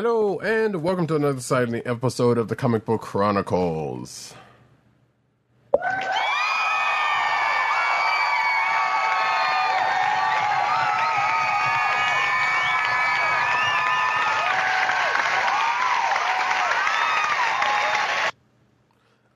Hello, 0.00 0.38
and 0.38 0.80
welcome 0.80 1.08
to 1.08 1.16
another 1.16 1.38
exciting 1.38 1.82
episode 1.84 2.38
of 2.38 2.46
the 2.46 2.54
Comic 2.54 2.84
Book 2.84 3.00
Chronicles. 3.00 4.32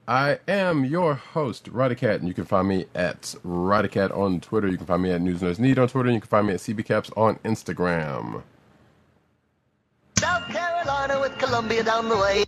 I 0.06 0.38
am 0.46 0.84
your 0.84 1.14
host, 1.14 1.72
Roddykat, 1.72 2.20
and 2.20 2.28
you 2.28 2.34
can 2.34 2.44
find 2.44 2.68
me 2.68 2.86
at 2.94 3.34
Roddykat 3.44 4.16
on 4.16 4.40
Twitter. 4.40 4.68
You 4.68 4.76
can 4.76 4.86
find 4.86 5.02
me 5.02 5.10
at 5.10 5.20
News 5.20 5.40
Nerds 5.40 5.58
Need 5.58 5.80
on 5.80 5.88
Twitter. 5.88 6.12
You 6.12 6.20
can 6.20 6.28
find 6.28 6.46
me 6.46 6.52
at 6.52 6.60
CBCaps 6.60 7.18
on 7.18 7.40
Instagram. 7.40 8.44
South 11.02 11.08
Carolina 11.10 11.20
with 11.20 11.38
Columbia 11.38 11.82
down 11.82 12.08
the 12.08 12.16
way. 12.16 12.44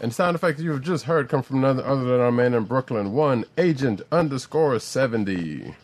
And 0.00 0.12
sound 0.12 0.34
effects 0.34 0.60
you 0.60 0.72
have 0.72 0.82
just 0.82 1.04
heard 1.04 1.28
come 1.28 1.42
from 1.42 1.60
none 1.60 1.80
other 1.80 2.04
than 2.04 2.20
our 2.20 2.32
man 2.32 2.52
in 2.54 2.64
Brooklyn, 2.64 3.12
one 3.12 3.44
agent 3.56 4.02
underscore 4.10 4.78
70. 4.80 5.74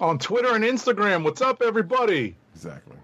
on 0.00 0.18
Twitter 0.18 0.54
and 0.54 0.64
Instagram. 0.64 1.22
What's 1.24 1.40
up, 1.40 1.62
everybody? 1.62 2.34
Exactly. 2.54 2.96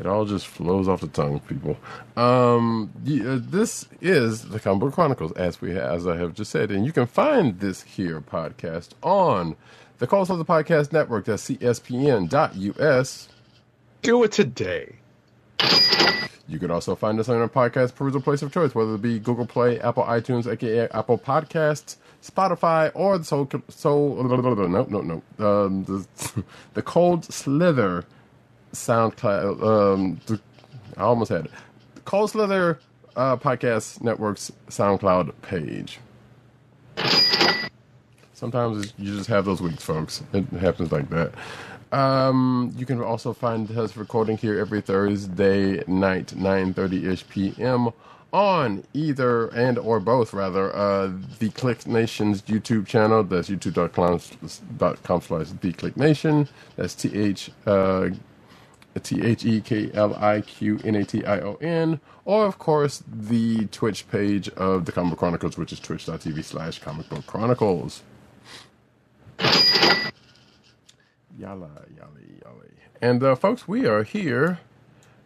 It 0.00 0.06
all 0.06 0.24
just 0.24 0.46
flows 0.46 0.88
off 0.88 1.02
the 1.02 1.08
tongue, 1.08 1.40
people. 1.40 1.76
Um, 2.16 2.90
uh, 3.06 3.38
this 3.38 3.86
is 4.00 4.48
the 4.48 4.58
Comic 4.58 4.80
Book 4.80 4.94
Chronicles, 4.94 5.32
as 5.32 5.60
we 5.60 5.78
as 5.78 6.06
I 6.06 6.16
have 6.16 6.32
just 6.32 6.50
said, 6.50 6.70
and 6.70 6.86
you 6.86 6.92
can 6.92 7.06
find 7.06 7.60
this 7.60 7.82
here 7.82 8.22
podcast 8.22 8.92
on 9.02 9.56
the 9.98 10.06
Cold 10.06 10.28
Slither 10.28 10.44
Podcast 10.44 10.90
Network. 10.90 11.26
That's 11.26 11.50
CSPN.us. 11.50 13.28
Do 14.00 14.24
it 14.24 14.32
today. 14.32 14.96
You 16.48 16.58
can 16.58 16.70
also 16.70 16.94
find 16.94 17.20
us 17.20 17.28
on 17.28 17.36
your 17.36 17.48
podcast 17.48 17.94
perusal 17.94 18.22
place 18.22 18.40
of 18.40 18.52
choice, 18.52 18.74
whether 18.74 18.94
it 18.94 19.02
be 19.02 19.18
Google 19.18 19.46
Play, 19.46 19.78
Apple 19.80 20.04
iTunes, 20.04 20.50
aka 20.50 20.88
Apple 20.92 21.18
Podcasts, 21.18 21.96
Spotify, 22.22 22.90
or 22.94 23.18
the 23.18 23.24
Soul. 23.24 23.48
Soul 23.68 24.24
no, 24.24 24.66
no, 24.84 25.00
no. 25.02 25.22
Um, 25.38 25.84
the, 25.84 26.42
the 26.74 26.82
Cold 26.82 27.26
Slither 27.26 28.06
SoundCloud. 28.72 29.62
Um, 29.62 30.20
the, 30.26 30.40
I 30.96 31.02
almost 31.02 31.30
had 31.30 31.46
it. 31.46 31.50
Cold 32.04 32.30
Slither 32.30 32.78
uh, 33.16 33.36
Podcast 33.36 34.02
Network's 34.02 34.52
SoundCloud 34.68 35.32
page. 35.42 35.98
Sometimes 38.34 38.94
you 38.98 39.16
just 39.16 39.28
have 39.28 39.44
those 39.44 39.60
weeks, 39.60 39.84
folks. 39.84 40.22
It 40.32 40.46
happens 40.52 40.90
like 40.92 41.10
that. 41.10 41.32
Um, 41.92 42.72
you 42.76 42.86
can 42.86 43.02
also 43.02 43.32
find 43.32 43.70
us 43.76 43.96
recording 43.96 44.36
here 44.36 44.58
every 44.58 44.80
Thursday 44.80 45.82
night, 45.86 46.28
9.30ish 46.28 47.28
p.m. 47.28 47.90
on 48.32 48.84
either 48.94 49.48
and 49.48 49.76
or 49.76 49.98
both, 49.98 50.32
rather, 50.32 50.74
uh, 50.74 51.10
the 51.38 51.50
Kliq 51.50 51.86
Nation's 51.86 52.42
YouTube 52.42 52.86
channel. 52.86 53.24
That's 53.24 53.50
youtube.com 53.50 54.20
slash 54.20 55.48
the 55.60 55.72
Kliq 55.72 55.96
Nation. 55.96 56.48
That's 56.76 56.94
T-H, 56.94 57.50
uh, 57.66 58.10
T 58.98 59.22
H 59.22 59.44
E 59.44 59.60
K 59.60 59.90
L 59.94 60.16
I 60.16 60.40
Q 60.40 60.80
N 60.82 60.96
A 60.96 61.04
T 61.04 61.24
I 61.24 61.38
O 61.40 61.54
N, 61.60 62.00
or 62.24 62.46
of 62.46 62.58
course 62.58 63.04
the 63.06 63.66
Twitch 63.66 64.10
page 64.10 64.48
of 64.50 64.86
the 64.86 64.92
Comic 64.92 65.10
Book 65.10 65.20
Chronicles, 65.20 65.56
which 65.56 65.72
is 65.72 65.78
twitch.tv 65.78 66.42
slash 66.42 66.80
comic 66.80 67.08
book 67.08 67.24
chronicles. 67.26 68.02
Yalla, 71.38 71.70
yalla, 71.96 72.20
yalla. 72.42 72.64
And 73.00 73.22
uh, 73.22 73.34
folks, 73.34 73.66
we 73.66 73.86
are 73.86 74.02
here 74.02 74.58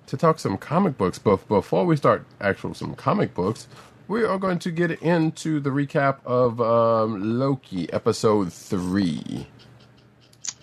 to 0.07 0.17
talk 0.17 0.39
some 0.39 0.59
comic 0.59 0.97
books. 0.97 1.19
But 1.19 1.49
before 1.49 1.85
we 1.87 1.97
start 1.97 2.25
actual 2.41 2.75
some 2.75 2.95
comic 2.95 3.35
books, 3.35 3.67
we 4.07 4.23
are 4.23 4.39
going 4.39 4.59
to 4.61 4.71
get 4.71 4.91
into 5.03 5.59
the 5.61 5.71
recap 5.71 6.19
of 6.25 6.61
um, 6.61 7.39
Loki 7.39 7.93
episode 7.93 8.53
three. 8.53 9.49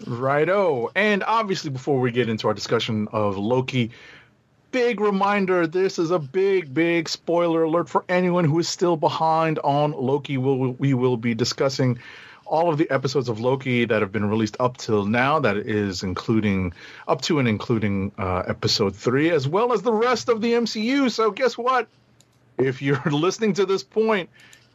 Righto. 0.08 0.92
And 0.96 1.24
obviously, 1.24 1.70
before 1.70 2.00
we 2.00 2.12
get 2.12 2.30
into 2.30 2.48
our 2.48 2.54
discussion 2.54 3.08
of 3.12 3.38
Loki, 3.38 3.92
big 4.72 5.00
reminder 5.00 5.68
this 5.68 6.00
is 6.00 6.12
a 6.12 6.20
big, 6.20 6.74
big 6.74 7.10
spoiler 7.10 7.64
alert 7.64 7.90
for 7.90 8.06
anyone 8.08 8.46
who 8.46 8.60
is 8.60 8.70
still 8.70 8.98
behind 8.98 9.60
on 9.60 9.92
Loki. 9.92 10.38
We'll, 10.38 10.72
we 10.74 10.94
will 10.94 11.18
be 11.18 11.34
discussing 11.34 12.00
all 12.46 12.70
of 12.70 12.78
the 12.78 12.90
episodes 12.90 13.30
of 13.30 13.40
Loki 13.40 13.86
that 13.86 14.02
have 14.02 14.12
been 14.12 14.30
released 14.30 14.58
up 14.60 14.78
till 14.78 15.06
now. 15.06 15.40
That 15.40 15.58
is 15.58 16.04
including 16.04 16.74
up 17.08 17.22
to 17.24 17.40
and 17.40 17.48
including 17.48 18.12
uh, 18.18 18.44
episode 18.48 18.96
three, 18.96 19.30
as 19.30 19.48
well 19.48 19.74
as 19.74 19.82
the 19.82 19.94
rest 19.94 20.30
of 20.30 20.42
the 20.42 20.54
MCU. 20.54 21.10
So, 21.10 21.32
guess 21.32 21.58
what? 21.58 21.88
If 22.58 22.82
you're 22.82 23.02
listening 23.12 23.54
to 23.54 23.66
this 23.66 23.84
point, 23.84 24.30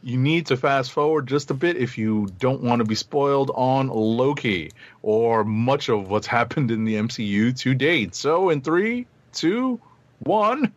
you 0.07 0.17
need 0.17 0.45
to 0.45 0.55
fast 0.55 0.93
forward 0.93 1.27
just 1.27 1.51
a 1.51 1.53
bit 1.53 1.75
if 1.75 1.97
you 1.97 2.29
don't 2.39 2.63
want 2.63 2.79
to 2.79 2.85
be 2.85 2.95
spoiled 2.95 3.51
on 3.55 3.89
Loki 3.89 4.71
or 5.01 5.43
much 5.43 5.89
of 5.89 6.09
what's 6.09 6.27
happened 6.39 6.71
in 6.71 6.85
the 6.85 6.95
MCU 6.95 7.55
to 7.57 7.73
date. 7.75 8.15
So, 8.15 8.49
in 8.49 8.61
three, 8.61 9.05
two, 9.33 9.81
one. 10.19 10.71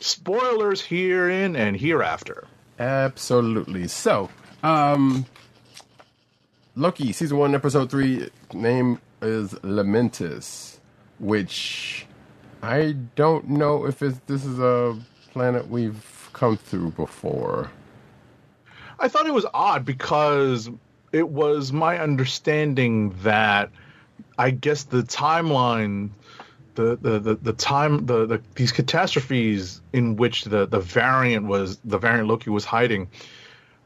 Spoilers 0.00 0.82
herein 0.82 1.56
and 1.56 1.78
hereafter. 1.78 2.46
Absolutely. 2.78 3.88
So, 3.88 4.28
um, 4.62 5.24
Loki 6.76 7.12
season 7.12 7.38
one, 7.38 7.54
episode 7.54 7.90
three, 7.90 8.28
name 8.52 9.00
is 9.22 9.54
Lamentis, 9.62 10.76
which 11.20 12.04
I 12.62 12.96
don't 13.16 13.48
know 13.48 13.86
if 13.86 14.02
it's, 14.02 14.20
this 14.26 14.44
is 14.44 14.58
a 14.58 14.94
planet 15.32 15.68
we've 15.68 16.13
come 16.34 16.56
through 16.56 16.90
before. 16.90 17.70
I 18.98 19.08
thought 19.08 19.26
it 19.26 19.34
was 19.34 19.46
odd 19.54 19.84
because 19.84 20.70
it 21.12 21.28
was 21.28 21.72
my 21.72 21.98
understanding 21.98 23.10
that 23.22 23.70
I 24.36 24.50
guess 24.50 24.84
the 24.84 25.02
timeline, 25.02 26.10
the 26.74 26.96
the 26.96 27.18
the, 27.18 27.34
the 27.36 27.52
time, 27.52 28.06
the, 28.06 28.26
the 28.26 28.42
these 28.54 28.72
catastrophes 28.72 29.80
in 29.92 30.16
which 30.16 30.44
the 30.44 30.66
the 30.66 30.80
variant 30.80 31.46
was 31.46 31.78
the 31.84 31.98
variant 31.98 32.28
Loki 32.28 32.50
was 32.50 32.64
hiding, 32.64 33.08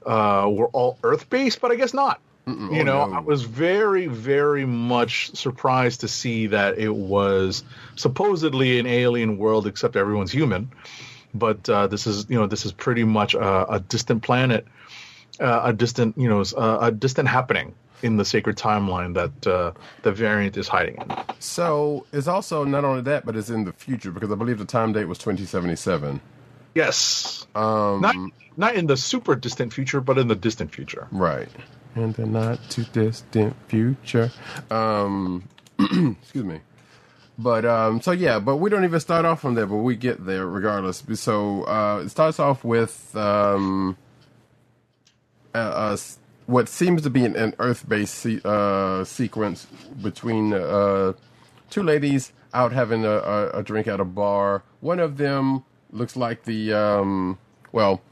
uh, 0.07 0.49
were 0.51 0.69
all 0.69 0.99
Earth 1.03 1.29
based, 1.31 1.61
but 1.61 1.71
I 1.71 1.77
guess 1.77 1.95
not. 1.95 2.21
you 2.47 2.55
oh, 2.55 2.83
know, 2.83 3.07
no. 3.07 3.15
I 3.15 3.21
was 3.21 3.43
very, 3.43 4.07
very 4.07 4.65
much 4.65 5.35
surprised 5.37 6.01
to 6.01 6.09
see 6.09 6.47
that 6.47 6.79
it 6.79 6.95
was 6.95 7.63
supposedly 7.97 8.79
an 8.79 8.87
alien 8.87 9.37
world, 9.37 9.67
except 9.67 9.97
everyone's 9.97 10.33
human. 10.33 10.71
But 11.35 11.69
uh, 11.69 11.87
this 11.87 12.07
is, 12.07 12.27
you 12.29 12.39
know, 12.39 12.47
this 12.47 12.65
is 12.65 12.73
pretty 12.73 13.05
much 13.05 13.35
a, 13.35 13.75
a 13.75 13.81
distant 13.81 14.23
planet, 14.23 14.67
uh, 15.41 15.63
a 15.65 15.73
distant, 15.73 16.17
you 16.17 16.29
know, 16.29 16.43
a, 16.57 16.87
a 16.87 16.91
distant 16.91 17.29
happening 17.29 17.75
in 18.03 18.17
the 18.17 18.25
sacred 18.25 18.57
timeline 18.57 19.15
that 19.15 19.47
uh, 19.47 19.73
the 20.03 20.13
variant 20.13 20.57
is 20.57 20.69
hiding 20.69 20.97
in. 20.97 21.13
So 21.41 22.07
it's 22.13 22.29
also 22.29 22.65
not 22.65 22.85
only 22.85 23.03
that, 23.03 23.27
but 23.27 23.37
it's 23.37 23.51
in 23.51 23.65
the 23.65 23.73
future 23.73 24.11
because 24.11 24.31
I 24.31 24.37
believe 24.37 24.59
the 24.59 24.65
time 24.65 24.93
date 24.93 25.07
was 25.07 25.19
2077. 25.19 26.21
Yes, 26.75 27.47
Um, 27.55 28.01
not 28.01 28.15
not 28.57 28.75
in 28.75 28.87
the 28.87 28.97
super 28.97 29.35
distant 29.35 29.73
future, 29.73 30.01
but 30.01 30.19
in 30.19 30.29
the 30.29 30.37
distant 30.37 30.73
future. 30.73 31.09
Right. 31.11 31.49
In 31.97 32.13
the 32.13 32.27
not 32.27 32.59
too 32.71 32.85
distant 32.93 33.57
future. 33.69 34.31
Um, 34.71 35.49
excuse 35.79 36.45
me. 36.45 36.61
But 37.39 37.65
um, 37.65 38.01
so 38.01 38.13
yeah, 38.13 38.41
but 38.41 38.57
we 38.57 38.71
don't 38.71 38.85
even 38.85 39.01
start 39.01 39.25
off 39.25 39.41
from 39.43 39.55
there, 39.55 39.67
but 39.67 39.77
we 39.79 39.97
get 39.97 40.27
there 40.27 40.47
regardless. 40.47 41.05
So 41.15 41.65
uh, 41.65 42.03
it 42.05 42.11
starts 42.11 42.41
off 42.41 42.65
with 42.65 43.15
um, 43.17 43.97
uh, 45.55 45.59
uh, 45.59 45.97
what 46.47 46.69
seems 46.69 47.03
to 47.03 47.11
be 47.11 47.25
an, 47.25 47.37
an 47.37 47.55
Earth-based 47.59 48.15
se- 48.15 48.41
uh, 48.45 49.05
sequence 49.05 49.67
between 50.03 50.53
uh, 50.55 51.13
two 51.71 51.83
ladies 51.83 52.33
out 52.55 52.73
having 52.73 53.05
a, 53.05 53.11
a, 53.19 53.51
a 53.61 53.63
drink 53.63 53.87
at 53.87 54.01
a 54.01 54.05
bar. 54.05 54.65
One 54.81 55.01
of 55.01 55.17
them 55.19 55.65
looks 55.93 56.17
like 56.17 56.45
the 56.45 56.73
um, 56.73 57.39
well, 57.73 58.03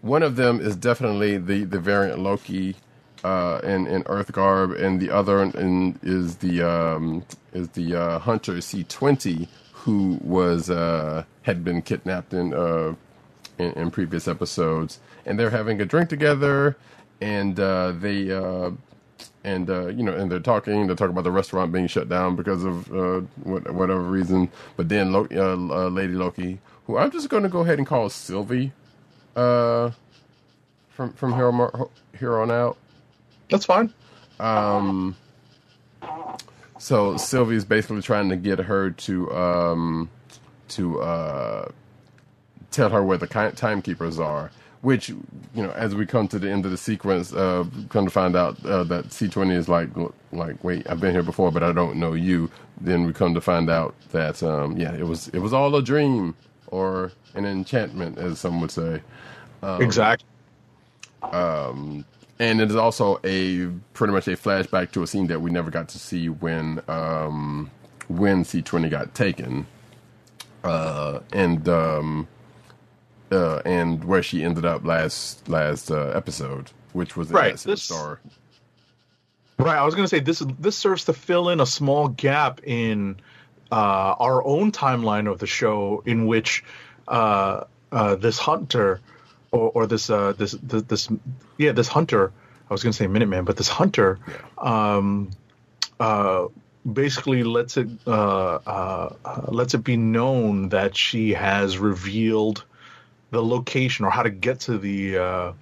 one 0.00 0.22
of 0.24 0.36
them 0.36 0.60
is 0.60 0.76
definitely 0.76 1.38
the 1.38 1.64
the 1.64 1.78
variant 1.78 2.18
Loki 2.18 2.76
uh, 3.24 3.60
in 3.64 3.86
in 3.86 4.02
Earth 4.06 4.32
garb, 4.32 4.72
and 4.72 5.00
the 5.00 5.10
other 5.10 5.42
in, 5.42 5.98
is 6.02 6.36
the 6.38 6.62
um, 6.62 7.24
is 7.52 7.70
the 7.70 7.94
uh, 7.96 8.20
hunter 8.20 8.60
C 8.60 8.84
twenty 8.84 9.48
who 9.72 10.18
was 10.22 10.70
uh, 10.70 11.24
had 11.42 11.64
been 11.64 11.82
kidnapped 11.82 12.34
in, 12.34 12.54
uh, 12.54 12.94
in 13.58 13.72
in 13.74 13.90
previous 13.92 14.28
episodes, 14.28 15.00
and 15.26 15.38
they're 15.38 15.50
having 15.50 15.80
a 15.80 15.86
drink 15.86 16.08
together, 16.08 16.76
and 17.20 17.60
uh, 17.60 17.92
they. 17.92 18.30
Uh, 18.32 18.72
and 19.44 19.68
you 19.68 20.04
know, 20.04 20.14
and 20.14 20.30
they're 20.32 20.40
talking. 20.40 20.86
They're 20.86 20.96
talking 20.96 21.12
about 21.12 21.24
the 21.24 21.32
restaurant 21.32 21.72
being 21.72 21.86
shut 21.88 22.08
down 22.08 22.36
because 22.36 22.64
of 22.64 22.90
whatever 23.74 24.02
reason. 24.02 24.50
But 24.76 24.88
then, 24.90 25.12
Lo- 25.12 25.28
Lady 25.88 26.14
Loki, 26.14 26.60
who 26.86 26.98
I'm 26.98 27.10
just 27.10 27.28
going 27.30 27.44
to 27.44 27.50
go 27.50 27.60
ahead 27.60 27.78
and 27.78 27.86
call 27.86 28.10
Sylvie, 28.10 28.72
from 30.90 31.12
from 31.14 31.34
here 31.34 31.48
on, 31.48 31.88
here 32.18 32.38
on 32.40 32.50
out. 32.50 32.78
That's 33.52 33.66
fine. 33.66 33.94
Um, 34.40 35.16
so 36.78 37.16
Sylvie's 37.18 37.64
basically 37.64 38.02
trying 38.02 38.30
to 38.30 38.36
get 38.36 38.60
her 38.60 38.90
to 38.92 39.32
um, 39.32 40.10
to 40.70 41.00
uh, 41.02 41.68
tell 42.70 42.90
her 42.90 43.04
where 43.04 43.18
the 43.18 43.28
timekeepers 43.56 44.20
are. 44.20 44.52
Which 44.82 45.10
you 45.10 45.24
know, 45.56 45.72
as 45.72 45.94
we 45.94 46.06
come 46.06 46.28
to 46.28 46.38
the 46.38 46.50
end 46.50 46.64
of 46.66 46.72
the 46.72 46.78
sequence, 46.78 47.32
uh, 47.34 47.64
come 47.90 48.04
to 48.06 48.10
find 48.12 48.36
out 48.36 48.64
uh, 48.66 48.84
that 48.84 49.12
C 49.12 49.28
twenty 49.28 49.54
is 49.54 49.68
like 49.68 49.90
like 50.32 50.62
wait, 50.64 50.88
I've 50.90 51.00
been 51.00 51.12
here 51.12 51.24
before, 51.24 51.52
but 51.52 51.62
I 51.64 51.72
don't 51.72 51.96
know 51.98 52.14
you. 52.14 52.50
Then 52.80 53.04
we 53.06 53.12
come 53.14 53.34
to 53.34 53.42
find 53.42 53.70
out 53.70 53.94
that 54.12 54.42
um, 54.42 54.76
yeah, 54.78 54.94
it 54.94 55.06
was 55.06 55.28
it 55.28 55.40
was 55.40 55.52
all 55.52 55.74
a 55.76 55.82
dream 55.82 56.36
or 56.68 57.12
an 57.34 57.46
enchantment, 57.46 58.18
as 58.18 58.40
some 58.40 58.60
would 58.60 58.72
say. 58.72 59.02
exactly. 59.78 60.28
And 62.42 62.60
it 62.60 62.70
is 62.70 62.76
also 62.76 63.20
a 63.22 63.68
pretty 63.94 64.12
much 64.12 64.26
a 64.26 64.32
flashback 64.32 64.90
to 64.90 65.02
a 65.04 65.06
scene 65.06 65.28
that 65.28 65.40
we 65.40 65.48
never 65.50 65.70
got 65.70 65.88
to 65.90 65.98
see 65.98 66.28
when 66.28 66.82
um, 66.88 67.70
when 68.08 68.44
C 68.44 68.60
twenty 68.62 68.88
got 68.88 69.14
taken, 69.14 69.64
uh, 70.64 71.20
and 71.32 71.68
um, 71.68 72.26
uh, 73.30 73.62
and 73.64 74.02
where 74.02 74.24
she 74.24 74.42
ended 74.42 74.64
up 74.64 74.84
last 74.84 75.48
last 75.48 75.92
uh, 75.92 76.08
episode, 76.08 76.72
which 76.92 77.16
was 77.16 77.30
Right, 77.30 77.56
this- 77.56 77.84
star. 77.84 78.20
Right. 79.58 79.76
I 79.78 79.84
was 79.84 79.94
going 79.94 80.04
to 80.04 80.08
say 80.08 80.18
this 80.18 80.42
this 80.58 80.76
serves 80.76 81.04
to 81.04 81.12
fill 81.12 81.48
in 81.48 81.60
a 81.60 81.66
small 81.66 82.08
gap 82.08 82.60
in 82.64 83.20
uh, 83.70 84.16
our 84.18 84.44
own 84.44 84.72
timeline 84.72 85.30
of 85.30 85.38
the 85.38 85.46
show, 85.46 86.02
in 86.04 86.26
which 86.26 86.64
uh, 87.06 87.64
uh, 87.92 88.16
this 88.16 88.38
hunter 88.38 89.00
or, 89.52 89.70
or 89.74 89.86
this, 89.86 90.10
uh, 90.10 90.32
this 90.32 90.52
this 90.52 90.82
this 90.82 91.08
yeah 91.58 91.72
this 91.72 91.88
hunter. 91.88 92.32
I 92.68 92.72
was 92.72 92.82
going 92.82 92.92
to 92.92 92.96
say 92.96 93.06
Minuteman, 93.06 93.44
but 93.44 93.56
this 93.58 93.68
hunter 93.68 94.18
um, 94.56 95.30
uh, 96.00 96.46
basically 96.90 97.44
lets 97.44 97.76
it 97.76 97.88
uh, 98.06 98.54
uh, 98.66 99.14
lets 99.48 99.74
it 99.74 99.84
be 99.84 99.96
known 99.96 100.70
that 100.70 100.96
she 100.96 101.34
has 101.34 101.78
revealed 101.78 102.64
the 103.30 103.42
location 103.42 104.04
or 104.04 104.10
how 104.10 104.22
to 104.22 104.30
get 104.30 104.60
to 104.60 104.78
the 104.78 105.18
uh, 105.18 105.52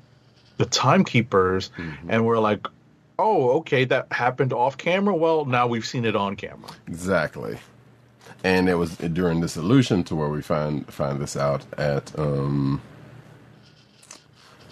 the 0.57 0.67
timekeepers, 0.67 1.71
and 2.09 2.25
we're 2.25 2.39
like, 2.39 2.67
oh, 3.19 3.59
okay, 3.59 3.85
that 3.87 4.13
happened 4.13 4.53
off 4.53 4.77
camera. 4.77 5.15
Well, 5.15 5.45
now 5.45 5.67
we've 5.67 5.87
seen 5.87 6.05
it 6.05 6.15
on 6.15 6.37
camera. 6.37 6.71
Exactly. 6.87 7.59
And 8.43 8.69
it 8.69 8.75
was 8.75 8.97
during 8.97 9.41
this 9.41 9.57
illusion 9.57 10.05
to 10.05 10.17
where 10.17 10.29
we 10.29 10.43
find 10.43 10.87
find 10.93 11.21
this 11.21 11.37
out 11.37 11.65
at 11.79 12.19
um 12.19 12.81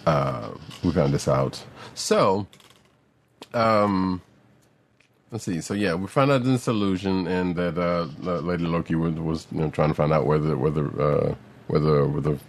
uh 0.05 0.51
we 0.83 0.91
found 0.91 1.13
this 1.13 1.27
out. 1.27 1.63
So 1.95 2.47
um 3.53 4.21
let's 5.31 5.43
see. 5.45 5.61
So 5.61 5.73
yeah, 5.73 5.95
we 5.95 6.07
found 6.07 6.31
out 6.31 6.43
this 6.43 6.67
illusion 6.67 7.27
and 7.27 7.55
that 7.55 7.77
uh 7.77 8.07
Lady 8.41 8.65
Loki 8.65 8.95
was, 8.95 9.13
was 9.15 9.47
you 9.51 9.61
know 9.61 9.69
trying 9.69 9.89
to 9.89 9.95
find 9.95 10.13
out 10.13 10.25
where 10.25 10.39
the 10.39 10.57
where 10.57 10.71
the 10.71 10.85
uh 10.85 11.35
where 11.67 11.79
the 11.79 12.07
where 12.07 12.21
the 12.21 12.39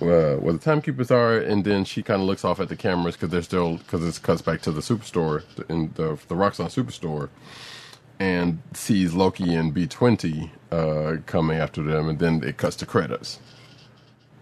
uh, 0.00 0.36
where 0.36 0.52
the 0.52 0.58
timekeepers 0.58 1.10
are, 1.10 1.38
and 1.38 1.64
then 1.64 1.84
she 1.84 2.02
kind 2.02 2.20
of 2.20 2.26
looks 2.26 2.44
off 2.44 2.60
at 2.60 2.68
the 2.68 2.76
cameras 2.76 3.16
because 3.16 3.30
they're 3.30 3.42
still 3.42 3.78
because 3.78 4.04
it 4.04 4.22
cuts 4.22 4.42
back 4.42 4.60
to 4.62 4.72
the 4.72 4.80
superstore 4.80 5.42
in 5.68 5.92
the 5.94 6.18
the 6.28 6.34
Roxxon 6.34 6.66
superstore, 6.66 7.28
and 8.18 8.62
sees 8.72 9.14
Loki 9.14 9.54
and 9.54 9.72
B 9.72 9.86
twenty 9.86 10.52
uh, 10.70 11.16
coming 11.26 11.58
after 11.58 11.82
them, 11.82 12.08
and 12.08 12.18
then 12.18 12.42
it 12.44 12.56
cuts 12.56 12.76
to 12.76 12.86
credits. 12.86 13.38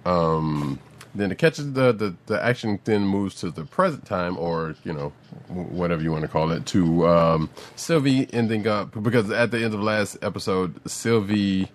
Um, 0.04 0.80
then 1.14 1.30
it 1.30 1.38
catches 1.38 1.72
the, 1.72 1.92
the 1.92 2.14
the 2.26 2.42
action 2.42 2.80
then 2.84 3.02
moves 3.02 3.34
to 3.36 3.50
the 3.50 3.64
present 3.64 4.06
time, 4.06 4.38
or 4.38 4.74
you 4.84 4.92
know 4.92 5.12
whatever 5.48 6.02
you 6.02 6.10
want 6.10 6.22
to 6.22 6.28
call 6.28 6.52
it, 6.52 6.64
to 6.66 7.06
um, 7.06 7.50
Sylvie 7.76 8.32
ending 8.32 8.66
up 8.66 9.02
because 9.02 9.30
at 9.30 9.50
the 9.50 9.58
end 9.58 9.66
of 9.66 9.72
the 9.72 9.78
last 9.78 10.16
episode, 10.22 10.80
Sylvie 10.88 11.70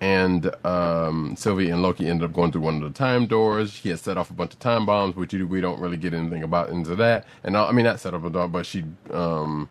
and 0.00 0.54
um, 0.64 1.34
Sylvie 1.36 1.70
and 1.70 1.82
Loki 1.82 2.06
ended 2.06 2.28
up 2.30 2.34
going 2.34 2.52
through 2.52 2.62
one 2.62 2.82
of 2.82 2.92
the 2.92 2.96
time 2.96 3.26
doors. 3.26 3.74
He 3.74 3.88
had 3.88 3.98
set 3.98 4.16
off 4.16 4.30
a 4.30 4.34
bunch 4.34 4.52
of 4.52 4.60
time 4.60 4.86
bombs, 4.86 5.16
which 5.16 5.32
we 5.32 5.60
don't 5.60 5.80
really 5.80 5.96
get 5.96 6.14
anything 6.14 6.42
about 6.42 6.70
into 6.70 6.94
that. 6.96 7.26
And 7.42 7.56
uh, 7.56 7.66
I 7.66 7.72
mean, 7.72 7.84
not 7.84 8.00
set 8.00 8.14
up 8.14 8.24
a 8.24 8.30
door, 8.30 8.48
but 8.48 8.66
she, 8.66 8.84
um, 9.10 9.68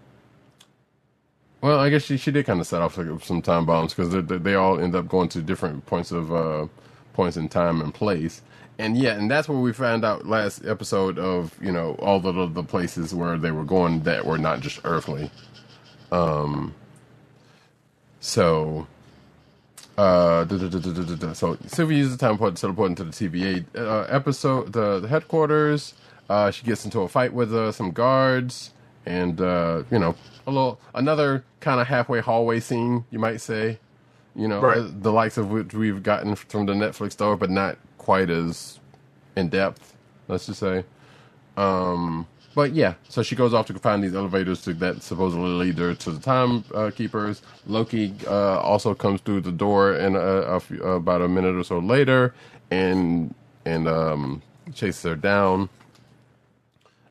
well, 1.62 1.80
I 1.80 1.90
guess 1.90 2.04
she 2.04 2.18
she 2.18 2.32
did 2.32 2.46
kind 2.46 2.60
of 2.60 2.68
set 2.68 2.82
off 2.82 2.96
some 3.24 3.42
time 3.42 3.66
bombs 3.66 3.94
because 3.94 4.12
they 4.12 4.38
they 4.38 4.56
all 4.56 4.80
end 4.80 4.96
up 4.96 5.08
going 5.08 5.30
to 5.30 5.42
different 5.42 5.86
points 5.86 6.12
of 6.12 6.34
uh, 6.34 6.68
points 7.14 7.38
in 7.38 7.48
time 7.50 7.82
and 7.82 7.94
place. 7.94 8.42
And 8.80 8.96
yeah, 8.98 9.14
and 9.14 9.30
that's 9.30 9.50
where 9.50 9.58
we 9.58 9.74
found 9.74 10.06
out 10.06 10.28
last 10.28 10.64
episode 10.66 11.18
of 11.18 11.58
you 11.62 11.72
know 11.72 11.96
all 12.00 12.20
the 12.20 12.48
the 12.48 12.64
places 12.64 13.14
where 13.14 13.38
they 13.38 13.52
were 13.52 13.64
going 13.64 14.02
that 14.04 14.26
were 14.26 14.38
not 14.38 14.60
just 14.60 14.80
earthly. 14.84 15.32
Um, 16.12 16.74
so 18.20 18.88
uh, 19.98 20.44
duh, 20.44 20.58
duh, 20.58 20.80
duh. 21.16 21.34
so 21.34 21.58
Sylvia 21.66 21.98
uses 21.98 22.18
the 22.18 22.26
time 22.28 22.38
pod 22.38 22.56
to 22.56 22.62
teleport 22.62 22.90
into 22.92 23.04
the 23.04 23.12
TVA 23.12 23.66
uh, 23.76 24.06
episode, 24.10 24.74
the, 24.74 25.00
the 25.00 25.08
headquarters. 25.08 25.96
Uh, 26.30 26.52
she 26.52 26.64
gets 26.66 26.86
into 26.86 27.02
a 27.02 27.08
fight 27.08 27.34
with 27.34 27.54
uh, 27.54 27.72
some 27.72 27.90
guards, 27.92 28.72
and 29.06 29.42
uh, 29.42 29.84
you 29.90 29.98
know, 29.98 30.14
a 30.46 30.52
little 30.52 30.80
another 30.94 31.44
kind 31.62 31.82
of 31.82 31.88
halfway 31.88 32.20
hallway 32.20 32.60
scene, 32.60 33.06
you 33.10 33.18
might 33.18 33.42
say. 33.42 33.80
You 34.36 34.48
know, 34.48 34.62
Right. 34.62 34.78
uh, 34.78 34.88
the 35.00 35.12
likes 35.12 35.38
of 35.38 35.50
which 35.50 35.74
we've 35.74 36.04
gotten 36.04 36.36
from 36.36 36.68
the 36.68 36.74
Netflix 36.74 37.14
store, 37.14 37.36
but 37.36 37.50
not 37.50 37.80
quite 38.08 38.30
as 38.30 38.80
in 39.36 39.50
depth. 39.50 39.94
Let's 40.30 40.46
just 40.46 40.62
say. 40.62 40.86
Um, 41.58 42.26
but 42.56 42.72
yeah, 42.72 42.94
so 43.10 43.22
she 43.22 43.36
goes 43.36 43.54
off 43.54 43.66
to 43.66 43.74
find 43.74 44.02
these 44.02 44.16
elevators 44.16 44.62
to, 44.62 44.74
that 44.76 45.04
supposedly 45.04 45.50
lead 45.50 45.78
her 45.78 45.94
to 45.94 46.12
the 46.12 46.22
time 46.22 46.64
uh, 46.74 46.90
keepers. 46.96 47.42
Loki 47.66 48.14
uh, 48.26 48.62
also 48.62 48.96
comes 48.96 49.20
through 49.20 49.42
the 49.42 49.52
door 49.52 49.94
in 49.94 50.16
a, 50.16 50.20
a 50.20 50.60
few, 50.62 50.82
about 50.82 51.22
a 51.22 51.28
minute 51.28 51.54
or 51.54 51.66
so 51.66 51.80
later, 51.80 52.34
and 52.72 53.36
and 53.66 53.90
um, 53.90 54.42
chases 54.74 55.04
her 55.04 55.16
down. 55.16 55.68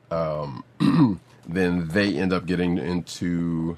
Um, 0.09 0.63
then 1.47 1.89
they 1.89 2.17
end 2.17 2.33
up 2.33 2.47
getting 2.47 2.79
into, 2.79 3.77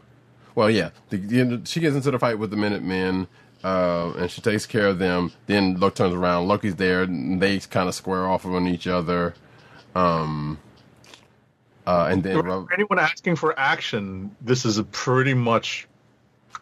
well, 0.55 0.69
yeah, 0.69 0.91
the, 1.09 1.17
the, 1.17 1.61
she 1.65 1.81
gets 1.81 1.97
into 1.97 2.11
the 2.11 2.19
fight 2.19 2.39
with 2.39 2.49
the 2.49 2.57
Minutemen. 2.57 3.27
Uh, 3.63 4.13
and 4.17 4.31
she 4.31 4.41
takes 4.41 4.65
care 4.65 4.87
of 4.87 4.99
them. 4.99 5.31
Then 5.47 5.79
Loki 5.79 5.95
turns 5.97 6.13
around. 6.13 6.47
Loki's 6.47 6.75
there. 6.75 7.03
And 7.03 7.41
they 7.41 7.59
kind 7.59 7.89
of 7.89 7.95
square 7.95 8.27
off 8.27 8.45
on 8.45 8.67
each 8.67 8.87
other. 8.87 9.33
Um, 9.95 10.57
uh, 11.85 12.07
and 12.11 12.23
then 12.23 12.41
For 12.41 12.73
anyone 12.73 12.99
asking 12.99 13.35
for 13.35 13.57
action, 13.59 14.35
this 14.41 14.65
is 14.65 14.77
a 14.77 14.83
pretty 14.83 15.33
much 15.33 15.87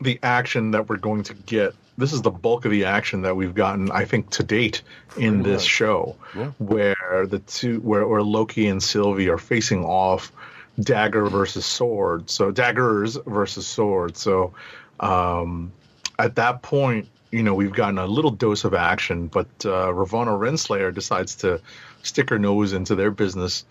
the 0.02 0.20
action 0.24 0.72
that 0.72 0.88
we're 0.90 0.98
going 0.98 1.24
to 1.24 1.34
get. 1.34 1.74
This 1.98 2.14
is 2.14 2.22
the 2.22 2.30
bulk 2.32 2.66
of 2.66 2.72
the 2.72 2.86
action 2.86 3.24
that 3.24 3.36
we've 3.36 3.56
gotten, 3.56 3.92
I 3.92 4.06
think, 4.06 4.30
to 4.32 4.44
date 4.44 4.84
in 5.18 5.42
this 5.42 5.64
show, 5.64 6.16
Yeah. 6.36 6.52
where 6.60 7.26
the 7.28 7.40
two, 7.40 7.80
where, 7.80 8.08
where 8.08 8.22
Loki 8.22 8.68
and 8.68 8.82
Sylvie 8.82 9.30
are 9.30 9.40
facing 9.40 9.84
off, 9.84 10.32
dagger 10.80 11.26
versus 11.26 11.66
sword. 11.66 12.30
So 12.30 12.52
daggers 12.52 13.18
versus 13.26 13.66
sword. 13.66 14.16
So 14.16 14.54
um, 15.00 15.72
at 16.20 16.36
that 16.36 16.62
point, 16.62 17.08
you 17.32 17.44
know, 17.44 17.54
we've 17.54 17.74
gotten 17.74 17.98
a 17.98 18.08
little 18.08 18.32
dose 18.32 18.64
of 18.64 18.74
action, 18.74 19.28
but 19.28 19.48
uh, 19.66 19.88
Ravonna 19.92 20.38
Renslayer 20.40 20.94
decides 20.94 21.36
to 21.38 21.62
stick 22.04 22.30
her 22.30 22.40
nose 22.40 22.74
into 22.74 22.96
their 22.96 23.12
business, 23.12 23.66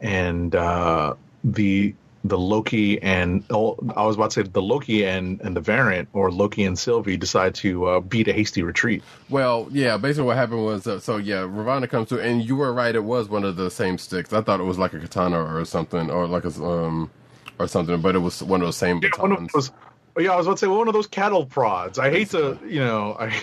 and 0.00 0.54
uh, 0.54 1.14
the 1.44 1.94
the 2.24 2.38
Loki 2.38 3.02
and 3.02 3.42
oh, 3.50 3.76
I 3.96 4.04
was 4.06 4.14
about 4.14 4.30
to 4.30 4.44
say 4.44 4.48
the 4.48 4.62
Loki 4.62 5.04
and 5.04 5.40
and 5.40 5.56
the 5.56 5.60
variant 5.60 6.08
or 6.12 6.30
Loki 6.30 6.64
and 6.64 6.78
Sylvie 6.78 7.16
decide 7.16 7.54
to 7.56 7.86
uh, 7.86 8.00
beat 8.00 8.28
a 8.28 8.32
hasty 8.32 8.62
retreat. 8.62 9.02
Well, 9.28 9.68
yeah, 9.72 9.96
basically 9.96 10.24
what 10.26 10.36
happened 10.36 10.64
was, 10.64 10.86
uh, 10.86 11.00
so 11.00 11.16
yeah, 11.16 11.38
Ravonna 11.42 11.88
comes 11.90 12.08
through, 12.08 12.20
and 12.20 12.42
you 12.44 12.56
were 12.56 12.72
right, 12.72 12.94
it 12.94 13.04
was 13.04 13.28
one 13.28 13.44
of 13.44 13.56
the 13.56 13.70
same 13.70 13.98
sticks. 13.98 14.32
I 14.32 14.40
thought 14.40 14.60
it 14.60 14.64
was 14.64 14.78
like 14.78 14.92
a 14.94 15.00
katana 15.00 15.42
or 15.42 15.64
something, 15.64 16.10
or 16.10 16.26
like 16.28 16.44
a, 16.44 16.64
um, 16.64 17.10
or 17.58 17.66
something, 17.66 18.00
but 18.00 18.14
it 18.14 18.20
was 18.20 18.42
one 18.42 18.60
of 18.62 18.66
those 18.68 18.76
same 18.76 19.00
Yeah, 19.02 19.10
one 19.18 19.32
of 19.32 19.38
batons. 19.38 19.52
those. 19.52 19.70
Yeah, 20.18 20.32
I 20.32 20.36
was 20.36 20.46
about 20.46 20.58
to 20.58 20.60
say 20.60 20.66
one 20.66 20.88
of 20.88 20.94
those 20.94 21.06
cattle 21.06 21.46
prods. 21.46 21.98
I 21.98 22.10
hate 22.10 22.30
to, 22.30 22.58
you 22.66 22.80
know, 22.80 23.16
I, 23.20 23.42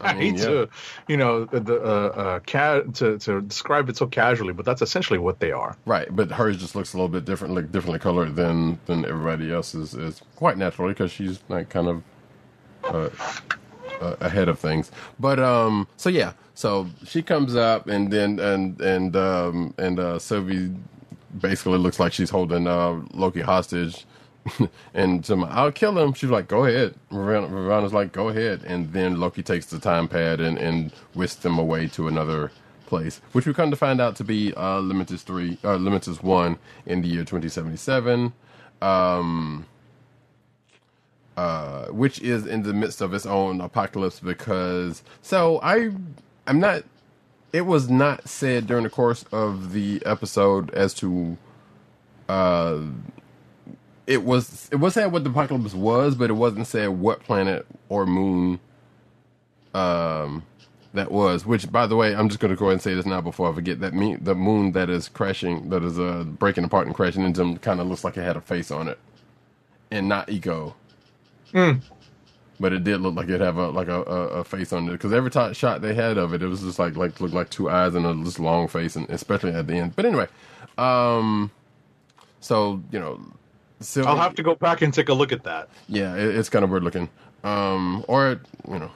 I, 0.00 0.14
mean, 0.14 0.22
hate 0.22 0.38
yeah. 0.40 0.46
to, 0.46 0.68
you 1.08 1.16
know, 1.18 1.44
the, 1.44 1.60
the 1.60 1.82
uh, 1.82 1.86
uh, 1.86 2.40
ca- 2.40 2.82
to 2.94 3.18
to 3.18 3.42
describe 3.42 3.88
it 3.90 3.96
so 3.98 4.06
casually, 4.06 4.54
but 4.54 4.64
that's 4.64 4.80
essentially 4.80 5.18
what 5.18 5.40
they 5.40 5.52
are. 5.52 5.76
Right, 5.84 6.08
but 6.14 6.30
hers 6.30 6.56
just 6.56 6.74
looks 6.74 6.94
a 6.94 6.96
little 6.96 7.08
bit 7.08 7.26
different, 7.26 7.54
like 7.54 7.70
differently 7.70 7.98
colored 7.98 8.34
than 8.34 8.78
than 8.86 9.04
everybody 9.04 9.52
else's. 9.52 9.94
Is 9.94 10.22
quite 10.36 10.56
naturally 10.56 10.92
because 10.92 11.12
she's 11.12 11.40
like 11.48 11.68
kind 11.68 11.88
of 11.88 12.02
uh, 12.84 13.10
uh, 14.00 14.16
ahead 14.20 14.48
of 14.48 14.58
things. 14.58 14.90
But 15.20 15.38
um, 15.38 15.86
so 15.96 16.08
yeah, 16.08 16.32
so 16.54 16.88
she 17.06 17.22
comes 17.22 17.54
up 17.54 17.88
and 17.88 18.10
then 18.10 18.38
and 18.40 18.80
and 18.80 19.14
um 19.16 19.74
and 19.76 20.00
uh, 20.00 20.18
Sylvie 20.18 20.74
basically 21.38 21.78
looks 21.78 22.00
like 22.00 22.14
she's 22.14 22.30
holding 22.30 22.66
uh 22.66 23.02
Loki 23.12 23.42
hostage. 23.42 24.06
and 24.94 25.24
so 25.24 25.42
I'll 25.44 25.72
kill 25.72 25.98
him. 25.98 26.14
She's 26.14 26.30
like, 26.30 26.48
"Go 26.48 26.64
ahead." 26.66 26.94
Ravonna- 27.12 27.50
Ravonna's 27.50 27.92
like, 27.92 28.12
"Go 28.12 28.28
ahead." 28.28 28.64
And 28.66 28.92
then 28.92 29.20
Loki 29.20 29.42
takes 29.42 29.66
the 29.66 29.78
time 29.78 30.08
pad 30.08 30.40
and 30.40 30.58
and 30.58 30.92
whisks 31.14 31.42
them 31.42 31.58
away 31.58 31.88
to 31.88 32.08
another 32.08 32.52
place, 32.86 33.20
which 33.32 33.46
we 33.46 33.54
come 33.54 33.70
to 33.70 33.76
find 33.76 34.00
out 34.00 34.16
to 34.16 34.24
be 34.24 34.54
uh, 34.54 34.80
Lamentis 34.80 35.22
three, 35.22 35.58
uh, 35.64 35.76
Lamentis 35.78 36.22
one 36.22 36.58
in 36.86 37.02
the 37.02 37.08
year 37.08 37.24
2077, 37.24 38.32
um, 38.82 39.66
uh, 41.36 41.86
which 41.86 42.20
is 42.20 42.46
in 42.46 42.62
the 42.64 42.74
midst 42.74 43.00
of 43.00 43.14
its 43.14 43.26
own 43.26 43.60
apocalypse. 43.60 44.20
Because 44.20 45.02
so 45.22 45.60
I, 45.62 45.92
I'm 46.46 46.60
not. 46.60 46.84
It 47.52 47.62
was 47.62 47.90
not 47.90 48.28
said 48.28 48.66
during 48.66 48.84
the 48.84 48.90
course 48.90 49.24
of 49.32 49.72
the 49.72 50.02
episode 50.06 50.70
as 50.72 50.94
to. 50.94 51.38
Uh, 52.28 52.82
it 54.06 54.24
was 54.24 54.68
it 54.72 54.76
was 54.76 54.94
said 54.94 55.12
what 55.12 55.24
the 55.24 55.30
apocalypse 55.30 55.74
was, 55.74 56.14
but 56.14 56.30
it 56.30 56.34
wasn't 56.34 56.66
said 56.66 56.88
what 56.90 57.20
planet 57.22 57.66
or 57.88 58.06
moon 58.06 58.60
um 59.74 60.44
that 60.94 61.10
was. 61.12 61.46
Which, 61.46 61.70
by 61.70 61.86
the 61.86 61.96
way, 61.96 62.14
I'm 62.14 62.28
just 62.28 62.40
going 62.40 62.52
to 62.52 62.58
go 62.58 62.66
ahead 62.66 62.74
and 62.74 62.82
say 62.82 62.94
this 62.94 63.06
now 63.06 63.20
before 63.20 63.50
I 63.50 63.54
forget. 63.54 63.80
That 63.80 63.94
me, 63.94 64.16
the 64.16 64.34
moon 64.34 64.72
that 64.72 64.90
is 64.90 65.08
crashing, 65.08 65.70
that 65.70 65.82
is 65.84 65.98
uh 65.98 66.24
breaking 66.24 66.64
apart 66.64 66.86
and 66.86 66.96
crashing 66.96 67.24
into 67.24 67.40
them, 67.40 67.58
kind 67.58 67.80
of 67.80 67.86
looks 67.88 68.04
like 68.04 68.16
it 68.16 68.22
had 68.22 68.36
a 68.36 68.40
face 68.40 68.70
on 68.70 68.88
it, 68.88 68.98
and 69.90 70.08
not 70.08 70.28
Ego. 70.30 70.74
But 72.60 72.72
it 72.72 72.84
did 72.84 73.00
look 73.02 73.14
like 73.16 73.28
it 73.28 73.40
have 73.40 73.58
a 73.58 73.68
like 73.70 73.88
a, 73.88 74.02
a, 74.02 74.28
a 74.40 74.44
face 74.44 74.72
on 74.72 74.88
it 74.88 74.92
because 74.92 75.12
every 75.12 75.30
time 75.30 75.52
shot 75.54 75.82
they 75.82 75.94
had 75.94 76.18
of 76.18 76.34
it, 76.34 76.42
it 76.42 76.48
was 76.48 76.62
just 76.62 76.78
like 76.78 76.96
like 76.96 77.20
looked 77.20 77.34
like 77.34 77.50
two 77.50 77.70
eyes 77.70 77.94
and 77.94 78.06
a 78.06 78.14
just 78.24 78.40
long 78.40 78.68
face, 78.68 78.96
and 78.96 79.08
especially 79.10 79.52
at 79.52 79.66
the 79.66 79.74
end. 79.74 79.96
But 79.96 80.06
anyway, 80.06 80.28
um, 80.78 81.50
so 82.40 82.82
you 82.92 82.98
know, 83.00 83.20
Sylvie, 83.80 84.08
I'll 84.08 84.16
have 84.16 84.34
to 84.36 84.42
go 84.42 84.54
back 84.54 84.82
and 84.82 84.92
take 84.92 85.08
a 85.08 85.14
look 85.14 85.32
at 85.32 85.44
that. 85.44 85.68
yeah, 85.88 86.14
it, 86.14 86.34
it's 86.36 86.48
kind 86.48 86.64
of 86.64 86.70
weird 86.70 86.84
looking. 86.84 87.08
Um, 87.44 88.04
or 88.08 88.40
you 88.68 88.78
know, 88.78 88.90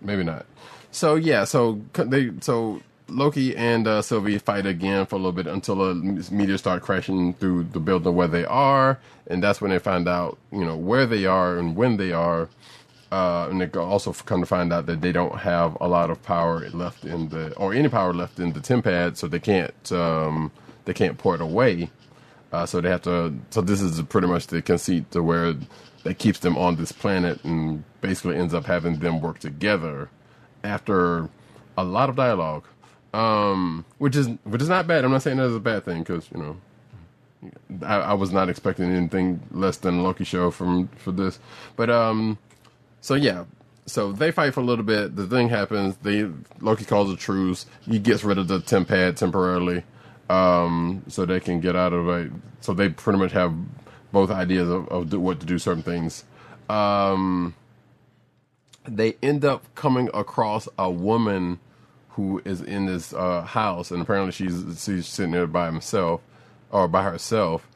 maybe 0.00 0.22
not. 0.24 0.46
So 0.90 1.14
yeah, 1.16 1.44
so 1.44 1.80
they 1.94 2.30
so 2.40 2.82
Loki 3.08 3.56
and 3.56 3.86
uh, 3.86 4.02
Sylvie 4.02 4.38
fight 4.38 4.66
again 4.66 5.06
for 5.06 5.16
a 5.16 5.18
little 5.18 5.32
bit 5.32 5.46
until 5.46 5.82
a 5.90 5.94
meteor 5.94 6.58
start 6.58 6.82
crashing 6.82 7.34
through 7.34 7.64
the 7.64 7.80
building 7.80 8.14
where 8.14 8.28
they 8.28 8.44
are, 8.44 8.98
and 9.26 9.42
that's 9.42 9.60
when 9.60 9.70
they 9.70 9.78
find 9.78 10.08
out 10.08 10.38
you 10.52 10.64
know 10.64 10.76
where 10.76 11.06
they 11.06 11.26
are 11.26 11.58
and 11.58 11.76
when 11.76 11.96
they 11.96 12.12
are. 12.12 12.48
Uh, 13.10 13.46
and 13.50 13.60
they 13.60 13.68
also 13.78 14.10
come 14.14 14.40
to 14.40 14.46
find 14.46 14.72
out 14.72 14.86
that 14.86 15.02
they 15.02 15.12
don't 15.12 15.36
have 15.40 15.76
a 15.82 15.86
lot 15.86 16.08
of 16.08 16.22
power 16.22 16.66
left 16.70 17.04
in 17.04 17.28
the 17.28 17.52
or 17.56 17.74
any 17.74 17.86
power 17.88 18.14
left 18.14 18.38
in 18.38 18.54
the 18.54 18.60
tempad, 18.60 19.18
so 19.18 19.26
they 19.26 19.38
can't 19.38 19.92
um, 19.92 20.50
they 20.86 20.94
can't 20.94 21.18
port 21.18 21.40
away. 21.40 21.90
Uh, 22.52 22.66
so 22.66 22.80
they 22.80 22.90
have 22.90 23.02
to. 23.02 23.34
So 23.50 23.62
this 23.62 23.80
is 23.80 24.00
pretty 24.02 24.28
much 24.28 24.48
the 24.48 24.62
conceit 24.62 25.10
to 25.12 25.22
where 25.22 25.54
that 26.04 26.18
keeps 26.18 26.40
them 26.40 26.58
on 26.58 26.76
this 26.76 26.92
planet 26.92 27.42
and 27.44 27.84
basically 28.02 28.36
ends 28.36 28.54
up 28.54 28.66
having 28.66 28.98
them 29.00 29.20
work 29.20 29.38
together 29.40 30.10
after 30.64 31.30
a 31.78 31.84
lot 31.84 32.10
of 32.10 32.16
dialogue, 32.16 32.64
um, 33.14 33.84
which 33.98 34.16
is 34.16 34.28
which 34.44 34.62
is 34.62 34.68
not 34.68 34.86
bad. 34.86 35.04
I'm 35.04 35.12
not 35.12 35.22
saying 35.22 35.38
that 35.38 35.46
is 35.46 35.56
a 35.56 35.60
bad 35.60 35.84
thing 35.84 36.00
because 36.00 36.28
you 36.34 36.40
know 36.40 36.56
I, 37.86 37.96
I 37.96 38.12
was 38.14 38.32
not 38.32 38.48
expecting 38.48 38.90
anything 38.92 39.40
less 39.50 39.78
than 39.78 40.02
Loki 40.02 40.24
show 40.24 40.50
from 40.50 40.88
for 40.96 41.12
this, 41.12 41.38
but 41.76 41.90
um, 41.90 42.38
so 43.00 43.14
yeah. 43.14 43.44
So 43.86 44.12
they 44.12 44.30
fight 44.30 44.54
for 44.54 44.60
a 44.60 44.64
little 44.64 44.84
bit. 44.84 45.16
The 45.16 45.26
thing 45.26 45.48
happens. 45.48 45.96
They 45.98 46.30
Loki 46.60 46.84
calls 46.84 47.12
a 47.12 47.16
truce. 47.16 47.66
He 47.82 47.98
gets 47.98 48.22
rid 48.24 48.38
of 48.38 48.48
the 48.48 48.60
temp 48.60 48.88
pad 48.88 49.16
temporarily, 49.16 49.82
um, 50.32 51.02
so 51.08 51.26
they 51.26 51.40
can 51.40 51.60
get 51.60 51.76
out 51.76 51.92
of 51.92 52.08
it. 52.08 52.32
So 52.60 52.72
they 52.72 52.88
pretty 52.88 53.18
much 53.18 53.32
have 53.32 53.54
both 54.12 54.30
ideas 54.30 54.68
of, 54.68 54.88
of 54.88 55.12
what 55.12 55.40
to 55.40 55.46
do 55.46 55.58
certain 55.58 55.82
things. 55.82 56.24
Um, 56.70 57.54
they 58.84 59.16
end 59.22 59.44
up 59.44 59.62
coming 59.74 60.08
across 60.14 60.68
a 60.78 60.90
woman 60.90 61.60
who 62.10 62.40
is 62.44 62.62
in 62.62 62.86
this 62.86 63.12
uh, 63.12 63.42
house, 63.42 63.90
and 63.90 64.00
apparently 64.00 64.32
she's 64.32 64.82
she's 64.82 65.06
sitting 65.06 65.32
there 65.32 65.46
by 65.46 65.66
himself 65.66 66.22
or 66.70 66.88
by 66.88 67.02
herself. 67.02 67.68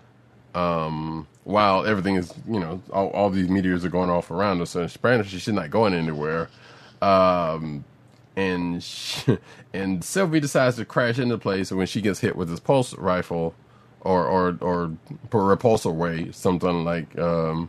Um, 0.54 1.26
while 1.44 1.84
everything 1.84 2.16
is, 2.16 2.32
you 2.48 2.58
know, 2.58 2.80
all, 2.90 3.08
all 3.08 3.28
these 3.28 3.50
meteors 3.50 3.84
are 3.84 3.90
going 3.90 4.08
off 4.08 4.30
around 4.30 4.62
us, 4.62 4.74
and 4.74 4.94
apparently 4.94 5.28
she's 5.28 5.46
not 5.48 5.70
going 5.70 5.92
anywhere. 5.92 6.48
Um, 7.02 7.84
and 8.36 8.82
she, 8.82 9.38
and 9.72 10.04
Sylvie 10.04 10.40
decides 10.40 10.76
to 10.76 10.84
crash 10.84 11.18
into 11.18 11.38
place, 11.38 11.72
when 11.72 11.86
she 11.86 12.00
gets 12.00 12.20
hit 12.20 12.36
with 12.36 12.48
this 12.48 12.60
pulse 12.60 12.94
rifle, 12.94 13.54
or 14.02 14.26
or 14.26 14.58
or 14.60 14.96
repulsor 15.30 15.98
ray, 15.98 16.30
something 16.32 16.84
like 16.84 17.18
um, 17.18 17.68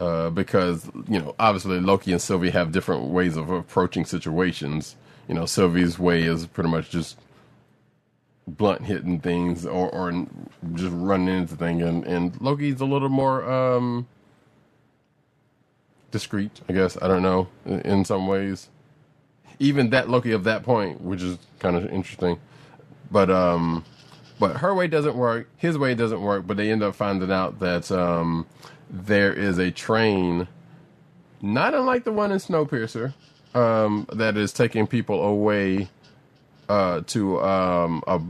uh, 0.00 0.30
because 0.30 0.90
you 1.08 1.18
know 1.18 1.34
obviously 1.38 1.80
Loki 1.80 2.12
and 2.12 2.20
Sylvie 2.22 2.50
have 2.50 2.72
different 2.72 3.04
ways 3.04 3.36
of 3.36 3.50
approaching 3.50 4.04
situations. 4.04 4.96
You 5.28 5.34
know, 5.34 5.46
Sylvie's 5.46 5.98
way 5.98 6.22
is 6.24 6.46
pretty 6.46 6.70
much 6.70 6.90
just 6.90 7.18
blunt 8.46 8.82
hitting 8.82 9.20
things 9.20 9.64
or 9.66 9.88
or 9.90 10.26
just 10.74 10.92
running 10.94 11.28
into 11.36 11.56
things, 11.56 11.82
and 11.82 12.04
and 12.04 12.40
Loki's 12.40 12.80
a 12.80 12.84
little 12.86 13.08
more 13.08 13.48
um 13.50 14.06
discreet, 16.10 16.60
I 16.68 16.72
guess. 16.72 16.98
I 17.02 17.08
don't 17.08 17.22
know 17.22 17.48
in 17.66 18.04
some 18.04 18.26
ways. 18.26 18.68
Even 19.62 19.90
that 19.90 20.10
Loki 20.10 20.32
of 20.32 20.44
that 20.44 20.64
point, 20.64 21.00
which 21.00 21.22
is 21.22 21.38
kind 21.60 21.76
of 21.76 21.86
interesting, 21.86 22.38
but 23.10 23.30
um, 23.30 23.84
but 24.40 24.56
her 24.56 24.74
way 24.74 24.88
doesn't 24.88 25.14
work. 25.14 25.48
His 25.56 25.78
way 25.78 25.94
doesn't 25.94 26.20
work. 26.20 26.46
But 26.46 26.56
they 26.56 26.70
end 26.72 26.82
up 26.82 26.96
finding 26.96 27.30
out 27.30 27.60
that 27.60 27.92
um, 27.92 28.46
there 28.90 29.32
is 29.32 29.58
a 29.58 29.70
train, 29.70 30.48
not 31.40 31.74
unlike 31.74 32.02
the 32.02 32.12
one 32.12 32.32
in 32.32 32.38
Snowpiercer, 32.38 33.14
um, 33.54 34.06
that 34.12 34.36
is 34.36 34.52
taking 34.52 34.88
people 34.88 35.22
away 35.22 35.88
uh, 36.68 37.02
to 37.06 37.40
um, 37.40 38.02
a 38.06 38.20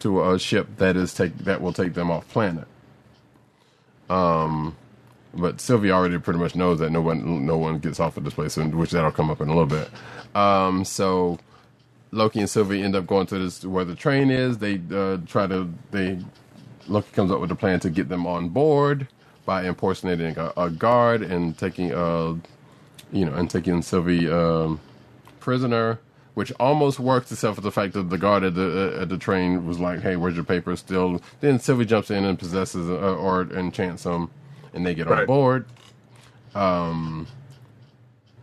to 0.00 0.30
a 0.30 0.38
ship 0.38 0.68
that 0.76 0.96
is 0.96 1.14
take 1.14 1.38
that 1.38 1.62
will 1.62 1.72
take 1.72 1.94
them 1.94 2.10
off 2.10 2.28
planet. 2.28 2.68
Um, 4.10 4.76
but 5.36 5.60
Sylvie 5.60 5.90
already 5.92 6.18
pretty 6.18 6.40
much 6.40 6.56
knows 6.56 6.80
that 6.80 6.90
no 6.90 7.00
one 7.02 7.46
no 7.46 7.58
one 7.58 7.78
gets 7.78 8.00
off 8.00 8.16
of 8.16 8.24
this 8.24 8.34
place, 8.34 8.56
which 8.56 8.92
that'll 8.92 9.12
come 9.12 9.30
up 9.30 9.40
in 9.40 9.48
a 9.48 9.56
little 9.56 9.66
bit. 9.66 9.90
Um, 10.36 10.84
so 10.84 11.38
Loki 12.12 12.40
and 12.40 12.50
Sylvie 12.50 12.82
end 12.82 12.96
up 12.96 13.06
going 13.06 13.26
to 13.28 13.38
this 13.38 13.64
where 13.64 13.84
the 13.84 13.94
train 13.96 14.30
is. 14.30 14.58
They 14.58 14.80
uh, 14.94 15.18
try 15.26 15.46
to 15.48 15.68
they 15.92 16.18
Loki 16.88 17.08
comes 17.12 17.30
up 17.32 17.40
with 17.40 17.52
a 17.52 17.56
plan 17.56 17.80
to 17.80 17.90
get 17.90 18.08
them 18.08 18.26
on 18.26 18.50
board 18.50 19.08
by 19.46 19.64
impersonating 19.66 20.38
a, 20.38 20.52
a 20.56 20.70
guard 20.70 21.22
and 21.22 21.56
taking 21.58 21.92
uh 21.94 22.34
you 23.12 23.24
know 23.24 23.34
and 23.34 23.50
taking 23.50 23.82
Sylvie 23.82 24.30
um, 24.30 24.80
prisoner, 25.40 26.00
which 26.34 26.52
almost 26.60 27.00
works 27.00 27.32
itself 27.32 27.56
with 27.56 27.64
the 27.64 27.72
fact 27.72 27.94
that 27.94 28.10
the 28.10 28.18
guard 28.18 28.44
at 28.44 28.54
the 28.54 28.96
uh, 28.98 29.02
at 29.02 29.08
the 29.08 29.18
train 29.18 29.66
was 29.66 29.78
like, 29.78 30.00
"Hey, 30.00 30.16
where's 30.16 30.34
your 30.36 30.44
papers?" 30.44 30.80
Still, 30.80 31.22
then 31.40 31.58
Sylvie 31.58 31.86
jumps 31.86 32.10
in 32.10 32.24
and 32.24 32.38
possesses 32.38 32.88
uh, 32.90 32.94
or 33.16 33.42
enchants 33.54 34.04
them, 34.04 34.30
and 34.76 34.86
they 34.86 34.94
get 34.94 35.08
on 35.08 35.26
board. 35.26 35.66
Um, 36.54 37.26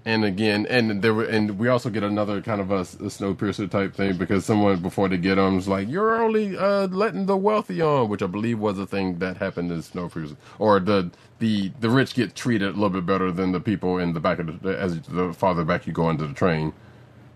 and 0.05 0.25
again, 0.25 0.65
and 0.69 1.01
there 1.01 1.13
were, 1.13 1.23
and 1.23 1.57
we 1.57 1.69
also 1.69 1.89
get 1.89 2.03
another 2.03 2.41
kind 2.41 2.59
of 2.59 2.71
a, 2.71 2.81
a 2.81 3.07
Snowpiercer 3.09 3.71
type 3.71 3.95
thing 3.95 4.17
because 4.17 4.45
someone 4.45 4.81
before 4.81 5.07
they 5.07 5.15
get 5.17 5.39
on 5.39 5.55
was 5.55 5.67
like, 5.69 5.87
"You're 5.89 6.21
only 6.21 6.57
uh, 6.57 6.87
letting 6.87 7.25
the 7.25 7.37
wealthy 7.37 7.79
on," 7.81 8.09
which 8.09 8.21
I 8.21 8.27
believe 8.27 8.59
was 8.59 8.77
a 8.77 8.85
thing 8.85 9.19
that 9.19 9.37
happened 9.37 9.71
in 9.71 9.81
Snowpiercer, 9.81 10.35
or 10.59 10.81
the 10.81 11.09
the 11.39 11.71
the 11.79 11.89
rich 11.89 12.15
get 12.15 12.35
treated 12.35 12.67
a 12.69 12.71
little 12.73 12.89
bit 12.89 13.05
better 13.05 13.31
than 13.31 13.53
the 13.53 13.61
people 13.61 13.97
in 13.99 14.11
the 14.13 14.19
back 14.19 14.39
of 14.39 14.61
the 14.61 14.77
as 14.77 14.99
the 15.03 15.31
farther 15.33 15.63
back 15.63 15.87
you 15.87 15.93
go 15.93 16.09
into 16.09 16.27
the 16.27 16.33
train. 16.33 16.73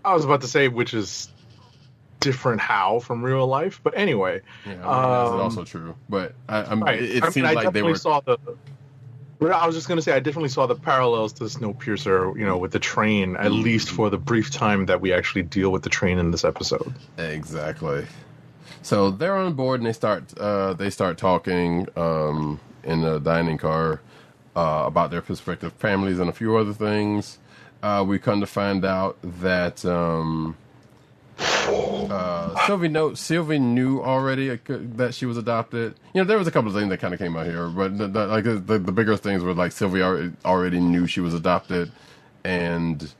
I 0.04 0.12
was 0.14 0.26
about 0.26 0.42
to 0.42 0.46
say, 0.48 0.68
which 0.68 0.92
is 0.92 1.30
different 2.20 2.60
how 2.60 2.98
from 3.00 3.22
real 3.24 3.46
life. 3.46 3.80
But 3.82 3.96
anyway, 3.96 4.42
Yeah, 4.66 4.72
I 4.72 4.74
mean, 4.74 4.84
Um, 4.84 5.38
that's 5.38 5.56
also 5.56 5.64
true. 5.64 5.94
But 6.08 6.34
I, 6.48 6.64
I'm, 6.64 6.82
right. 6.82 7.00
it, 7.02 7.16
it 7.16 7.22
I 7.22 7.26
mean, 7.26 7.32
seemed 7.32 7.46
I 7.46 7.52
like 7.52 7.72
they 7.72 7.82
were. 7.82 7.96
saw 7.96 8.20
the. 8.20 8.38
Well, 9.40 9.52
I 9.54 9.66
was 9.66 9.74
just 9.76 9.88
gonna 9.88 10.02
say 10.02 10.12
I 10.12 10.20
definitely 10.20 10.48
saw 10.48 10.66
the 10.66 10.74
parallels 10.74 11.32
to 11.34 11.44
Snowpiercer, 11.44 12.36
you 12.38 12.44
know, 12.44 12.56
with 12.58 12.72
the 12.72 12.78
train, 12.78 13.36
at 13.36 13.50
Mm-hmm. 13.50 13.62
least 13.62 13.90
for 13.90 14.10
the 14.10 14.18
brief 14.18 14.50
time 14.50 14.86
that 14.86 15.00
we 15.00 15.12
actually 15.12 15.42
deal 15.42 15.70
with 15.70 15.82
the 15.82 15.90
train 15.90 16.18
in 16.18 16.30
this 16.30 16.44
episode. 16.44 16.92
Exactly. 17.18 18.06
So 18.82 19.10
they're 19.10 19.36
on 19.36 19.54
board 19.54 19.80
and 19.80 19.86
they 19.86 19.92
start 19.92 20.36
uh, 20.38 20.72
they 20.74 20.90
start 20.90 21.18
talking 21.18 21.86
um, 21.96 22.60
in 22.84 23.00
the 23.02 23.18
dining 23.18 23.58
car 23.58 24.00
uh, 24.56 24.84
about 24.86 25.10
their 25.10 25.20
prospective 25.20 25.72
families 25.74 26.18
and 26.18 26.28
a 26.28 26.32
few 26.32 26.56
other 26.56 26.72
things. 26.72 27.38
Uh, 27.82 28.04
we 28.06 28.18
come 28.18 28.40
to 28.40 28.46
find 28.46 28.84
out 28.84 29.18
that 29.22 29.84
um, 29.84 30.56
uh, 31.38 32.66
Sylvie 32.66 33.14
Sylvie 33.14 33.58
knew 33.58 34.02
already 34.02 34.56
that 34.66 35.14
she 35.14 35.26
was 35.26 35.36
adopted. 35.36 35.94
You 36.14 36.22
know, 36.22 36.24
there 36.24 36.38
was 36.38 36.48
a 36.48 36.50
couple 36.50 36.68
of 36.68 36.76
things 36.76 36.88
that 36.90 36.98
kind 36.98 37.14
of 37.14 37.20
came 37.20 37.36
out 37.36 37.46
here, 37.46 37.68
but 37.68 37.96
the, 37.96 38.08
the, 38.08 38.26
like 38.26 38.44
the, 38.44 38.78
the, 38.78 38.92
bigger 38.92 39.16
things 39.16 39.42
were 39.42 39.54
like 39.54 39.72
Sylvie 39.72 40.02
already, 40.02 40.80
knew 40.80 41.06
she 41.06 41.20
was 41.20 41.34
adopted, 41.34 41.92
and 42.44 43.12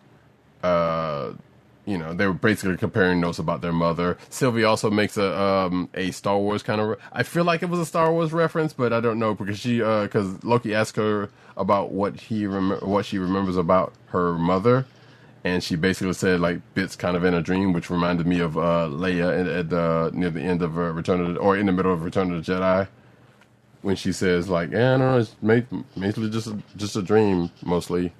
uh, 0.62 1.32
you 1.86 1.96
know, 1.96 2.12
they 2.12 2.26
were 2.26 2.34
basically 2.34 2.76
comparing 2.76 3.20
notes 3.20 3.38
about 3.38 3.60
their 3.60 3.72
mother. 3.72 4.18
Sylvie 4.28 4.64
also 4.64 4.90
makes 4.90 5.16
a 5.16 5.38
um, 5.40 5.88
a 5.94 6.10
Star 6.10 6.38
Wars 6.38 6.62
kind 6.62 6.80
of. 6.80 6.88
Re- 6.88 6.96
I 7.12 7.22
feel 7.22 7.44
like 7.44 7.62
it 7.62 7.68
was 7.68 7.80
a 7.80 7.86
Star 7.86 8.12
Wars 8.12 8.32
reference, 8.32 8.72
but 8.72 8.92
I 8.92 9.00
don't 9.00 9.18
know 9.18 9.34
because 9.34 9.58
she 9.58 9.78
because 9.78 10.44
Loki 10.44 10.74
asked 10.74 10.96
her 10.96 11.30
about 11.56 11.90
what 11.92 12.20
he 12.20 12.46
rem- 12.46 12.78
what 12.80 13.04
she 13.04 13.18
remembers 13.18 13.56
about 13.56 13.92
her 14.08 14.34
mother, 14.34 14.86
and 15.44 15.62
she 15.62 15.76
basically 15.76 16.12
said 16.14 16.40
like 16.40 16.60
bits 16.74 16.96
kind 16.96 17.16
of 17.16 17.24
in 17.24 17.34
a 17.34 17.42
dream, 17.42 17.72
which 17.72 17.90
reminded 17.90 18.26
me 18.26 18.40
of 18.40 18.58
uh, 18.58 18.88
Leia 18.90 19.40
at, 19.40 19.46
at 19.46 19.72
uh, 19.72 20.10
near 20.12 20.30
the 20.30 20.40
end 20.42 20.62
of 20.62 20.78
uh, 20.78 20.82
Return 20.92 21.20
of 21.20 21.34
the, 21.34 21.40
or 21.40 21.56
in 21.56 21.66
the 21.66 21.72
middle 21.72 21.92
of 21.92 22.04
Return 22.04 22.32
of 22.32 22.44
the 22.44 22.52
Jedi. 22.52 22.88
When 23.82 23.96
she 23.96 24.12
says 24.12 24.48
like, 24.48 24.72
"Yeah, 24.72 24.94
I 24.94 24.98
don't 24.98 25.00
know, 25.00 25.18
it's 25.18 25.36
basically 25.98 26.30
just 26.30 26.48
a, 26.48 26.58
just 26.76 26.96
a 26.96 27.02
dream, 27.02 27.50
mostly." 27.64 28.12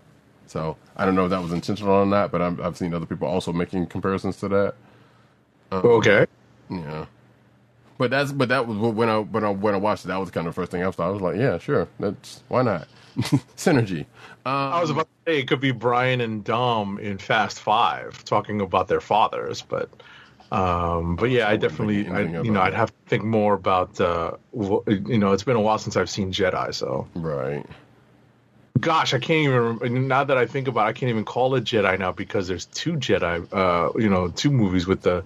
So 0.46 0.76
I 0.96 1.04
don't 1.04 1.14
know 1.16 1.24
if 1.24 1.30
that 1.30 1.42
was 1.42 1.52
intentional 1.52 1.92
or 1.94 2.06
not, 2.06 2.30
but 2.32 2.42
I've, 2.42 2.60
I've 2.60 2.76
seen 2.76 2.94
other 2.94 3.06
people 3.06 3.28
also 3.28 3.52
making 3.52 3.86
comparisons 3.88 4.36
to 4.38 4.48
that. 4.48 4.74
Okay. 5.72 6.26
Yeah, 6.70 7.06
but 7.98 8.10
that's 8.10 8.32
but 8.32 8.48
that 8.50 8.66
was 8.66 8.78
when 8.78 9.08
I 9.08 9.18
when 9.20 9.44
I 9.44 9.50
when 9.50 9.74
I 9.74 9.78
watched 9.78 10.04
it. 10.06 10.08
That 10.08 10.20
was 10.20 10.30
kind 10.30 10.46
of 10.48 10.54
the 10.54 10.60
first 10.60 10.72
thing 10.72 10.84
I 10.84 10.90
thought. 10.90 11.08
I 11.08 11.12
was 11.12 11.22
like, 11.22 11.36
yeah, 11.36 11.58
sure, 11.58 11.88
that's 12.00 12.42
why 12.48 12.62
not 12.62 12.88
synergy. 13.56 14.06
Um, 14.48 14.72
I 14.72 14.80
was 14.80 14.88
about 14.88 15.02
to 15.26 15.30
say 15.30 15.38
it 15.40 15.48
could 15.48 15.60
be 15.60 15.72
Brian 15.72 16.22
and 16.22 16.42
Dom 16.42 16.98
in 16.98 17.18
Fast 17.18 17.60
Five 17.60 18.24
talking 18.24 18.62
about 18.62 18.88
their 18.88 19.00
fathers, 19.00 19.60
but 19.60 19.90
um, 20.50 21.16
but 21.16 21.28
yeah, 21.28 21.50
I 21.50 21.56
definitely, 21.56 22.08
I, 22.08 22.22
you 22.42 22.50
know 22.50 22.62
I'd 22.62 22.72
have 22.72 22.88
to 22.88 23.08
think 23.08 23.24
more 23.24 23.52
about, 23.52 24.00
uh, 24.00 24.32
you 24.54 25.18
know, 25.18 25.32
it's 25.32 25.42
been 25.42 25.56
a 25.56 25.60
while 25.60 25.76
since 25.76 25.96
I've 25.96 26.08
seen 26.08 26.32
Jedi, 26.32 26.72
so 26.72 27.06
right. 27.14 27.66
gosh, 28.80 29.12
I 29.12 29.18
can't 29.18 29.52
even. 29.82 30.08
Now 30.08 30.24
that 30.24 30.38
I 30.38 30.46
think 30.46 30.66
about, 30.66 30.86
it, 30.86 30.90
I 30.90 30.92
can't 30.94 31.10
even 31.10 31.26
call 31.26 31.54
it 31.54 31.64
Jedi 31.64 31.98
now 31.98 32.12
because 32.12 32.48
there's 32.48 32.64
two 32.64 32.94
Jedi, 32.94 33.46
uh, 33.52 33.92
you 33.98 34.08
know, 34.08 34.28
two 34.28 34.50
movies 34.50 34.86
with 34.86 35.02
the 35.02 35.24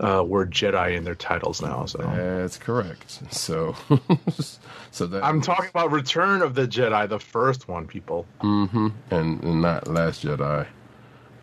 uh, 0.00 0.22
word 0.24 0.50
Jedi 0.52 0.96
in 0.96 1.04
their 1.04 1.14
titles 1.14 1.60
now. 1.62 1.86
So 1.86 1.98
That's 1.98 2.56
correct. 2.58 3.32
So, 3.32 3.74
so 4.90 5.06
that 5.06 5.24
I'm 5.24 5.40
talking 5.40 5.68
about 5.70 5.92
Return 5.92 6.42
of 6.42 6.54
the 6.54 6.66
Jedi, 6.68 7.08
the 7.08 7.18
first 7.18 7.68
one, 7.68 7.86
people. 7.86 8.26
and, 8.40 8.92
and 9.10 9.62
not 9.62 9.88
Last 9.88 10.24
Jedi. 10.24 10.66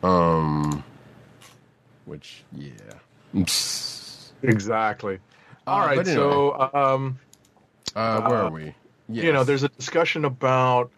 Um, 0.03 0.83
which 2.05 2.43
yeah. 2.51 2.71
Exactly. 4.43 5.19
All 5.67 5.81
Uh, 5.81 5.87
right, 5.87 5.97
but 5.97 6.07
so 6.07 6.69
um, 6.73 7.19
Uh, 7.95 8.21
where 8.21 8.37
are 8.37 8.51
we? 8.51 8.75
you 9.09 9.33
know, 9.33 9.43
there's 9.43 9.63
a 9.63 9.69
discussion 9.69 10.25
about, 10.25 10.91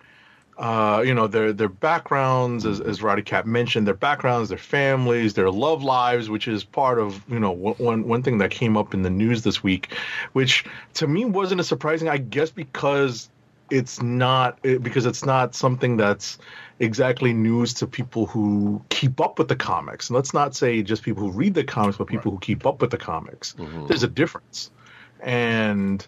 uh, 0.58 1.04
you 1.06 1.14
know, 1.14 1.28
their 1.28 1.54
their 1.54 1.70
backgrounds, 1.70 2.66
as 2.66 2.80
as 2.80 3.04
Roddy 3.04 3.22
Cat 3.22 3.46
mentioned, 3.46 3.86
their 3.86 3.94
backgrounds, 3.94 4.50
their 4.50 4.58
families, 4.58 5.36
their 5.36 5.52
love 5.52 5.84
lives, 5.84 6.30
which 6.30 6.48
is 6.48 6.64
part 6.64 6.98
of 6.98 7.24
you 7.30 7.40
know 7.40 7.52
one 7.52 8.08
one 8.08 8.24
thing 8.24 8.40
that 8.40 8.50
came 8.50 8.76
up 8.76 8.94
in 8.94 9.04
the 9.04 9.10
news 9.10 9.44
this 9.44 9.62
week, 9.62 9.94
which 10.34 10.66
to 10.96 11.08
me 11.08 11.26
wasn't 11.26 11.60
as 11.60 11.68
surprising, 11.68 12.10
I 12.10 12.18
guess, 12.18 12.50
because 12.50 13.30
it's 13.70 14.02
not 14.02 14.60
because 14.64 15.06
it's 15.06 15.26
not 15.26 15.54
something 15.54 15.96
that's 15.96 16.40
exactly 16.80 17.34
news 17.34 17.74
to 17.76 17.86
people 17.86 18.26
who 18.26 18.82
keep 18.90 19.22
up 19.22 19.38
with 19.38 19.50
the 19.50 19.56
comics. 19.56 20.10
And 20.10 20.16
let's 20.16 20.34
not 20.34 20.56
say 20.56 20.82
just 20.82 21.04
people 21.04 21.22
who 21.24 21.32
read 21.32 21.54
the 21.54 21.64
comics, 21.64 21.98
but 21.98 22.08
people 22.08 22.32
who 22.32 22.40
keep 22.40 22.66
up 22.66 22.82
with 22.82 22.90
the 22.90 22.98
comics. 22.98 23.56
There's 23.88 24.04
a 24.04 24.08
difference, 24.08 24.72
and 25.20 26.06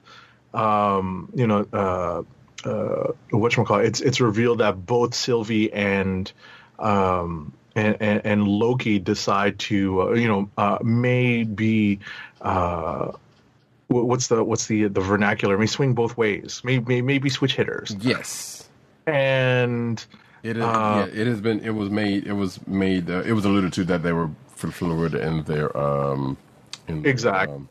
um, 0.56 1.32
you 1.36 1.46
know, 1.46 1.68
uh, 1.72 2.24
uh, 2.66 3.12
whatchamacallit, 3.32 3.86
it's 3.86 4.02
it's 4.02 4.20
revealed 4.22 4.60
that 4.60 4.86
both 4.86 5.14
Sylvie 5.14 5.72
and 5.74 6.32
um, 6.78 7.54
and, 7.76 7.98
and, 8.00 8.22
and 8.26 8.48
Loki 8.48 9.00
decide 9.00 9.60
to, 9.60 10.02
uh, 10.02 10.12
you 10.14 10.28
know, 10.28 10.50
uh, 10.58 10.80
may 10.82 11.44
be, 11.44 12.00
uh, 12.42 13.12
what's 13.88 14.28
the 14.28 14.44
what's 14.44 14.68
the 14.68 14.88
the 14.88 15.02
vernacular? 15.02 15.58
May 15.58 15.66
swing 15.66 15.94
both 15.94 16.18
ways. 16.18 16.62
May 16.64 16.80
may 16.80 17.02
maybe 17.02 17.30
switch 17.30 17.56
hitters. 17.56 17.96
yes. 18.00 18.70
And 19.08 20.04
It 20.44 20.58
is. 20.58 20.64
Uh, 20.64 21.08
yeah, 21.12 21.22
it 21.22 21.28
has 21.28 21.42
been. 21.42 21.60
It 21.62 21.72
was 21.72 21.90
made. 21.90 22.28
It 22.28 22.34
was 22.34 22.66
made. 22.68 23.10
Uh, 23.10 23.22
it 23.22 23.34
was 23.34 23.46
alluded 23.46 23.74
to 23.74 23.84
that 23.86 24.04
they 24.04 24.14
were 24.14 24.30
fluid 24.56 25.16
in 25.16 25.44
their 25.44 25.76
um. 25.76 26.38
In 26.88 27.02
their, 27.02 27.12
Exactly. 27.12 27.56
um, 27.56 27.70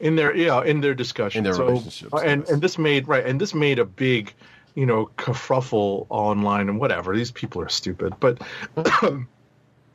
in 0.00 0.16
their 0.16 0.34
yeah 0.36 0.62
in 0.62 0.80
their 0.80 0.94
discussion 0.94 1.38
In 1.38 1.44
their 1.44 1.54
so, 1.54 1.66
relationships, 1.66 2.12
and 2.24 2.42
yes. 2.42 2.50
and 2.50 2.62
this 2.62 2.78
made 2.78 3.08
right 3.08 3.24
and 3.24 3.40
this 3.40 3.54
made 3.54 3.78
a 3.78 3.84
big 3.84 4.32
you 4.74 4.86
know 4.86 5.10
kerfuffle 5.16 6.06
online 6.08 6.68
and 6.68 6.80
whatever 6.80 7.16
these 7.16 7.30
people 7.30 7.60
are 7.62 7.68
stupid 7.68 8.14
but 8.20 8.40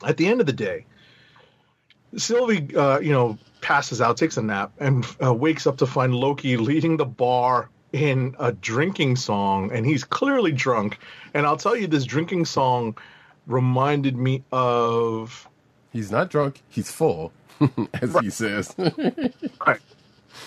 at 0.06 0.18
the 0.18 0.28
end 0.28 0.40
of 0.42 0.46
the 0.46 0.54
day 0.54 0.86
sylvie 2.18 2.76
uh, 2.76 3.00
you 3.00 3.12
know 3.12 3.38
passes 3.62 4.00
out 4.02 4.18
takes 4.18 4.38
a 4.38 4.42
nap 4.42 4.72
and 4.80 5.06
uh, 5.24 5.34
wakes 5.34 5.66
up 5.66 5.78
to 5.78 5.86
find 5.86 6.14
loki 6.14 6.56
leading 6.58 6.98
the 6.98 7.06
bar 7.06 7.70
in 7.94 8.36
a 8.40 8.52
drinking 8.52 9.16
song 9.16 9.72
and 9.72 9.86
he's 9.86 10.04
clearly 10.04 10.52
drunk 10.52 11.00
and 11.34 11.46
i'll 11.46 11.58
tell 11.58 11.76
you 11.76 11.88
this 11.88 12.06
drinking 12.06 12.46
song 12.46 12.96
reminded 13.48 14.18
me 14.18 14.44
of 14.52 15.48
he's 15.92 16.12
not 16.12 16.30
drunk. 16.30 16.62
He's 16.70 16.92
full, 16.92 17.32
as 18.02 18.18
he 18.20 18.30
says. 18.30 18.76
Right. 19.66 19.80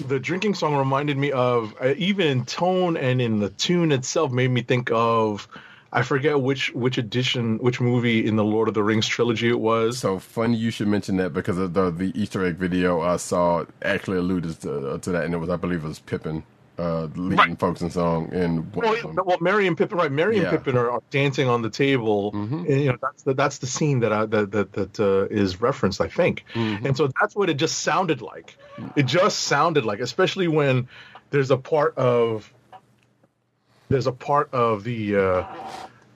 The 0.06 0.20
drinking 0.20 0.54
song 0.54 0.76
reminded 0.76 1.16
me 1.16 1.32
of 1.32 1.74
uh, 1.80 1.94
even 1.96 2.26
in 2.26 2.44
tone 2.44 2.96
and 2.96 3.20
in 3.20 3.40
the 3.40 3.50
tune 3.50 3.92
itself 3.92 4.30
made 4.30 4.50
me 4.50 4.62
think 4.62 4.90
of 4.92 5.48
I 5.92 6.02
forget 6.02 6.40
which 6.40 6.72
which 6.74 6.98
edition 6.98 7.58
which 7.58 7.80
movie 7.80 8.26
in 8.26 8.36
the 8.36 8.44
Lord 8.44 8.68
of 8.68 8.74
the 8.74 8.82
Rings 8.82 9.08
trilogy 9.08 9.48
it 9.48 9.58
was. 9.58 9.98
so 9.98 10.18
funny 10.18 10.56
you 10.56 10.70
should 10.70 10.88
mention 10.88 11.16
that 11.16 11.32
because 11.32 11.56
the 11.56 11.90
the 11.90 12.12
Easter 12.14 12.44
egg 12.44 12.56
video 12.56 13.00
I 13.00 13.16
saw 13.16 13.64
actually 13.82 14.18
alluded 14.18 14.60
to, 14.60 14.98
to 14.98 15.10
that, 15.10 15.24
and 15.24 15.34
it 15.34 15.38
was 15.38 15.48
I 15.48 15.56
believe 15.56 15.84
it 15.84 15.88
was 15.88 15.98
Pippin 15.98 16.44
uh, 16.78 17.08
leading 17.16 17.36
Right. 17.36 17.58
folks 17.58 17.80
in 17.82 17.90
song 17.90 18.30
And 18.32 18.74
Well, 18.74 18.94
them. 18.94 19.18
well, 19.24 19.38
Merry 19.40 19.66
and 19.66 19.76
Pippin, 19.76 19.98
right? 19.98 20.12
Merry 20.12 20.36
Yeah. 20.36 20.42
and 20.42 20.50
Pippin 20.50 20.76
are, 20.76 20.90
are 20.90 21.02
dancing 21.10 21.48
on 21.48 21.62
the 21.62 21.70
table, 21.70 22.32
Mhm. 22.32 22.68
and 22.68 22.80
you 22.80 22.92
know 22.92 22.98
that's 23.02 23.22
the 23.24 23.34
that's 23.34 23.58
the 23.58 23.66
scene 23.66 24.00
that 24.00 24.12
I, 24.12 24.26
that 24.26 24.52
that 24.52 24.72
that 24.74 25.00
uh, 25.00 25.26
is 25.30 25.60
referenced, 25.60 26.00
I 26.00 26.08
think. 26.08 26.44
Mm-hmm. 26.54 26.86
And 26.86 26.96
so 26.96 27.08
that's 27.20 27.34
what 27.34 27.50
it 27.50 27.54
just 27.54 27.80
sounded 27.80 28.22
like. 28.22 28.56
It 28.96 29.06
just 29.06 29.40
sounded 29.40 29.84
like, 29.84 30.00
especially 30.00 30.46
when 30.48 30.88
there's 31.30 31.50
a 31.50 31.56
part 31.56 31.96
of 31.98 32.52
there's 33.88 34.06
a 34.06 34.12
part 34.12 34.52
of 34.52 34.84
the. 34.84 35.16
Uh, 35.16 35.44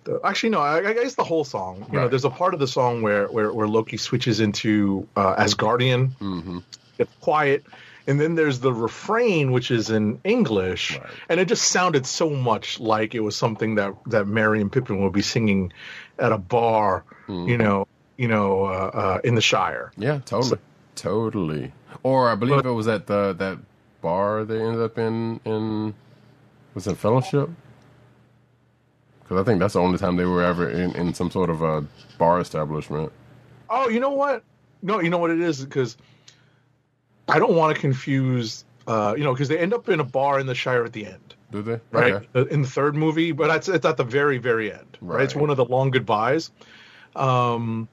the, 0.05 0.21
actually, 0.25 0.51
no. 0.51 0.61
I, 0.61 0.89
I 0.91 0.93
guess 0.95 1.15
the 1.15 1.25
whole 1.25 1.45
song. 1.45 1.87
You 1.93 2.01
know, 2.01 2.09
there's 2.09 2.25
a 2.25 2.31
part 2.31 2.55
of 2.55 2.61
the 2.61 2.67
song 2.67 3.03
where 3.03 3.27
where, 3.29 3.53
where 3.53 3.69
Loki 3.69 3.97
switches 3.97 4.41
into 4.41 5.07
uh, 5.17 5.37
Asgardian, 5.37 6.13
hmm 6.19 6.59
gets 6.99 7.11
quiet, 7.21 7.65
and 8.07 8.21
then 8.21 8.35
there's 8.35 8.61
the 8.61 8.73
refrain, 8.73 9.53
which 9.53 9.71
is 9.71 9.91
in 9.91 10.21
English, 10.25 10.99
Right. 10.99 11.11
and 11.29 11.39
it 11.41 11.49
just 11.49 11.65
sounded 11.69 12.07
so 12.07 12.31
much 12.31 12.81
like 12.81 13.15
it 13.15 13.21
was 13.21 13.37
something 13.37 13.77
that 13.77 13.95
that 14.07 14.27
Merry 14.27 14.61
and 14.61 14.71
Pippin 14.73 15.03
would 15.03 15.13
be 15.13 15.23
singing 15.23 15.73
at 16.19 16.33
a 16.33 16.39
bar, 16.39 17.05
Mm-hmm. 17.29 17.49
you 17.49 17.57
know, 17.59 17.87
you 18.17 18.29
know, 18.29 18.65
uh, 18.65 18.91
uh, 18.95 19.21
in 19.25 19.35
the 19.35 19.41
Shire. 19.41 19.93
Yeah, 19.97 20.21
totally, 20.25 20.59
totally. 20.97 21.73
Or 22.03 22.29
I 22.29 22.35
believe 22.35 22.65
it 22.67 22.71
was 22.71 22.89
at 22.89 23.07
the 23.07 23.33
that 23.35 23.59
bar 24.01 24.45
they 24.45 24.61
ended 24.61 24.83
up 24.83 24.99
in 24.99 25.41
in 25.45 25.95
was 26.75 26.87
it 26.87 26.97
Fellowship? 26.97 27.49
Because 29.23 29.41
I 29.41 29.45
think 29.45 29.61
that's 29.61 29.75
the 29.75 29.81
only 29.81 29.99
time 29.99 30.17
they 30.17 30.25
were 30.25 30.43
ever 30.43 30.69
in 30.69 30.95
in 30.97 31.15
some 31.15 31.31
sort 31.31 31.51
of 31.51 31.63
a 31.63 31.85
bar 32.19 32.41
establishment. 32.41 33.13
Oh, 33.71 33.89
you 33.89 34.01
know 34.01 34.11
what? 34.11 34.43
No, 34.83 35.01
you 35.01 35.11
know 35.11 35.19
what 35.19 35.31
it 35.31 35.41
is 35.41 35.65
because 35.65 35.97
I 37.29 37.39
don't 37.39 37.55
want 37.55 37.75
to 37.75 37.81
confuse, 37.81 38.65
uh, 38.87 39.15
you 39.17 39.25
know, 39.25 39.33
because 39.33 39.49
they 39.49 39.59
end 39.59 39.73
up 39.75 39.89
in 39.89 40.01
a 40.01 40.05
bar 40.05 40.41
in 40.41 40.47
the 40.47 40.55
Shire 40.55 40.85
at 40.85 40.93
the 40.93 41.07
end. 41.07 41.35
Do 41.51 41.61
they? 41.63 41.81
right 41.91 42.15
Okay. 42.15 42.55
In 42.55 42.63
the 42.63 42.69
third 42.69 42.97
movie 42.97 43.33
but 43.33 43.55
it's, 43.55 43.69
it's 43.69 43.85
at 43.85 43.99
the 43.99 44.05
very 44.05 44.39
very 44.39 44.73
end 44.73 44.97
right, 45.03 45.23
it's 45.23 45.35
one 45.35 45.51
of 45.51 45.59
the 45.59 45.67
long 45.67 45.91
goodbyes 45.91 46.51
um 47.15 47.89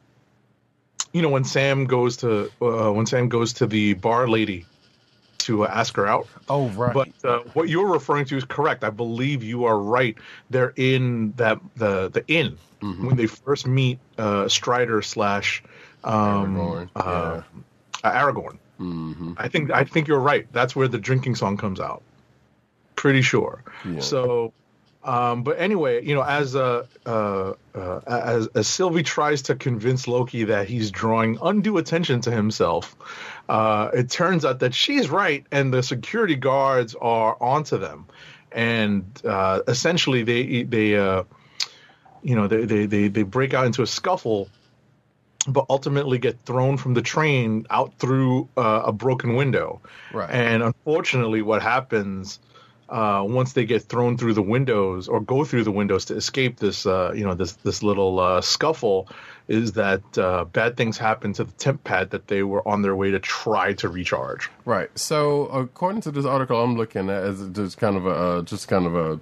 you 1.12 1.22
know 1.22 1.28
when 1.28 1.44
Sam 1.44 1.84
goes 1.86 2.16
to 2.18 2.50
uh, 2.62 2.92
when 2.94 3.06
Sam 3.06 3.28
goes 3.28 3.52
to 3.54 3.68
the 3.68 3.96
bar 3.96 4.30
lady 4.30 4.66
to 5.40 5.66
uh, 5.66 5.68
ask 5.68 5.96
her 5.98 6.06
out. 6.06 6.28
Oh, 6.48 6.70
right. 6.70 6.94
But 6.94 7.10
uh, 7.24 7.40
what 7.54 7.68
you're 7.70 7.92
referring 7.92 8.26
to 8.26 8.38
is 8.38 8.46
correct. 8.46 8.84
I 8.84 8.92
believe 8.92 9.44
you 9.44 9.66
are 9.66 9.78
right. 9.80 10.18
They're 10.50 10.74
in 10.76 11.34
that 11.38 11.60
the 11.76 12.10
the 12.10 12.24
inn 12.28 12.58
Mm-hmm. 12.82 13.08
when 13.08 13.18
they 13.18 13.26
first 13.26 13.68
meet 13.68 14.00
uh, 14.18 14.48
Strider 14.48 15.02
slash 15.02 15.62
um, 16.06 16.56
Aragorn, 16.56 16.90
uh, 16.96 17.00
uh, 17.00 17.42
Aragorn. 18.10 18.58
Mm-hmm. 18.80 19.34
I 19.38 19.48
think 19.50 19.72
I 19.72 19.84
think 19.84 20.08
you're 20.08 20.20
right. 20.20 20.48
That's 20.52 20.76
where 20.76 20.88
the 20.88 21.00
drinking 21.00 21.36
song 21.36 21.58
comes 21.58 21.80
out. 21.80 22.02
Pretty 22.96 23.22
sure. 23.22 23.64
Yeah. 23.86 24.00
So, 24.00 24.54
um, 25.04 25.44
but 25.44 25.60
anyway, 25.60 26.06
you 26.06 26.16
know, 26.16 26.22
as 26.22 26.56
uh, 26.56 26.86
uh, 27.06 27.54
uh, 27.76 28.00
as 28.08 28.48
as 28.56 28.68
Sylvie 28.68 29.04
tries 29.04 29.44
to 29.44 29.56
convince 29.56 30.08
Loki 30.08 30.46
that 30.46 30.68
he's 30.68 30.92
drawing 30.92 31.38
undue 31.42 31.78
attention 31.78 32.22
to 32.22 32.32
himself, 32.32 32.96
uh, 33.50 33.90
it 33.94 34.10
turns 34.10 34.46
out 34.46 34.60
that 34.60 34.74
she's 34.74 35.10
right, 35.10 35.46
and 35.52 35.74
the 35.74 35.84
security 35.84 36.36
guards 36.36 36.96
are 36.96 37.36
onto 37.42 37.78
them, 37.78 38.06
and 38.52 39.06
uh, 39.26 39.62
essentially 39.68 40.24
they 40.24 40.64
they 40.64 40.98
uh, 40.98 41.24
you 42.22 42.36
know 42.36 42.48
they, 42.48 42.64
they 42.64 42.86
they 42.86 43.08
they 43.10 43.24
break 43.24 43.54
out 43.54 43.66
into 43.66 43.82
a 43.82 43.88
scuffle 43.88 44.50
but 45.48 45.66
ultimately 45.70 46.18
get 46.18 46.38
thrown 46.46 46.78
from 46.78 46.94
the 46.94 47.02
train 47.02 47.66
out 47.70 47.98
through 47.98 48.50
uh, 48.58 48.84
a 48.86 48.92
broken 48.92 49.36
window. 49.36 49.82
Right. 50.14 50.30
And 50.30 50.64
unfortunately, 50.64 51.42
what 51.42 51.62
happens 51.62 52.40
uh, 52.90 53.24
once 53.28 53.54
they 53.54 53.66
get 53.66 53.84
thrown 53.84 54.18
through 54.18 54.34
the 54.34 54.42
windows 54.42 55.08
or 55.08 55.22
go 55.22 55.46
through 55.46 55.64
the 55.64 55.72
windows 55.72 56.06
to 56.06 56.16
escape 56.16 56.58
this, 56.58 56.86
uh, 56.86 57.12
you 57.16 57.24
know, 57.24 57.36
this 57.36 57.54
this 57.54 57.84
little 57.84 58.20
uh, 58.20 58.42
scuffle, 58.42 59.08
is 59.48 59.74
that 59.74 60.02
uh, 60.18 60.46
bad 60.46 60.76
things 60.76 60.98
happen 60.98 61.32
to 61.34 61.44
the 61.44 61.52
temp 61.54 61.84
pad 61.84 62.10
that 62.10 62.28
they 62.28 62.44
were 62.44 62.68
on 62.68 62.82
their 62.82 62.96
way 62.96 63.12
to 63.12 63.20
try 63.20 63.74
to 63.74 63.90
recharge. 63.90 64.50
Right. 64.66 64.90
So, 64.98 65.46
according 65.48 66.02
to 66.02 66.12
this 66.12 66.26
article, 66.26 66.62
I'm 66.62 66.78
looking 66.78 67.10
at 67.10 67.24
as 67.24 67.48
just 67.50 67.78
kind 67.78 67.96
of 67.96 68.06
a 68.06 68.10
uh, 68.10 68.42
just 68.42 68.68
kind 68.68 68.86
of 68.86 68.96
a 68.96 69.20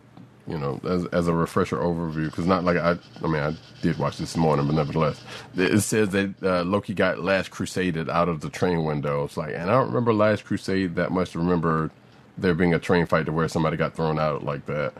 you 0.47 0.57
know 0.57 0.79
as 0.83 1.05
as 1.07 1.27
a 1.27 1.33
refresher 1.33 1.77
overview 1.77 2.25
because 2.25 2.45
not 2.45 2.63
like 2.63 2.77
I 2.77 2.97
I 3.23 3.27
mean 3.27 3.41
I 3.41 3.55
did 3.81 3.97
watch 3.97 4.17
this 4.17 4.35
morning, 4.37 4.65
but 4.67 4.75
nevertheless, 4.75 5.21
it 5.55 5.81
says 5.81 6.09
that 6.09 6.33
uh, 6.43 6.63
Loki 6.63 6.93
got 6.93 7.19
Last 7.19 7.51
Crusaded 7.51 8.09
out 8.09 8.29
of 8.29 8.41
the 8.41 8.49
train 8.49 8.83
window. 8.83 9.23
It's 9.25 9.37
like, 9.37 9.53
and 9.53 9.69
I 9.69 9.73
don't 9.73 9.87
remember 9.87 10.13
Last 10.13 10.45
Crusade 10.45 10.95
that 10.95 11.11
much 11.11 11.31
to 11.31 11.39
remember 11.39 11.91
there 12.37 12.53
being 12.53 12.73
a 12.73 12.79
train 12.79 13.05
fight 13.05 13.25
to 13.25 13.31
where 13.31 13.47
somebody 13.47 13.77
got 13.77 13.95
thrown 13.95 14.19
out 14.19 14.43
like 14.43 14.65
that. 14.67 14.93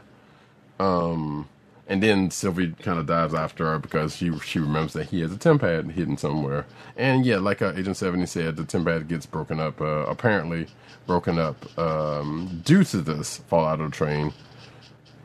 Um, 0.80 1.48
and 1.88 2.04
then 2.04 2.30
Sylvie 2.32 2.74
kind 2.74 3.00
of 3.00 3.06
dives 3.06 3.34
after 3.34 3.66
her 3.66 3.80
because 3.80 4.16
she 4.16 4.38
she 4.40 4.60
remembers 4.60 4.94
that 4.94 5.08
he 5.08 5.22
has 5.22 5.32
a 5.32 5.38
temp 5.38 5.62
pad 5.62 5.92
hidden 5.92 6.18
somewhere. 6.18 6.66
And 6.98 7.26
yeah, 7.26 7.38
like 7.38 7.62
uh, 7.62 7.74
Agent 7.76 7.98
Seventy 7.98 8.26
said, 8.26 8.58
the 8.58 8.66
temp 8.66 8.86
pad 8.86 9.08
gets 9.08 9.26
broken 9.26 9.60
up. 9.60 9.80
Uh, 9.80 10.06
apparently, 10.08 10.68
broken 11.06 11.40
up 11.40 11.80
um, 11.80 12.62
due 12.66 12.84
to 12.84 12.98
this 13.02 13.38
fall 13.38 13.66
out 13.66 13.80
of 13.80 13.92
the 13.92 13.96
train. 13.96 14.34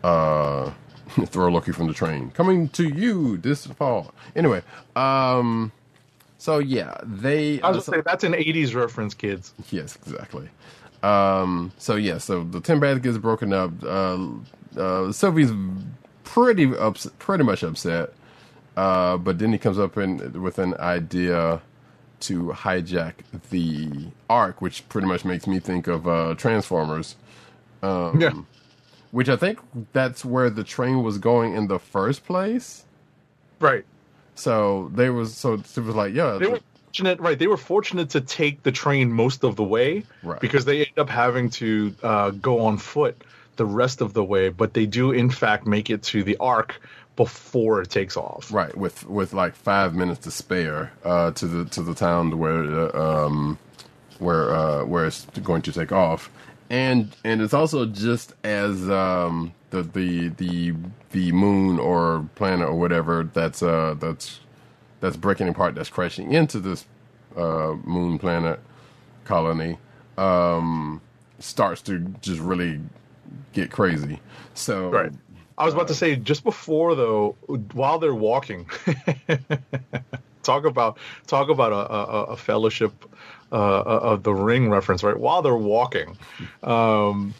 Uh, 0.02 0.72
throw 1.26 1.48
Loki 1.48 1.72
from 1.72 1.86
the 1.88 1.94
train. 1.94 2.30
Coming 2.30 2.68
to 2.70 2.88
you 2.88 3.36
this 3.38 3.66
fall. 3.66 4.12
Anyway, 4.34 4.62
um, 4.96 5.70
so 6.38 6.58
yeah, 6.58 6.96
they. 7.02 7.60
I 7.60 7.70
was 7.70 7.86
gonna 7.86 7.98
say 7.98 8.02
that's 8.04 8.24
an 8.24 8.32
'80s 8.32 8.74
reference, 8.74 9.14
kids. 9.14 9.52
Yes, 9.70 9.96
exactly. 9.96 10.48
Um, 11.02 11.72
so 11.78 11.96
yeah, 11.96 12.18
so 12.18 12.44
the 12.44 12.60
tempad 12.60 13.02
gets 13.02 13.18
broken 13.18 13.52
up. 13.52 13.70
Uh, 13.82 14.26
uh, 14.76 15.12
Sylvie's 15.12 15.52
pretty 16.24 16.74
ups- 16.76 17.10
pretty 17.18 17.44
much 17.44 17.62
upset. 17.62 18.12
Uh, 18.76 19.18
but 19.18 19.38
then 19.38 19.52
he 19.52 19.58
comes 19.58 19.78
up 19.78 19.98
in, 19.98 20.40
with 20.42 20.58
an 20.58 20.74
idea 20.78 21.60
to 22.20 22.44
hijack 22.56 23.14
the 23.50 24.06
ark, 24.30 24.62
which 24.62 24.88
pretty 24.88 25.06
much 25.06 25.24
makes 25.26 25.46
me 25.46 25.58
think 25.58 25.86
of 25.88 26.08
uh, 26.08 26.34
Transformers. 26.36 27.16
Um, 27.82 28.18
Yeah. 28.20 28.32
Which 29.12 29.28
I 29.28 29.36
think 29.36 29.60
that's 29.92 30.24
where 30.24 30.50
the 30.50 30.64
train 30.64 31.02
was 31.02 31.18
going 31.18 31.54
in 31.54 31.68
the 31.68 31.78
first 31.78 32.24
place. 32.24 32.84
Right. 33.60 33.84
So 34.34 34.90
they 34.94 35.10
was 35.10 35.36
so 35.36 35.54
it 35.54 35.78
was 35.78 35.94
like 35.94 36.14
yeah, 36.14 36.38
They 36.40 36.48
were 36.48 36.60
fortunate, 36.86 37.20
right? 37.20 37.38
They 37.38 37.46
were 37.46 37.56
fortunate 37.56 38.10
to 38.10 38.20
take 38.20 38.62
the 38.64 38.72
train 38.72 39.12
most 39.12 39.44
of 39.44 39.56
the 39.56 39.64
way, 39.64 40.04
Right. 40.22 40.40
Because 40.40 40.64
they 40.64 40.80
end 40.80 40.98
up 40.98 41.10
having 41.10 41.50
to 41.50 41.94
uh, 42.02 42.30
go 42.30 42.64
on 42.64 42.78
foot 42.78 43.22
the 43.56 43.66
rest 43.66 44.00
of 44.00 44.14
the 44.14 44.24
way, 44.24 44.48
but 44.48 44.74
they 44.74 44.86
do 44.86 45.12
in 45.12 45.30
fact 45.30 45.66
make 45.66 45.90
it 45.90 46.02
to 46.02 46.24
the 46.24 46.36
ark 46.38 46.80
before 47.16 47.82
it 47.82 47.90
takes 47.90 48.16
off. 48.16 48.52
Right, 48.52 48.76
with 48.76 49.06
with 49.06 49.32
like 49.32 49.54
five 49.54 49.94
minutes 49.94 50.20
to 50.20 50.30
spare 50.30 50.92
uh, 51.04 51.32
to 51.32 51.46
the 51.46 51.64
to 51.66 51.82
the 51.82 51.94
town 51.94 52.38
where 52.38 52.64
uh, 52.64 53.26
um, 53.26 53.58
where 54.18 54.54
uh, 54.54 54.84
where 54.84 55.06
it's 55.06 55.26
going 55.42 55.62
to 55.62 55.72
take 55.72 55.92
off, 55.92 56.30
and 56.72 57.14
and 57.24 57.42
it's 57.42 57.54
also 57.54 57.86
just 57.86 58.34
as 58.44 58.90
um, 58.90 59.54
the 59.70 59.84
the 59.84 60.28
the 60.30 60.74
the 61.12 61.32
moon 61.32 61.78
or 61.78 62.28
planet 62.36 62.68
or 62.68 62.74
whatever 62.76 63.30
that's 63.34 63.62
uh, 63.62 63.94
that's 64.00 64.40
that's 65.00 65.16
breaking 65.16 65.48
apart 65.48 65.74
that's 65.76 65.90
crashing 65.90 66.32
into 66.32 66.60
this 66.60 66.86
uh, 67.36 67.74
moon 67.84 68.18
planet 68.18 68.60
colony 69.24 69.78
um, 70.18 71.02
starts 71.40 71.82
to 71.82 72.00
just 72.22 72.40
really 72.40 72.80
get 73.52 73.70
crazy. 73.70 74.20
So 74.54 74.90
Right. 74.90 75.12
I 75.58 75.66
was 75.66 75.74
about 75.74 75.88
to 75.88 75.94
say 75.94 76.16
just 76.16 76.44
before 76.44 76.94
though, 76.94 77.36
while 77.74 77.98
they're 77.98 78.14
walking, 78.14 78.68
talk 80.42 80.64
about 80.64 80.98
talk 81.26 81.50
about 81.50 81.72
a, 81.72 81.92
a, 81.94 82.24
a 82.32 82.36
fellowship 82.36 82.92
uh, 83.52 83.82
of 83.84 84.22
the 84.22 84.32
ring 84.34 84.70
reference, 84.70 85.02
right? 85.02 85.16
While 85.18 85.42
they're 85.42 85.54
walking, 85.54 86.16
um, 86.62 87.34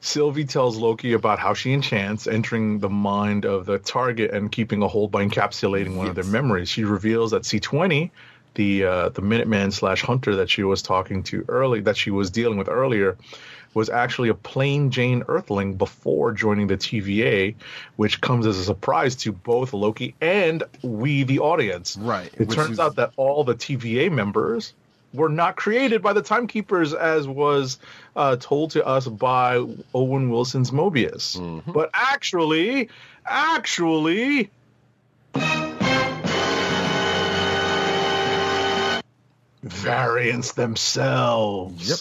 Sylvie 0.00 0.44
tells 0.44 0.76
Loki 0.76 1.14
about 1.14 1.38
how 1.38 1.54
she 1.54 1.72
enchants 1.72 2.26
entering 2.26 2.78
the 2.80 2.90
mind 2.90 3.44
of 3.46 3.64
the 3.64 3.78
target 3.78 4.32
and 4.32 4.52
keeping 4.52 4.82
a 4.82 4.88
hold 4.88 5.10
by 5.10 5.24
encapsulating 5.24 5.96
one 5.96 6.08
of 6.08 6.14
their 6.14 6.24
memories. 6.24 6.68
She 6.68 6.84
reveals 6.84 7.30
that 7.30 7.46
C 7.46 7.58
twenty, 7.60 8.10
the 8.54 8.84
uh, 8.84 9.08
the 9.10 9.22
Minuteman 9.22 9.72
slash 9.72 10.02
Hunter 10.02 10.36
that 10.36 10.50
she 10.50 10.62
was 10.62 10.82
talking 10.82 11.22
to 11.24 11.44
early, 11.48 11.80
that 11.80 11.96
she 11.96 12.10
was 12.10 12.30
dealing 12.30 12.58
with 12.58 12.68
earlier, 12.68 13.16
was 13.72 13.88
actually 13.88 14.28
a 14.28 14.34
plain 14.34 14.90
Jane 14.90 15.22
Earthling 15.26 15.74
before 15.76 16.32
joining 16.32 16.66
the 16.66 16.76
TVA, 16.76 17.54
which 17.96 18.20
comes 18.20 18.46
as 18.46 18.58
a 18.58 18.64
surprise 18.64 19.16
to 19.16 19.32
both 19.32 19.72
Loki 19.72 20.14
and 20.20 20.62
we, 20.82 21.22
the 21.24 21.38
audience. 21.38 21.96
Right, 21.96 22.30
It 22.34 22.50
turns 22.50 22.72
is- 22.72 22.78
out 22.78 22.96
that 22.96 23.12
all 23.16 23.42
the 23.42 23.54
TVA 23.54 24.12
members 24.12 24.74
were 25.14 25.28
not 25.30 25.56
created 25.56 26.02
by 26.02 26.12
the 26.12 26.20
Timekeepers, 26.22 26.92
as 26.92 27.26
was 27.26 27.78
uh, 28.16 28.36
told 28.36 28.72
to 28.72 28.84
us 28.84 29.06
by 29.06 29.64
Owen 29.94 30.28
Wilson's 30.28 30.70
Mobius, 30.72 31.38
Mm-hmm. 31.38 31.72
but 31.72 31.88
actually, 31.94 32.90
actually. 33.24 34.50
Variants 39.62 40.52
themselves. 40.52 41.88
Yep. 41.88 41.98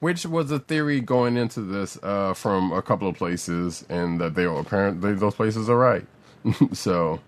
Which 0.00 0.26
was 0.26 0.50
a 0.50 0.58
theory 0.58 1.00
going 1.00 1.36
into 1.36 1.60
this 1.60 1.98
uh, 2.02 2.34
from 2.34 2.72
a 2.72 2.82
couple 2.82 3.08
of 3.08 3.16
places, 3.16 3.84
and 3.88 4.20
that 4.20 4.34
they 4.34 4.46
were 4.46 4.58
apparently 4.58 5.14
those 5.14 5.34
places 5.34 5.70
are 5.70 5.76
right. 5.78 6.04
so, 6.72 7.20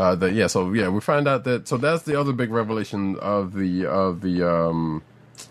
uh, 0.00 0.14
that 0.16 0.32
yeah, 0.32 0.46
so 0.46 0.72
yeah, 0.72 0.88
we 0.88 1.00
find 1.00 1.28
out 1.28 1.44
that 1.44 1.68
so 1.68 1.76
that's 1.76 2.04
the 2.04 2.18
other 2.18 2.32
big 2.32 2.50
revelation 2.50 3.16
of 3.20 3.52
the 3.54 3.86
of 3.86 4.22
the 4.22 4.36
um, 4.48 5.02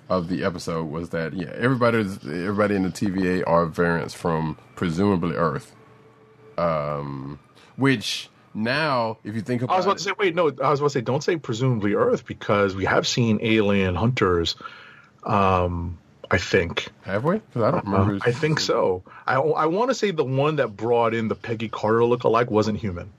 of 0.10 0.28
the 0.28 0.44
episode 0.44 0.86
was 0.86 1.10
that 1.10 1.34
yeah, 1.34 1.52
everybody's 1.56 2.18
everybody 2.28 2.76
in 2.76 2.84
the 2.84 2.90
TVA 2.90 3.44
are 3.46 3.66
variants 3.68 4.14
from 4.14 4.58
presumably 4.76 5.36
Earth, 5.36 5.76
um, 6.58 7.40
which 7.76 8.30
now 8.54 9.18
if 9.24 9.36
you 9.36 9.42
think 9.42 9.62
about 9.62 9.74
I 9.74 9.78
was 9.78 9.86
about 9.86 9.98
to 10.00 10.04
say, 10.04 10.12
wait, 10.18 10.36
no, 10.36 10.48
I 10.48 10.72
was 10.72 10.80
about 10.80 10.88
to 10.88 10.94
say, 10.94 11.02
don't 11.02 11.24
say 11.24 11.38
presumably 11.38 11.94
Earth 11.94 12.26
because 12.26 12.76
we 12.76 12.86
have 12.86 13.08
seen 13.08 13.40
alien 13.42 13.96
hunters. 13.96 14.56
Um, 15.24 15.98
I 16.32 16.38
think. 16.38 16.90
have 17.02 17.24
we? 17.24 17.38
I 17.38 17.42
don't 17.56 17.88
Uh, 17.88 17.92
remember. 17.92 18.20
I 18.24 18.32
think 18.32 18.60
so. 18.60 19.04
I, 19.26 19.36
I 19.36 19.66
want 19.66 19.90
to 19.90 19.96
say 19.96 20.12
the 20.12 20.24
one 20.24 20.58
that 20.58 20.76
brought 20.78 21.16
in 21.16 21.28
the 21.28 21.36
Peggy 21.36 21.70
Carter 21.70 22.02
lookalike 22.02 22.50
wasn't 22.50 22.78
human. 22.80 23.12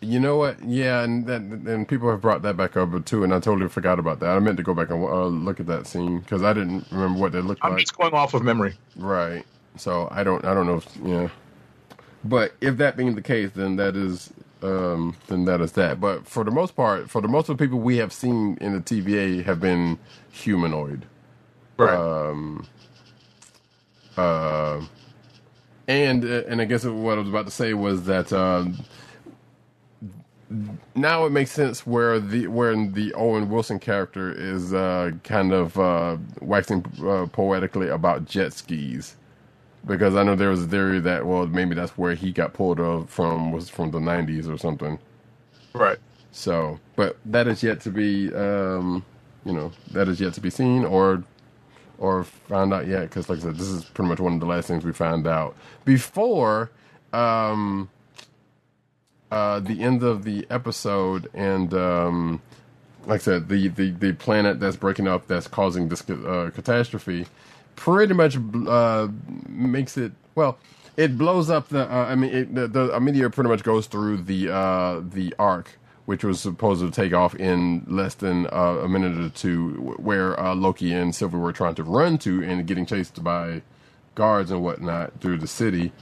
You 0.00 0.20
know 0.20 0.36
what? 0.36 0.62
Yeah, 0.64 1.02
and 1.02 1.26
that 1.26 1.40
and 1.40 1.88
people 1.88 2.08
have 2.10 2.20
brought 2.20 2.42
that 2.42 2.56
back 2.56 2.76
up 2.76 3.04
too, 3.04 3.24
and 3.24 3.34
I 3.34 3.40
totally 3.40 3.68
forgot 3.68 3.98
about 3.98 4.20
that. 4.20 4.30
I 4.30 4.38
meant 4.38 4.56
to 4.58 4.62
go 4.62 4.72
back 4.72 4.90
and 4.90 5.02
uh, 5.02 5.26
look 5.26 5.58
at 5.58 5.66
that 5.66 5.88
scene 5.88 6.20
because 6.20 6.42
I 6.42 6.52
didn't 6.52 6.86
remember 6.92 7.18
what 7.18 7.32
they 7.32 7.40
looked 7.40 7.64
like. 7.64 7.72
I'm 7.72 7.78
just 7.78 7.96
going 7.96 8.14
off 8.14 8.32
of 8.34 8.42
memory. 8.44 8.76
Right. 8.96 9.44
So 9.76 10.08
I 10.12 10.22
don't. 10.22 10.44
I 10.44 10.54
don't 10.54 10.66
know. 10.66 10.76
If, 10.76 10.96
yeah. 11.04 11.28
But 12.24 12.54
if 12.60 12.76
that 12.76 12.96
being 12.96 13.16
the 13.16 13.22
case, 13.22 13.50
then 13.54 13.76
that 13.76 13.96
is. 13.96 14.32
Um, 14.62 15.16
then 15.28 15.44
that 15.44 15.60
is 15.60 15.72
that. 15.72 16.00
But 16.00 16.26
for 16.26 16.42
the 16.44 16.50
most 16.50 16.74
part, 16.74 17.08
for 17.10 17.20
the 17.20 17.28
most 17.28 17.48
of 17.48 17.56
the 17.56 17.64
people 17.64 17.78
we 17.78 17.96
have 17.98 18.12
seen 18.12 18.58
in 18.60 18.74
the 18.74 18.80
TVA 18.80 19.44
have 19.44 19.60
been 19.60 19.98
humanoid. 20.30 21.06
Right. 21.76 21.94
Um, 21.94 22.66
uh, 24.16 24.82
and 25.88 26.24
and 26.24 26.60
I 26.60 26.64
guess 26.66 26.84
what 26.84 27.18
I 27.18 27.20
was 27.20 27.28
about 27.28 27.46
to 27.46 27.52
say 27.52 27.74
was 27.74 28.04
that 28.04 28.32
um, 28.32 28.78
now 30.94 31.26
it 31.26 31.30
makes 31.32 31.52
sense 31.52 31.86
where 31.86 32.20
the 32.20 32.48
where 32.48 32.74
the 32.76 33.14
Owen 33.14 33.50
Wilson 33.50 33.78
character 33.78 34.32
is 34.32 34.74
uh, 34.74 35.12
kind 35.24 35.52
of 35.52 35.78
uh, 35.78 36.16
waxing 36.40 36.84
uh, 37.06 37.26
poetically 37.32 37.88
about 37.88 38.26
jet 38.26 38.52
skis, 38.54 39.16
because 39.86 40.16
I 40.16 40.22
know 40.24 40.36
there 40.36 40.50
was 40.50 40.64
a 40.64 40.68
theory 40.68 41.00
that 41.00 41.26
well 41.26 41.46
maybe 41.46 41.74
that's 41.74 41.98
where 41.98 42.14
he 42.14 42.32
got 42.32 42.54
pulled 42.54 42.80
up 42.80 43.08
from 43.10 43.52
was 43.52 43.70
from 43.70 43.90
the 43.92 44.00
'90s 44.00 44.48
or 44.52 44.58
something. 44.58 44.98
Right. 45.74 45.98
So, 46.32 46.80
but 46.96 47.18
that 47.26 47.48
is 47.48 47.62
yet 47.62 47.80
to 47.82 47.90
be, 47.90 48.32
um, 48.34 49.04
you 49.44 49.52
know, 49.52 49.72
that 49.92 50.08
is 50.08 50.20
yet 50.20 50.34
to 50.34 50.40
be 50.40 50.50
seen 50.50 50.84
or 50.84 51.24
or 51.98 52.24
found 52.24 52.74
out 52.74 52.86
yet. 52.88 53.02
Because, 53.02 53.28
like 53.28 53.40
I 53.40 53.42
said, 53.42 53.56
this 53.58 53.68
is 53.68 53.84
pretty 53.86 54.08
much 54.10 54.20
one 54.20 54.34
of 54.34 54.40
the 54.40 54.46
last 54.46 54.68
things 54.68 54.84
we 54.84 54.92
found 54.92 55.26
out 55.26 55.56
before 55.84 56.70
um, 57.12 57.90
uh, 59.30 59.60
the 59.60 59.82
end 59.82 60.02
of 60.02 60.24
the 60.24 60.46
episode. 60.50 61.28
And 61.34 61.72
um, 61.74 62.42
like 63.06 63.20
I 63.20 63.24
said, 63.24 63.48
the, 63.48 63.68
the 63.68 63.90
the 63.90 64.12
planet 64.12 64.60
that's 64.60 64.76
breaking 64.76 65.08
up, 65.08 65.26
that's 65.26 65.48
causing 65.48 65.88
this 65.88 66.08
uh, 66.08 66.50
catastrophe, 66.54 67.26
pretty 67.76 68.14
much 68.14 68.36
uh, 68.36 69.08
makes 69.48 69.96
it 69.96 70.12
well. 70.34 70.58
It 70.96 71.16
blows 71.16 71.48
up 71.48 71.68
the. 71.68 71.90
Uh, 71.90 72.06
I 72.06 72.14
mean, 72.16 72.34
it, 72.34 72.54
the, 72.54 72.66
the 72.66 72.96
a 72.96 73.00
meteor 73.00 73.30
pretty 73.30 73.48
much 73.48 73.62
goes 73.62 73.86
through 73.86 74.18
the 74.18 74.50
uh, 74.50 75.00
the 75.00 75.34
ark, 75.38 75.78
which 76.06 76.24
was 76.24 76.40
supposed 76.40 76.80
to 76.80 76.90
take 76.90 77.12
off 77.12 77.34
in 77.36 77.84
less 77.86 78.14
than 78.14 78.46
uh, 78.46 78.80
a 78.82 78.88
minute 78.88 79.18
or 79.18 79.28
two, 79.28 79.94
where 79.98 80.38
uh, 80.38 80.54
Loki 80.54 80.92
and 80.92 81.14
Sylvie 81.14 81.38
were 81.38 81.52
trying 81.52 81.76
to 81.76 81.84
run 81.84 82.18
to 82.18 82.42
and 82.42 82.66
getting 82.66 82.84
chased 82.84 83.22
by 83.22 83.62
guards 84.16 84.50
and 84.50 84.62
whatnot 84.62 85.20
through 85.20 85.38
the 85.38 85.46
city. 85.46 85.92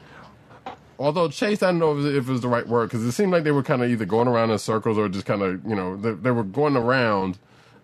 Although 0.99 1.29
chase, 1.29 1.63
I 1.63 1.67
don't 1.67 1.79
know 1.79 1.99
if, 1.99 2.07
if 2.07 2.29
it 2.29 2.33
was 2.33 2.41
the 2.41 2.49
right 2.49 2.67
word 2.67 2.89
because 2.89 3.05
it 3.05 3.13
seemed 3.13 3.33
like 3.33 3.45
they 3.45 3.51
were 3.51 3.63
kind 3.63 3.83
of 3.83 3.91
either 3.91 4.07
going 4.07 4.29
around 4.29 4.51
in 4.51 4.59
circles 4.59 4.97
or 4.97 5.09
just 5.09 5.27
kind 5.27 5.43
of, 5.43 5.65
you 5.67 5.75
know, 5.75 5.97
they, 5.97 6.13
they 6.13 6.31
were 6.31 6.45
going 6.45 6.77
around, 6.77 7.39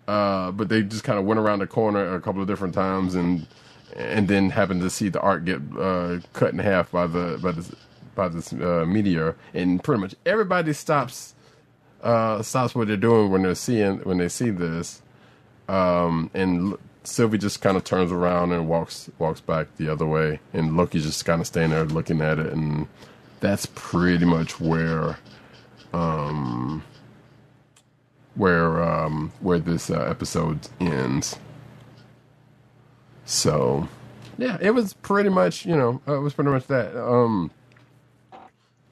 uh, 0.09 0.51
but 0.53 0.68
they 0.68 0.83
just 0.83 1.05
kind 1.05 1.18
of 1.18 1.25
went 1.25 1.38
around 1.38 1.59
the 1.59 1.66
corner 1.66 2.14
a 2.14 2.20
couple 2.20 2.40
of 2.40 2.48
different 2.48 2.75
times 2.75 3.14
and 3.14 3.46
and 3.94 4.29
then 4.29 4.51
happened 4.51 4.81
to 4.81 4.90
see 4.90 5.09
the 5.09 5.20
ark 5.20 5.44
get 5.44 5.61
uh, 5.79 6.18
cut 6.33 6.53
in 6.53 6.59
half 6.59 6.90
by 6.90 7.07
the 7.07 7.38
by 7.42 7.53
this 7.53 7.72
by 8.14 8.29
this 8.29 8.53
uh, 8.53 8.85
meteor, 8.87 9.37
and 9.55 9.83
pretty 9.83 10.01
much 10.01 10.14
everybody 10.25 10.72
stops 10.72 11.35
uh, 12.03 12.42
stops 12.42 12.75
what 12.75 12.88
they're 12.88 12.96
doing 12.96 13.31
when 13.31 13.42
they're 13.42 13.55
seeing 13.55 13.98
when 13.98 14.18
they 14.18 14.29
see 14.29 14.51
this, 14.51 15.03
um, 15.68 16.31
and 16.35 16.77
Sylvie 17.05 17.38
just 17.38 17.61
kind 17.61 17.77
of 17.77 17.85
turns 17.85 18.12
around 18.12 18.53
and 18.53 18.69
walks 18.69 19.11
walks 19.19 19.41
back 19.41 19.69
the 19.77 19.88
other 19.88 20.07
way, 20.07 20.41
and 20.53 20.77
Loki's 20.77 21.05
just 21.05 21.25
kind 21.25 21.41
of 21.41 21.47
standing 21.47 21.71
there 21.71 21.85
looking 21.85 22.21
at 22.21 22.38
it, 22.38 22.53
and 22.53 22.87
that's 23.41 23.67
pretty 23.75 24.25
much 24.25 24.61
where, 24.61 25.19
um, 25.93 26.85
where 28.35 28.83
um, 28.83 29.33
where 29.41 29.59
this 29.59 29.91
uh, 29.91 30.01
episode 30.03 30.69
ends. 30.81 31.38
So, 33.25 33.88
yeah, 34.38 34.59
it 34.61 34.71
was 34.71 34.95
pretty 34.95 35.29
much 35.29 35.67
you 35.67 35.77
know 35.77 36.01
uh, 36.07 36.15
it 36.15 36.21
was 36.21 36.35
pretty 36.35 36.51
much 36.51 36.67
that. 36.69 36.97
Um, 36.97 37.51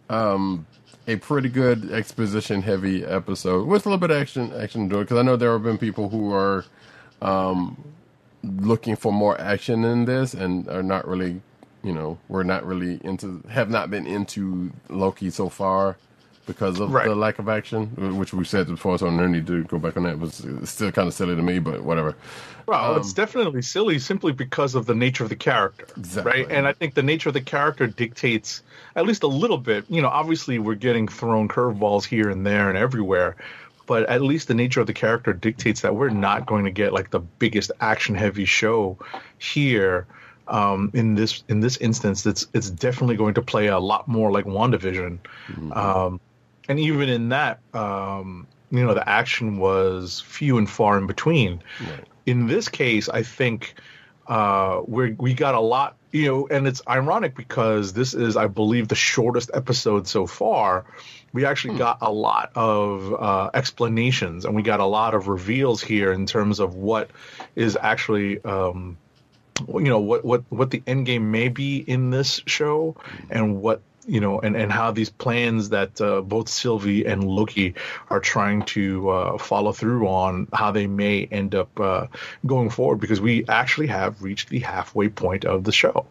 um, 0.08 0.66
a 1.06 1.16
pretty 1.16 1.48
good 1.48 1.90
exposition 1.92 2.62
heavy 2.62 3.04
episode 3.04 3.66
with 3.66 3.86
a 3.86 3.88
little 3.88 3.98
bit 3.98 4.10
of 4.10 4.20
action 4.20 4.52
action 4.52 4.88
to 4.88 4.98
it 4.98 5.04
because 5.04 5.18
I 5.18 5.22
know 5.22 5.36
there 5.36 5.52
have 5.52 5.62
been 5.62 5.78
people 5.78 6.08
who 6.08 6.32
are 6.32 6.64
um, 7.22 7.82
looking 8.42 8.96
for 8.96 9.12
more 9.12 9.40
action 9.40 9.84
in 9.84 10.04
this 10.06 10.34
and 10.34 10.68
are 10.68 10.82
not 10.82 11.06
really 11.06 11.40
you 11.82 11.92
know 11.92 12.18
we're 12.28 12.42
not 12.42 12.64
really 12.66 13.00
into 13.04 13.42
have 13.50 13.70
not 13.70 13.90
been 13.90 14.06
into 14.06 14.70
Loki 14.88 15.30
so 15.30 15.48
far 15.48 15.96
because 16.46 16.80
of 16.80 16.90
Right. 16.92 17.06
the 17.06 17.14
lack 17.14 17.38
of 17.38 17.48
action 17.48 17.86
which 18.18 18.32
we 18.32 18.44
said 18.44 18.66
before 18.66 18.98
so 18.98 19.10
no 19.10 19.26
need 19.26 19.46
to 19.46 19.64
go 19.64 19.78
back 19.78 19.96
on 19.96 20.04
that 20.04 20.14
it 20.14 20.18
was 20.18 20.44
still 20.64 20.90
kind 20.90 21.06
of 21.08 21.14
silly 21.14 21.36
to 21.36 21.42
me 21.42 21.58
but 21.58 21.82
whatever 21.84 22.16
Well, 22.66 22.96
it's 22.96 23.08
um, 23.10 23.14
definitely 23.14 23.62
silly 23.62 23.98
simply 23.98 24.32
because 24.32 24.74
of 24.74 24.86
the 24.86 24.94
nature 24.94 25.24
of 25.24 25.30
the 25.30 25.36
character, 25.36 25.86
Exactly. 25.96 26.32
right? 26.32 26.50
And 26.50 26.66
I 26.66 26.72
think 26.72 26.94
the 26.94 27.02
nature 27.02 27.28
of 27.28 27.34
the 27.34 27.40
character 27.40 27.86
dictates 27.86 28.62
at 28.96 29.06
least 29.06 29.22
a 29.22 29.26
little 29.26 29.58
bit. 29.58 29.84
You 29.88 30.02
know, 30.02 30.08
obviously 30.08 30.58
we're 30.58 30.76
getting 30.76 31.08
thrown 31.08 31.48
curveballs 31.48 32.04
here 32.04 32.30
and 32.30 32.46
there 32.46 32.68
and 32.68 32.78
everywhere, 32.78 33.36
but 33.90 34.08
at 34.08 34.22
least 34.22 34.46
the 34.46 34.54
nature 34.54 34.80
of 34.80 34.86
the 34.86 34.92
character 34.92 35.32
dictates 35.32 35.80
that 35.80 35.96
we're 35.96 36.10
not 36.10 36.46
going 36.46 36.64
to 36.64 36.70
get 36.70 36.92
like 36.92 37.10
the 37.10 37.18
biggest 37.18 37.72
action-heavy 37.80 38.44
show 38.44 38.96
here. 39.38 40.06
Um, 40.46 40.92
in 40.94 41.16
this 41.16 41.42
in 41.48 41.58
this 41.58 41.76
instance, 41.78 42.24
it's 42.24 42.46
it's 42.54 42.70
definitely 42.70 43.16
going 43.16 43.34
to 43.34 43.42
play 43.42 43.66
a 43.66 43.80
lot 43.80 44.06
more 44.06 44.30
like 44.30 44.44
WandaVision. 44.44 45.18
Um, 45.72 46.20
and 46.68 46.78
even 46.78 47.08
in 47.08 47.30
that, 47.30 47.58
um, 47.74 48.46
you 48.70 48.86
know, 48.86 48.94
the 48.94 49.08
action 49.08 49.58
was 49.58 50.20
few 50.20 50.56
and 50.58 50.70
far 50.70 50.96
in 50.96 51.08
between. 51.08 51.60
In 52.26 52.46
this 52.46 52.68
case, 52.68 53.08
I 53.08 53.24
think 53.24 53.74
uh, 54.28 54.82
we 54.86 55.16
we 55.18 55.34
got 55.34 55.56
a 55.56 55.60
lot, 55.60 55.96
you 56.12 56.26
know, 56.26 56.46
and 56.48 56.68
it's 56.68 56.80
ironic 56.86 57.34
because 57.34 57.92
this 57.92 58.14
is, 58.14 58.36
I 58.36 58.46
believe, 58.46 58.86
the 58.86 58.94
shortest 58.94 59.50
episode 59.52 60.06
so 60.06 60.28
far. 60.28 60.84
We 61.32 61.44
actually 61.44 61.78
got 61.78 61.98
a 62.00 62.10
lot 62.10 62.52
of 62.54 63.14
uh, 63.14 63.50
explanations 63.54 64.44
and 64.44 64.54
we 64.54 64.62
got 64.62 64.80
a 64.80 64.84
lot 64.84 65.14
of 65.14 65.28
reveals 65.28 65.80
here 65.80 66.12
in 66.12 66.26
terms 66.26 66.60
of 66.60 66.74
what 66.74 67.10
is 67.54 67.78
actually. 67.80 68.42
Um, 68.44 68.96
you 69.68 69.80
know 69.80 70.00
what 70.00 70.24
what 70.24 70.42
what 70.48 70.70
the 70.70 70.82
end 70.86 71.04
game 71.04 71.30
may 71.30 71.48
be 71.48 71.76
in 71.76 72.08
this 72.08 72.40
show 72.46 72.96
and 73.28 73.60
what 73.60 73.82
you 74.06 74.20
know 74.20 74.40
and 74.40 74.56
and 74.56 74.72
how 74.72 74.90
these 74.90 75.10
plans 75.10 75.70
that 75.70 76.00
uh, 76.00 76.20
both 76.20 76.48
Sylvie 76.48 77.04
and 77.04 77.22
Loki 77.22 77.74
are 78.08 78.20
trying 78.20 78.62
to 78.62 79.08
uh, 79.10 79.38
follow 79.38 79.72
through 79.72 80.08
on 80.08 80.48
how 80.52 80.70
they 80.70 80.86
may 80.86 81.26
end 81.30 81.54
up 81.54 81.78
uh, 81.78 82.06
going 82.46 82.70
forward 82.70 83.00
because 83.00 83.20
we 83.20 83.44
actually 83.48 83.88
have 83.88 84.22
reached 84.22 84.48
the 84.48 84.60
halfway 84.60 85.08
point 85.08 85.44
of 85.44 85.64
the 85.64 85.72
show 85.72 86.06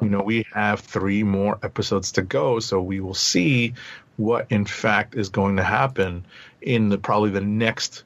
you 0.00 0.08
know 0.08 0.22
we 0.22 0.46
have 0.52 0.80
three 0.80 1.22
more 1.22 1.58
episodes 1.62 2.12
to 2.12 2.22
go 2.22 2.58
so 2.58 2.80
we 2.80 3.00
will 3.00 3.14
see 3.14 3.74
what 4.16 4.46
in 4.50 4.64
fact 4.64 5.14
is 5.14 5.28
going 5.28 5.56
to 5.56 5.62
happen 5.62 6.24
in 6.60 6.88
the 6.88 6.98
probably 6.98 7.30
the 7.30 7.40
next 7.40 8.04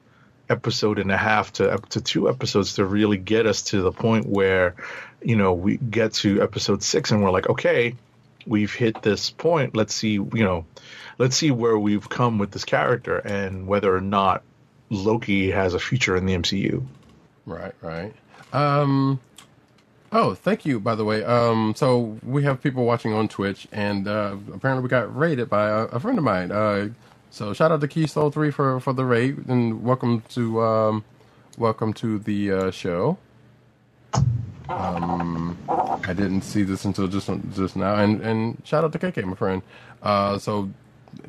episode 0.49 0.97
and 0.97 1.11
a 1.11 1.17
half 1.17 1.53
to 1.53 1.69
up 1.69 1.87
to 1.89 2.01
two 2.01 2.27
episodes 2.29 2.75
to 2.75 2.85
really 2.85 3.17
get 3.17 3.45
us 3.45 3.61
to 3.61 3.81
the 3.81 3.91
point 3.91 4.25
where 4.25 4.75
you 5.21 5.35
know 5.35 5.53
we 5.53 5.77
get 5.77 6.13
to 6.13 6.41
episode 6.41 6.81
six 6.81 7.11
and 7.11 7.23
we're 7.23 7.31
like 7.31 7.49
okay 7.49 7.95
we've 8.47 8.73
hit 8.73 9.01
this 9.03 9.29
point 9.29 9.75
let's 9.75 9.93
see 9.93 10.13
you 10.13 10.43
know 10.43 10.65
let's 11.19 11.35
see 11.35 11.51
where 11.51 11.77
we've 11.77 12.09
come 12.09 12.39
with 12.39 12.51
this 12.51 12.65
character 12.65 13.17
and 13.17 13.67
whether 13.67 13.95
or 13.95 14.01
not 14.01 14.41
loki 14.89 15.51
has 15.51 15.75
a 15.75 15.79
future 15.79 16.15
in 16.15 16.25
the 16.25 16.33
mcu 16.33 16.83
Right, 17.49 17.73
right. 17.81 18.13
Um, 18.53 19.19
oh, 20.11 20.33
thank 20.35 20.65
you, 20.65 20.79
by 20.79 20.95
the 20.95 21.05
way. 21.05 21.23
Um, 21.23 21.73
so 21.75 22.17
we 22.23 22.43
have 22.43 22.61
people 22.61 22.85
watching 22.85 23.13
on 23.13 23.27
Twitch, 23.27 23.67
and 23.71 24.07
uh, 24.07 24.35
apparently 24.53 24.83
we 24.83 24.89
got 24.89 25.15
raided 25.15 25.49
by 25.49 25.67
a, 25.69 25.83
a 25.85 25.99
friend 25.99 26.17
of 26.17 26.23
mine. 26.23 26.51
Uh, 26.51 26.89
so 27.31 27.53
shout 27.53 27.71
out 27.71 27.81
to 27.81 27.87
Keystone 27.87 28.31
Three 28.31 28.51
for 28.51 28.79
for 28.79 28.93
the 28.93 29.05
raid, 29.05 29.47
and 29.47 29.83
welcome 29.83 30.21
to 30.29 30.61
um, 30.61 31.03
welcome 31.57 31.93
to 31.93 32.19
the 32.19 32.51
uh, 32.51 32.71
show. 32.71 33.17
Um, 34.67 35.57
I 36.03 36.13
didn't 36.13 36.41
see 36.41 36.63
this 36.63 36.85
until 36.85 37.07
just 37.07 37.29
just 37.53 37.75
now, 37.75 37.95
and 37.95 38.21
and 38.21 38.61
shout 38.65 38.83
out 38.83 38.91
to 38.93 38.99
KK, 38.99 39.23
my 39.25 39.35
friend. 39.35 39.61
Uh, 40.01 40.37
so 40.37 40.69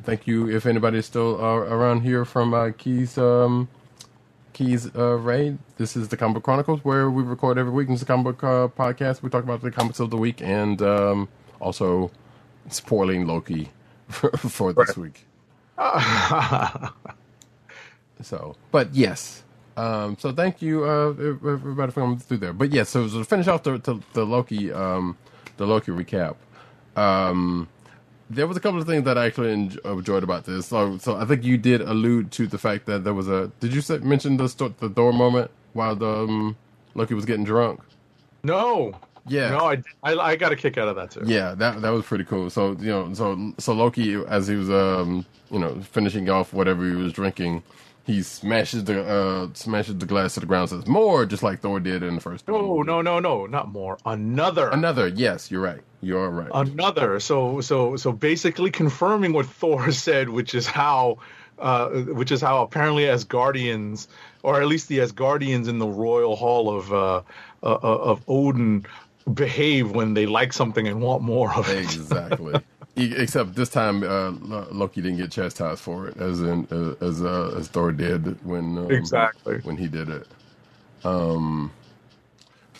thank 0.03 0.27
you. 0.27 0.49
If 0.49 0.65
anybody's 0.65 1.05
still 1.05 1.43
uh, 1.43 1.57
around 1.57 2.01
here 2.01 2.25
from 2.25 2.53
uh, 2.53 2.71
Keys. 2.77 3.17
Um, 3.17 3.67
Keys 4.53 4.89
uh, 4.95 5.17
Ray. 5.17 5.57
This 5.77 5.95
is 5.95 6.09
the 6.09 6.17
Comic 6.17 6.35
Book 6.35 6.43
Chronicles, 6.43 6.83
where 6.83 7.09
we 7.09 7.23
record 7.23 7.57
every 7.57 7.71
week. 7.71 7.89
It's 7.89 8.01
the 8.01 8.05
comic 8.05 8.37
book 8.37 8.43
uh, 8.43 8.67
podcast. 8.67 9.21
We 9.21 9.29
talk 9.29 9.43
about 9.43 9.61
the 9.61 9.71
comics 9.71 9.99
of 9.99 10.09
the 10.09 10.17
week 10.17 10.41
and 10.41 10.81
um, 10.81 11.29
also 11.59 12.11
spoiling 12.69 13.27
Loki 13.27 13.71
for, 14.09 14.31
for 14.37 14.73
this 14.73 14.97
week. 14.97 15.25
so, 18.21 18.55
but 18.71 18.93
yes. 18.93 19.43
Um, 19.77 20.17
so 20.19 20.31
thank 20.33 20.61
you, 20.61 20.83
uh, 20.83 21.09
everybody, 21.09 21.91
for 21.91 22.01
coming 22.01 22.19
through 22.19 22.37
there. 22.37 22.53
But 22.53 22.71
yes, 22.71 22.89
so 22.89 23.07
to 23.07 23.23
finish 23.23 23.47
off 23.47 23.63
the, 23.63 23.77
the, 23.77 23.99
the 24.13 24.25
Loki, 24.25 24.71
um, 24.71 25.17
the 25.57 25.65
Loki 25.65 25.91
recap. 25.91 26.35
Um, 26.95 27.67
there 28.35 28.47
was 28.47 28.57
a 28.57 28.59
couple 28.59 28.79
of 28.79 28.87
things 28.87 29.03
that 29.05 29.17
I 29.17 29.25
actually 29.25 29.51
enjoyed 29.51 30.23
about 30.23 30.45
this. 30.45 30.67
So, 30.67 30.97
so 30.97 31.15
I 31.17 31.25
think 31.25 31.43
you 31.43 31.57
did 31.57 31.81
allude 31.81 32.31
to 32.33 32.47
the 32.47 32.57
fact 32.57 32.85
that 32.85 33.03
there 33.03 33.13
was 33.13 33.27
a. 33.27 33.51
Did 33.59 33.73
you 33.73 33.81
say, 33.81 33.97
mention 33.99 34.37
the 34.37 34.47
sto- 34.47 34.73
the 34.79 34.89
door 34.89 35.13
moment 35.13 35.51
while 35.73 35.95
the 35.95 36.07
um, 36.09 36.55
Loki 36.95 37.13
was 37.13 37.25
getting 37.25 37.43
drunk? 37.45 37.81
no 38.43 38.93
Yeah. 39.27 39.51
no 39.51 39.59
I, 39.71 39.83
I 40.01 40.15
i 40.31 40.35
got 40.35 40.51
a 40.51 40.55
kick 40.55 40.77
out 40.79 40.87
of 40.87 40.95
that 40.95 41.11
too 41.11 41.21
Yeah, 41.25 41.53
that 41.55 41.81
that 41.81 41.89
was 41.91 42.05
pretty 42.05 42.23
cool. 42.23 42.49
So 42.49 42.71
you 42.79 42.89
know, 42.89 43.13
so 43.13 43.53
so 43.59 43.73
Loki, 43.73 44.15
as 44.27 44.47
he 44.47 44.55
was 44.55 44.69
um, 44.69 45.25
you 45.51 45.59
know, 45.59 45.79
finishing 45.81 46.29
off 46.29 46.53
whatever 46.53 46.87
he 46.89 46.95
was 46.95 47.13
drinking, 47.13 47.61
he 48.03 48.23
smashes 48.23 48.83
the 48.85 49.03
uh 49.03 49.47
smashes 49.53 49.97
the 49.97 50.05
glass 50.07 50.33
to 50.35 50.39
the 50.39 50.45
ground. 50.47 50.69
Says 50.71 50.87
more, 50.87 51.25
just 51.25 51.43
like 51.43 51.59
Thor 51.59 51.79
did 51.79 52.01
in 52.01 52.15
the 52.15 52.21
first. 52.21 52.47
no 52.47 52.81
no 52.81 53.01
no 53.01 53.19
no 53.19 53.45
not 53.45 53.67
more 53.69 53.97
another 54.05 54.69
Another, 54.69 55.07
yes, 55.07 55.51
you're 55.51 55.61
right. 55.61 55.81
You're 56.01 56.29
right. 56.29 56.49
another 56.53 57.19
so 57.19 57.61
so 57.61 57.95
so 57.95 58.11
basically 58.11 58.71
confirming 58.71 59.33
what 59.33 59.45
thor 59.59 59.91
said 59.91 60.29
which 60.29 60.55
is 60.55 60.65
how 60.65 61.19
uh, 61.61 61.89
which 61.89 62.31
is 62.31 62.41
how 62.41 62.63
apparently 62.63 63.03
Asgardians, 63.03 64.07
or 64.43 64.59
at 64.59 64.67
least 64.67 64.87
the 64.87 64.97
Asgardians 64.97 65.67
in 65.69 65.77
the 65.77 65.87
royal 65.87 66.35
hall 66.35 66.75
of 66.75 66.91
uh, 66.91 67.21
uh, 67.63 67.77
of 67.83 68.23
Odin, 68.27 68.85
behave 69.31 69.91
when 69.91 70.13
they 70.13 70.25
like 70.25 70.53
something 70.53 70.87
and 70.87 71.01
want 71.01 71.21
more 71.21 71.53
of 71.53 71.69
it. 71.69 71.77
Exactly. 71.77 72.59
Except 72.97 73.55
this 73.55 73.69
time, 73.69 74.03
uh, 74.03 74.31
Loki 74.71 75.01
didn't 75.01 75.17
get 75.17 75.31
chastised 75.31 75.79
for 75.79 76.07
it, 76.07 76.17
as 76.17 76.41
in 76.41 76.67
uh, 76.71 77.05
as 77.05 77.21
uh, 77.21 77.55
as 77.57 77.67
Thor 77.67 77.91
did 77.91 78.43
when 78.45 78.77
um, 78.77 78.91
Exactly. 78.91 79.59
when 79.63 79.77
he 79.77 79.87
did 79.87 80.09
it. 80.09 80.27
Um, 81.03 81.71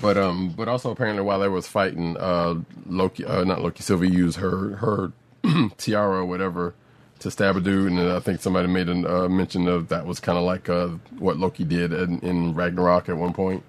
but 0.02 0.18
um, 0.18 0.52
but 0.58 0.70
also 0.70 0.92
apparently 0.92 1.24
while 1.24 1.40
they 1.40 1.50
was 1.50 1.68
fighting, 1.68 2.18
uh, 2.18 2.56
Loki, 2.88 3.26
uh, 3.26 3.46
not 3.46 3.62
Loki, 3.62 3.84
Sylvie 3.84 4.10
used 4.10 4.40
her 4.40 4.78
her 4.78 5.14
tiara 5.78 6.20
or 6.22 6.26
whatever 6.26 6.76
to 7.20 7.32
stab 7.32 7.58
a 7.58 7.62
dude, 7.62 7.92
and 7.94 8.02
I 8.12 8.20
think 8.22 8.42
somebody 8.42 8.68
made 8.70 8.90
a 8.90 9.26
uh, 9.26 9.30
mention 9.30 9.68
of 9.68 9.90
that 9.90 10.06
was 10.08 10.20
kind 10.22 10.38
of 10.38 10.46
like 10.46 10.70
uh, 10.70 10.90
what 11.20 11.38
Loki 11.38 11.66
did 11.66 11.94
in, 11.94 12.20
in 12.22 12.56
Ragnarok 12.56 13.10
at 13.10 13.18
one 13.18 13.34
point. 13.34 13.64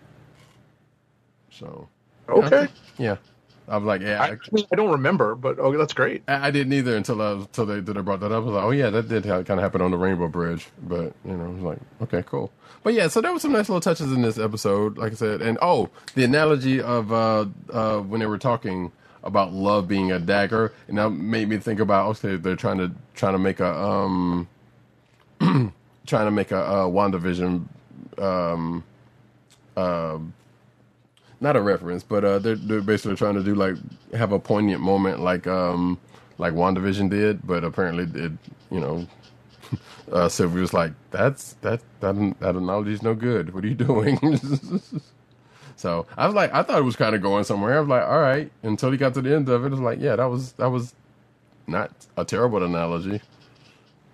So 1.51 1.89
Okay. 2.31 2.69
yeah, 2.99 3.17
I 3.69 3.79
was 3.79 3.87
like, 3.87 4.03
yeah, 4.03 4.23
I, 4.23 4.33
I 4.35 4.37
I 4.73 4.77
don't 4.77 4.93
remember, 4.93 5.35
but 5.37 5.59
oh, 5.61 5.77
that's 5.79 5.95
great. 5.95 6.25
I, 6.29 6.49
I 6.49 6.51
didn't 6.53 6.73
either 6.75 6.97
until 6.97 7.23
I 7.23 7.33
until 7.33 7.67
they, 7.67 7.77
until 7.79 7.95
they 7.95 8.03
brought 8.03 8.21
that 8.21 8.33
up. 8.33 8.43
I 8.45 8.47
was 8.47 8.55
like, 8.55 8.65
oh 8.65 8.71
yeah, 8.73 8.91
that 8.91 9.09
did 9.09 9.25
kind 9.25 9.43
of 9.51 9.59
happen 9.61 9.83
on 9.83 9.91
the 9.93 9.99
Rainbow 9.99 10.29
Bridge. 10.29 10.67
But 10.83 11.15
you 11.25 11.37
know, 11.37 11.47
I 11.47 11.49
was 11.49 11.63
like, 11.63 11.79
okay, 12.03 12.25
cool. 12.27 12.53
But 12.83 12.95
yeah, 12.95 13.09
so 13.09 13.21
there 13.21 13.33
were 13.33 13.39
some 13.39 13.53
nice 13.53 13.69
little 13.69 13.81
touches 13.81 14.13
in 14.13 14.23
this 14.23 14.39
episode, 14.39 14.99
like 14.99 15.13
I 15.13 15.15
said, 15.15 15.41
and 15.41 15.57
oh, 15.63 15.91
the 16.15 16.25
analogy 16.25 16.81
of 16.81 17.13
uh, 17.13 17.47
uh, 17.71 18.01
when 18.01 18.21
they 18.21 18.27
were 18.27 18.39
talking 18.39 18.91
about 19.23 19.53
love 19.53 19.87
being 19.87 20.11
a 20.11 20.19
dagger, 20.19 20.73
and 20.89 20.99
that 20.99 21.11
made 21.11 21.49
me 21.49 21.59
think 21.59 21.79
about 21.79 22.09
okay, 22.17 22.37
they're 22.37 22.57
trying 22.57 22.79
to 22.79 22.91
trying 23.15 23.35
to 23.35 23.39
make 23.39 23.61
a 23.61 23.73
um, 23.73 24.49
trying 26.07 26.27
to 26.27 26.31
make 26.31 26.51
a, 26.51 26.59
uh 26.59 26.87
WandaVision 26.87 27.67
um, 28.19 28.85
uh, 29.77 30.19
not 31.41 31.57
a 31.57 31.61
reference, 31.61 32.03
but 32.03 32.25
uh, 32.25 32.39
they're 32.41 32.57
they're 32.57 32.81
basically 32.81 33.17
trying 33.17 33.35
to 33.35 33.43
do 33.43 33.55
like 33.55 33.77
have 34.15 34.33
a 34.33 34.39
poignant 34.39 34.81
moment 34.81 35.21
like 35.21 35.47
um 35.47 35.99
like 36.39 36.55
WandaVision 36.55 37.11
did, 37.11 37.47
but 37.47 37.63
apparently 37.65 38.05
it 38.21 38.33
you 38.71 38.81
know 38.81 39.07
uh, 40.13 40.29
Sylvie 40.29 40.61
was 40.61 40.75
like 40.75 40.93
that's 41.11 41.55
that 41.63 41.81
that 42.01 42.15
that 42.41 42.55
analogy 42.57 42.93
is 42.93 43.03
no 43.03 43.15
good. 43.15 43.55
What 43.55 43.65
are 43.65 43.69
you 43.69 43.75
doing? 43.75 44.19
so 45.77 46.07
I 46.17 46.27
was 46.27 46.35
like 46.35 46.53
I 46.55 46.63
thought 46.63 46.79
it 46.79 46.85
was 46.85 46.97
kind 46.97 47.15
of 47.15 47.23
going 47.23 47.45
somewhere. 47.45 47.77
I 47.77 47.81
was 47.81 47.89
like 47.89 48.03
all 48.03 48.21
right 48.21 48.51
until 48.63 48.91
he 48.91 48.97
got 48.99 49.15
to 49.15 49.23
the 49.23 49.35
end 49.35 49.49
of 49.49 49.65
it. 49.65 49.69
I 49.69 49.71
was 49.71 49.81
like 49.81 50.01
yeah 50.01 50.17
that 50.17 50.27
was 50.27 50.53
that 50.53 50.69
was 50.69 50.95
not 51.67 51.91
a 52.17 52.25
terrible 52.25 52.63
analogy. 52.63 53.21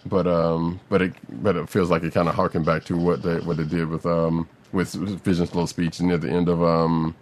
But 0.06 0.26
um, 0.26 0.80
but 0.88 1.02
it 1.02 1.12
but 1.42 1.56
it 1.56 1.68
feels 1.68 1.90
like 1.90 2.02
it 2.02 2.14
kind 2.14 2.28
of 2.28 2.34
harkened 2.34 2.64
back 2.64 2.84
to 2.84 2.96
what 2.96 3.22
they 3.22 3.40
what 3.40 3.56
they 3.56 3.64
did 3.64 3.88
with 3.88 4.06
um 4.06 4.48
with 4.72 4.94
Vision's 5.24 5.54
little 5.54 5.66
speech 5.66 6.00
near 6.00 6.18
the 6.18 6.30
end 6.30 6.48
of 6.48 6.62
um 6.62 7.14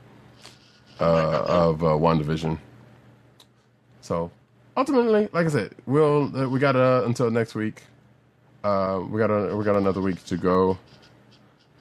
uh 1.00 1.44
of 1.46 1.82
uh, 1.82 1.88
WandaVision. 1.88 2.58
So 4.02 4.30
ultimately, 4.76 5.28
like 5.32 5.46
I 5.46 5.48
said, 5.48 5.74
we'll 5.86 6.36
uh, 6.36 6.48
we 6.48 6.60
got 6.60 6.76
uh, 6.76 7.02
until 7.06 7.30
next 7.30 7.54
week. 7.54 7.82
Uh, 8.66 8.98
we 8.98 9.20
got 9.20 9.30
a, 9.30 9.54
we 9.54 9.64
got 9.64 9.76
another 9.76 10.00
week 10.00 10.24
to 10.24 10.36
go 10.36 10.76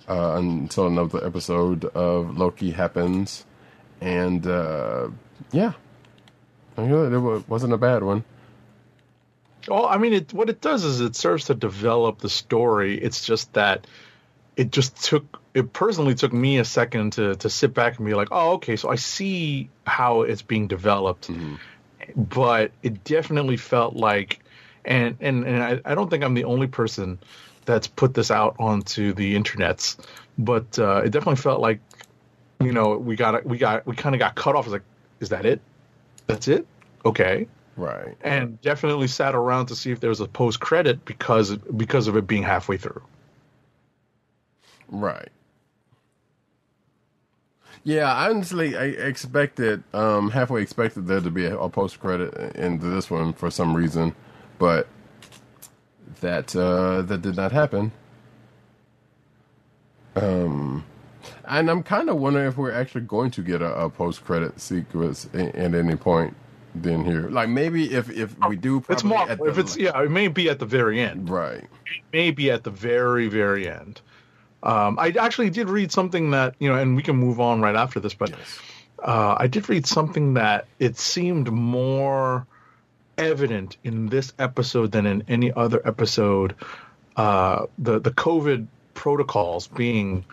uh, 0.08 0.36
until 0.38 0.86
another 0.86 1.26
episode 1.26 1.84
of 1.84 2.38
Loki 2.38 2.70
happens, 2.70 3.44
and 4.02 4.46
uh, 4.46 5.10
yeah, 5.52 5.74
I 6.78 6.82
mean, 6.82 7.12
it 7.12 7.50
wasn't 7.50 7.74
a 7.74 7.78
bad 7.78 8.04
one. 8.04 8.24
Well, 9.68 9.88
I 9.88 9.98
mean, 9.98 10.14
it, 10.14 10.32
what 10.32 10.48
it 10.48 10.62
does 10.62 10.84
is 10.84 11.02
it 11.02 11.16
serves 11.16 11.46
to 11.46 11.56
develop 11.56 12.20
the 12.20 12.30
story. 12.30 13.02
It's 13.02 13.26
just 13.26 13.54
that 13.54 13.88
it 14.56 14.72
just 14.72 15.04
took 15.04 15.42
it 15.56 15.74
personally 15.74 16.14
took 16.14 16.34
me 16.34 16.60
a 16.60 16.66
second 16.66 17.14
to 17.14 17.34
to 17.38 17.50
sit 17.50 17.74
back 17.74 17.98
and 17.98 18.06
be 18.06 18.14
like, 18.14 18.28
oh, 18.30 18.52
okay, 18.62 18.76
so 18.76 18.90
I 18.92 18.96
see 18.96 19.72
how 19.88 20.22
it's 20.22 20.44
being 20.44 20.68
developed, 20.68 21.32
but 22.16 22.74
it 22.84 23.04
definitely 23.04 23.58
felt 23.58 23.96
like, 23.96 24.40
and 24.86 25.18
and 25.20 25.46
and 25.46 25.64
I, 25.64 25.82
I 25.86 25.96
don't 25.96 26.10
think 26.10 26.24
I'm 26.24 26.34
the 26.34 26.46
only 26.46 26.68
person 26.68 27.20
that's 27.66 27.88
put 27.88 28.14
this 28.14 28.32
out 28.32 28.56
onto 28.60 29.14
the 29.14 29.36
internets, 29.36 29.98
but 30.38 30.78
uh, 30.78 31.02
it 31.04 31.10
definitely 31.10 31.42
felt 31.42 31.62
like, 31.62 31.80
you 32.62 32.72
know, 32.72 32.98
we 32.98 33.16
got 33.16 33.46
we 33.46 33.58
got 33.58 33.86
we 33.86 33.96
kind 33.96 34.16
of 34.16 34.20
got 34.20 34.36
cut 34.36 34.56
off. 34.56 34.66
It's 34.66 34.74
like, 34.74 34.84
is 35.20 35.30
that 35.30 35.46
it? 35.46 35.62
That's 36.28 36.48
it? 36.48 36.66
Okay 37.06 37.48
Right. 37.78 38.16
and 38.22 38.60
definitely 38.62 39.08
sat 39.08 39.36
around 39.36 39.66
to 39.68 39.76
see 39.76 39.92
if 39.92 40.00
there 40.00 40.10
was 40.10 40.22
a 40.22 40.28
post 40.28 40.60
credit 40.62 41.04
because 41.04 41.56
because 41.58 42.08
of 42.08 42.16
it 42.16 42.26
being 42.26 42.44
halfway 42.44 42.78
through. 42.78 43.02
Right. 44.88 45.30
Yeah, 47.84 48.12
honestly, 48.14 48.76
I 48.78 48.86
expected 48.86 49.84
um, 49.94 50.30
halfway 50.32 50.62
expected 50.62 51.06
there 51.08 51.22
to 51.22 51.30
be 51.30 51.46
a, 51.46 51.58
a 51.58 51.70
post 51.70 52.00
credit 52.00 52.34
into 52.56 52.88
this 52.88 53.12
one 53.12 53.34
for 53.34 53.52
some 53.52 53.76
reason, 53.76 54.16
but 54.58 54.88
that 56.22 56.56
uh, 56.56 57.02
that 57.04 57.22
did 57.22 57.36
not 57.36 57.52
happen. 57.52 57.92
Um, 60.16 60.86
and 61.46 61.70
I'm 61.70 61.84
kind 61.84 62.10
of 62.10 62.18
wondering 62.18 62.48
if 62.48 62.58
we're 62.58 62.72
actually 62.72 63.02
going 63.02 63.32
to 63.32 63.42
get 63.42 63.62
a, 63.62 63.74
a 63.76 63.90
post 63.90 64.24
credit 64.24 64.60
sequence 64.60 65.30
at 65.34 65.56
any 65.56 65.96
point. 65.96 66.36
Then 66.78 67.06
here, 67.06 67.30
like 67.30 67.48
maybe 67.48 67.94
if 67.94 68.10
if 68.10 68.36
we 68.50 68.58
do, 68.58 68.84
It's 68.90 69.04
more 69.04 69.26
if 69.30 69.58
it's 69.58 69.78
yeah, 69.78 69.98
it 70.02 70.12
may 70.12 70.28
be 70.28 70.50
at 70.50 70.60
the 70.60 70.66
very 70.66 71.00
end. 71.00 71.30
right. 71.30 71.64
It 71.64 72.04
may 72.12 72.32
be 72.32 72.52
at 72.52 72.66
the 72.66 72.70
very 72.70 73.30
very 73.30 73.70
end. 73.70 74.02
Um, 74.62 74.98
I 75.00 75.12
actually 75.20 75.52
did 75.52 75.70
read 75.70 75.92
something 75.94 76.32
that 76.32 76.56
you 76.60 76.68
know, 76.68 76.76
and 76.78 76.96
we 76.96 77.02
can 77.04 77.16
move 77.16 77.40
on 77.40 77.62
right 77.62 77.76
after 77.76 78.02
this, 78.02 78.14
but 78.14 78.34
uh, 79.04 79.36
I 79.38 79.48
did 79.48 79.70
read 79.70 79.86
something 79.86 80.34
that 80.34 80.68
it 80.80 80.98
seemed 80.98 81.50
more 81.50 82.46
evident 83.18 83.78
in 83.84 84.08
this 84.08 84.34
episode 84.40 84.92
than 84.92 85.06
in 85.06 85.24
any 85.28 85.52
other 85.52 85.82
episode. 85.86 86.56
Uh, 87.16 87.68
the 87.78 88.00
the 88.00 88.12
COVID 88.12 88.68
protocols 88.94 89.68
being 89.68 90.26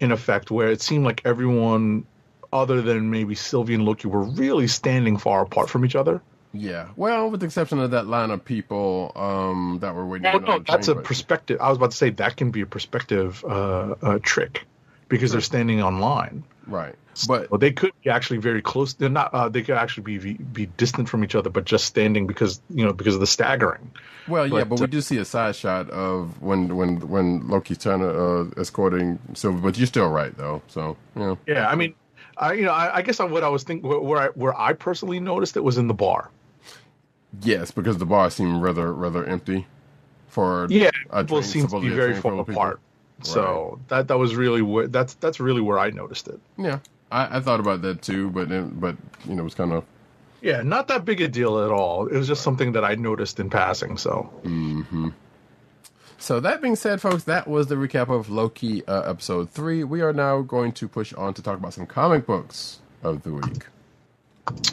in 0.00 0.12
effect, 0.12 0.50
where 0.50 0.70
it 0.70 0.80
seemed 0.80 1.04
like 1.04 1.22
everyone 1.24 2.06
other 2.52 2.82
than 2.82 3.10
maybe 3.10 3.34
Sylvie 3.34 3.74
and 3.74 3.84
Loki 3.84 4.08
were 4.08 4.22
really 4.22 4.66
standing 4.66 5.18
far 5.18 5.42
apart 5.42 5.68
from 5.68 5.84
each 5.84 5.94
other. 5.94 6.20
Yeah. 6.52 6.88
Well, 6.96 7.30
with 7.30 7.40
the 7.40 7.46
exception 7.46 7.78
of 7.78 7.92
that 7.92 8.06
line 8.06 8.30
of 8.30 8.44
people 8.44 9.12
um, 9.14 9.78
that 9.82 9.94
were 9.94 10.06
waiting. 10.06 10.24
Well, 10.24 10.40
no, 10.40 10.58
that's 10.58 10.88
a 10.88 10.96
perspective. 10.96 11.60
I 11.60 11.68
was 11.68 11.76
about 11.76 11.92
to 11.92 11.96
say 11.96 12.10
that 12.10 12.36
can 12.36 12.50
be 12.50 12.62
a 12.62 12.66
perspective 12.66 13.44
uh, 13.44 13.94
uh, 14.02 14.18
trick 14.20 14.66
because 15.08 15.32
they're 15.32 15.40
standing 15.40 15.82
online. 15.82 16.42
Right. 16.70 16.94
But 17.26 17.50
Well, 17.50 17.58
they 17.58 17.72
could 17.72 17.92
be 18.02 18.08
actually 18.08 18.38
very 18.38 18.62
close. 18.62 18.94
They're 18.94 19.10
not. 19.10 19.34
Uh, 19.34 19.48
they 19.50 19.62
could 19.62 19.74
actually 19.76 20.16
be 20.16 20.34
be 20.34 20.66
distant 20.66 21.08
from 21.08 21.24
each 21.24 21.34
other, 21.34 21.50
but 21.50 21.64
just 21.64 21.84
standing 21.84 22.26
because 22.26 22.62
you 22.70 22.84
know 22.86 22.92
because 22.94 23.14
of 23.14 23.20
the 23.20 23.26
staggering. 23.26 23.90
well, 24.28 24.46
yeah, 24.46 24.60
but, 24.64 24.70
but 24.70 24.78
we 24.78 24.84
uh, 24.84 24.86
do 24.86 25.00
see 25.02 25.18
a 25.18 25.24
side 25.24 25.56
shot 25.56 25.90
of 25.90 26.40
when 26.40 26.76
when 26.76 27.08
when 27.08 27.48
Loki's 27.48 27.78
trying 27.78 28.00
to 28.00 28.08
uh, 28.08 28.44
escorting 28.60 29.18
Sylvie. 29.34 29.60
But 29.60 29.76
you're 29.76 29.86
still 29.88 30.08
right 30.08 30.34
though. 30.36 30.62
So 30.68 30.96
you 31.16 31.22
know, 31.22 31.38
Yeah, 31.46 31.68
I 31.68 31.74
mean, 31.74 31.94
I 32.38 32.52
you 32.54 32.62
know 32.62 32.72
I, 32.72 32.98
I 32.98 33.02
guess 33.02 33.18
what 33.18 33.42
I 33.42 33.48
was 33.48 33.64
thinking 33.64 33.86
where, 33.88 34.00
where 34.00 34.18
I 34.22 34.26
where 34.28 34.58
I 34.58 34.72
personally 34.72 35.20
noticed 35.20 35.56
it 35.56 35.64
was 35.64 35.76
in 35.76 35.88
the 35.88 35.94
bar. 35.94 36.30
yes, 37.42 37.70
because 37.70 37.98
the 37.98 38.06
bar 38.06 38.30
seemed 38.30 38.62
rather 38.62 38.94
rather 38.94 39.24
empty 39.26 39.66
for 40.28 40.68
Yeah, 40.70 40.90
people 41.16 41.42
seem 41.42 41.66
to 41.68 41.80
be 41.80 41.88
very 41.90 42.14
far 42.14 42.38
apart. 42.38 42.46
people. 42.46 42.89
Apart. 43.20 43.34
So 43.34 43.80
that 43.88 44.08
that 44.08 44.18
was 44.18 44.34
really 44.34 44.62
where 44.62 44.86
that's 44.88 45.14
that's 45.14 45.40
really 45.40 45.60
where 45.60 45.78
I 45.78 45.90
noticed 45.90 46.28
it. 46.28 46.40
Yeah, 46.58 46.80
I, 47.10 47.38
I 47.38 47.40
thought 47.40 47.60
about 47.60 47.82
that 47.82 48.02
too, 48.02 48.30
but 48.30 48.48
then, 48.48 48.70
but 48.80 48.96
you 49.26 49.34
know, 49.34 49.42
it 49.42 49.44
was 49.44 49.54
kind 49.54 49.72
of 49.72 49.84
Yeah, 50.40 50.62
not 50.62 50.88
that 50.88 51.04
big 51.04 51.20
a 51.20 51.28
deal 51.28 51.64
at 51.64 51.70
all. 51.70 52.06
It 52.06 52.16
was 52.16 52.26
just 52.28 52.42
something 52.42 52.72
that 52.72 52.84
I 52.84 52.94
noticed 52.94 53.40
in 53.40 53.50
passing. 53.50 53.96
So 53.98 54.30
So 56.18 56.40
that 56.40 56.60
being 56.60 56.76
said, 56.76 57.00
folks, 57.00 57.24
that 57.24 57.48
was 57.48 57.68
the 57.68 57.76
recap 57.76 58.08
of 58.10 58.28
Loki 58.28 58.84
uh, 58.86 59.10
episode 59.10 59.50
three. 59.50 59.84
We 59.84 60.02
are 60.02 60.12
now 60.12 60.42
going 60.42 60.72
to 60.72 60.88
push 60.88 61.14
on 61.14 61.32
to 61.34 61.42
talk 61.42 61.58
about 61.58 61.72
some 61.72 61.86
comic 61.86 62.26
books 62.26 62.80
of 63.02 63.22
the 63.22 63.32
week. 63.32 63.66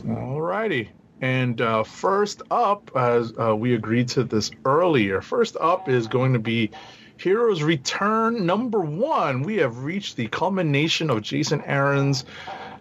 All 0.07 0.41
righty. 0.41 0.89
And 1.21 1.59
uh, 1.61 1.83
first 1.83 2.41
up, 2.51 2.91
as 2.95 3.33
uh, 3.39 3.55
we 3.55 3.73
agreed 3.73 4.09
to 4.09 4.23
this 4.23 4.51
earlier, 4.65 5.21
first 5.21 5.55
up 5.59 5.89
is 5.89 6.07
going 6.07 6.33
to 6.33 6.39
be 6.39 6.71
Heroes 7.17 7.63
Return 7.63 8.45
number 8.45 8.79
one. 8.79 9.43
We 9.43 9.57
have 9.57 9.83
reached 9.83 10.15
the 10.15 10.27
culmination 10.27 11.09
of 11.09 11.21
Jason 11.21 11.61
Aaron's 11.63 12.25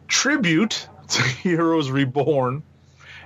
tribute 0.09 0.89
to 1.09 1.23
Heroes 1.43 1.91
Reborn 1.91 2.63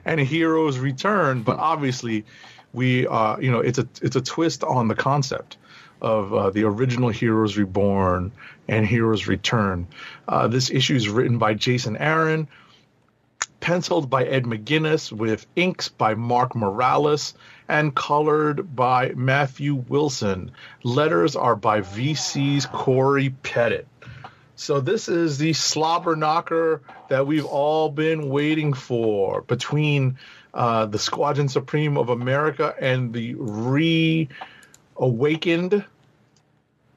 and 0.05 0.21
Heroes 0.21 0.79
Return, 0.79 1.43
but 1.43 1.59
obviously, 1.59 2.25
we 2.73 3.07
uh, 3.07 3.39
you 3.39 3.51
know 3.51 3.61
it's 3.61 3.79
a 3.79 3.89
it's 4.01 4.17
a 4.17 4.21
twist 4.21 4.63
on 4.63 4.89
the 4.89 4.95
concept 4.95 5.57
of 6.01 6.33
uh, 6.33 6.51
the 6.51 6.65
original 6.65 7.11
Heroes 7.11 7.59
Reborn 7.59 8.33
and 8.69 8.87
Heroes 8.87 9.27
Return. 9.27 9.87
Uh, 10.29 10.49
this 10.49 10.71
issue 10.71 10.95
is 10.95 11.09
written 11.09 11.39
by 11.39 11.55
Jason 11.55 11.97
Aaron 11.97 12.49
penciled 13.61 14.11
by 14.11 14.25
Ed 14.25 14.45
McGuinness 14.45 15.13
with 15.13 15.47
inks 15.55 15.89
by 15.89 16.15
Mark 16.15 16.57
Morales 16.57 17.35
and 17.69 17.95
colored 17.95 18.75
by 18.75 19.13
Matthew 19.15 19.75
Wilson. 19.75 20.51
Letters 20.83 21.37
are 21.37 21.55
by 21.55 21.83
VC's 21.83 22.67
Corey 22.67 23.31
Pettit. 23.31 23.87
So 24.57 24.81
this 24.81 25.09
is 25.09 25.39
the 25.39 25.53
slobber 25.53 26.17
knocker 26.17 26.83
that 27.09 27.27
we've 27.27 27.47
all 27.47 27.89
been 27.89 28.29
waiting 28.29 28.75
for 28.75 29.41
between 29.43 30.19
uh, 30.53 30.87
the 30.87 30.99
Squadron 30.99 31.49
Supreme 31.49 31.97
of 31.97 32.09
America 32.09 32.75
and 32.79 33.13
the 33.13 33.37
reawakened, 33.37 34.29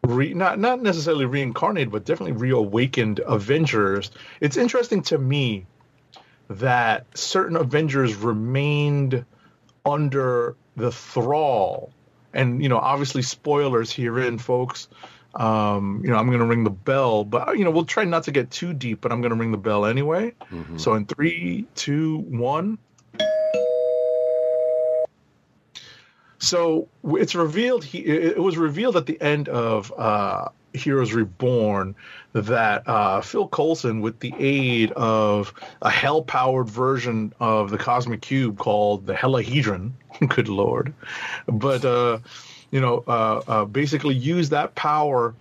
re, 0.03 0.33
not 0.33 0.59
not 0.59 0.81
necessarily 0.81 1.25
reincarnated, 1.25 1.91
but 1.91 2.03
definitely 2.03 2.33
reawakened 2.33 3.19
Avengers. 3.19 4.11
It's 4.41 4.57
interesting 4.57 5.03
to 5.03 5.17
me 5.17 5.65
that 6.49 7.05
certain 7.17 7.55
Avengers 7.55 8.15
remained 8.15 9.25
under 9.85 10.55
the 10.75 10.91
thrall, 10.91 11.91
and 12.33 12.61
you 12.61 12.69
know, 12.69 12.77
obviously 12.77 13.21
spoilers 13.21 13.91
herein, 13.91 14.37
folks. 14.37 14.87
Um, 15.35 16.01
you 16.03 16.11
know, 16.11 16.17
I'm 16.17 16.27
going 16.27 16.39
to 16.39 16.45
ring 16.45 16.63
the 16.63 16.69
bell, 16.69 17.23
but 17.23 17.57
you 17.57 17.63
know, 17.63 17.71
we'll 17.71 17.85
try 17.85 18.03
not 18.03 18.23
to 18.25 18.31
get 18.31 18.51
too 18.51 18.73
deep, 18.73 19.01
but 19.01 19.11
I'm 19.11 19.21
going 19.21 19.31
to 19.31 19.37
ring 19.37 19.51
the 19.51 19.57
bell 19.57 19.85
anyway. 19.85 20.33
So 20.77 20.93
in 20.93 21.05
three, 21.05 21.65
two, 21.75 22.17
one. 22.19 22.77
So 26.37 26.87
it's 27.03 27.35
revealed. 27.35 27.83
He, 27.83 27.99
it 27.99 28.37
was 28.37 28.57
revealed 28.57 28.97
at 28.97 29.05
the 29.05 29.19
end 29.19 29.47
of 29.49 29.91
uh, 29.97 30.49
Heroes 30.73 31.13
Reborn 31.13 31.95
that 32.33 32.87
uh, 32.87 33.21
Phil 33.21 33.47
Coulson, 33.47 34.01
with 34.01 34.19
the 34.19 34.33
aid 34.37 34.91
of 34.91 35.53
a 35.81 35.89
hell-powered 35.89 36.69
version 36.69 37.33
of 37.39 37.69
the 37.69 37.77
Cosmic 37.77 38.21
Cube 38.21 38.57
called 38.57 39.05
the 39.05 39.13
Helahedron, 39.13 39.91
good 40.29 40.49
lord, 40.49 40.93
but 41.47 41.85
uh, 41.85 42.19
you 42.71 42.81
know, 42.81 43.03
uh, 43.07 43.41
uh, 43.47 43.65
basically 43.65 44.15
used 44.15 44.51
that 44.51 44.73
power 44.73 45.35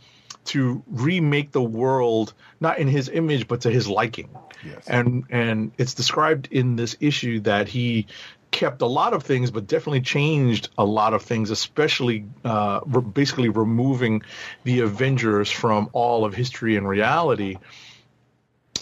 to 0.44 0.82
remake 0.88 1.52
the 1.52 1.62
world 1.62 2.34
not 2.60 2.78
in 2.78 2.88
his 2.88 3.08
image 3.08 3.46
but 3.48 3.60
to 3.62 3.70
his 3.70 3.88
liking. 3.88 4.28
Yes. 4.64 4.86
And 4.86 5.24
and 5.30 5.72
it's 5.78 5.94
described 5.94 6.48
in 6.50 6.76
this 6.76 6.96
issue 7.00 7.40
that 7.40 7.68
he 7.68 8.06
kept 8.52 8.82
a 8.82 8.86
lot 8.86 9.14
of 9.14 9.24
things, 9.24 9.50
but 9.50 9.66
definitely 9.66 10.02
changed 10.02 10.68
a 10.78 10.84
lot 10.84 11.14
of 11.14 11.22
things, 11.22 11.50
especially 11.50 12.26
uh, 12.44 12.80
re- 12.86 13.02
basically 13.02 13.48
removing 13.48 14.22
the 14.62 14.80
Avengers 14.80 15.50
from 15.50 15.88
all 15.92 16.24
of 16.24 16.34
history 16.34 16.76
and 16.76 16.86
reality, 16.86 17.56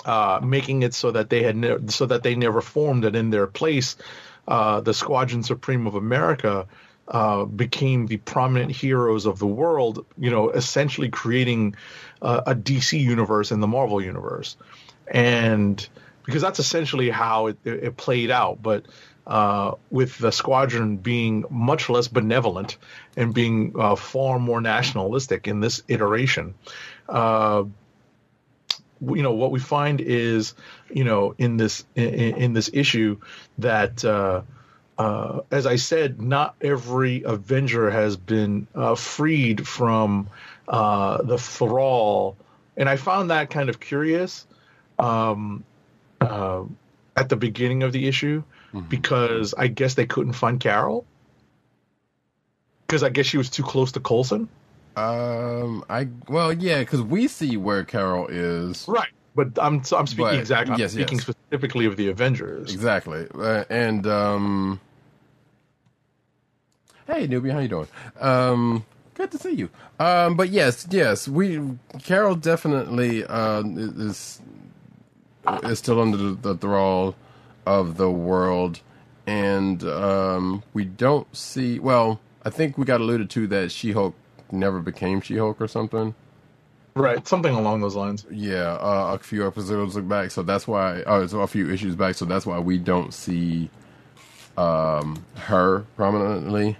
uh, 0.04 0.40
making 0.42 0.82
it 0.82 0.92
so 0.92 1.12
that 1.12 1.30
they 1.30 1.42
had 1.42 1.56
ne- 1.56 1.86
so 1.86 2.04
that 2.04 2.22
they 2.22 2.34
never 2.34 2.60
formed, 2.60 3.04
and 3.04 3.16
in 3.16 3.30
their 3.30 3.46
place, 3.46 3.96
uh, 4.46 4.80
the 4.80 4.92
Squadron 4.92 5.42
Supreme 5.42 5.86
of 5.86 5.94
America. 5.94 6.66
Uh, 7.08 7.44
became 7.44 8.06
the 8.06 8.18
prominent 8.18 8.70
heroes 8.70 9.26
of 9.26 9.40
the 9.40 9.46
world, 9.46 10.06
you 10.16 10.30
know, 10.30 10.50
essentially 10.50 11.08
creating 11.08 11.74
uh, 12.22 12.42
a 12.46 12.54
DC 12.54 13.00
universe 13.00 13.50
and 13.50 13.60
the 13.60 13.66
Marvel 13.66 14.00
universe, 14.00 14.56
and 15.08 15.88
because 16.24 16.40
that's 16.40 16.60
essentially 16.60 17.10
how 17.10 17.48
it, 17.48 17.58
it, 17.64 17.84
it 17.84 17.96
played 17.96 18.30
out. 18.30 18.62
But 18.62 18.86
uh, 19.30 19.76
with 19.92 20.18
the 20.18 20.32
squadron 20.32 20.96
being 20.96 21.44
much 21.50 21.88
less 21.88 22.08
benevolent 22.08 22.76
and 23.16 23.32
being 23.32 23.72
uh, 23.78 23.94
far 23.94 24.40
more 24.40 24.60
nationalistic 24.60 25.46
in 25.46 25.60
this 25.60 25.84
iteration. 25.86 26.52
Uh, 27.08 27.62
you 29.00 29.22
know 29.22 29.32
what 29.32 29.52
we 29.52 29.60
find 29.60 30.00
is, 30.00 30.54
you 30.92 31.04
know, 31.04 31.36
in 31.38 31.56
this 31.56 31.84
in, 31.94 32.12
in 32.12 32.52
this 32.54 32.70
issue 32.72 33.18
that, 33.58 34.04
uh, 34.04 34.42
uh, 34.98 35.40
as 35.52 35.64
I 35.64 35.76
said, 35.76 36.20
not 36.20 36.56
every 36.60 37.22
Avenger 37.22 37.88
has 37.88 38.16
been 38.16 38.66
freed 38.96 39.66
from 39.66 40.28
the 40.66 41.38
thrall, 41.38 42.36
and 42.76 42.88
I 42.88 42.96
found 42.96 43.30
that 43.30 43.48
kind 43.48 43.68
of 43.70 43.78
curious 43.78 44.44
um, 44.98 45.62
at 46.20 47.28
the 47.28 47.36
beginning 47.36 47.84
of 47.84 47.92
the 47.92 48.08
issue 48.08 48.42
because 48.88 49.54
I 49.54 49.66
guess 49.68 49.94
they 49.94 50.06
couldn't 50.06 50.34
find 50.34 50.60
Carol 50.60 51.04
because 52.86 53.02
I 53.02 53.08
guess 53.08 53.26
she 53.26 53.38
was 53.38 53.48
too 53.50 53.62
close 53.62 53.92
to 53.92 54.00
Coulson. 54.00 54.48
Um, 54.96 55.84
I 55.88 56.08
well, 56.28 56.52
yeah, 56.52 56.80
because 56.80 57.02
we 57.02 57.28
see 57.28 57.56
where 57.56 57.84
Carol 57.84 58.26
is 58.28 58.84
Right. 58.88 59.08
But 59.36 59.58
I'm 59.62 59.84
so 59.84 59.96
I'm 59.96 60.08
speaking 60.08 60.24
But, 60.24 60.38
exactly. 60.38 60.82
I'm 60.82 60.88
speaking 60.88 61.18
yes. 61.18 61.22
specifically 61.22 61.86
of 61.86 61.96
the 61.96 62.08
Avengers. 62.08 62.74
exactly, 62.74 63.28
uh, 63.34 63.64
and 63.70 64.04
um, 64.06 64.80
hey 67.06 67.28
newbie, 67.28 67.52
how 67.52 67.60
you 67.60 67.68
doing? 67.68 67.86
Um, 68.18 68.84
good 69.14 69.30
to 69.30 69.38
see 69.38 69.52
you. 69.52 69.70
Um, 70.00 70.36
but 70.36 70.48
yes, 70.48 70.86
yes, 70.90 71.28
we 71.28 71.60
Carol 72.02 72.34
definitely 72.34 73.24
uh, 73.24 73.62
is 73.62 74.40
is 75.62 75.78
still 75.78 76.00
under 76.00 76.16
the, 76.16 76.30
the 76.32 76.54
thrall 76.56 77.14
of 77.66 77.96
the 77.96 78.10
world, 78.10 78.80
and 79.26 79.82
um, 79.84 80.62
we 80.72 80.84
don't 80.84 81.34
see. 81.36 81.78
Well, 81.78 82.20
I 82.44 82.50
think 82.50 82.78
we 82.78 82.84
got 82.84 83.00
alluded 83.00 83.30
to 83.30 83.46
that 83.48 83.70
She 83.72 83.92
Hulk 83.92 84.14
never 84.50 84.80
became 84.80 85.20
She 85.20 85.36
Hulk 85.36 85.60
or 85.60 85.68
something. 85.68 86.14
Right. 86.94 87.26
Something 87.26 87.54
along 87.54 87.80
those 87.80 87.94
lines. 87.94 88.26
Yeah, 88.30 88.72
uh, 88.74 89.12
a 89.14 89.18
few 89.18 89.46
episodes 89.46 89.96
back, 89.98 90.30
so 90.30 90.42
that's 90.42 90.66
why. 90.66 91.02
Oh, 91.06 91.26
so 91.26 91.40
a 91.40 91.46
few 91.46 91.70
issues 91.70 91.94
back, 91.94 92.16
so 92.16 92.24
that's 92.24 92.44
why 92.44 92.58
we 92.58 92.78
don't 92.78 93.14
see 93.14 93.70
um, 94.56 95.24
her 95.36 95.86
prominently. 95.96 96.76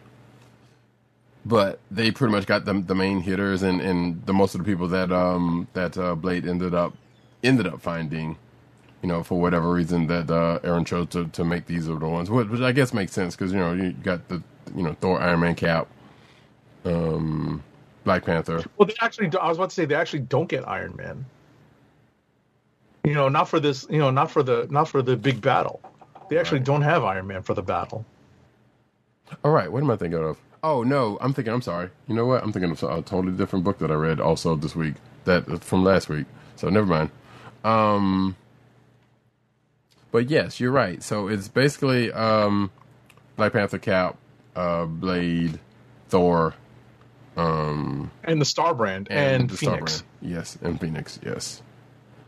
But 1.47 1.79
they 1.91 2.11
pretty 2.11 2.33
much 2.33 2.47
got 2.47 2.65
the 2.65 2.75
the 2.75 2.95
main 2.95 3.21
hitters, 3.21 3.63
and, 3.63 3.81
and 3.81 4.27
the 4.27 4.35
most 4.35 4.55
of 4.55 4.59
the 4.59 4.65
people 4.65 4.89
that 4.89 5.13
um 5.13 5.69
that 5.73 5.97
uh, 5.97 6.15
Blade 6.15 6.47
ended 6.47 6.75
up 6.75 6.95
ended 7.43 7.67
up 7.67 7.81
finding, 7.81 8.37
you 9.03 9.09
know, 9.09 9.23
for 9.23 9.41
whatever 9.41 9.73
reason 9.73 10.07
that 10.09 10.31
uh, 10.31 10.61
Aaron 10.65 10.85
chose 10.85 11.09
to, 11.11 11.27
to 11.29 11.45
make 11.45 11.67
these 11.67 11.89
are 11.89 11.99
the 11.99 12.09
ones, 12.09 12.31
which, 12.31 12.49
which 12.49 12.61
I 12.61 12.73
guess 12.73 12.95
makes 12.95 13.13
sense 13.13 13.37
because 13.37 13.53
you 13.53 13.59
know 13.59 13.73
you 13.75 13.93
got 13.93 14.29
the 14.29 14.43
you 14.77 14.83
know 14.83 14.95
Thor, 15.01 15.21
Iron 15.21 15.41
Man, 15.41 15.55
Cap, 15.57 15.89
um, 16.85 17.65
Black 18.05 18.25
Panther. 18.25 18.67
Well, 18.79 18.87
they 18.87 18.95
actually, 19.03 19.31
I 19.41 19.49
was 19.49 19.59
about 19.59 19.71
to 19.71 19.75
say 19.75 19.87
they 19.87 19.95
actually 19.97 20.21
don't 20.21 20.49
get 20.49 20.69
Iron 20.69 20.97
Man. 20.97 21.27
You 23.05 23.15
know, 23.15 23.29
not 23.29 23.49
for 23.49 23.61
this. 23.61 23.87
You 23.91 23.99
know, 23.99 24.11
not 24.11 24.31
for 24.31 24.43
the 24.43 24.67
not 24.71 24.89
for 24.89 25.03
the 25.03 25.17
big 25.17 25.43
battle. 25.43 25.83
They 26.29 26.39
actually 26.39 26.61
Right. 26.61 26.63
don't 26.63 26.83
have 26.83 27.05
Iron 27.05 27.27
Man 27.29 27.43
for 27.43 27.55
the 27.55 27.63
battle. 27.63 28.07
All 29.45 29.53
right, 29.53 29.73
what 29.73 29.83
am 29.83 29.91
I 29.91 29.97
thinking 29.97 30.23
of? 30.23 30.39
Oh 30.63 30.83
no, 30.85 31.19
I'm 31.21 31.33
thinking. 31.35 31.55
I'm 31.55 31.63
sorry. 31.63 31.91
You 32.09 32.15
know 32.15 32.27
what? 32.27 32.43
I'm 32.45 32.53
thinking 32.53 32.71
of 32.73 32.83
a 32.83 33.03
totally 33.03 33.33
different 33.33 33.65
book 33.65 33.79
that 33.79 33.91
I 33.91 33.95
read 33.95 34.21
also 34.21 34.57
this 34.57 34.77
week. 34.77 34.95
That 35.25 35.65
from 35.65 35.85
last 35.85 36.09
week. 36.11 36.27
So 36.57 36.69
never 36.71 36.87
mind. 36.87 37.11
Um, 37.65 38.37
but 40.11 40.31
yes, 40.31 40.61
you're 40.61 40.73
right. 40.73 41.03
So 41.03 41.29
it's 41.29 41.49
basically 41.49 42.13
um, 42.13 42.71
Black 43.37 43.53
Panther, 43.53 43.79
Cap, 43.79 44.17
uh, 44.57 44.85
Blade, 44.87 45.59
Thor, 46.09 46.55
um, 47.37 48.11
And 48.25 48.41
the 48.41 48.45
Star 48.45 48.75
Brand 48.75 49.09
and, 49.11 49.49
the 49.49 49.57
Star 49.57 49.75
Phoenix. 49.75 50.03
Brand. 50.03 50.35
Yes, 50.35 50.59
and 50.63 50.81
Phoenix. 50.81 51.19
Yes. 51.25 51.63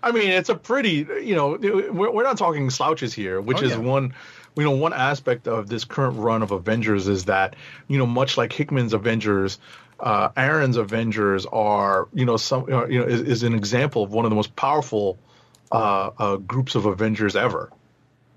I 0.03 0.11
mean, 0.11 0.31
it's 0.31 0.49
a 0.49 0.55
pretty, 0.57 1.07
you 1.23 1.35
know, 1.37 1.57
we're, 1.61 2.11
we're 2.11 2.23
not 2.25 2.37
talking 2.39 2.71
slouches 2.71 3.15
here, 3.15 3.41
which 3.41 3.63
Oh, 3.63 3.67
is 3.67 3.71
yeah. 3.73 3.79
one, 3.79 4.15
you 4.57 4.65
know, 4.65 4.73
one 4.73 4.93
aspect 4.93 5.47
of 5.47 5.69
this 5.69 5.85
current 5.85 6.19
run 6.19 6.43
of 6.43 6.51
Avengers 6.51 7.07
is 7.07 7.27
that, 7.27 7.55
you 7.89 7.99
know, 7.99 8.07
much 8.07 8.37
like 8.37 8.53
Hickman's 8.53 8.95
Avengers, 8.95 9.59
uh, 10.01 10.31
Aaron's 10.37 10.77
Avengers 10.77 11.47
are, 11.47 12.09
you 12.13 12.25
know, 12.25 12.37
some, 12.37 12.65
uh, 12.73 12.87
you 12.87 12.99
know, 12.99 13.07
is, 13.07 13.21
is 13.21 13.43
an 13.45 13.55
example 13.55 14.03
of 14.03 14.11
one 14.13 14.25
of 14.25 14.31
the 14.31 14.35
most 14.35 14.57
powerful 14.57 15.19
uh, 15.73 16.11
uh, 16.19 16.37
groups 16.37 16.75
of 16.75 16.87
Avengers 16.87 17.37
ever. 17.37 17.71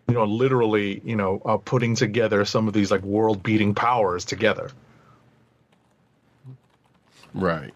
You 0.07 0.15
know, 0.15 0.25
literally, 0.25 1.01
you 1.03 1.15
know, 1.15 1.41
uh, 1.45 1.57
putting 1.57 1.95
together 1.95 2.45
some 2.45 2.67
of 2.67 2.73
these 2.73 2.91
like 2.91 3.01
world-beating 3.01 3.73
powers 3.73 4.25
together. 4.25 4.69
Right. 7.33 7.73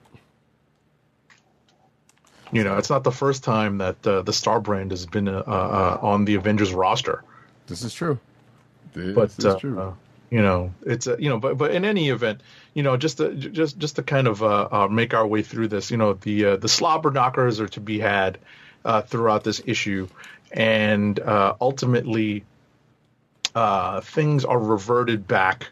You 2.51 2.63
know, 2.63 2.77
it's 2.77 2.89
not 2.89 3.03
the 3.03 3.11
first 3.11 3.43
time 3.43 3.79
that 3.79 4.05
uh, 4.05 4.21
the 4.21 4.33
Star 4.33 4.59
Brand 4.59 4.91
has 4.91 5.05
been 5.05 5.27
uh, 5.27 5.43
uh, 5.45 5.99
on 6.01 6.25
the 6.25 6.35
Avengers 6.35 6.73
roster. 6.73 7.23
This 7.67 7.83
is 7.83 7.93
true. 7.93 8.19
This 8.93 9.15
but 9.15 9.45
is 9.45 9.59
true. 9.59 9.95
you 10.29 10.41
know 10.41 10.73
it's 10.85 11.07
uh, 11.07 11.17
you 11.17 11.29
know 11.29 11.39
but 11.39 11.57
but 11.57 11.71
in 11.71 11.85
any 11.85 12.09
event 12.09 12.41
you 12.73 12.83
know 12.83 12.97
just 12.97 13.17
to 13.17 13.33
just 13.35 13.77
just 13.77 13.95
to 13.97 14.03
kind 14.03 14.27
of 14.27 14.41
uh, 14.43 14.67
uh, 14.71 14.87
make 14.87 15.13
our 15.13 15.25
way 15.25 15.41
through 15.41 15.67
this 15.67 15.91
you 15.91 15.97
know 15.97 16.13
the 16.13 16.45
uh, 16.45 16.55
the 16.57 16.67
slobber 16.67 17.11
knockers 17.11 17.59
are 17.59 17.67
to 17.67 17.79
be 17.79 17.99
had 17.99 18.37
uh, 18.85 19.01
throughout 19.01 19.43
this 19.43 19.61
issue. 19.65 20.07
And 20.51 21.19
uh, 21.19 21.55
ultimately 21.61 22.43
uh, 23.55 24.01
things 24.01 24.45
are 24.45 24.59
reverted 24.59 25.27
back. 25.27 25.67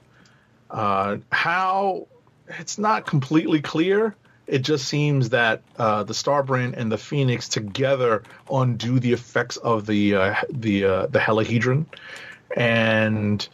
Uh, 0.70 1.18
how 1.32 2.08
it's 2.60 2.78
not 2.78 3.06
completely 3.06 3.62
clear. 3.62 4.16
It 4.46 4.60
just 4.60 4.88
seems 4.88 5.30
that 5.30 5.62
uh, 5.78 6.04
the 6.04 6.14
Starbrand 6.14 6.78
and 6.78 6.92
the 6.92 6.98
Phoenix 6.98 7.50
together 7.50 8.24
undo 8.50 9.00
the 9.00 9.12
effects 9.14 9.58
of 9.58 9.86
the 9.86 10.12
the 10.50 10.82
the 10.82 11.20
Helihedron, 11.20 11.86
and 12.56 13.46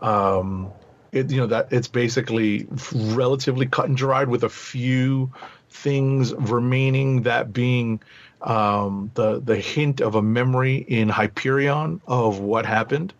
um, 0.00 0.70
it, 1.12 1.30
you 1.30 1.38
know 1.38 1.46
that 1.46 1.72
it's 1.72 1.88
basically 1.88 2.66
relatively 2.92 3.66
cut 3.66 3.86
and 3.86 3.96
dried 3.96 4.28
with 4.28 4.44
a 4.44 4.48
few 4.48 5.30
things 5.70 6.34
remaining. 6.34 7.22
That 7.22 7.52
being 7.52 8.00
um, 8.42 9.10
the 9.14 9.40
the 9.40 9.56
hint 9.56 10.00
of 10.00 10.14
a 10.14 10.22
memory 10.22 10.76
in 10.76 11.08
Hyperion 11.08 12.00
of 12.06 12.40
what 12.40 12.66
happened, 12.66 13.14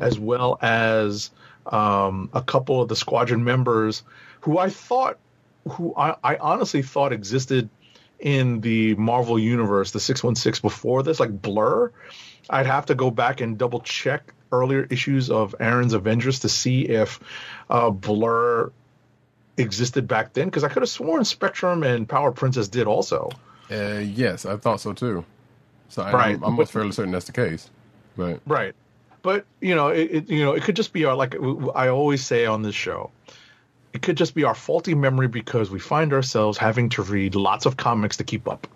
as 0.00 0.18
well 0.18 0.58
as 0.62 1.30
um, 1.66 2.30
a 2.32 2.42
couple 2.42 2.80
of 2.80 2.88
the 2.88 2.96
squadron 2.96 3.44
members 3.44 4.02
who 4.42 4.58
I 4.58 4.70
thought, 4.70 5.18
who 5.68 5.94
I, 5.96 6.16
I 6.22 6.36
honestly 6.36 6.82
thought 6.82 7.12
existed 7.12 7.68
in 8.18 8.60
the 8.60 8.94
Marvel 8.94 9.38
universe, 9.38 9.90
the 9.90 10.00
six 10.00 10.22
one 10.22 10.36
six 10.36 10.60
before 10.60 11.02
this, 11.02 11.20
like 11.20 11.42
Blur. 11.42 11.92
I'd 12.50 12.66
have 12.66 12.86
to 12.86 12.94
go 12.94 13.10
back 13.10 13.40
and 13.40 13.58
double 13.58 13.80
check 13.80 14.32
earlier 14.50 14.86
issues 14.90 15.30
of 15.30 15.54
Aaron's 15.58 15.94
Avengers 15.94 16.40
to 16.40 16.48
see 16.48 16.82
if 16.82 17.20
uh, 17.70 17.90
Blur 17.90 18.72
existed 19.56 20.08
back 20.08 20.32
then 20.32 20.46
because 20.46 20.64
I 20.64 20.68
could 20.68 20.82
have 20.82 20.90
sworn 20.90 21.24
Spectrum 21.24 21.82
and 21.82 22.08
Power 22.08 22.32
Princess 22.32 22.68
did 22.68 22.86
also. 22.86 23.30
Uh, 23.72 24.00
yes, 24.00 24.44
I 24.44 24.56
thought 24.56 24.80
so 24.80 24.92
too. 24.92 25.24
So 25.88 26.02
I, 26.02 26.12
Right. 26.12 26.36
I'm 26.36 26.44
almost 26.44 26.72
fairly 26.72 26.92
certain 26.92 27.12
that's 27.12 27.26
the 27.26 27.32
case. 27.32 27.70
But 28.16 28.40
Right. 28.46 28.74
But 29.22 29.46
you 29.60 29.74
know, 29.74 29.88
it, 29.88 30.10
it 30.10 30.30
you 30.30 30.44
know, 30.44 30.52
it 30.52 30.62
could 30.62 30.76
just 30.76 30.92
be 30.92 31.04
our 31.04 31.14
like 31.14 31.36
I 31.74 31.88
always 31.88 32.24
say 32.24 32.46
on 32.46 32.62
this 32.62 32.74
show. 32.74 33.10
It 33.92 34.02
could 34.02 34.16
just 34.16 34.34
be 34.34 34.44
our 34.44 34.54
faulty 34.54 34.94
memory 34.94 35.28
because 35.28 35.70
we 35.70 35.78
find 35.78 36.12
ourselves 36.12 36.56
having 36.56 36.88
to 36.90 37.02
read 37.02 37.34
lots 37.34 37.66
of 37.66 37.76
comics 37.76 38.16
to 38.16 38.24
keep 38.24 38.48
up. 38.48 38.66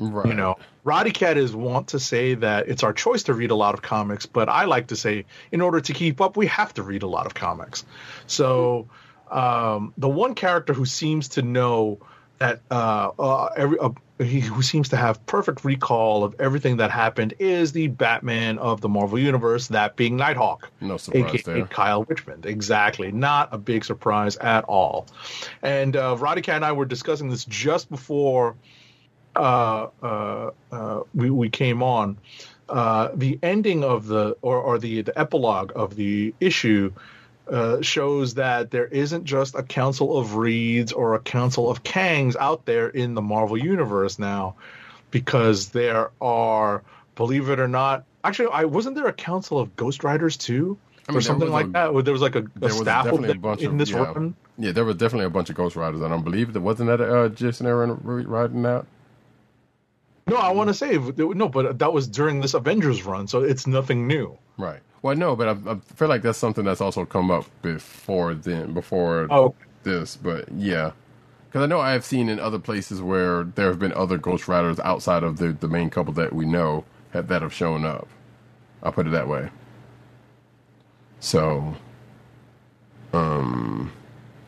right, 0.00 0.26
You 0.26 0.34
know, 0.34 0.56
Roddykat 0.84 1.36
is 1.36 1.54
want 1.54 1.88
to 1.88 2.00
say 2.00 2.34
that 2.34 2.68
it's 2.68 2.82
our 2.82 2.92
choice 2.92 3.22
to 3.24 3.34
read 3.34 3.52
a 3.52 3.54
lot 3.54 3.74
of 3.74 3.82
comics, 3.82 4.26
but 4.26 4.48
I 4.48 4.64
like 4.64 4.88
to 4.88 4.96
say 4.96 5.26
in 5.52 5.60
order 5.60 5.80
to 5.80 5.92
keep 5.92 6.20
up, 6.20 6.36
we 6.36 6.48
have 6.48 6.74
to 6.74 6.82
read 6.82 7.04
a 7.04 7.06
lot 7.06 7.26
of 7.26 7.34
comics. 7.34 7.84
So 8.26 8.88
um, 9.30 9.94
the 9.96 10.08
one 10.08 10.34
character 10.34 10.74
who 10.74 10.84
seems 10.84 11.28
to 11.28 11.42
know 11.42 12.00
that 12.38 12.60
uh, 12.70 13.10
uh, 13.18 13.46
every 13.56 13.78
uh, 13.78 13.90
he, 14.18 14.40
who 14.40 14.62
seems 14.62 14.88
to 14.90 14.96
have 14.96 15.24
perfect 15.26 15.64
recall 15.64 16.22
of 16.22 16.36
everything 16.38 16.76
that 16.76 16.90
happened 16.90 17.34
is 17.38 17.72
the 17.72 17.88
Batman 17.88 18.58
of 18.58 18.80
the 18.80 18.88
Marvel 18.88 19.18
Universe, 19.18 19.68
that 19.68 19.96
being 19.96 20.16
Nighthawk. 20.16 20.70
No 20.80 20.96
surprise 20.96 21.34
aka 21.34 21.54
there. 21.54 21.66
Kyle 21.66 22.04
Richmond. 22.04 22.46
Exactly. 22.46 23.10
Not 23.10 23.48
a 23.52 23.58
big 23.58 23.84
surprise 23.84 24.36
at 24.36 24.64
all. 24.64 25.06
And 25.62 25.96
uh, 25.96 26.16
Roddykat 26.16 26.54
and 26.54 26.64
I 26.64 26.72
were 26.72 26.84
discussing 26.84 27.28
this 27.28 27.44
just 27.44 27.90
before 27.90 28.54
uh, 29.34 29.88
uh, 30.02 30.50
uh, 30.70 31.00
we, 31.14 31.30
we 31.30 31.50
came 31.50 31.82
on. 31.82 32.18
Uh, 32.68 33.10
the 33.14 33.38
ending 33.42 33.84
of 33.84 34.06
the, 34.06 34.36
or, 34.40 34.58
or 34.58 34.78
the, 34.78 35.02
the 35.02 35.18
epilogue 35.18 35.72
of 35.74 35.96
the 35.96 36.32
issue 36.40 36.90
uh, 37.48 37.82
shows 37.82 38.34
that 38.34 38.70
there 38.70 38.86
isn't 38.86 39.24
just 39.24 39.54
a 39.54 39.62
council 39.62 40.16
of 40.16 40.36
Reeds 40.36 40.92
or 40.92 41.14
a 41.14 41.20
council 41.20 41.70
of 41.70 41.82
Kangs 41.82 42.36
out 42.36 42.64
there 42.64 42.88
in 42.88 43.14
the 43.14 43.22
Marvel 43.22 43.58
Universe 43.58 44.18
now, 44.18 44.54
because 45.10 45.68
there 45.68 46.10
are, 46.20 46.82
believe 47.16 47.50
it 47.50 47.60
or 47.60 47.68
not, 47.68 48.04
actually, 48.22 48.48
I 48.52 48.64
wasn't 48.64 48.96
there 48.96 49.06
a 49.06 49.12
council 49.12 49.58
of 49.58 49.76
Ghost 49.76 50.04
Riders 50.04 50.36
too, 50.36 50.78
I 51.08 51.12
mean, 51.12 51.18
or 51.18 51.20
something 51.20 51.50
like 51.50 51.66
a- 51.66 51.70
that. 51.70 51.94
Where 51.94 52.02
there 52.02 52.12
was 52.12 52.22
like 52.22 52.36
a, 52.36 52.44
a 52.62 52.70
staff 52.70 53.06
of 53.06 53.12
definitely 53.12 53.30
a 53.30 53.34
bunch 53.34 53.60
in 53.60 53.72
of 53.72 53.78
this 53.78 53.90
yeah, 53.90 53.98
run. 53.98 54.34
yeah, 54.58 54.72
there 54.72 54.84
was 54.84 54.96
definitely 54.96 55.26
a 55.26 55.30
bunch 55.30 55.50
of 55.50 55.56
Ghost 55.56 55.76
Riders. 55.76 56.00
I 56.02 56.08
don't 56.08 56.24
believe 56.24 56.52
there 56.52 56.62
wasn't 56.62 56.88
that 56.88 57.00
uh, 57.00 57.28
Jason 57.28 57.66
Aaron 57.66 57.98
riding 58.02 58.64
out. 58.64 58.86
No, 60.26 60.36
I 60.36 60.52
want 60.52 60.68
to 60.68 60.74
say 60.74 60.96
no, 60.96 61.50
but 61.50 61.78
that 61.80 61.92
was 61.92 62.08
during 62.08 62.40
this 62.40 62.54
Avengers 62.54 63.02
run, 63.02 63.28
so 63.28 63.42
it's 63.42 63.66
nothing 63.66 64.06
new. 64.06 64.38
Right. 64.58 64.80
Well, 65.02 65.16
no, 65.16 65.36
but 65.36 65.48
I, 65.48 65.72
I 65.72 65.76
feel 65.96 66.08
like 66.08 66.22
that's 66.22 66.38
something 66.38 66.64
that's 66.64 66.80
also 66.80 67.04
come 67.04 67.30
up 67.30 67.46
before 67.62 68.34
then, 68.34 68.72
before 68.72 69.30
Oh. 69.30 69.54
this. 69.82 70.16
But 70.16 70.50
yeah, 70.52 70.92
because 71.46 71.62
I 71.62 71.66
know 71.66 71.80
I 71.80 71.92
have 71.92 72.04
seen 72.04 72.28
in 72.28 72.40
other 72.40 72.58
places 72.58 73.02
where 73.02 73.44
there 73.44 73.68
have 73.68 73.78
been 73.78 73.92
other 73.94 74.18
Ghost 74.18 74.48
Riders 74.48 74.80
outside 74.80 75.22
of 75.24 75.38
the 75.38 75.52
the 75.52 75.68
main 75.68 75.90
couple 75.90 76.12
that 76.14 76.32
we 76.32 76.46
know 76.46 76.84
have, 77.12 77.28
that 77.28 77.42
have 77.42 77.54
shown 77.54 77.84
up. 77.84 78.08
I'll 78.82 78.92
put 78.92 79.06
it 79.08 79.10
that 79.12 79.28
way. 79.28 79.50
So, 81.20 81.76
um, 83.12 83.92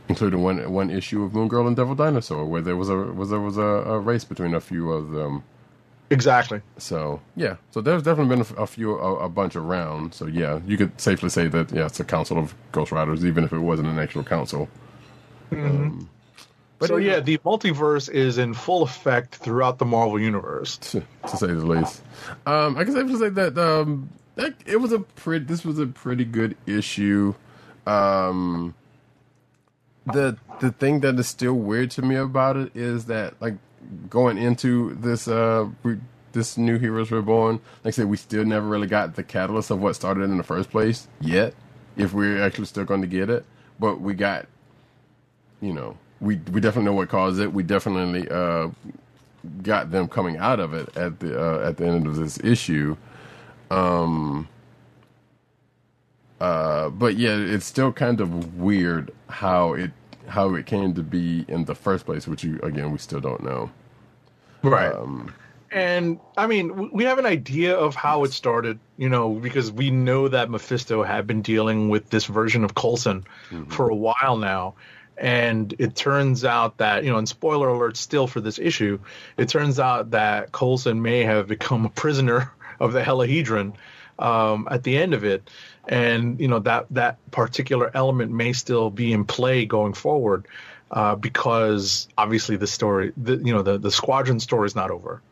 including 0.09 0.43
one 0.43 0.73
one 0.73 0.91
issue 0.91 1.25
of 1.25 1.35
Moon 1.35 1.49
Girl 1.49 1.67
and 1.67 1.77
Devil 1.77 1.97
Dinosaur, 1.97 2.47
where 2.47 2.63
there 2.63 2.77
was 2.77 2.91
a 2.91 2.97
was 2.97 3.31
there 3.31 3.41
was 3.41 3.59
a, 3.59 3.63
a 3.63 3.99
race 4.01 4.25
between 4.25 4.55
a 4.55 4.61
few 4.61 4.93
of 4.93 5.11
them. 5.13 5.45
Exactly. 6.11 6.61
So 6.79 7.21
yeah, 7.35 7.57
so 7.71 7.81
there's 7.81 8.03
definitely 8.03 8.37
been 8.37 8.47
a, 8.59 8.67
few, 8.67 8.97
a, 8.99 9.25
a 9.25 9.29
bunch 9.29 9.57
around. 9.57 10.15
So 10.15 10.27
yeah, 10.27 10.61
you 10.67 10.77
could 10.77 11.01
safely 11.01 11.29
say 11.29 11.49
that 11.49 11.73
yeah, 11.73 11.87
it's 11.87 11.99
a 11.99 12.05
council 12.05 12.39
of 12.39 12.55
Ghost 12.73 12.93
Riders, 12.93 13.25
even 13.25 13.45
if 13.45 13.53
it 13.53 13.59
wasn't 13.59 13.89
an 13.89 13.99
actual 13.99 14.23
council. 14.23 14.69
Um, 15.51 16.09
but 16.79 16.89
so 16.89 16.97
yeah, 16.97 17.21
the 17.21 17.39
multiverse 17.39 18.11
is 18.11 18.39
in 18.39 18.55
full 18.55 18.83
effect 18.83 19.37
throughout 19.37 19.79
the 19.79 19.85
Marvel 19.85 20.21
universe. 20.21 20.77
to, 20.93 21.03
to 21.29 21.37
say 21.37 21.49
the 21.49 21.67
least. 21.67 22.03
Um, 22.47 22.77
I 22.77 22.85
can 22.85 22.95
safely 22.95 23.17
say 23.17 23.29
that 23.31 23.59
um, 23.59 24.09
that 24.37 24.55
it 24.67 24.77
was 24.77 24.93
a 24.93 25.01
pretty. 25.01 25.45
This 25.45 25.65
was 25.65 25.79
a 25.79 25.87
pretty 25.87 26.25
good 26.25 26.57
issue. 26.67 27.35
Um, 27.87 28.75
the 30.07 30.37
the 30.61 30.71
thing 30.71 31.01
that 31.01 31.19
is 31.19 31.27
still 31.27 31.55
weird 31.55 31.91
to 31.93 32.03
me 32.03 32.17
about 32.17 32.57
it 32.57 32.77
is 32.77 33.07
that 33.07 33.41
like 33.41 33.55
going 34.11 34.39
into 34.39 34.95
this 34.95 35.29
uh 35.29 35.69
re- 35.83 36.01
this 36.33 36.59
new 36.59 36.79
Heroes 36.79 37.11
Reborn, 37.11 37.61
like 37.83 37.93
I 37.95 37.97
said, 37.97 38.07
we 38.07 38.17
still 38.19 38.45
never 38.45 38.67
really 38.67 38.87
got 38.87 39.15
the 39.15 39.23
catalyst 39.23 39.71
of 39.71 39.81
what 39.81 39.97
started 39.97 40.25
in 40.25 40.37
the 40.37 40.43
first 40.43 40.71
place 40.71 41.09
yet. 41.21 41.55
If 41.97 42.13
we're 42.13 42.43
actually 42.43 42.67
still 42.67 42.85
going 42.85 43.01
to 43.01 43.07
get 43.07 43.31
it, 43.31 43.47
but 43.81 44.03
we 44.03 44.13
got, 44.13 44.47
you 45.63 45.73
know, 45.73 45.97
we 46.21 46.37
we 46.53 46.61
definitely 46.61 46.85
know 46.85 46.93
what 46.93 47.09
caused 47.09 47.41
it. 47.41 47.53
We 47.53 47.63
definitely 47.63 48.29
uh 48.29 48.69
got 49.63 49.91
them 49.91 50.09
coming 50.09 50.37
out 50.37 50.61
of 50.61 50.75
it 50.75 50.95
at 50.97 51.21
the 51.21 51.41
uh, 51.41 51.69
at 51.69 51.77
the 51.77 51.87
end 51.87 52.07
of 52.07 52.17
this 52.17 52.39
issue. 52.43 52.97
Um, 53.71 54.49
uh, 56.41 56.91
but 56.91 57.17
yeah, 57.17 57.37
it's 57.37 57.67
still 57.67 57.93
kind 57.93 58.21
of 58.21 58.57
weird 58.57 59.11
how 59.29 59.73
it 59.73 59.91
how 60.29 60.55
it 60.55 60.67
came 60.67 60.95
to 60.95 61.03
be 61.03 61.45
in 61.49 61.65
the 61.65 61.75
first 61.75 62.07
place, 62.07 62.27
which 62.27 62.45
you 62.45 62.61
again 62.63 62.91
we 62.93 62.99
still 62.99 63.21
don't 63.21 63.43
know. 63.43 63.71
Right. 64.63 64.93
Um, 64.93 65.33
and 65.71 66.21
I 66.37 66.47
mean, 66.47 66.91
we 66.93 67.05
have 67.05 67.19
an 67.19 67.27
idea 67.27 67.77
of 67.77 67.95
how 67.95 68.25
it 68.25 68.33
started, 68.33 68.79
you 68.97 69.09
know, 69.09 69.35
because 69.35 69.73
we 69.73 69.91
know 69.91 70.29
that 70.29 70.49
Mephisto 70.49 71.03
had 71.03 71.27
been 71.27 71.43
dealing 71.43 71.89
with 71.89 72.09
this 72.11 72.27
version 72.27 72.65
of 72.65 72.75
Coulson 72.75 73.25
for 73.69 73.89
a 73.89 73.95
while 73.95 74.37
now. 74.37 74.75
And 75.19 75.75
it 75.79 75.97
turns 75.97 76.45
out 76.45 76.77
that, 76.79 77.05
you 77.05 77.11
know, 77.11 77.19
and 77.19 77.29
spoiler 77.29 77.69
alert 77.69 77.97
still 77.97 78.27
for 78.27 78.41
this 78.41 78.59
issue, 78.59 78.99
it 79.37 79.49
turns 79.49 79.81
out 79.81 80.11
that 80.11 80.53
Coulson 80.53 81.03
may 81.03 81.25
have 81.25 81.49
become 81.49 81.85
a 81.85 81.91
prisoner 81.91 82.53
of 82.81 82.93
the 82.93 83.03
Helihedron 83.03 83.75
um, 84.19 84.69
at 84.71 84.83
the 84.83 84.97
end 84.97 85.15
of 85.15 85.25
it. 85.25 85.51
And, 85.89 86.41
you 86.41 86.49
know, 86.49 86.59
that, 86.61 86.87
that 86.91 87.19
particular 87.31 87.91
element 87.95 88.33
may 88.33 88.53
still 88.53 88.91
be 88.91 89.13
in 89.13 89.25
play 89.25 89.67
going 89.67 89.93
forward 89.93 90.47
uh, 90.91 91.15
because 91.17 92.09
obviously 92.19 92.57
the 92.57 92.67
story, 92.67 93.13
the, 93.17 93.37
you 93.37 93.53
know, 93.53 93.63
the, 93.63 93.79
the 93.79 93.91
squadron 93.91 94.41
story 94.41 94.67
is 94.67 94.75
not 94.75 94.91
over. 94.91 95.23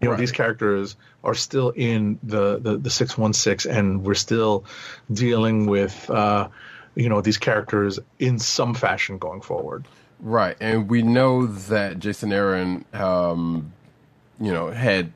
You 0.00 0.06
know 0.06 0.12
Right. 0.12 0.20
these 0.20 0.32
characters 0.32 0.96
are 1.24 1.34
still 1.34 1.70
in 1.76 2.18
the 2.22 2.58
the, 2.58 2.78
the 2.78 2.88
616 2.88 3.70
and 3.70 4.02
we're 4.02 4.14
still 4.14 4.64
dealing 5.12 5.66
with 5.66 6.08
uh 6.08 6.48
you 6.94 7.08
know 7.08 7.20
these 7.20 7.38
characters 7.38 7.98
in 8.18 8.38
some 8.38 8.74
fashion 8.74 9.18
going 9.18 9.40
forward. 9.40 9.86
Right, 10.20 10.56
and 10.60 10.88
we 10.90 11.02
know 11.02 11.46
that 11.46 11.98
Jason 11.98 12.32
Aaron, 12.32 12.84
um, 12.92 13.72
you 14.38 14.52
know, 14.52 14.70
had 14.70 15.12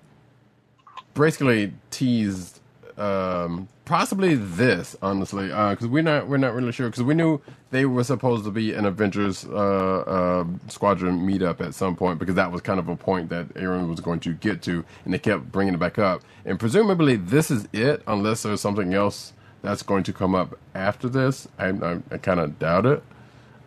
basically 1.13 1.75
teased 1.91 2.61
um, 2.97 3.69
possibly 3.85 4.35
this, 4.35 4.97
honestly, 5.03 5.49
because 5.49 5.87
we're 5.87 6.03
not 6.03 6.29
we're 6.29 6.37
not 6.37 6.55
really 6.55 6.73
sure 6.73 6.89
because 6.89 7.03
we 7.03 7.15
knew 7.15 7.41
they 7.71 7.85
were 7.87 8.05
supposed 8.05 8.45
to 8.45 8.51
be 8.51 8.73
an 8.73 8.85
Avengers 8.85 9.45
uh, 9.45 9.55
uh, 9.55 10.45
Squadron 10.69 11.27
meetup 11.27 11.61
at 11.61 11.75
some 11.75 11.97
point 11.97 12.19
because 12.19 12.37
that 12.37 12.53
was 12.53 12.61
kind 12.61 12.79
of 12.79 12.89
a 12.89 12.97
point 12.97 13.31
that 13.31 13.47
Aaron 13.57 13.91
was 13.91 14.01
going 14.01 14.21
to 14.21 14.33
get 14.35 14.63
to, 14.63 14.85
and 15.05 15.13
they 15.13 15.19
kept 15.19 15.51
bringing 15.51 15.75
it 15.75 15.81
back 15.81 15.99
up, 15.99 16.23
and 16.45 16.59
presumably 16.61 17.17
this 17.17 17.51
is 17.51 17.67
it, 17.73 18.03
unless 18.07 18.43
there's 18.43 18.61
something 18.61 18.95
else 18.95 19.33
that's 19.63 19.83
going 19.83 20.05
to 20.05 20.13
come 20.13 20.35
up 20.35 20.59
after 20.75 21.09
this. 21.09 21.49
I, 21.59 21.69
I, 21.69 21.99
I 22.11 22.19
kind 22.19 22.39
of 22.39 22.59
doubt 22.59 22.87
it. 22.87 23.03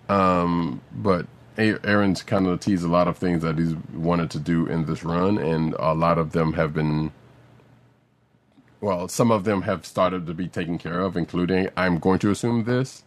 Um, 0.09 0.81
but 0.93 1.25
Aaron's 1.57 2.21
kind 2.21 2.47
of 2.47 2.59
teased 2.59 2.85
a 2.85 2.87
lot 2.87 3.07
of 3.07 3.17
things 3.17 3.41
that 3.41 3.57
he's 3.57 3.75
wanted 3.93 4.29
to 4.31 4.39
do 4.39 4.67
in 4.67 4.85
this 4.85 5.03
run, 5.03 5.37
and 5.37 5.73
a 5.79 5.93
lot 5.93 6.17
of 6.17 6.31
them 6.31 6.53
have 6.53 6.73
been. 6.73 7.11
Well, 8.81 9.07
some 9.09 9.31
of 9.31 9.45
them 9.45 9.63
have 9.63 9.85
started 9.85 10.27
to 10.27 10.33
be 10.35 10.47
taken 10.49 10.77
care 10.77 11.01
of, 11.01 11.17
including 11.17 11.69
I'm 11.77 11.99
going 11.99 12.19
to 12.19 12.31
assume 12.31 12.65
this. 12.65 13.03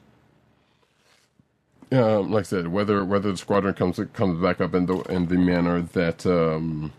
um, 1.93 2.31
like 2.33 2.43
I 2.43 2.45
said, 2.45 2.69
whether 2.69 3.05
whether 3.05 3.33
the 3.33 3.39
squadron 3.39 3.75
comes 3.75 4.01
comes 4.15 4.41
back 4.43 4.61
up 4.61 4.75
in 4.75 4.87
the 4.87 4.99
in 5.03 5.29
the 5.29 5.39
manner 5.39 5.83
that 5.83 6.27
um, 6.27 6.93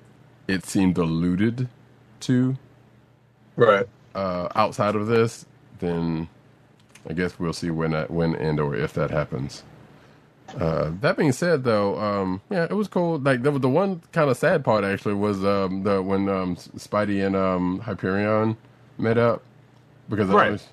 it 0.47 0.65
seemed 0.65 0.97
alluded 0.97 1.69
to 2.21 2.57
Right. 3.57 3.87
uh, 4.15 4.49
outside 4.55 4.95
of 4.95 5.07
this, 5.07 5.45
then 5.79 6.29
I 7.09 7.13
guess 7.13 7.39
we'll 7.39 7.53
see 7.53 7.71
when 7.71 7.91
that 7.91 8.11
when 8.11 8.35
and 8.35 8.59
or 8.59 8.75
if 8.75 8.93
that 8.93 9.11
happens. 9.11 9.63
Uh, 10.59 10.91
that 11.01 11.17
being 11.17 11.31
said, 11.31 11.63
though, 11.63 11.97
um, 11.99 12.41
yeah, 12.49 12.65
it 12.65 12.73
was 12.73 12.87
cool. 12.87 13.19
Like 13.19 13.41
the 13.43 13.51
the 13.51 13.69
one 13.69 14.01
kind 14.11 14.29
of 14.29 14.37
sad 14.37 14.63
part 14.65 14.83
actually 14.83 15.13
was 15.13 15.43
um, 15.45 15.83
the 15.83 16.01
when 16.01 16.27
um, 16.29 16.55
Spidey 16.55 17.25
and 17.25 17.35
um, 17.35 17.79
Hyperion 17.79 18.57
met 18.97 19.17
up 19.17 19.41
because 20.09 20.29
I 20.29 20.33
Right. 20.33 20.51
was- 20.53 20.67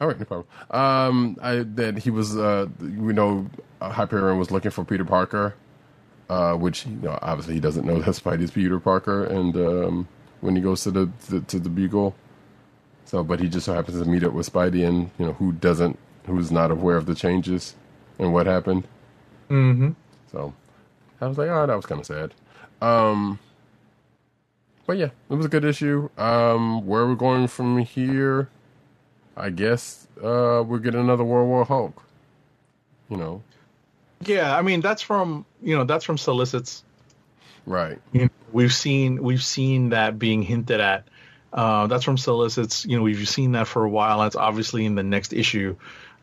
all 0.00 0.08
right, 0.08 0.18
no 0.18 0.24
problem. 0.24 0.46
Um, 0.72 1.36
I 1.40 1.58
that 1.76 1.98
he 1.98 2.10
was, 2.10 2.36
uh, 2.36 2.66
you 2.80 3.12
know, 3.12 3.46
Hyperion 3.80 4.36
was 4.38 4.50
looking 4.50 4.72
for 4.72 4.84
Peter 4.84 5.04
Parker, 5.04 5.54
uh, 6.28 6.54
which 6.54 6.86
you 6.86 6.96
know, 6.96 7.16
obviously 7.22 7.54
he 7.54 7.60
doesn't 7.60 7.86
know 7.86 8.00
that 8.00 8.10
Spidey's 8.10 8.50
Peter 8.50 8.80
Parker, 8.80 9.22
and 9.24 9.56
um, 9.56 10.08
when 10.40 10.56
he 10.56 10.62
goes 10.62 10.82
to 10.82 10.90
the 10.90 11.08
to, 11.28 11.40
to 11.42 11.60
the 11.60 11.68
Bugle, 11.68 12.16
so 13.04 13.22
but 13.22 13.38
he 13.38 13.48
just 13.48 13.66
so 13.66 13.74
happens 13.74 13.96
to 14.02 14.04
meet 14.04 14.24
up 14.24 14.32
with 14.32 14.52
Spidey, 14.52 14.84
and 14.84 15.12
you 15.20 15.26
know, 15.26 15.34
who 15.34 15.52
doesn't, 15.52 15.96
who's 16.26 16.50
not 16.50 16.72
aware 16.72 16.96
of 16.96 17.06
the 17.06 17.14
changes 17.14 17.76
and 18.18 18.32
what 18.32 18.46
happened. 18.46 18.86
Mm-hmm. 19.50 19.90
So 20.30 20.52
I 21.20 21.26
was 21.26 21.38
like, 21.38 21.48
oh, 21.48 21.66
that 21.66 21.76
was 21.76 21.86
kind 21.86 22.00
of 22.00 22.06
sad. 22.06 22.34
Um, 22.80 23.38
but 24.86 24.98
yeah, 24.98 25.10
it 25.30 25.34
was 25.34 25.46
a 25.46 25.48
good 25.48 25.64
issue. 25.64 26.08
Um, 26.18 26.86
where 26.86 27.06
we're 27.06 27.14
going 27.14 27.46
from 27.48 27.78
here, 27.78 28.48
I 29.36 29.50
guess 29.50 30.06
uh, 30.22 30.62
we're 30.66 30.78
getting 30.78 31.00
another 31.00 31.24
World 31.24 31.48
War 31.48 31.64
Hulk. 31.64 32.02
You 33.08 33.16
know, 33.18 33.42
Yeah, 34.24 34.56
I 34.56 34.62
mean 34.62 34.80
that's 34.80 35.02
from 35.02 35.44
you 35.60 35.76
know 35.76 35.84
that's 35.84 36.04
from 36.04 36.16
solicits. 36.16 36.82
right? 37.66 38.00
You 38.12 38.22
know, 38.22 38.28
we've 38.52 38.72
seen 38.72 39.22
we've 39.22 39.42
seen 39.44 39.90
that 39.90 40.18
being 40.18 40.42
hinted 40.42 40.80
at. 40.80 41.06
Uh, 41.52 41.86
that's 41.86 42.04
from 42.04 42.16
solicits. 42.16 42.86
You 42.86 42.96
know, 42.96 43.02
we've 43.02 43.28
seen 43.28 43.52
that 43.52 43.68
for 43.68 43.84
a 43.84 43.88
while. 43.90 44.20
That's 44.20 44.36
obviously 44.36 44.86
in 44.86 44.94
the 44.94 45.02
next 45.02 45.34
issue. 45.34 45.76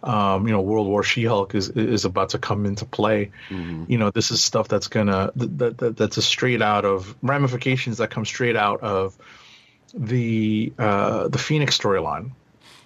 Um, 0.03 0.47
you 0.47 0.53
know, 0.53 0.61
World 0.61 0.87
War 0.87 1.03
She-Hulk 1.03 1.55
is 1.55 1.69
is 1.69 2.05
about 2.05 2.29
to 2.29 2.39
come 2.39 2.65
into 2.65 2.85
play. 2.85 3.31
You 3.89 3.97
know, 3.97 4.11
this 4.11 4.31
is 4.31 4.43
stuff 4.43 4.67
that's 4.67 4.87
gonna 4.87 5.31
that, 5.35 5.77
that 5.77 5.97
that's 5.97 6.17
a 6.17 6.21
straight 6.21 6.61
out 6.61 6.85
of 6.85 7.15
ramifications 7.21 7.97
that 7.97 8.09
come 8.09 8.25
straight 8.25 8.55
out 8.55 8.81
of 8.81 9.17
the 9.93 10.71
uh, 10.77 11.27
the 11.27 11.37
Phoenix 11.37 11.77
storyline. 11.77 12.31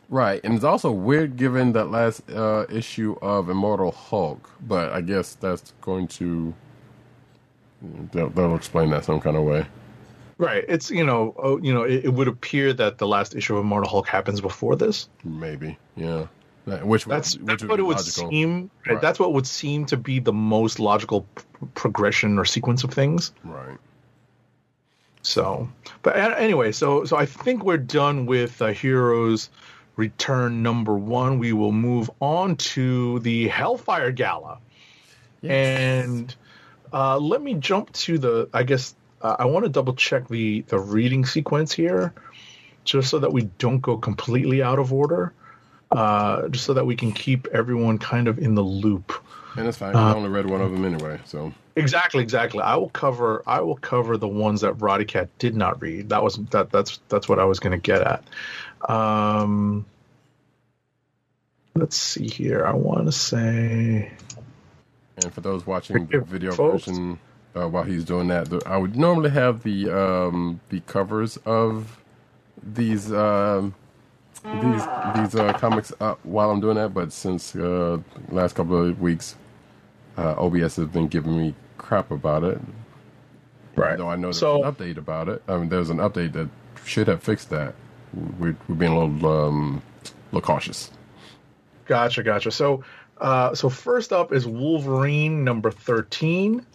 Right, 0.09 0.41
and 0.43 0.53
it's 0.53 0.63
also 0.63 0.91
weird 0.91 1.37
given 1.37 1.73
that 1.73 1.85
last 1.91 2.29
uh, 2.29 2.65
issue 2.69 3.15
of 3.21 3.49
Immortal 3.49 3.91
Hulk, 3.91 4.49
but 4.61 4.91
I 4.91 5.01
guess 5.01 5.35
that's 5.35 5.73
going 5.81 6.07
to 6.09 6.53
they'll, 8.11 8.29
they'll 8.29 8.55
explain 8.55 8.89
that 8.91 9.05
some 9.05 9.19
kind 9.19 9.37
of 9.37 9.43
way. 9.43 9.65
Right. 10.37 10.65
It's 10.67 10.89
you 10.89 11.05
know 11.05 11.33
oh, 11.37 11.59
you 11.61 11.73
know 11.73 11.83
it, 11.83 12.05
it 12.05 12.09
would 12.13 12.27
appear 12.27 12.73
that 12.73 12.97
the 12.97 13.07
last 13.07 13.35
issue 13.35 13.55
of 13.55 13.61
Immortal 13.61 13.89
Hulk 13.89 14.07
happens 14.07 14.41
before 14.41 14.75
this. 14.75 15.07
Maybe, 15.23 15.77
yeah. 15.95 16.27
That- 16.65 16.85
Which 16.87 17.05
That's 17.05 17.35
which 17.37 17.45
that's 17.45 17.63
would 17.63 17.69
what 17.71 17.77
be 17.77 17.81
it 17.83 17.85
would 17.85 17.97
logical. 17.97 18.29
seem. 18.29 18.71
Right. 18.87 19.01
That's 19.01 19.19
what 19.19 19.33
would 19.33 19.45
seem 19.47 19.85
to 19.87 19.97
be 19.97 20.19
the 20.19 20.31
most 20.33 20.79
logical 20.79 21.21
p- 21.35 21.43
progression 21.75 22.39
or 22.39 22.45
sequence 22.45 22.83
of 22.83 22.91
things. 22.93 23.33
Right. 23.43 23.77
So, 25.21 25.69
but 26.01 26.17
anyway, 26.17 26.71
so 26.73 27.05
so 27.05 27.15
I 27.17 27.25
think 27.25 27.63
we're 27.63 27.77
done 27.77 28.25
with 28.25 28.61
uh, 28.61 28.67
Heroes 28.67 29.49
Return 29.95 30.63
number 30.63 30.95
one. 30.97 31.39
We 31.39 31.53
will 31.53 31.71
move 31.71 32.09
on 32.19 32.55
to 32.57 33.19
the 33.19 33.47
Hellfire 33.47 34.11
Gala, 34.11 34.57
and 35.43 36.33
uh, 36.91 37.17
let 37.19 37.41
me 37.41 37.53
jump 37.55 37.91
to 37.93 38.17
the. 38.17 38.49
I 38.53 38.63
guess 38.63 38.95
uh, 39.21 39.35
I 39.39 39.45
want 39.45 39.63
to 39.65 39.69
double 39.69 39.93
check 39.93 40.27
the 40.27 40.61
the 40.67 40.79
reading 40.79 41.25
sequence 41.25 41.71
here, 41.71 42.13
just 42.83 43.09
so 43.09 43.19
that 43.19 43.31
we 43.31 43.43
don't 43.59 43.79
go 43.81 43.97
completely 43.97 44.61
out 44.63 44.79
of 44.79 44.91
order. 44.91 45.31
Uh, 45.93 46.47
just 46.49 46.65
so 46.65 46.73
that 46.73 46.85
we 46.85 46.95
can 46.95 47.11
keep 47.11 47.47
everyone 47.47 47.97
kind 47.97 48.27
of 48.27 48.39
in 48.39 48.55
the 48.55 48.63
loop. 48.63 49.13
And 49.55 49.67
it's 49.67 49.77
fine. 49.77 49.95
Uh, 49.95 49.99
I 49.99 50.13
only 50.15 50.29
read 50.29 50.49
one 50.49 50.61
of 50.61 50.71
them 50.71 50.83
anyway, 50.83 51.19
so 51.25 51.53
Exactly, 51.75 52.21
exactly. 52.21 52.61
I 52.61 52.75
will 52.75 52.89
cover. 52.89 53.41
I 53.47 53.61
will 53.61 53.77
cover 53.77 54.17
the 54.17 54.27
ones 54.27 54.61
that 54.61 54.77
Roddykat 54.77 55.29
did 55.39 55.55
not 55.55 55.81
read. 55.81 56.09
That 56.09 56.23
was 56.23 56.37
that. 56.51 56.69
That's 56.69 56.99
that's 57.09 57.27
what 57.27 57.39
I 57.39 57.45
was 57.45 57.59
going 57.59 57.71
to 57.71 57.79
get 57.79 58.01
at. 58.01 58.23
Um, 58.89 59.85
let's 61.73 61.95
see 61.95 62.27
here. 62.27 62.63
I 62.63 62.73
want 62.73 63.07
to 63.07 63.11
say. 63.11 64.11
And 65.17 65.33
for 65.33 65.41
those 65.41 65.65
watching 65.65 66.05
the 66.05 66.19
video 66.19 66.53
folks. 66.53 66.85
version 66.85 67.19
uh, 67.55 67.67
while 67.67 67.83
he's 67.83 68.03
doing 68.03 68.27
that, 68.27 68.51
I 68.67 68.77
would 68.77 68.95
normally 68.95 69.31
have 69.31 69.63
the 69.63 69.89
um, 69.89 70.59
the 70.69 70.79
covers 70.81 71.37
of 71.37 71.99
these 72.61 73.11
um, 73.11 73.73
these 74.43 74.83
these 75.15 75.35
uh, 75.35 75.53
comics 75.57 75.93
up 75.99 76.19
while 76.23 76.51
I'm 76.51 76.59
doing 76.59 76.75
that. 76.75 76.93
But 76.93 77.11
since 77.13 77.55
uh, 77.55 77.99
last 78.29 78.55
couple 78.55 78.89
of 78.89 78.99
weeks, 79.01 79.35
uh, 80.17 80.35
OBS 80.37 80.75
has 80.77 80.87
been 80.87 81.07
giving 81.07 81.37
me 81.37 81.55
crap 81.77 82.11
about 82.11 82.43
it. 82.43 82.59
Right. 83.75 83.97
Though 83.97 84.09
I 84.09 84.15
know 84.15 84.27
there's 84.27 84.37
So- 84.39 84.63
an 84.63 84.71
update 84.73 84.97
about 84.97 85.29
it. 85.29 85.41
I 85.47 85.57
mean, 85.57 85.69
there's 85.69 85.89
an 85.89 85.97
update 85.97 86.33
that 86.33 86.49
should 86.85 87.07
have 87.07 87.23
fixed 87.23 87.49
that. 87.49 87.73
We're, 88.39 88.55
we're 88.67 88.75
being 88.75 88.91
a 88.91 88.99
little 89.05 89.47
um, 89.47 89.81
little 90.31 90.45
cautious. 90.45 90.91
Gotcha, 91.85 92.21
gotcha. 92.23 92.51
So, 92.51 92.83
uh, 93.19 93.55
so 93.55 93.69
first 93.69 94.13
up 94.13 94.31
is 94.31 94.45
Wolverine 94.45 95.43
number 95.43 95.71
thirteen, 95.71 96.65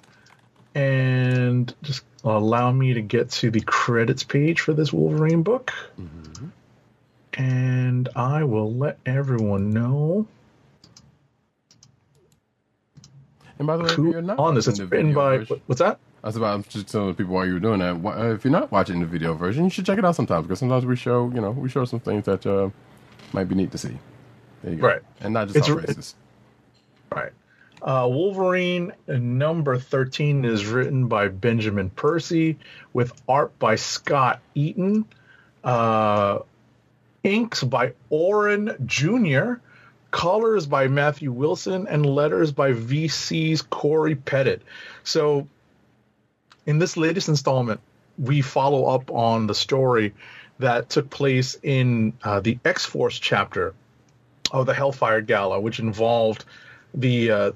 and 0.75 1.73
just 1.83 2.03
allow 2.25 2.73
me 2.73 2.93
to 2.95 3.01
get 3.01 3.31
to 3.31 3.51
the 3.51 3.61
credits 3.61 4.25
page 4.25 4.61
for 4.61 4.73
this 4.73 4.93
Wolverine 4.93 5.43
book, 5.45 5.73
and 7.39 8.09
I 8.17 8.45
will 8.45 8.73
let 8.75 8.99
everyone 9.07 9.71
know. 9.71 10.27
And 13.59 13.67
by 13.67 13.77
the 13.77 13.85
way, 13.85 14.11
you're 14.11 14.23
not 14.23 14.39
on 14.39 14.55
this. 14.55 14.69
It's 14.69 14.79
written 14.81 15.15
by 15.15 15.39
version- 15.39 15.61
what's 15.67 15.81
that? 15.81 15.99
That's 16.23 16.37
about 16.37 16.55
I'm 16.55 16.63
just 16.65 16.89
telling 16.89 17.09
the 17.09 17.15
people 17.15 17.35
why 17.35 17.45
you 17.45 17.55
were 17.55 17.61
doing 17.61 17.79
that. 17.81 17.95
uh, 18.05 18.33
If 18.35 18.45
you're 18.45 18.53
not 18.53 18.71
watching 18.73 19.01
the 19.01 19.07
video 19.07 19.35
version, 19.35 19.65
you 19.65 19.71
should 19.71 19.87
check 19.87 19.99
it 19.99 20.05
out 20.05 20.17
sometimes 20.17 20.47
because 20.47 20.59
sometimes 20.59 20.85
we 20.85 20.97
show, 20.97 21.31
you 21.35 21.41
know, 21.41 21.53
we 21.53 21.69
show 21.69 21.85
some 21.85 22.01
things 22.01 22.25
that 22.27 22.45
uh, 22.47 22.71
might 23.33 23.45
be 23.49 23.55
neat 23.55 23.71
to 23.73 23.79
see. 23.79 23.97
There 24.63 24.73
you 24.75 24.81
go. 24.81 24.87
Right. 24.89 25.01
And 25.21 25.33
not 25.35 25.47
just 25.47 25.57
It's 25.59 25.69
our 25.71 25.79
a- 25.79 25.83
faces. 25.87 26.15
Right. 27.15 27.33
Uh, 27.81 28.07
Wolverine 28.11 28.93
number 29.07 29.79
13 29.79 30.45
is 30.45 30.67
written 30.67 31.07
by 31.07 31.29
Benjamin 31.29 31.91
Percy 31.91 32.59
with 32.93 33.13
art 33.29 33.57
by 33.61 33.77
Scott 33.77 34.41
Eaton, 34.57 35.05
uh, 35.63 36.41
inks 37.25 37.63
by 37.63 37.93
Oren 38.11 38.77
Jr., 38.87 39.55
colors 40.11 40.67
by 40.67 40.89
Matthew 40.89 41.33
Wilson, 41.33 41.87
and 41.87 42.07
letters 42.07 42.53
by 42.53 42.73
VC's 42.73 43.63
Corey 43.63 44.15
Pettit. 44.15 44.63
So, 45.05 45.47
in 46.67 46.79
this 46.79 46.97
latest 46.97 47.29
installment, 47.29 47.81
we 48.19 48.41
follow 48.41 48.87
up 48.87 49.11
on 49.11 49.47
the 49.47 49.55
story 49.55 50.15
that 50.59 50.89
took 50.89 51.09
place 51.11 51.57
in 51.63 52.15
uh, 52.23 52.41
the 52.41 52.59
X 52.65 52.85
Force 52.85 53.19
chapter 53.19 53.75
of 54.51 54.67
the 54.67 54.75
Hellfire 54.75 55.21
Gala, 55.21 55.61
which 55.61 55.79
involved 55.79 56.45
the 56.95 57.31
uh, 57.31 57.53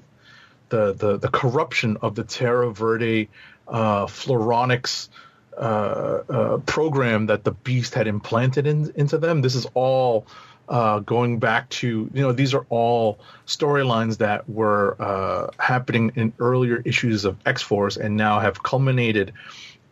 the, 0.69 0.93
the 0.93 1.17
the 1.17 1.29
corruption 1.29 1.97
of 2.01 2.15
the 2.15 2.23
Terra 2.23 2.71
Verde 2.71 3.29
uh, 3.67 4.05
Floronics 4.05 5.09
uh, 5.57 6.23
uh, 6.29 6.57
program 6.65 7.27
that 7.27 7.43
the 7.43 7.51
Beast 7.51 7.93
had 7.93 8.07
implanted 8.07 8.67
in, 8.67 8.91
into 8.95 9.17
them. 9.17 9.41
This 9.41 9.55
is 9.55 9.67
all 9.73 10.25
uh, 10.69 10.99
going 10.99 11.39
back 11.39 11.69
to 11.69 12.09
you 12.13 12.21
know 12.21 12.31
these 12.31 12.53
are 12.53 12.65
all 12.69 13.19
storylines 13.45 14.17
that 14.17 14.49
were 14.49 14.95
uh, 14.99 15.47
happening 15.59 16.11
in 16.15 16.33
earlier 16.39 16.81
issues 16.85 17.25
of 17.25 17.37
X 17.45 17.61
Force 17.61 17.97
and 17.97 18.15
now 18.15 18.39
have 18.39 18.63
culminated 18.63 19.33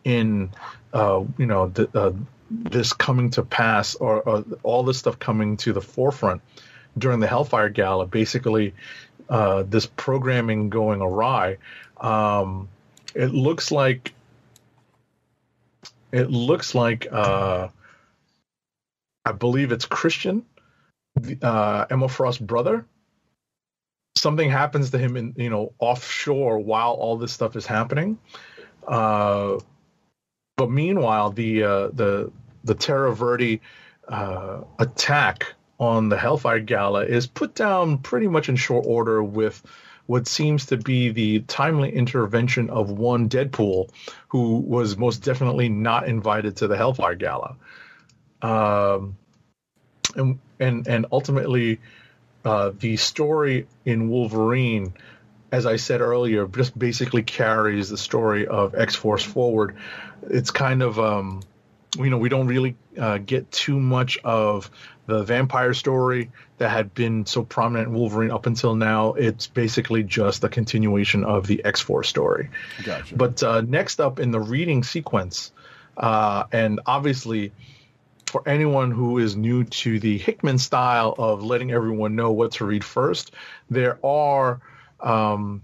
in 0.04 0.50
uh, 0.92 1.22
you 1.38 1.46
know 1.46 1.68
the, 1.68 1.88
uh, 1.94 2.12
this 2.50 2.92
coming 2.92 3.30
to 3.30 3.42
pass 3.42 3.94
or, 3.94 4.44
all 4.62 4.82
this 4.82 4.98
stuff 4.98 5.18
coming 5.18 5.56
to 5.58 5.72
the 5.72 5.80
forefront 5.80 6.42
during 6.96 7.20
the 7.20 7.26
Hellfire 7.26 7.68
Gala. 7.68 8.06
Basically, 8.06 8.74
uh, 9.28 9.62
this 9.62 9.86
programming 9.86 10.70
going 10.70 11.00
awry. 11.00 11.58
Um, 11.98 12.68
it 13.14 13.32
looks 13.32 13.70
like 13.70 14.12
it 16.12 16.30
looks 16.30 16.74
like 16.74 17.06
uh, 17.10 17.68
I 19.24 19.32
believe 19.32 19.72
it's 19.72 19.86
Christian, 19.86 20.44
uh, 21.42 21.86
Emma 21.90 22.08
Frost's 22.08 22.40
brother. 22.40 22.86
Something 24.16 24.50
happens 24.50 24.90
to 24.90 24.98
him 24.98 25.16
in 25.16 25.34
you 25.36 25.50
know 25.50 25.72
offshore 25.78 26.58
while 26.58 26.92
all 26.92 27.16
this 27.16 27.32
stuff 27.32 27.56
is 27.56 27.66
happening. 27.66 28.18
Uh, 28.86 29.58
but 30.56 30.70
meanwhile, 30.70 31.30
the 31.30 31.62
uh, 31.62 31.88
the 31.88 32.30
the 32.64 32.74
Terra 32.74 33.14
Verde 33.14 33.60
uh, 34.08 34.62
attack 34.78 35.54
on 35.80 36.08
the 36.08 36.16
Hellfire 36.16 36.60
Gala 36.60 37.04
is 37.04 37.26
put 37.26 37.54
down 37.54 37.98
pretty 37.98 38.28
much 38.28 38.48
in 38.48 38.56
short 38.56 38.84
order 38.86 39.22
with 39.22 39.62
what 40.06 40.26
seems 40.26 40.66
to 40.66 40.76
be 40.76 41.10
the 41.10 41.40
timely 41.40 41.94
intervention 41.94 42.70
of 42.70 42.90
one 42.90 43.28
Deadpool, 43.28 43.90
who 44.28 44.58
was 44.58 44.96
most 44.96 45.22
definitely 45.22 45.68
not 45.68 46.08
invited 46.08 46.56
to 46.56 46.68
the 46.68 46.76
Hellfire 46.76 47.14
Gala. 47.14 47.56
Um, 48.40 49.16
and 50.16 50.38
and 50.58 50.86
and 50.88 51.06
ultimately, 51.12 51.80
uh, 52.44 52.72
the 52.78 52.96
story 52.96 53.66
in 53.84 54.08
Wolverine, 54.08 54.94
as 55.50 55.66
I 55.66 55.76
said 55.76 56.00
earlier, 56.00 56.46
just 56.46 56.76
basically 56.78 57.22
carries 57.22 57.88
the 57.88 57.98
story 57.98 58.46
of 58.46 58.74
X 58.74 58.96
Force 58.96 59.22
forward. 59.22 59.76
It's 60.28 60.50
kind 60.50 60.82
of 60.82 60.98
um, 60.98 61.42
you 61.96 62.10
know 62.10 62.18
we 62.18 62.28
don't 62.28 62.46
really 62.46 62.76
uh, 62.98 63.18
get 63.18 63.50
too 63.50 63.78
much 63.78 64.18
of 64.24 64.70
the 65.06 65.22
vampire 65.22 65.74
story 65.74 66.30
that 66.62 66.70
had 66.70 66.94
been 66.94 67.26
so 67.26 67.42
prominent 67.42 67.88
in 67.88 67.94
Wolverine 67.94 68.30
up 68.30 68.46
until 68.46 68.76
now. 68.76 69.14
It's 69.14 69.48
basically 69.48 70.04
just 70.04 70.44
a 70.44 70.48
continuation 70.48 71.24
of 71.24 71.48
the 71.48 71.64
X 71.64 71.80
Force 71.80 72.08
story. 72.08 72.50
Gotcha. 72.84 73.16
But 73.16 73.42
uh, 73.42 73.62
next 73.62 74.00
up 74.00 74.20
in 74.20 74.30
the 74.30 74.38
reading 74.38 74.84
sequence, 74.84 75.50
uh, 75.96 76.44
and 76.52 76.78
obviously 76.86 77.50
for 78.26 78.48
anyone 78.48 78.92
who 78.92 79.18
is 79.18 79.34
new 79.34 79.64
to 79.64 79.98
the 79.98 80.18
Hickman 80.18 80.58
style 80.58 81.16
of 81.18 81.42
letting 81.42 81.72
everyone 81.72 82.14
know 82.14 82.30
what 82.30 82.52
to 82.52 82.64
read 82.64 82.84
first, 82.84 83.32
there 83.68 83.98
are 84.06 84.60
um, 85.00 85.62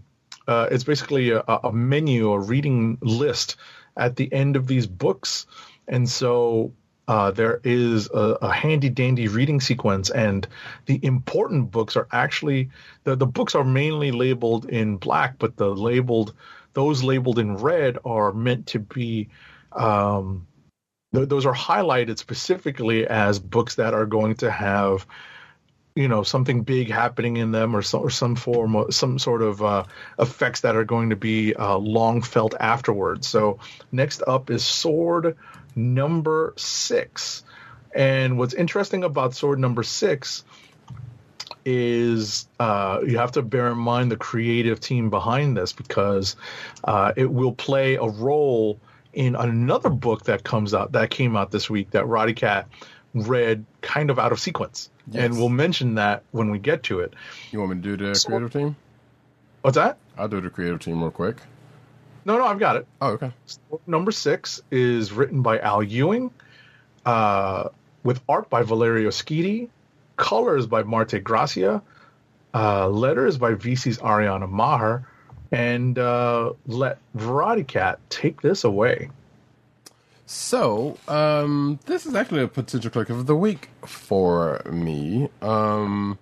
uh, 0.48 0.66
it's 0.72 0.82
basically 0.82 1.30
a, 1.30 1.44
a 1.46 1.72
menu, 1.72 2.32
a 2.32 2.40
reading 2.40 2.98
list 3.00 3.54
at 3.96 4.16
the 4.16 4.32
end 4.32 4.56
of 4.56 4.66
these 4.66 4.88
books, 4.88 5.46
and 5.86 6.08
so 6.08 6.72
uh, 7.08 7.30
there 7.30 7.58
is 7.64 8.10
a, 8.10 8.36
a 8.42 8.52
handy 8.52 8.90
dandy 8.90 9.28
reading 9.28 9.60
sequence, 9.60 10.10
and 10.10 10.46
the 10.84 11.00
important 11.02 11.70
books 11.70 11.96
are 11.96 12.06
actually 12.12 12.68
the 13.04 13.16
the 13.16 13.26
books 13.26 13.54
are 13.54 13.64
mainly 13.64 14.12
labeled 14.12 14.66
in 14.66 14.98
black, 14.98 15.38
but 15.38 15.56
the 15.56 15.74
labeled 15.74 16.34
those 16.74 17.02
labeled 17.02 17.38
in 17.38 17.56
red 17.56 17.96
are 18.04 18.32
meant 18.32 18.66
to 18.68 18.78
be 18.78 19.28
um, 19.72 20.46
th- 21.14 21.30
those 21.30 21.46
are 21.46 21.54
highlighted 21.54 22.18
specifically 22.18 23.06
as 23.06 23.38
books 23.38 23.76
that 23.76 23.94
are 23.94 24.06
going 24.06 24.34
to 24.36 24.50
have 24.50 25.06
you 25.96 26.08
know 26.08 26.22
something 26.22 26.62
big 26.62 26.90
happening 26.90 27.38
in 27.38 27.52
them 27.52 27.74
or 27.74 27.80
some, 27.80 28.02
or 28.02 28.10
some 28.10 28.36
form 28.36 28.76
of 28.76 28.94
some 28.94 29.18
sort 29.18 29.40
of 29.40 29.62
uh, 29.62 29.84
effects 30.18 30.60
that 30.60 30.76
are 30.76 30.84
going 30.84 31.08
to 31.08 31.16
be 31.16 31.54
uh, 31.54 31.78
long 31.78 32.20
felt 32.20 32.54
afterwards. 32.60 33.26
So 33.26 33.60
next 33.90 34.22
up 34.26 34.50
is 34.50 34.62
sword 34.62 35.38
number 35.76 36.54
six 36.56 37.44
and 37.94 38.38
what's 38.38 38.54
interesting 38.54 39.02
about 39.04 39.34
sword 39.34 39.58
number 39.58 39.82
six 39.82 40.44
is 41.64 42.48
uh, 42.60 43.00
you 43.06 43.18
have 43.18 43.32
to 43.32 43.42
bear 43.42 43.68
in 43.68 43.78
mind 43.78 44.10
the 44.10 44.16
creative 44.16 44.80
team 44.80 45.10
behind 45.10 45.56
this 45.56 45.72
because 45.72 46.36
uh, 46.84 47.12
it 47.16 47.30
will 47.30 47.52
play 47.52 47.96
a 47.96 48.04
role 48.04 48.78
in 49.12 49.34
another 49.34 49.90
book 49.90 50.24
that 50.24 50.44
comes 50.44 50.74
out 50.74 50.92
that 50.92 51.10
came 51.10 51.36
out 51.36 51.50
this 51.50 51.68
week 51.68 51.90
that 51.90 52.04
Roddykat 52.04 52.66
read 53.14 53.64
kind 53.80 54.10
of 54.10 54.18
out 54.18 54.32
of 54.32 54.38
sequence, 54.38 54.90
Yes. 55.10 55.24
and 55.24 55.38
we'll 55.38 55.48
mention 55.48 55.94
that 55.94 56.22
when 56.30 56.50
we 56.50 56.58
get 56.58 56.82
to 56.84 57.00
it. 57.00 57.14
You 57.50 57.58
want 57.60 57.70
me 57.76 57.82
to 57.82 57.96
do 57.96 58.06
the 58.08 58.14
So- 58.14 58.28
creative 58.28 58.52
team? 58.52 58.76
What's 59.62 59.76
that? 59.76 59.96
I'll 60.16 60.28
do 60.28 60.40
the 60.40 60.50
creative 60.50 60.80
team 60.80 61.00
real 61.00 61.10
quick. 61.10 61.36
No, 62.24 62.38
no, 62.38 62.44
I've 62.46 62.58
got 62.58 62.76
it. 62.76 62.86
Oh, 63.00 63.12
okay. 63.12 63.32
Number 63.86 64.12
six 64.12 64.62
is 64.70 65.12
written 65.12 65.42
by 65.42 65.58
Al 65.60 65.82
Ewing, 65.82 66.30
uh, 67.06 67.68
with 68.04 68.20
art 68.28 68.50
by 68.50 68.62
Valerio 68.62 69.10
Schiti, 69.10 69.68
colors 70.16 70.66
by 70.66 70.82
Marte 70.82 71.22
Gracia, 71.22 71.82
uh, 72.54 72.88
letters 72.88 73.38
by 73.38 73.54
VC's 73.54 73.98
Ariana 73.98 74.48
Maher, 74.48 75.06
and 75.52 75.98
uh, 75.98 76.52
let 76.66 76.98
Roddykat 77.16 77.96
take 78.10 78.42
this 78.42 78.64
away. 78.64 79.10
So, 80.26 80.98
um, 81.08 81.78
this 81.86 82.04
is 82.04 82.14
actually 82.14 82.42
a 82.42 82.48
potential 82.48 82.90
click 82.90 83.08
of 83.08 83.26
the 83.26 83.34
week 83.34 83.70
for 83.86 84.60
me. 84.70 85.30
Um, 85.40 86.18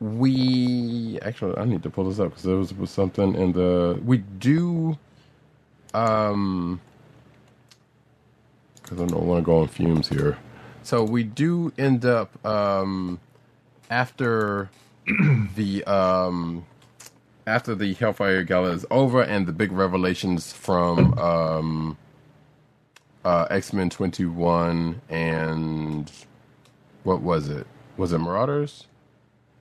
we 0.00 1.18
actually, 1.22 1.56
I 1.56 1.64
need 1.64 1.82
to 1.84 1.90
pull 1.90 2.04
this 2.04 2.18
up 2.18 2.30
because 2.30 2.42
there 2.42 2.56
was, 2.56 2.74
was 2.74 2.90
something 2.90 3.34
in 3.34 3.52
the 3.52 3.98
we 4.04 4.18
do. 4.18 4.98
Um, 5.94 6.80
because 8.82 9.00
I 9.00 9.06
don't 9.06 9.26
want 9.26 9.42
to 9.42 9.46
go 9.46 9.60
on 9.60 9.68
fumes 9.68 10.08
here. 10.08 10.38
So 10.82 11.04
we 11.04 11.22
do 11.22 11.72
end 11.78 12.04
up 12.04 12.44
um, 12.44 13.20
after 13.90 14.70
the 15.56 15.84
um, 15.84 16.66
after 17.46 17.74
the 17.74 17.94
Hellfire 17.94 18.42
Gala 18.44 18.70
is 18.70 18.84
over 18.90 19.22
and 19.22 19.46
the 19.46 19.52
big 19.52 19.72
revelations 19.72 20.52
from 20.52 21.16
um, 21.18 21.96
uh, 23.24 23.46
X 23.50 23.72
Men 23.72 23.90
Twenty 23.90 24.24
One 24.24 25.00
and 25.08 26.10
what 27.04 27.22
was 27.22 27.48
it? 27.48 27.66
Was 27.96 28.12
it 28.12 28.18
Marauders? 28.18 28.86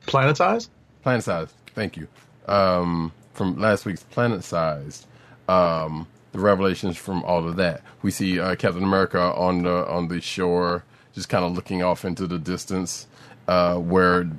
Planet 0.05 0.37
Size? 0.37 0.69
Planet 1.03 1.23
Size. 1.23 1.53
Thank 1.75 1.97
you. 1.97 2.07
Um, 2.47 3.11
from 3.33 3.59
last 3.59 3.85
week's 3.85 4.03
Planet 4.03 4.43
Sized. 4.43 5.05
Um, 5.47 6.07
the 6.31 6.39
revelations 6.39 6.97
from 6.97 7.23
all 7.23 7.47
of 7.47 7.55
that. 7.57 7.81
We 8.01 8.11
see 8.11 8.39
uh, 8.39 8.55
Captain 8.55 8.83
America 8.83 9.19
on 9.19 9.63
the 9.63 9.87
on 9.87 10.07
the 10.07 10.21
shore, 10.21 10.83
just 11.13 11.29
kind 11.29 11.43
of 11.43 11.53
looking 11.53 11.83
off 11.83 12.05
into 12.05 12.27
the 12.27 12.39
distance. 12.39 13.07
Uh, 13.47 13.75
where 13.75 14.29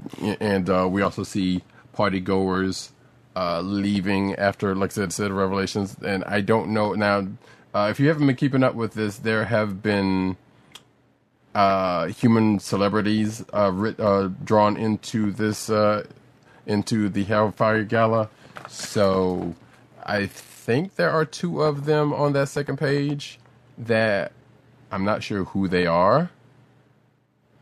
and 0.40 0.70
uh, 0.70 0.88
we 0.90 1.03
also 1.03 1.22
see 1.22 1.62
party 1.93 2.20
goers 2.20 2.93
uh, 3.36 3.61
leaving 3.61 4.34
after, 4.36 4.74
like 4.74 4.90
I 4.90 4.95
said, 4.95 5.12
said 5.12 5.32
revelations. 5.32 5.97
And 6.05 6.24
I 6.24 6.40
don't 6.40 6.70
know 6.70 6.95
now. 6.95 7.26
Uh, 7.74 7.88
if 7.90 7.99
you 7.99 8.09
haven't 8.09 8.26
been 8.26 8.36
keeping 8.36 8.62
up 8.62 8.74
with 8.74 8.95
this, 8.95 9.18
there 9.18 9.47
have 9.47 9.82
been 9.82 10.36
uh, 11.55 12.07
human 12.07 12.59
celebrities 12.59 13.45
writ, 13.53 13.97
drawn 14.45 14.76
into 14.76 15.32
this 15.32 15.68
uh, 15.68 16.07
into 16.66 17.09
the 17.09 17.24
Hellfire 17.24 17.84
Gala. 17.84 18.28
So 18.68 19.55
I 20.05 20.26
think 20.63 20.95
there 20.97 21.11
are 21.11 21.25
two 21.25 21.63
of 21.63 21.85
them 21.87 22.13
on 22.13 22.33
that 22.35 22.49
second 22.49 22.77
page 22.79 23.39
that 23.77 24.33
I'm 24.91 25.05
not 25.05 25.23
sure 25.23 25.45
who 25.45 25.69
they 25.69 25.87
are. 25.87 26.31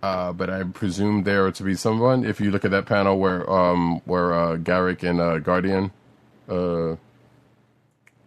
Uh, 0.02 0.32
but 0.32 0.48
I 0.48 0.62
presume 0.62 1.24
there 1.24 1.50
to 1.50 1.62
be 1.62 1.74
someone. 1.74 2.24
If 2.24 2.40
you 2.40 2.50
look 2.50 2.64
at 2.64 2.70
that 2.70 2.86
panel 2.86 3.18
where 3.18 3.48
um, 3.50 4.00
where 4.06 4.32
uh, 4.32 4.56
Garrick 4.56 5.02
and 5.02 5.20
uh, 5.20 5.38
Guardian, 5.40 5.90
uh, 6.48 6.96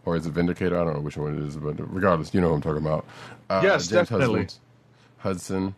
or 0.05 0.15
is 0.15 0.25
it 0.27 0.31
Vindicator? 0.33 0.79
I 0.79 0.83
don't 0.83 0.93
know 0.93 0.99
which 1.01 1.17
one 1.17 1.35
it 1.35 1.47
is, 1.47 1.57
but 1.57 1.75
regardless, 1.91 2.31
you 2.33 2.41
know 2.41 2.49
who 2.49 2.55
I'm 2.55 2.61
talking 2.61 2.85
about. 2.85 3.05
Uh, 3.49 3.61
Yes, 3.63 3.87
definitely. 3.87 4.41
Hudson. 4.41 4.59
Hudson. 5.17 5.75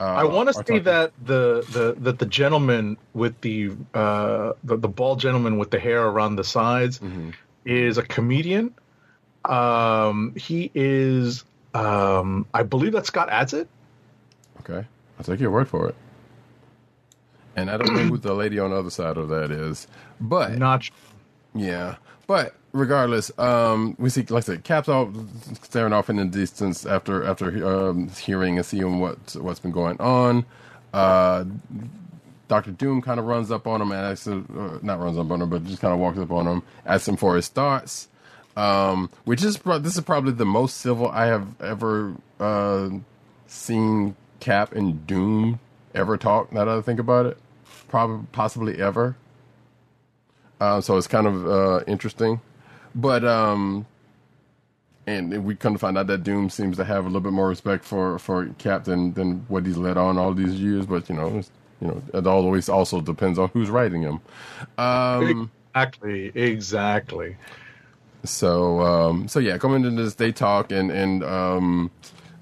Uh, 0.00 0.04
I 0.04 0.24
want 0.24 0.48
to 0.48 0.54
say 0.54 0.62
talking- 0.62 0.82
that 0.84 1.12
the, 1.22 1.66
the 1.70 1.94
that 2.00 2.18
the 2.18 2.24
gentleman 2.26 2.96
with 3.12 3.38
the 3.42 3.72
uh 3.92 4.54
the, 4.64 4.76
the 4.78 4.88
bald 4.88 5.20
gentleman 5.20 5.58
with 5.58 5.70
the 5.70 5.78
hair 5.78 6.02
around 6.06 6.36
the 6.36 6.44
sides 6.44 6.98
Mm-hmm. 7.00 7.30
Is 7.64 7.98
a 7.98 8.02
comedian. 8.02 8.74
Um, 9.44 10.34
he 10.36 10.70
is 10.74 11.44
um, 11.74 12.46
I 12.52 12.62
believe 12.62 12.92
that 12.92 13.06
Scott 13.06 13.28
Adsit. 13.30 13.66
Okay, 14.60 14.86
I'll 15.18 15.24
take 15.24 15.40
your 15.40 15.50
word 15.50 15.68
for 15.68 15.88
it. 15.88 15.94
And 17.56 17.70
I 17.70 17.76
don't 17.76 17.94
know 17.94 18.02
who 18.04 18.16
the 18.16 18.34
lady 18.34 18.58
on 18.58 18.70
the 18.70 18.76
other 18.76 18.90
side 18.90 19.16
of 19.16 19.28
that 19.28 19.50
is, 19.50 19.86
but 20.20 20.56
Not 20.56 20.88
Yeah, 21.54 21.96
but 22.26 22.54
regardless, 22.72 23.36
um, 23.38 23.96
we 23.98 24.08
see 24.08 24.22
like 24.22 24.44
I 24.44 24.46
said, 24.46 24.64
Cap's 24.64 24.88
all 24.88 25.12
staring 25.62 25.92
off 25.92 26.10
in 26.10 26.16
the 26.16 26.24
distance 26.24 26.86
after 26.86 27.24
after 27.24 27.88
um, 27.88 28.08
hearing 28.10 28.56
and 28.56 28.66
seeing 28.66 29.00
what 29.00 29.18
what's 29.36 29.60
been 29.60 29.72
going 29.72 30.00
on. 30.00 30.44
Uh, 30.92 31.44
Doctor 32.50 32.72
Doom 32.72 33.00
kind 33.00 33.20
of 33.20 33.26
runs 33.26 33.52
up 33.52 33.68
on 33.68 33.80
him 33.80 33.92
and 33.92 34.00
asks, 34.00 34.26
uh, 34.26 34.42
not 34.82 34.98
runs 34.98 35.16
up 35.16 35.30
on 35.30 35.40
him, 35.40 35.48
but 35.48 35.64
just 35.64 35.80
kind 35.80 35.94
of 35.94 36.00
walks 36.00 36.18
up 36.18 36.32
on 36.32 36.48
him, 36.48 36.62
asks 36.84 37.06
him 37.06 37.16
for 37.16 37.36
his 37.36 37.46
thoughts. 37.46 38.08
Um, 38.56 39.08
which 39.24 39.44
is 39.44 39.56
this 39.58 39.96
is 39.96 40.00
probably 40.00 40.32
the 40.32 40.44
most 40.44 40.78
civil 40.78 41.08
I 41.08 41.26
have 41.26 41.60
ever 41.60 42.16
uh, 42.40 42.90
seen 43.46 44.16
Cap 44.40 44.72
and 44.72 45.06
Doom 45.06 45.60
ever 45.94 46.16
talk. 46.16 46.52
Now 46.52 46.64
that 46.64 46.76
I 46.76 46.80
think 46.80 46.98
about 46.98 47.26
it, 47.26 47.38
probably 47.86 48.26
possibly 48.32 48.82
ever. 48.82 49.14
Uh, 50.60 50.80
so 50.80 50.96
it's 50.96 51.06
kind 51.06 51.28
of 51.28 51.46
uh, 51.46 51.84
interesting, 51.86 52.40
but 52.96 53.24
um, 53.24 53.86
and 55.06 55.44
we 55.44 55.54
come 55.54 55.74
to 55.74 55.78
find 55.78 55.96
out 55.96 56.08
that 56.08 56.24
Doom 56.24 56.50
seems 56.50 56.76
to 56.78 56.84
have 56.84 57.04
a 57.04 57.06
little 57.06 57.20
bit 57.20 57.32
more 57.32 57.48
respect 57.48 57.84
for 57.84 58.18
for 58.18 58.46
Cap 58.58 58.82
than, 58.84 59.14
than 59.14 59.44
what 59.46 59.64
he's 59.64 59.76
led 59.76 59.96
on 59.96 60.18
all 60.18 60.34
these 60.34 60.60
years. 60.60 60.84
But 60.84 61.08
you 61.08 61.14
know, 61.14 61.38
it's, 61.38 61.50
you 61.80 61.88
know, 61.88 62.02
it 62.14 62.26
always 62.26 62.68
also 62.68 63.00
depends 63.00 63.38
on 63.38 63.48
who's 63.50 63.70
writing 63.70 64.02
them. 64.02 64.20
Um, 64.78 65.50
exactly, 65.74 66.32
exactly. 66.34 67.36
so 68.24 68.80
um, 68.80 69.28
so 69.28 69.40
yeah, 69.40 69.58
coming 69.58 69.84
into 69.84 70.02
this, 70.02 70.14
they 70.16 70.32
talk 70.32 70.72
and 70.72 70.90
and 70.90 71.24
um, 71.24 71.90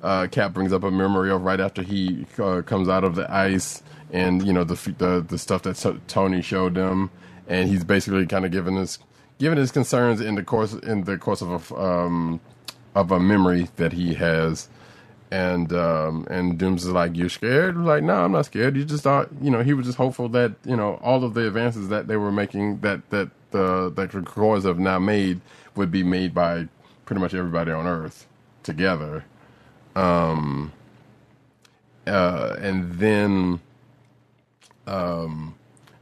uh, 0.03 0.29
Cap 0.31 0.55
brings 0.55 0.73
up 0.73 0.85
a 0.85 0.91
memory 0.91 1.31
of 1.31 1.43
right 1.45 1.61
after 1.61 1.83
he 1.83 2.27
uh, 2.39 2.63
comes 2.63 2.89
out 2.89 3.05
of 3.05 3.17
the 3.17 3.33
ice, 3.33 3.83
and 4.13 4.47
you 4.47 4.53
know 4.53 4.65
the 4.65 4.77
the, 4.99 5.27
the 5.29 5.39
stuff 5.39 5.63
that 5.63 5.77
T- 5.77 6.01
Tony 6.09 6.43
showed 6.43 6.75
them, 6.75 7.11
and 7.49 7.69
he's 7.69 7.85
basically 7.85 8.27
kind 8.27 8.45
of 8.47 8.53
given 8.53 8.77
his 8.77 8.99
given 9.39 9.59
his 9.59 9.73
concerns 9.73 10.21
in 10.21 10.37
the 10.37 10.45
course 10.45 10.75
in 10.75 11.05
the 11.05 11.19
course 11.19 11.43
of 11.43 11.73
a 11.73 11.77
um, 11.81 12.41
of 12.95 13.13
a 13.13 13.21
memory 13.21 13.69
that 13.77 13.93
he 13.95 14.15
has. 14.15 14.69
And 15.31 15.73
um, 15.75 16.27
and 16.31 16.59
Dooms 16.59 16.85
is 16.85 16.93
like, 16.93 17.17
"You're 17.17 17.29
scared?" 17.31 17.77
Like, 17.77 18.03
no, 18.03 18.25
I'm 18.25 18.33
not 18.33 18.47
scared. 18.47 18.77
You 18.77 18.85
just 18.85 19.05
thought, 19.05 19.29
you 19.43 19.51
know, 19.51 19.63
he 19.63 19.75
was 19.75 19.87
just 19.87 19.99
hopeful 19.99 20.29
that 20.31 20.53
you 20.65 20.77
know 20.77 20.95
all 21.03 21.25
of 21.25 21.35
the 21.35 21.47
advances 21.47 21.89
that 21.91 22.09
they 22.09 22.17
were 22.17 22.33
making, 22.33 22.81
that 22.81 23.09
that 23.11 23.31
the 23.51 23.91
that 23.97 24.13
the 24.13 24.21
Krakoans 24.21 24.65
have 24.65 24.79
now 24.79 24.99
made, 24.99 25.41
would 25.77 25.91
be 25.91 26.03
made 26.03 26.35
by 26.35 26.69
pretty 27.07 27.21
much 27.21 27.35
everybody 27.35 27.73
on 27.73 27.87
Earth 27.87 28.27
together. 28.63 29.25
Um, 29.97 30.73
uh, 32.07 32.57
and 32.61 32.95
then, 32.95 33.61
um, 34.87 35.55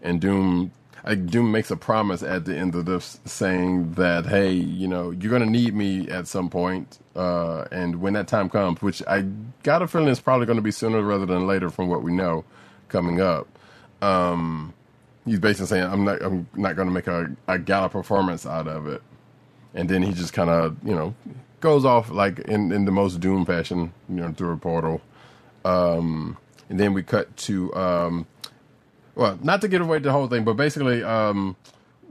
and 0.03 0.21
Doom, 0.21 0.73
uh, 1.07 1.15
Doom 1.15 1.53
makes 1.53 1.71
a 1.71 1.77
promise 1.77 2.23
at 2.23 2.45
the 2.45 2.57
end 2.57 2.75
of 2.75 2.85
this, 2.85 3.21
saying 3.25 3.93
that, 3.93 4.27
hey, 4.27 4.53
you 4.53 4.89
know, 4.89 5.13
you're 5.13 5.31
gonna 5.31 5.47
need 5.47 5.75
me 5.75 6.09
at 6.11 6.27
some 6.27 6.51
point, 6.51 6.99
uh, 7.15 7.65
and 7.71 8.01
when 8.01 8.15
that 8.15 8.27
time 8.29 8.51
comes, 8.51 8.83
which 8.83 9.03
I 9.07 9.23
got 9.63 9.83
a 9.83 9.87
feeling 9.87 10.09
is 10.09 10.21
probably 10.21 10.47
going 10.47 10.57
to 10.57 10.63
be 10.63 10.73
sooner 10.73 11.01
rather 11.03 11.27
than 11.27 11.47
later, 11.47 11.71
from 11.71 11.89
what 11.89 12.03
we 12.03 12.13
know 12.13 12.45
coming 12.89 13.21
up. 13.21 13.47
Um, 14.03 14.75
he's 15.25 15.39
basically 15.39 15.67
saying, 15.69 15.85
I'm 15.85 16.05
not, 16.05 16.23
I'm 16.23 16.49
not 16.55 16.77
going 16.77 16.89
to 16.89 16.95
make 16.95 17.07
a, 17.07 17.35
a 17.49 17.59
gala 17.59 17.89
performance 17.89 18.45
out 18.45 18.69
of 18.69 18.87
it, 18.87 19.03
and 19.75 19.89
then 19.89 20.03
he 20.03 20.13
just 20.13 20.33
kind 20.33 20.51
of, 20.51 20.77
you 20.85 20.95
know, 20.95 21.15
goes 21.61 21.85
off 21.85 22.11
like 22.11 22.41
in, 22.41 22.73
in 22.73 22.85
the 22.85 22.93
most 22.93 23.21
Doom 23.21 23.47
fashion, 23.47 23.93
you 24.09 24.17
know, 24.17 24.33
through 24.33 24.53
a 24.53 24.57
portal. 24.57 25.01
Um, 25.65 26.37
and 26.69 26.79
then 26.79 26.93
we 26.93 27.03
cut 27.03 27.35
to, 27.39 27.75
um, 27.75 28.27
well, 29.17 29.39
not 29.43 29.61
to 29.63 29.69
give 29.69 29.81
away 29.81 29.99
the 29.99 30.13
whole 30.13 30.29
thing, 30.29 30.45
but 30.45 30.55
basically, 30.55 31.03
um, 31.03 31.57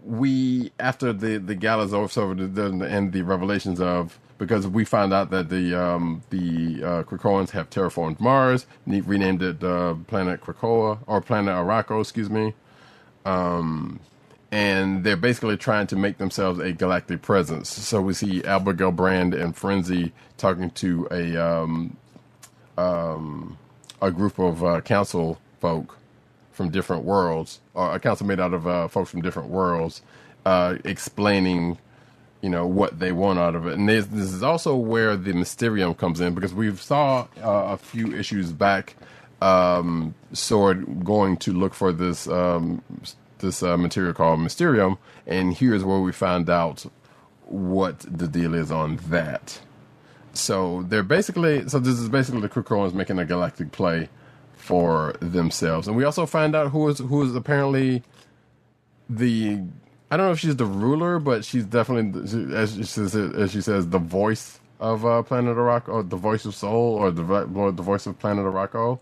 we 0.03 0.71
after 0.79 1.13
the 1.13 1.37
the 1.37 1.55
gala's 1.55 1.93
over, 1.93 2.07
so 2.07 2.33
the, 2.33 2.65
and 2.65 3.13
the 3.13 3.21
revelations 3.21 3.79
of 3.79 4.19
because 4.37 4.67
we 4.67 4.83
found 4.83 5.13
out 5.13 5.29
that 5.29 5.49
the 5.49 5.73
um, 5.75 6.23
the 6.31 6.83
uh, 6.83 7.03
Krakoans 7.03 7.51
have 7.51 7.69
terraformed 7.69 8.19
Mars, 8.19 8.65
renamed 8.85 9.41
it 9.43 9.63
uh, 9.63 9.95
planet 10.07 10.41
Krakoa 10.41 10.99
or 11.07 11.21
planet 11.21 11.53
Arakko, 11.53 12.01
excuse 12.01 12.29
me. 12.29 12.53
Um, 13.23 13.99
and 14.51 15.03
they're 15.03 15.17
basically 15.17 15.57
trying 15.57 15.87
to 15.87 15.95
make 15.95 16.17
themselves 16.17 16.59
a 16.59 16.71
galactic 16.71 17.21
presence. 17.21 17.69
So 17.69 18.01
we 18.01 18.13
see 18.13 18.43
Abigail 18.43 18.91
Brand 18.91 19.33
and 19.33 19.55
Frenzy 19.55 20.13
talking 20.37 20.71
to 20.71 21.07
a 21.11 21.35
um, 21.37 21.97
um, 22.77 23.57
a 24.01 24.11
group 24.11 24.39
of 24.39 24.63
uh, 24.63 24.81
council 24.81 25.39
folk 25.59 25.97
from 26.55 26.69
different 26.69 27.03
worlds, 27.03 27.59
or 27.73 27.93
a 27.93 27.99
council 27.99 28.25
made 28.25 28.39
out 28.39 28.53
of 28.53 28.65
uh, 28.65 28.87
folks 28.87 29.11
from 29.11 29.21
different 29.21 29.49
worlds, 29.49 30.01
uh, 30.45 30.75
explaining, 30.85 31.77
you 32.41 32.49
know, 32.49 32.65
what 32.65 32.99
they 32.99 33.11
want 33.11 33.37
out 33.37 33.55
of 33.55 33.67
it. 33.67 33.73
And 33.73 33.89
this, 33.89 34.07
is 34.11 34.41
also 34.41 34.75
where 34.75 35.17
the 35.17 35.33
Mysterium 35.33 35.93
comes 35.93 36.21
in 36.21 36.33
because 36.33 36.53
we 36.53 36.73
saw 36.75 37.27
uh, 37.43 37.73
a 37.73 37.77
few 37.77 38.15
issues 38.15 38.51
back, 38.53 38.95
um, 39.41 40.15
Sword 40.31 41.03
going 41.03 41.37
to 41.37 41.51
look 41.51 41.73
for 41.73 41.91
this 41.91 42.27
um, 42.27 42.81
this 43.39 43.61
uh, 43.61 43.77
material 43.77 44.13
called 44.13 44.39
Mysterium, 44.39 44.97
and 45.27 45.53
here's 45.53 45.83
where 45.83 45.99
we 45.99 46.13
find 46.13 46.49
out 46.49 46.85
what 47.43 47.99
the 47.99 48.27
deal 48.27 48.55
is 48.55 48.71
on 48.71 48.97
that. 49.09 49.59
So 50.33 50.83
they're 50.83 51.03
basically 51.03 51.67
so 51.67 51.79
this 51.79 51.99
is 51.99 52.07
basically 52.09 52.41
the 52.41 52.49
Krakoans 52.49 52.93
making 52.93 53.19
a 53.19 53.25
galactic 53.25 53.71
play 53.71 54.09
for 54.66 55.13
themselves, 55.20 55.88
and 55.88 55.95
we 55.95 56.03
also 56.03 56.26
find 56.26 56.55
out 56.55 56.72
who 56.72 56.89
is 56.89 56.97
who 56.97 57.22
is 57.24 57.36
apparently 57.36 58.01
the 59.07 59.61
I 60.09 60.18
don't 60.18 60.26
know 60.26 60.32
if 60.32 60.39
she's 60.39 60.55
the 60.55 60.66
ruler, 60.66 61.20
but 61.20 61.45
she's 61.45 61.66
definitely 61.66 62.55
as 62.55 62.76
she 62.76 62.84
says 62.84 63.16
as 63.16 63.51
she 63.51 63.61
says 63.61 63.89
the 63.89 63.99
voice 63.99 64.59
of 64.80 65.05
uh, 65.05 65.22
Planet 65.22 65.55
Arakko, 65.55 65.89
or 65.89 66.03
the 66.03 66.16
voice 66.16 66.45
of 66.45 66.55
Soul, 66.55 66.95
or 66.95 67.11
the 67.11 67.22
vo- 67.22 67.72
the 67.72 67.84
voice 67.84 68.07
of 68.07 68.18
Planet 68.18 68.43
Arakko. 68.45 68.99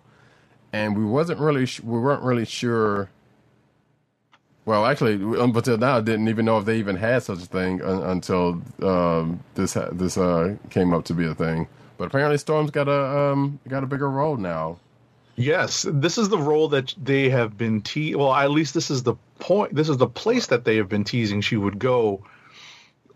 And 0.74 0.98
we 0.98 1.06
wasn't 1.06 1.40
really 1.40 1.68
we 1.82 1.98
weren't 2.00 2.24
really 2.24 2.46
sure. 2.46 3.10
Well, 4.66 4.86
actually, 4.86 5.16
um, 5.16 5.56
until 5.56 5.78
now, 5.78 5.98
I 5.98 6.02
didn't 6.02 6.28
even 6.28 6.46
know 6.46 6.58
if 6.58 6.66
they 6.66 6.78
even 6.78 6.96
had 6.98 7.24
such 7.24 7.40
a 7.44 7.46
thing 7.46 7.82
un- 7.82 8.04
until 8.04 8.62
um, 8.82 9.42
this 9.56 9.78
this 9.94 10.18
uh, 10.18 10.56
came 10.70 10.94
up 10.94 11.06
to 11.06 11.14
be 11.14 11.26
a 11.26 11.34
thing. 11.34 11.68
But 11.98 12.08
apparently, 12.08 12.38
Storm's 12.38 12.72
got 12.72 12.90
a 12.90 13.32
um, 13.32 13.60
got 13.70 13.84
a 13.84 13.88
bigger 13.88 14.10
role 14.10 14.36
now. 14.36 14.80
Yes, 15.36 15.86
this 15.90 16.18
is 16.18 16.30
the 16.30 16.38
role 16.38 16.68
that 16.70 16.94
they 17.02 17.30
have 17.30 17.58
been 17.58 17.82
te. 17.82 18.16
Well, 18.16 18.34
at 18.34 18.52
least 18.52 18.74
this 18.74 18.92
is 18.92 19.04
the 19.04 19.16
point. 19.40 19.74
This 19.74 19.90
is 19.90 19.98
the 19.98 20.08
place 20.08 20.48
that 20.48 20.64
they 20.64 20.78
have 20.78 20.90
been 20.90 21.04
teasing 21.04 21.42
she 21.42 21.58
would 21.58 21.80
go, 21.80 22.24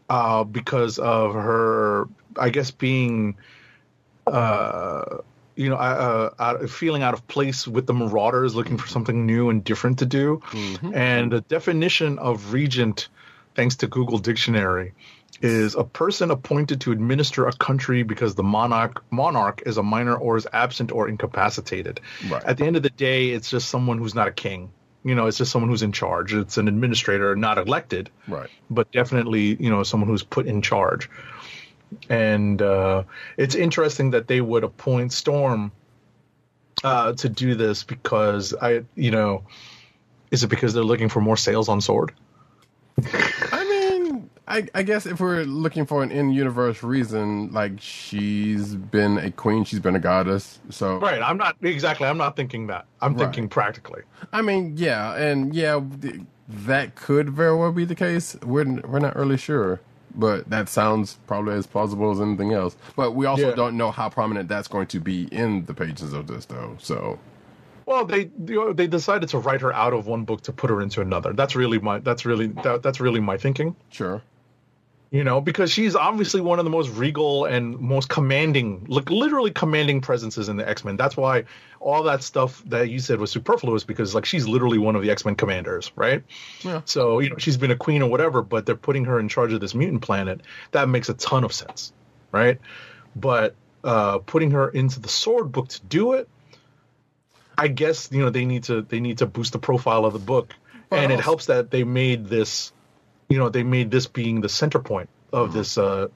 uh, 0.10 0.44
because 0.44 0.98
of 0.98 1.34
her, 1.34 2.08
I 2.36 2.50
guess, 2.50 2.72
being, 2.72 3.38
uh, 4.26 5.18
you 5.56 5.70
know, 5.70 5.76
uh, 5.76 6.30
uh, 6.40 6.68
feeling 6.68 7.04
out 7.04 7.14
of 7.14 7.28
place 7.28 7.68
with 7.68 7.86
the 7.86 7.94
Marauders, 7.94 8.56
looking 8.56 8.78
for 8.78 8.88
something 8.88 9.26
new 9.26 9.50
and 9.50 9.64
different 9.64 10.00
to 10.00 10.06
do, 10.06 10.42
and 10.94 11.32
the 11.32 11.42
definition 11.42 12.18
of 12.20 12.54
regent, 12.54 13.10
thanks 13.56 13.76
to 13.78 13.88
Google 13.88 14.18
Dictionary, 14.18 14.94
is 15.42 15.76
a 15.76 15.84
person 15.84 16.32
appointed 16.32 16.82
to 16.82 16.92
administer 16.92 17.48
a 17.48 17.54
country 17.54 18.04
because 18.04 18.36
the 18.36 18.44
monarch 18.44 19.04
monarch 19.12 19.64
is 19.66 19.78
a 19.78 19.84
minor 19.84 20.16
or 20.16 20.38
is 20.38 20.48
absent 20.52 20.92
or 20.92 21.08
incapacitated. 21.08 22.00
Right. 22.30 22.44
At 22.44 22.58
the 22.58 22.66
end 22.66 22.76
of 22.76 22.84
the 22.84 22.90
day, 22.90 23.30
it's 23.30 23.50
just 23.50 23.70
someone 23.70 23.98
who's 23.98 24.16
not 24.16 24.28
a 24.28 24.32
king. 24.32 24.72
You 25.04 25.16
know, 25.16 25.28
it's 25.28 25.38
just 25.38 25.52
someone 25.52 25.70
who's 25.70 25.84
in 25.84 25.92
charge. 25.92 26.34
It's 26.34 26.58
an 26.58 26.68
administrator, 26.68 27.36
not 27.36 27.58
elected, 27.58 28.10
Right. 28.28 28.50
but 28.70 28.92
definitely, 28.92 29.56
you 29.56 29.70
know, 29.70 29.84
someone 29.84 30.10
who's 30.10 30.24
put 30.24 30.48
in 30.48 30.62
charge. 30.62 31.10
And 32.10 32.62
uh, 32.62 33.04
it's 33.38 33.56
interesting 33.56 34.12
that 34.12 34.28
they 34.28 34.42
would 34.42 34.64
appoint 34.66 35.14
Storm 35.14 35.72
uh, 36.84 37.14
to 37.14 37.30
do 37.30 37.56
this 37.56 37.84
because 37.84 38.54
I, 38.54 38.84
you 38.96 39.12
know, 39.12 39.44
is 40.32 40.44
it 40.44 40.48
because 40.48 40.74
they're 40.74 40.84
looking 40.84 41.10
for 41.10 41.22
more 41.22 41.38
sales 41.38 41.70
on 41.70 41.80
Sword? 41.80 42.12
I 44.48 44.68
I, 44.74 44.84
guess 44.84 45.06
if 45.06 45.20
we're 45.20 45.44
looking 45.44 45.86
for 45.86 46.04
an 46.04 46.12
in-universe 46.12 46.82
reason, 46.84 47.52
like 47.52 47.74
she's 47.80 48.76
been 48.76 49.18
a 49.18 49.30
queen, 49.32 49.64
she's 49.66 49.80
been 49.80 49.96
a 49.96 50.00
goddess. 50.00 50.60
So, 50.70 51.00
Right. 51.00 51.22
I'm 51.22 51.38
not 51.38 51.58
exactly. 51.62 52.08
I'm 52.08 52.18
not 52.18 52.36
thinking 52.36 52.68
that. 52.68 52.86
I'm 53.02 53.14
Right. 53.14 53.20
thinking 53.26 53.50
practically. 53.50 54.04
I 54.32 54.42
mean, 54.42 54.74
yeah, 54.78 55.16
and 55.16 55.54
yeah, 55.54 55.82
that 56.48 56.96
could 56.96 57.30
very 57.30 57.56
well 57.58 57.72
be 57.74 57.84
the 57.86 57.96
case. 57.96 58.38
We're 58.44 58.66
we're 58.88 59.00
not 59.00 59.16
really 59.18 59.38
sure, 59.38 59.82
but 60.16 60.50
that 60.50 60.70
sounds 60.70 61.18
probably 61.28 61.54
as 61.56 61.68
plausible 61.68 62.10
as 62.12 62.22
anything 62.22 62.54
else. 62.54 62.78
But 62.96 63.12
we 63.12 63.26
also 63.26 63.50
Yeah. 63.50 63.56
don't 63.56 63.76
know 63.76 63.92
how 63.92 64.08
prominent 64.10 64.48
that's 64.48 64.70
going 64.70 64.88
to 64.88 65.00
be 65.02 65.24
in 65.26 65.66
the 65.66 65.74
pages 65.74 66.14
of 66.14 66.28
this, 66.28 66.46
though. 66.46 66.76
So, 66.80 67.20
Well, 67.86 68.06
they 68.06 68.30
you 68.46 68.56
know, 68.56 68.74
they 68.74 68.88
decided 68.88 69.28
to 69.30 69.40
write 69.40 69.60
her 69.62 69.74
out 69.74 69.94
of 69.94 70.08
one 70.08 70.24
book 70.24 70.42
to 70.44 70.54
put 70.54 70.70
her 70.70 70.82
into 70.82 71.02
another. 71.02 71.34
That's 71.34 71.56
really 71.56 71.80
my. 71.80 72.00
That's 72.00 72.26
really 72.26 72.48
that, 72.64 72.82
that's 72.82 73.00
really 73.02 73.20
my 73.20 73.38
thinking. 73.38 73.76
sure, 73.90 74.22
You 75.10 75.24
know, 75.24 75.40
because 75.40 75.72
she's 75.72 75.96
obviously 75.96 76.42
one 76.42 76.60
of 76.60 76.66
the 76.66 76.72
most 76.72 76.90
regal 76.90 77.46
and 77.46 77.80
most 77.80 78.10
commanding, 78.10 78.86
like 78.90 79.10
literally 79.10 79.52
commanding 79.52 80.02
presences 80.02 80.50
in 80.50 80.58
the 80.58 80.68
X 80.68 80.84
Men. 80.84 80.98
That's 80.98 81.16
why 81.16 81.46
all 81.80 82.04
that 82.04 82.24
stuff 82.24 82.62
that 82.66 82.90
you 82.90 83.00
said 83.00 83.20
was 83.20 83.32
superfluous 83.32 83.86
because 83.86 84.14
like 84.14 84.26
she's 84.26 84.48
literally 84.48 84.78
one 84.78 84.98
of 84.98 85.02
the 85.02 85.10
X 85.10 85.24
Men 85.24 85.36
commanders, 85.36 85.94
right? 85.96 86.24
Yeah. 86.62 86.82
So 86.84 87.20
you 87.20 87.30
know 87.30 87.38
she's 87.38 87.56
been 87.56 87.72
a 87.72 87.76
queen 87.78 88.02
or 88.02 88.10
whatever, 88.10 88.42
but 88.42 88.66
they're 88.66 88.76
putting 88.76 89.06
her 89.06 89.20
in 89.20 89.30
charge 89.30 89.54
of 89.54 89.62
this 89.62 89.74
mutant 89.74 90.02
planet. 90.02 90.42
That 90.72 90.90
makes 90.90 91.08
a 91.08 91.14
ton 91.14 91.46
of 91.46 91.54
sense, 91.54 91.94
right? 92.34 92.60
But 93.16 93.56
uh, 93.84 94.20
putting 94.20 94.52
her 94.52 94.68
into 94.68 95.00
the 95.00 95.08
Sword 95.08 95.52
book 95.52 95.70
to 95.70 95.82
do 95.84 96.14
it, 96.14 96.28
I 97.58 97.68
guess 97.70 98.10
you 98.12 98.20
know 98.20 98.30
they 98.30 98.46
need 98.46 98.64
to 98.66 98.82
they 98.82 99.00
need 99.00 99.20
to 99.20 99.26
boost 99.26 99.54
the 99.54 99.60
profile 99.60 100.06
of 100.06 100.14
the 100.14 100.20
book, 100.20 100.54
and 100.92 101.12
it 101.12 101.20
helps 101.20 101.48
that 101.48 101.72
they 101.72 101.84
made 101.84 102.28
this, 102.28 102.72
you 103.30 103.38
know, 103.38 103.50
they 103.50 103.64
made 103.64 103.92
this 103.92 104.08
being 104.08 104.42
the 104.42 104.50
center 104.50 104.80
point 104.80 105.10
of 105.34 105.54
this. 105.54 105.78
Uh, 105.78 106.08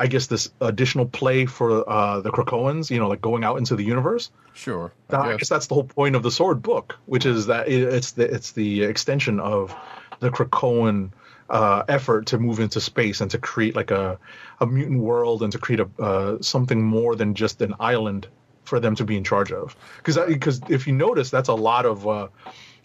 I 0.00 0.06
guess 0.06 0.28
this 0.28 0.50
additional 0.60 1.06
play 1.06 1.46
for 1.46 1.88
uh, 1.88 2.20
the 2.20 2.30
Krakoans, 2.30 2.88
you 2.88 3.00
know, 3.00 3.08
like 3.08 3.20
going 3.20 3.42
out 3.42 3.58
into 3.58 3.74
the 3.74 3.82
universe. 3.82 4.30
sure. 4.54 4.92
I 5.10 5.36
guess 5.36 5.48
that's 5.48 5.66
the 5.66 5.74
whole 5.74 5.84
point 5.84 6.14
of 6.14 6.22
the 6.22 6.30
Sword 6.30 6.62
book, 6.62 6.96
which 7.06 7.26
is 7.26 7.46
that 7.46 7.66
it, 7.66 7.82
it's 7.82 8.12
the 8.12 8.32
it's 8.32 8.52
the 8.52 8.84
extension 8.84 9.40
of 9.40 9.74
the 10.20 10.30
Krakoan 10.30 11.10
uh, 11.50 11.82
effort 11.88 12.26
to 12.26 12.38
move 12.38 12.60
into 12.60 12.80
space 12.80 13.20
and 13.20 13.30
to 13.32 13.38
create 13.38 13.74
like 13.74 13.90
a 13.90 14.18
a 14.60 14.66
mutant 14.66 15.00
world 15.00 15.42
and 15.42 15.50
to 15.52 15.58
create 15.58 15.80
a 15.80 15.88
uh, 16.00 16.38
something 16.40 16.80
more 16.80 17.16
than 17.16 17.34
just 17.34 17.60
an 17.60 17.74
island 17.80 18.28
for 18.62 18.78
them 18.78 18.94
to 18.94 19.04
be 19.04 19.16
in 19.16 19.24
charge 19.24 19.50
of. 19.50 19.74
Because 19.96 20.16
because 20.28 20.60
if 20.68 20.86
you 20.86 20.92
notice, 20.92 21.30
that's 21.30 21.48
a 21.48 21.54
lot 21.54 21.86
of 21.86 22.06
uh, 22.06 22.28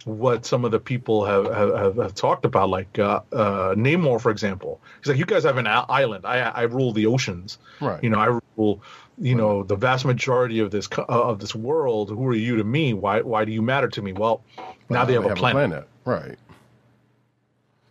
what 0.06 0.46
some 0.46 0.66
of 0.66 0.72
the 0.72 0.80
people 0.80 1.26
have 1.26 1.46
have, 1.46 1.76
have, 1.76 1.96
have 1.98 2.16
talked 2.16 2.46
about. 2.46 2.70
Like 2.70 3.00
uh, 3.00 3.22
uh, 3.32 3.76
Namor, 3.76 4.20
for 4.20 4.32
example, 4.32 4.82
he's 5.00 5.08
like, 5.08 5.18
"You 5.18 5.26
guys 5.26 5.44
have 5.44 5.58
an 5.58 5.68
island. 5.68 6.26
I 6.26 6.40
I 6.40 6.62
rule 6.64 6.94
the 6.94 7.08
oceans. 7.08 7.58
Right. 7.80 8.04
You 8.04 8.10
know, 8.10 8.20
I 8.20 8.40
rule." 8.58 8.82
You 9.20 9.36
know 9.36 9.62
the 9.62 9.76
vast 9.76 10.06
majority 10.06 10.58
of 10.58 10.72
this 10.72 10.90
uh, 10.98 11.04
of 11.08 11.38
this 11.38 11.54
world. 11.54 12.10
Who 12.10 12.28
are 12.30 12.34
you 12.34 12.58
to 12.58 12.64
me? 12.64 12.94
Why 12.94 13.22
why 13.22 13.46
do 13.46 13.52
you 13.52 13.62
matter 13.62 13.88
to 13.90 14.02
me? 14.02 14.12
Well, 14.12 14.42
now 14.90 15.06
they 15.06 15.14
have, 15.14 15.26
a, 15.26 15.36
planet. 15.36 15.88
Right. 16.04 16.40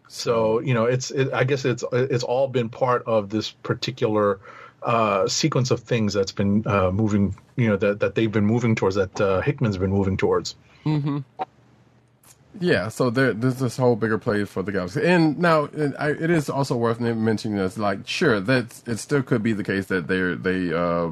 So 0.08 0.58
you 0.58 0.74
know, 0.74 0.86
it's 0.86 1.12
it, 1.12 1.32
I 1.32 1.44
guess 1.44 1.64
it's 1.64 1.84
it's 1.92 2.24
all 2.24 2.48
been 2.48 2.70
part 2.70 3.04
of 3.06 3.30
this 3.30 3.52
particular 3.52 4.40
uh, 4.82 5.28
sequence 5.28 5.70
of 5.70 5.80
things 5.80 6.12
that's 6.12 6.32
been 6.32 6.66
uh, 6.66 6.90
moving. 6.90 7.36
You 7.54 7.68
know 7.68 7.76
that 7.76 8.00
that 8.00 8.16
they've 8.16 8.30
been 8.30 8.44
moving 8.44 8.74
towards. 8.74 8.96
That 8.96 9.20
uh, 9.20 9.40
Hickman's 9.42 9.78
been 9.78 9.90
moving 9.90 10.16
towards. 10.16 10.56
Yeah, 12.60 12.88
so 12.88 13.08
there, 13.08 13.32
there's 13.32 13.56
this 13.56 13.78
whole 13.78 13.96
bigger 13.96 14.18
play 14.18 14.44
for 14.44 14.62
the 14.62 14.72
galaxy, 14.72 15.06
and 15.06 15.38
now 15.38 15.64
it, 15.64 15.94
I, 15.98 16.10
it 16.10 16.30
is 16.30 16.50
also 16.50 16.76
worth 16.76 17.00
mentioning 17.00 17.56
that, 17.56 17.78
like, 17.78 18.06
sure, 18.06 18.40
that 18.40 18.82
it 18.86 18.98
still 18.98 19.22
could 19.22 19.42
be 19.42 19.54
the 19.54 19.64
case 19.64 19.86
that 19.86 20.06
they're 20.06 20.36
they 20.36 20.72
uh, 20.72 21.10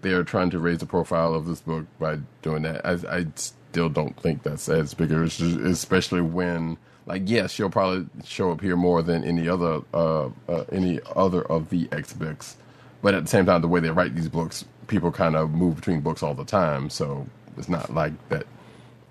they 0.00 0.12
are 0.12 0.24
trying 0.24 0.50
to 0.50 0.58
raise 0.58 0.78
the 0.78 0.86
profile 0.86 1.34
of 1.34 1.46
this 1.46 1.60
book 1.60 1.84
by 1.98 2.20
doing 2.40 2.62
that. 2.62 2.86
I, 2.86 3.18
I 3.18 3.26
still 3.36 3.90
don't 3.90 4.18
think 4.18 4.44
that's 4.44 4.68
as 4.70 4.94
bigger, 4.94 5.24
especially 5.24 6.22
when, 6.22 6.78
like, 7.04 7.22
yes, 7.26 7.52
she'll 7.52 7.68
probably 7.68 8.06
show 8.24 8.50
up 8.50 8.62
here 8.62 8.76
more 8.76 9.02
than 9.02 9.24
any 9.24 9.48
other 9.48 9.82
uh, 9.92 10.30
uh, 10.48 10.64
any 10.72 11.00
other 11.14 11.42
of 11.42 11.68
the 11.68 11.86
X 11.92 12.14
books, 12.14 12.56
but 13.02 13.12
at 13.12 13.24
the 13.24 13.28
same 13.28 13.44
time, 13.44 13.60
the 13.60 13.68
way 13.68 13.80
they 13.80 13.90
write 13.90 14.14
these 14.14 14.30
books, 14.30 14.64
people 14.86 15.12
kind 15.12 15.36
of 15.36 15.50
move 15.50 15.76
between 15.76 16.00
books 16.00 16.22
all 16.22 16.34
the 16.34 16.46
time, 16.46 16.88
so 16.88 17.26
it's 17.58 17.68
not 17.68 17.92
like 17.92 18.14
that 18.30 18.46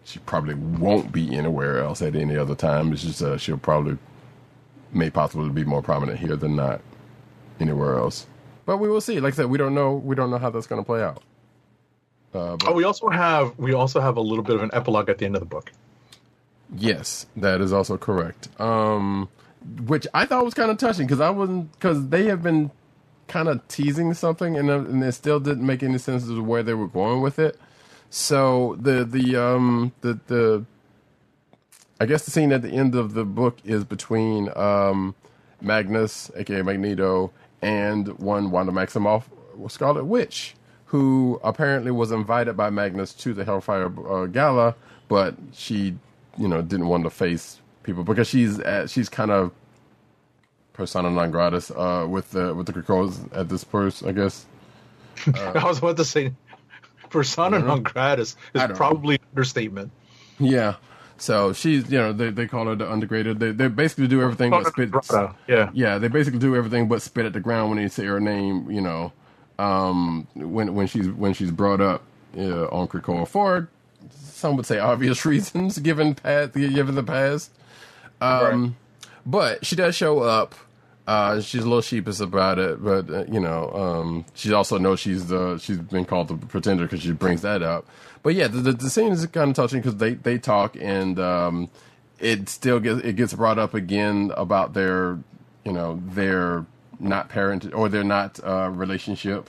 she 0.05 0.19
probably 0.19 0.53
won't 0.55 1.11
be 1.11 1.35
anywhere 1.35 1.79
else 1.79 2.01
at 2.01 2.15
any 2.15 2.37
other 2.37 2.55
time. 2.55 2.93
It's 2.93 3.03
just 3.03 3.21
uh, 3.21 3.37
she'll 3.37 3.57
probably 3.57 3.97
may 4.93 5.09
possibly 5.09 5.49
be 5.49 5.65
more 5.65 5.81
prominent 5.81 6.19
here 6.19 6.37
than 6.37 6.55
not 6.55 6.79
anywhere 7.59 7.97
else. 7.97 8.27
But 8.65 8.77
we 8.77 8.87
will 8.89 9.01
see. 9.01 9.19
Like 9.19 9.33
I 9.33 9.37
said, 9.37 9.47
we 9.47 9.57
don't 9.57 9.75
know. 9.75 9.95
We 9.95 10.15
don't 10.15 10.31
know 10.31 10.37
how 10.37 10.49
that's 10.51 10.67
going 10.67 10.81
to 10.81 10.85
play 10.85 11.03
out. 11.03 11.23
Uh, 12.33 12.57
but 12.57 12.69
Oh, 12.69 12.73
we 12.73 12.83
also 12.85 13.09
have 13.09 13.57
we 13.57 13.73
also 13.73 13.99
have 13.99 14.17
a 14.17 14.21
little 14.21 14.43
bit 14.43 14.55
of 14.55 14.63
an 14.63 14.71
epilogue 14.73 15.09
at 15.09 15.17
the 15.17 15.25
end 15.25 15.35
of 15.35 15.41
the 15.41 15.45
book. 15.47 15.71
yes, 16.75 17.25
that 17.35 17.61
is 17.61 17.73
also 17.73 17.97
correct. 17.97 18.49
Um, 18.59 19.29
which 19.85 20.05
I 20.13 20.25
thought 20.25 20.45
was 20.45 20.53
kind 20.53 20.69
of 20.71 20.77
touching 20.77 21.07
because 21.07 21.19
I 21.21 21.29
wasn't 21.31 21.71
because 21.73 22.09
they 22.09 22.25
have 22.25 22.43
been 22.43 22.71
kind 23.27 23.47
of 23.47 23.67
teasing 23.67 24.13
something 24.13 24.55
and, 24.57 24.69
and 24.69 25.03
it 25.03 25.13
still 25.13 25.39
didn't 25.39 25.65
make 25.65 25.81
any 25.81 25.97
sense 25.97 26.23
as 26.23 26.29
to 26.29 26.43
where 26.43 26.61
they 26.61 26.75
were 26.75 26.87
going 26.87 27.21
with 27.21 27.39
it. 27.39 27.57
So 28.17 28.77
the 28.79 29.03
the 29.03 29.35
um 29.35 29.91
the 29.99 30.17
the 30.27 30.65
I 31.99 32.05
guess 32.05 32.23
the 32.23 32.31
scene 32.31 32.53
at 32.53 32.61
the 32.61 32.69
end 32.69 32.95
of 32.95 33.13
the 33.13 33.25
book 33.25 33.57
is 33.65 33.83
between 33.83 34.49
um 34.55 35.15
Magnus, 35.59 36.31
aka 36.37 36.61
Magneto, 36.61 37.33
and 37.61 38.07
one 38.17 38.51
Wanda 38.51 38.71
Maximoff, 38.71 39.23
Scarlet 39.67 40.05
Witch, 40.05 40.55
who 40.85 41.41
apparently 41.43 41.91
was 41.91 42.13
invited 42.13 42.55
by 42.55 42.69
Magnus 42.69 43.11
to 43.15 43.33
the 43.33 43.43
Hellfire 43.43 43.91
uh, 44.09 44.27
Gala, 44.27 44.75
but 45.09 45.35
she, 45.51 45.97
you 46.37 46.47
know, 46.47 46.61
didn't 46.61 46.87
want 46.87 47.03
to 47.03 47.09
face 47.09 47.59
people 47.83 48.05
because 48.05 48.29
she's 48.29 48.59
at, 48.61 48.89
she's 48.89 49.09
kind 49.09 49.29
of 49.29 49.51
persona 50.71 51.09
non 51.09 51.31
grata 51.31 51.77
uh, 51.77 52.07
with 52.07 52.31
the 52.31 52.55
with 52.55 52.65
the 52.65 52.71
Krakows 52.71 53.19
at 53.33 53.49
this 53.49 53.65
point, 53.65 54.03
I 54.05 54.13
guess. 54.13 54.45
I 55.35 55.65
was 55.65 55.79
about 55.79 55.97
to 55.97 56.05
say, 56.05 56.31
persona 57.09 57.59
non 57.59 57.83
gratis 57.83 58.35
I 58.53 58.57
is 58.57 58.67
don't 58.67 58.77
probably 58.77 59.15
an 59.15 59.21
understatement. 59.31 59.91
Yeah. 60.39 60.75
So 61.17 61.53
she's, 61.53 61.89
you 61.89 61.97
know, 61.97 62.11
they, 62.11 62.29
they 62.29 62.45
call 62.47 62.65
her 62.65 62.75
the 62.75 62.85
undergraded. 62.85 63.39
They 63.39 63.51
they 63.51 63.67
basically 63.69 64.07
do 64.07 64.21
everything 64.21 64.51
but 64.51 64.67
spit. 64.67 64.91
Grata, 64.91 65.33
yeah. 65.47 65.69
Yeah, 65.73 65.97
they 65.97 66.09
basically 66.09 66.39
do 66.39 66.55
everything 66.55 66.87
but 66.87 67.01
spit 67.01 67.25
at 67.25 67.33
the 67.33 67.39
ground 67.39 67.69
when 67.69 67.77
they 67.77 67.87
say 67.87 68.05
her 68.05 68.19
name. 68.19 68.69
You 68.69 68.81
know, 68.81 69.13
um, 69.57 70.27
when 70.35 70.75
when 70.75 70.87
she's 70.87 71.07
when 71.09 71.33
she's 71.33 71.51
brought 71.51 71.79
up 71.79 72.03
uh, 72.37 72.65
on 72.65 72.87
Krakoa 72.87 73.27
for 73.27 73.69
some 74.11 74.57
would 74.57 74.65
say 74.65 74.77
obvious 74.77 75.25
reasons, 75.25 75.79
given 75.79 76.15
past 76.15 76.53
given 76.53 76.95
the 76.95 77.03
past. 77.03 77.51
Um, 78.21 78.75
but 79.25 79.65
she 79.65 79.75
does 79.75 79.95
show 79.95 80.19
up. 80.19 80.55
Uh, 81.07 81.39
she's 81.39 81.61
a 81.61 81.65
little 81.65 81.81
sheepish 81.81 82.19
about 82.19 82.57
it, 82.57 82.83
but 82.83 83.09
uh, 83.11 83.25
you 83.31 83.39
know, 83.39 83.71
um, 83.73 84.25
she 84.33 84.51
also 84.53 84.77
knows 84.79 84.99
she's 84.99 85.27
the 85.27 85.57
she's 85.59 85.77
been 85.77 86.05
called 86.05 86.27
the 86.29 86.35
pretender 86.35 86.85
because 86.85 87.01
she 87.01 87.11
brings 87.11 87.41
that 87.43 87.61
up. 87.61 87.85
But 88.23 88.33
yeah, 88.33 88.47
the, 88.47 88.57
the, 88.57 88.71
the 88.71 88.89
scene 88.89 89.11
is 89.11 89.25
kind 89.27 89.51
of 89.51 89.55
touching 89.55 89.81
because 89.81 89.97
they 89.97 90.15
they 90.15 90.39
talk 90.39 90.75
and 90.79 91.19
um, 91.19 91.69
it 92.19 92.49
still 92.49 92.79
gets 92.79 93.01
it 93.01 93.15
gets 93.15 93.33
brought 93.33 93.59
up 93.59 93.75
again 93.75 94.31
about 94.35 94.73
their 94.73 95.19
you 95.63 95.71
know 95.71 96.01
their 96.07 96.65
not 96.99 97.29
parent 97.29 97.71
or 97.73 97.87
their 97.87 98.03
not 98.03 98.39
uh, 98.43 98.69
relationship 98.73 99.47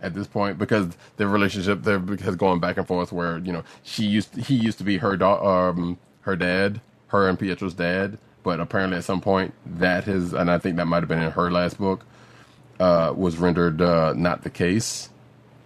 at 0.00 0.14
this 0.14 0.26
point 0.26 0.58
because 0.58 0.96
their 1.16 1.28
relationship 1.28 1.82
there 1.82 1.98
has 1.98 2.36
gone 2.36 2.60
back 2.60 2.76
and 2.76 2.86
forth 2.86 3.12
where 3.12 3.38
you 3.38 3.52
know 3.52 3.64
she 3.82 4.04
used 4.04 4.34
he 4.36 4.54
used 4.54 4.78
to 4.78 4.84
be 4.84 4.98
her 4.98 5.16
da- 5.16 5.68
um 5.68 5.98
her 6.22 6.36
dad 6.36 6.80
her 7.08 7.28
and 7.28 7.38
Pietro's 7.38 7.74
dad 7.74 8.18
but 8.46 8.60
apparently 8.60 8.96
at 8.96 9.04
some 9.04 9.20
point 9.20 9.52
that 9.66 10.04
has 10.04 10.32
and 10.32 10.48
I 10.50 10.58
think 10.58 10.76
that 10.76 10.86
might 10.86 11.00
have 11.02 11.08
been 11.08 11.22
in 11.22 11.32
her 11.32 11.50
last 11.50 11.78
book 11.78 12.04
uh 12.78 13.12
was 13.16 13.36
rendered 13.38 13.82
uh 13.82 14.12
not 14.14 14.44
the 14.44 14.50
case 14.50 15.08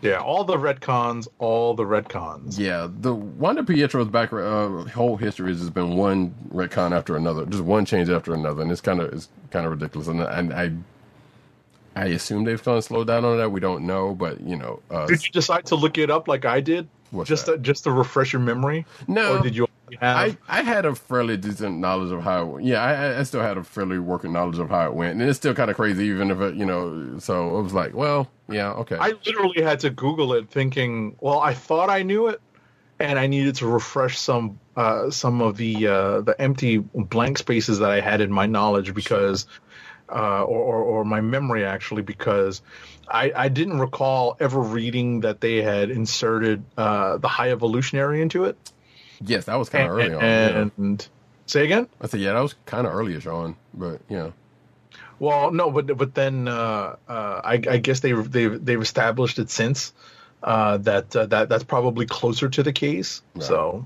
Yeah, 0.03 0.21
all 0.31 0.45
the 0.45 0.57
retcons, 0.57 1.29
all 1.39 1.75
the 1.75 1.85
retcons. 1.85 2.59
yeah 2.59 2.89
the 3.07 3.13
Wanda 3.15 3.63
Pietro's 3.63 4.09
back 4.09 4.33
uh, 4.33 4.85
whole 4.99 5.17
history 5.19 5.51
has 5.53 5.61
just 5.61 5.75
been 5.75 5.95
one 5.97 6.35
retcon 6.55 6.93
after 6.93 7.17
another 7.17 7.45
just 7.47 7.63
one 7.65 7.85
change 7.85 8.09
after 8.09 8.33
another 8.33 8.63
and 8.63 8.73
it's 8.73 8.81
kind 8.81 9.01
of 9.03 9.13
it's 9.13 9.29
kind 9.51 9.67
of 9.67 9.73
ridiculous 9.73 10.09
and, 10.09 10.21
and 10.23 10.53
I 10.55 10.67
I 11.97 12.07
assume 12.07 12.45
they've 12.45 12.63
kind 12.63 12.79
of 12.79 12.85
slowed 12.85 13.09
down 13.09 13.25
on 13.27 13.37
that 13.39 13.51
we 13.51 13.61
don't 13.61 13.85
know 13.87 14.15
but 14.15 14.41
you 14.41 14.57
know 14.57 14.81
uh 14.91 15.07
Did 15.07 15.23
you 15.27 15.31
decide 15.33 15.67
to 15.67 15.75
look 15.77 15.99
it 15.99 16.11
up 16.11 16.29
like 16.29 16.45
I 16.47 16.61
did, 16.61 16.89
just 17.25 17.47
that? 17.47 17.57
to, 17.57 17.59
just 17.59 17.85
to 17.85 17.91
refresh 17.91 18.33
your 18.33 18.41
memory? 18.41 18.87
No. 19.09 19.37
or 19.37 19.43
did 19.43 19.55
you? 19.57 19.67
I, 20.01 20.37
I 20.49 20.63
had 20.63 20.87
a 20.87 20.95
fairly 20.95 21.37
decent 21.37 21.79
knowledge 21.79 22.13
of 22.13 22.23
how 22.23 22.43
it 22.43 22.47
went. 22.47 22.67
Yeah, 22.67 22.83
I, 22.83 23.19
I 23.21 23.23
still 23.23 23.41
had 23.41 23.57
a 23.57 23.65
fairly 23.65 23.99
working 23.99 24.33
knowledge 24.33 24.59
of 24.59 24.69
how 24.69 24.87
it 24.87 24.95
went. 24.95 25.21
And 25.21 25.29
it's 25.29 25.39
still 25.39 25.55
kind 25.55 25.71
of 25.71 25.77
crazy, 25.77 26.05
even 26.07 26.31
if 26.31 26.41
it, 26.41 26.55
you 26.55 26.67
know, 26.67 27.19
so 27.19 27.59
it 27.59 27.63
was 27.63 27.73
like, 27.73 27.95
well, 27.95 28.31
yeah, 28.49 28.73
okay. 28.73 28.97
I 28.99 29.15
literally 29.27 29.63
had 29.63 29.81
to 29.81 29.91
Google 29.91 30.35
it, 30.35 30.51
thinking, 30.51 31.17
well, 31.21 31.41
I 31.41 31.55
thought 31.55 31.91
I 31.91 32.03
knew 32.03 32.29
it, 32.29 32.41
and 32.99 33.19
I 33.19 33.27
needed 33.27 33.57
to 33.57 33.67
refresh 33.67 34.19
some 34.19 34.61
uh, 34.77 35.11
some 35.11 35.41
of 35.41 35.57
the 35.57 35.87
uh, 35.87 36.21
the 36.21 36.35
empty 36.39 36.79
blank 36.79 37.39
spaces 37.39 37.79
that 37.79 37.91
I 37.91 38.01
had 38.01 38.21
in 38.21 38.31
my 38.31 38.47
knowledge 38.47 38.95
because, 38.95 39.47
uh, 40.11 40.43
or, 40.43 40.59
or 40.59 40.83
or 40.83 41.05
my 41.05 41.21
memory 41.21 41.65
actually, 41.65 42.03
because 42.03 42.61
I, 43.09 43.33
I 43.35 43.49
didn't 43.49 43.81
recall 43.81 44.37
ever 44.39 44.61
reading 44.61 45.21
that 45.21 45.41
they 45.41 45.63
had 45.63 45.91
inserted 45.91 46.63
uh, 46.77 47.17
the 47.19 47.29
High 47.29 47.51
Evolutionary 47.51 48.23
into 48.23 48.45
it. 48.45 48.57
Yes, 49.25 49.45
that 49.47 49.57
was 49.57 49.69
kind 49.69 49.89
of 49.89 49.93
early 49.93 50.15
on. 50.15 50.21
yeah. 50.21 50.69
and 50.77 51.09
say 51.47 51.65
again. 51.65 51.89
I 52.01 52.07
said, 52.07 52.21
yeah, 52.21 52.33
that 52.33 52.41
was 52.41 52.55
kind 52.67 52.87
of 52.87 52.93
earlyish 52.93 53.27
on, 53.27 53.57
but 53.75 54.01
yeah. 54.09 54.31
Well, 55.19 55.51
no, 55.51 55.71
but 55.71 55.97
but 55.99 56.15
then 56.15 56.49
uh, 56.49 56.97
uh, 57.07 57.41
I, 57.45 57.55
I 57.69 57.77
guess 57.79 58.01
they 58.01 58.13
they've 58.13 58.65
they've 58.65 58.81
established 58.81 59.39
it 59.39 59.51
since 59.51 59.93
uh, 60.43 60.79
that 60.79 61.15
uh, 61.15 61.27
that 61.27 61.49
that's 61.51 61.65
probably 61.65 62.07
closer 62.07 62.49
to 62.49 62.63
the 62.63 62.73
case. 62.73 63.21
So 63.39 63.85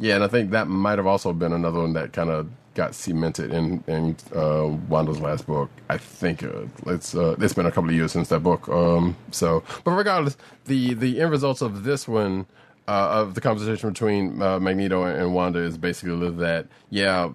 Yeah, 0.00 0.16
and 0.16 0.24
I 0.24 0.28
think 0.28 0.50
that 0.50 0.66
might 0.66 0.98
have 0.98 1.06
also 1.06 1.32
been 1.32 1.52
another 1.52 1.80
one 1.80 1.92
that 1.92 2.12
kind 2.12 2.28
of 2.30 2.48
got 2.74 2.96
cemented 2.96 3.52
in 3.52 3.84
in 3.86 4.16
uh, 4.34 4.66
Wanda's 4.88 5.20
last 5.20 5.46
book. 5.46 5.70
I 5.88 5.96
think 5.96 6.42
uh, 6.42 6.66
it's 6.86 7.14
uh, 7.14 7.36
it's 7.38 7.54
been 7.54 7.66
a 7.66 7.70
couple 7.70 7.90
of 7.90 7.94
years 7.94 8.10
since 8.10 8.28
that 8.30 8.40
book. 8.40 8.68
Um, 8.68 9.16
so, 9.30 9.62
but 9.84 9.92
regardless, 9.92 10.36
the 10.64 10.94
the 10.94 11.20
end 11.20 11.30
results 11.30 11.62
of 11.62 11.84
this 11.84 12.08
one 12.08 12.46
uh, 12.86 13.08
of 13.22 13.34
the 13.34 13.40
conversation 13.40 13.90
between 13.90 14.40
uh, 14.42 14.58
Magneto 14.60 15.04
and 15.04 15.34
Wanda 15.34 15.60
is 15.60 15.78
basically 15.78 16.30
that 16.30 16.66
yeah, 16.90 17.30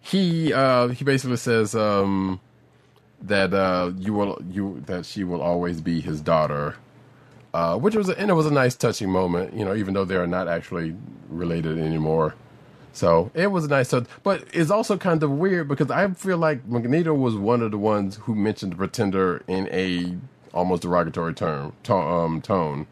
he 0.00 0.52
uh, 0.52 0.88
he 0.88 1.04
basically 1.04 1.36
says 1.36 1.74
um, 1.74 2.40
that 3.22 3.52
uh, 3.52 3.92
you 3.96 4.14
will 4.14 4.40
you 4.50 4.82
that 4.86 5.06
she 5.06 5.24
will 5.24 5.42
always 5.42 5.80
be 5.80 6.00
his 6.00 6.20
daughter 6.20 6.76
uh, 7.54 7.76
which 7.76 7.96
was 7.96 8.08
a, 8.08 8.18
and 8.18 8.30
it 8.30 8.34
was 8.34 8.46
a 8.46 8.52
nice 8.52 8.76
touching 8.76 9.10
moment, 9.10 9.54
you 9.54 9.64
know, 9.64 9.74
even 9.74 9.94
though 9.94 10.04
they 10.04 10.16
are 10.16 10.26
not 10.26 10.48
actually 10.48 10.94
related 11.28 11.78
anymore. 11.78 12.34
So 12.92 13.30
it 13.34 13.48
was 13.48 13.66
nice 13.68 13.90
touch, 13.90 14.06
but 14.22 14.44
it's 14.52 14.70
also 14.70 14.96
kind 14.96 15.22
of 15.22 15.30
weird 15.30 15.68
because 15.68 15.90
I 15.90 16.08
feel 16.14 16.36
like 16.36 16.66
Magneto 16.66 17.14
was 17.14 17.36
one 17.36 17.62
of 17.62 17.70
the 17.70 17.78
ones 17.78 18.16
who 18.16 18.34
mentioned 18.34 18.72
the 18.72 18.76
Pretender 18.76 19.42
in 19.46 19.68
a 19.68 20.16
almost 20.52 20.82
derogatory 20.82 21.34
term 21.34 21.72
to, 21.84 21.94
um, 21.94 22.40
tone 22.40 22.86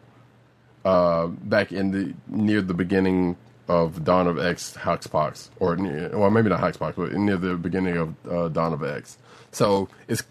uh, 0.91 1.27
back 1.27 1.67
in 1.79 1.85
the 1.91 2.13
near 2.27 2.61
the 2.61 2.73
beginning 2.83 3.35
of 3.67 4.03
Dawn 4.03 4.27
of 4.27 4.37
X 4.39 4.75
Hoxpox, 4.85 5.49
or 5.59 5.75
near, 5.75 6.09
well 6.17 6.31
maybe 6.31 6.49
not 6.49 6.61
Hoxpox, 6.61 6.95
but 6.95 7.13
near 7.13 7.37
the 7.37 7.55
beginning 7.55 7.97
of 7.97 8.07
uh, 8.35 8.47
Dawn 8.49 8.73
of 8.73 8.83
X. 8.83 9.17
So 9.51 9.89
it's 10.07 10.23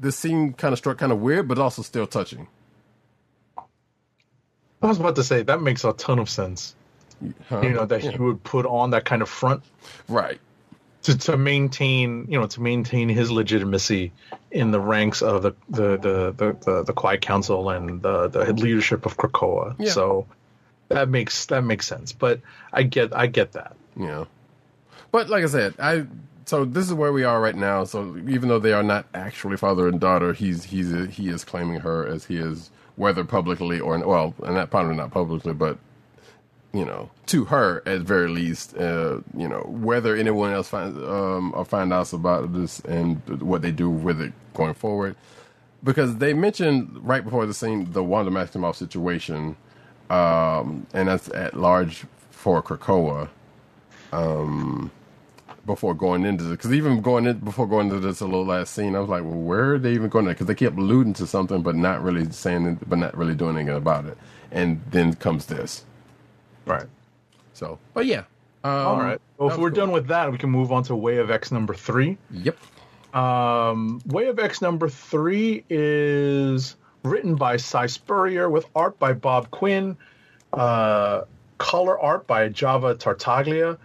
this 0.00 0.16
scene 0.16 0.52
kind 0.52 0.72
of 0.72 0.78
struck 0.78 0.98
kind 0.98 1.12
of 1.12 1.20
weird, 1.20 1.48
but 1.48 1.58
also 1.58 1.82
still 1.82 2.06
touching. 2.06 2.46
I 4.82 4.86
was 4.86 5.00
about 5.00 5.16
to 5.16 5.24
say 5.24 5.42
that 5.42 5.60
makes 5.62 5.84
a 5.84 5.92
ton 5.94 6.18
of 6.18 6.28
sense. 6.28 6.74
Huh? 7.48 7.60
You 7.62 7.70
know 7.70 7.86
that 7.86 8.02
Yeah. 8.04 8.12
he 8.12 8.18
would 8.18 8.42
put 8.44 8.66
on 8.66 8.90
that 8.90 9.04
kind 9.04 9.22
of 9.22 9.28
front 9.28 9.62
right. 10.08 10.38
To, 11.06 11.16
to 11.16 11.36
maintain 11.36 12.26
you 12.28 12.40
know 12.40 12.48
to 12.48 12.60
maintain 12.60 13.08
his 13.08 13.30
legitimacy 13.30 14.12
in 14.50 14.72
the 14.72 14.80
ranks 14.80 15.22
of 15.22 15.42
the 15.42 15.52
the 15.68 15.96
the 15.96 16.34
the, 16.36 16.56
the, 16.64 16.82
the 16.82 16.92
Quiet 16.92 17.20
Council 17.20 17.70
and 17.70 18.02
the 18.02 18.26
the 18.26 18.52
leadership 18.52 19.06
of 19.06 19.16
Krakoa. 19.16 19.76
Yeah. 19.78 19.90
So 19.92 20.26
that 20.88 21.08
makes 21.08 21.46
that 21.46 21.62
makes 21.62 21.86
sense. 21.86 22.10
But 22.10 22.40
I 22.72 22.82
get 22.82 23.14
I 23.14 23.28
get 23.28 23.52
that. 23.52 23.76
Yeah. 23.96 24.24
But 25.12 25.28
like 25.28 25.44
I 25.44 25.46
said, 25.46 25.74
I 25.78 26.06
so 26.44 26.64
this 26.64 26.86
is 26.86 26.92
where 26.92 27.12
we 27.12 27.22
are 27.22 27.40
right 27.40 27.54
now. 27.54 27.84
So 27.84 28.16
even 28.26 28.48
though 28.48 28.58
they 28.58 28.72
are 28.72 28.82
not 28.82 29.06
actually 29.14 29.58
father 29.58 29.86
and 29.86 30.00
daughter, 30.00 30.32
he's 30.32 30.64
he's 30.64 30.90
he 31.14 31.28
is 31.28 31.44
claiming 31.44 31.78
her 31.80 32.04
as 32.04 32.24
he 32.24 32.36
is, 32.36 32.72
whether 32.96 33.22
publicly 33.22 33.78
or 33.78 33.96
well, 34.04 34.34
and 34.42 34.56
that 34.56 34.70
probably 34.70 34.96
not 34.96 35.12
publicly, 35.12 35.52
but 35.54 35.78
you 36.78 36.84
know, 36.84 37.10
to 37.32 37.46
her 37.46 37.82
at 37.86 38.00
very 38.02 38.28
least, 38.40 38.76
uh, 38.76 39.20
you 39.42 39.48
know, 39.52 39.62
whether 39.88 40.12
anyone 40.16 40.52
else 40.52 40.68
finds 40.68 40.96
um 40.98 41.52
or 41.56 41.64
find 41.64 41.92
out 41.92 42.12
about 42.12 42.52
this 42.52 42.80
and 42.80 43.20
what 43.50 43.62
they 43.62 43.72
do 43.72 43.88
with 43.90 44.20
it 44.20 44.32
going 44.54 44.74
forward, 44.74 45.14
because 45.82 46.10
they 46.18 46.32
mentioned 46.34 46.80
right 47.02 47.24
before 47.24 47.46
the 47.46 47.54
scene 47.54 47.92
the 47.92 48.04
Wanda 48.04 48.30
Maximoff 48.30 48.76
situation, 48.76 49.56
um, 50.10 50.86
and 50.92 51.08
that's 51.08 51.28
at 51.30 51.54
large 51.54 52.04
for 52.30 52.62
Krakoa 52.62 53.28
Um, 54.12 54.90
before 55.66 55.94
going 55.94 56.24
into 56.24 56.44
this. 56.44 56.56
Because 56.56 56.72
even 56.72 57.00
going 57.02 57.26
in 57.26 57.38
before 57.40 57.66
going 57.66 57.88
into 57.88 58.00
this 58.00 58.20
little 58.20 58.46
last 58.46 58.74
scene, 58.74 58.94
I 58.96 59.00
was 59.00 59.08
like, 59.08 59.24
well, 59.24 59.34
where 59.50 59.74
are 59.74 59.78
they 59.78 59.94
even 59.94 60.08
going? 60.08 60.26
To? 60.26 60.32
Because 60.32 60.46
they 60.46 60.54
kept 60.54 60.78
alluding 60.78 61.14
to 61.14 61.26
something, 61.26 61.62
but 61.62 61.74
not 61.74 62.02
really 62.02 62.30
saying, 62.30 62.66
it, 62.66 62.88
but 62.88 62.98
not 62.98 63.16
really 63.16 63.34
doing 63.34 63.56
anything 63.56 63.76
about 63.76 64.06
it. 64.06 64.16
And 64.52 64.80
then 64.92 65.14
comes 65.14 65.46
this. 65.46 65.84
Right. 66.66 66.86
So, 67.54 67.78
but 67.94 68.06
yeah. 68.06 68.24
Um, 68.64 68.72
All 68.72 68.98
right. 68.98 69.20
Well, 69.38 69.50
if 69.50 69.56
we're 69.56 69.70
cool. 69.70 69.76
done 69.76 69.90
with 69.92 70.08
that, 70.08 70.30
we 70.30 70.38
can 70.38 70.50
move 70.50 70.72
on 70.72 70.82
to 70.84 70.96
Way 70.96 71.18
of 71.18 71.30
X 71.30 71.52
number 71.52 71.72
three. 71.72 72.18
Yep. 72.30 72.56
Um, 73.14 74.00
Way 74.06 74.26
of 74.26 74.38
X 74.38 74.60
number 74.60 74.88
three 74.88 75.64
is 75.70 76.76
written 77.02 77.36
by 77.36 77.56
Si 77.56 77.86
Spurrier 77.88 78.50
with 78.50 78.66
art 78.74 78.98
by 78.98 79.12
Bob 79.12 79.50
Quinn, 79.50 79.96
uh, 80.52 81.22
color 81.58 81.98
art 81.98 82.26
by 82.26 82.48
Java 82.48 82.94
Tartaglia, 82.94 83.78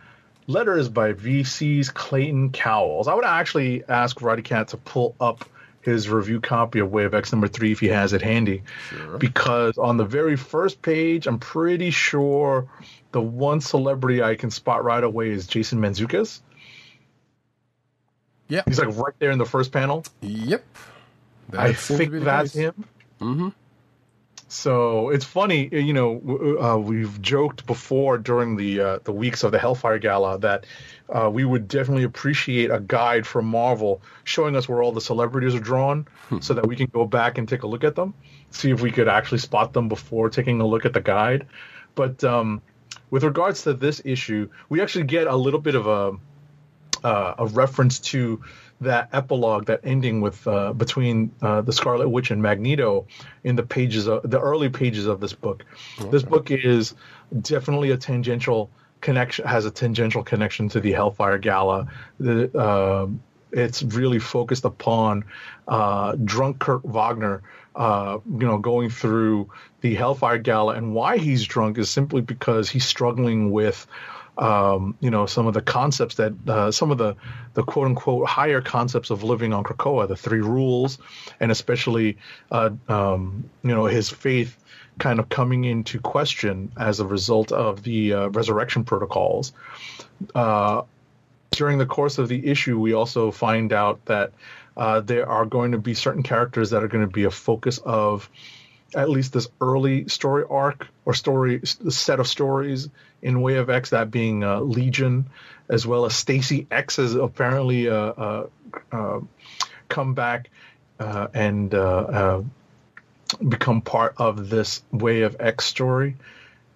letters 0.47 0.89
by 0.89 1.13
VC's 1.13 1.89
Clayton 1.89 2.51
Cowles. 2.51 3.07
I 3.07 3.13
would 3.13 3.25
actually 3.25 3.83
ask 3.87 4.19
Roddykat 4.19 4.67
to 4.67 4.77
pull 4.77 5.15
up 5.21 5.45
his 5.81 6.09
review 6.09 6.39
copy 6.39 6.79
of 6.79 6.91
Way 6.91 7.05
of 7.05 7.13
X 7.13 7.31
number 7.31 7.47
three 7.47 7.71
if 7.71 7.79
he 7.79 7.87
has 7.87 8.13
it 8.13 8.21
handy. 8.21 8.63
Because 9.17 9.77
on 9.77 9.97
the 9.97 10.05
very 10.05 10.35
first 10.35 10.81
page, 10.81 11.27
I'm 11.27 11.39
pretty 11.39 11.91
sure 11.91 12.67
the 13.11 13.21
one 13.21 13.61
celebrity 13.61 14.21
I 14.21 14.35
can 14.35 14.51
spot 14.51 14.83
right 14.83 15.03
away 15.03 15.31
is 15.31 15.47
Jason 15.47 15.79
Mantzoukas. 15.79 16.41
Yeah. 18.47 18.63
He's 18.65 18.79
like 18.79 18.95
right 18.97 19.13
there 19.19 19.31
in 19.31 19.37
the 19.37 19.45
first 19.45 19.71
panel. 19.71 20.03
Yep. 20.21 20.63
That 21.49 21.59
I 21.59 21.73
seems 21.73 21.87
to 21.99 22.05
be 22.05 22.11
think 22.11 22.25
that's 22.25 22.51
case. 22.51 22.61
him. 22.61 22.85
Mm-hmm. 23.19 23.49
So 24.51 25.11
it's 25.11 25.23
funny, 25.23 25.69
you 25.71 25.93
know. 25.93 26.57
Uh, 26.61 26.77
we've 26.77 27.21
joked 27.21 27.65
before 27.65 28.17
during 28.17 28.57
the 28.57 28.81
uh, 28.81 28.99
the 29.05 29.13
weeks 29.13 29.45
of 29.45 29.53
the 29.53 29.57
Hellfire 29.57 29.97
Gala 29.97 30.39
that 30.39 30.65
uh, 31.07 31.29
we 31.31 31.45
would 31.45 31.69
definitely 31.69 32.03
appreciate 32.03 32.69
a 32.69 32.81
guide 32.81 33.25
from 33.25 33.45
Marvel 33.45 34.01
showing 34.25 34.57
us 34.57 34.67
where 34.67 34.83
all 34.83 34.91
the 34.91 34.99
celebrities 34.99 35.55
are 35.55 35.61
drawn, 35.61 36.05
so 36.41 36.53
that 36.53 36.67
we 36.67 36.75
can 36.75 36.87
go 36.87 37.05
back 37.05 37.37
and 37.37 37.47
take 37.47 37.63
a 37.63 37.67
look 37.67 37.85
at 37.85 37.95
them, 37.95 38.13
see 38.49 38.71
if 38.71 38.81
we 38.81 38.91
could 38.91 39.07
actually 39.07 39.37
spot 39.37 39.71
them 39.71 39.87
before 39.87 40.29
taking 40.29 40.59
a 40.59 40.67
look 40.67 40.85
at 40.85 40.91
the 40.91 41.01
guide. 41.01 41.47
But 41.95 42.21
um, 42.25 42.61
with 43.09 43.23
regards 43.23 43.63
to 43.63 43.73
this 43.73 44.01
issue, 44.03 44.49
we 44.67 44.81
actually 44.81 45.05
get 45.05 45.27
a 45.27 45.35
little 45.35 45.61
bit 45.61 45.75
of 45.75 45.87
a 45.87 46.17
uh, 47.07 47.35
a 47.37 47.45
reference 47.47 47.99
to 47.99 48.41
that 48.81 49.09
epilogue, 49.13 49.65
that 49.65 49.81
ending 49.83 50.21
with 50.21 50.45
uh, 50.47 50.73
between 50.73 51.31
uh, 51.41 51.61
the 51.61 51.71
Scarlet 51.71 52.09
Witch 52.09 52.31
and 52.31 52.41
Magneto 52.41 53.07
in 53.43 53.55
the 53.55 53.63
pages 53.63 54.07
of 54.07 54.29
the 54.29 54.39
early 54.39 54.69
pages 54.69 55.05
of 55.05 55.19
this 55.19 55.33
book. 55.33 55.63
This 56.09 56.23
book 56.23 56.51
is 56.51 56.95
definitely 57.41 57.91
a 57.91 57.97
tangential 57.97 58.69
connection, 58.99 59.47
has 59.47 59.65
a 59.65 59.71
tangential 59.71 60.23
connection 60.23 60.69
to 60.69 60.79
the 60.79 60.91
Hellfire 60.91 61.37
Gala. 61.37 61.87
The, 62.19 62.59
um 62.59 63.21
it's 63.51 63.83
really 63.83 64.19
focused 64.19 64.65
upon 64.65 65.25
uh, 65.67 66.15
drunk 66.23 66.59
Kurt 66.59 66.85
Wagner, 66.85 67.43
uh, 67.75 68.19
you 68.25 68.47
know, 68.47 68.57
going 68.57 68.89
through 68.89 69.49
the 69.81 69.95
Hellfire 69.95 70.37
Gala, 70.37 70.75
and 70.75 70.93
why 70.93 71.17
he's 71.17 71.45
drunk 71.45 71.77
is 71.77 71.89
simply 71.89 72.21
because 72.21 72.69
he's 72.69 72.85
struggling 72.85 73.51
with 73.51 73.87
um, 74.37 74.95
you 74.99 75.09
know, 75.09 75.25
some 75.25 75.47
of 75.47 75.53
the 75.53 75.61
concepts 75.61 76.15
that 76.15 76.33
uh, 76.47 76.71
some 76.71 76.91
of 76.91 76.97
the 76.97 77.15
the 77.53 77.63
quote 77.63 77.87
unquote 77.87 78.27
higher 78.27 78.61
concepts 78.61 79.09
of 79.09 79.23
living 79.23 79.53
on 79.53 79.63
Krakoa, 79.63 80.07
the 80.07 80.15
three 80.15 80.41
rules, 80.41 80.97
and 81.39 81.51
especially 81.51 82.17
uh, 82.51 82.71
um, 82.87 83.49
you 83.63 83.71
know 83.71 83.85
his 83.85 84.09
faith 84.09 84.57
kind 84.99 85.19
of 85.19 85.29
coming 85.29 85.65
into 85.65 85.99
question 85.99 86.71
as 86.77 86.99
a 86.99 87.05
result 87.05 87.51
of 87.51 87.83
the 87.83 88.13
uh, 88.13 88.27
resurrection 88.29 88.83
protocols. 88.83 89.53
Uh, 90.35 90.83
during 91.51 91.77
the 91.77 91.85
course 91.85 92.17
of 92.17 92.29
the 92.29 92.47
issue, 92.47 92.79
we 92.79 92.93
also 92.93 93.31
find 93.31 93.73
out 93.73 94.03
that 94.05 94.31
uh, 94.77 95.01
there 95.01 95.27
are 95.27 95.45
going 95.45 95.73
to 95.73 95.77
be 95.77 95.93
certain 95.93 96.23
characters 96.23 96.69
that 96.69 96.83
are 96.83 96.87
going 96.87 97.05
to 97.05 97.11
be 97.11 97.25
a 97.25 97.31
focus 97.31 97.79
of 97.79 98.29
at 98.95 99.09
least 99.09 99.33
this 99.33 99.47
early 99.59 100.07
story 100.07 100.43
arc 100.49 100.87
or 101.05 101.13
story 101.13 101.61
set 101.65 102.19
of 102.19 102.27
stories 102.27 102.89
in 103.21 103.41
Way 103.41 103.57
of 103.57 103.69
X, 103.69 103.91
that 103.91 104.11
being 104.11 104.43
uh, 104.43 104.59
Legion, 104.59 105.29
as 105.69 105.85
well 105.87 106.05
as 106.05 106.15
Stacy 106.15 106.67
X 106.71 106.97
has 106.97 107.15
apparently 107.15 107.89
uh, 107.89 107.95
uh, 107.95 108.47
uh, 108.91 109.19
come 109.87 110.13
back 110.13 110.49
uh, 110.99 111.27
and 111.33 111.73
uh, 111.73 111.79
uh, 111.79 112.43
become 113.47 113.81
part 113.81 114.15
of 114.17 114.49
this 114.49 114.83
Way 114.91 115.21
of 115.21 115.37
X 115.39 115.65
story. 115.65 116.17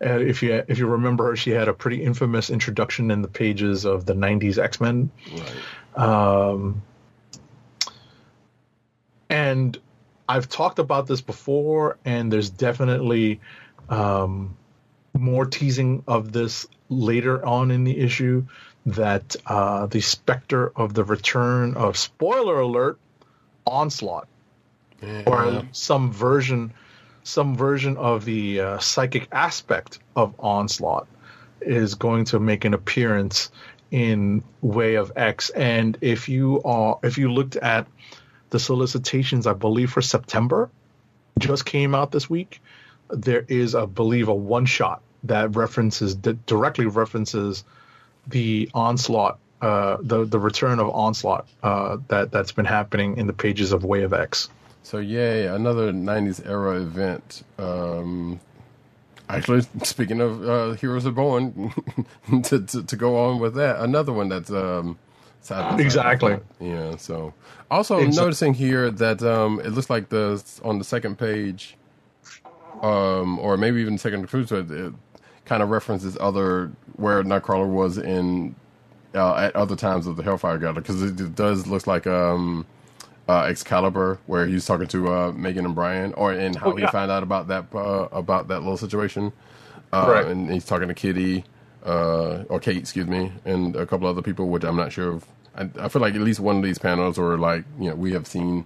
Uh, 0.03 0.19
if 0.19 0.43
you 0.43 0.63
if 0.67 0.77
you 0.77 0.87
remember 0.87 1.27
her, 1.27 1.35
she 1.35 1.51
had 1.51 1.67
a 1.67 1.73
pretty 1.73 2.03
infamous 2.03 2.49
introduction 2.49 3.11
in 3.11 3.21
the 3.21 3.27
pages 3.27 3.85
of 3.85 4.05
the 4.05 4.13
'90s 4.13 4.57
X 4.57 4.81
Men. 4.81 5.09
Um, 5.95 6.81
and 9.29 9.77
I've 10.27 10.49
talked 10.49 10.79
about 10.79 11.07
this 11.07 11.21
before, 11.21 11.97
and 12.05 12.31
there's 12.31 12.49
definitely 12.49 13.39
um, 13.89 14.57
more 15.13 15.45
teasing 15.45 16.03
of 16.07 16.31
this 16.31 16.67
later 16.89 17.45
on 17.45 17.71
in 17.71 17.83
the 17.83 17.97
issue 17.97 18.45
that 18.85 19.35
uh, 19.45 19.87
the 19.87 20.01
specter 20.01 20.71
of 20.75 20.93
the 20.93 21.03
return 21.03 21.75
of 21.75 21.97
spoiler 21.97 22.59
alert 22.59 22.99
onslaught. 23.65 24.27
Or 25.27 25.67
some 25.71 26.11
version 26.11 26.73
some 27.23 27.55
version 27.55 27.97
of 27.97 28.23
the 28.23 28.59
uh, 28.59 28.79
psychic 28.79 29.27
aspect 29.31 29.99
of 30.15 30.33
onslaught 30.39 31.07
is 31.59 31.95
going 31.95 32.25
to 32.25 32.39
make 32.39 32.65
an 32.65 32.73
appearance 32.73 33.51
in 33.91 34.43
way 34.61 34.95
of 34.95 35.11
x. 35.15 35.49
And 35.49 35.97
if 36.01 36.29
you 36.29 36.61
are 36.63 36.99
if 37.03 37.17
you 37.17 37.31
looked 37.31 37.55
at 37.55 37.87
the 38.49 38.59
solicitations 38.59 39.47
i 39.47 39.53
believe 39.53 39.91
for 39.91 40.01
september 40.01 40.69
just 41.39 41.65
came 41.65 41.93
out 41.95 42.11
this 42.11 42.29
week 42.29 42.61
there 43.09 43.45
is 43.47 43.75
i 43.75 43.85
believe 43.85 44.27
a 44.27 44.33
one 44.35 44.65
shot 44.65 45.01
that 45.23 45.55
references 45.55 46.15
that 46.17 46.45
directly 46.45 46.85
references 46.85 47.63
the 48.27 48.69
onslaught 48.73 49.39
uh, 49.61 49.97
the 50.01 50.25
the 50.25 50.39
return 50.39 50.79
of 50.79 50.89
onslaught 50.89 51.47
uh, 51.63 51.97
that 52.09 52.31
that's 52.31 52.51
been 52.51 52.65
happening 52.65 53.17
in 53.17 53.25
the 53.25 53.33
pages 53.33 53.71
of 53.71 53.83
way 53.83 54.03
of 54.03 54.13
x 54.13 54.49
So 54.83 54.99
yay, 54.99 55.47
another 55.47 55.91
'90s 55.91 56.45
era 56.45 56.79
event. 56.79 57.43
Um, 57.57 58.39
actually, 59.27 59.63
speaking 59.83 60.21
of 60.21 60.47
uh, 60.47 60.73
Heroes 60.73 61.07
Are 61.07 61.11
Born, 61.11 61.73
to, 62.43 62.61
to 62.61 62.83
to 62.83 62.95
go 62.95 63.17
on 63.17 63.39
with 63.39 63.55
that, 63.55 63.79
another 63.79 64.13
one 64.13 64.29
that's 64.29 64.51
um, 64.51 64.99
side. 65.45 65.79
Exactly. 65.79 66.37
Yeah. 66.59 66.95
So 66.97 67.33
also 67.71 67.99
Exa- 67.99 68.15
noticing 68.17 68.53
here 68.53 68.89
that 68.91 69.21
um, 69.23 69.59
it 69.61 69.69
looks 69.69 69.89
like 69.89 70.09
the 70.09 70.43
on 70.63 70.77
the 70.79 70.85
second 70.85 71.17
page, 71.17 71.77
um, 72.81 73.39
or 73.39 73.57
maybe 73.57 73.81
even 73.81 73.97
second 73.97 74.27
cruise, 74.27 74.51
it, 74.51 74.69
it 74.71 74.93
kind 75.45 75.61
of 75.63 75.69
references 75.69 76.17
other 76.19 76.71
where 76.95 77.23
Nightcrawler 77.23 77.67
was 77.67 77.97
in 77.97 78.55
uh, 79.13 79.35
at 79.35 79.55
other 79.55 79.75
times 79.75 80.07
of 80.07 80.17
the 80.17 80.23
Hellfire 80.23 80.57
Gala 80.57 80.73
because 80.75 81.01
it, 81.01 81.19
it 81.19 81.35
does 81.35 81.67
look 81.67 81.87
like 81.87 82.05
um, 82.07 82.65
uh, 83.29 83.41
Excalibur 83.43 84.19
where 84.25 84.45
he's 84.47 84.65
talking 84.65 84.87
to 84.87 85.11
uh, 85.13 85.31
Megan 85.31 85.65
and 85.65 85.75
Brian, 85.75 86.13
or 86.13 86.31
and 86.33 86.55
how 86.55 86.71
Oh, 86.71 86.75
he 86.75 86.85
found 86.87 87.11
out 87.11 87.23
about 87.23 87.47
that 87.47 87.65
uh, 87.73 88.07
about 88.11 88.47
that 88.49 88.59
little 88.59 88.77
situation. 88.77 89.31
Uh, 89.93 90.07
Right. 90.09 90.25
And 90.27 90.51
he's 90.51 90.65
talking 90.65 90.87
to 90.89 90.93
Kitty 90.93 91.45
uh, 91.85 92.43
or 92.49 92.59
Kate, 92.59 92.75
excuse 92.77 93.07
me, 93.07 93.31
and 93.45 93.75
a 93.75 93.85
couple 93.85 94.07
other 94.07 94.21
people, 94.21 94.49
which 94.49 94.63
I'm 94.63 94.75
not 94.75 94.91
sure. 94.91 95.17
If, 95.17 95.25
I, 95.55 95.69
I 95.79 95.87
feel 95.89 96.01
like 96.01 96.15
at 96.15 96.21
least 96.21 96.39
one 96.39 96.57
of 96.57 96.63
these 96.63 96.77
panels, 96.77 97.17
or 97.17 97.37
like 97.37 97.65
you 97.79 97.89
know, 97.89 97.95
we 97.95 98.13
have 98.13 98.27
seen 98.27 98.65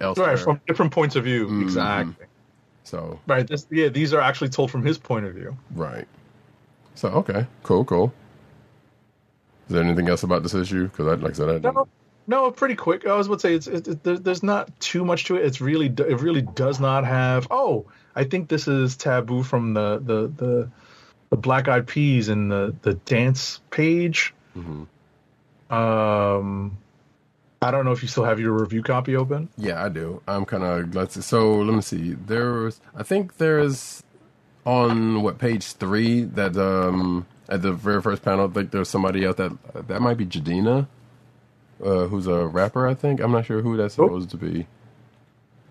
elsewhere. 0.00 0.28
right 0.28 0.38
from 0.38 0.60
different 0.66 0.92
points 0.92 1.16
of 1.16 1.24
view 1.24 1.46
mm-hmm. 1.46 1.62
exactly 1.62 2.26
So 2.84 3.20
Right. 3.26 3.46
This, 3.46 3.66
yeah, 3.70 3.88
these 3.88 4.12
are 4.12 4.20
actually 4.20 4.50
told 4.50 4.70
from 4.70 4.84
his 4.84 4.98
point 4.98 5.26
of 5.26 5.34
view. 5.34 5.56
right. 5.72 6.06
So 6.94 7.08
okay, 7.08 7.46
cool, 7.62 7.84
cool. 7.84 8.12
Is 9.68 9.74
there 9.74 9.82
anything 9.82 10.08
else 10.08 10.22
about 10.22 10.42
this 10.42 10.54
issue? 10.54 10.88
Because 10.88 11.06
I, 11.08 11.14
like 11.14 11.32
I 11.32 11.34
said, 11.34 11.48
I 11.48 11.52
didn't. 11.54 11.74
No, 11.74 11.88
no, 12.26 12.50
pretty 12.50 12.74
quick. 12.74 13.06
I 13.06 13.14
was 13.14 13.26
about 13.26 13.40
to 13.40 13.48
say 13.48 13.54
it's 13.54 13.66
it, 13.66 14.06
it, 14.06 14.24
there's 14.24 14.42
not 14.42 14.80
too 14.80 15.04
much 15.04 15.24
to 15.24 15.36
it. 15.36 15.44
It's 15.44 15.60
really 15.60 15.86
it 15.86 16.20
really 16.20 16.42
does 16.42 16.80
not 16.80 17.04
have. 17.04 17.48
Oh, 17.50 17.86
I 18.14 18.24
think 18.24 18.48
this 18.48 18.66
is 18.66 18.96
Taboo 18.96 19.42
from 19.42 19.74
the 19.74 19.98
the 19.98 20.28
the, 20.28 20.70
the 21.30 21.36
Black 21.36 21.68
Eyed 21.68 21.86
Peas 21.86 22.28
and 22.28 22.50
the 22.50 22.74
the 22.82 22.94
dance 22.94 23.60
page. 23.70 24.32
Mm-hmm. 24.56 24.84
Um, 25.70 26.78
I 27.62 27.70
don't 27.70 27.84
know 27.84 27.92
if 27.92 28.02
you 28.02 28.08
still 28.08 28.24
have 28.24 28.38
your 28.38 28.52
review 28.52 28.82
copy 28.82 29.16
open. 29.16 29.48
Yeah, 29.56 29.82
I 29.84 29.88
do. 29.88 30.22
I'm 30.28 30.44
kind 30.44 30.62
of 30.62 30.94
let's. 30.94 31.24
So 31.24 31.54
let 31.56 31.74
me 31.74 31.80
see. 31.82 32.12
There's, 32.14 32.80
I 32.94 33.02
think 33.02 33.38
there's 33.38 34.02
on 34.64 35.22
what 35.22 35.38
page 35.38 35.72
three 35.74 36.22
that 36.24 36.56
um 36.56 37.26
at 37.48 37.62
the 37.62 37.72
very 37.72 38.02
first 38.02 38.22
panel. 38.22 38.48
I 38.48 38.52
think 38.52 38.70
there's 38.70 38.88
somebody 38.88 39.24
else 39.24 39.36
that 39.36 39.52
that 39.88 40.00
might 40.00 40.16
be 40.18 40.26
Jidenna, 40.26 40.86
uh, 41.84 42.06
who's 42.06 42.26
a 42.26 42.46
rapper. 42.46 42.86
I 42.86 42.94
think 42.94 43.20
I'm 43.20 43.32
not 43.32 43.46
sure 43.46 43.62
who 43.62 43.76
that's 43.76 43.98
Oh. 43.98 44.06
supposed 44.06 44.30
to 44.30 44.36
be. 44.36 44.66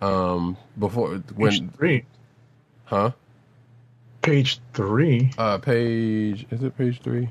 Um, 0.02 0.58
before 0.78 1.18
Page 1.20 1.24
when 1.36 1.70
three. 1.70 2.06
huh? 2.86 3.12
Page 4.22 4.60
three. 4.74 5.32
Uh, 5.38 5.58
page 5.60 6.46
is 6.52 6.64
it 6.64 6.78
page 6.78 7.02
three? 7.02 7.30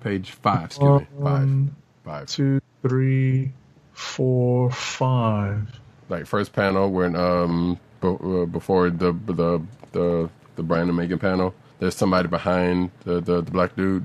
Page 0.00 0.30
five. 0.30 0.66
Excuse 0.66 1.00
me, 1.00 1.06
five, 1.22 1.42
Um, 1.42 1.76
five. 2.04 2.26
two, 2.28 2.60
three, 2.82 3.52
four, 3.92 4.70
five. 4.70 5.68
like 6.08 6.26
first 6.26 6.52
panel 6.52 6.90
when 6.90 7.14
um 7.16 7.78
be, 8.00 8.08
uh, 8.08 8.44
before 8.46 8.90
the 8.90 9.12
the 9.26 9.60
the 9.92 10.30
the 10.56 10.62
Brian 10.62 10.88
and 10.88 10.96
Megan 10.96 11.18
panel, 11.18 11.54
there's 11.78 11.94
somebody 11.96 12.28
behind 12.28 12.90
the 13.04 13.20
the, 13.20 13.40
the 13.42 13.50
black 13.50 13.76
dude. 13.76 14.04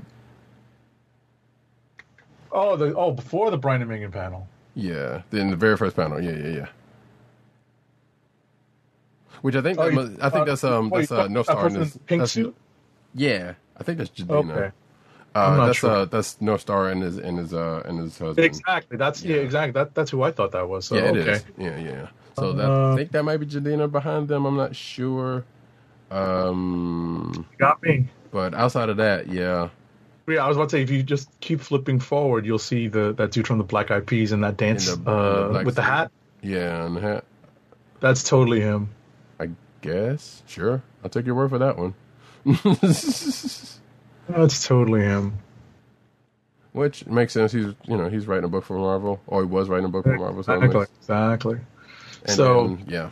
Oh, 2.52 2.76
the 2.76 2.94
oh 2.94 3.12
before 3.12 3.50
the 3.50 3.58
Brian 3.58 3.82
and 3.82 3.90
Megan 3.90 4.10
panel. 4.12 4.46
Yeah, 4.74 5.22
in 5.32 5.50
the 5.50 5.56
very 5.56 5.76
first 5.76 5.96
panel. 5.96 6.20
Yeah, 6.20 6.32
yeah, 6.32 6.48
yeah. 6.58 6.66
Which 9.42 9.54
I 9.56 9.62
think 9.62 9.78
Oh, 9.78 9.84
that 9.90 9.94
you- 9.94 10.18
I 10.20 10.28
think 10.30 10.42
uh, 10.42 10.44
that's 10.44 10.64
um 10.64 10.90
oh, 10.92 10.98
that's 10.98 11.12
uh 11.12 11.28
no 11.28 11.42
star 11.42 11.56
in 11.56 11.62
person 11.62 11.76
in 11.78 11.82
his 11.84 11.96
pink 12.06 12.20
that's- 12.20 12.32
suit? 12.32 12.54
Yeah, 13.14 13.54
I 13.78 13.82
think 13.82 13.98
that's 13.98 14.10
Jidenna. 14.10 14.50
Okay. 14.56 14.72
Uh, 15.36 15.48
I'm 15.50 15.56
not 15.58 15.66
that's 15.66 15.78
sure. 15.78 15.90
uh 15.90 16.04
that's 16.06 16.40
no 16.40 16.56
star 16.56 16.88
and 16.88 17.02
his 17.02 17.18
and 17.18 17.36
his 17.38 17.52
uh 17.52 17.82
and 17.84 17.98
his 18.00 18.16
husband. 18.18 18.44
Exactly. 18.44 18.96
That's 18.96 19.22
yeah. 19.22 19.36
Yeah. 19.36 19.42
exactly. 19.42 19.72
That 19.72 19.94
that's 19.94 20.10
who 20.10 20.22
I 20.22 20.30
thought 20.32 20.52
that 20.52 20.68
was. 20.68 20.86
So 20.86 20.94
yeah, 20.96 21.02
it 21.10 21.16
okay. 21.16 21.30
is. 21.32 21.44
Yeah, 21.58 21.78
yeah. 21.78 22.08
So 22.38 22.52
that 22.52 22.70
Uh, 22.70 22.92
I 22.92 22.96
think 22.96 23.12
that 23.12 23.22
might 23.24 23.36
be 23.38 23.46
Jidenna 23.46 23.90
behind 23.90 24.28
them. 24.28 24.44
I'm 24.46 24.56
not 24.56 24.74
sure. 24.76 25.44
Um, 26.10 27.46
Got 27.58 27.82
me. 27.82 28.06
but 28.30 28.54
outside 28.54 28.88
of 28.88 28.96
that, 28.98 29.28
yeah. 29.28 29.70
Yeah, 30.28 30.44
I 30.44 30.48
was 30.48 30.56
about 30.56 30.70
to 30.70 30.76
say 30.76 30.82
if 30.82 30.90
you 30.90 31.02
just 31.02 31.28
keep 31.40 31.60
flipping 31.60 32.00
forward, 32.00 32.44
you'll 32.46 32.58
see 32.58 32.88
the 32.88 33.12
that 33.14 33.30
dude 33.32 33.46
from 33.46 33.58
the 33.58 33.64
Black 33.64 33.90
Eyed 33.90 34.06
Peas 34.06 34.32
and 34.32 34.42
that 34.44 34.56
dance 34.56 34.88
In 34.92 35.04
the- 35.04 35.10
in 35.10 35.16
the 35.16 35.22
uh, 35.22 35.48
black 35.50 35.66
with 35.66 35.74
the 35.76 35.82
hat. 35.82 36.10
Yeah, 36.42 36.84
and 36.86 36.96
that, 36.96 37.24
That's 38.00 38.22
totally 38.22 38.60
him. 38.60 38.90
I 39.40 39.50
guess. 39.82 40.42
Sure. 40.46 40.82
I'll 41.04 41.10
take 41.10 41.26
your 41.26 41.34
word 41.34 41.50
for 41.50 41.58
that 41.58 41.76
one. 41.78 41.94
That's 44.28 44.66
totally 44.66 45.02
him. 45.02 45.38
Which 46.72 47.06
makes 47.06 47.32
sense. 47.32 47.52
He's 47.52 47.66
you 47.86 47.96
know, 47.96 48.08
he's 48.08 48.26
writing 48.26 48.44
a 48.44 48.48
book 48.48 48.64
for 48.64 48.76
Marvel. 48.78 49.20
Or 49.26 49.42
he 49.42 49.46
was 49.48 49.68
writing 49.68 49.86
a 49.86 49.88
book 49.88 50.04
for 50.04 50.16
Marvel. 50.18 50.42
So 50.42 50.52
Exactly. 50.60 50.86
Exactly. 51.00 51.58
and 52.24 52.36
So- 52.36 52.78
yeah. 52.86 53.10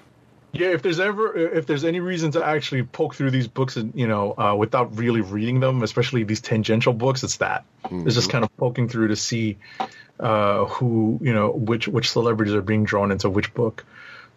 Yeah, 0.57 0.69
if 0.69 0.83
there's 0.83 1.01
ever 1.01 1.37
if 1.37 1.67
there's 1.67 1.85
any 1.85 1.99
reason 1.99 2.31
to 2.33 2.45
actually 2.45 2.85
poke 2.85 3.17
through 3.17 3.33
these 3.33 3.49
books 3.49 3.77
and 3.77 3.93
you 3.97 4.07
know 4.07 4.35
uh, 4.39 4.55
without 4.55 4.97
really 4.97 5.21
reading 5.21 5.59
them, 5.59 5.83
especially 5.83 6.23
these 6.23 6.41
tangential 6.41 6.93
books, 6.93 7.25
it's 7.25 7.39
that. 7.39 7.65
It's 7.91 8.15
just 8.15 8.31
kind 8.31 8.45
of 8.45 8.57
poking 8.57 8.89
through 8.89 9.09
to 9.09 9.17
see 9.17 9.57
uh, 10.21 10.67
who 10.67 11.19
you 11.21 11.35
know 11.35 11.51
which 11.51 11.89
which 11.89 12.09
celebrities 12.09 12.55
are 12.55 12.63
being 12.63 12.85
drawn 12.85 13.11
into 13.11 13.29
which 13.29 13.53
book. 13.53 13.85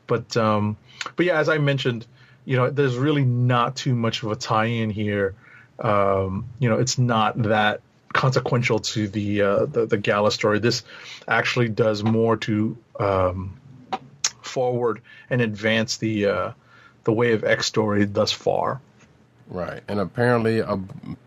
But 0.08 0.36
um, 0.36 0.78
but 1.16 1.28
yeah, 1.28 1.38
as 1.38 1.50
I 1.50 1.60
mentioned, 1.60 2.08
you 2.46 2.58
know, 2.58 2.72
there's 2.72 2.98
really 2.98 3.24
not 3.24 3.76
too 3.76 3.94
much 3.94 4.24
of 4.24 4.32
a 4.32 4.36
tie-in 4.36 4.90
here. 4.90 5.36
Um, 5.80 6.46
you 6.60 6.70
know, 6.70 6.78
it's 6.78 6.98
not 6.98 7.42
that 7.44 7.82
consequential 8.14 8.80
to 8.80 9.08
the 9.08 9.42
uh, 9.42 9.66
the, 9.66 9.86
the 9.86 9.98
Gala 9.98 10.32
story. 10.32 10.60
This 10.60 10.84
actually 11.28 11.70
does 11.70 12.04
more 12.04 12.38
to 12.38 12.78
um, 13.00 13.60
forward 14.42 15.02
and 15.30 15.42
advance 15.42 15.98
the 15.98 16.26
uh, 16.26 16.52
the 17.04 17.14
way 17.14 17.34
of 17.34 17.44
X 17.44 17.66
story 17.66 18.06
thus 18.06 18.32
far. 18.32 18.82
Right. 19.50 19.82
And 19.88 20.00
apparently 20.00 20.60
a 20.60 20.80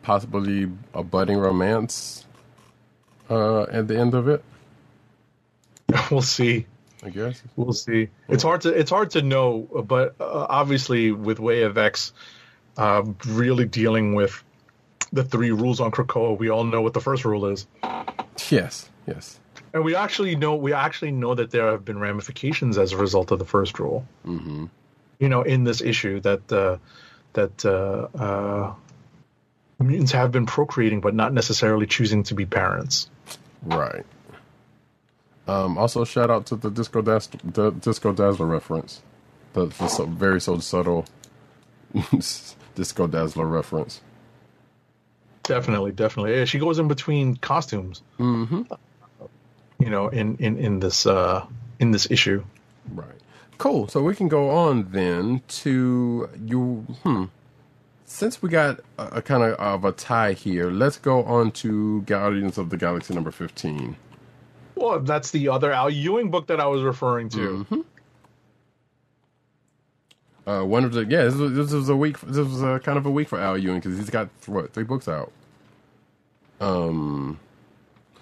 possibly 0.03 0.71
a 0.93 1.03
budding 1.03 1.39
romance 1.39 2.27
uh 3.31 3.63
at 3.63 3.87
the 3.87 3.99
end 3.99 4.15
of 4.15 4.29
it, 4.29 4.45
we'll 6.11 6.23
see. 6.23 6.67
I 7.03 7.09
guess. 7.09 7.43
We'll 7.57 7.73
see. 7.73 8.09
It's 8.29 8.43
hard 8.43 8.61
to 8.63 8.69
it's 8.69 8.91
hard 8.91 9.11
to 9.13 9.23
know, 9.23 9.61
but 9.87 10.17
uh, 10.21 10.47
obviously 10.49 11.13
with 11.13 11.41
Way 11.41 11.63
of 11.63 11.79
X, 11.79 12.13
uh, 12.77 13.03
really 13.27 13.65
dealing 13.67 14.15
with 14.15 14.43
the 15.13 15.25
three 15.25 15.51
rules 15.51 15.81
on 15.81 15.91
Krakoa, 15.91 16.39
we 16.39 16.51
all 16.51 16.65
know 16.65 16.83
what 16.83 16.95
the 16.95 17.01
first 17.01 17.25
rule 17.25 17.47
is, 17.47 17.67
Yes. 18.49 18.89
Yes. 19.07 19.41
and 19.73 19.85
we 19.85 19.95
actually 19.95 20.37
know 20.37 20.55
we 20.55 20.73
actually 20.73 21.11
know 21.11 21.35
that 21.35 21.51
there 21.51 21.71
have 21.71 21.85
been 21.85 21.99
ramifications 21.99 22.79
as 22.79 22.93
a 22.93 22.97
result 22.97 23.31
of 23.33 23.39
the 23.39 23.45
first 23.45 23.79
rule. 23.79 24.07
Mm-hmm. 24.25 24.67
You 25.19 25.29
know, 25.29 25.43
in 25.43 25.65
this 25.65 25.81
issue 25.81 26.21
that 26.21 26.53
uh, 26.53 26.79
that 27.33 27.65
uh, 27.65 28.09
uh, 28.17 28.75
mutants 29.79 30.13
have 30.13 30.33
been 30.33 30.47
procreating, 30.47 31.01
but 31.01 31.15
not 31.15 31.33
necessarily 31.33 31.87
choosing 31.87 32.23
to 32.25 32.35
be 32.35 32.47
parents. 32.47 33.11
Right. 33.63 34.07
Um, 35.47 35.77
also, 35.79 36.05
shout 36.05 36.31
out 36.31 36.47
to 36.47 36.57
the 36.57 36.71
Disco 36.71 37.03
the 37.03 37.71
Disco 37.81 38.13
Dazzler 38.13 38.47
reference. 38.47 39.03
The, 39.53 39.67
the 39.67 39.89
so, 39.89 40.07
very 40.07 40.41
so 40.41 40.61
subtle 40.61 41.07
Disco 42.75 43.07
Dazzler 43.07 43.47
reference. 43.47 44.01
Definitely, 45.43 45.93
definitely. 45.93 46.37
Yeah, 46.37 46.45
she 46.45 46.59
goes 46.59 46.79
in 46.79 46.89
between 46.89 47.37
costumes. 47.37 48.03
Mm-hmm. 48.19 48.63
You 49.79 49.91
know, 49.91 50.09
in 50.09 50.37
in 50.37 50.59
in 50.59 50.81
this 50.81 51.07
uh 51.07 51.47
in 51.79 51.91
this 51.91 52.11
issue. 52.11 52.45
Right. 52.93 53.09
Cool. 53.59 53.89
So 53.89 54.03
we 54.03 54.15
can 54.15 54.29
go 54.29 54.51
on 54.51 54.91
then 54.91 55.43
to 55.49 56.29
you. 56.45 56.87
Hmm. 57.03 57.25
Since 58.05 58.43
we 58.43 58.49
got 58.49 58.81
a, 58.99 59.19
a 59.19 59.23
kind 59.23 59.43
of 59.43 59.55
of 59.55 59.85
a 59.85 59.93
tie 59.93 60.33
here, 60.33 60.71
let's 60.71 60.99
go 60.99 61.23
on 61.25 61.53
to 61.53 62.03
Guardians 62.03 62.59
of 62.59 62.71
the 62.71 62.77
Galaxy 62.77 63.15
number 63.15 63.31
fifteen. 63.31 63.97
Well, 64.75 65.01
that's 65.01 65.31
the 65.31 65.49
other 65.49 65.73
Al 65.73 65.91
Ewing 65.91 66.31
book 66.31 66.47
that 66.47 66.59
I 66.59 66.67
was 66.67 66.83
referring 66.83 67.29
to. 67.31 67.67
Uh, 70.47 70.63
one 70.65 70.85
of 70.85 70.93
the 70.93 71.05
yeah, 71.07 71.25
this 71.25 71.35
was, 71.37 71.53
this 71.55 71.73
was 71.73 71.89
a 71.89 71.97
week. 71.97 72.21
This 72.21 72.39
was 72.47 72.63
a 72.63 72.81
kind 72.81 72.99
of 72.99 73.07
a 73.07 73.11
week 73.11 73.29
for 73.29 73.41
Al 73.41 73.59
Ewing 73.59 73.81
because 73.81 73.99
he's 73.99 74.11
got 74.11 74.29
what 74.47 74.73
three 74.73 74.85
books 74.85 75.09
out. 75.09 75.33
Um. 76.61 77.39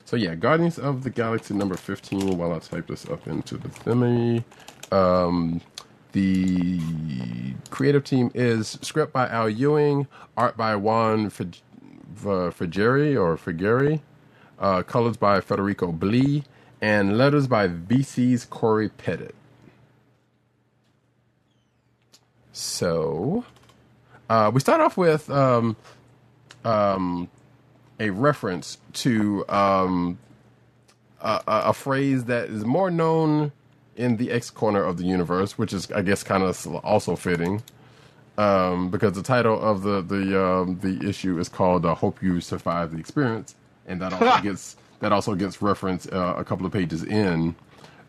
So 0.05 0.17
yeah, 0.17 0.35
Guardians 0.35 0.79
of 0.79 1.05
the 1.05 1.11
Galaxy 1.11 1.55
number 1.55 1.77
fifteen. 1.77 2.39
While 2.39 2.53
I 2.55 2.61
type 2.61 2.89
this 2.89 3.07
up 3.09 3.27
into 3.29 3.57
the 3.59 3.69
theme, 3.71 4.45
um, 4.93 5.61
the 6.13 6.81
creative 7.71 8.05
team 8.05 8.31
is 8.35 8.79
script 8.83 9.13
by 9.13 9.29
Al 9.29 9.51
Ewing, 9.51 10.07
art 10.37 10.57
by 10.57 10.77
Juan 10.77 11.31
Fig- 11.31 11.59
uh, 12.27 12.31
or 12.31 12.53
Frigeri, 12.53 14.01
uh, 14.59 14.83
colors 14.83 15.17
by 15.17 15.41
Federico 15.41 15.93
Blee, 15.93 16.45
and 16.81 17.19
letters 17.19 17.47
by 17.47 17.69
VC's 17.69 18.45
Cory 18.47 18.89
Petit. 18.91 19.31
So, 22.59 23.45
uh, 24.29 24.51
we 24.53 24.59
start 24.59 24.81
off 24.81 24.97
with 24.97 25.31
um, 25.31 25.77
um, 26.65 27.29
a 28.01 28.11
reference 28.11 28.79
to 28.95 29.49
um, 29.49 30.19
a, 31.21 31.41
a 31.47 31.73
phrase 31.73 32.25
that 32.25 32.51
is 32.51 32.65
more 32.65 32.91
known 32.91 33.53
in 33.95 34.17
the 34.17 34.33
X 34.33 34.51
corner 34.51 34.83
of 34.83 34.97
the 34.97 35.05
universe, 35.05 35.57
which 35.57 35.73
is, 35.73 35.89
I 35.93 36.03
guess, 36.03 36.25
kind 36.25 36.43
of 36.43 36.67
also 36.85 37.15
fitting. 37.15 37.63
Um, 38.37 38.91
because 38.91 39.13
the 39.13 39.23
title 39.23 39.61
of 39.61 39.83
the 39.83 40.03
the 40.03 40.45
um, 40.45 40.81
the 40.81 41.09
issue 41.09 41.39
is 41.39 41.49
called 41.49 41.87
uh, 41.87 41.95
"Hope 41.95 42.21
You 42.21 42.41
Survive 42.41 42.91
the 42.91 42.99
Experience," 42.99 43.55
and 43.87 44.01
that 44.03 44.13
also 44.13 44.43
gets 44.43 44.77
that 44.99 45.13
also 45.13 45.37
gets 45.37 45.63
referenced 45.63 46.13
uh, 46.13 46.35
a 46.37 46.45
couple 46.45 46.67
of 46.67 46.73
pages 46.73 47.05
in 47.05 47.55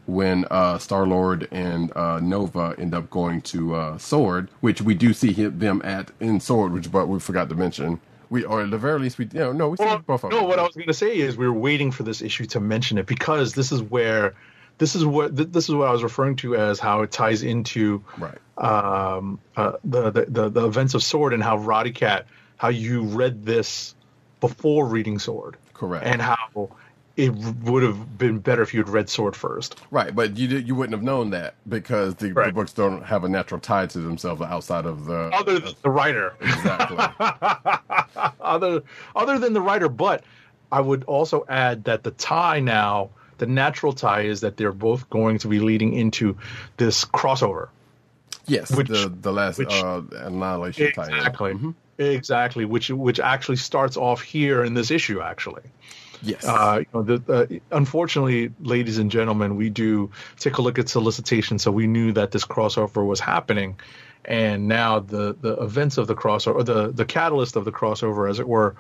when 0.10 0.46
uh, 0.52 0.78
Star 0.80 1.08
Lord 1.08 1.48
and 1.52 1.96
uh, 1.96 2.20
Nova 2.22 2.76
end 2.78 2.94
up 2.94 3.10
going 3.10 3.42
to 3.44 3.76
uh, 3.76 3.98
Sword, 3.98 4.50
which 4.62 4.82
we 4.82 4.96
do 4.96 5.14
see 5.14 5.34
him, 5.34 5.60
them 5.60 5.82
at 5.86 6.12
in 6.20 6.40
Sword, 6.40 6.74
which 6.74 6.92
but 6.92 7.08
we 7.08 7.20
forgot 7.20 7.50
to 7.50 7.56
mention. 7.56 8.02
We 8.30 8.44
or 8.44 8.62
at 8.62 8.72
the 8.72 8.78
very 8.78 9.00
least 9.00 9.18
we 9.18 9.26
you 9.26 9.40
know, 9.40 9.52
no 9.54 9.70
we 9.70 9.78
see 9.78 9.86
Well, 9.86 10.00
both 10.00 10.24
of 10.24 10.32
them. 10.32 10.40
no, 10.42 10.46
what 10.46 10.60
I 10.60 10.64
was 10.64 10.76
going 10.76 10.88
to 10.88 10.94
say 10.94 11.18
is 11.18 11.38
we 11.38 11.48
were 11.48 11.54
waiting 11.54 11.92
for 11.92 12.04
this 12.04 12.22
issue 12.22 12.46
to 12.48 12.60
mention 12.60 12.98
it 12.98 13.08
because 13.08 13.54
this 13.56 13.72
is 13.72 13.82
where 13.82 14.36
this 14.80 14.96
is 14.96 15.06
what 15.06 15.36
th- 15.36 15.50
this 15.52 15.70
is 15.70 15.76
what 15.76 15.88
I 15.88 15.92
was 15.92 16.04
referring 16.04 16.36
to 16.38 16.56
as 16.56 16.80
how 16.80 17.02
it 17.04 17.12
ties 17.12 17.44
into 17.44 18.04
Right. 18.18 18.38
um, 18.58 19.40
uh, 19.56 19.74
the, 19.84 20.12
the 20.12 20.26
the 20.28 20.50
the 20.50 20.68
events 20.68 20.94
of 20.94 21.04
Sword 21.04 21.34
and 21.34 21.44
how 21.44 21.58
Roddykat, 21.58 22.26
how 22.58 22.70
you 22.70 23.04
read 23.04 23.46
this 23.46 23.96
before 24.42 24.88
reading 24.88 25.20
Sword, 25.20 25.58
Correct. 25.74 26.06
and 26.06 26.22
how 26.22 26.70
it 27.20 27.30
would 27.64 27.84
have 27.84 28.18
been 28.18 28.40
better 28.40 28.62
if 28.62 28.74
you 28.74 28.80
had 28.80 28.90
read 28.90 29.10
Sword 29.10 29.36
first. 29.36 29.80
Right, 29.92 30.16
but 30.16 30.38
you 30.38 30.48
you 30.60 30.74
wouldn't 30.76 30.94
have 30.94 31.04
known 31.04 31.32
that 31.32 31.56
because 31.68 32.16
the, 32.16 32.30
the 32.30 32.52
books 32.54 32.72
don't 32.74 33.04
have 33.04 33.24
a 33.24 33.30
natural 33.30 33.60
tie 33.60 33.88
to 33.88 34.00
themselves 34.00 34.42
outside 34.42 34.86
of 34.86 35.06
the 35.06 35.30
Other 35.34 35.60
than 35.60 35.74
the 35.82 35.90
writer, 35.90 36.34
exactly. 36.40 36.98
other 38.42 38.84
other 39.16 39.40
than 39.40 39.54
the 39.54 39.62
writer, 39.62 39.90
but 39.90 40.24
I 40.72 40.82
would 40.82 41.04
also 41.06 41.46
add 41.50 41.84
that 41.86 42.04
the 42.04 42.12
tie 42.12 42.60
now, 42.60 43.10
the 43.38 43.48
natural 43.48 43.94
tie 43.94 44.22
is 44.22 44.42
that 44.42 44.58
they're 44.58 44.72
both 44.72 45.10
going 45.10 45.40
to 45.40 45.48
be 45.48 45.60
leading 45.60 45.94
into 45.94 46.38
this 46.78 47.06
crossover. 47.06 47.70
yes, 48.48 48.72
Which- 48.76 48.88
the 48.88 49.14
the 49.22 49.34
last 49.34 49.58
which- 49.58 49.74
uh, 49.74 50.02
annihilation 50.12 50.92
tie. 50.94 51.08
Exactly. 51.08 51.74
Exactly, 51.98 52.64
which 52.64 52.90
which 52.90 53.20
actually 53.20 53.58
starts 53.58 53.98
off 53.98 54.22
here 54.22 54.64
in 54.64 54.74
this 54.74 54.90
issue. 54.90 55.20
Actually, 55.20 55.64
Yes. 56.22 56.46
uh, 56.46 56.80
you 56.80 56.86
know, 56.94 57.04
the, 57.04 57.34
uh, 57.34 57.76
unfortunately, 57.76 58.52
ladies 58.60 58.98
and 58.98 59.10
gentlemen, 59.10 59.56
we 59.56 59.70
do 59.70 60.12
take 60.38 60.58
a 60.58 60.62
look 60.62 60.78
at 60.80 60.90
solicitation, 60.90 61.60
so 61.60 61.72
we 61.72 61.88
knew 61.88 62.12
that 62.14 62.32
this 62.32 62.46
crossover 62.46 63.06
was 63.06 63.20
happening, 63.20 63.80
and 64.26 64.68
now 64.68 65.00
the 65.00 65.36
the 65.40 65.54
events 65.62 65.98
of 65.98 66.08
the 66.08 66.16
crossover, 66.16 66.56
or 66.56 66.64
the 66.64 66.92
the 66.92 67.06
catalyst 67.06 67.56
of 67.56 67.66
the 67.66 67.72
crossover, 67.72 68.30
as 68.30 68.40
it 68.40 68.48
were, 68.48 68.76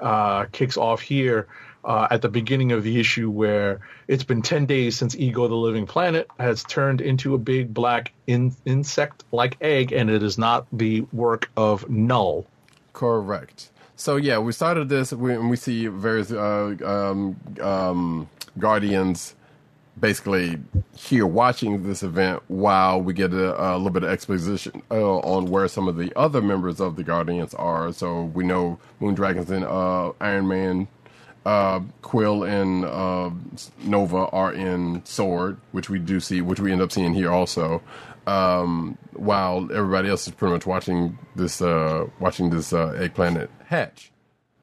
uh, 0.00 0.44
kicks 0.52 0.76
off 0.76 1.00
here. 1.00 1.48
Uh, 1.84 2.08
at 2.10 2.22
the 2.22 2.30
beginning 2.30 2.72
of 2.72 2.82
the 2.82 2.98
issue, 2.98 3.28
where 3.28 3.80
it's 4.08 4.24
been 4.24 4.40
10 4.40 4.64
days 4.64 4.96
since 4.96 5.14
Ego 5.16 5.46
the 5.48 5.54
Living 5.54 5.84
Planet 5.84 6.26
has 6.38 6.64
turned 6.64 7.02
into 7.02 7.34
a 7.34 7.38
big 7.38 7.74
black 7.74 8.10
in- 8.26 8.56
insect 8.64 9.22
like 9.32 9.58
egg, 9.60 9.92
and 9.92 10.08
it 10.08 10.22
is 10.22 10.38
not 10.38 10.66
the 10.72 11.02
work 11.12 11.50
of 11.58 11.90
Null. 11.90 12.46
Correct. 12.94 13.70
So 13.96 14.16
yeah, 14.16 14.38
we 14.38 14.52
started 14.52 14.88
this 14.88 15.12
we, 15.12 15.34
and 15.34 15.48
we 15.48 15.56
see 15.56 15.86
various 15.86 16.32
uh, 16.32 16.74
um, 16.84 17.36
um, 17.60 18.28
guardians 18.58 19.34
basically 19.98 20.58
here 20.96 21.26
watching 21.26 21.84
this 21.84 22.02
event 22.02 22.42
while 22.48 23.00
we 23.00 23.14
get 23.14 23.32
a, 23.32 23.74
a 23.74 23.76
little 23.76 23.90
bit 23.90 24.02
of 24.02 24.10
exposition 24.10 24.82
uh, 24.90 25.18
on 25.18 25.46
where 25.46 25.68
some 25.68 25.86
of 25.86 25.96
the 25.96 26.12
other 26.18 26.42
members 26.42 26.80
of 26.80 26.96
the 26.96 27.04
guardians 27.04 27.54
are. 27.54 27.92
So 27.92 28.24
we 28.24 28.44
know 28.44 28.78
Moondragons 29.00 29.50
and 29.50 29.64
uh, 29.64 30.12
Iron 30.20 30.48
Man, 30.48 30.88
uh, 31.46 31.80
Quill 32.02 32.42
and 32.42 32.84
uh, 32.84 33.30
Nova 33.84 34.26
are 34.28 34.52
in 34.52 35.04
Sword, 35.04 35.58
which 35.70 35.88
we 35.88 36.00
do 36.00 36.18
see, 36.18 36.40
which 36.40 36.58
we 36.58 36.72
end 36.72 36.82
up 36.82 36.90
seeing 36.90 37.14
here 37.14 37.30
also. 37.30 37.80
Um, 38.26 38.96
while 39.12 39.70
everybody 39.72 40.08
else 40.08 40.26
is 40.26 40.34
pretty 40.34 40.54
much 40.54 40.66
watching 40.66 41.18
this, 41.36 41.60
uh, 41.60 42.06
watching 42.20 42.50
this 42.50 42.72
uh, 42.72 42.88
egg 42.98 43.14
planet 43.14 43.50
hatch. 43.66 44.10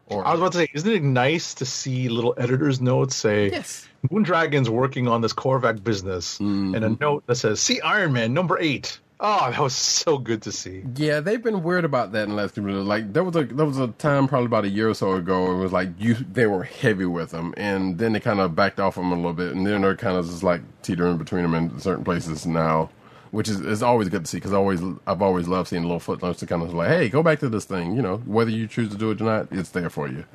Or 0.08 0.26
I 0.26 0.32
was 0.32 0.40
about 0.42 0.52
to 0.54 0.58
say, 0.60 0.68
isn't 0.74 0.92
it 0.92 1.04
nice 1.04 1.54
to 1.56 1.66
see 1.66 2.10
little 2.10 2.34
editor's 2.38 2.82
notes 2.82 3.16
say, 3.16 3.50
Yes. 3.52 3.88
Moondragon's 4.10 4.70
working 4.70 5.08
on 5.08 5.22
this 5.22 5.32
Korvac 5.32 5.84
business, 5.84 6.40
and 6.40 6.76
a 6.76 6.90
note 7.00 7.24
that 7.28 7.36
says, 7.36 7.62
see 7.62 7.80
Iron 7.82 8.12
Man 8.14 8.34
number 8.34 8.60
eight. 8.60 9.00
Oh, 9.24 9.52
that 9.52 9.60
was 9.62 9.76
so 9.76 10.18
good 10.18 10.42
to 10.42 10.52
see. 10.52 10.84
Yeah, 10.96 11.20
they've 11.20 11.42
been 11.42 11.62
weird 11.62 11.86
about 11.86 12.12
that 12.14 12.24
in 12.24 12.30
the 12.30 12.36
last 12.36 12.56
few 12.56 12.64
of 12.64 12.70
years. 12.72 12.84
Like 12.86 13.14
there 13.14 13.24
was 13.24 13.36
a 13.36 13.44
there 13.44 13.68
was 13.68 13.78
a 13.78 13.90
time 13.90 14.28
probably 14.28 14.48
about 14.48 14.66
a 14.66 14.70
year 14.70 14.90
or 14.90 14.96
so 14.96 15.12
ago. 15.14 15.52
It 15.52 15.58
was 15.58 15.72
like 15.72 15.90
you 16.00 16.16
they 16.16 16.48
were 16.48 16.64
heavy 16.64 17.06
with 17.06 17.30
them, 17.30 17.54
and 17.56 18.00
then 18.00 18.14
they 18.14 18.20
kind 18.20 18.40
of 18.40 18.56
backed 18.56 18.80
off 18.80 18.96
them 18.96 19.12
a 19.12 19.16
little 19.16 19.34
bit, 19.34 19.56
and 19.56 19.66
then 19.66 19.84
they're 19.84 19.96
kind 19.96 20.18
of 20.18 20.26
just 20.26 20.42
like 20.42 20.62
teetering 20.82 21.18
between 21.20 21.44
them 21.44 21.54
in 21.54 21.80
certain 21.80 22.04
places 22.04 22.48
now, 22.48 22.90
which 23.32 23.50
is 23.50 23.60
is 23.62 23.82
always 23.82 24.10
good 24.10 24.26
to 24.26 24.30
see 24.30 24.38
because 24.38 24.54
always 24.54 24.82
I've 25.08 25.22
always 25.22 25.48
loved 25.48 25.70
seeing 25.70 25.84
little 25.84 26.00
footnotes 26.00 26.40
to 26.40 26.46
kind 26.48 26.62
of 26.62 26.74
like, 26.74 26.90
hey, 26.90 27.10
go 27.10 27.24
back 27.24 27.40
to 27.40 27.50
this 27.50 27.66
thing. 27.66 27.96
You 27.96 28.02
know, 28.02 28.18
whether 28.26 28.52
you 28.52 28.68
choose 28.68 28.90
to 28.90 28.98
do 28.98 29.12
it 29.12 29.22
or 29.22 29.26
not, 29.26 29.48
it's 29.52 29.70
there 29.70 29.90
for 29.90 30.08
you. 30.08 30.26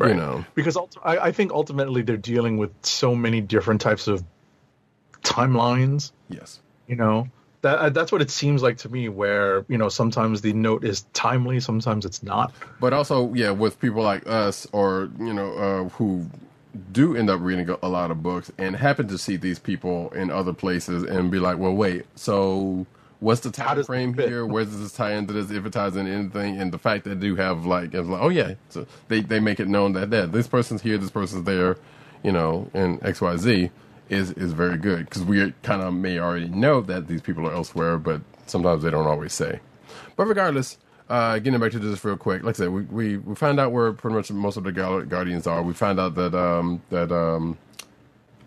You 0.00 0.14
know, 0.14 0.44
Because 0.56 0.76
I, 1.04 1.18
I 1.18 1.32
think 1.32 1.52
ultimately 1.52 2.02
they're 2.02 2.16
dealing 2.16 2.56
with 2.56 2.72
so 2.82 3.14
many 3.14 3.40
different 3.40 3.80
types 3.80 4.08
of 4.08 4.24
timelines. 5.22 6.10
yes. 6.28 6.60
You 6.88 6.96
know, 6.96 7.28
that 7.60 7.78
uh, 7.78 7.90
that's 7.90 8.10
what 8.10 8.20
it 8.20 8.30
seems 8.30 8.62
like 8.62 8.78
to 8.78 8.88
me. 8.88 9.08
Where 9.08 9.64
you 9.68 9.78
know 9.78 9.88
sometimes 9.88 10.40
the 10.40 10.52
note 10.52 10.84
is 10.84 11.02
timely, 11.12 11.60
sometimes 11.60 12.04
it's 12.04 12.22
not. 12.22 12.52
But 12.80 12.92
also, 12.92 13.32
yeah, 13.32 13.50
with 13.50 13.78
people 13.78 14.02
like 14.02 14.26
us, 14.26 14.66
or 14.72 15.08
you 15.18 15.32
know, 15.32 15.52
uh, 15.54 15.88
who 15.90 16.26
do 16.92 17.16
end 17.16 17.30
up 17.30 17.40
reading 17.40 17.68
a- 17.82 17.88
lot 17.88 18.10
of 18.10 18.22
books 18.22 18.50
and 18.58 18.76
happen 18.76 19.08
to 19.08 19.18
see 19.18 19.36
these 19.36 19.58
people 19.58 20.10
in 20.10 20.30
other 20.30 20.52
places 20.52 21.02
and 21.02 21.30
be 21.30 21.38
like, 21.38 21.58
well, 21.58 21.74
wait, 21.74 22.06
so 22.14 22.86
what's 23.20 23.40
the 23.42 23.50
time 23.50 23.82
frame 23.84 24.14
here? 24.14 24.46
Where 24.46 24.64
does 24.64 24.80
this 24.80 24.92
tie 24.92 25.12
into 25.12 25.32
this? 25.32 25.50
If 25.50 25.66
it 25.66 25.72
ties 25.72 25.96
into 25.96 26.10
anything, 26.12 26.60
and 26.60 26.72
the 26.72 26.78
fact 26.78 27.04
that 27.04 27.20
they 27.20 27.28
do 27.28 27.36
have 27.36 27.66
like, 27.66 27.94
it's 27.94 28.08
like, 28.08 28.22
oh 28.22 28.28
yeah, 28.30 28.54
so 28.70 28.86
they 29.08 29.20
they 29.20 29.40
make 29.40 29.60
it 29.60 29.68
known 29.68 29.92
that 29.94 30.10
that 30.10 30.32
this 30.32 30.48
person's 30.48 30.82
here, 30.82 30.98
this 30.98 31.10
person's 31.10 31.44
there, 31.44 31.76
you 32.22 32.32
know, 32.32 32.70
and 32.74 33.02
X 33.04 33.20
Y 33.20 33.36
Z 33.36 33.70
is 34.08 34.32
is 34.32 34.52
very 34.52 34.76
good 34.76 35.06
because 35.06 35.24
we 35.24 35.52
kind 35.62 35.82
of 35.82 35.94
may 35.94 36.18
already 36.18 36.48
know 36.48 36.80
that 36.82 37.06
these 37.08 37.20
people 37.22 37.46
are 37.48 37.52
elsewhere, 37.54 37.98
but 37.98 38.20
sometimes 38.46 38.82
they 38.82 38.90
don't 38.90 39.06
always 39.06 39.32
say. 39.32 39.60
But 40.16 40.26
regardless, 40.26 40.78
uh, 41.12 41.38
getting 41.40 41.60
back 41.60 41.70
to 41.72 41.78
this 41.78 42.02
real 42.06 42.16
quick, 42.16 42.42
like 42.42 42.54
I 42.54 42.56
said, 42.56 42.70
we, 42.70 42.82
we, 42.84 43.16
we 43.18 43.34
find 43.34 43.60
out 43.60 43.70
where 43.70 43.92
pretty 43.92 44.16
much 44.16 44.32
most 44.32 44.56
of 44.56 44.64
the 44.64 44.72
Guardians 44.72 45.46
are. 45.46 45.62
We 45.62 45.74
found 45.74 46.00
out 46.00 46.14
that 46.14 46.34
um, 46.34 46.80
that 46.88 47.12
um, 47.12 47.58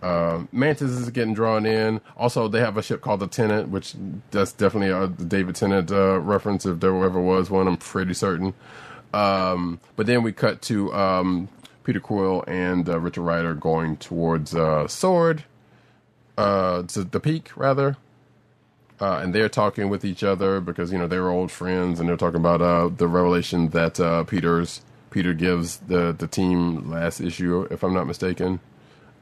uh, 0.02 0.46
Mantis 0.52 0.90
is 0.90 1.12
getting 1.12 1.36
drawn 1.36 1.68
in. 1.68 2.02
Also, 2.18 2.48
they 2.48 2.60
have 2.60 2.76
a 2.76 2.82
ship 2.82 3.02
called 3.02 3.20
the 3.20 3.28
Tenant, 3.28 3.70
which 3.70 3.94
that's 4.32 4.52
definitely 4.52 4.90
a 4.90 5.08
David 5.08 5.56
Tennant 5.56 5.92
uh, 5.92 6.20
reference 6.20 6.66
if 6.66 6.80
there 6.80 6.96
ever 7.04 7.22
was 7.22 7.52
one. 7.52 7.68
I'm 7.68 7.78
pretty 7.78 8.16
certain. 8.16 8.56
Um, 9.14 9.80
but 9.96 10.08
then 10.08 10.24
we 10.24 10.32
cut 10.32 10.64
to 10.64 10.92
um, 10.92 11.50
Peter 11.84 12.00
Quill 12.00 12.44
and 12.48 12.90
uh, 12.90 13.00
Richard 13.00 13.22
Rider 13.22 13.54
going 13.54 13.96
towards 13.98 14.56
uh, 14.56 14.88
Sword, 14.88 15.44
uh, 16.36 16.82
to 16.82 17.04
the 17.04 17.20
Peak 17.20 17.56
rather 17.56 17.96
uh, 19.02 19.20
and 19.22 19.34
they're 19.34 19.50
talking 19.50 19.90
with 19.90 20.06
each 20.06 20.24
other 20.24 20.60
because 20.62 20.92
you 20.92 20.98
know 20.98 21.08
they 21.08 21.20
were 21.20 21.30
old 21.30 21.52
friends, 21.52 22.00
and 22.00 22.08
they're 22.08 22.18
talking 22.18 22.40
about 22.40 22.62
uh, 22.62 22.90
the 22.90 23.08
revelation 23.08 23.70
that 23.70 24.00
uh, 24.00 24.24
Peter's 24.24 24.82
Peter 25.10 25.34
gives 25.34 25.78
the 25.78 26.12
the 26.18 26.28
team 26.28 26.90
last 26.90 27.20
issue, 27.22 27.68
if 27.72 27.84
I'm 27.84 27.94
not 27.94 28.08
mistaken. 28.08 28.60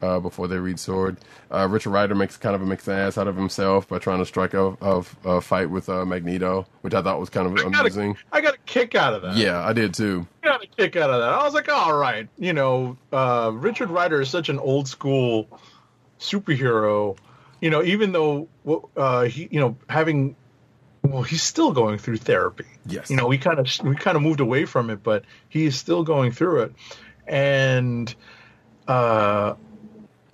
Uh, 0.02 0.18
before 0.20 0.46
they 0.48 0.58
read 0.58 0.78
Sword, 0.78 1.16
uh, 1.50 1.66
Richard 1.70 1.88
Rider 1.88 2.14
makes 2.14 2.36
kind 2.36 2.54
of 2.54 2.60
a 2.60 2.66
mixed 2.66 2.88
ass 2.88 3.16
out 3.16 3.26
of 3.26 3.36
himself 3.36 3.88
by 3.88 3.98
trying 3.98 4.18
to 4.18 4.26
strike 4.26 4.52
a, 4.52 4.76
a, 4.82 5.04
a 5.24 5.40
fight 5.40 5.70
with 5.70 5.88
uh, 5.88 6.04
Magneto, 6.04 6.66
which 6.82 6.92
I 6.92 7.00
thought 7.00 7.18
was 7.18 7.30
kind 7.30 7.46
of 7.46 7.64
amazing. 7.64 8.18
I 8.30 8.42
got, 8.42 8.48
a, 8.48 8.48
I 8.48 8.50
got 8.50 8.54
a 8.54 8.58
kick 8.66 8.94
out 8.94 9.14
of 9.14 9.22
that. 9.22 9.36
Yeah, 9.36 9.64
I 9.64 9.72
did 9.72 9.94
too. 9.94 10.26
I 10.42 10.46
got 10.46 10.62
a 10.62 10.66
kick 10.66 10.96
out 10.96 11.08
of 11.08 11.20
that. 11.20 11.30
I 11.30 11.42
was 11.42 11.54
like, 11.54 11.70
all 11.70 11.96
right, 11.96 12.28
you 12.38 12.52
know, 12.52 12.98
uh, 13.14 13.52
Richard 13.54 13.88
Rider 13.88 14.20
is 14.20 14.28
such 14.28 14.50
an 14.50 14.58
old 14.58 14.88
school 14.88 15.48
superhero. 16.18 17.16
You 17.64 17.70
know, 17.70 17.82
even 17.82 18.12
though 18.12 18.46
uh, 18.94 19.22
he, 19.22 19.48
you 19.50 19.58
know, 19.58 19.78
having 19.88 20.36
well, 21.00 21.22
he's 21.22 21.42
still 21.42 21.72
going 21.72 21.96
through 21.96 22.18
therapy. 22.18 22.66
Yes. 22.84 23.08
You 23.08 23.16
know, 23.16 23.26
we 23.26 23.38
kind 23.38 23.58
of 23.58 23.66
we 23.82 23.96
kind 23.96 24.18
of 24.18 24.22
moved 24.22 24.40
away 24.40 24.66
from 24.66 24.90
it, 24.90 25.02
but 25.02 25.24
he's 25.48 25.74
still 25.74 26.02
going 26.04 26.32
through 26.32 26.64
it, 26.64 26.74
and 27.26 28.14
uh, 28.86 29.54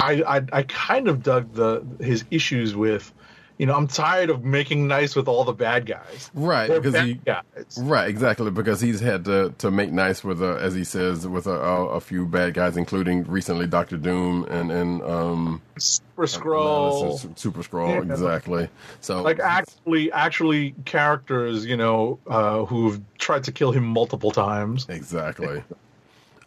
I, 0.01 0.23
I 0.23 0.43
I 0.53 0.63
kind 0.65 1.07
of 1.07 1.23
dug 1.23 1.55
the 1.55 1.87
his 2.01 2.25
issues 2.33 2.75
with. 2.75 3.13
You 3.61 3.67
know, 3.67 3.75
I'm 3.75 3.89
tired 3.89 4.31
of 4.31 4.43
making 4.43 4.89
nice 4.89 5.15
with 5.15 5.29
all 5.29 5.45
the 5.45 5.53
bad 5.53 5.85
guys. 5.85 6.31
Right, 6.33 6.67
They're 6.67 6.81
because 6.81 6.95
bad 6.95 7.07
he 7.07 7.15
guys. 7.15 7.79
Right, 7.79 8.09
exactly. 8.09 8.51
Because 8.51 8.81
he's 8.81 9.01
had 9.01 9.27
to 9.27 9.53
to 9.59 9.71
make 9.71 9.93
nice 9.93 10.25
with, 10.25 10.43
a, 10.43 10.59
as 10.63 10.75
he 10.75 10.83
says, 10.83 11.29
with 11.29 11.47
a, 11.47 11.51
a, 11.61 11.87
a 11.89 12.01
few 12.01 12.25
bad 12.25 12.55
guys, 12.55 12.79
including 12.79 13.25
recently 13.25 13.67
Doctor 13.67 13.99
Doom 13.99 14.47
and 14.49 14.73
and 14.73 15.03
um, 15.03 15.61
Super 15.77 16.27
Skrull. 16.27 17.19
Su- 17.19 17.35
Super 17.37 17.63
Skrull, 17.63 17.97
Yeah. 18.07 18.13
exactly. 18.13 18.71
So 19.03 19.21
like 19.21 19.41
actually 19.41 20.11
actually 20.11 20.75
characters 20.87 21.67
you 21.67 21.77
know 21.77 22.19
uh 22.27 22.65
who've 22.65 22.99
tried 23.19 23.45
to 23.45 23.53
kill 23.53 23.73
him 23.73 23.85
multiple 23.85 24.31
times 24.31 24.87
exactly. 24.89 25.63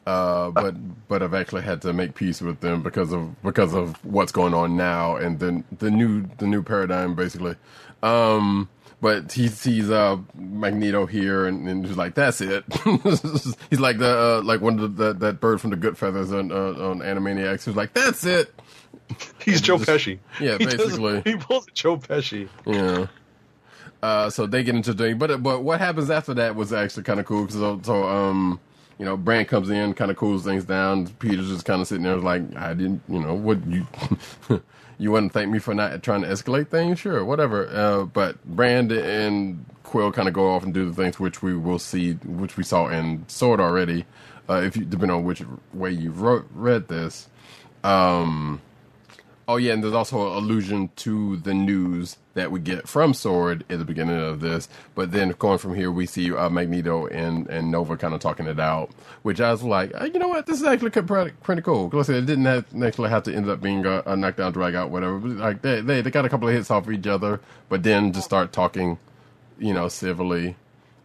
Uh, 0.06 0.52
but 0.52 0.76
but 1.08 1.24
I've 1.24 1.34
actually 1.34 1.62
had 1.62 1.82
to 1.84 1.94
make 1.94 2.14
peace 2.16 2.42
with 2.42 2.60
them 2.60 2.82
because 2.84 3.14
of 3.14 3.42
because 3.42 3.74
of 3.74 4.04
what's 4.04 4.32
going 4.34 4.54
on 4.54 4.76
now 4.76 5.16
and 5.16 5.40
then 5.40 5.64
the 5.80 5.90
new 5.90 6.26
the 6.40 6.46
new 6.48 6.62
paradigm 6.62 7.16
basically. 7.16 7.56
Um, 8.02 8.68
but 9.00 9.32
he 9.32 9.48
sees 9.48 9.90
uh 9.90 10.18
Magneto 10.36 11.06
here 11.06 11.46
and, 11.46 11.68
and 11.70 11.86
he's 11.86 11.96
like, 11.96 12.16
"That's 12.16 12.42
it." 12.42 12.66
he's 13.70 13.80
like 13.80 13.98
the 13.98 14.40
uh, 14.40 14.42
like 14.44 14.60
one 14.60 14.78
of 14.80 14.98
the, 14.98 15.14
that 15.14 15.40
bird 15.40 15.62
from 15.62 15.70
the 15.70 15.78
Goodfeathers 15.78 16.38
on 16.38 16.52
uh, 16.52 16.86
on 16.90 17.00
Animaniacs. 17.00 17.64
He's 17.66 17.76
like, 17.76 17.94
"That's 17.94 18.26
it." 18.26 18.54
he's 19.44 19.60
joe 19.62 19.78
just- 19.78 19.90
pesci 19.90 20.20
yeah, 20.40 20.58
He 20.60 20.66
does- 20.66 20.76
basically. 20.76 21.22
he 21.26 21.36
pulls 21.38 21.66
joe 21.74 21.98
pesci 21.98 22.48
Yeah. 22.66 23.08
Uh, 24.02 24.30
so 24.30 24.46
they 24.46 24.64
get 24.64 24.76
into 24.76 24.94
the 24.94 25.02
thing, 25.06 25.18
but 25.18 25.42
but 25.42 25.64
what 25.64 25.80
happens 25.80 26.10
after 26.10 26.34
that 26.34 26.56
was 26.56 26.74
actually 26.74 27.04
kind 27.04 27.22
of 27.22 27.26
cool. 27.26 27.48
So, 27.48 27.80
so 27.84 28.04
um, 28.04 28.60
you 28.98 29.06
know, 29.06 29.18
Brand 29.18 29.48
comes 29.48 29.70
in, 29.70 29.94
kind 29.94 30.12
of 30.12 30.18
cools 30.18 30.44
things 30.44 30.66
down. 30.66 31.08
Peter's 31.20 31.50
just 31.50 31.66
kind 31.66 31.82
of 31.82 31.88
sitting 31.88 32.04
there, 32.04 32.18
like, 32.18 32.56
I 32.56 32.74
didn't, 32.74 33.02
you 33.10 33.20
know, 33.20 33.34
what 33.34 33.66
you, 33.68 33.88
you 34.98 35.12
wouldn't 35.12 35.34
thank 35.34 35.50
me 35.50 35.60
for 35.60 35.74
not 35.74 36.04
trying 36.04 36.22
to 36.22 36.28
escalate 36.28 36.70
things, 36.70 37.00
sure, 37.00 37.26
whatever. 37.26 37.68
Uh, 37.68 38.04
but 38.06 38.44
Brand 38.46 38.92
and 38.92 39.66
Quill 39.84 40.12
kind 40.12 40.28
of 40.28 40.34
go 40.34 40.52
off 40.52 40.64
and 40.64 40.74
do 40.74 40.90
the 40.90 40.94
things 40.94 41.20
which 41.20 41.42
we 41.42 41.56
will 41.56 41.80
see, 41.80 42.14
which 42.14 42.58
we 42.58 42.64
saw 42.64 42.88
in 42.88 43.26
Sword 43.28 43.60
already. 43.60 44.06
Uh, 44.50 44.62
if 44.64 44.76
you 44.76 44.84
depending 44.84 45.16
on 45.16 45.24
which 45.24 45.44
way 45.74 45.92
you 45.92 46.12
wrote, 46.12 46.48
read 46.54 46.88
this. 46.88 47.30
Um, 47.84 48.62
oh 49.48 49.58
yeah, 49.58 49.74
and 49.74 49.84
there's 49.84 49.94
also 49.94 50.32
an 50.32 50.44
allusion 50.44 50.90
to 50.98 51.38
the 51.38 51.54
news 51.54 52.18
that 52.36 52.52
we 52.52 52.60
get 52.60 52.88
from 52.88 53.14
Sword 53.14 53.64
at 53.70 53.78
the 53.78 53.86
beginning 53.86 54.20
of 54.20 54.40
this. 54.40 54.68
But 54.96 55.12
then 55.12 55.36
going 55.38 55.60
from 55.60 55.76
here, 55.76 55.92
we 55.92 56.06
see 56.08 56.34
uh, 56.34 56.50
Magneto 56.50 57.06
and, 57.08 57.48
and 57.48 57.70
Nova 57.70 57.96
kind 57.96 58.14
of 58.14 58.22
talking 58.22 58.48
it 58.48 58.60
out, 58.60 58.90
which 59.22 59.40
I 59.40 59.52
was 59.52 59.62
like, 59.62 59.92
uh, 60.00 60.06
you 60.06 60.20
know 60.20 60.28
what, 60.30 60.48
this 60.48 60.60
is 60.60 60.66
actually 60.66 60.90
pretty, 60.90 61.32
pretty 61.44 61.62
cool. 61.62 61.88
Because 61.90 62.10
it 62.10 62.26
didn't 62.26 62.46
have, 62.46 62.66
actually 62.84 63.10
have 63.10 63.24
to 63.24 63.34
end 63.36 63.48
up 63.50 63.62
being 63.62 63.86
a, 63.86 64.02
a 64.08 64.16
knockdown, 64.16 64.52
drag 64.52 64.74
out, 64.74 64.90
whatever. 64.90 65.20
But, 65.20 65.32
like 65.38 65.62
they, 65.62 65.82
they 65.82 66.02
they 66.02 66.10
got 66.10 66.26
a 66.26 66.30
couple 66.30 66.48
of 66.48 66.56
hits 66.56 66.72
off 66.72 66.90
each 66.90 67.06
other, 67.06 67.40
but 67.70 67.84
then 67.84 68.12
just 68.14 68.26
start 68.26 68.52
talking, 68.52 68.98
you 69.60 69.74
know, 69.74 69.88
civilly, 69.88 70.56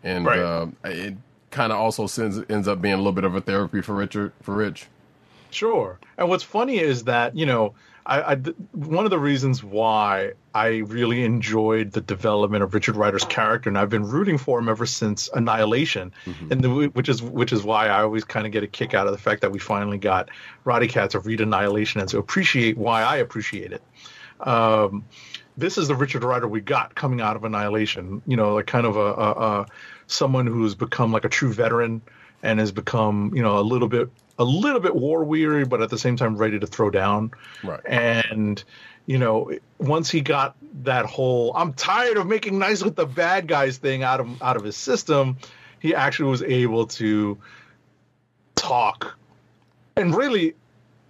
and 0.03 0.25
Right. 0.25 0.39
uh, 0.39 0.67
it 0.85 1.15
kind 1.51 1.73
of 1.73 1.79
also 1.79 2.07
sends, 2.07 2.39
ends 2.49 2.69
up 2.69 2.81
being 2.81 2.95
a 2.95 2.99
little 2.99 3.13
bit 3.13 3.25
of 3.25 3.35
a 3.35 3.41
therapy 3.43 3.83
for 3.83 3.95
Richard 3.95 4.33
for 4.43 4.55
Rich. 4.55 4.87
Sure. 5.51 5.99
And 6.17 6.29
what's 6.29 6.45
funny 6.45 6.79
is 6.79 7.05
that, 7.05 7.37
you 7.37 7.47
know, 7.47 7.75
I, 8.09 8.33
I 8.33 8.37
one 8.73 9.05
of 9.05 9.11
the 9.11 9.19
reasons 9.19 9.63
why 9.63 10.33
I 10.55 10.79
really 10.79 11.25
enjoyed 11.25 11.93
the 11.93 12.01
development 12.01 12.65
of 12.65 12.73
Richard 12.73 12.97
Rider's 12.97 13.25
character, 13.25 13.69
and 13.69 13.77
I've 13.79 13.91
been 13.91 14.09
rooting 14.09 14.39
for 14.39 14.59
him 14.59 14.69
ever 14.71 14.87
since 14.87 15.29
Annihilation, 15.33 16.13
and 16.51 16.63
the, 16.63 16.87
which 16.95 17.11
is 17.11 17.23
which 17.23 17.53
is 17.53 17.63
why 17.63 17.89
I 17.89 18.01
always 18.03 18.25
kind 18.25 18.47
of 18.47 18.53
get 18.53 18.63
a 18.63 18.67
kick 18.67 18.95
out 18.95 19.07
of 19.07 19.13
the 19.13 19.19
fact 19.19 19.43
that 19.43 19.53
we 19.53 19.59
finally 19.59 19.99
got 19.99 20.31
Roddykat 20.65 21.11
to 21.11 21.21
read 21.21 21.43
Annihilation 21.43 22.01
and 22.01 22.09
to 22.09 22.19
appreciate 22.19 22.79
why 22.79 23.03
I 23.03 23.17
appreciate 23.19 23.73
it. 23.73 23.83
Um, 24.41 25.05
this 25.59 25.77
is 25.77 25.89
the 25.89 25.95
Richard 25.95 26.25
Rider 26.25 26.49
we 26.49 26.63
got 26.63 26.95
coming 26.95 27.21
out 27.21 27.37
of 27.37 27.45
Annihilation. 27.45 28.23
You 28.27 28.39
know, 28.39 28.55
like 28.55 28.67
kind 28.67 28.87
of 28.87 28.97
a, 28.97 29.01
a, 29.01 29.31
a 29.61 29.67
someone 30.07 30.47
who's 30.47 30.75
become 30.75 31.13
like 31.13 31.27
a 31.27 31.29
true 31.29 31.53
veteran 31.53 32.01
and 32.43 32.59
has 32.59 32.73
become, 32.73 33.33
you 33.35 33.43
know, 33.43 33.59
a 33.59 33.61
little 33.61 33.89
bit 33.89 34.09
a 34.39 34.45
little 34.45 34.81
bit 34.81 34.95
war 34.95 35.25
weary, 35.25 35.65
but 35.65 35.83
at 35.83 35.91
the 35.91 35.99
same 35.99 36.17
time 36.17 36.37
ready 36.37 36.59
to 36.59 36.67
throw 36.67 36.91
down. 36.91 37.33
Right. 37.65 37.81
And 37.87 38.63
you 39.07 39.19
know, 39.19 39.51
once 39.79 40.11
he 40.11 40.21
got 40.21 40.57
that 40.85 41.07
whole 41.07 41.53
"I'm 41.57 41.73
tired 41.73 42.17
of 42.17 42.27
making 42.27 42.59
nice 42.59 42.83
with 42.83 42.97
the 42.97 43.07
bad 43.07 43.49
guys" 43.49 43.79
thing 43.79 44.03
out 44.03 44.21
of 44.21 44.43
out 44.43 44.57
of 44.57 44.65
his 44.65 44.77
system, 44.77 45.39
he 45.81 45.95
actually 45.95 46.31
was 46.31 46.43
able 46.43 46.87
to 46.89 47.39
talk 48.55 49.17
and 49.97 50.15
really 50.15 50.55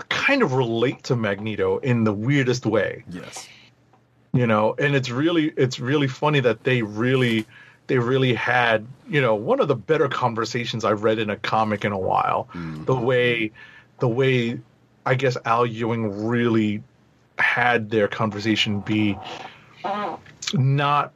kind 0.09 0.43
of 0.43 0.53
relate 0.53 1.03
to 1.05 1.17
Magneto 1.17 1.79
in 1.79 2.05
the 2.05 2.13
weirdest 2.13 2.65
way 2.67 3.05
Yes. 3.11 3.49
you 4.33 4.47
know 4.47 4.75
and 4.79 4.95
it's 4.95 5.11
really 5.11 5.53
it's 5.57 5.81
really 5.81 6.07
funny 6.09 6.41
that 6.41 6.63
they 6.65 6.83
really 6.83 7.47
they 7.89 7.99
really 7.99 8.35
had 8.35 8.87
you 9.09 9.21
know 9.21 9.35
one 9.35 9.61
of 9.61 9.67
the 9.67 9.75
better 9.75 10.09
conversations 10.09 10.85
i've 10.85 11.03
read 11.03 11.19
in 11.19 11.31
a 11.31 11.37
comic 11.37 11.85
in 11.85 11.93
a 11.93 11.99
while. 11.99 12.49
Mm. 12.53 12.87
The 12.87 12.95
way 12.95 13.51
the 13.99 14.09
way 14.09 14.61
i 15.05 15.15
guess 15.15 15.37
al 15.45 15.67
ewing 15.67 16.27
really 16.27 16.83
had 17.39 17.91
their 17.91 18.09
conversation 18.09 18.81
be 18.81 19.19
not 20.55 21.13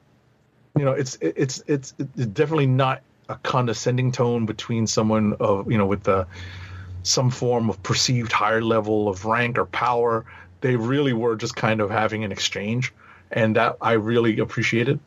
you 0.76 0.84
know 0.84 0.92
it's 0.92 1.16
it's 1.20 1.62
it's 1.66 1.94
it's 1.98 2.26
definitely 2.26 2.66
not 2.66 3.02
a 3.28 3.36
condescending 3.36 4.10
tone 4.10 4.46
between 4.46 4.86
someone 4.86 5.34
of 5.34 5.70
you 5.70 5.78
know 5.78 5.86
with 5.86 6.02
the 6.02 6.26
some 7.04 7.30
form 7.30 7.68
of 7.68 7.82
perceived 7.82 8.30
higher 8.30 8.62
level 8.62 9.08
of 9.08 9.24
rank 9.24 9.58
or 9.58 9.66
power. 9.66 10.24
They 10.60 10.76
really 10.76 11.12
were 11.12 11.34
just 11.34 11.56
kind 11.56 11.80
of 11.80 11.90
having 11.90 12.22
an 12.22 12.30
exchange 12.30 12.92
and 13.32 13.56
that 13.56 13.76
i 13.80 13.92
really 13.92 14.38
appreciated. 14.38 15.00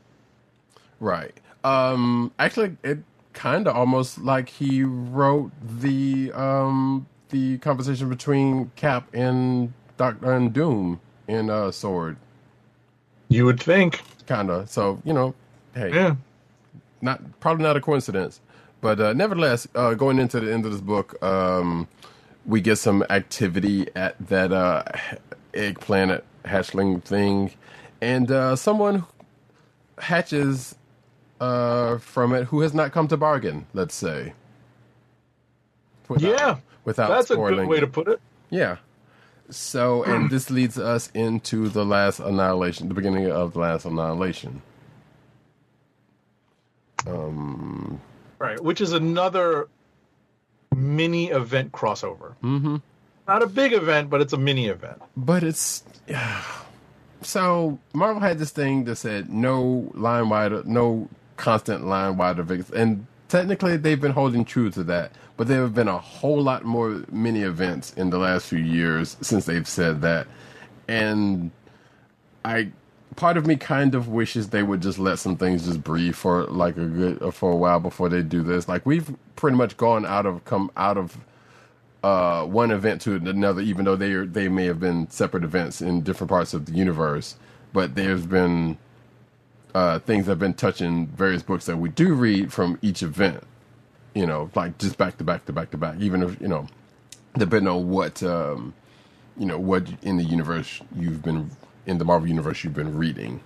Right. 1.00 1.34
Um 1.66 2.34
actually 2.40 2.78
it 2.84 3.00
kind 3.34 3.68
of 3.68 3.76
almost 3.76 4.20
like 4.20 4.50
he 4.50 4.84
wrote 4.84 5.52
the 5.82 6.32
um 6.34 7.08
the 7.30 7.60
conversation 7.60 8.10
between 8.10 8.72
Cap 8.78 9.10
and 9.14 9.74
Doctor 9.98 10.34
and 10.34 10.54
Doom 10.54 11.02
in 11.28 11.50
uh 11.50 11.72
Sword. 11.72 12.18
You 13.30 13.46
would 13.46 13.62
think. 13.62 14.02
Kind 14.28 14.52
of. 14.52 14.70
So, 14.70 15.02
you 15.06 15.14
know, 15.14 15.36
hey, 15.76 15.92
yeah. 15.94 16.16
Not 17.02 17.40
probably 17.40 17.64
not 17.64 17.78
a 17.78 17.82
coincidence, 17.82 18.42
but 18.82 19.00
uh, 19.00 19.14
nevertheless, 19.14 19.68
uh, 19.76 19.94
going 19.96 20.20
into 20.20 20.40
the 20.40 20.54
end 20.54 20.66
of 20.66 20.72
this 20.74 20.82
book, 20.82 21.22
um, 21.24 21.88
we 22.46 22.62
get 22.62 22.78
some 22.78 23.06
activity 23.10 23.88
at 23.96 24.16
that 24.28 24.52
uh, 24.54 24.84
eggplant 25.54 26.24
hatchling 26.46 27.04
thing, 27.04 27.52
and 28.02 28.32
uh, 28.32 28.56
someone 28.56 29.06
hatches 30.00 30.76
uh, 31.40 31.98
from 31.98 32.34
it 32.34 32.46
who 32.46 32.62
has 32.62 32.74
not 32.74 32.92
come 32.92 33.08
to 33.10 33.18
bargain. 33.18 33.68
Let's 33.74 33.96
say, 33.96 34.34
Without- 36.08 36.30
yeah 36.30 36.58
without 36.84 37.10
that's 37.10 37.32
a 37.32 37.36
good 37.36 37.68
way 37.68 37.80
to 37.80 37.88
put 37.88 38.08
it 38.08 38.20
yeah. 38.50 38.78
So, 39.50 40.04
and 40.04 40.30
this 40.32 40.50
leads 40.50 40.80
us 40.80 41.12
into 41.14 41.70
the 41.70 41.86
last 41.86 42.20
annihilation, 42.20 42.88
the 42.88 42.96
beginning 42.96 43.30
of 43.30 43.54
the 43.54 43.60
last 43.60 43.86
annihilation. 43.86 44.62
Um, 47.08 48.02
right 48.40 48.60
which 48.64 48.82
is 48.82 48.92
another 48.94 49.68
mini 50.76 51.30
event 51.30 51.72
crossover 51.72 52.34
mm-hmm. 52.42 52.78
not 53.28 53.44
a 53.44 53.48
big 53.48 53.74
event 53.74 54.10
but 54.10 54.22
it's 54.22 54.34
a 54.34 54.38
mini 54.38 54.68
event 54.68 55.02
But 55.16 55.44
it's 55.44 55.84
yeah. 56.08 56.42
so 57.22 57.78
Marvel 57.94 58.22
had 58.22 58.40
this 58.40 58.50
thing 58.50 58.86
that 58.86 58.96
said 58.96 59.30
no 59.30 59.92
line 59.94 60.30
wide, 60.30 60.66
no 60.66 61.08
constant 61.38 61.86
line 61.86 62.18
wide 62.18 62.40
events, 62.40 62.70
and 62.72 63.06
technically 63.28 63.78
they've 63.78 64.02
been 64.02 64.12
holding 64.12 64.46
true 64.46 64.70
to 64.72 64.84
that. 64.84 65.12
But 65.38 65.48
there 65.48 65.62
have 65.62 65.74
been 65.74 65.90
a 65.90 65.98
whole 65.98 66.42
lot 66.42 66.64
more 66.64 67.04
mini 67.12 67.42
events 67.42 67.94
in 67.94 68.10
the 68.10 68.18
last 68.18 68.48
few 68.48 68.60
years 68.60 69.18
since 69.22 69.46
they've 69.46 69.68
said 69.68 70.02
that, 70.02 70.28
and 70.88 71.52
I 72.44 72.72
part 73.16 73.38
of 73.38 73.46
me 73.48 73.56
kind 73.56 73.96
of 73.96 74.10
wishes 74.10 74.50
they 74.50 74.64
would 74.64 74.82
just 74.82 75.00
let 75.00 75.20
some 75.20 75.38
things 75.38 75.66
just 75.66 75.84
breathe 75.84 76.16
for 76.16 76.46
like 76.46 76.78
a 76.78 76.86
good 76.86 77.34
for 77.34 77.52
a 77.52 77.56
while 77.56 77.80
before 77.80 78.10
they 78.10 78.22
do 78.22 78.44
this. 78.44 78.68
Like 78.68 78.86
we've 78.86 79.14
pretty 79.36 79.58
much 79.58 79.78
gone 79.78 80.06
out 80.06 80.26
of 80.26 80.44
come 80.46 80.72
out 80.78 80.98
of 80.98 81.18
uh, 82.04 82.46
one 82.46 82.72
event 82.72 83.02
to 83.02 83.16
another, 83.16 83.62
even 83.62 83.86
though 83.86 83.96
they 83.96 84.12
are, 84.12 84.26
they 84.26 84.48
may 84.48 84.66
have 84.66 84.80
been 84.80 85.10
separate 85.10 85.44
events 85.44 85.82
in 85.82 86.02
different 86.02 86.30
parts 86.30 86.54
of 86.54 86.66
the 86.68 86.74
universe. 86.74 87.36
But 87.74 87.96
there's 87.96 88.26
been 88.26 88.78
uh, 89.76 90.00
things 90.00 90.26
that 90.26 90.32
have 90.32 90.40
been 90.40 90.54
touching 90.54 91.06
various 91.08 91.44
books 91.44 91.66
that 91.66 91.76
we 91.76 91.90
do 91.90 92.14
read 92.14 92.52
from 92.54 92.80
each 92.82 93.04
event. 93.04 93.44
You 94.14 94.26
know, 94.26 94.50
like 94.56 94.78
just 94.78 94.98
back 94.98 95.18
to 95.18 95.26
back 95.26 95.46
to 95.48 95.54
back 95.54 95.72
to 95.72 95.78
back. 95.78 95.98
Even 96.00 96.24
if 96.24 96.40
you 96.40 96.48
know, 96.48 96.66
depending 97.38 97.68
on 97.68 97.90
what 97.90 98.24
um, 98.24 98.74
you 99.38 99.46
know 99.46 99.60
what 99.60 99.86
in 100.02 100.16
the 100.16 100.24
universe 100.24 100.80
you've 100.96 101.22
been 101.22 101.52
in 101.86 101.98
the 101.98 102.06
Marvel 102.06 102.28
universe 102.28 102.64
you've 102.64 102.74
been 102.74 102.98
reading. 102.98 103.42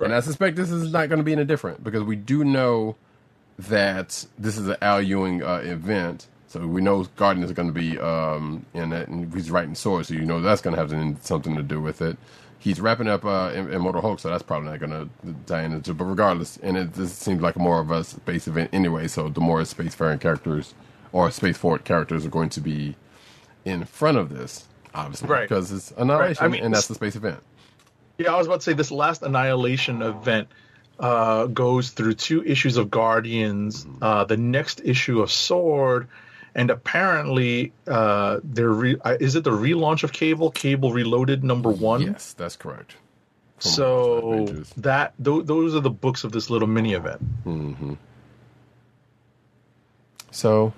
And 0.00 0.14
I 0.14 0.20
suspect 0.20 0.56
this 0.56 0.70
is 0.70 0.90
not 0.90 1.10
going 1.10 1.18
to 1.18 1.24
be 1.24 1.32
any 1.32 1.44
different 1.44 1.84
because 1.84 2.02
we 2.02 2.16
do 2.16 2.42
know 2.42 2.96
that 3.58 4.24
this 4.38 4.56
is 4.56 4.66
an 4.66 4.76
Al 4.80 5.02
Ewing 5.02 5.42
uh, 5.42 5.56
event. 5.56 6.26
So 6.50 6.66
we 6.66 6.80
know 6.80 7.04
Guardian 7.14 7.44
is 7.44 7.52
going 7.52 7.68
to 7.68 7.72
be 7.72 7.96
um, 8.00 8.66
in 8.74 8.92
it, 8.92 9.06
and 9.08 9.32
he's 9.32 9.52
writing 9.52 9.76
Sword, 9.76 10.06
so 10.06 10.14
you 10.14 10.24
know 10.26 10.40
that's 10.40 10.60
going 10.60 10.74
to 10.74 10.80
have 10.80 10.90
something 11.22 11.54
to 11.54 11.62
do 11.62 11.80
with 11.80 12.02
it. 12.02 12.16
He's 12.58 12.80
wrapping 12.80 13.06
up 13.06 13.24
uh, 13.24 13.52
Immortal 13.54 14.02
Hulk, 14.02 14.18
so 14.18 14.30
that's 14.30 14.42
probably 14.42 14.68
not 14.68 14.80
going 14.80 14.90
to 15.24 15.34
tie 15.46 15.62
into. 15.62 15.92
It. 15.92 15.96
But 15.96 16.06
regardless, 16.06 16.56
and 16.56 16.76
it 16.76 16.94
this 16.94 17.12
seems 17.12 17.40
like 17.40 17.56
more 17.56 17.78
of 17.78 17.92
a 17.92 18.02
space 18.02 18.48
event 18.48 18.70
anyway. 18.72 19.06
So 19.06 19.28
the 19.28 19.40
more 19.40 19.60
spacefaring 19.60 20.20
characters 20.20 20.74
or 21.12 21.30
space 21.30 21.56
forward 21.56 21.84
characters 21.84 22.26
are 22.26 22.30
going 22.30 22.48
to 22.50 22.60
be 22.60 22.96
in 23.64 23.84
front 23.84 24.18
of 24.18 24.30
this, 24.30 24.64
obviously, 24.92 25.28
Right. 25.28 25.48
because 25.48 25.70
it's 25.70 25.92
Annihilation, 25.92 26.44
I 26.44 26.48
mean, 26.48 26.64
and 26.64 26.74
that's 26.74 26.88
the 26.88 26.96
space 26.96 27.14
event. 27.14 27.38
Yeah, 28.18 28.34
I 28.34 28.38
was 28.38 28.48
about 28.48 28.56
to 28.60 28.64
say 28.64 28.72
this 28.72 28.90
last 28.90 29.22
Annihilation 29.22 30.02
event 30.02 30.48
uh, 30.98 31.46
goes 31.46 31.90
through 31.90 32.14
two 32.14 32.42
issues 32.44 32.76
of 32.76 32.90
Guardians, 32.90 33.86
uh, 34.02 34.24
the 34.24 34.36
next 34.36 34.80
issue 34.84 35.22
of 35.22 35.30
Sword, 35.30 36.08
and 36.54 36.70
apparently 36.70 37.72
uh, 37.86 38.40
they're 38.44 38.68
re- 38.68 38.96
uh, 39.04 39.16
is 39.20 39.34
it 39.36 39.44
the 39.44 39.50
relaunch 39.50 40.02
of 40.04 40.12
Cable? 40.12 40.50
Cable 40.50 40.92
Reloaded 40.92 41.44
number 41.44 41.70
one. 41.70 42.02
Yes, 42.02 42.32
that's 42.32 42.56
correct. 42.56 42.94
From 43.58 43.70
So 43.70 44.46
that 44.78 45.12
th- 45.22 45.44
those 45.44 45.74
are 45.74 45.80
the 45.80 45.90
books 45.90 46.24
of 46.24 46.32
this 46.32 46.48
little 46.50 46.68
mini 46.68 46.94
event. 46.94 47.20
so 50.30 50.72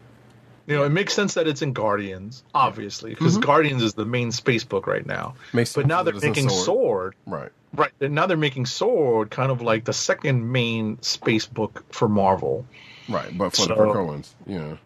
You 0.67 0.77
know, 0.77 0.85
it 0.85 0.91
makes 0.91 1.13
sense 1.15 1.35
that 1.35 1.47
it's 1.49 1.63
in 1.63 1.73
Guardians, 1.73 2.45
obviously, 2.55 3.11
because 3.11 3.37
Guardians 3.39 3.83
is 3.83 3.95
the 3.95 4.05
main 4.05 4.33
space 4.33 4.65
book 4.65 4.87
right 4.87 5.05
now. 5.05 5.35
Mm-hmm. 5.49 5.57
Makes 5.57 5.73
but 5.75 5.87
now 5.87 6.03
they're 6.03 6.15
making 6.15 6.49
Sword. 6.49 6.65
Sword 6.65 7.15
right. 7.27 7.51
Right. 7.75 7.91
And 8.01 8.15
now 8.15 8.27
they're 8.27 8.37
making 8.37 8.67
Sword 8.67 9.31
kind 9.31 9.51
of 9.51 9.63
like 9.63 9.85
the 9.85 9.93
second 9.95 10.51
main 10.53 11.01
space 11.03 11.47
book 11.47 11.85
for 11.91 12.09
Marvel. 12.09 12.67
Right, 13.09 13.37
but 13.37 13.51
for 13.51 13.63
the 13.67 13.75
So- 13.75 13.77
Krakoans, 13.77 14.29
yeah. 14.47 14.77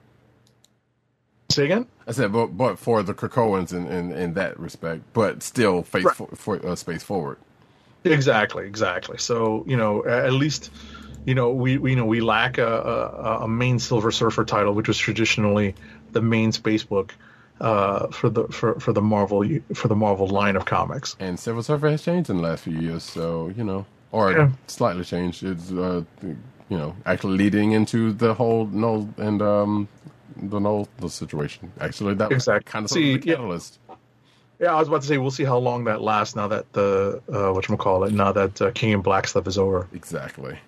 Say 1.57 1.65
again. 1.65 1.87
I 2.07 2.12
said, 2.12 2.33
but, 2.35 2.49
but 2.49 2.78
for 2.78 3.03
the 3.03 3.15
Krakoans 3.15 3.73
in, 3.73 3.87
in, 3.87 4.12
in 4.12 4.35
that 4.35 4.61
respect, 4.61 5.01
but 5.15 5.43
still 5.43 5.83
face 5.83 6.05
Right. 6.05 6.15
for, 6.15 6.28
for 6.37 6.66
uh, 6.66 6.77
space 6.77 7.03
forward. 7.03 7.39
Exactly, 8.05 8.66
exactly. 8.66 9.16
So 9.16 9.65
you 9.66 9.78
know, 9.78 10.05
at 10.05 10.33
least 10.35 10.70
you 11.24 11.35
know 11.35 11.51
we, 11.53 11.78
we 11.78 11.93
you 11.93 11.97
know 11.97 12.05
we 12.05 12.20
lack 12.20 12.59
a, 12.59 12.66
a, 12.66 13.39
a 13.45 13.49
main 13.49 13.78
Silver 13.78 14.11
Surfer 14.12 14.45
title, 14.45 14.74
which 14.74 14.87
was 14.87 14.99
traditionally 14.99 15.74
the 16.12 16.20
main 16.20 16.53
space 16.53 16.85
book 16.85 17.15
uh, 17.59 18.09
for 18.09 18.28
the 18.28 18.45
for, 18.49 18.78
for 18.78 18.93
the 18.93 19.01
Marvel 19.01 19.43
for 19.73 19.89
the 19.89 19.97
Marvel 19.97 20.28
line 20.28 20.57
of 20.57 20.66
comics. 20.66 21.16
And 21.19 21.41
Silver 21.41 21.62
Surfer 21.62 21.89
has 21.89 22.03
changed 22.03 22.28
in 22.28 22.37
the 22.37 22.43
last 22.43 22.65
few 22.65 22.78
years, 22.78 23.03
so 23.03 23.51
you 23.57 23.65
know, 23.65 23.87
or 24.12 24.31
Yeah. 24.33 24.51
slightly 24.66 25.05
changed. 25.05 25.43
It's 25.43 25.73
uh, 25.73 26.03
you 26.23 26.77
know 26.77 26.95
actually 27.07 27.39
leading 27.39 27.73
into 27.73 28.12
the 28.12 28.35
whole 28.35 28.66
null 28.66 29.09
and 29.16 29.41
um 29.41 29.89
the 30.40 30.86
the 30.98 31.08
situation. 31.08 31.72
Actually, 31.80 32.14
that 32.14 32.28
was 32.30 32.36
Exactly. 32.36 32.70
kind 32.70 32.84
of 32.84 32.90
See, 32.90 33.12
sort 33.12 33.16
of 33.16 33.22
the 33.22 33.28
yeah. 33.28 33.34
catalyst. 33.36 33.78
Yeah, 34.58 34.74
I 34.74 34.78
was 34.78 34.88
about 34.88 35.02
to 35.02 35.06
say 35.06 35.18
we'll 35.18 35.30
see 35.30 35.44
how 35.44 35.58
long 35.58 35.84
that 35.84 36.00
lasts 36.00 36.34
now 36.34 36.48
that 36.48 36.72
the 36.72 37.20
uh, 37.30 37.52
what 37.52 37.66
call 37.78 38.04
it 38.04 38.12
now 38.12 38.32
that 38.32 38.62
uh, 38.62 38.70
King 38.72 38.94
and 38.94 39.02
Black 39.02 39.26
stuff 39.26 39.46
is 39.46 39.58
over. 39.58 39.86
Exactly. 39.92 40.58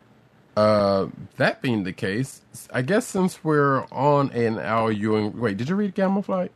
Uh, 0.56 1.06
that 1.36 1.62
being 1.62 1.84
the 1.84 1.92
case, 1.92 2.42
I 2.72 2.82
guess 2.82 3.06
since 3.06 3.44
we're 3.44 3.84
on 3.92 4.30
an 4.32 4.58
Al 4.58 4.90
Ewing, 4.90 5.38
wait, 5.38 5.56
did 5.56 5.68
you 5.68 5.76
read 5.76 5.94
Gamma 5.94 6.22
Flight? 6.22 6.50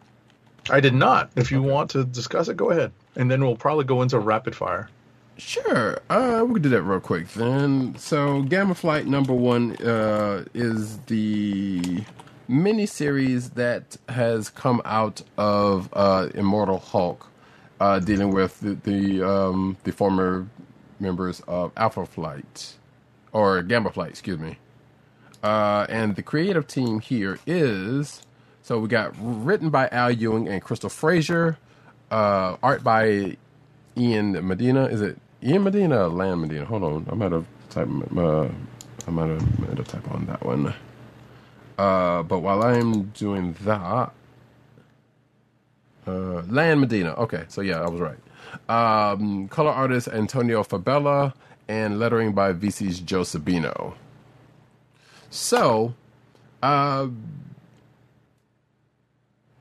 I 0.69 0.81
did 0.81 0.95
not. 0.95 1.31
If 1.37 1.51
you 1.51 1.63
want 1.63 1.91
to 1.91 2.05
discuss 2.05 2.49
it, 2.49 2.57
go 2.57 2.71
ahead, 2.71 2.93
and 3.17 3.31
then 3.31 3.41
we'll 3.45 3.57
probably 3.57 3.85
go 3.85 4.03
into 4.03 4.19
rapid 4.19 4.55
fire. 4.57 4.91
Sure. 5.39 5.99
Uh, 6.11 6.45
we 6.47 6.55
can 6.55 6.63
do 6.63 6.69
that 6.71 6.83
real 6.83 7.01
quick 7.01 7.29
then. 7.33 7.97
So, 7.97 8.43
Gamma 8.43 8.75
Flight 8.75 9.07
number 9.07 9.33
one 9.33 9.77
uh, 9.77 10.45
is 10.53 10.99
the 11.07 12.03
miniseries 12.49 13.55
that 13.55 13.97
has 14.09 14.51
come 14.51 14.83
out 14.85 15.23
of 15.39 15.89
uh, 15.93 16.29
Immortal 16.35 16.79
Hulk, 16.79 17.29
uh, 17.81 17.99
dealing 17.99 18.31
with 18.33 18.61
the 18.61 18.75
the, 18.75 19.23
um, 19.29 19.77
the 19.85 19.93
former 19.93 20.47
members 21.01 21.41
of 21.49 21.73
Alpha 21.77 22.07
Flight 22.07 22.75
or 23.33 23.63
Gamma 23.63 23.91
Flight, 23.91 24.11
excuse 24.11 24.39
me. 24.39 24.59
Uh, 25.43 25.87
and 25.89 26.15
the 26.15 26.23
creative 26.23 26.67
team 26.67 27.01
here 27.01 27.39
is 27.47 28.23
so 28.63 28.79
we 28.79 28.89
got 28.89 29.13
written 29.21 29.71
by 29.71 29.89
Al 29.89 30.13
Ewing 30.13 30.49
and 30.49 30.63
Crystal 30.63 30.89
Frasier, 30.89 31.57
uh, 32.13 32.57
art 32.63 32.85
by 32.85 33.37
Ian 33.97 34.47
Medina. 34.47 34.85
Is 34.87 35.01
it 35.01 35.19
Ian 35.43 35.65
Medina 35.65 36.05
or 36.05 36.09
Lan 36.09 36.41
Medina? 36.43 36.65
Hold 36.65 36.85
on, 36.85 37.07
I 37.11 37.15
might 37.17 37.33
have 37.33 37.45
typed. 37.71 37.91
Uh, 38.17 38.49
I 39.07 39.11
might 39.11 39.31
have 39.31 39.59
made 39.59 39.81
a 39.81 39.83
typo 39.83 40.15
on 40.15 40.27
that 40.27 40.45
one. 40.47 40.73
Uh, 41.83 42.23
but 42.23 42.41
while 42.41 42.63
I'm 42.63 43.05
doing 43.11 43.57
that, 43.65 44.13
uh, 46.07 46.43
Lan 46.49 46.81
Medina. 46.81 47.15
Okay, 47.15 47.45
so 47.49 47.61
yeah, 47.61 47.83
I 47.83 47.89
was 47.89 48.01
right. 48.01 48.19
Um, 48.71 49.49
color 49.49 49.73
artist 49.73 50.09
Antonio 50.09 50.63
Fabela 50.63 51.35
and 51.69 51.99
lettering 51.99 52.35
by 52.35 52.53
VC's 52.53 53.01
Joe 53.01 53.23
Sabino. 53.23 53.95
So, 55.31 55.95
uh, 56.63 57.09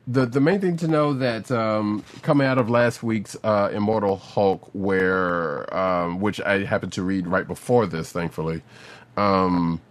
the 0.08 0.28
the 0.28 0.42
main 0.42 0.62
thing 0.62 0.78
to 0.78 0.88
know 0.88 1.14
that 1.14 1.52
um, 1.52 2.04
coming 2.22 2.46
out 2.46 2.60
of 2.60 2.70
last 2.70 3.04
week's 3.04 3.38
uh, 3.44 3.72
Immortal 3.74 4.18
Hulk, 4.18 4.70
where 4.74 5.74
um, 5.76 6.20
which 6.20 6.42
I 6.42 6.66
happened 6.66 6.94
to 6.94 7.04
read 7.04 7.28
right 7.28 7.48
before 7.48 7.88
this, 7.88 8.12
thankfully, 8.12 8.62
um, 9.18 9.82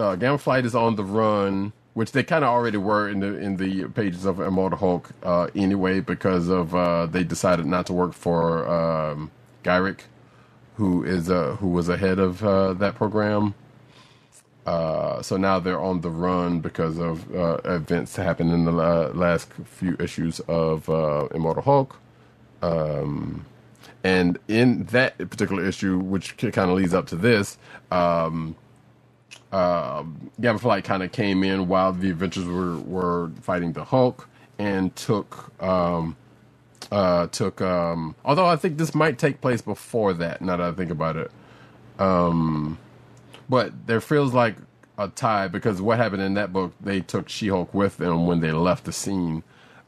uh, 0.00 0.16
is 0.64 0.74
on 0.74 0.96
the 0.96 1.04
run, 1.04 1.72
which 1.94 2.12
they 2.12 2.22
kind 2.22 2.44
of 2.44 2.50
already 2.50 2.78
were 2.78 3.08
in 3.08 3.20
the 3.20 3.36
in 3.38 3.56
the 3.56 3.88
pages 3.88 4.24
of 4.24 4.40
Immortal 4.40 4.78
Hulk 4.78 5.10
uh, 5.22 5.48
anyway, 5.54 6.00
because 6.00 6.48
of 6.48 6.74
uh, 6.74 7.06
they 7.06 7.24
decided 7.24 7.66
not 7.66 7.86
to 7.86 7.92
work 7.92 8.12
for 8.14 8.68
um, 8.68 9.30
Gyrich, 9.62 10.00
who 10.76 11.04
is 11.04 11.30
uh, 11.30 11.56
who 11.60 11.68
was 11.68 11.88
ahead 11.88 12.18
of 12.18 12.44
uh, 12.44 12.72
that 12.74 12.94
program. 12.94 13.54
Uh, 14.66 15.22
so 15.22 15.36
now 15.36 15.58
they're 15.58 15.80
on 15.80 16.00
the 16.00 16.10
run 16.10 16.60
because 16.60 16.98
of 16.98 17.26
events 17.64 18.14
that 18.14 18.24
happened 18.24 18.52
in 18.52 18.64
the 18.66 18.72
la- 18.72 19.08
last 19.08 19.52
few 19.64 19.96
issues 19.98 20.40
of 20.40 20.88
Immortal 21.34 21.62
Hulk. 21.62 21.98
Um, 22.62 23.46
and 24.04 24.38
in 24.48 24.84
that 24.84 25.18
particular 25.18 25.64
issue, 25.64 25.98
which 25.98 26.36
kind 26.36 26.70
of 26.70 26.70
leads 26.70 26.94
up 26.94 27.06
to 27.08 27.16
this, 27.16 27.58
um, 27.90 28.56
uh, 29.52 30.04
Gamma 30.40 30.58
Flight 30.58 30.84
kind 30.84 31.02
of 31.02 31.12
came 31.12 31.44
in 31.44 31.68
while 31.68 31.92
the 31.92 32.10
Avengers 32.10 32.46
were, 32.46 32.78
were 32.80 33.30
fighting 33.42 33.72
the 33.72 33.84
Hulk 33.84 34.28
and 34.58 34.94
took 34.96 35.52
um, 35.62 36.16
uh, 36.92 37.28
took. 37.28 37.60
Um, 37.62 38.16
although 38.24 38.46
I 38.46 38.56
think 38.56 38.78
this 38.78 38.94
might 38.94 39.18
take 39.18 39.40
place 39.40 39.62
before 39.62 40.14
that. 40.14 40.42
Now 40.42 40.56
that 40.58 40.66
I 40.68 40.72
think 40.72 40.90
about 40.90 41.16
it, 41.16 41.30
um, 41.98 42.78
but 43.48 43.86
there 43.86 44.00
feels 44.00 44.34
like 44.34 44.56
a 44.98 45.08
tie 45.08 45.48
because 45.48 45.82
what 45.82 45.98
happened 45.98 46.22
in 46.22 46.34
that 46.34 46.52
book, 46.52 46.72
they 46.80 47.00
took 47.00 47.28
She 47.28 47.48
Hulk 47.48 47.74
with 47.74 47.98
them 47.98 48.26
when 48.26 48.40
they 48.40 48.52
left 48.52 48.84
the 48.84 48.92
scene, 48.92 49.42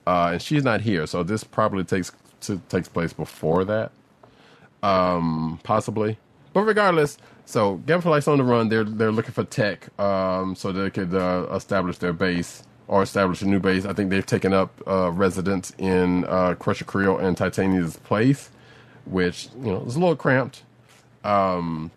uh, 0.07 0.31
and 0.35 0.43
she's 0.43 0.65
not 0.65 0.83
here. 0.83 1.07
So 1.07 1.23
this 1.23 1.45
probably 1.45 1.85
takes 1.85 2.13
to, 2.43 2.61
takes 2.69 2.89
place 2.89 3.13
before 3.13 3.65
that 3.67 3.93
um, 4.83 5.61
possibly. 5.63 6.19
But 6.53 6.63
regardless, 6.63 7.19
so 7.45 7.81
Flight's 7.87 8.29
on 8.29 8.39
the 8.39 8.45
run. 8.45 8.69
They're 8.69 8.85
they're 8.85 9.13
looking 9.13 9.33
for 9.33 9.45
tech, 9.45 9.99
um, 10.01 10.55
so 10.55 10.73
they 10.73 10.91
could 10.91 11.15
uh, 11.15 11.47
establish 11.53 11.99
their 11.99 12.13
base 12.13 12.63
or 12.89 13.03
establish 13.03 13.43
a 13.43 13.47
new 13.47 13.61
base. 13.61 13.85
I 13.85 13.93
think 13.93 14.11
they've 14.11 14.25
taken 14.25 14.53
up 14.53 14.81
uh, 14.87 15.11
residence 15.11 15.73
in 15.79 16.25
uh, 16.27 16.55
Crusher 16.55 16.85
Creel 16.85 17.19
and 17.19 17.37
Titania's 17.37 17.97
place, 17.99 18.51
which 19.05 19.49
you 19.59 19.73
know 19.73 19.83
is 19.85 19.97
a 19.97 20.01
little 20.01 20.17
cramped. 20.17 20.63
Um, 21.25 21.91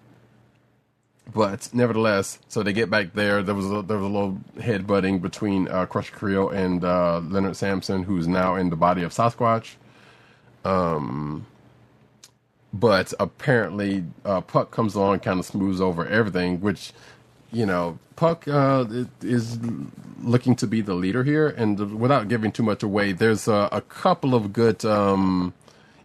but 1.34 1.70
nevertheless, 1.74 2.40
so 2.48 2.64
they 2.64 2.74
get 2.74 2.90
back 2.90 3.14
there. 3.14 3.42
There 3.42 3.56
was 3.56 3.66
a, 3.66 3.82
there 3.82 3.98
was 3.98 4.06
a 4.06 4.14
little 4.14 4.38
headbutting 4.58 5.22
between 5.22 5.68
uh, 5.68 5.86
Crusher 5.86 6.14
Creel 6.14 6.50
and 6.50 6.84
uh, 6.84 7.20
Leonard 7.20 7.56
Samson, 7.56 8.04
who's 8.04 8.28
now 8.28 8.56
in 8.56 8.70
the 8.70 8.76
body 8.76 9.04
of 9.04 9.12
Sasquatch. 9.12 9.76
Um, 10.64 11.46
but 12.80 13.14
apparently 13.20 14.04
uh, 14.26 14.42
Puck 14.42 14.72
comes 14.72 14.96
along 14.96 15.14
and 15.14 15.22
kind 15.24 15.40
of 15.40 15.46
smooths 15.46 15.80
over 15.80 16.06
everything, 16.08 16.60
which 16.60 16.92
you 17.52 17.66
know 17.66 17.98
Puck 18.18 18.48
uh, 18.48 18.86
is 19.22 19.58
looking 20.22 20.56
to 20.58 20.68
be 20.68 20.82
the 20.82 20.94
leader 20.94 21.24
here, 21.24 21.48
and 21.48 22.00
without 22.00 22.28
giving 22.28 22.52
too 22.52 22.64
much 22.64 22.84
away, 22.84 23.14
there's 23.14 23.48
a, 23.48 23.70
a 23.72 23.82
couple 23.82 24.36
of 24.36 24.52
good 24.52 24.84
um, 24.84 25.54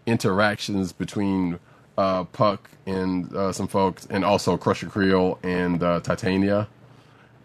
interactions 0.06 0.92
between 0.92 1.58
uh, 1.98 2.24
Puck 2.24 2.70
and 2.86 3.34
uh, 3.34 3.52
some 3.52 3.66
folks, 3.66 4.06
and 4.08 4.24
also 4.24 4.56
Crusher 4.56 4.88
Creel 4.88 5.38
and 5.42 5.82
uh, 5.82 6.00
Titania 6.00 6.68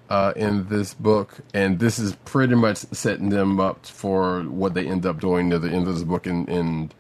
uh, 0.10 0.34
in 0.36 0.68
this 0.70 0.94
book, 0.94 1.38
and 1.54 1.80
this 1.80 1.98
is 1.98 2.16
pretty 2.26 2.54
much 2.56 2.78
setting 2.78 3.30
them 3.30 3.60
up 3.60 3.88
for 3.88 4.44
what 4.44 4.76
they 4.76 4.88
end 4.88 5.06
up 5.06 5.20
doing 5.20 5.50
near 5.50 5.60
the 5.60 5.70
end 5.70 5.88
of 5.88 5.96
this 5.96 6.04
book, 6.04 6.28
and, 6.28 6.48
and 6.48 6.94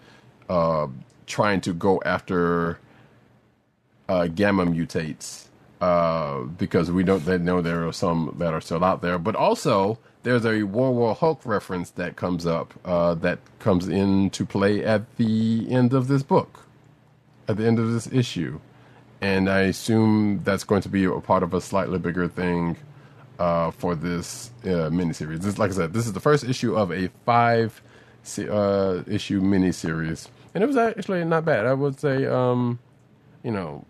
uh, 0.49 0.87
trying 1.25 1.61
to 1.61 1.73
go 1.73 2.01
after 2.05 2.79
uh, 4.07 4.27
gamma 4.27 4.65
mutates 4.65 5.47
uh, 5.81 6.41
because 6.41 6.91
we 6.91 7.03
don't 7.03 7.25
they 7.25 7.37
know 7.37 7.61
there 7.61 7.87
are 7.87 7.93
some 7.93 8.35
that 8.37 8.53
are 8.53 8.61
still 8.61 8.83
out 8.83 9.01
there, 9.01 9.17
but 9.19 9.35
also 9.35 9.97
there's 10.23 10.45
a 10.45 10.63
World 10.63 10.95
War 10.95 11.13
Hulk 11.13 11.45
reference 11.45 11.91
that 11.91 12.15
comes 12.15 12.45
up 12.45 12.73
uh, 12.85 13.13
that 13.15 13.39
comes 13.59 13.87
into 13.87 14.45
play 14.45 14.83
at 14.83 15.17
the 15.17 15.67
end 15.69 15.93
of 15.93 16.07
this 16.07 16.23
book, 16.23 16.65
at 17.47 17.57
the 17.57 17.65
end 17.65 17.79
of 17.79 17.91
this 17.91 18.07
issue, 18.11 18.59
and 19.21 19.49
I 19.49 19.61
assume 19.61 20.41
that's 20.43 20.63
going 20.63 20.81
to 20.83 20.89
be 20.89 21.03
a 21.05 21.19
part 21.19 21.43
of 21.43 21.53
a 21.53 21.61
slightly 21.61 21.99
bigger 21.99 22.27
thing 22.27 22.77
uh, 23.39 23.71
for 23.71 23.95
this 23.95 24.51
uh, 24.63 24.89
miniseries. 24.89 25.41
This, 25.41 25.57
like 25.57 25.71
I 25.71 25.73
said, 25.73 25.93
this 25.93 26.05
is 26.05 26.13
the 26.13 26.19
first 26.19 26.43
issue 26.43 26.75
of 26.75 26.91
a 26.91 27.09
five 27.25 27.81
uh, 28.39 29.03
issue 29.07 29.41
miniseries, 29.41 30.27
and 30.55 30.63
it 30.63 30.67
was 30.67 30.77
actually 30.77 31.23
not 31.25 31.45
bad. 31.45 31.65
I 31.65 31.73
would 31.73 31.99
say, 31.99 32.25
um, 32.25 32.79
you 33.43 33.51
know, 33.51 33.85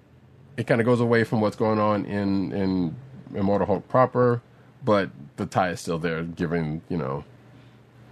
it 0.57 0.65
kind 0.65 0.81
of 0.81 0.85
goes 0.85 0.99
away 0.99 1.23
from 1.23 1.39
what's 1.39 1.55
going 1.55 1.79
on 1.79 2.05
in 2.05 2.51
in 2.51 2.95
Immortal 3.35 3.67
Hulk 3.67 3.87
proper, 3.87 4.41
but 4.83 5.09
the 5.37 5.45
tie 5.45 5.69
is 5.69 5.79
still 5.79 5.99
there, 5.99 6.23
given 6.23 6.81
you 6.89 6.97
know, 6.97 7.23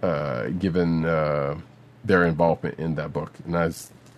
uh, 0.02 0.46
given 0.50 1.04
uh, 1.04 1.58
their 2.04 2.24
involvement 2.24 2.78
in 2.78 2.94
that 2.94 3.12
book. 3.12 3.32
And 3.44 3.56
I 3.56 3.70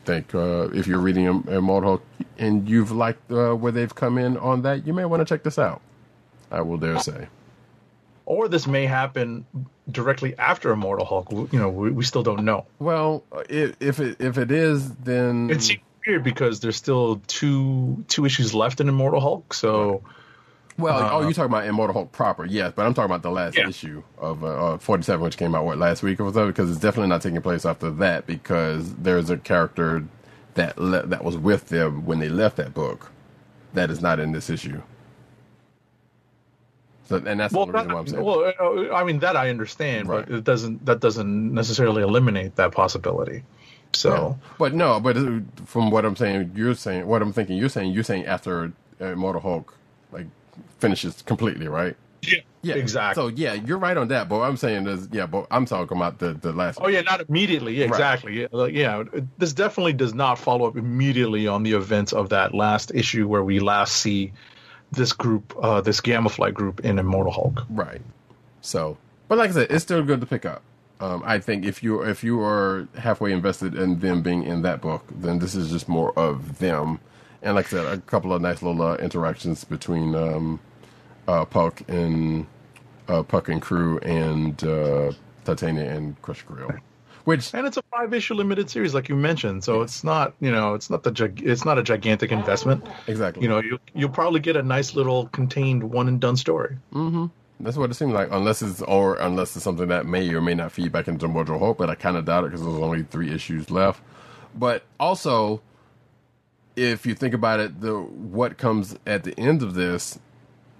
think 0.04 0.34
uh, 0.34 0.68
if 0.72 0.86
you're 0.86 1.00
reading 1.00 1.24
Immortal 1.48 1.88
Hulk 1.88 2.02
and 2.38 2.68
you've 2.68 2.92
liked 2.92 3.32
uh, 3.32 3.54
where 3.54 3.72
they've 3.72 3.94
come 3.94 4.18
in 4.18 4.36
on 4.36 4.60
that, 4.62 4.86
you 4.86 4.92
may 4.92 5.06
want 5.06 5.20
to 5.20 5.24
check 5.24 5.44
this 5.44 5.58
out. 5.58 5.80
I 6.50 6.60
will 6.60 6.76
dare 6.76 6.98
say. 7.00 7.28
Or 8.26 8.48
this 8.48 8.66
may 8.66 8.86
happen 8.86 9.46
directly 9.90 10.36
after 10.38 10.70
Immortal 10.72 11.04
Hulk. 11.06 11.30
You 11.52 11.58
know, 11.58 11.68
we, 11.68 11.90
we 11.90 12.04
still 12.04 12.22
don't 12.22 12.44
know. 12.44 12.66
Well, 12.78 13.24
if 13.48 13.76
if 13.80 14.00
it 14.00 14.20
if 14.20 14.38
it 14.38 14.50
is, 14.50 14.92
then 14.96 15.48
It's 15.50 15.70
weird 16.06 16.24
because 16.24 16.60
there's 16.60 16.76
still 16.76 17.20
two 17.26 18.04
two 18.08 18.24
issues 18.24 18.54
left 18.54 18.80
in 18.80 18.88
Immortal 18.88 19.20
Hulk. 19.20 19.54
So 19.54 20.02
Well, 20.78 20.98
Uh, 20.98 21.10
oh, 21.12 21.20
you're 21.22 21.32
talking 21.32 21.50
about 21.52 21.66
Immortal 21.66 21.94
Hulk 21.94 22.12
proper, 22.12 22.44
yes, 22.44 22.72
but 22.76 22.84
I'm 22.84 22.92
talking 22.94 23.10
about 23.10 23.22
the 23.22 23.30
last 23.30 23.56
Yeah. 23.56 23.68
issue 23.68 24.02
of 24.18 24.44
uh, 24.44 24.74
uh, 24.74 24.78
47, 24.78 25.22
which 25.24 25.36
came 25.38 25.54
out 25.54 25.64
what 25.64 25.78
last 25.78 26.02
week 26.02 26.20
or 26.20 26.30
so, 26.32 26.46
because 26.48 26.70
it's 26.70 26.80
definitely 26.80 27.08
not 27.08 27.22
taking 27.22 27.40
place 27.40 27.64
after 27.64 27.90
that 27.92 28.26
because 28.26 28.94
there's 28.96 29.30
a 29.30 29.38
character 29.38 30.04
that 30.54 30.76
le- 30.78 31.06
that 31.06 31.24
was 31.24 31.36
with 31.36 31.68
them 31.68 32.04
when 32.04 32.18
they 32.18 32.28
left 32.28 32.56
that 32.56 32.74
book 32.74 33.10
that 33.74 33.90
is 33.90 34.00
not 34.02 34.18
in 34.20 34.32
this 34.32 34.50
issue. 34.50 34.80
So, 37.06 37.16
and 37.16 37.38
that's 37.40 37.54
well, 37.54 37.66
the 37.66 37.72
reason 37.72 37.92
why 37.92 37.98
I'm 38.00 38.06
saying. 38.06 38.24
well, 38.24 38.52
uh, 38.60 38.94
I 38.94 39.04
mean 39.04 39.20
that 39.20 39.36
I 39.36 39.50
understand, 39.50 40.08
Right. 40.08 40.26
but 40.26 40.34
it 40.34 40.44
doesn't 40.44 40.84
that 40.86 41.00
doesn't 41.00 41.54
necessarily 41.54 42.02
eliminate 42.02 42.56
that 42.56 42.72
possibility. 42.72 43.44
So 43.94 44.38
But 44.58 44.74
no, 44.74 45.00
but 45.00 45.16
uh, 45.16 45.40
from 45.64 45.90
what 45.90 46.04
I'm 46.04 46.16
saying, 46.16 46.52
you're 46.54 46.74
saying 46.74 47.06
what 47.06 47.22
I'm 47.22 47.32
thinking. 47.32 47.56
You're 47.56 47.68
saying 47.68 47.92
you're 47.92 48.04
saying 48.04 48.26
after 48.26 48.72
uh, 49.00 49.04
Immortal 49.06 49.40
Hulk 49.40 49.74
like 50.12 50.26
finishes 50.78 51.22
completely, 51.22 51.68
right? 51.68 51.96
yeah, 52.22 52.40
Yeah, 52.62 52.74
exactly. 52.74 53.22
So 53.22 53.28
yeah, 53.28 53.54
you're 53.54 53.78
right 53.78 53.96
on 53.96 54.08
that. 54.08 54.28
But 54.28 54.40
what 54.40 54.48
I'm 54.48 54.56
saying 54.56 54.86
is, 54.88 55.08
yeah, 55.12 55.26
but 55.26 55.46
I'm 55.50 55.64
talking 55.64 55.96
about 55.96 56.18
the 56.18 56.34
the 56.34 56.52
last. 56.52 56.78
Oh 56.82 56.88
yeah, 56.88 57.02
not 57.02 57.20
immediately. 57.28 57.74
Yeah, 57.74 57.84
Right. 57.84 57.90
exactly. 57.90 58.40
Yeah, 58.40 58.48
like, 58.50 58.74
yeah, 58.74 59.04
this 59.38 59.52
definitely 59.52 59.92
does 59.92 60.12
not 60.14 60.38
follow 60.38 60.66
up 60.66 60.76
immediately 60.76 61.46
on 61.46 61.62
the 61.62 61.72
events 61.72 62.12
of 62.12 62.30
that 62.30 62.52
last 62.54 62.90
issue 62.94 63.28
where 63.28 63.44
we 63.44 63.60
last 63.60 63.96
see 63.96 64.32
this 64.92 65.12
group, 65.12 65.54
uh, 65.60 65.80
this 65.80 66.00
Gamma 66.00 66.30
group 66.52 66.80
in 66.80 66.98
Immortal 66.98 67.32
Hulk. 67.32 67.64
Right. 67.70 68.00
So, 68.60 68.96
but 69.28 69.38
like 69.38 69.50
I 69.50 69.54
said, 69.54 69.70
it's 69.70 69.84
still 69.84 70.02
good 70.02 70.20
to 70.20 70.26
pick 70.26 70.44
up. 70.44 70.62
Um, 70.98 71.22
I 71.26 71.38
think 71.38 71.64
if 71.64 71.82
you 71.82 72.02
if 72.02 72.24
you 72.24 72.40
are 72.40 72.88
halfway 72.96 73.32
invested 73.32 73.74
in 73.74 73.98
them 74.00 74.22
being 74.22 74.44
in 74.44 74.62
that 74.62 74.80
book, 74.80 75.04
then 75.10 75.38
this 75.38 75.54
is 75.54 75.70
just 75.70 75.88
more 75.88 76.18
of 76.18 76.58
them. 76.58 77.00
And 77.42 77.54
like 77.54 77.66
I 77.66 77.68
said, 77.68 77.86
a 77.86 78.00
couple 78.00 78.32
of 78.32 78.40
nice 78.40 78.62
little 78.62 78.80
uh, 78.80 78.96
interactions 78.96 79.62
between 79.64 80.14
um, 80.14 80.58
uh, 81.28 81.44
Puck 81.44 81.82
and 81.88 82.46
uh, 83.08 83.22
Puck 83.22 83.48
and 83.50 83.60
crew 83.60 83.98
and 83.98 84.62
uh, 84.64 85.12
Titania 85.44 85.92
and 85.94 86.20
Crush 86.22 86.42
Grill, 86.42 86.72
which 87.26 87.52
And 87.52 87.66
it's 87.66 87.76
a 87.76 87.82
five 87.90 88.14
issue 88.14 88.34
limited 88.34 88.70
series, 88.70 88.94
like 88.94 89.08
you 89.08 89.16
mentioned. 89.16 89.64
So 89.64 89.82
it's 89.82 90.04
not, 90.04 90.34
you 90.40 90.50
know, 90.50 90.74
it's 90.74 90.88
not 90.88 91.02
the 91.02 91.10
gig- 91.10 91.42
it's 91.44 91.64
not 91.64 91.76
a 91.76 91.82
gigantic 91.82 92.30
investment. 92.30 92.86
exactly 93.08 93.42
You 93.42 93.48
know, 93.48 93.60
you 93.60 93.78
you'll 93.94 94.10
probably 94.10 94.38
get 94.38 94.56
a 94.56 94.62
nice 94.62 94.94
little 94.94 95.26
contained 95.28 95.82
one 95.82 96.06
and 96.06 96.20
done 96.20 96.36
story. 96.36 96.76
That's 97.58 97.76
what 97.76 97.90
it 97.90 97.94
seems 97.94 98.12
like, 98.12 98.28
unless 98.30 98.62
it's 98.62 98.80
or 98.82 99.16
unless 99.16 99.56
it's 99.56 99.64
something 99.64 99.88
that 99.88 100.06
may 100.06 100.32
or 100.32 100.40
may 100.40 100.54
not 100.54 100.70
feed 100.70 100.92
back 100.92 101.08
into 101.08 101.24
Immortal 101.26 101.58
Hope, 101.58 101.78
but 101.78 101.90
I 101.90 101.96
kind 101.96 102.16
of 102.16 102.24
doubt 102.26 102.44
it 102.44 102.48
because 102.48 102.62
there's 102.62 102.76
only 102.76 103.02
three 103.02 103.32
issues 103.32 103.70
left. 103.70 104.00
But 104.54 104.84
also, 105.00 105.62
if 106.76 107.06
you 107.06 107.14
think 107.14 107.34
about 107.34 107.58
it, 107.58 107.80
the 107.80 107.98
what 107.98 108.56
comes 108.56 108.96
at 109.04 109.24
the 109.24 109.36
end 109.38 109.62
of 109.62 109.74
this, 109.74 110.18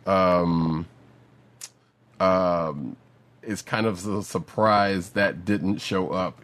um, 0.06 0.86
um, 2.20 2.97
is 3.47 3.62
kind 3.62 3.86
of 3.86 4.06
a 4.06 4.23
surprise 4.23 5.10
that 5.10 5.44
didn't 5.44 5.78
show 5.78 6.10
up 6.10 6.40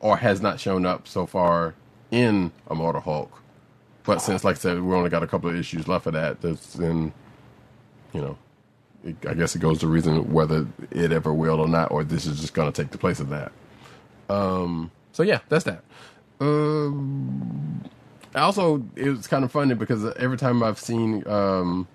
or 0.00 0.16
has 0.16 0.40
not 0.40 0.58
shown 0.58 0.86
up 0.86 1.06
so 1.06 1.26
far 1.26 1.74
in 2.10 2.52
Immortal 2.70 3.00
Hulk. 3.00 3.42
But 4.04 4.20
since, 4.20 4.44
like 4.44 4.56
I 4.56 4.58
said, 4.58 4.82
we 4.82 4.94
only 4.94 5.10
got 5.10 5.22
a 5.22 5.26
couple 5.26 5.50
of 5.50 5.56
issues 5.56 5.86
left 5.86 6.06
of 6.06 6.14
that, 6.14 6.40
that's 6.40 6.76
in, 6.76 7.12
you 8.12 8.20
know, 8.20 8.38
it, 9.04 9.16
I 9.28 9.34
guess 9.34 9.54
it 9.54 9.60
goes 9.60 9.78
to 9.80 9.86
reason 9.86 10.32
whether 10.32 10.66
it 10.90 11.12
ever 11.12 11.32
will 11.32 11.60
or 11.60 11.68
not, 11.68 11.90
or 11.90 12.02
this 12.02 12.26
is 12.26 12.40
just 12.40 12.54
going 12.54 12.70
to 12.70 12.82
take 12.82 12.90
the 12.90 12.98
place 12.98 13.20
of 13.20 13.28
that. 13.28 13.52
Um, 14.28 14.90
so 15.12 15.22
yeah, 15.22 15.40
that's 15.48 15.64
that. 15.64 15.82
Um, 16.40 17.84
also, 18.34 18.82
it 18.96 19.10
was 19.10 19.26
kind 19.26 19.44
of 19.44 19.52
funny 19.52 19.74
because 19.74 20.04
every 20.16 20.38
time 20.38 20.62
I've 20.62 20.78
seen 20.78 21.26
um, 21.28 21.86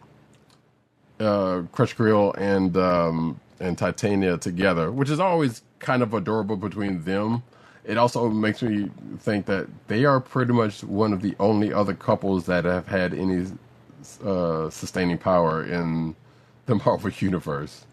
uh, 1.19 1.63
Crusher 1.71 1.95
Creel 1.95 2.33
and 2.33 2.75
um, 2.77 3.39
and 3.59 3.77
Titania 3.77 4.37
together, 4.37 4.91
which 4.91 5.09
is 5.09 5.19
always 5.19 5.61
kind 5.79 6.03
of 6.03 6.13
adorable 6.13 6.57
between 6.57 7.03
them. 7.03 7.43
It 7.83 7.97
also 7.97 8.29
makes 8.29 8.61
me 8.61 8.89
think 9.19 9.45
that 9.45 9.67
they 9.87 10.05
are 10.05 10.19
pretty 10.19 10.53
much 10.53 10.83
one 10.83 11.13
of 11.13 11.21
the 11.21 11.35
only 11.39 11.71
other 11.71 11.93
couples 11.93 12.47
that 12.47 12.65
have 12.65 12.87
had 12.87 13.13
any 13.13 13.47
uh, 14.23 14.69
sustaining 14.69 15.17
power 15.17 15.63
in 15.63 16.15
the 16.65 16.75
Marvel 16.85 17.11
universe. 17.11 17.85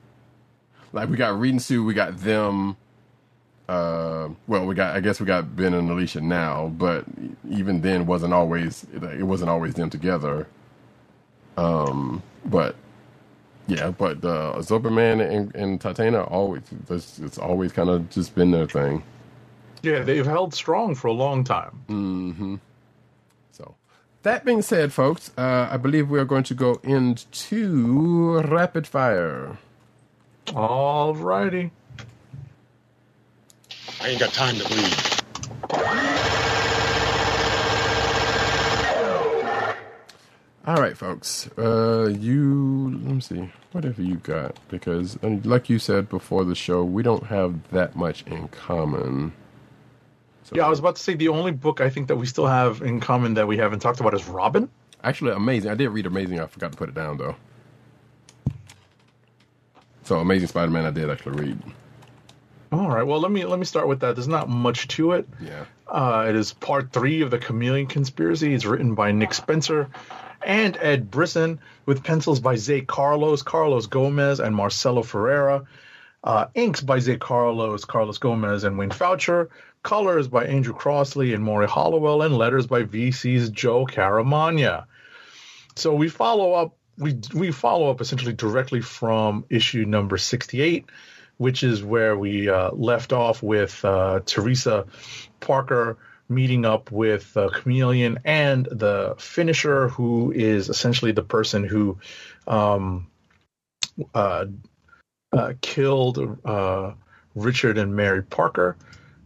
Like 0.93 1.09
we 1.09 1.17
got 1.17 1.39
Reed 1.39 1.53
and 1.55 1.63
Sue, 1.63 1.85
we 1.85 1.95
got 1.95 2.19
them. 2.19 2.77
Uh, 3.69 4.29
well, 4.47 4.67
we 4.67 4.75
got 4.75 4.97
I 4.97 5.01
guess 5.01 5.21
we 5.21 5.27
got 5.27 5.57
Ben 5.57 5.73
and 5.75 5.91
Alicia 5.91 6.21
now, 6.21 6.69
but 6.77 7.05
even 7.51 7.81
then 7.81 8.07
wasn't 8.07 8.35
always 8.35 8.85
it 8.93 9.23
wasn't 9.25 9.51
always 9.51 9.75
them 9.75 9.91
together. 9.91 10.47
Um, 11.57 12.23
but 12.45 12.77
yeah, 13.67 13.91
but 13.91 14.25
uh, 14.25 14.55
Zoberman 14.59 15.21
and, 15.29 15.55
and 15.55 15.81
Titania 15.81 16.23
always 16.23 16.63
it's, 16.91 17.19
it's 17.19 17.39
always 17.39 17.73
kind 17.73 17.89
of 17.89 18.11
just 18.11 18.35
been 18.35 18.51
their 18.51 18.67
thing. 18.67 19.03
Yeah, 19.83 20.01
they've 20.01 20.27
held 20.27 20.55
strong 20.55 20.95
for 20.95 21.09
a 21.09 21.13
long 21.13 21.45
time. 21.45 21.81
So, 23.53 23.75
that 24.23 24.45
being 24.45 24.63
said, 24.63 24.93
folks, 24.93 25.33
uh, 25.37 25.69
I 25.71 25.77
believe 25.77 26.09
we 26.09 26.19
are 26.19 26.25
going 26.25 26.45
to 26.45 26.55
go 26.55 26.81
into 26.83 28.41
rapid 28.43 28.87
fire. 28.87 29.59
All 30.55 31.15
righty. 31.15 31.71
I 34.01 34.09
ain't 34.09 34.21
got 34.21 34.33
time 34.33 34.57
to 34.57 34.69
bleed. 34.69 36.52
All 40.65 40.77
right, 40.77 40.97
folks. 40.97 41.49
Uh, 41.59 42.09
you 42.09 43.01
let 43.03 43.15
me 43.15 43.21
see 43.21 43.51
whatever 43.73 44.01
you 44.01 44.17
got 44.17 44.57
because, 44.69 45.21
like 45.23 45.69
you 45.69 45.79
said 45.81 46.09
before 46.09 46.45
the 46.45 46.55
show, 46.55 46.85
we 46.85 47.03
don't 47.03 47.25
have 47.25 47.69
that 47.71 47.97
much 47.97 48.23
in 48.29 48.47
common. 48.49 49.33
So, 50.45 50.55
Yeah, 50.55 50.67
I 50.67 50.69
was 50.69 50.79
about 50.79 50.97
to 50.97 51.03
say 51.03 51.15
the 51.15 51.29
only 51.29 51.51
book 51.51 51.81
I 51.81 51.91
think 51.91 52.07
that 52.09 52.17
we 52.17 52.27
still 52.27 52.47
have 52.47 52.81
in 52.81 53.01
common 53.01 53.35
that 53.35 53.49
we 53.49 53.57
haven't 53.57 53.81
talked 53.81 53.99
about 54.01 54.15
is 54.15 54.29
Robin. 54.29 54.69
actually 55.03 55.33
amazing. 55.33 55.71
I 55.71 55.75
did 55.75 55.89
read 55.89 56.07
Amazing. 56.07 56.39
I 56.39 56.47
forgot 56.47 56.71
to 56.71 56.79
put 56.79 56.89
it 56.89 56.95
down 56.95 57.17
though. 57.17 57.35
So, 60.05 60.19
Amazing 60.19 60.49
Spider-Man, 60.49 60.85
I 60.85 60.91
did 60.91 61.11
actually 61.11 61.41
read. 61.41 61.59
All 62.71 62.89
right. 62.89 63.03
Well, 63.03 63.21
let 63.21 63.31
me 63.33 63.45
let 63.45 63.59
me 63.59 63.65
start 63.65 63.89
with 63.89 64.01
that. 64.01 64.15
There's 64.15 64.29
not 64.29 64.49
much 64.49 64.89
to 64.89 65.13
it. 65.13 65.29
Yeah. 65.41 65.65
Uh, 65.89 66.27
it 66.29 66.35
is 66.37 66.53
part 66.55 66.93
three 66.93 67.21
of 67.21 67.31
the 67.31 67.39
Chameleon 67.39 67.87
Conspiracy. 67.87 68.55
It's 68.55 68.65
written 68.65 68.95
by 68.95 69.13
Nick 69.13 69.35
Spencer 69.35 69.91
and 70.45 70.77
Ed 70.81 71.11
Brisson, 71.11 71.61
with 71.87 72.05
pencils 72.05 72.41
by 72.41 72.55
Zé 72.55 72.87
Carlos, 72.87 73.43
Carlos 73.43 73.87
Gomez, 73.87 74.41
and 74.41 74.55
Marcelo 74.55 75.03
Ferreira. 75.03 75.65
Uh, 76.25 76.47
inks 76.55 76.81
by 76.81 76.99
Zé 76.99 77.19
Carlos, 77.19 77.85
Carlos 77.85 78.19
Gomez, 78.19 78.65
and 78.65 78.79
Wayne 78.79 78.91
Faucher. 78.91 79.51
Colors 79.83 80.29
by 80.29 80.45
Andrew 80.45 80.75
Crossley 80.75 81.35
and 81.35 81.43
Morry 81.43 81.67
Hollowell, 81.67 82.23
and 82.23 82.39
letters 82.39 82.69
by 82.69 82.85
VC's 82.85 83.51
Joe 83.51 83.85
Caramagna. 83.85 84.85
So 85.75 85.95
we 85.95 86.09
follow 86.09 86.53
up. 86.53 86.77
We 86.99 87.19
we 87.35 87.51
follow 87.51 87.91
up 87.91 88.01
essentially 88.01 88.35
directly 88.35 88.81
from 88.81 89.45
issue 89.49 89.85
number 89.85 90.19
sixty-eight, 90.19 90.87
which 91.39 91.65
is 91.65 91.83
where 91.83 92.17
we 92.17 92.49
uh, 92.49 92.71
left 92.71 93.13
off 93.13 93.43
with 93.43 93.85
uh, 93.85 94.21
Teresa 94.25 94.87
Parker 95.41 95.97
meeting 96.35 96.65
up 96.65 96.91
with 96.91 97.37
uh, 97.37 97.49
Chameleon 97.51 98.19
and 98.25 98.67
the 98.67 99.15
finisher, 99.19 99.89
who 99.89 100.33
is 100.33 100.69
essentially 100.69 101.13
the 101.13 101.23
person 101.23 101.65
who 101.65 101.99
um, 102.47 103.07
uh, 104.15 104.47
uh, 105.33 105.53
killed 105.61 106.39
uh, 106.45 106.93
Richard 107.35 107.79
and 107.79 107.95
Mary 107.95 108.23
Parker. 108.23 108.77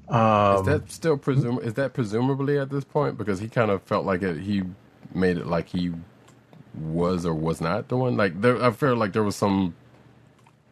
Um, 0.08 0.58
Is 0.58 0.66
that 0.66 0.90
still 0.90 1.18
presum? 1.18 1.62
Is 1.62 1.74
that 1.74 1.94
presumably 1.94 2.58
at 2.58 2.70
this 2.70 2.84
point 2.84 3.18
because 3.18 3.40
he 3.40 3.48
kind 3.48 3.70
of 3.70 3.82
felt 3.82 4.06
like 4.06 4.22
it, 4.22 4.38
he 4.38 4.62
made 5.14 5.36
it 5.36 5.46
like 5.46 5.68
he 5.68 5.92
was 6.74 7.26
or 7.26 7.34
was 7.34 7.60
not 7.60 7.88
the 7.88 7.96
one. 7.96 8.16
Like 8.16 8.40
there, 8.40 8.62
I 8.62 8.70
feel 8.70 8.96
like 8.96 9.12
there 9.12 9.24
was 9.24 9.36
some 9.36 9.74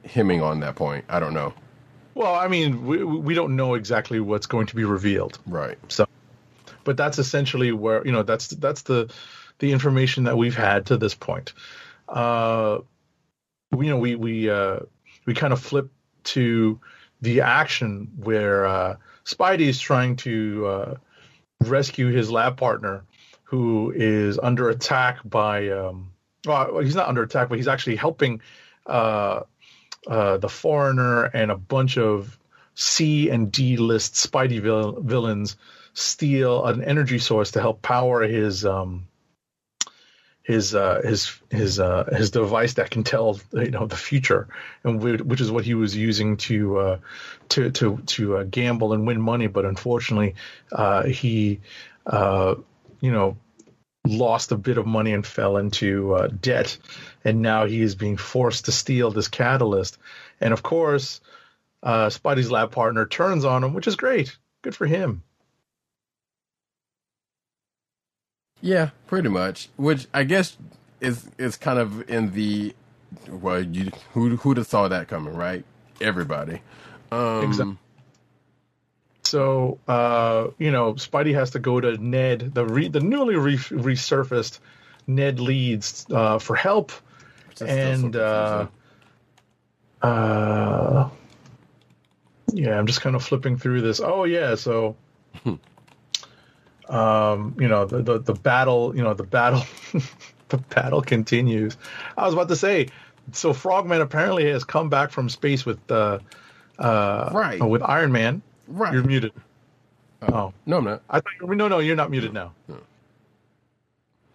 hemming 0.04 0.42
on 0.42 0.60
that 0.60 0.76
point. 0.76 1.04
I 1.08 1.18
don't 1.18 1.34
know. 1.34 1.52
well, 2.14 2.34
I 2.34 2.46
mean, 2.46 2.84
we, 2.86 3.02
we 3.02 3.34
don't 3.34 3.56
know 3.56 3.74
exactly 3.74 4.20
what's 4.20 4.46
going 4.46 4.66
to 4.66 4.76
be 4.76 4.84
revealed. 4.84 5.38
Right. 5.46 5.78
So, 5.88 6.06
but 6.84 6.96
that's 6.96 7.18
essentially 7.18 7.72
where 7.72 8.04
you 8.04 8.12
know 8.12 8.22
that's 8.22 8.48
that's 8.48 8.82
the 8.82 9.12
the 9.58 9.72
information 9.72 10.24
that 10.24 10.36
we've 10.36 10.56
had 10.56 10.86
to 10.86 10.96
this 10.96 11.14
point. 11.14 11.52
Uh, 12.08 12.78
you 13.72 13.90
know, 13.90 13.98
we 13.98 14.14
we 14.14 14.50
uh, 14.50 14.80
we 15.26 15.34
kind 15.34 15.52
of 15.52 15.60
flip 15.60 15.90
to 16.24 16.80
the 17.20 17.42
action 17.42 18.12
where 18.16 18.66
uh, 18.66 18.96
Spidey 19.24 19.60
is 19.60 19.80
trying 19.80 20.16
to 20.16 20.66
uh, 20.66 20.94
rescue 21.60 22.08
his 22.08 22.30
lab 22.30 22.56
partner, 22.56 23.04
who 23.44 23.92
is 23.94 24.38
under 24.38 24.68
attack 24.68 25.18
by. 25.24 25.68
Um, 25.70 26.12
well, 26.46 26.80
he's 26.80 26.94
not 26.94 27.08
under 27.08 27.22
attack, 27.22 27.48
but 27.48 27.56
he's 27.56 27.68
actually 27.68 27.96
helping 27.96 28.42
uh, 28.86 29.40
uh, 30.06 30.36
the 30.36 30.48
foreigner 30.48 31.24
and 31.24 31.50
a 31.50 31.56
bunch 31.56 31.96
of 31.96 32.38
C 32.74 33.30
and 33.30 33.50
D 33.50 33.76
list 33.76 34.14
Spidey 34.14 34.60
vil- 34.60 35.00
villains 35.00 35.56
steal 35.94 36.66
an 36.66 36.82
energy 36.82 37.18
source 37.18 37.52
to 37.52 37.60
help 37.60 37.80
power 37.80 38.22
his 38.22 38.64
um, 38.64 39.06
his 40.44 40.74
uh, 40.74 41.00
his 41.02 41.40
his 41.50 41.80
uh, 41.80 42.04
his 42.14 42.30
device 42.30 42.74
that 42.74 42.90
can 42.90 43.02
tell 43.02 43.40
you 43.52 43.70
know 43.70 43.86
the 43.86 43.96
future, 43.96 44.48
and 44.84 45.02
whi- 45.02 45.22
which 45.22 45.40
is 45.40 45.50
what 45.50 45.64
he 45.64 45.74
was 45.74 45.96
using 45.96 46.36
to 46.36 46.78
uh, 46.78 46.98
to 47.48 47.70
to 47.70 47.96
to 48.06 48.36
uh, 48.36 48.42
gamble 48.44 48.92
and 48.92 49.06
win 49.06 49.20
money. 49.20 49.46
But 49.46 49.64
unfortunately, 49.64 50.34
uh, 50.70 51.04
he 51.04 51.60
uh, 52.06 52.56
you 53.00 53.10
know 53.10 53.38
lost 54.06 54.52
a 54.52 54.58
bit 54.58 54.76
of 54.76 54.84
money 54.84 55.14
and 55.14 55.26
fell 55.26 55.56
into 55.56 56.28
debt, 56.42 56.76
and 57.24 57.40
now 57.40 57.64
he 57.64 57.80
is 57.80 57.94
being 57.94 58.18
forced 58.18 58.66
to 58.66 58.72
steal 58.72 59.10
this 59.10 59.28
catalyst. 59.28 59.96
And 60.42 60.52
of 60.52 60.62
course, 60.62 61.22
Spidey's 61.82 62.50
lab 62.50 62.70
partner 62.70 63.06
turns 63.06 63.46
on 63.46 63.64
him, 63.64 63.72
which 63.72 63.86
is 63.86 63.96
great. 63.96 64.36
Good 64.60 64.76
for 64.76 64.84
him. 64.86 65.22
Yeah, 68.64 68.90
pretty 69.08 69.28
much. 69.28 69.68
Which 69.76 70.06
I 70.14 70.24
guess 70.24 70.56
is 70.98 71.28
is 71.36 71.58
kind 71.58 71.78
of 71.78 72.08
in 72.08 72.32
the 72.32 72.74
well, 73.28 73.60
you 73.60 73.92
who 74.14 74.36
who'd 74.38 74.56
have 74.56 74.66
saw 74.66 74.88
that 74.88 75.06
coming, 75.06 75.34
right? 75.34 75.64
Everybody. 76.00 76.62
Um, 77.12 77.44
Exactly. 77.44 77.76
So, 79.24 79.78
uh, 79.86 80.48
you 80.58 80.70
know, 80.70 80.94
Spidey 80.94 81.34
has 81.34 81.50
to 81.50 81.58
go 81.58 81.78
to 81.78 81.98
Ned, 81.98 82.54
the 82.54 82.64
re- 82.64 82.88
the 82.88 83.00
newly 83.00 83.36
re- 83.36 83.56
resurfaced 83.56 84.60
Ned 85.06 85.40
Leeds, 85.40 86.06
uh, 86.10 86.38
for 86.38 86.56
help. 86.56 86.90
which 87.48 87.60
is 87.60 87.68
still 87.68 87.68
so 87.68 88.06
And, 88.06 88.16
uh. 88.16 88.66
Uh, 90.02 91.08
yeah, 92.52 92.78
I'm 92.78 92.86
just 92.86 93.02
kind 93.02 93.14
of 93.14 93.22
flipping 93.22 93.58
through 93.58 93.82
this. 93.82 94.00
Oh 94.00 94.24
yeah, 94.24 94.54
so, 94.54 94.96
um, 96.88 97.54
you 97.58 97.68
know, 97.68 97.84
the, 97.84 98.02
the 98.02 98.18
the 98.18 98.34
battle, 98.34 98.94
you 98.96 99.02
know, 99.02 99.14
the 99.14 99.22
battle, 99.24 99.62
the 100.48 100.58
battle 100.58 101.02
continues. 101.02 101.76
I 102.16 102.24
was 102.26 102.34
about 102.34 102.48
to 102.48 102.56
say, 102.56 102.88
so 103.32 103.52
Frogman 103.52 104.00
apparently 104.00 104.50
has 104.50 104.64
come 104.64 104.88
back 104.88 105.10
from 105.10 105.28
space 105.28 105.64
with 105.64 105.78
uh, 105.90 106.18
uh, 106.78 107.30
Right. 107.32 107.60
with 107.62 107.82
Iron 107.82 108.12
Man. 108.12 108.42
right. 108.68 108.92
You're 108.92 109.02
muted. 109.04 109.32
oh, 110.22 110.52
no, 110.66 110.78
I'm 110.78 110.84
not. 110.84 111.02
I 111.10 111.20
thought 111.20 111.32
you 111.40 111.46
were, 111.46 111.54
no, 111.54 111.68
no, 111.68 111.78
you're 111.80 111.96
not 111.96 112.10
muted 112.10 112.32
now. 112.32 112.52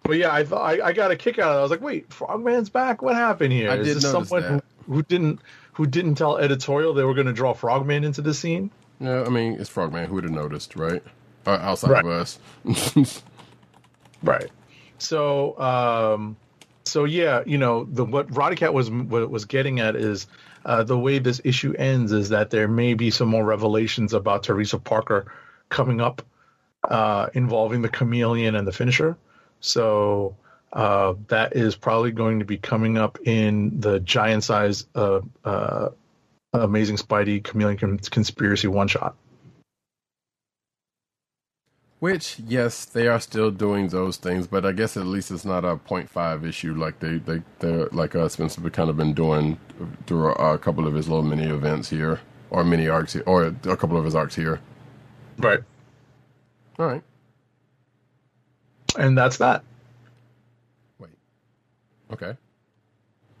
But 0.02 0.16
yeah, 0.16 0.32
I 0.32 0.44
thought 0.44 0.62
I, 0.62 0.86
I 0.88 0.92
got 0.92 1.10
a 1.10 1.16
kick 1.16 1.38
out 1.38 1.50
of 1.50 1.56
it. 1.56 1.58
I 1.58 1.62
was 1.62 1.70
like, 1.70 1.80
wait, 1.82 2.12
Frogman's 2.12 2.70
back. 2.70 3.00
What 3.02 3.14
happened 3.14 3.52
here? 3.52 3.70
I 3.70 3.76
Is 3.76 3.86
did 3.86 3.96
this 3.98 4.10
someone 4.10 4.42
that. 4.42 4.64
who, 4.86 4.94
who 4.94 5.02
didn't 5.02 5.40
who 5.74 5.86
didn't 5.86 6.16
tell 6.16 6.36
editorial 6.38 6.94
they 6.94 7.04
were 7.04 7.14
going 7.14 7.26
to 7.28 7.32
draw 7.32 7.52
Frogman 7.52 8.02
into 8.02 8.20
the 8.22 8.34
scene? 8.34 8.70
No, 8.98 9.24
I 9.24 9.28
mean 9.28 9.52
it's 9.60 9.70
Frogman. 9.70 10.06
Who 10.08 10.14
would 10.16 10.24
have 10.24 10.32
noticed, 10.32 10.74
right? 10.74 11.02
Uh, 11.46 11.50
outside 11.62 11.90
Right. 11.90 12.04
of 12.04 12.10
us. 12.10 12.38
Right. 14.22 14.50
So, 14.98 15.58
um, 15.58 16.36
so 16.84 17.04
yeah, 17.04 17.42
you 17.46 17.56
know, 17.56 17.84
the 17.84 18.04
what 18.04 18.28
Roddykat 18.28 18.72
was 18.72 18.90
what 18.90 19.30
was 19.30 19.46
getting 19.46 19.80
at 19.80 19.96
is 19.96 20.26
uh, 20.66 20.82
the 20.82 20.98
way 20.98 21.18
this 21.18 21.40
issue 21.42 21.72
ends 21.78 22.12
is 22.12 22.28
that 22.28 22.50
there 22.50 22.68
may 22.68 22.92
be 22.92 23.10
some 23.10 23.28
more 23.28 23.44
revelations 23.44 24.12
about 24.12 24.42
Teresa 24.42 24.78
Parker 24.78 25.32
coming 25.70 26.02
up 26.02 26.20
uh, 26.84 27.28
involving 27.32 27.80
the 27.80 27.88
chameleon 27.88 28.54
and 28.54 28.66
the 28.66 28.72
finisher. 28.72 29.16
So 29.60 30.36
uh, 30.74 31.14
that 31.28 31.56
is 31.56 31.74
probably 31.76 32.10
going 32.12 32.40
to 32.40 32.44
be 32.44 32.58
coming 32.58 32.98
up 32.98 33.18
in 33.24 33.80
the 33.80 34.00
giant 34.00 34.44
size 34.44 34.86
uh, 34.94 35.20
uh, 35.44 35.88
Amazing 36.52 36.96
Spidey 36.96 37.42
Chameleon 37.42 37.98
Conspiracy 37.98 38.68
one 38.68 38.88
shot. 38.88 39.14
Which, 42.00 42.40
yes, 42.46 42.86
they 42.86 43.08
are 43.08 43.20
still 43.20 43.50
doing 43.50 43.88
those 43.88 44.18
things, 44.18 44.46
but 44.46 44.66
I 44.66 44.72
guess 44.72 44.96
at 44.96 45.06
least 45.06 45.32
it's 45.32 45.44
not 45.46 45.66
a 45.66 45.76
0.5 45.78 46.48
issue 46.48 46.74
like 46.76 47.00
they 47.00 47.18
they 47.18 47.42
they're 47.60 47.88
like 47.88 48.16
uh, 48.16 48.28
Spencer 48.30 48.62
kind 48.70 48.90
of 48.90 48.98
been 48.98 49.14
doing 49.14 49.58
through 50.06 50.28
a, 50.34 50.54
a 50.54 50.58
couple 50.60 50.86
of 50.86 50.94
his 50.94 51.08
little 51.08 51.24
mini 51.24 51.46
events 51.46 51.90
here, 51.90 52.20
or 52.52 52.64
mini 52.64 52.88
arcs, 52.88 53.14
here, 53.14 53.24
or 53.26 53.46
a 53.46 53.76
couple 53.78 53.98
of 53.98 54.06
his 54.06 54.14
arcs 54.14 54.36
here. 54.36 54.60
Right. 55.38 55.60
All 56.78 56.86
right, 56.86 57.02
And 58.98 59.16
that's 59.18 59.38
that. 59.38 59.64
wait, 60.98 61.12
okay, 62.12 62.36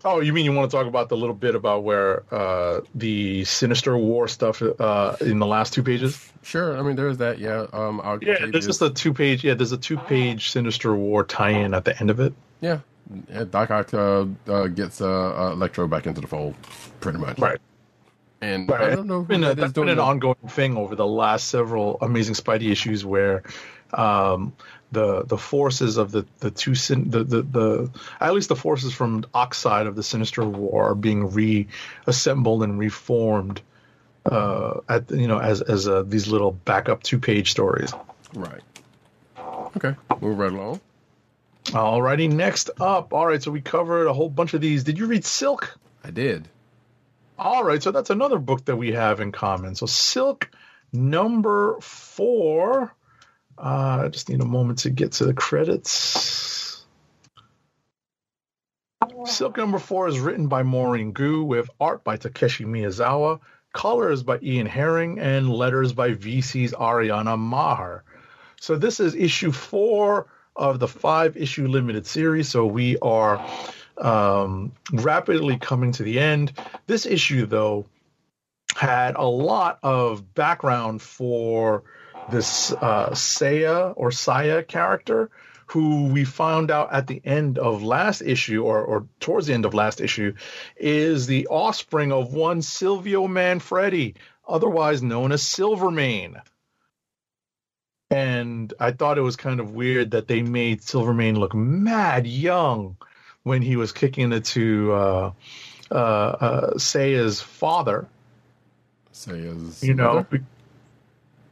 Oh, 0.04 0.20
you 0.20 0.32
mean 0.32 0.44
you 0.44 0.52
want 0.52 0.70
to 0.70 0.76
talk 0.76 0.86
about 0.86 1.08
the 1.08 1.16
little 1.16 1.34
bit 1.34 1.54
about 1.54 1.84
where 1.84 2.22
uh, 2.32 2.80
the 2.94 3.44
Sinister 3.44 3.96
War 3.96 4.28
stuff 4.28 4.62
uh, 4.62 5.16
in 5.20 5.38
the 5.38 5.46
last 5.46 5.72
two 5.72 5.82
pages? 5.82 6.32
sure. 6.42 6.78
I 6.78 6.82
mean, 6.82 6.96
there's 6.96 7.18
that. 7.18 7.38
Yeah, 7.38 7.66
um, 7.72 8.00
I'll 8.02 8.22
Yeah, 8.22 8.46
there's 8.50 8.66
just 8.66 8.80
a 8.82 8.90
two 8.90 9.12
page. 9.12 9.44
Yeah, 9.44 9.54
there's 9.54 9.72
a 9.72 9.78
two 9.78 9.98
page 9.98 10.50
Sinister 10.50 10.94
War 10.94 11.24
tie-in 11.24 11.74
at 11.74 11.84
the 11.84 11.98
end 12.00 12.10
of 12.10 12.20
it. 12.20 12.32
yeah. 12.60 12.80
yeah, 13.28 13.44
Doc 13.44 13.70
Ock 13.70 13.92
uh, 13.92 14.26
uh, 14.48 14.66
gets 14.68 15.00
uh, 15.00 15.08
uh, 15.08 15.52
Electro 15.52 15.86
back 15.86 16.06
into 16.06 16.20
the 16.20 16.26
fold, 16.26 16.54
pretty 17.00 17.18
much. 17.18 17.38
Right. 17.38 17.60
And 18.40 18.70
I 18.70 18.94
don't 18.96 19.06
know 19.06 19.22
been, 19.22 19.44
a, 19.44 19.54
that's 19.54 19.72
been 19.74 19.84
doing 19.84 19.88
an 19.90 19.98
ongoing 19.98 20.36
thing 20.48 20.78
over 20.78 20.96
the 20.96 21.06
last 21.06 21.48
several 21.48 21.98
Amazing 22.00 22.34
Spidey 22.34 22.70
issues 22.70 23.04
where 23.04 23.42
um, 23.92 24.54
the 24.92 25.24
the 25.24 25.38
forces 25.38 25.96
of 25.96 26.10
the 26.10 26.26
the 26.38 26.50
two 26.50 26.74
sin, 26.74 27.10
the, 27.10 27.24
the 27.24 27.42
the 27.42 27.90
at 28.20 28.34
least 28.34 28.48
the 28.48 28.56
forces 28.56 28.92
from 28.92 29.24
Oxide 29.34 29.86
of 29.86 29.96
the 29.96 30.02
Sinister 30.02 30.44
War 30.44 30.90
are 30.90 30.94
being 30.94 31.32
reassembled 31.32 32.62
and 32.62 32.78
reformed 32.78 33.60
uh, 34.26 34.80
at 34.88 35.10
you 35.10 35.28
know 35.28 35.38
as 35.38 35.62
as 35.62 35.88
uh, 35.88 36.02
these 36.02 36.28
little 36.28 36.52
backup 36.52 37.02
two 37.02 37.18
page 37.18 37.50
stories. 37.50 37.92
Right. 38.34 38.62
Okay, 39.76 39.94
move 40.20 40.38
right 40.38 40.52
along. 40.52 40.80
Alrighty, 41.66 42.32
next 42.32 42.70
up. 42.80 43.12
All 43.12 43.26
right, 43.26 43.42
so 43.42 43.50
we 43.50 43.60
covered 43.60 44.06
a 44.06 44.12
whole 44.12 44.28
bunch 44.28 44.54
of 44.54 44.60
these. 44.60 44.82
Did 44.82 44.98
you 44.98 45.06
read 45.06 45.24
Silk? 45.24 45.78
I 46.02 46.10
did. 46.10 46.48
All 47.38 47.62
right, 47.62 47.82
so 47.82 47.90
that's 47.90 48.10
another 48.10 48.38
book 48.38 48.64
that 48.64 48.76
we 48.76 48.92
have 48.92 49.20
in 49.20 49.30
common. 49.30 49.74
So 49.74 49.86
Silk 49.86 50.50
number 50.92 51.78
four. 51.80 52.94
Uh, 53.62 54.04
I 54.04 54.08
just 54.08 54.30
need 54.30 54.40
a 54.40 54.46
moment 54.46 54.78
to 54.80 54.90
get 54.90 55.12
to 55.12 55.26
the 55.26 55.34
credits. 55.34 56.84
Silk 59.26 59.58
number 59.58 59.78
four 59.78 60.08
is 60.08 60.18
written 60.18 60.48
by 60.48 60.62
Maurene 60.62 61.12
Goo 61.12 61.44
with 61.44 61.68
art 61.78 62.02
by 62.02 62.16
Takeshi 62.16 62.64
Miyazawa, 62.64 63.38
colors 63.74 64.22
by 64.22 64.38
Ian 64.42 64.66
Herring, 64.66 65.18
and 65.18 65.50
letters 65.50 65.92
by 65.92 66.12
VC's 66.12 66.72
Ariana 66.72 67.38
Maher. 67.38 68.02
So 68.58 68.76
this 68.76 68.98
is 68.98 69.14
issue 69.14 69.52
four 69.52 70.26
of 70.56 70.78
the 70.78 70.88
five 70.88 71.36
issue 71.36 71.66
limited 71.66 72.06
series. 72.06 72.48
So 72.48 72.64
we 72.64 72.98
are 73.00 73.46
um, 73.98 74.72
rapidly 74.92 75.58
coming 75.58 75.92
to 75.92 76.02
the 76.02 76.18
end. 76.18 76.52
This 76.86 77.04
issue, 77.04 77.44
though, 77.44 77.86
had 78.74 79.16
a 79.16 79.26
lot 79.26 79.78
of 79.82 80.34
background 80.34 81.02
for 81.02 81.82
this 82.30 82.72
uh, 82.72 83.14
Saya 83.14 83.92
or 83.96 84.10
Saya 84.10 84.62
character, 84.62 85.30
who 85.66 86.06
we 86.06 86.24
found 86.24 86.70
out 86.70 86.92
at 86.92 87.06
the 87.06 87.20
end 87.24 87.58
of 87.58 87.82
last 87.82 88.22
issue, 88.22 88.64
or, 88.64 88.82
or 88.82 89.06
towards 89.20 89.46
the 89.46 89.54
end 89.54 89.64
of 89.64 89.74
last 89.74 90.00
issue, 90.00 90.34
is 90.76 91.26
the 91.26 91.46
offspring 91.46 92.12
of 92.12 92.32
one 92.32 92.62
Silvio 92.62 93.28
Manfredi, 93.28 94.14
otherwise 94.48 95.02
known 95.02 95.32
as 95.32 95.42
Silvermane. 95.42 96.40
And 98.10 98.74
I 98.80 98.90
thought 98.90 99.18
it 99.18 99.22
was 99.22 99.36
kind 99.36 99.60
of 99.60 99.72
weird 99.72 100.10
that 100.10 100.26
they 100.26 100.42
made 100.42 100.82
Silvermane 100.82 101.38
look 101.38 101.54
mad 101.54 102.26
young 102.26 102.96
when 103.44 103.62
he 103.62 103.76
was 103.76 103.92
kicking 103.92 104.32
it 104.32 104.44
to 104.46 104.92
uh, 104.92 105.32
uh, 105.90 105.94
uh, 105.94 106.78
Saya's 106.78 107.40
father. 107.40 108.08
Say 109.12 109.46
as 109.46 109.82
You 109.82 109.94
know, 109.94 110.14
mother? 110.14 110.42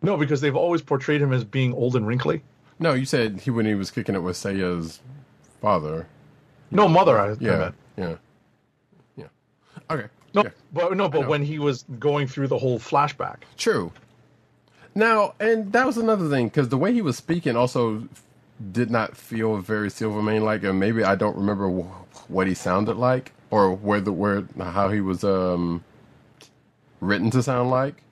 No, 0.03 0.17
because 0.17 0.41
they've 0.41 0.57
always 0.57 0.83
portrayed 0.83 1.21
him 1.21 1.33
as 1.33 1.45
being 1.45 1.73
old 1.75 1.97
and 1.97 2.07
wrinkly. 2.07 2.43
No, 2.79 2.95
you 2.95 3.05
said 3.05 3.41
he 3.41 3.51
when 3.51 3.67
he 3.67 3.75
was 3.75 3.91
kicking 3.91 4.15
it 4.15 4.21
with 4.21 4.37
Saya's 4.37 5.01
father. 5.61 6.07
No, 6.71 6.89
mother. 6.89 7.19
I, 7.19 7.31
I 7.31 7.37
Yeah, 7.41 7.59
meant. 7.59 7.75
yeah, 7.97 8.15
yeah. 9.17 9.25
Okay. 9.91 10.07
No, 10.35 10.45
yeah. 10.45 10.51
but 10.73 10.97
no, 10.97 11.09
but 11.09 11.27
when 11.27 11.43
he 11.43 11.59
was 11.59 11.85
going 11.99 12.27
through 12.29 12.49
the 12.49 12.59
whole 12.59 12.79
flashback. 12.79 13.39
True. 13.57 13.91
Now, 14.95 15.35
and 15.41 15.73
that 15.73 15.87
was 15.87 15.97
another 15.97 16.29
thing 16.29 16.49
because 16.49 16.69
the 16.69 16.77
way 16.77 16.93
he 16.93 17.03
was 17.03 17.17
speaking 17.17 17.57
also 17.57 18.07
did 18.73 18.91
not 18.91 19.17
feel 19.17 19.57
very 19.59 19.91
Silvermane 19.91 20.45
like, 20.45 20.63
and 20.65 20.79
maybe 20.79 21.03
I 21.05 21.15
don't 21.15 21.37
remember 21.37 21.69
wh- 21.71 22.31
what 22.31 22.47
he 22.47 22.55
sounded 22.55 22.97
like 22.97 23.33
or 23.51 23.73
where 23.73 24.01
the 24.01 24.13
where 24.13 24.45
how 24.59 24.91
he 24.91 25.01
was 25.01 25.25
um 25.25 25.83
written 27.01 27.31
to 27.31 27.43
sound 27.43 27.71
like. 27.71 28.03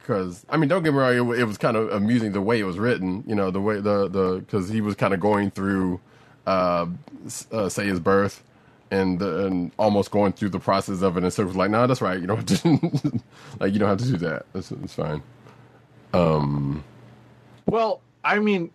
Because 0.00 0.44
I 0.48 0.56
mean, 0.56 0.68
don't 0.68 0.82
get 0.82 0.92
me 0.92 0.98
wrong, 0.98 1.32
it, 1.32 1.40
it 1.40 1.44
was 1.44 1.58
kind 1.58 1.76
of 1.76 1.90
amusing 1.92 2.32
the 2.32 2.40
way 2.42 2.60
it 2.60 2.64
was 2.64 2.78
written. 2.78 3.24
You 3.26 3.34
know, 3.34 3.50
the 3.50 3.60
way 3.60 3.76
the 3.76 4.08
the 4.08 4.36
because 4.40 4.68
he 4.68 4.80
was 4.80 4.94
kind 4.96 5.14
of 5.14 5.20
going 5.20 5.50
through, 5.52 6.00
uh, 6.46 6.86
uh, 7.52 7.68
say 7.68 7.86
his 7.86 8.00
birth, 8.00 8.42
and 8.90 9.18
the, 9.18 9.46
and 9.46 9.72
almost 9.78 10.10
going 10.10 10.32
through 10.32 10.50
the 10.50 10.60
process 10.60 11.02
of 11.02 11.16
it. 11.16 11.24
And 11.24 11.32
so 11.32 11.42
it 11.42 11.46
was 11.46 11.56
like, 11.56 11.70
no, 11.70 11.86
that's 11.86 12.02
right. 12.02 12.20
You 12.20 12.26
don't 12.26 12.48
have 12.50 12.62
to, 12.62 13.20
like 13.60 13.72
you 13.72 13.78
don't 13.78 13.88
have 13.90 13.98
to 13.98 14.04
do 14.06 14.16
that. 14.18 14.46
It's, 14.54 14.72
it's 14.72 14.94
fine. 14.94 15.22
Well, 17.66 18.00
I 18.24 18.38
mean, 18.38 18.70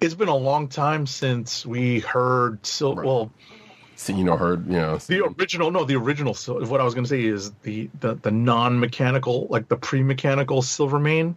it's 0.00 0.14
been 0.14 0.28
a 0.28 0.36
long 0.36 0.68
time 0.68 1.06
since 1.06 1.64
we 1.66 2.00
heard 2.00 2.64
Sil- 2.66 2.96
Right. 2.96 3.06
well 3.06 3.32
Seen 3.96 4.28
or 4.28 4.36
heard, 4.36 4.66
you 4.66 4.72
know. 4.72 4.98
the 4.98 5.24
original 5.24 5.70
no 5.70 5.84
the 5.84 5.94
original 5.96 6.34
what 6.34 6.80
I 6.80 6.84
was 6.84 6.94
going 6.94 7.04
to 7.04 7.08
say 7.08 7.24
is 7.24 7.52
the 7.62 7.88
the, 8.00 8.14
the 8.14 8.30
non-mechanical 8.30 9.46
like 9.50 9.68
the 9.68 9.76
pre-mechanical 9.76 10.62
Silvermane. 10.62 11.36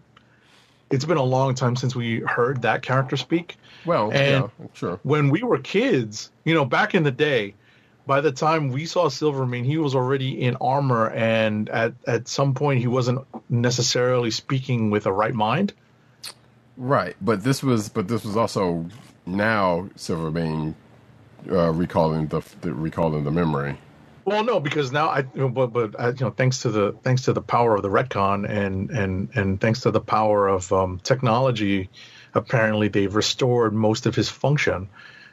It's 0.90 1.06
been 1.06 1.18
a 1.18 1.24
long 1.24 1.54
time 1.54 1.76
since 1.76 1.96
we 1.96 2.22
heard 2.22 2.62
that 2.62 2.82
character 2.82 3.18
speak. 3.18 3.58
well, 3.86 4.12
and- 4.12 4.50
yeah, 4.60 4.68
sure. 4.74 5.00
when 5.04 5.30
we 5.30 5.44
were 5.44 5.60
kids, 5.60 6.32
you 6.46 6.54
know, 6.54 6.64
back 6.66 6.96
in 6.96 7.04
the 7.04 7.12
day, 7.12 7.54
by 8.08 8.22
the 8.22 8.32
time 8.32 8.70
we 8.70 8.86
saw 8.86 9.10
Silvermane, 9.10 9.66
he 9.66 9.78
was 9.78 9.94
already 9.94 10.42
in 10.42 10.56
armor, 10.62 11.10
and 11.10 11.70
at 11.70 11.94
at 12.08 12.28
some 12.28 12.54
point, 12.54 12.80
he 12.80 12.88
wasn't 12.88 13.20
necessarily 13.50 14.32
speaking 14.32 14.90
with 14.90 15.06
a 15.06 15.12
right 15.12 15.34
mind. 15.34 15.74
Right, 16.78 17.16
but 17.22 17.44
this 17.44 17.62
was, 17.62 17.90
but 17.90 18.08
this 18.08 18.24
was 18.24 18.38
also 18.38 18.86
now 19.26 19.90
Silvermane 19.96 20.76
uh, 21.50 21.72
recalling 21.72 22.28
the, 22.28 22.42
the 22.62 22.74
recalling 22.74 23.24
the 23.24 23.32
memory. 23.32 23.78
Well, 24.26 24.44
no, 24.44 24.60
because 24.60 24.92
now 24.92 25.08
I, 25.08 25.22
but 25.22 25.68
but 25.68 25.96
uh, 25.98 26.12
you 26.18 26.26
know, 26.26 26.32
thanks 26.32 26.62
to 26.64 26.70
the 26.70 26.92
thanks 27.04 27.22
to 27.24 27.34
the 27.34 27.42
power 27.42 27.76
of 27.76 27.82
the 27.82 27.90
retcon 27.90 28.50
and 28.50 28.90
and 28.92 29.30
and 29.36 29.62
thanks 29.62 29.80
to 29.82 29.92
the 29.92 30.02
power 30.02 30.50
of 30.50 30.72
um, 30.74 31.00
technology, 31.04 31.90
apparently 32.34 32.90
they've 32.90 33.16
restored 33.16 33.74
most 33.74 34.06
of 34.06 34.16
his 34.16 34.28
function. 34.28 34.90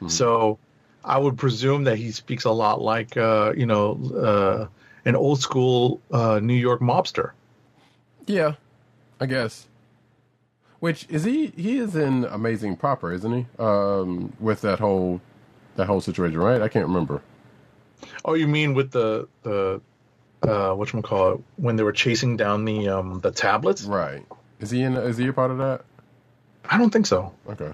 So, 0.07 0.59
I 1.03 1.17
would 1.17 1.37
presume 1.37 1.85
that 1.85 1.97
he 1.97 2.11
speaks 2.11 2.45
a 2.45 2.51
lot 2.51 2.81
like 2.81 3.17
uh, 3.17 3.53
you 3.57 3.65
know 3.65 3.99
uh, 4.15 4.67
an 5.05 5.15
old 5.15 5.41
school 5.41 5.99
uh, 6.11 6.39
New 6.41 6.53
York 6.53 6.79
mobster. 6.79 7.31
Yeah, 8.27 8.53
I 9.19 9.25
guess. 9.25 9.67
Which 10.79 11.07
is 11.09 11.23
he? 11.23 11.47
He 11.47 11.79
is 11.79 11.95
in 11.95 12.25
Amazing 12.25 12.77
Proper, 12.77 13.11
isn't 13.11 13.33
he? 13.33 13.45
Um, 13.59 14.33
with 14.39 14.61
that 14.61 14.79
whole 14.79 15.21
that 15.75 15.87
whole 15.87 16.01
situation, 16.01 16.37
right? 16.39 16.61
I 16.61 16.67
can't 16.67 16.87
remember. 16.87 17.21
Oh, 18.23 18.33
you 18.33 18.47
mean 18.47 18.73
with 18.73 18.91
the 18.91 19.27
the 19.43 19.81
uh, 20.43 20.73
what 20.73 20.93
you 20.93 21.01
call 21.01 21.33
it 21.33 21.41
when 21.57 21.75
they 21.75 21.83
were 21.83 21.91
chasing 21.91 22.37
down 22.37 22.65
the 22.65 22.89
um 22.89 23.19
the 23.21 23.31
tablets? 23.31 23.83
Right? 23.83 24.25
Is 24.59 24.71
he 24.71 24.81
in? 24.81 24.95
Is 24.95 25.17
he 25.17 25.27
a 25.27 25.33
part 25.33 25.51
of 25.51 25.57
that? 25.57 25.83
I 26.69 26.77
don't 26.77 26.91
think 26.91 27.05
so. 27.05 27.33
Okay. 27.47 27.71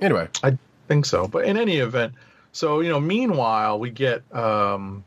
Anyway, 0.00 0.28
I 0.42 0.56
think 0.88 1.06
so. 1.06 1.28
But 1.28 1.44
in 1.44 1.56
any 1.56 1.76
event, 1.76 2.14
so 2.52 2.80
you 2.80 2.88
know, 2.88 3.00
meanwhile, 3.00 3.78
we 3.78 3.90
get 3.90 4.22
um, 4.34 5.04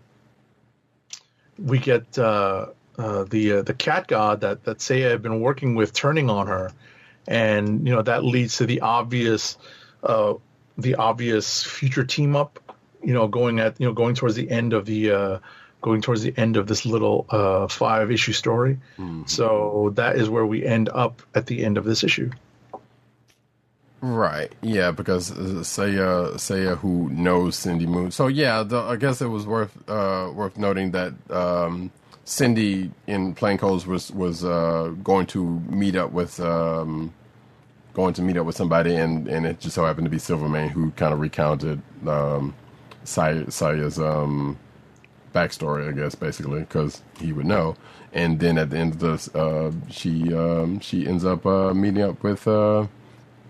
we 1.57 1.79
get 1.79 2.17
uh, 2.17 2.67
uh, 2.97 3.23
the 3.25 3.53
uh, 3.53 3.61
the 3.63 3.73
cat 3.73 4.07
god 4.07 4.41
that 4.41 4.63
that 4.63 4.81
Saya 4.81 5.09
had 5.09 5.21
been 5.21 5.39
working 5.39 5.75
with 5.75 5.93
turning 5.93 6.29
on 6.29 6.47
her, 6.47 6.71
and 7.27 7.87
you 7.87 7.93
know 7.93 8.01
that 8.01 8.23
leads 8.23 8.57
to 8.57 8.65
the 8.65 8.81
obvious 8.81 9.57
uh, 10.03 10.33
the 10.77 10.95
obvious 10.95 11.63
future 11.63 12.03
team 12.03 12.35
up. 12.35 12.59
You 13.03 13.13
know, 13.13 13.27
going 13.27 13.59
at 13.59 13.79
you 13.79 13.87
know 13.87 13.93
going 13.93 14.15
towards 14.15 14.35
the 14.35 14.49
end 14.49 14.73
of 14.73 14.85
the 14.85 15.11
uh, 15.11 15.39
going 15.81 16.01
towards 16.01 16.21
the 16.21 16.33
end 16.37 16.57
of 16.57 16.67
this 16.67 16.85
little 16.85 17.25
uh, 17.29 17.67
five 17.67 18.11
issue 18.11 18.31
story. 18.31 18.79
So 19.25 19.91
that 19.95 20.15
is 20.15 20.29
where 20.29 20.45
we 20.45 20.65
end 20.65 20.89
up 20.89 21.21
at 21.35 21.45
the 21.47 21.63
end 21.63 21.77
of 21.77 21.83
this 21.83 22.03
issue. 22.03 22.31
Right. 24.03 24.51
Yeah, 24.61 24.91
because 24.91 25.31
uh, 25.31 25.63
Saya, 25.63 26.37
Saya, 26.37 26.75
who 26.75 27.09
knows 27.09 27.55
Cindy 27.55 27.85
Moon. 27.85 28.11
So 28.11 28.27
yeah, 28.27 28.61
the, 28.63 28.79
I 28.79 28.97
guess 28.97 29.21
it 29.21 29.27
was 29.27 29.45
worth 29.45 29.71
uh, 29.89 30.29
worth 30.33 30.57
noting 30.57 30.91
that 30.91 31.13
um, 31.31 31.89
Cindy 32.25 32.91
in 33.07 33.33
Plainclothes 33.33 33.87
was 33.87 34.11
was 34.11 34.43
uh, 34.43 34.93
going 35.03 35.25
to 35.27 35.45
meet 35.69 35.95
up 35.95 36.11
with 36.11 36.41
um, 36.41 37.13
going 37.93 38.13
to 38.15 38.21
meet 38.21 38.37
up 38.37 38.45
with 38.45 38.55
somebody, 38.55 38.95
and, 38.95 39.27
and 39.27 39.45
it 39.45 39.59
just 39.59 39.75
so 39.75 39.85
happened 39.85 40.05
to 40.05 40.11
be 40.11 40.19
Silvermane 40.19 40.69
who 40.69 40.91
kind 40.91 41.13
of 41.13 41.19
recounted 41.19 41.81
um, 42.07 42.53
Saya, 43.03 43.49
Saya's 43.51 43.99
um, 43.99 44.57
backstory, 45.33 45.89
I 45.89 45.91
guess, 45.91 46.15
basically, 46.15 46.61
because 46.61 47.01
he 47.19 47.33
would 47.33 47.45
know. 47.45 47.75
And 48.13 48.39
then 48.39 48.57
at 48.57 48.69
the 48.69 48.77
end 48.77 48.93
of 48.93 48.99
this, 48.99 49.33
uh, 49.35 49.71
she 49.89 50.33
um, 50.33 50.79
she 50.79 51.07
ends 51.07 51.25
up 51.25 51.45
uh, 51.45 51.73
meeting 51.73 52.03
up 52.03 52.23
with. 52.23 52.47
Uh, 52.47 52.87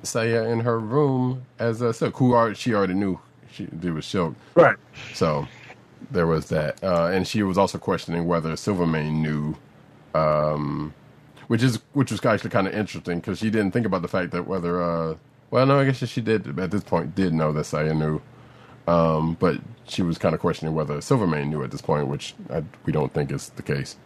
Saya 0.06 0.44
in 0.50 0.60
her 0.60 0.82
room 0.82 1.44
as 1.60 1.80
a 1.80 1.94
Silk, 1.94 2.18
who 2.18 2.34
are, 2.34 2.54
she 2.54 2.74
already 2.74 2.94
knew 2.94 3.18
she 3.50 3.64
it 3.64 3.92
was 3.94 4.06
Silk. 4.06 4.36
Right. 4.54 4.76
So 5.14 5.48
there 6.12 6.28
was 6.28 6.48
that, 6.48 6.84
uh, 6.84 7.06
and 7.06 7.26
she 7.26 7.42
was 7.42 7.58
also 7.58 7.78
questioning 7.78 8.28
whether 8.28 8.54
Silvermane 8.58 9.22
knew, 9.22 9.56
um, 10.14 10.94
which 11.48 11.64
is 11.64 11.80
which 11.94 12.12
was 12.12 12.24
actually 12.26 12.50
kind 12.50 12.68
of 12.68 12.74
interesting 12.74 13.20
because 13.20 13.40
she 13.40 13.50
didn't 13.50 13.72
think 13.72 13.86
about 13.86 14.02
the 14.02 14.08
fact 14.08 14.32
that 14.32 14.48
whether, 14.48 14.82
uh, 14.82 15.16
well, 15.52 15.66
no, 15.66 15.80
I 15.80 15.86
guess 15.86 16.08
she 16.08 16.22
did 16.22 16.60
at 16.60 16.72
this 16.72 16.84
point 16.84 17.16
did 17.16 17.34
know 17.34 17.52
that 17.54 17.66
Saya 17.66 17.94
knew, 17.94 18.22
um, 18.88 19.36
but 19.40 19.60
she 19.86 20.02
was 20.02 20.18
kind 20.18 20.34
of 20.34 20.42
questioning 20.42 20.74
whether 20.74 21.00
Silvermane 21.02 21.50
knew 21.50 21.64
at 21.64 21.72
this 21.72 21.82
point, 21.82 22.08
which 22.08 22.34
I, 22.50 22.64
we 22.86 22.94
don't 22.94 23.14
think 23.14 23.32
is 23.32 23.50
the 23.50 23.64
case. 23.64 23.98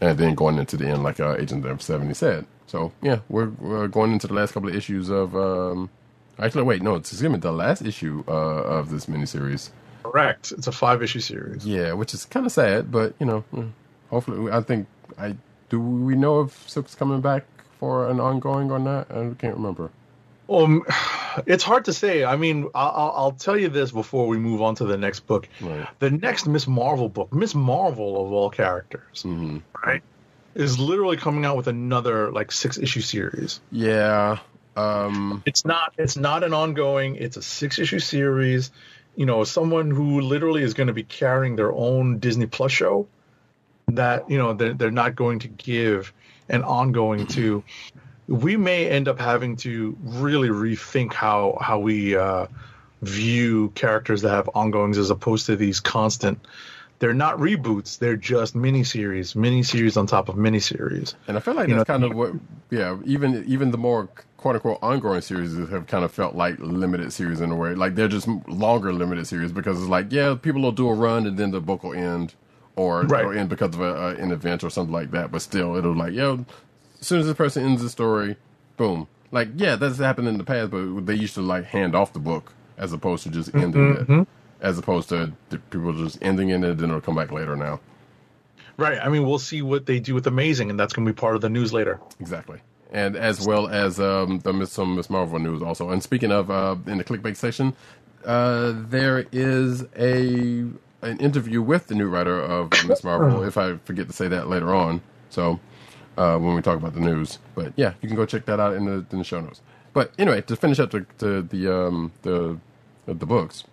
And 0.00 0.18
then 0.18 0.34
going 0.34 0.58
into 0.58 0.76
the 0.76 0.86
end, 0.88 1.02
like 1.02 1.20
uh, 1.20 1.36
Agent 1.38 1.64
of 1.64 1.80
Seventy 1.80 2.14
said. 2.14 2.46
So 2.66 2.92
yeah, 3.02 3.20
we're, 3.28 3.48
we're 3.48 3.88
going 3.88 4.12
into 4.12 4.26
the 4.26 4.34
last 4.34 4.52
couple 4.52 4.68
of 4.68 4.74
issues 4.74 5.08
of. 5.08 5.34
Um, 5.36 5.88
actually, 6.38 6.64
wait, 6.64 6.82
no, 6.82 6.96
it's 6.96 7.12
excuse 7.12 7.30
me, 7.30 7.38
the 7.38 7.52
last 7.52 7.82
issue 7.82 8.22
uh, 8.28 8.30
of 8.30 8.90
this 8.90 9.06
miniseries. 9.06 9.70
Correct. 10.02 10.52
It's 10.52 10.66
a 10.66 10.72
five 10.72 11.02
issue 11.02 11.20
series. 11.20 11.66
Yeah, 11.66 11.94
which 11.94 12.14
is 12.14 12.24
kind 12.24 12.46
of 12.46 12.52
sad, 12.52 12.90
but 12.92 13.14
you 13.18 13.26
know, 13.26 13.44
mm, 13.52 13.70
hopefully, 14.10 14.52
I 14.52 14.60
think 14.60 14.86
I 15.18 15.36
do. 15.68 15.80
We 15.80 16.14
know 16.16 16.40
if 16.42 16.68
Silk's 16.68 16.94
coming 16.94 17.20
back 17.20 17.44
for 17.80 18.08
an 18.08 18.20
ongoing 18.20 18.70
or 18.70 18.78
not. 18.78 19.10
I 19.10 19.30
can't 19.38 19.56
remember. 19.56 19.90
Um, 20.48 20.84
it's 21.46 21.64
hard 21.64 21.86
to 21.86 21.92
say. 21.92 22.24
I 22.24 22.36
mean, 22.36 22.68
I'll, 22.74 22.90
I'll 22.94 23.12
I'll 23.16 23.32
tell 23.32 23.56
you 23.58 23.68
this 23.68 23.90
before 23.90 24.26
we 24.28 24.38
move 24.38 24.62
on 24.62 24.74
to 24.76 24.84
the 24.84 24.96
next 24.96 25.20
book. 25.26 25.48
Right. 25.60 25.86
The 25.98 26.10
next 26.10 26.46
Miss 26.46 26.66
Marvel 26.66 27.08
book, 27.08 27.32
Miss 27.32 27.54
Marvel 27.54 28.24
of 28.26 28.32
all 28.32 28.50
characters, 28.50 29.22
Mm-hmm. 29.24 29.58
right, 29.84 30.02
is 30.54 30.78
literally 30.78 31.16
coming 31.16 31.44
out 31.44 31.56
with 31.56 31.66
another 31.68 32.30
like 32.32 32.52
six 32.52 32.78
issue 32.78 33.00
series. 33.02 33.60
Yeah. 33.70 34.38
Um, 34.76 35.42
It's 35.46 35.64
not. 35.64 35.94
It's 35.98 36.16
not 36.16 36.44
an 36.44 36.52
ongoing. 36.52 37.16
It's 37.16 37.36
a 37.36 37.42
six 37.42 37.78
issue 37.78 37.98
series. 37.98 38.70
You 39.16 39.24
know, 39.24 39.44
someone 39.44 39.90
who 39.90 40.20
literally 40.20 40.62
is 40.62 40.74
going 40.74 40.88
to 40.88 40.92
be 40.92 41.02
carrying 41.02 41.56
their 41.56 41.72
own 41.72 42.18
Disney 42.18 42.44
Plus 42.46 42.70
show. 42.72 43.08
That 43.92 44.28
you 44.28 44.36
know 44.36 44.52
they're, 44.52 44.74
they're 44.74 44.90
not 44.90 45.14
going 45.14 45.38
to 45.40 45.48
give 45.48 46.12
an 46.48 46.64
ongoing 46.64 47.24
to. 47.28 47.62
We 48.26 48.56
may 48.56 48.88
end 48.90 49.06
up 49.06 49.20
having 49.20 49.54
to 49.58 49.96
really 50.02 50.48
rethink 50.48 51.12
how 51.12 51.56
how 51.60 51.78
we 51.78 52.16
uh, 52.16 52.48
view 53.02 53.70
characters 53.76 54.22
that 54.22 54.30
have 54.30 54.50
ongoings 54.56 54.98
as 54.98 55.10
opposed 55.10 55.46
to 55.46 55.54
these 55.54 55.78
constant. 55.78 56.44
They're 56.98 57.14
not 57.14 57.38
reboots. 57.38 57.98
They're 58.00 58.16
just 58.16 58.56
miniseries, 58.56 59.36
miniseries 59.36 59.96
on 59.96 60.06
top 60.08 60.28
of 60.28 60.34
miniseries. 60.34 61.14
And 61.28 61.36
I 61.36 61.40
feel 61.40 61.54
like 61.54 61.68
You 61.68 61.76
that's 61.76 61.88
know- 61.88 61.94
kind 61.94 62.04
of 62.04 62.14
what, 62.16 62.32
yeah. 62.70 62.98
Even 63.04 63.44
even 63.46 63.70
the 63.70 63.78
more 63.78 64.08
quote 64.36 64.56
unquote 64.56 64.78
ongoing 64.82 65.20
series 65.20 65.54
have 65.56 65.86
kind 65.86 66.04
of 66.04 66.10
felt 66.10 66.34
like 66.34 66.58
limited 66.58 67.12
series 67.12 67.40
in 67.40 67.52
a 67.52 67.54
way. 67.56 67.76
Like 67.76 67.94
they're 67.94 68.08
just 68.08 68.26
longer 68.48 68.92
limited 68.92 69.28
series 69.28 69.52
because 69.52 69.78
it's 69.78 69.88
like 69.88 70.10
yeah, 70.10 70.34
people 70.34 70.60
will 70.62 70.72
do 70.72 70.88
a 70.88 70.94
run 70.94 71.24
and 71.26 71.36
then 71.38 71.52
the 71.52 71.60
book 71.60 71.84
will 71.84 71.92
end, 71.94 72.34
or 72.76 73.02
Right. 73.02 73.24
or 73.24 73.34
end 73.34 73.48
because 73.48 73.74
of 73.74 73.80
a, 73.80 73.94
a, 73.94 74.08
an 74.16 74.30
event 74.32 74.62
or 74.62 74.70
something 74.70 74.92
like 74.92 75.10
that. 75.10 75.32
But 75.32 75.42
still, 75.42 75.76
it'll 75.76 75.94
like 75.96 76.12
yo, 76.12 76.44
as 77.00 77.06
soon 77.06 77.20
as 77.20 77.26
this 77.26 77.36
person 77.36 77.64
ends 77.64 77.82
the 77.82 77.90
story, 77.90 78.36
boom. 78.76 79.08
Like 79.32 79.48
yeah, 79.56 79.76
that's 79.76 79.98
happened 79.98 80.28
in 80.28 80.38
the 80.38 80.44
past, 80.44 80.70
but 80.70 81.06
they 81.06 81.14
used 81.14 81.34
to 81.34 81.42
like 81.42 81.64
hand 81.64 81.94
off 81.94 82.12
the 82.12 82.18
book 82.20 82.52
as 82.78 82.92
opposed 82.92 83.22
to 83.24 83.30
just 83.30 83.54
ending 83.54 83.96
it, 84.08 84.28
as 84.60 84.78
opposed 84.78 85.08
to 85.08 85.32
the 85.48 85.58
people 85.58 85.92
just 85.94 86.18
ending 86.22 86.50
it 86.50 86.54
and 86.54 86.64
then 86.64 86.90
it'll 86.90 87.00
come 87.00 87.16
back 87.16 87.32
later 87.32 87.56
now. 87.56 87.80
Right. 88.76 88.98
I 89.02 89.08
mean, 89.08 89.26
we'll 89.26 89.38
see 89.38 89.62
what 89.62 89.86
they 89.86 89.98
do 89.98 90.14
with 90.14 90.26
Amazing, 90.26 90.68
and 90.68 90.78
that's 90.78 90.92
going 90.92 91.06
to 91.06 91.12
be 91.12 91.16
part 91.16 91.34
of 91.34 91.40
the 91.40 91.48
news 91.48 91.72
later. 91.72 91.98
Exactly. 92.20 92.60
And 92.92 93.16
as 93.16 93.44
well 93.46 93.66
as 93.68 93.98
um, 93.98 94.40
the 94.40 94.52
Miss, 94.52 94.70
some 94.70 94.94
Miss 94.96 95.08
Marvel 95.08 95.38
news 95.38 95.62
also. 95.62 95.90
And 95.90 96.02
speaking 96.02 96.30
of 96.30 96.50
uh, 96.50 96.76
in 96.86 96.98
the 96.98 97.04
clickbait 97.04 97.36
section, 97.36 97.74
uh, 98.26 98.74
there 98.76 99.26
is 99.32 99.84
a 99.98 100.66
an 101.02 101.18
interview 101.18 101.62
with 101.62 101.86
the 101.86 101.94
new 101.94 102.08
writer 102.08 102.40
of 102.40 102.70
Miss 102.86 103.04
Marvel. 103.04 103.42
if 103.42 103.56
I 103.56 103.76
forget 103.78 104.06
to 104.08 104.12
say 104.12 104.28
that 104.28 104.48
later 104.48 104.74
on, 104.74 105.00
so 105.30 105.60
uh, 106.16 106.38
when 106.38 106.54
we 106.54 106.62
talk 106.62 106.76
about 106.76 106.94
the 106.94 107.00
news. 107.00 107.38
But 107.54 107.72
yeah, 107.76 107.94
you 108.00 108.08
can 108.08 108.16
go 108.16 108.26
check 108.26 108.46
that 108.46 108.60
out 108.60 108.74
in 108.74 108.84
the 108.84 109.04
in 109.10 109.18
the 109.18 109.24
show 109.24 109.40
notes. 109.40 109.60
But 109.92 110.12
anyway, 110.18 110.42
to 110.42 110.56
finish 110.56 110.78
up 110.78 110.90
the 110.90 111.06
the 111.18 111.42
the 111.42 111.74
um, 111.74 112.12
the, 112.22 112.58
the 113.06 113.14
books. 113.14 113.64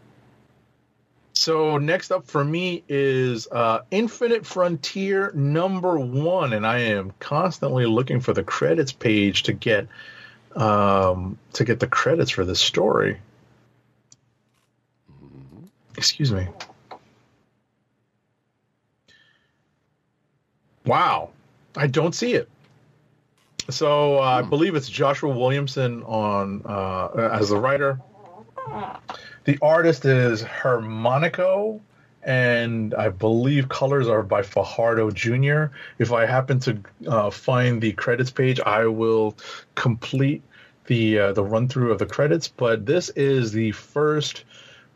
So 1.34 1.78
next 1.78 2.12
up 2.12 2.28
for 2.28 2.44
me 2.44 2.84
is 2.88 3.48
uh, 3.52 3.80
Infinite 3.92 4.46
Frontier 4.46 5.32
number 5.34 6.00
one, 6.00 6.54
and 6.54 6.66
I 6.66 6.80
am 6.80 7.12
constantly 7.20 7.86
looking 7.86 8.22
for 8.22 8.34
the 8.34 8.44
credits 8.44 8.92
page 8.92 9.44
to 9.44 9.54
get 9.54 9.88
um, 10.56 11.38
to 11.54 11.66
get 11.66 11.80
the 11.80 11.88
credits 11.88 12.32
for 12.32 12.46
this 12.46 12.60
story. 12.60 13.20
Excuse 15.98 16.32
me. 16.32 16.48
Wow, 20.86 21.30
I 21.76 21.88
don't 21.88 22.14
see 22.14 22.34
it. 22.34 22.50
So 23.70 24.18
uh, 24.18 24.22
I 24.22 24.42
believe 24.42 24.76
it's 24.76 24.90
Joshua 24.90 25.30
Williamson 25.30 26.04
on 26.04 26.64
uh, 26.66 27.30
as 27.34 27.50
the 27.50 27.58
writer. 27.58 28.00
The 29.46 29.58
artist 29.62 30.06
is 30.06 30.44
Xermanico, 30.44 31.80
and 32.24 32.94
I 32.94 33.10
believe 33.10 33.70
colors 33.70 34.08
are 34.08 34.24
by 34.24 34.42
Fajardo 34.42 35.12
Jr. 35.12 35.66
If 35.98 36.12
I 36.12 36.26
happen 36.26 36.60
to 36.62 36.80
uh, 37.08 37.30
find 37.30 37.82
the 37.82 37.94
credits 37.94 38.32
page, 38.32 38.60
I 38.60 38.86
will 38.86 39.38
complete 39.76 40.42
the 40.88 41.20
uh, 41.20 41.34
the 41.34 41.44
run 41.44 41.70
through 41.70 41.92
of 41.92 42.00
the 42.00 42.06
credits. 42.06 42.50
But 42.50 42.86
this 42.86 43.10
is 43.10 43.54
the 43.54 43.72
first 43.72 44.44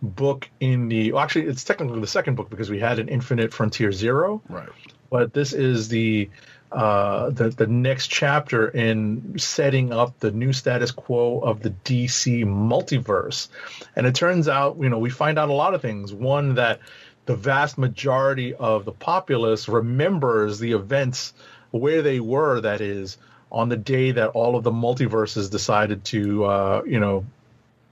book 0.02 0.50
in 0.60 0.90
the. 0.90 1.14
Well, 1.14 1.24
actually, 1.24 1.46
it's 1.46 1.64
technically 1.64 2.02
the 2.02 2.08
second 2.08 2.36
book 2.36 2.50
because 2.50 2.70
we 2.70 2.80
had 2.80 3.00
an 3.00 3.08
Infinite 3.08 3.54
Frontier 3.54 3.92
Zero 3.92 4.42
Right. 4.50 4.70
But 5.10 5.34
this 5.34 5.54
is 5.54 5.90
the 5.90 6.30
uh, 6.72 7.30
the 7.30 7.50
the 7.50 7.68
next 7.68 8.08
chapter 8.08 8.68
in 8.68 9.40
setting 9.40 9.94
up 9.94 10.20
the 10.20 10.32
new 10.32 10.52
status 10.52 10.92
quo 10.92 11.40
of 11.40 11.62
the 11.62 11.70
DC 11.86 12.44
multiverse. 12.44 13.48
And 13.96 14.06
it 14.06 14.16
turns 14.16 14.50
out, 14.50 14.78
you 14.80 14.90
know, 14.90 15.00
we 15.00 15.10
find 15.10 15.40
out 15.40 15.50
a 15.50 15.54
lot 15.54 15.74
of 15.74 15.82
things. 15.82 16.14
One 16.14 16.56
that 16.56 16.82
the 17.26 17.36
vast 17.36 17.78
majority 17.78 18.54
of 18.54 18.84
the 18.84 18.92
populace 18.92 19.70
remembers 19.70 20.60
the 20.60 20.74
events 20.74 21.34
where 21.72 22.02
they 22.02 22.20
were. 22.20 22.60
That 22.60 22.82
is 22.82 23.18
on 23.50 23.70
the 23.70 23.78
day 23.78 24.12
that 24.12 24.30
all 24.32 24.58
of 24.58 24.64
the 24.64 24.72
multiverses 24.72 25.50
decided 25.50 26.04
to, 26.06 26.44
uh, 26.44 26.82
you 26.86 27.00
know, 27.00 27.26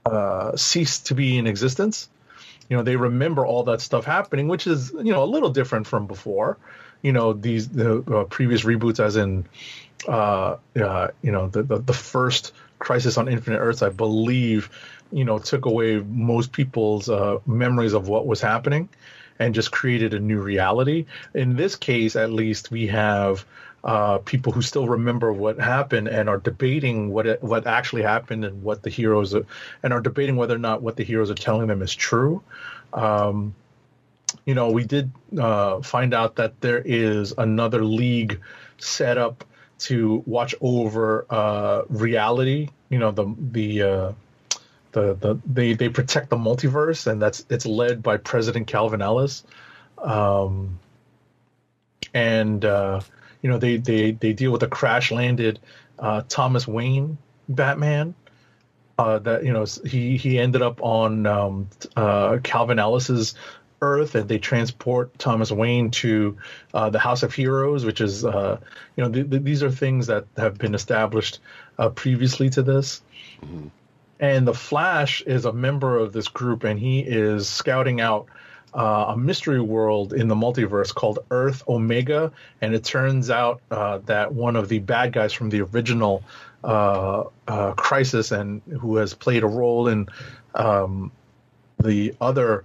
uh, 0.04 0.54
cease 0.54 0.98
to 1.00 1.14
be 1.14 1.38
in 1.38 1.46
existence 1.46 2.10
you 2.68 2.76
know 2.76 2.82
they 2.82 2.96
remember 2.96 3.46
all 3.46 3.64
that 3.64 3.80
stuff 3.80 4.04
happening 4.04 4.48
which 4.48 4.66
is 4.66 4.92
you 4.92 5.12
know 5.12 5.22
a 5.22 5.26
little 5.26 5.50
different 5.50 5.86
from 5.86 6.06
before 6.06 6.56
you 7.02 7.12
know 7.12 7.32
these 7.32 7.68
the 7.68 7.98
uh, 8.14 8.24
previous 8.24 8.62
reboots 8.62 9.00
as 9.00 9.16
in 9.16 9.46
uh, 10.08 10.56
uh 10.80 11.08
you 11.22 11.32
know 11.32 11.48
the, 11.48 11.62
the 11.62 11.78
the 11.78 11.92
first 11.92 12.52
crisis 12.78 13.16
on 13.16 13.28
infinite 13.28 13.58
earths 13.58 13.82
i 13.82 13.88
believe 13.88 14.70
you 15.12 15.24
know 15.24 15.38
took 15.38 15.66
away 15.66 15.96
most 15.98 16.52
people's 16.52 17.08
uh 17.08 17.38
memories 17.46 17.92
of 17.92 18.08
what 18.08 18.26
was 18.26 18.40
happening 18.40 18.88
and 19.38 19.54
just 19.54 19.70
created 19.70 20.14
a 20.14 20.18
new 20.18 20.40
reality 20.40 21.06
in 21.34 21.56
this 21.56 21.76
case 21.76 22.16
at 22.16 22.30
least 22.30 22.70
we 22.70 22.86
have 22.86 23.44
uh, 23.86 24.18
people 24.18 24.52
who 24.52 24.62
still 24.62 24.88
remember 24.88 25.32
what 25.32 25.60
happened 25.60 26.08
and 26.08 26.28
are 26.28 26.38
debating 26.38 27.12
what 27.12 27.24
it, 27.24 27.42
what 27.42 27.68
actually 27.68 28.02
happened 28.02 28.44
and 28.44 28.62
what 28.64 28.82
the 28.82 28.90
heroes 28.90 29.32
are, 29.32 29.46
and 29.84 29.92
are 29.92 30.00
debating 30.00 30.34
whether 30.34 30.56
or 30.56 30.58
not 30.58 30.82
what 30.82 30.96
the 30.96 31.04
heroes 31.04 31.30
are 31.30 31.36
telling 31.36 31.68
them 31.68 31.80
is 31.82 31.94
true. 31.94 32.42
Um, 32.92 33.54
you 34.46 34.54
know, 34.54 34.70
we 34.70 34.84
did 34.84 35.10
uh, 35.38 35.82
find 35.82 36.14
out 36.14 36.36
that 36.36 36.60
there 36.60 36.80
is 36.82 37.34
another 37.36 37.84
league 37.84 38.40
set 38.78 39.18
up 39.18 39.44
to 39.78 40.22
watch 40.24 40.54
over 40.60 41.26
uh, 41.28 41.82
reality. 41.88 42.68
You 42.88 42.98
know, 43.00 43.10
the 43.10 43.34
the 43.38 43.82
uh, 43.82 44.12
the 44.92 45.14
the 45.14 45.38
they 45.44 45.74
they 45.74 45.88
protect 45.88 46.30
the 46.30 46.36
multiverse, 46.36 47.08
and 47.08 47.20
that's 47.20 47.44
it's 47.50 47.66
led 47.66 48.02
by 48.02 48.16
President 48.18 48.68
Calvin 48.68 49.02
Ellis. 49.02 49.42
Um, 49.98 50.78
and 52.14 52.64
uh, 52.64 53.00
you 53.42 53.50
know 53.50 53.58
they 53.58 53.78
they 53.78 54.12
they 54.12 54.32
deal 54.32 54.52
with 54.52 54.60
the 54.60 54.68
crash 54.68 55.10
landed 55.10 55.58
uh, 55.98 56.22
Thomas 56.28 56.68
Wayne 56.68 57.18
Batman. 57.48 58.14
Uh, 58.98 59.18
that 59.18 59.44
you 59.44 59.52
know 59.52 59.66
he 59.84 60.16
he 60.16 60.38
ended 60.38 60.62
up 60.62 60.82
on 60.82 61.26
um, 61.26 61.68
uh, 61.96 62.38
Calvin 62.42 62.78
Ellis's 62.78 63.34
Earth, 63.82 64.14
and 64.14 64.28
they 64.28 64.38
transport 64.38 65.18
Thomas 65.18 65.50
Wayne 65.50 65.90
to 65.92 66.36
uh, 66.72 66.90
the 66.90 66.98
House 66.98 67.22
of 67.22 67.34
Heroes, 67.34 67.84
which 67.84 68.00
is 68.00 68.24
uh, 68.24 68.58
you 68.96 69.04
know 69.04 69.10
th- 69.10 69.30
th- 69.30 69.42
these 69.42 69.62
are 69.62 69.70
things 69.70 70.06
that 70.06 70.26
have 70.36 70.58
been 70.58 70.74
established 70.74 71.40
uh, 71.78 71.90
previously 71.90 72.50
to 72.50 72.62
this. 72.62 73.02
And 74.18 74.48
the 74.48 74.54
Flash 74.54 75.20
is 75.22 75.44
a 75.44 75.52
member 75.52 75.98
of 75.98 76.12
this 76.12 76.28
group, 76.28 76.64
and 76.64 76.80
he 76.80 77.00
is 77.00 77.48
scouting 77.48 78.00
out 78.00 78.26
uh, 78.72 79.06
a 79.08 79.16
mystery 79.16 79.60
world 79.60 80.12
in 80.12 80.28
the 80.28 80.34
multiverse 80.34 80.94
called 80.94 81.18
Earth 81.30 81.62
Omega. 81.68 82.32
And 82.60 82.74
it 82.74 82.84
turns 82.84 83.30
out 83.30 83.60
uh, 83.70 83.98
that 84.06 84.32
one 84.32 84.56
of 84.56 84.68
the 84.68 84.78
bad 84.78 85.12
guys 85.12 85.32
from 85.32 85.50
the 85.50 85.62
original 85.62 86.22
uh, 86.64 87.24
uh, 87.46 87.72
Crisis, 87.72 88.32
and 88.32 88.62
who 88.80 88.96
has 88.96 89.14
played 89.14 89.42
a 89.42 89.46
role 89.46 89.88
in 89.88 90.08
um, 90.54 91.12
the 91.78 92.14
other 92.20 92.64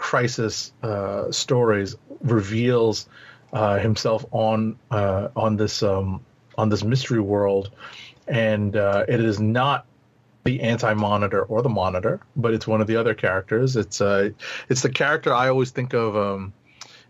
Crisis 0.00 0.72
uh, 0.82 1.30
stories, 1.30 1.94
reveals 2.22 3.06
uh, 3.52 3.78
himself 3.78 4.24
on 4.30 4.78
uh, 4.90 5.28
on 5.36 5.56
this 5.56 5.82
um, 5.82 6.24
on 6.56 6.70
this 6.70 6.82
mystery 6.82 7.20
world, 7.20 7.70
and 8.26 8.76
uh, 8.76 9.04
it 9.06 9.20
is 9.20 9.38
not 9.38 9.84
the 10.44 10.62
anti-monitor 10.62 11.42
or 11.42 11.60
the 11.60 11.68
monitor, 11.68 12.18
but 12.34 12.54
it's 12.54 12.66
one 12.66 12.80
of 12.80 12.86
the 12.86 12.96
other 12.96 13.12
characters. 13.12 13.76
It's 13.76 14.00
uh, 14.00 14.30
it's 14.70 14.80
the 14.80 14.88
character 14.88 15.34
I 15.34 15.50
always 15.50 15.70
think 15.70 15.92
of. 15.92 16.16
Um, 16.16 16.54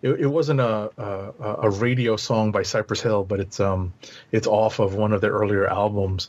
it, 0.02 0.22
it 0.22 0.26
wasn't 0.26 0.58
a, 0.58 0.90
a 0.98 1.68
a 1.68 1.70
radio 1.70 2.16
song 2.16 2.50
by 2.50 2.64
Cypress 2.64 3.00
Hill, 3.00 3.22
but 3.22 3.38
it's 3.38 3.60
um 3.60 3.92
it's 4.32 4.48
off 4.48 4.80
of 4.80 4.94
one 4.94 5.12
of 5.12 5.20
their 5.20 5.32
earlier 5.32 5.68
albums. 5.68 6.28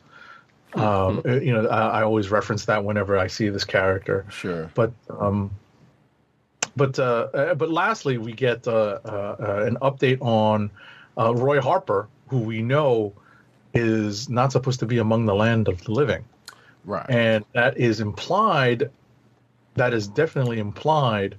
Um, 0.75 1.23
you 1.25 1.53
know, 1.53 1.67
I, 1.67 2.01
I 2.01 2.03
always 2.03 2.29
reference 2.29 2.65
that 2.65 2.85
whenever 2.85 3.17
I 3.17 3.27
see 3.27 3.49
this 3.49 3.65
character. 3.65 4.25
Sure. 4.29 4.69
But 4.75 4.93
um, 5.09 5.49
but 6.75 6.97
uh, 6.99 7.27
uh, 7.33 7.53
but 7.55 7.69
lastly, 7.71 8.17
we 8.17 8.33
get 8.33 8.67
uh, 8.67 8.99
uh, 9.05 9.35
uh, 9.39 9.63
an 9.65 9.77
update 9.81 10.21
on 10.21 10.69
uh, 11.17 11.33
Roy 11.35 11.59
Harper, 11.61 12.07
who 12.27 12.39
we 12.39 12.61
know 12.61 13.13
is 13.73 14.29
not 14.29 14.51
supposed 14.51 14.79
to 14.81 14.85
be 14.85 14.97
among 14.97 15.25
the 15.25 15.35
land 15.35 15.67
of 15.67 15.83
the 15.85 15.91
living 15.91 16.25
Right. 16.83 17.05
and 17.09 17.45
that 17.53 17.77
is 17.77 17.99
implied 18.01 18.89
that 19.75 19.93
is 19.93 20.07
definitely 20.07 20.59
implied 20.59 21.35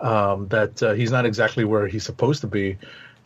um, 0.00 0.48
that 0.48 0.82
uh, 0.82 0.92
he's 0.94 1.10
not 1.10 1.26
exactly 1.26 1.64
where 1.64 1.86
he's 1.86 2.04
supposed 2.04 2.40
to 2.40 2.46
be 2.46 2.78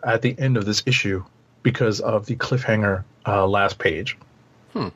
at 0.05 0.23
the 0.23 0.35
end 0.39 0.57
of 0.57 0.65
this 0.65 0.83
issue 0.87 1.23
because 1.63 2.01
of 2.01 2.27
the 2.27 2.35
cliffhanger 2.37 3.05
uh, 3.27 3.47
last 3.47 3.79
page 3.79 4.17
Hmm. 4.73 4.89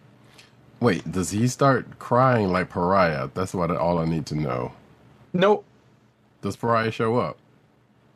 Wait, 0.81 1.11
does 1.11 1.31
he 1.31 1.47
start 1.47 1.99
crying 2.01 2.51
like 2.51 2.69
Pariah? 2.69 3.29
That's 3.35 3.55
what 3.55 3.71
all 3.71 3.99
I 3.99 4.05
need 4.05 4.27
to 4.27 4.35
know. 4.35 4.73
nope 5.33 5.65
Does 6.43 6.57
Pariah 6.57 6.91
show 6.91 7.17
up? 7.17 7.39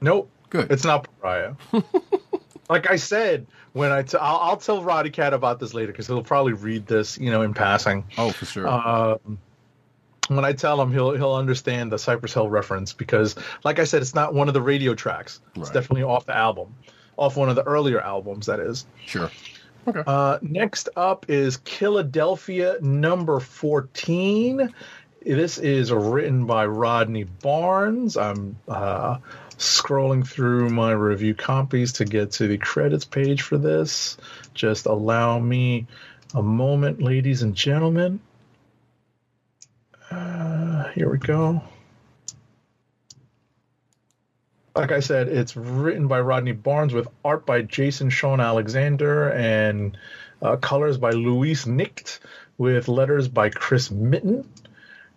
nope 0.00 0.30
Good. 0.50 0.70
it's 0.70 0.84
not 0.84 1.08
pariah 1.20 1.54
like 2.68 2.90
i 2.90 2.96
said 2.96 3.46
when 3.72 3.90
i 3.92 4.02
t- 4.02 4.18
I'll, 4.20 4.36
I'll 4.36 4.56
tell 4.58 4.82
Roddykat 4.82 5.32
about 5.32 5.58
this 5.58 5.72
later 5.72 5.90
because 5.90 6.06
he'll 6.06 6.22
probably 6.22 6.52
read 6.52 6.86
this 6.86 7.18
you 7.18 7.30
know 7.30 7.40
in 7.40 7.54
passing 7.54 8.04
oh, 8.18 8.30
for 8.30 8.44
sure. 8.44 8.68
um, 8.68 9.38
when 10.28 10.44
I 10.44 10.52
tell 10.52 10.80
him, 10.80 10.92
he'll 10.92 11.12
he'll 11.12 11.34
understand 11.34 11.92
the 11.92 11.98
Cypress 11.98 12.34
Hill 12.34 12.48
reference 12.48 12.92
because, 12.92 13.36
like 13.64 13.78
I 13.78 13.84
said, 13.84 14.02
it's 14.02 14.14
not 14.14 14.34
one 14.34 14.48
of 14.48 14.54
the 14.54 14.62
radio 14.62 14.94
tracks. 14.94 15.40
It's 15.56 15.70
definitely 15.70 16.02
off 16.02 16.26
the 16.26 16.36
album, 16.36 16.74
off 17.16 17.36
one 17.36 17.48
of 17.48 17.56
the 17.56 17.62
earlier 17.62 18.00
albums. 18.00 18.46
That 18.46 18.60
is. 18.60 18.86
sure. 19.04 19.30
Okay. 19.86 20.02
Uh, 20.04 20.38
next 20.42 20.88
up 20.96 21.26
is 21.28 21.58
Killadelphia 21.58 22.80
number 22.82 23.38
fourteen. 23.38 24.74
This 25.26 25.58
is 25.58 25.90
written 25.90 26.46
by 26.46 26.66
Rodney 26.66 27.24
Barnes. 27.24 28.16
I'm 28.16 28.58
uh, 28.68 29.18
scrolling 29.58 30.24
through 30.24 30.70
my 30.70 30.92
review 30.92 31.34
copies 31.34 31.94
to 31.94 32.04
get 32.04 32.30
to 32.32 32.46
the 32.46 32.58
credits 32.58 33.04
page 33.04 33.42
for 33.42 33.58
this. 33.58 34.18
Just 34.54 34.86
allow 34.86 35.40
me 35.40 35.88
a 36.32 36.44
moment, 36.44 37.02
ladies 37.02 37.42
and 37.42 37.56
gentlemen. 37.56 38.20
Uh, 40.12 40.84
here 40.90 41.10
we 41.10 41.18
go. 41.18 41.60
Like 44.76 44.92
I 44.92 45.00
said, 45.00 45.26
it's 45.26 45.56
written 45.56 46.06
by 46.06 46.20
Rodney 46.20 46.52
Barnes 46.52 46.94
with 46.94 47.08
art 47.24 47.44
by 47.44 47.62
Jason 47.62 48.10
Shawn 48.10 48.40
Alexander 48.40 49.30
and 49.30 49.98
uh, 50.40 50.54
colors 50.54 50.98
by 50.98 51.10
Luis 51.10 51.66
Nicht 51.66 52.20
with 52.58 52.86
letters 52.86 53.26
by 53.26 53.50
Chris 53.50 53.90
Mitten. 53.90 54.48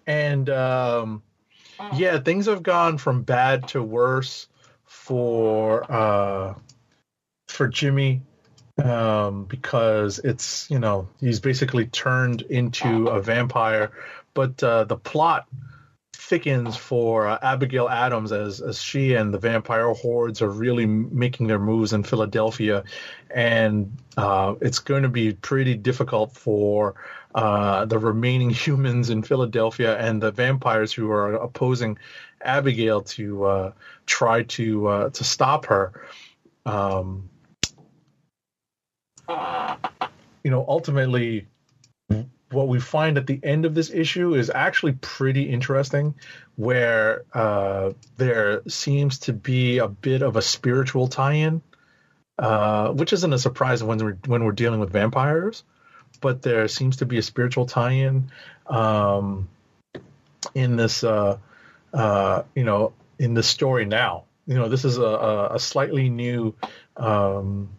And 0.10 0.50
um, 0.50 1.22
yeah, 1.96 2.18
things 2.18 2.48
have 2.48 2.64
gone 2.64 2.98
from 2.98 3.22
bad 3.22 3.68
to 3.70 3.84
worse 3.84 4.48
for 4.86 5.86
uh, 5.90 6.56
for 7.48 7.68
Jimmy 7.68 8.24
um, 8.84 9.46
because 9.46 10.18
it's 10.18 10.68
you 10.72 10.80
know 10.80 11.08
he's 11.20 11.40
basically 11.40 11.86
turned 11.86 12.42
into 12.42 13.10
a 13.10 13.22
vampire, 13.22 13.92
but 14.34 14.64
uh, 14.64 14.86
the 14.86 14.98
plot 14.98 15.48
thickens 16.14 16.76
for 16.76 17.28
uh, 17.28 17.38
Abigail 17.44 17.88
Adams 17.88 18.32
as 18.32 18.62
as 18.62 18.82
she 18.82 19.14
and 19.14 19.32
the 19.32 19.38
vampire 19.38 19.94
hordes 19.94 20.42
are 20.42 20.50
really 20.50 20.88
making 20.88 21.46
their 21.46 21.60
moves 21.60 21.94
in 21.94 22.02
Philadelphia, 22.02 22.84
and 23.30 23.96
uh, 24.18 24.56
it's 24.60 24.80
going 24.80 25.04
to 25.04 25.10
be 25.10 25.34
pretty 25.34 25.76
difficult 25.76 26.36
for 26.36 26.96
uh, 27.36 27.86
the 27.86 28.00
remaining 28.00 28.50
humans 28.66 29.10
in 29.10 29.24
Philadelphia 29.24 29.98
and 29.98 30.22
the 30.22 30.32
vampires 30.32 30.94
who 30.94 31.12
are 31.12 31.34
opposing 31.34 31.98
Abigail 32.42 33.02
to 33.02 33.44
uh, 33.46 33.72
try 34.06 34.44
to 34.44 34.88
uh, 34.88 35.10
to 35.10 35.24
stop 35.24 35.66
her. 35.66 36.08
Um, 36.66 37.30
you 40.44 40.52
know, 40.52 40.66
ultimately, 40.68 41.48
what 42.52 42.68
we 42.68 42.80
find 42.80 43.18
at 43.18 43.28
the 43.28 43.40
end 43.44 43.66
of 43.66 43.76
this 43.76 43.92
issue 43.92 44.34
is 44.34 44.50
actually 44.50 44.94
pretty 44.94 45.44
interesting, 45.44 46.16
where 46.56 47.24
uh, 47.34 47.92
there 48.18 48.62
seems 48.68 49.20
to 49.20 49.34
be 49.34 49.78
a 49.78 49.88
bit 49.88 50.22
of 50.22 50.36
a 50.36 50.42
spiritual 50.42 51.08
tie-in, 51.08 51.62
uh, 52.40 52.90
which 52.90 53.14
isn't 53.14 53.34
a 53.34 53.40
surprise 53.40 53.84
when 53.84 53.98
we're 54.00 54.18
when 54.26 54.44
we're 54.44 54.52
dealing 54.52 54.80
with 54.80 54.92
vampires, 54.92 55.64
but 56.22 56.42
there 56.42 56.68
seems 56.68 56.98
to 56.98 57.06
be 57.06 57.18
a 57.18 57.22
spiritual 57.22 57.66
tie-in 57.66 58.32
um, 58.68 59.50
in 60.54 60.76
this, 60.76 61.04
uh, 61.04 61.38
uh, 61.94 62.44
you 62.56 62.64
know, 62.64 62.94
in 63.18 63.34
this 63.34 63.48
story 63.48 63.86
now. 63.86 64.24
You 64.48 64.56
know, 64.56 64.70
this 64.70 64.86
is 64.86 64.98
a, 64.98 65.04
a, 65.04 65.56
a 65.56 65.60
slightly 65.60 66.10
new. 66.10 66.56
Um, 66.98 67.70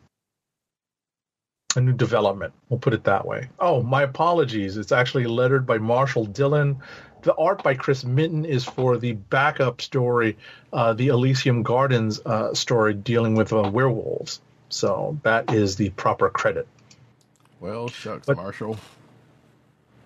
a 1.77 1.81
new 1.81 1.93
development. 1.93 2.53
We'll 2.69 2.81
put 2.81 2.95
it 2.95 3.05
that 3.05 3.25
way. 3.25 3.49
Oh, 3.59 3.81
my 3.81 4.03
apologies. 4.03 4.77
It's 4.77 4.91
actually 4.91 5.27
lettered 5.27 5.67
by 5.67 5.79
Marshall 5.79 6.25
Dillon. 6.25 6.81
The 7.23 7.35
art 7.35 7.63
by 7.63 7.75
Chris 7.75 8.05
Minton 8.05 8.45
is 8.45 8.65
for 8.65 8.97
the 8.97 9.13
backup 9.13 9.81
story, 9.81 10.37
uh, 10.73 10.95
the 10.95 11.09
Elysium 11.09 11.63
Gardens 11.63 12.21
uh, 12.27 12.55
story 12.55 12.95
dealing 12.95 13.35
with 13.37 13.53
uh, 13.53 13.71
werewolves. 13.73 14.41
So 14.69 15.19
that 15.23 15.53
is 15.53 15.77
the 15.77 15.91
proper 15.91 16.29
credit. 16.31 16.67
Well, 17.61 17.89
shucks, 17.89 18.27
But- 18.27 18.37
Marshall. 18.37 18.77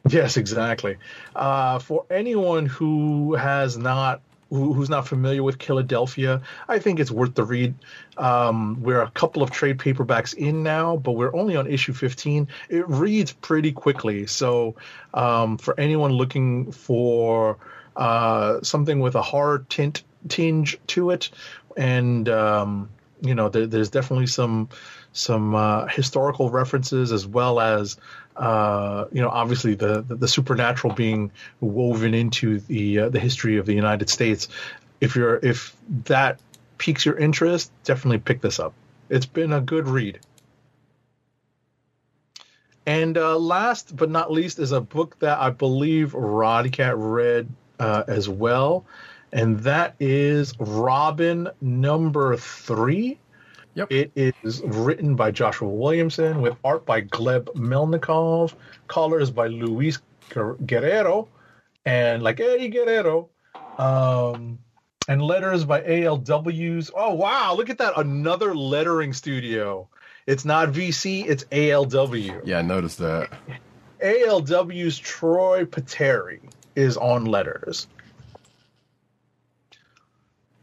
Yes, 0.07 0.37
exactly. 0.37 0.99
Uh, 1.35 1.79
for 1.79 2.05
anyone 2.11 2.67
who 2.67 3.35
has 3.35 3.79
not 3.79 4.21
who's 4.51 4.91
not 4.91 5.09
familiar 5.09 5.43
with 5.43 5.59
Killadelphia, 5.59 6.43
I 6.69 6.79
think 6.79 7.01
it's 7.01 7.11
worth 7.11 7.35
the 7.35 7.43
read. 7.43 7.75
Um, 8.17 8.83
we're 8.83 9.01
a 9.01 9.11
couple 9.11 9.43
of 9.43 9.51
trade 9.51 9.79
paperbacks 9.79 10.35
in 10.35 10.63
now, 10.63 10.97
but 10.97 11.13
we're 11.13 11.35
only 11.35 11.57
on 11.57 11.67
issue 11.67 11.93
15. 11.93 12.49
It 12.69 12.89
reads 12.89 13.33
pretty 13.33 13.73
quickly, 13.73 14.27
so 14.27 14.77
um, 15.13 15.57
for 15.59 15.79
anyone 15.81 16.13
looking 16.13 16.71
for 16.71 17.57
uh, 17.97 18.61
something 18.63 19.01
with 19.01 19.15
a 19.17 19.23
horror 19.23 19.65
tint 19.69 20.05
tinge 20.29 20.79
to 20.89 21.11
it, 21.11 21.31
and 21.77 22.29
um, 22.29 22.91
you 23.23 23.35
know, 23.35 23.49
there, 23.49 23.67
there's 23.67 23.91
definitely 23.91 24.27
some 24.27 24.69
some 25.15 25.55
uh, 25.55 25.87
historical 25.87 26.51
references 26.51 27.13
as 27.13 27.27
well 27.27 27.61
as 27.61 27.97
uh, 28.37 29.07
you 29.13 29.23
know, 29.23 29.29
obviously 29.29 29.75
the, 29.75 30.03
the 30.03 30.17
the 30.17 30.29
supernatural 30.29 30.93
being 30.95 31.31
woven 31.61 32.15
into 32.15 32.59
the 32.61 33.01
uh, 33.01 33.09
the 33.09 33.21
history 33.21 33.59
of 33.59 33.67
the 33.67 33.75
United 33.75 34.11
States. 34.11 34.49
If 35.01 35.15
you're 35.15 35.37
if 35.37 35.75
that 36.05 36.41
piques 36.79 37.07
your 37.07 37.17
interest, 37.17 37.71
definitely 37.85 38.19
pick 38.19 38.41
this 38.41 38.59
up. 38.59 38.75
It's 39.09 39.27
been 39.27 39.53
a 39.53 39.61
good 39.61 39.87
read. 39.87 40.19
And 42.87 43.17
uh, 43.17 43.39
last 43.39 43.97
but 43.97 44.11
not 44.11 44.31
least 44.31 44.59
is 44.59 44.73
a 44.73 44.81
book 44.81 45.19
that 45.21 45.39
I 45.39 45.51
believe 45.51 46.13
Roddykat 46.13 46.95
read 46.97 47.49
uh, 47.79 48.03
as 48.09 48.29
well, 48.29 48.85
and 49.33 49.61
that 49.61 49.95
is 50.01 50.55
Robin 50.59 51.49
number 51.61 52.37
three. 52.37 53.19
Yep. 53.75 53.91
It 53.91 54.13
is 54.43 54.63
written 54.63 55.17
by 55.17 55.33
Joshua 55.33 55.69
Williamson 55.69 56.41
with 56.41 56.57
art 56.65 56.87
by 56.87 57.03
Gleb 57.03 57.47
Melnikov, 57.55 58.55
colors 58.87 59.31
by 59.31 59.49
Luis 59.49 59.99
Guerrero, 60.29 61.29
and 61.85 62.23
like 62.23 62.39
Eddie 62.39 62.69
Guerrero, 62.69 63.29
um, 63.79 64.59
and 65.09 65.21
letters 65.21 65.65
by 65.65 65.83
ALW's. 65.83 66.91
Oh 66.95 67.15
wow, 67.15 67.55
look 67.57 67.69
at 67.69 67.79
that! 67.79 67.95
Another 67.97 68.55
lettering 68.55 69.13
studio. 69.13 69.89
It's 70.27 70.45
not 70.45 70.71
VC, 70.71 71.27
it's 71.27 71.45
ALW. 71.45 72.41
Yeah, 72.45 72.59
I 72.59 72.63
noticed 72.63 72.99
that. 72.99 73.31
ALW's 74.01 74.99
Troy 74.99 75.65
Peteri 75.65 76.41
is 76.77 76.97
on 76.97 77.25
letters. 77.27 77.89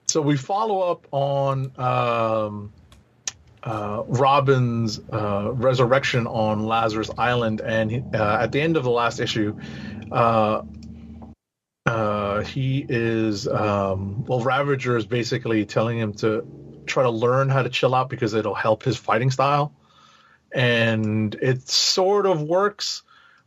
So 0.07 0.21
we 0.21 0.35
follow 0.35 0.91
up 0.91 1.07
on 1.11 1.71
um, 1.77 2.73
uh, 3.63 4.03
Robin's 4.07 4.99
uh, 5.11 5.51
resurrection 5.53 6.27
on 6.27 6.65
Lazarus 6.65 7.11
Island, 7.17 7.61
and 7.61 7.91
he, 7.91 8.03
uh, 8.13 8.43
at 8.43 8.51
the 8.51 8.61
end 8.61 8.77
of 8.77 8.83
the 8.83 8.89
last 8.89 9.19
issue, 9.19 9.57
uh, 10.11 10.63
uh, 11.85 12.41
he 12.41 12.85
is 12.87 13.47
um, 13.47 14.25
well, 14.25 14.39
Ravager 14.39 14.97
is 14.97 15.05
basically 15.05 15.65
telling 15.65 15.99
him 15.99 16.13
to 16.15 16.45
try 16.85 17.03
to 17.03 17.09
learn 17.09 17.49
how 17.49 17.61
to 17.61 17.69
chill 17.69 17.93
out 17.93 18.09
because 18.09 18.33
it'll 18.33 18.55
help 18.55 18.83
his 18.83 18.97
fighting 18.97 19.31
style, 19.31 19.73
and 20.51 21.35
it 21.35 21.67
sort 21.69 22.25
of 22.25 22.41
works, 22.41 23.03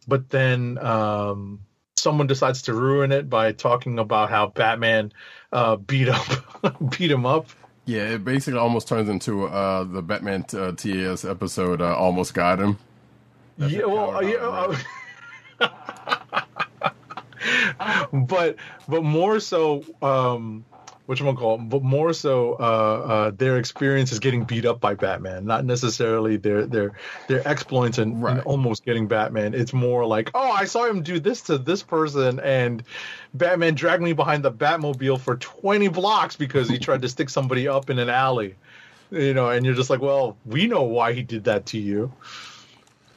but 0.06 0.30
then 0.30 0.78
um, 0.78 1.60
someone 1.96 2.26
decides 2.26 2.62
to 2.62 2.74
ruin 2.74 3.12
it 3.12 3.28
by 3.28 3.52
talking 3.52 3.98
about 3.98 4.30
how 4.30 4.46
Batman 4.46 5.12
uh, 5.52 5.76
beat 5.76 6.08
up 6.08 6.26
beat 6.98 7.10
him 7.10 7.26
up. 7.26 7.48
Yeah, 7.86 8.14
it 8.14 8.24
basically 8.24 8.58
almost 8.58 8.88
turns 8.88 9.08
into 9.08 9.46
uh, 9.46 9.84
the 9.84 10.02
Batman 10.02 10.46
uh, 10.54 10.72
TAS 10.72 11.24
episode. 11.24 11.82
Uh, 11.82 11.94
almost 11.94 12.32
got 12.32 12.58
him. 12.58 12.78
That's 13.58 13.72
yeah, 13.72 13.84
well, 13.84 14.22
yeah, 14.22 14.76
but 18.12 18.56
but 18.88 19.04
more 19.04 19.38
so, 19.38 19.84
um, 20.02 20.64
what 21.06 21.20
you 21.20 21.32
call, 21.34 21.58
but 21.58 21.82
more 21.82 22.12
so, 22.12 22.54
uh, 22.54 22.62
uh, 22.62 23.30
their 23.30 23.58
experience 23.58 24.12
is 24.12 24.18
getting 24.18 24.44
beat 24.44 24.64
up 24.64 24.80
by 24.80 24.94
Batman, 24.94 25.44
not 25.44 25.64
necessarily 25.64 26.36
their 26.36 26.66
their 26.66 26.92
their 27.28 27.46
exploits 27.46 27.98
and, 27.98 28.14
and 28.14 28.22
Right. 28.22 28.42
almost 28.46 28.84
getting 28.84 29.06
Batman. 29.06 29.54
It's 29.54 29.72
more 29.72 30.06
like, 30.06 30.30
oh, 30.34 30.50
I 30.50 30.64
saw 30.64 30.86
him 30.86 31.02
do 31.02 31.20
this 31.20 31.42
to 31.42 31.58
this 31.58 31.82
person, 31.82 32.40
and 32.40 32.82
Batman 33.34 33.74
dragged 33.74 34.02
me 34.02 34.12
behind 34.12 34.44
the 34.44 34.52
Batmobile 34.52 35.20
for 35.20 35.36
twenty 35.36 35.88
blocks 35.88 36.36
because 36.36 36.68
he 36.68 36.78
tried 36.78 37.02
to 37.02 37.08
stick 37.08 37.28
somebody 37.28 37.68
up 37.68 37.90
in 37.90 37.98
an 37.98 38.08
alley. 38.08 38.54
You 39.10 39.34
know, 39.34 39.50
and 39.50 39.64
you're 39.64 39.74
just 39.74 39.90
like, 39.90 40.00
well, 40.00 40.36
we 40.46 40.66
know 40.66 40.82
why 40.82 41.12
he 41.12 41.22
did 41.22 41.44
that 41.44 41.66
to 41.66 41.78
you 41.78 42.12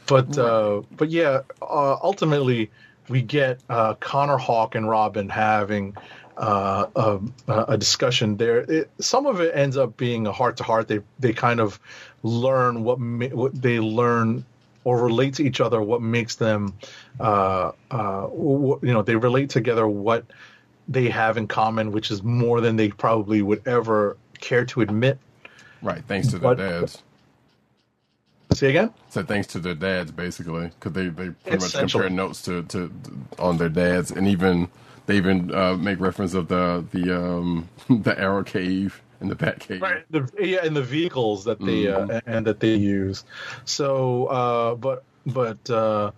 but 0.08 0.38
uh, 0.38 0.82
but 0.96 1.10
yeah, 1.10 1.42
uh, 1.62 1.98
ultimately 2.02 2.72
we 3.10 3.22
get 3.22 3.60
uh, 3.70 3.94
Connor 3.96 4.38
Hawke 4.38 4.76
and 4.76 4.90
Robin 4.90 5.30
having 5.30 5.96
uh, 6.38 6.86
a, 6.96 7.20
a 7.70 7.78
discussion 7.78 8.38
there. 8.38 8.60
It, 8.60 8.90
some 9.00 9.26
of 9.26 9.42
it 9.42 9.56
ends 9.56 9.78
up 9.78 9.98
being 9.98 10.28
a 10.28 10.32
heart 10.32 10.58
to 10.58 10.64
heart. 10.64 10.88
They 10.88 11.00
they 11.20 11.34
kind 11.34 11.60
of 11.60 11.80
learn 12.24 12.84
what 12.84 13.00
ma- 13.00 13.28
what 13.28 13.60
they 13.62 13.80
learn 13.80 14.46
or 14.84 15.04
relate 15.04 15.34
to 15.36 15.44
each 15.44 15.60
other. 15.60 15.82
What 15.82 16.02
makes 16.02 16.36
them, 16.36 16.74
uh, 17.20 17.72
uh, 17.92 18.28
wh- 18.28 18.82
you 18.84 18.94
know, 18.94 19.02
they 19.02 19.16
relate 19.16 19.50
together. 19.50 19.88
What 19.88 20.26
they 20.88 21.10
have 21.10 21.38
in 21.38 21.48
common, 21.48 21.92
which 21.92 22.12
is 22.12 22.24
more 22.24 22.62
than 22.62 22.76
they 22.76 22.90
probably 22.90 23.42
would 23.42 23.68
ever 23.68 24.16
care 24.40 24.64
to 24.66 24.82
admit. 24.82 25.18
Right, 25.82 26.04
thanks 26.08 26.28
to 26.30 26.40
their 26.40 26.56
But- 26.56 26.58
dads. 26.58 27.04
Say 28.54 28.70
again. 28.70 28.94
So 29.10 29.24
thanks 29.24 29.46
to 29.48 29.60
their 29.60 29.76
dads, 29.76 30.10
basically, 30.12 30.70
because 30.80 30.94
they, 30.94 31.10
they 31.10 31.30
pretty 31.32 31.58
much 31.58 31.74
compare 31.74 32.10
notes 32.10 32.42
to, 32.44 32.64
to 32.64 32.92
on 33.38 33.58
their 33.58 33.68
dads, 33.70 34.10
and 34.10 34.26
even 34.26 34.70
they 35.08 35.18
even 35.18 35.54
uh, 35.54 35.76
make 35.76 36.00
reference 36.00 36.36
of 36.36 36.48
the 36.48 36.86
the 36.92 37.18
um, 37.18 37.68
the 37.90 38.18
Arrow 38.20 38.44
Cave 38.44 39.02
and 39.20 39.32
the 39.32 39.36
Bat 39.36 39.60
Cave. 39.60 39.82
right 39.82 40.06
the 40.12 40.30
yeah 40.40 40.60
and 40.64 40.76
the 40.76 40.84
vehicles 40.84 41.46
that 41.46 41.60
they 41.60 41.88
uh, 41.88 42.22
and 42.26 42.46
that 42.46 42.60
they 42.60 42.76
use. 42.76 43.24
So 43.66 44.26
uh 44.28 44.76
but 44.76 45.04
but 45.26 45.70
uh 45.70 46.12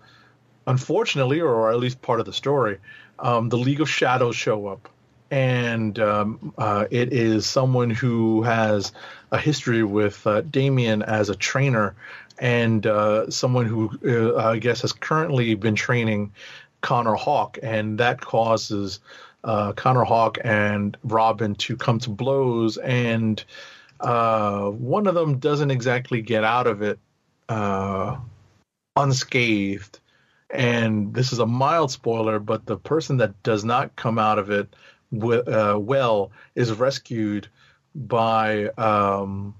unfortunately 0.67 1.39
or 1.39 1.71
at 1.71 1.79
least 1.79 2.01
part 2.01 2.19
of 2.19 2.25
the 2.25 2.33
story 2.33 2.79
um 3.19 3.49
the 3.49 3.57
league 3.57 3.81
of 3.81 3.89
shadows 3.89 4.35
show 4.35 4.67
up. 4.67 4.89
And 5.31 5.99
um, 5.99 6.55
uh, 6.57 6.87
it 6.89 7.13
is 7.13 7.45
someone 7.45 7.91
who 7.91 8.41
has 8.41 8.91
a 9.31 9.37
history 9.37 9.83
with 9.83 10.25
uh, 10.25 10.41
Damian 10.41 11.03
as 11.03 11.29
a 11.29 11.35
trainer, 11.35 11.93
and 12.39 12.83
uh, 12.87 13.29
someone 13.29 13.67
who 13.67 13.91
uh, 14.03 14.43
I 14.43 14.57
guess 14.57 14.81
has 14.81 14.91
currently 14.91 15.53
been 15.53 15.75
training 15.75 16.31
Connor 16.81 17.15
Hawke, 17.15 17.59
and 17.61 17.97
that 17.99 18.21
causes 18.21 18.99
uh, 19.43 19.73
Connor 19.73 20.03
Hawke 20.03 20.37
and 20.43 20.97
Robin 21.03 21.55
to 21.55 21.75
come 21.77 21.99
to 21.99 22.09
blows, 22.09 22.77
and 22.77 23.43
uh, 23.99 24.69
one 24.69 25.07
of 25.07 25.15
them 25.15 25.39
doesn't 25.39 25.71
exactly 25.71 26.21
get 26.21 26.43
out 26.43 26.67
of 26.67 26.81
it 26.81 26.99
uh, 27.49 28.17
unscathed. 28.95 29.99
And 30.51 31.13
this 31.13 31.31
is 31.31 31.39
a 31.39 31.45
mild 31.45 31.91
spoiler, 31.91 32.39
but 32.39 32.65
the 32.65 32.77
person 32.77 33.17
that 33.17 33.43
does 33.43 33.63
not 33.63 33.95
come 33.95 34.17
out 34.17 34.39
of 34.39 34.49
it 34.49 34.75
w- 35.13 35.43
uh, 35.43 35.77
well 35.77 36.31
is 36.55 36.71
rescued 36.71 37.47
by 37.93 38.65
um, 38.77 39.55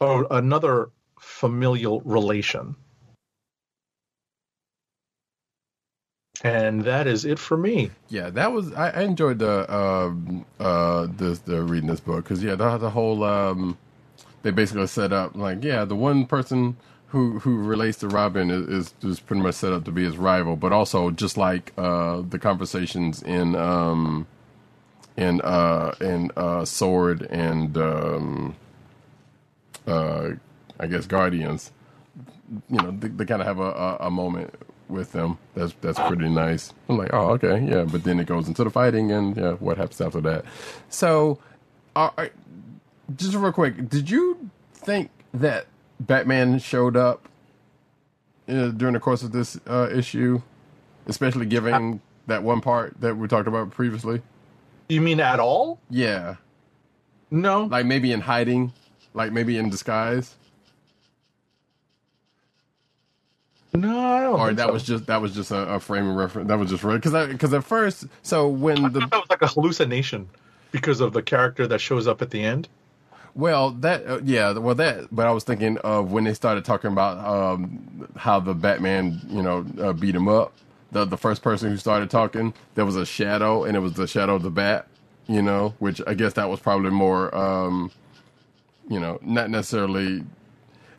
oh, 0.00 0.26
another 0.30 0.90
familial 1.18 2.00
relation. 2.02 2.76
And 6.44 6.84
that 6.84 7.08
is 7.08 7.26
it 7.26 7.40
for 7.40 7.58
me. 7.58 7.92
Yeah, 8.10 8.30
that 8.30 8.52
was 8.52 8.72
I, 8.74 8.90
I 8.90 9.02
enjoyed 9.02 9.40
the 9.40 9.72
um 9.74 10.46
uh 10.60 11.08
this 11.10 11.40
the 11.40 11.62
reading 11.62 11.88
this 11.90 12.00
book 12.00 12.24
because 12.24 12.42
yeah 12.44 12.56
the 12.56 12.78
the 12.78 12.90
whole 12.90 13.24
um 13.24 13.78
they 14.42 14.52
basically 14.52 14.86
set 14.88 15.12
up 15.12 15.36
like 15.36 15.64
yeah 15.64 15.84
the 15.84 15.96
one 15.96 16.26
person 16.26 16.76
who 17.08 17.40
who 17.40 17.58
relates 17.58 17.98
to 17.98 18.08
Robin 18.08 18.50
is, 18.50 18.68
is 18.68 18.94
is 19.04 19.20
pretty 19.20 19.42
much 19.42 19.56
set 19.56 19.72
up 19.72 19.84
to 19.86 19.92
be 19.92 20.04
his 20.04 20.18
rival, 20.18 20.56
but 20.56 20.72
also 20.72 21.10
just 21.10 21.36
like 21.38 21.72
uh, 21.78 22.22
the 22.28 22.38
conversations 22.38 23.22
in 23.22 23.56
um, 23.56 24.26
in 25.16 25.40
uh, 25.42 25.94
in 26.00 26.30
uh, 26.36 26.64
Sword 26.64 27.22
and 27.30 27.76
um, 27.78 28.56
uh, 29.86 30.30
I 30.80 30.86
guess 30.88 31.06
Guardians, 31.06 31.72
you 32.70 32.78
know, 32.78 32.90
they, 32.92 33.08
they 33.08 33.24
kind 33.26 33.42
of 33.42 33.48
have 33.48 33.58
a, 33.60 33.62
a, 33.72 33.96
a 34.08 34.10
moment 34.10 34.54
with 34.88 35.12
them. 35.12 35.38
That's 35.54 35.74
that's 35.80 35.98
pretty 35.98 36.28
nice. 36.28 36.72
I'm 36.88 36.98
like, 36.98 37.12
oh, 37.12 37.30
okay, 37.32 37.64
yeah. 37.64 37.84
But 37.84 38.04
then 38.04 38.20
it 38.20 38.26
goes 38.26 38.48
into 38.48 38.64
the 38.64 38.70
fighting, 38.70 39.10
and 39.12 39.36
yeah, 39.36 39.52
what 39.54 39.76
happens 39.78 40.00
after 40.00 40.20
that? 40.22 40.44
So, 40.88 41.38
uh, 41.96 42.10
just 43.16 43.34
real 43.34 43.52
quick, 43.52 43.88
did 43.88 44.10
you 44.10 44.50
think 44.74 45.10
that 45.32 45.66
Batman 46.00 46.58
showed 46.58 46.96
up 46.96 47.28
uh, 48.48 48.68
during 48.68 48.94
the 48.94 49.00
course 49.00 49.22
of 49.22 49.32
this 49.32 49.58
uh, 49.66 49.88
issue, 49.92 50.42
especially 51.06 51.46
given 51.46 52.00
that 52.26 52.42
one 52.42 52.60
part 52.60 53.00
that 53.00 53.16
we 53.16 53.26
talked 53.28 53.48
about 53.48 53.70
previously? 53.70 54.22
You 54.88 55.00
mean 55.00 55.18
at 55.20 55.40
all? 55.40 55.78
Yeah, 55.88 56.36
No. 57.30 57.64
like 57.64 57.86
maybe 57.86 58.12
in 58.12 58.20
hiding, 58.20 58.72
like 59.14 59.32
maybe 59.32 59.56
in 59.56 59.70
disguise, 59.70 60.34
no, 63.74 64.00
I 64.00 64.22
don't 64.22 64.40
or 64.40 64.46
think 64.46 64.58
that 64.58 64.68
so. 64.68 64.72
was 64.72 64.82
just 64.84 65.06
that 65.06 65.20
was 65.22 65.34
just 65.34 65.50
a, 65.50 65.74
a 65.74 65.80
framing 65.80 66.14
reference. 66.14 66.48
That 66.48 66.58
was 66.58 66.70
just 66.70 66.82
because 66.82 67.28
because 67.28 67.54
at 67.54 67.64
first, 67.64 68.06
so 68.22 68.48
when 68.48 68.86
I 68.86 68.88
the 68.90 69.00
that 69.00 69.12
was 69.12 69.26
like 69.30 69.42
a 69.42 69.48
hallucination 69.48 70.28
because 70.72 71.00
of 71.00 71.12
the 71.12 71.22
character 71.22 71.66
that 71.68 71.80
shows 71.80 72.06
up 72.06 72.22
at 72.22 72.30
the 72.30 72.42
end. 72.42 72.68
Well, 73.34 73.72
that 73.72 74.06
uh, 74.06 74.20
yeah, 74.24 74.52
well 74.52 74.76
that. 74.76 75.08
But 75.14 75.26
I 75.26 75.32
was 75.32 75.44
thinking 75.44 75.78
of 75.78 76.12
when 76.12 76.24
they 76.24 76.34
started 76.34 76.64
talking 76.64 76.92
about 76.92 77.18
um, 77.26 78.08
how 78.16 78.40
the 78.40 78.54
Batman, 78.54 79.20
you 79.28 79.42
know, 79.42 79.66
uh, 79.80 79.92
beat 79.92 80.14
him 80.14 80.28
up. 80.28 80.52
The 80.92 81.04
the 81.04 81.16
first 81.18 81.42
person 81.42 81.70
who 81.70 81.76
started 81.76 82.10
talking, 82.10 82.54
there 82.76 82.84
was 82.86 82.96
a 82.96 83.06
shadow, 83.06 83.64
and 83.64 83.76
it 83.76 83.80
was 83.80 83.94
the 83.94 84.06
shadow 84.06 84.36
of 84.36 84.42
the 84.42 84.50
bat. 84.50 84.86
You 85.26 85.42
know, 85.42 85.74
which 85.80 86.00
I 86.06 86.14
guess 86.14 86.34
that 86.34 86.50
was 86.50 86.60
probably 86.60 86.90
more, 86.90 87.34
um, 87.34 87.90
you 88.88 89.00
know, 89.00 89.18
not 89.22 89.50
necessarily. 89.50 90.24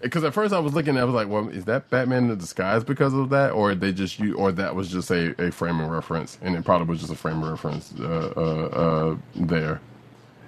Because 0.02 0.24
at 0.24 0.34
first 0.34 0.54
I 0.54 0.60
was 0.60 0.74
looking, 0.74 0.98
at, 0.98 1.00
it, 1.00 1.02
I 1.02 1.06
was 1.06 1.16
like, 1.16 1.30
"Well, 1.30 1.50
is 1.50 1.66
that 1.66 1.90
Batman 1.90 2.30
in 2.30 2.38
disguise 2.38 2.84
because 2.84 3.14
of 3.14 3.30
that, 3.32 3.52
or 3.54 3.76
they 3.76 3.94
just 3.94 4.20
you, 4.20 4.36
or 4.36 4.52
that 4.54 4.76
was 4.76 4.90
just 4.90 5.12
a, 5.12 5.40
a 5.42 5.52
framing 5.52 5.88
reference, 5.88 6.38
and 6.42 6.56
it 6.56 6.66
probably 6.66 6.88
was 6.88 7.00
just 7.02 7.14
a 7.14 7.16
framing 7.16 7.50
reference 7.50 7.94
uh, 8.00 8.34
uh, 8.38 8.78
uh, 8.78 9.18
there." 9.36 9.82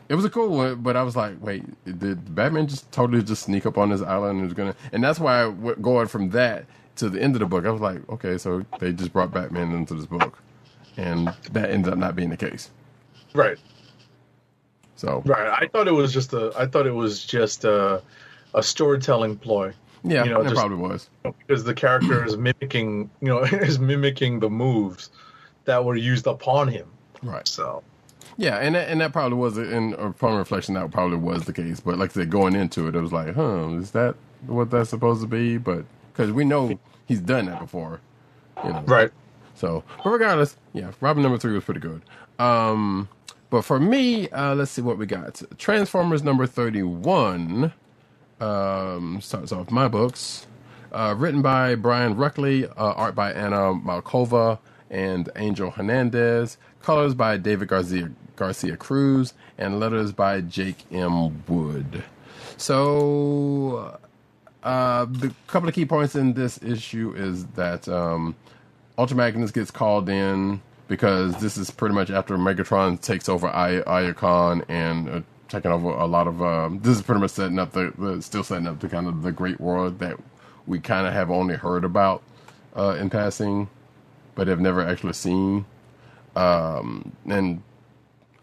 It 0.10 0.16
was 0.16 0.26
a 0.26 0.30
cool 0.30 0.50
one, 0.50 0.76
but 0.82 0.96
I 0.96 1.04
was 1.04 1.18
like, 1.18 1.36
wait, 1.42 1.66
did 2.00 2.34
Batman 2.34 2.68
just 2.68 2.92
totally 2.94 3.24
just 3.24 3.44
sneak 3.44 3.66
up 3.66 3.78
on 3.78 3.90
this 3.90 4.02
island 4.02 4.40
and 4.40 4.44
was 4.46 4.54
gonna? 4.54 4.76
And 4.94 5.04
that's 5.04 5.20
why 5.20 5.44
I 5.46 5.52
going 5.82 6.08
from 6.08 6.30
that 6.32 6.66
to 6.98 7.10
the 7.10 7.22
end 7.22 7.36
of 7.36 7.40
the 7.40 7.46
book, 7.46 7.66
I 7.66 7.72
was 7.72 7.82
like, 7.82 8.08
okay, 8.10 8.38
so 8.38 8.66
they 8.80 8.94
just 8.94 9.14
brought 9.14 9.32
Batman 9.34 9.74
into 9.74 9.96
this 9.96 10.06
book, 10.06 10.40
and 10.98 11.34
that 11.52 11.72
ended 11.72 11.92
up 11.94 12.00
not 12.00 12.16
being 12.16 12.30
the 12.30 12.38
case. 12.38 12.72
Right. 13.34 13.58
So 14.96 15.26
Right. 15.26 15.50
I 15.64 15.68
thought 15.68 15.88
it 15.88 15.94
was 15.94 16.14
just 16.14 16.34
a. 16.34 16.54
I 16.58 16.68
thought 16.68 16.88
it 16.88 16.92
was 16.94 17.24
just 17.26 17.66
a, 17.66 18.04
a 18.54 18.64
storytelling 18.64 19.38
ploy. 19.38 19.74
yeah, 20.04 20.24
You 20.24 20.32
know, 20.32 20.42
it 20.42 20.46
just- 20.46 20.56
probably 20.56 20.78
was. 20.78 21.10
because 21.24 21.64
the 21.64 21.74
character 21.74 22.26
is 22.26 22.38
mimicking, 22.48 23.10
you 23.22 23.28
know, 23.28 23.40
is 23.44 23.80
mimicking 23.80 24.40
the 24.40 24.50
moves 24.50 25.10
that 25.66 25.84
were 25.84 25.96
used 25.96 26.28
upon 26.28 26.68
him. 26.70 26.88
Right. 27.24 27.48
So, 27.48 27.84
Yeah, 28.38 28.58
and 28.58 28.76
that, 28.76 28.88
and 28.90 29.02
that 29.02 29.12
probably 29.12 29.38
was 29.38 29.58
in 29.58 29.94
upon 29.96 30.38
reflection 30.38 30.76
that 30.76 30.90
probably 30.92 31.18
was 31.18 31.44
the 31.46 31.54
case. 31.54 31.80
But 31.80 31.98
like 31.98 32.12
I 32.12 32.14
said, 32.14 32.30
going 32.30 32.56
into 32.56 32.88
it, 32.88 32.96
it 32.96 33.02
was 33.02 33.12
like, 33.12 33.36
huh, 33.36 33.70
is 33.80 33.92
that 33.92 34.16
what 34.46 34.70
that's 34.72 34.90
supposed 34.92 35.22
to 35.22 35.28
be? 35.28 35.58
But 35.58 35.84
because 36.14 36.32
we 36.32 36.46
know 36.46 36.80
he's 37.06 37.20
done 37.20 37.48
that 37.48 37.60
before, 37.60 38.00
you 38.64 38.72
know. 38.72 38.84
right. 38.86 39.12
So, 39.56 39.84
but 40.04 40.10
regardless, 40.12 40.56
yeah, 40.74 40.92
Robin 41.02 41.24
number 41.24 41.40
three 41.40 41.54
was 41.54 41.64
pretty 41.64 41.80
good. 41.80 42.02
Um, 42.38 43.10
but 43.50 43.64
for 43.64 43.80
me, 43.80 44.30
uh, 44.30 44.54
let's 44.54 44.70
see 44.70 44.84
what 44.84 45.00
we 45.00 45.08
got. 45.08 45.42
Transformers 45.58 46.22
number 46.24 46.46
thirty-one 46.46 47.74
um, 48.40 49.20
starts 49.22 49.52
off 49.52 49.72
my 49.72 49.88
books. 49.88 50.48
Uh, 50.92 51.14
written 51.18 51.42
by 51.42 51.76
Brian 51.76 52.16
Ruckley, 52.16 52.70
uh, 52.78 52.94
art 52.94 53.14
by 53.14 53.34
Anna 53.34 53.74
Malkova 53.74 54.58
and 54.90 55.30
Angel 55.36 55.70
Hernandez, 55.70 56.58
colors 56.82 57.14
by 57.14 57.38
David 57.38 57.68
Garcia 57.68 58.10
Garcia 58.38 58.78
Cruz, 58.78 59.34
and 59.58 59.80
letters 59.80 60.12
by 60.14 60.42
Jake 60.42 60.86
M. 60.92 61.44
Wood. 61.48 62.04
So, 62.56 64.00
uh, 64.64 65.06
the 65.06 65.34
couple 65.48 65.68
of 65.68 65.76
key 65.76 65.86
points 65.86 66.16
in 66.16 66.34
this 66.34 66.62
issue 66.64 67.14
is 67.16 67.46
that 67.48 67.88
um, 67.90 68.36
Ultra 68.98 69.18
Magnus 69.18 69.52
gets 69.52 69.72
called 69.72 70.08
in 70.10 70.62
because 70.88 71.40
this 71.42 71.58
is 71.58 71.70
pretty 71.70 71.94
much 71.94 72.10
after 72.10 72.38
Megatron 72.38 73.00
takes 73.02 73.28
over 73.28 73.48
I- 73.48 73.82
Iacon 73.82 74.64
and 74.70 75.10
uh, 75.10 75.22
taking 75.48 75.72
over 75.72 75.90
a 75.90 76.06
lot 76.06 76.28
of. 76.28 76.42
Um, 76.42 76.80
this 76.80 76.96
is 76.98 77.02
pretty 77.02 77.22
much 77.22 77.32
setting 77.32 77.60
up 77.60 77.72
the, 77.72 77.94
the 77.98 78.22
still 78.22 78.44
setting 78.44 78.68
up 78.68 78.80
the 78.80 78.90
kind 78.90 79.08
of 79.08 79.24
the 79.24 79.32
great 79.32 79.60
world 79.60 80.00
that 80.00 80.18
we 80.66 80.80
kind 80.80 81.08
of 81.08 81.14
have 81.14 81.32
only 81.32 81.56
heard 81.56 81.84
about 81.84 82.22
uh, 82.76 82.96
in 83.00 83.10
passing, 83.10 83.70
but 84.36 84.48
have 84.48 84.60
never 84.60 84.82
actually 84.82 85.14
seen. 85.14 85.66
Um, 86.36 87.12
and 87.26 87.62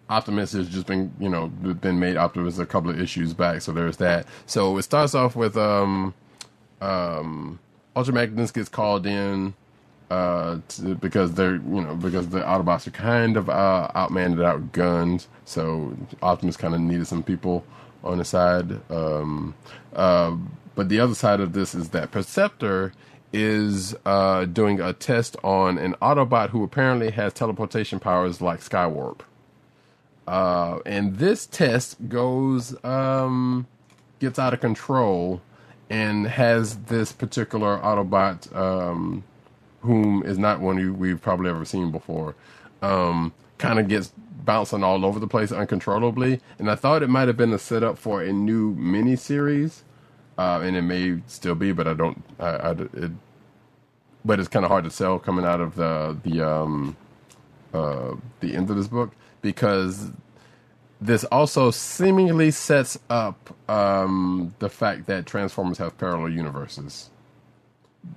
Optimus 0.09 0.53
has 0.53 0.69
just 0.69 0.87
been, 0.87 1.13
you 1.19 1.29
know, 1.29 1.49
been 1.49 1.99
made 1.99 2.17
Optimus 2.17 2.59
a 2.59 2.67
couple 2.67 2.91
of 2.91 3.01
issues 3.01 3.33
back. 3.33 3.63
So 3.63 3.73
there's 3.73 3.97
that. 3.99 4.27
So 4.47 4.77
it 4.79 4.83
starts 4.83 5.15
off 5.15 5.37
with 5.37 5.57
um, 5.57 6.15
um, 6.81 7.59
Ultra 7.97 8.15
Magnus 8.15 8.51
gets 8.51 8.69
called 8.69 9.07
in 9.07 9.55
uh, 10.11 10.59
to, 10.69 10.95
because 10.97 11.35
they're, 11.35 11.57
you 11.57 11.81
know, 11.81 11.95
because 11.97 12.29
the 12.29 12.41
Autobots 12.41 12.87
are 12.87 12.93
kind 12.93 13.37
of 13.37 13.49
uh, 13.49 13.91
outmanned 13.95 14.37
outgunned. 14.37 15.27
So 15.45 15.97
Optimus 16.23 16.57
kind 16.57 16.75
of 16.75 16.81
needed 16.81 17.07
some 17.07 17.23
people 17.23 17.65
on 18.03 18.19
the 18.19 18.25
side. 18.25 18.81
Um, 18.91 19.55
uh, 19.95 20.37
but 20.75 20.89
the 20.89 21.01
other 21.01 21.15
side 21.15 21.41
of 21.41 21.53
this 21.53 21.75
is 21.75 21.91
that 21.91 22.11
Perceptor 22.11 22.93
is 23.33 23.97
uh, 24.07 24.45
doing 24.45 24.81
a 24.81 24.93
test 24.93 25.37
on 25.43 25.79
an 25.79 25.95
Autobot 26.01 26.51
who 26.51 26.63
apparently 26.63 27.11
has 27.11 27.33
teleportation 27.33 27.99
powers 27.99 28.41
like 28.41 28.61
Skywarp. 28.61 29.21
Uh, 30.27 30.79
and 30.87 31.17
this 31.17 31.45
test 31.47 32.09
goes 32.09 32.83
um, 32.85 33.67
gets 34.21 34.39
out 34.39 34.55
of 34.55 34.61
control 34.61 35.43
and 35.91 36.27
has 36.27 36.77
this 36.85 37.13
particular 37.13 37.79
Autobot, 37.79 38.55
um, 38.57 39.25
whom 39.85 40.25
is 40.25 40.39
not 40.39 40.61
one 40.61 40.99
we've 40.99 41.23
probably 41.23 41.51
ever 41.51 41.67
seen 41.67 41.93
before, 41.93 42.37
um, 42.83 43.33
kind 43.59 43.81
of 43.81 43.89
gets 43.89 44.13
bouncing 44.45 44.85
all 44.85 45.07
over 45.07 45.21
the 45.21 45.29
place 45.29 45.53
uncontrollably. 45.53 46.41
And 46.59 46.71
I 46.71 46.77
thought 46.77 47.03
it 47.05 47.11
might 47.11 47.29
have 47.29 47.39
been 47.39 47.55
a 47.55 47.61
setup 47.61 47.99
for 47.99 48.23
a 48.23 48.33
new 48.33 48.73
mini 48.75 49.17
series, 49.17 49.85
uh, 50.39 50.61
and 50.65 50.77
it 50.77 50.83
may 50.83 51.21
still 51.29 51.57
be, 51.57 51.73
but 51.73 51.89
I 51.89 51.95
don't. 51.95 52.25
I, 52.41 52.49
I 52.49 52.73
it, 52.73 53.13
but 54.25 54.41
it's 54.41 54.49
kind 54.49 54.65
of 54.67 54.71
hard 54.71 54.85
to 54.85 54.91
sell 54.91 55.19
coming 55.21 55.47
out 55.47 55.61
of 55.61 55.77
the 55.77 56.19
the 56.25 56.43
um, 56.49 56.97
uh, 57.75 58.15
the 58.41 58.55
end 58.57 58.71
of 58.71 58.77
this 58.77 58.89
book 58.89 59.13
because 59.43 60.11
this 61.01 61.25
also 61.25 61.71
seemingly 61.71 62.51
sets 62.51 62.99
up 63.11 63.57
um, 63.71 64.55
the 64.61 64.71
fact 64.71 65.07
that 65.07 65.27
Transformers 65.27 65.79
have 65.79 65.99
parallel 65.99 66.31
universes 66.31 67.11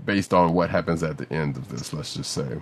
based 0.06 0.34
on 0.34 0.54
what 0.54 0.70
happens 0.70 1.04
at 1.04 1.18
the 1.18 1.32
end 1.34 1.58
of 1.58 1.70
this. 1.70 1.94
Let's 1.94 2.14
just 2.16 2.32
say 2.34 2.62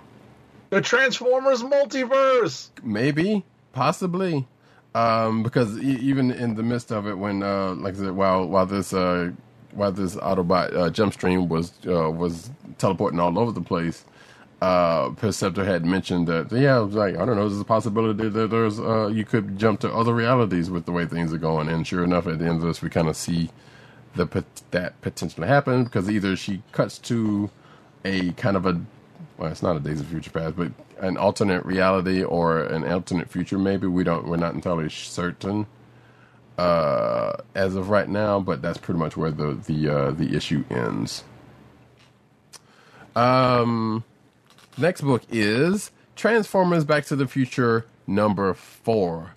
The 0.71 0.81
Transformers 0.81 1.63
multiverse. 1.63 2.69
maybe, 2.83 3.45
possibly, 3.73 4.47
um, 4.95 5.43
because 5.43 5.77
e- 5.79 5.99
even 6.01 6.31
in 6.31 6.55
the 6.55 6.63
midst 6.63 6.91
of 6.91 7.07
it, 7.07 7.17
when 7.17 7.43
uh, 7.43 7.75
like 7.75 7.95
I 7.95 7.97
said, 7.99 8.11
while 8.11 8.47
while 8.47 8.65
this 8.65 8.93
uh, 8.93 9.31
while 9.71 9.91
this 9.91 10.15
Autobot 10.17 10.75
uh, 10.75 10.89
jump 10.89 11.13
stream 11.13 11.49
was 11.49 11.73
uh, 11.87 12.11
was 12.11 12.51
teleporting 12.79 13.19
all 13.19 13.37
over 13.39 13.51
the 13.51 13.61
place, 13.61 14.05
uh, 14.61 15.09
Perceptor 15.11 15.65
had 15.65 15.85
mentioned 15.85 16.27
that 16.27 16.51
yeah, 16.51 16.79
it 16.79 16.85
was 16.85 16.95
like 16.95 17.15
I 17.17 17.25
don't 17.25 17.35
know, 17.37 17.47
there's 17.49 17.61
a 17.61 17.65
possibility 17.65 18.29
that 18.29 18.49
there's 18.51 18.79
uh, 18.79 19.07
you 19.07 19.25
could 19.25 19.57
jump 19.59 19.81
to 19.81 19.93
other 19.93 20.13
realities 20.13 20.69
with 20.69 20.85
the 20.85 20.91
way 20.93 21.05
things 21.05 21.33
are 21.33 21.37
going, 21.39 21.69
and 21.69 21.87
sure 21.87 22.03
enough, 22.03 22.27
at 22.27 22.39
the 22.39 22.45
end 22.45 22.57
of 22.57 22.63
this, 22.67 22.81
we 22.81 22.89
kind 22.89 23.07
of 23.09 23.17
see 23.17 23.49
the 24.15 24.45
that 24.71 24.99
potentially 25.01 25.47
happen 25.47 25.83
because 25.85 26.09
either 26.09 26.35
she 26.35 26.61
cuts 26.71 26.97
to 26.99 27.49
a 28.05 28.31
kind 28.33 28.57
of 28.57 28.65
a 28.65 28.81
well, 29.37 29.51
it's 29.51 29.63
not 29.63 29.75
a 29.75 29.79
Days 29.79 29.99
of 29.99 30.07
Future 30.07 30.31
Past, 30.31 30.55
but 30.55 30.71
an 30.99 31.17
alternate 31.17 31.65
reality 31.65 32.23
or 32.23 32.59
an 32.63 32.89
alternate 32.89 33.29
future. 33.29 33.57
Maybe 33.57 33.87
we 33.87 34.03
don't. 34.03 34.27
We're 34.27 34.37
not 34.37 34.53
entirely 34.53 34.89
certain 34.89 35.67
uh, 36.57 37.33
as 37.53 37.75
of 37.75 37.89
right 37.89 38.07
now, 38.09 38.39
but 38.39 38.61
that's 38.61 38.77
pretty 38.77 38.99
much 38.99 39.17
where 39.17 39.31
the 39.31 39.53
the 39.53 39.89
uh, 39.89 40.11
the 40.11 40.35
issue 40.35 40.63
ends. 40.69 41.23
Um, 43.15 44.03
next 44.77 45.01
book 45.01 45.23
is 45.29 45.91
Transformers: 46.15 46.85
Back 46.85 47.05
to 47.05 47.15
the 47.15 47.27
Future 47.27 47.85
number 48.07 48.53
four. 48.53 49.35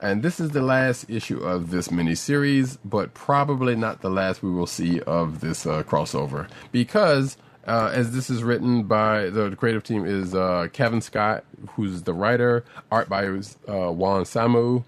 And 0.00 0.22
this 0.22 0.40
is 0.40 0.50
the 0.50 0.60
last 0.60 1.08
issue 1.08 1.38
of 1.38 1.70
this 1.70 1.88
miniseries, 1.88 2.76
but 2.84 3.14
probably 3.14 3.74
not 3.74 4.02
the 4.02 4.10
last 4.10 4.42
we 4.42 4.50
will 4.50 4.66
see 4.66 5.00
of 5.00 5.40
this 5.40 5.66
uh, 5.66 5.82
crossover. 5.84 6.48
Because, 6.70 7.38
uh, 7.66 7.90
as 7.94 8.12
this 8.12 8.28
is 8.28 8.42
written 8.42 8.82
by 8.82 9.30
the, 9.30 9.56
creative 9.56 9.84
team, 9.84 10.04
is 10.04 10.34
uh, 10.34 10.68
Kevin 10.72 11.00
Scott, 11.00 11.44
who's 11.70 12.02
the 12.02 12.12
writer, 12.12 12.62
art 12.90 13.08
by 13.08 13.24
uh, 13.24 13.90
Juan 13.90 14.24
Samu, 14.24 14.84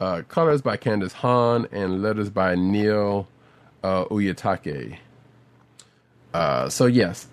uh, 0.00 0.22
colors 0.26 0.62
by 0.62 0.76
Candace 0.76 1.12
Hahn, 1.12 1.68
and 1.70 2.02
letters 2.02 2.28
by 2.28 2.56
Neil 2.56 3.28
uh, 3.84 4.04
Uyetake. 4.06 4.98
So, 6.70 6.86
yes. 6.86 7.28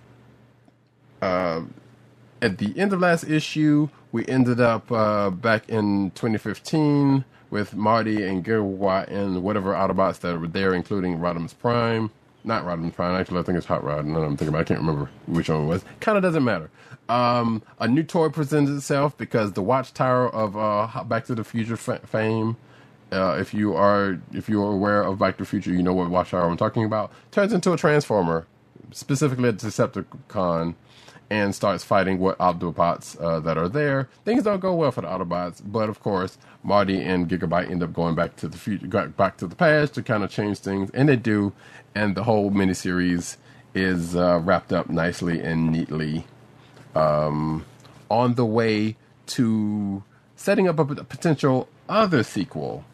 At 1.19 2.60
the 2.60 2.77
end 2.77 2.94
of 2.94 2.99
last 2.99 3.23
issue, 3.23 3.89
we 4.12 4.26
ended 4.28 4.60
up 4.60 4.92
uh, 4.92 5.30
back 5.30 5.70
in 5.70 6.12
2015 6.12 7.26
with 7.50 7.76
Marty 7.76 8.24
and 8.24 8.44
Gigawatt 8.44 9.08
and 9.10 9.42
whatever 9.44 9.74
Autobots 9.74 10.20
that 10.20 10.40
were 10.40 10.48
there, 10.48 10.74
including 10.74 11.18
Rodimus 11.20 11.58
Prime. 11.58 12.12
Not 12.44 12.64
Rodimus 12.66 12.94
Prime, 12.94 13.16
actually, 13.16 13.40
I 13.40 13.44
think 13.44 13.58
it's 13.58 13.68
Hot 13.68 13.84
Rod. 13.84 14.06
And 14.06 14.16
I'm 14.16 14.38
thinking 14.38 14.50
about 14.50 14.62
I 14.62 14.64
can't 14.64 14.80
remember 14.80 15.10
which 15.26 15.50
one 15.50 15.64
it 15.64 15.66
was. 15.66 15.84
Kind 16.00 16.18
of 16.18 16.24
doesn't 16.24 16.44
matter. 16.44 16.70
Um, 17.10 17.62
a 17.80 17.88
new 17.88 18.04
toy 18.04 18.30
presents 18.30 18.70
itself 18.70 19.18
because 19.18 19.54
the 19.54 19.62
Watchtower 19.62 20.30
of 20.34 20.58
uh, 20.58 21.04
Back 21.06 21.26
to 21.26 21.36
the 21.36 21.44
Future 21.44 21.78
fa- 21.78 22.02
fame. 22.06 22.58
Uh, 23.10 23.38
if 23.40 23.54
you 23.54 23.74
are 23.74 24.20
if 24.34 24.50
you 24.50 24.62
are 24.62 24.74
aware 24.74 25.02
of 25.04 25.18
Back 25.18 25.38
to 25.38 25.44
the 25.44 25.50
Future, 25.50 25.72
you 25.72 25.82
know 25.82 25.94
what 25.94 26.10
Watchtower 26.10 26.50
I'm 26.50 26.58
talking 26.58 26.84
about. 26.84 27.12
Turns 27.32 27.54
into 27.54 27.72
a 27.72 27.78
Transformer, 27.78 28.46
specifically 28.92 29.48
a 29.48 29.54
Decepticon, 29.54 30.76
and 31.30 31.54
starts 31.54 31.84
fighting 31.84 32.20
what 32.20 32.38
Autobots 32.38 33.20
uh, 33.22 33.40
that 33.41 33.58
are 33.58 33.70
there. 33.70 34.10
Things 34.24 34.44
don't 34.44 34.60
go 34.60 34.74
well 34.74 34.91
for 34.91 35.02
the 35.02 35.08
Autobots, 35.08 35.62
but 35.66 35.90
of 35.90 35.99
course, 35.99 36.38
Marty 36.64 37.02
and 37.02 37.30
Gigabyte 37.30 37.70
end 37.70 37.84
up 37.84 37.94
going 37.94 38.16
back 38.16 38.36
to 38.38 38.48
the 38.48 38.58
future, 38.58 38.88
back 39.10 39.38
to 39.38 39.48
the 39.48 39.56
past 39.56 39.94
to 39.95 40.04
kind 40.04 40.24
of 40.24 40.30
change 40.30 40.60
things, 40.60 40.90
and 40.91 41.10
they 41.10 41.16
do. 41.16 41.54
And 41.95 42.16
the 42.16 42.24
whole 42.24 42.52
miniseries 42.52 43.38
is 43.74 44.16
uh, 44.16 44.40
wrapped 44.44 44.72
up 44.72 44.90
nicely 44.90 45.41
and 45.41 45.72
neatly 45.72 46.26
um, 46.95 47.66
on 48.10 48.36
the 48.36 48.45
way 48.45 48.95
to 49.28 50.04
setting 50.36 50.68
up 50.68 50.80
a 50.80 50.86
potential 50.86 51.68
other 51.90 52.24
sequel, 52.24 52.86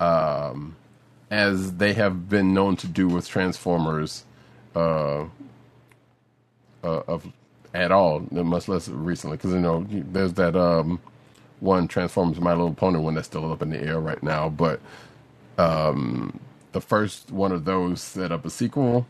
um, 0.00 0.76
as 1.30 1.74
they 1.74 1.92
have 1.92 2.28
been 2.28 2.54
known 2.54 2.76
to 2.76 2.86
do 2.86 3.08
with 3.08 3.28
Transformers. 3.28 4.24
Uh, 4.74 5.26
uh, 6.86 7.02
of 7.08 7.26
at 7.76 7.92
all, 7.92 8.20
much 8.30 8.68
less 8.68 8.88
recently, 8.88 9.36
because 9.36 9.52
you 9.52 9.60
know 9.60 9.86
there's 9.88 10.34
that 10.34 10.56
um, 10.56 11.00
one 11.60 11.88
Transformers 11.88 12.40
My 12.40 12.52
Little 12.52 12.74
Pony 12.74 12.98
one 12.98 13.14
that's 13.14 13.28
still 13.28 13.50
up 13.52 13.62
in 13.62 13.70
the 13.70 13.80
air 13.80 14.00
right 14.00 14.22
now, 14.22 14.48
but 14.48 14.80
um, 15.58 16.40
the 16.72 16.80
first 16.80 17.30
one 17.30 17.52
of 17.52 17.64
those 17.64 18.00
set 18.00 18.32
up 18.32 18.44
a 18.44 18.50
sequel, 18.50 19.06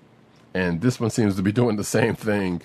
and 0.54 0.80
this 0.80 1.00
one 1.00 1.10
seems 1.10 1.36
to 1.36 1.42
be 1.42 1.52
doing 1.60 1.76
the 1.76 1.84
same 1.84 2.14
thing 2.14 2.62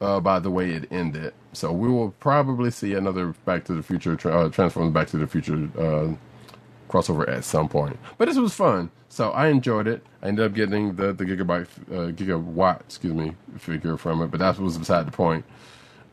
uh, 0.00 0.20
by 0.20 0.38
the 0.38 0.50
way 0.50 0.70
it 0.72 0.90
ended. 0.90 1.32
So 1.52 1.72
we 1.72 1.88
will 1.88 2.10
probably 2.20 2.70
see 2.70 2.94
another 2.94 3.34
Back 3.44 3.64
to 3.66 3.74
the 3.74 3.82
Future 3.82 4.18
uh, 4.30 4.48
Transformers 4.48 4.92
Back 4.92 5.08
to 5.08 5.18
the 5.18 5.26
Future 5.26 5.68
uh, 5.78 6.14
crossover 6.92 7.28
at 7.28 7.44
some 7.44 7.68
point. 7.68 7.98
But 8.18 8.28
this 8.28 8.36
was 8.36 8.54
fun, 8.54 8.90
so 9.08 9.30
I 9.30 9.48
enjoyed 9.48 9.86
it. 9.88 10.04
I 10.22 10.28
ended 10.28 10.44
up 10.44 10.54
getting 10.54 10.94
the 10.96 11.12
the 11.12 11.24
gigabyte 11.24 11.68
uh, 11.90 12.12
gigawatt 12.12 12.80
excuse 12.80 13.14
me 13.14 13.34
figure 13.58 13.96
from 13.96 14.22
it, 14.22 14.30
but 14.30 14.40
that 14.40 14.58
was 14.58 14.78
beside 14.78 15.06
the 15.06 15.12
point. 15.12 15.44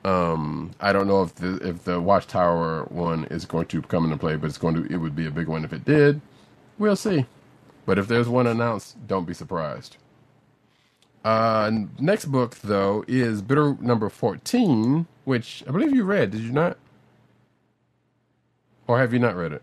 Um, 0.05 0.71
I 0.79 0.93
don't 0.93 1.07
know 1.07 1.23
if 1.23 1.35
the 1.35 1.55
if 1.57 1.83
the 1.83 1.99
Watchtower 1.99 2.85
one 2.85 3.25
is 3.25 3.45
going 3.45 3.67
to 3.67 3.81
come 3.81 4.05
into 4.05 4.17
play, 4.17 4.37
but 4.37 4.47
it's 4.47 4.57
going 4.57 4.75
to 4.75 4.85
it 4.93 4.97
would 4.97 5.15
be 5.15 5.27
a 5.27 5.31
big 5.31 5.47
one 5.47 5.65
if 5.65 5.73
it 5.73 5.83
did. 5.85 6.21
We'll 6.77 6.95
see. 6.95 7.25
But 7.85 7.99
if 7.99 8.07
there's 8.07 8.29
one 8.29 8.47
announced, 8.47 8.95
don't 9.07 9.25
be 9.25 9.33
surprised. 9.33 9.97
Uh, 11.25 11.69
next 11.99 12.25
book 12.25 12.55
though 12.63 13.03
is 13.07 13.41
Bitter 13.41 13.75
Number 13.81 14.09
Fourteen, 14.09 15.07
which 15.25 15.63
I 15.67 15.71
believe 15.71 15.93
you 15.93 16.03
read. 16.05 16.31
Did 16.31 16.41
you 16.41 16.53
not? 16.53 16.77
Or 18.87 18.99
have 18.99 19.11
you 19.13 19.19
not 19.19 19.35
read 19.35 19.51
it? 19.51 19.61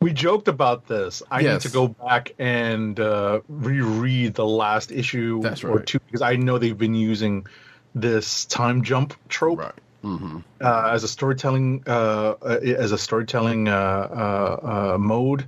We 0.00 0.14
joked 0.14 0.48
about 0.48 0.86
this. 0.86 1.22
I 1.30 1.40
Yes. 1.40 1.52
need 1.64 1.68
to 1.70 1.74
go 1.74 1.88
back 1.88 2.32
and 2.38 2.98
uh, 2.98 3.40
reread 3.50 4.32
the 4.34 4.46
last 4.46 4.90
issue 4.90 5.42
or 5.64 5.80
two 5.80 5.98
because 6.00 6.22
I 6.22 6.36
know 6.36 6.56
they've 6.58 6.76
been 6.78 6.94
using 6.94 7.46
this 7.94 8.46
time 8.46 8.82
jump 8.82 9.12
trope 9.28 9.58
Right. 9.58 9.72
Mm-hmm. 10.02 10.38
uh, 10.62 10.88
as 10.92 11.04
a 11.04 11.08
storytelling 11.08 11.82
uh, 11.86 12.34
uh, 12.40 12.58
as 12.62 12.92
a 12.92 12.98
storytelling 12.98 13.68
uh, 13.68 13.72
uh, 13.74 14.94
uh, 14.94 14.98
mode, 14.98 15.44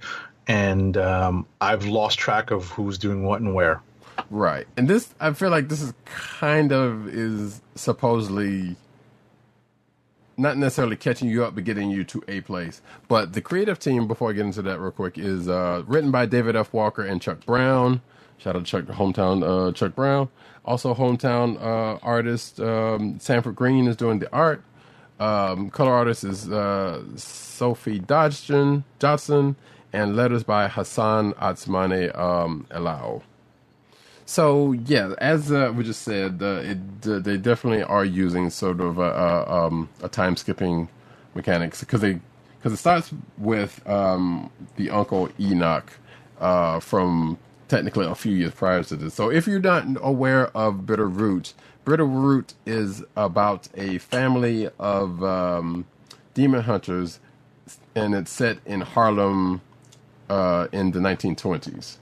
and 0.46 0.98
um, 0.98 1.46
I've 1.62 1.86
lost 1.86 2.18
track 2.18 2.50
of 2.50 2.68
who's 2.68 2.98
doing 2.98 3.24
what 3.24 3.40
and 3.40 3.54
where. 3.54 3.80
Right. 4.28 4.66
And 4.76 4.86
this 4.86 5.14
I 5.18 5.32
feel 5.32 5.48
like 5.48 5.70
this 5.70 5.80
is 5.80 5.94
kind 6.04 6.72
of 6.72 7.08
is 7.08 7.62
supposedly 7.76 8.76
not 10.42 10.58
necessarily 10.58 10.96
catching 10.96 11.28
you 11.28 11.44
up 11.44 11.54
but 11.54 11.64
getting 11.64 11.90
you 11.90 12.04
to 12.04 12.22
a 12.28 12.40
place. 12.42 12.82
But 13.08 13.32
the 13.32 13.40
creative 13.40 13.78
team, 13.78 14.06
before 14.06 14.30
I 14.30 14.32
get 14.34 14.44
into 14.44 14.62
that 14.62 14.78
real 14.78 14.90
quick, 14.90 15.16
is 15.16 15.48
uh, 15.48 15.82
written 15.86 16.10
by 16.10 16.26
David 16.26 16.56
F. 16.56 16.72
Walker 16.72 17.02
and 17.04 17.22
Chuck 17.22 17.46
Brown. 17.46 18.02
Shout 18.38 18.56
out 18.56 18.64
to 18.64 18.70
Chuck 18.70 18.84
hometown 18.96 19.42
uh, 19.42 19.72
Chuck 19.72 19.94
Brown. 19.94 20.28
Also 20.64 20.94
hometown 20.94 21.56
uh, 21.60 21.98
artist 22.02 22.60
um, 22.60 23.18
Sanford 23.20 23.56
Greene 23.56 23.86
is 23.86 23.96
doing 23.96 24.18
the 24.18 24.30
art. 24.32 24.62
Um, 25.20 25.70
color 25.70 25.92
artist 25.92 26.24
is 26.24 26.50
uh, 26.50 27.02
Sofie 27.14 28.04
Dodgson, 28.04 28.84
Johnson, 28.98 29.54
and 29.92 30.16
letters 30.16 30.42
by 30.42 30.68
Hassan 30.68 31.32
Otsmane 31.34 32.16
um, 32.18 32.66
Elhaou. 32.70 33.22
So 34.32 34.72
yeah, 34.72 35.12
as 35.18 35.52
uh, 35.52 35.74
we 35.76 35.84
just 35.84 36.00
said, 36.00 36.38
uh, 36.40 36.62
it, 36.64 36.78
uh, 37.06 37.18
they 37.18 37.36
definitely 37.36 37.82
are 37.82 38.02
using 38.02 38.48
sort 38.48 38.80
of 38.80 38.96
a, 38.96 39.52
um, 39.52 39.90
a 40.02 40.08
time 40.08 40.38
skipping 40.38 40.88
mechanics 41.34 41.80
because 41.80 42.00
they 42.00 42.18
because 42.56 42.72
it 42.72 42.78
starts 42.78 43.12
with 43.36 43.86
um, 43.86 44.50
the 44.76 44.88
Uncle 44.88 45.28
Enoch 45.38 45.92
uh, 46.40 46.80
from 46.80 47.36
technically 47.68 48.06
a 48.06 48.14
few 48.14 48.32
years 48.34 48.54
prior 48.54 48.82
to 48.84 48.96
this. 48.96 49.12
So 49.12 49.30
if 49.30 49.46
you're 49.46 49.60
not 49.60 49.84
aware 50.00 50.46
of 50.56 50.86
Bitter 50.86 51.10
Root, 51.10 51.52
Bitter 51.84 52.06
Root 52.06 52.54
is 52.64 53.04
about 53.14 53.68
a 53.74 53.98
family 53.98 54.70
of 54.78 55.22
um, 55.22 55.84
demon 56.32 56.62
hunters, 56.62 57.20
and 57.94 58.14
it's 58.14 58.30
set 58.30 58.60
in 58.64 58.80
Harlem 58.80 59.60
uh, 60.30 60.68
in 60.72 60.92
the 60.92 61.00
1920s. 61.00 61.98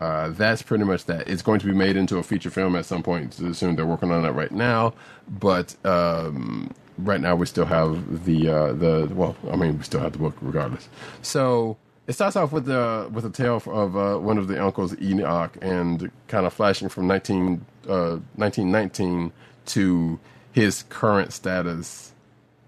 Uh, 0.00 0.30
that's 0.30 0.62
pretty 0.62 0.84
much 0.84 1.04
that. 1.04 1.28
It's 1.28 1.42
going 1.42 1.60
to 1.60 1.66
be 1.66 1.74
made 1.74 1.96
into 1.96 2.16
a 2.16 2.22
feature 2.22 2.50
film 2.50 2.74
at 2.74 2.86
some 2.86 3.02
point 3.02 3.34
soon. 3.34 3.76
They're 3.76 3.84
working 3.84 4.10
on 4.10 4.22
that 4.22 4.32
right 4.32 4.50
now, 4.50 4.94
but 5.28 5.76
um, 5.84 6.72
right 6.96 7.20
now 7.20 7.36
we 7.36 7.44
still 7.46 7.66
have 7.66 8.24
the 8.24 8.48
uh, 8.48 8.72
the 8.72 9.10
well. 9.14 9.36
I 9.50 9.56
mean, 9.56 9.76
we 9.76 9.84
still 9.84 10.00
have 10.00 10.12
the 10.12 10.18
book 10.18 10.36
regardless. 10.40 10.88
So 11.20 11.76
it 12.06 12.14
starts 12.14 12.34
off 12.34 12.50
with 12.50 12.64
the 12.64 13.08
with 13.12 13.26
a 13.26 13.30
tale 13.30 13.62
of 13.66 13.96
uh, 13.96 14.16
one 14.16 14.38
of 14.38 14.48
the 14.48 14.62
uncles, 14.62 14.98
Enoch, 15.00 15.56
and 15.60 16.10
kind 16.28 16.46
of 16.46 16.52
flashing 16.52 16.88
from 16.88 17.06
19, 17.06 17.64
uh, 17.86 18.18
1919 18.36 19.32
to 19.66 20.18
his 20.50 20.82
current 20.88 21.32
status 21.32 22.12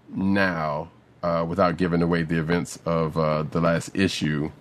now, 0.09 0.89
uh, 1.23 1.43
without 1.47 1.77
giving 1.77 2.01
away 2.01 2.23
the 2.23 2.37
events 2.37 2.77
of 2.85 3.17
uh, 3.17 3.43
the 3.43 3.59
last 3.59 3.89
issue 3.95 4.51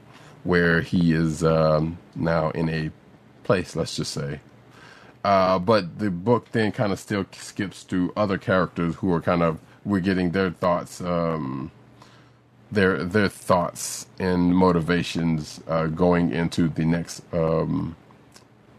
where 0.45 0.81
he 0.81 1.13
is 1.13 1.45
um, 1.45 1.99
now 2.15 2.51
in 2.51 2.69
a 2.69 2.91
place, 3.45 3.77
let's 3.77 3.97
just 3.97 4.13
say. 4.13 4.41
Uh, 5.25 5.59
but 5.59 5.99
the 5.99 6.11
book 6.11 6.51
then 6.53 6.73
kind 6.73 6.93
of 6.93 6.99
still 6.99 7.25
skips 7.33 7.85
through 7.85 8.13
other 8.17 8.39
characters 8.39 8.97
who 8.97 9.13
are 9.13 9.21
kind 9.21 9.43
of 9.43 9.59
we're 9.85 10.01
getting 10.01 10.31
their 10.31 10.51
thoughts, 10.51 11.01
um, 11.01 11.71
their 12.71 13.05
their 13.05 13.29
thoughts 13.29 14.07
and 14.19 14.55
motivations 14.55 15.61
uh, 15.69 15.87
going 15.87 16.33
into 16.33 16.69
the 16.69 16.85
next 16.85 17.23
um, 17.33 17.97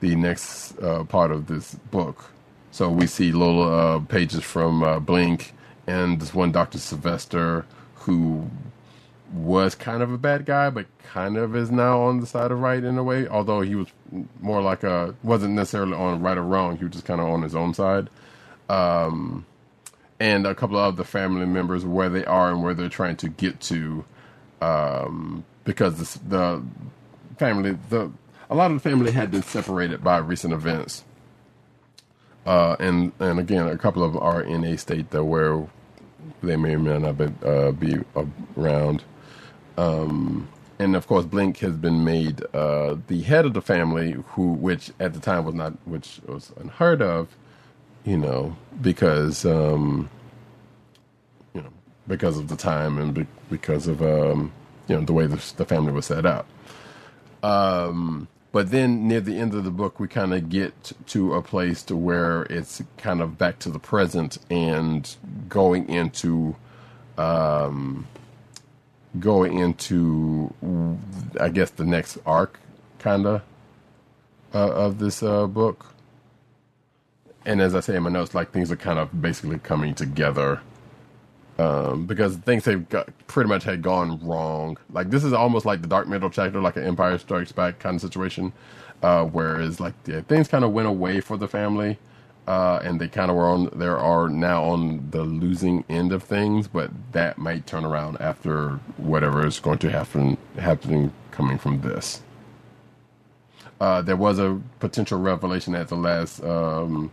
the 0.01 0.15
next 0.15 0.77
uh, 0.79 1.03
part 1.05 1.31
of 1.31 1.47
this 1.47 1.75
book. 1.91 2.31
So 2.71 2.89
we 2.89 3.07
see 3.07 3.31
little 3.31 3.63
uh, 3.63 3.99
pages 3.99 4.43
from 4.43 4.83
uh, 4.83 4.99
Blink 4.99 5.53
and 5.87 6.19
this 6.19 6.33
one 6.33 6.51
Doctor 6.51 6.79
Sylvester 6.79 7.65
who 7.95 8.49
was 9.33 9.73
kind 9.75 10.03
of 10.03 10.11
a 10.11 10.17
bad 10.17 10.45
guy, 10.45 10.69
but 10.69 10.85
kind 11.03 11.37
of 11.37 11.55
is 11.55 11.71
now 11.71 12.01
on 12.03 12.19
the 12.19 12.27
side 12.27 12.51
of 12.51 12.59
right 12.59 12.83
in 12.83 12.97
a 12.97 13.03
way. 13.03 13.27
Although 13.27 13.61
he 13.61 13.75
was 13.75 13.87
more 14.39 14.61
like 14.61 14.83
a 14.83 15.15
wasn't 15.23 15.55
necessarily 15.55 15.93
on 15.93 16.21
right 16.21 16.37
or 16.37 16.43
wrong. 16.43 16.77
He 16.77 16.85
was 16.85 16.93
just 16.93 17.05
kind 17.05 17.19
of 17.19 17.27
on 17.27 17.41
his 17.41 17.55
own 17.55 17.73
side. 17.73 18.09
Um, 18.69 19.45
and 20.19 20.45
a 20.45 20.55
couple 20.55 20.77
of 20.77 20.95
the 20.95 21.03
family 21.03 21.45
members 21.45 21.83
where 21.83 22.09
they 22.09 22.23
are 22.25 22.51
and 22.51 22.63
where 22.63 22.73
they're 22.73 22.89
trying 22.89 23.17
to 23.17 23.29
get 23.29 23.59
to, 23.61 24.05
um, 24.61 25.43
because 25.65 25.97
this, 25.97 26.13
the 26.15 26.63
family 27.37 27.77
the 27.89 28.11
a 28.49 28.55
lot 28.55 28.71
of 28.71 28.81
the 28.81 28.89
family 28.89 29.11
had 29.11 29.31
been 29.31 29.43
separated 29.43 30.03
by 30.03 30.17
recent 30.17 30.53
events. 30.53 31.03
Uh, 32.45 32.75
and 32.79 33.13
and 33.19 33.39
again, 33.39 33.67
a 33.67 33.77
couple 33.77 34.03
of 34.03 34.13
them 34.13 34.21
are 34.21 34.41
in 34.41 34.63
a 34.63 34.77
state 34.77 35.09
that 35.09 35.23
where 35.23 35.65
they 36.41 36.55
may 36.55 36.75
or 36.75 36.79
may 36.79 36.99
not 36.99 37.17
be, 37.17 37.25
uh, 37.45 37.71
be 37.71 37.97
around. 38.55 39.03
Um, 39.77 40.47
and 40.79 40.95
of 40.95 41.07
course, 41.07 41.25
Blink 41.25 41.59
has 41.59 41.77
been 41.77 42.03
made 42.03 42.43
uh, 42.53 42.97
the 43.07 43.21
head 43.21 43.45
of 43.45 43.53
the 43.53 43.61
family, 43.61 44.13
who, 44.29 44.53
which 44.53 44.91
at 44.99 45.13
the 45.13 45.19
time 45.19 45.45
was 45.45 45.55
not, 45.55 45.73
which 45.85 46.19
was 46.27 46.51
unheard 46.57 47.01
of, 47.01 47.35
you 48.03 48.17
know, 48.17 48.55
because, 48.81 49.45
um, 49.45 50.09
you 51.53 51.61
know, 51.61 51.69
because 52.07 52.37
of 52.37 52.47
the 52.47 52.55
time 52.55 52.97
and 52.97 53.13
be- 53.13 53.27
because 53.49 53.87
of, 53.87 54.01
um, 54.01 54.51
you 54.87 54.95
know, 54.95 55.05
the 55.05 55.13
way 55.13 55.25
the, 55.27 55.53
the 55.57 55.65
family 55.65 55.91
was 55.91 56.07
set 56.07 56.25
up. 56.25 56.47
Um, 57.43 58.27
but 58.51 58.71
then 58.71 59.07
near 59.07 59.21
the 59.21 59.37
end 59.37 59.53
of 59.53 59.63
the 59.63 59.71
book, 59.71 59.99
we 59.99 60.07
kind 60.07 60.33
of 60.33 60.49
get 60.49 60.93
to 61.07 61.33
a 61.33 61.41
place 61.41 61.81
to 61.83 61.95
where 61.95 62.43
it's 62.43 62.81
kind 62.97 63.21
of 63.21 63.37
back 63.37 63.59
to 63.59 63.69
the 63.69 63.79
present 63.79 64.37
and 64.49 65.15
going 65.49 65.87
into, 65.89 66.55
um, 67.17 68.07
going 69.19 69.59
into, 69.59 70.53
I 71.39 71.49
guess 71.49 71.69
the 71.71 71.85
next 71.85 72.17
arc, 72.25 72.59
kind 72.99 73.25
of, 73.25 73.41
uh, 74.53 74.71
of 74.71 74.99
this 74.99 75.21
uh, 75.23 75.47
book. 75.47 75.87
And 77.45 77.61
as 77.61 77.75
I 77.75 77.81
say 77.81 77.95
in 77.95 78.03
my 78.03 78.09
notes, 78.09 78.33
like 78.33 78.51
things 78.51 78.71
are 78.71 78.77
kind 78.77 78.99
of 78.99 79.21
basically 79.21 79.59
coming 79.59 79.93
together 79.93 80.61
um, 81.59 82.05
because 82.05 82.37
things 82.37 82.65
have 82.65 82.89
got, 82.89 83.09
pretty 83.27 83.47
much 83.47 83.63
had 83.63 83.81
gone 83.81 84.19
wrong. 84.25 84.77
Like 84.91 85.09
this 85.09 85.23
is 85.23 85.33
almost 85.33 85.65
like 85.65 85.81
the 85.81 85.87
Dark 85.87 86.07
Middle 86.07 86.29
chapter, 86.29 86.59
like 86.61 86.77
an 86.77 86.83
Empire 86.83 87.17
Strikes 87.17 87.51
Back 87.51 87.79
kind 87.79 87.95
of 87.95 88.01
situation, 88.01 88.53
uh, 89.01 89.25
whereas 89.25 89.79
like 89.79 89.93
yeah, 90.05 90.21
things 90.21 90.47
kind 90.47 90.63
of 90.63 90.71
went 90.71 90.87
away 90.87 91.19
for 91.19 91.37
the 91.37 91.47
family, 91.47 91.99
uh, 92.47 92.79
and 92.83 93.01
they 93.01 93.07
kind 93.07 93.31
of 93.31 93.37
were 93.37 93.47
on. 93.47 93.69
There 93.73 93.97
are 93.97 94.29
now 94.29 94.63
on 94.65 95.09
the 95.11 95.23
losing 95.23 95.85
end 95.89 96.13
of 96.13 96.23
things, 96.23 96.67
but 96.67 96.91
that 97.13 97.37
might 97.37 97.67
turn 97.67 97.85
around 97.85 98.17
after 98.21 98.79
whatever 98.97 99.45
is 99.45 99.59
going 99.59 99.79
to 99.79 99.91
happen 99.91 100.37
happening 100.59 101.13
coming 101.31 101.57
from 101.57 101.81
this. 101.81 102.21
Uh, 103.81 104.01
there 104.01 104.17
was 104.17 104.39
a 104.39 104.61
potential 104.79 105.19
revelation 105.19 105.75
at 105.75 105.89
the 105.89 105.95
last 105.97 106.43
um, 106.43 107.11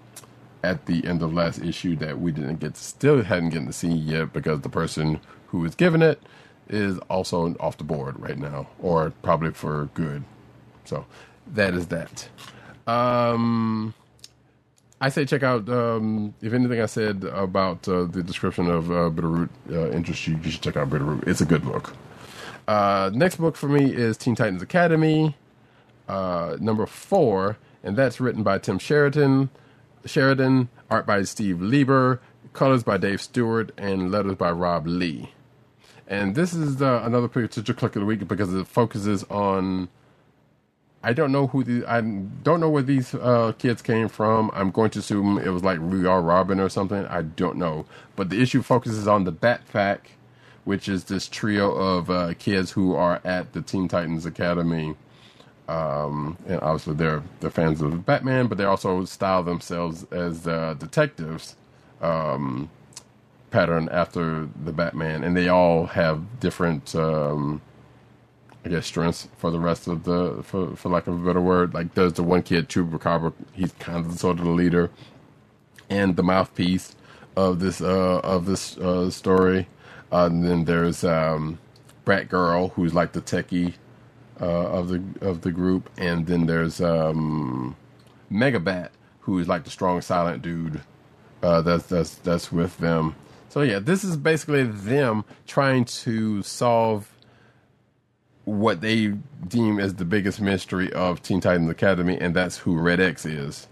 at 0.62 0.86
the 0.86 1.06
end 1.06 1.22
of 1.22 1.32
last 1.32 1.60
issue 1.60 1.96
that 1.96 2.20
we 2.20 2.32
didn't 2.32 2.60
get 2.60 2.76
still 2.76 3.22
hadn't 3.22 3.50
gotten 3.50 3.66
to 3.66 3.72
see 3.72 3.88
yet 3.92 4.32
because 4.32 4.60
the 4.62 4.68
person 4.68 5.20
who 5.48 5.60
was 5.60 5.74
given 5.74 6.02
it 6.02 6.20
is 6.68 6.98
also 7.10 7.56
off 7.60 7.78
the 7.78 7.84
board 7.84 8.18
right 8.20 8.38
now 8.38 8.68
or 8.80 9.12
probably 9.22 9.50
for 9.52 9.90
good 9.94 10.24
so 10.84 11.06
that 11.46 11.74
is 11.74 11.88
that 11.88 12.28
um 12.86 13.94
i 15.00 15.08
say 15.08 15.24
check 15.24 15.42
out 15.42 15.68
um 15.68 16.34
if 16.42 16.52
anything 16.52 16.80
i 16.80 16.86
said 16.86 17.24
about 17.24 17.88
uh, 17.88 18.04
the 18.04 18.22
description 18.22 18.70
of 18.70 18.90
uh, 18.90 19.10
bitterroot 19.10 19.50
uh, 19.72 19.90
interests 19.92 20.26
you 20.28 20.38
you 20.44 20.50
should 20.50 20.62
check 20.62 20.76
out 20.76 20.90
bitterroot 20.90 21.26
it's 21.28 21.40
a 21.40 21.46
good 21.46 21.64
book 21.64 21.94
uh 22.68 23.10
next 23.14 23.36
book 23.36 23.56
for 23.56 23.68
me 23.68 23.92
is 23.94 24.16
teen 24.16 24.34
titans 24.36 24.62
academy 24.62 25.36
uh 26.08 26.56
number 26.60 26.86
four 26.86 27.58
and 27.84 27.96
that's 27.96 28.20
written 28.20 28.42
by 28.42 28.58
tim 28.58 28.78
sheridan 28.78 29.50
Sheridan, 30.06 30.68
art 30.90 31.06
by 31.06 31.22
Steve 31.22 31.60
Lieber, 31.62 32.20
colors 32.52 32.82
by 32.82 32.96
Dave 32.98 33.20
Stewart, 33.22 33.72
and 33.78 34.10
letters 34.10 34.36
by 34.36 34.50
Rob 34.50 34.86
Leigh. 34.86 35.30
And 36.08 36.34
this 36.34 36.54
is 36.54 36.82
uh, 36.82 37.02
another 37.04 37.28
picture 37.28 37.62
click 37.74 37.96
of 37.96 38.00
the 38.00 38.06
week 38.06 38.26
because 38.28 38.52
it 38.54 38.66
focuses 38.66 39.24
on. 39.24 39.88
I 41.02 41.12
don't 41.14 41.32
know 41.32 41.48
who 41.48 41.64
the 41.64 41.86
I 41.86 42.00
don't 42.00 42.60
know 42.60 42.70
where 42.70 42.82
these 42.82 43.14
uh, 43.14 43.52
kids 43.58 43.82
came 43.82 44.08
from. 44.08 44.50
I'm 44.54 44.70
going 44.70 44.90
to 44.92 45.00
assume 45.00 45.38
it 45.38 45.48
was 45.50 45.64
like 45.64 45.80
We 45.80 46.06
Are 46.06 46.22
Robin 46.22 46.60
or 46.60 46.68
something. 46.68 47.06
I 47.06 47.22
don't 47.22 47.56
know, 47.58 47.86
but 48.16 48.30
the 48.30 48.42
issue 48.42 48.62
focuses 48.62 49.08
on 49.08 49.24
the 49.24 49.32
Bat 49.32 49.62
Pack, 49.72 50.12
which 50.64 50.88
is 50.88 51.04
this 51.04 51.28
trio 51.28 51.72
of 51.72 52.10
uh, 52.10 52.34
kids 52.38 52.72
who 52.72 52.94
are 52.94 53.20
at 53.24 53.52
the 53.54 53.62
Teen 53.62 53.88
Titans 53.88 54.26
Academy 54.26 54.96
um, 55.68 56.36
and 56.46 56.60
obviously 56.60 56.94
they're 56.94 57.22
they're 57.40 57.50
fans 57.50 57.80
of 57.82 58.04
Batman, 58.06 58.48
but 58.48 58.58
they 58.58 58.64
also 58.64 59.04
style 59.04 59.42
themselves 59.44 60.04
as 60.12 60.46
uh, 60.46 60.74
detectives, 60.78 61.56
um, 62.02 62.70
pattern 63.50 63.88
after 63.92 64.48
the 64.64 64.72
Batman, 64.72 65.24
and 65.24 65.36
they 65.36 65.48
all 65.48 65.86
have 65.86 66.40
different, 66.40 66.94
um, 66.96 67.62
I 68.64 68.68
guess, 68.68 68.86
strengths 68.86 69.28
for 69.38 69.50
the 69.50 69.60
rest 69.60 69.88
of 69.88 70.04
the, 70.04 70.42
for 70.42 70.76
for 70.76 70.88
lack 70.90 71.06
of 71.06 71.22
a 71.22 71.26
better 71.26 71.40
word. 71.40 71.74
Like 71.74 71.94
there's 71.94 72.14
the 72.14 72.22
one 72.22 72.42
kid, 72.42 72.68
Chupacabra, 72.68 73.32
he's 73.52 73.72
kind 73.72 74.04
of 74.04 74.18
sort 74.18 74.38
of 74.38 74.44
the 74.44 74.50
leader, 74.50 74.90
and 75.88 76.16
the 76.16 76.22
mouthpiece 76.22 76.94
of 77.36 77.60
this 77.60 77.80
uh, 77.80 78.20
of 78.20 78.46
this 78.46 78.76
uh, 78.78 79.10
story. 79.10 79.68
Uh, 80.12 80.26
and 80.26 80.44
then 80.44 80.64
there's 80.64 81.04
um, 81.04 81.58
Brat 82.04 82.28
Girl, 82.28 82.68
who's 82.68 82.92
like 82.92 83.12
the 83.12 83.22
techie 83.22 83.74
uh, 84.40 84.44
of 84.44 84.88
the 84.88 85.02
of 85.20 85.40
the 85.42 85.52
group, 85.52 85.88
and 85.96 86.26
then 86.26 86.46
there's 86.46 86.80
um, 86.80 87.76
Megabat, 88.30 88.90
who 89.20 89.38
is 89.38 89.48
like 89.48 89.64
the 89.64 89.70
strong 89.70 90.00
silent 90.02 90.42
dude 90.42 90.80
uh, 91.42 91.62
that's 91.62 91.86
that's 91.86 92.16
that's 92.16 92.52
with 92.52 92.78
them. 92.78 93.14
So 93.48 93.62
yeah, 93.62 93.78
this 93.78 94.04
is 94.04 94.16
basically 94.16 94.64
them 94.64 95.24
trying 95.46 95.84
to 95.86 96.42
solve 96.42 97.10
what 98.44 98.80
they 98.80 99.14
deem 99.46 99.78
as 99.78 99.94
the 99.94 100.04
biggest 100.04 100.40
mystery 100.40 100.92
of 100.92 101.22
Teen 101.22 101.40
Titans 101.40 101.70
Academy, 101.70 102.18
and 102.20 102.34
that's 102.34 102.58
who 102.58 102.78
Red 102.78 103.00
X 103.00 103.26
is. 103.26 103.68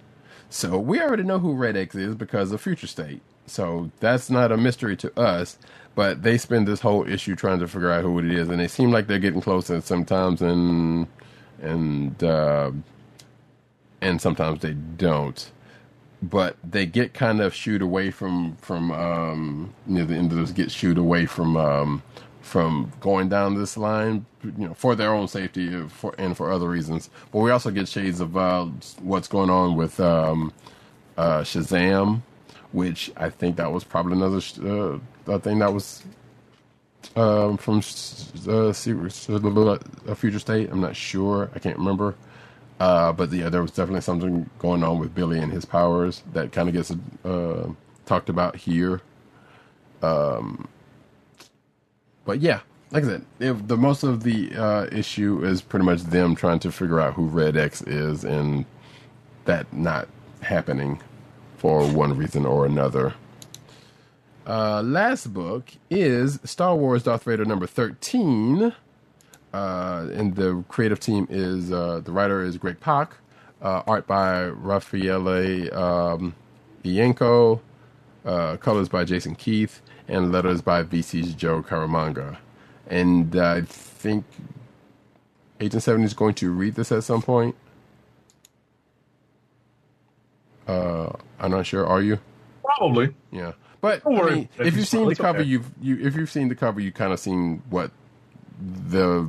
So 0.51 0.79
we 0.79 1.01
already 1.01 1.25
know 1.25 1.39
who 1.39 1.55
Red 1.55 1.77
X 1.77 1.95
is 1.95 2.15
because 2.15 2.53
of 2.53 2.61
Future 2.61 2.87
State. 2.87 3.21
So 3.47 3.91
that's 4.01 4.31
not 4.31 4.53
a 4.53 4.57
mystery 4.57 4.97
to 4.99 5.19
us. 5.19 5.59
But 5.95 6.23
they 6.23 6.39
spend 6.39 6.69
this 6.69 6.81
whole 6.81 7.09
issue 7.09 7.35
trying 7.35 7.59
to 7.59 7.67
figure 7.67 7.91
out 7.91 8.05
who 8.05 8.19
it 8.21 8.31
is, 8.31 8.49
and 8.49 8.61
they 8.61 8.69
seem 8.69 8.93
like 8.93 9.09
they're 9.09 9.19
getting 9.19 9.41
closer 9.41 9.81
sometimes, 9.81 10.41
and 10.41 11.09
and 11.61 12.23
uh, 12.23 12.71
and 14.01 14.21
sometimes 14.21 14.61
they 14.61 14.75
don't. 14.75 15.51
But 16.23 16.57
they 16.63 16.87
get 16.87 17.15
kind 17.15 17.41
of 17.41 17.53
shooed 17.55 17.83
away 17.83 18.13
from 18.13 18.57
from 18.57 18.93
um, 18.93 19.75
near 19.87 20.05
the 20.05 20.15
end 20.15 20.31
of 20.31 20.39
this, 20.39 20.53
get 20.53 20.71
shooed 20.71 20.99
away 20.99 21.27
from 21.27 21.57
um, 21.57 22.03
from 22.49 22.93
going 23.01 23.29
down 23.29 23.55
this 23.55 23.77
line, 23.77 24.27
you 24.43 24.69
know, 24.69 24.75
for 24.75 24.95
their 24.95 25.13
own 25.13 25.29
safety 25.29 25.75
uh, 25.75 25.87
for, 25.89 26.15
and 26.19 26.37
for 26.37 26.51
other 26.51 26.69
reasons. 26.69 27.11
But 27.31 27.41
we 27.41 27.51
also 27.51 27.71
get 27.71 27.87
shades 27.89 28.21
of 28.21 28.37
uh, 28.37 28.67
what's 29.03 29.29
going 29.29 29.51
on 29.51 29.77
with 29.77 30.01
um, 30.01 30.53
uh, 31.17 31.41
Shazam, 31.43 32.23
which 32.73 33.11
I 33.17 33.31
think 33.31 33.57
that 33.57 33.71
was 33.71 33.85
probably 33.85 34.15
another 34.15 34.39
uh, 35.29 35.39
thing 35.39 35.59
that 35.61 35.73
was 35.73 36.03
um, 37.17 37.57
from 37.57 37.83
uh, 38.49 38.69
a 38.69 40.15
Future 40.15 40.39
State. 40.39 40.71
I'm 40.71 40.81
not 40.81 40.97
sure. 40.97 41.51
I 41.55 41.59
can't 41.59 41.79
remember. 41.79 42.15
Uh, 42.81 43.13
but 43.13 43.33
yeah, 43.33 43.49
there 43.49 43.63
was 43.63 43.73
definitely 43.73 44.03
something 44.03 44.49
going 44.59 44.85
on 44.85 44.99
with 44.99 45.15
Billy 45.15 45.39
and 45.41 45.53
his 45.53 45.65
powers 45.65 46.23
that 46.33 46.53
kind 46.53 46.69
of 46.69 46.75
gets 46.75 46.93
uh, 47.25 47.69
talked 48.07 48.29
about 48.29 48.57
here. 48.57 49.01
Um, 50.03 50.69
but 52.29 52.41
yeah, 52.41 52.61
like 52.91 53.05
I 53.05 53.07
said, 53.07 53.25
if 53.41 53.69
the 53.69 53.79
most 53.79 54.03
of 54.03 54.23
the 54.23 54.55
uh, 54.55 54.87
issue 54.93 55.43
is 55.43 55.63
pretty 55.63 55.87
much 55.87 56.03
them 56.03 56.35
trying 56.35 56.59
to 56.59 56.71
figure 56.71 57.01
out 57.01 57.15
who 57.15 57.25
Red 57.25 57.57
X 57.57 57.81
is, 57.81 58.23
and 58.23 58.67
that 59.47 59.73
not 59.73 60.09
happening 60.43 61.01
for 61.57 61.87
one 61.87 62.15
reason 62.15 62.45
or 62.45 62.67
another. 62.67 63.15
Uh, 64.47 64.83
last 64.83 65.33
book 65.33 65.71
is 65.89 66.39
Star 66.45 66.77
Wars 66.77 67.05
Darth 67.05 67.25
Vader 67.25 67.47
number 67.47 67.67
13. 67.67 68.75
Uh, 69.55 70.09
and 70.13 70.37
the 70.37 70.63
creative 70.69 71.01
team 71.01 71.27
is 71.31 71.73
uh, 71.73 72.03
the 72.05 72.13
writer 72.13 72.45
is 72.45 72.59
Greg 72.59 72.79
Pak, 72.79 73.15
uh, 73.63 73.85
art 73.87 74.07
by 74.07 74.49
Raffaele 74.49 75.73
um, 75.73 76.35
Ienco, 76.85 77.61
uh, 78.27 78.59
colors 78.59 78.91
by 78.91 79.05
Jason 79.05 79.35
Keith, 79.35 79.81
and 80.09 80.33
letters 80.33 80.63
by 80.63 80.83
VC's 80.83 81.35
Joe 81.35 81.63
Caramagna. 81.63 82.39
And 82.89 83.37
I 83.37 83.63
think 83.63 84.25
Agent 85.61 85.83
7 85.83 86.03
is 86.03 86.15
going 86.15 86.35
to 86.35 86.51
read 86.51 86.75
this 86.75 86.91
at 86.91 87.05
some 87.05 87.23
point. 87.23 87.55
Uh, 90.67 91.13
I'm 91.39 91.51
not 91.51 91.67
sure. 91.67 91.87
Are 91.87 92.03
you? 92.03 92.19
Probably. 92.63 93.15
Yeah. 93.31 93.53
But 93.81 94.03
I 94.07 94.11
mean, 94.11 94.49
if 94.59 94.77
you've 94.77 94.89
seen 94.89 95.09
the 95.09 95.15
cover, 95.15 95.39
okay. 95.39 95.49
you've 95.49 95.71
you 95.81 95.99
if 96.05 96.17
you've 96.17 96.31
seen 96.31 96.49
the 96.49 96.57
cover, 96.57 96.81
you 96.81 96.91
kind 96.91 97.13
of 97.13 97.21
seen 97.21 97.63
what 97.71 97.93
the 98.61 99.29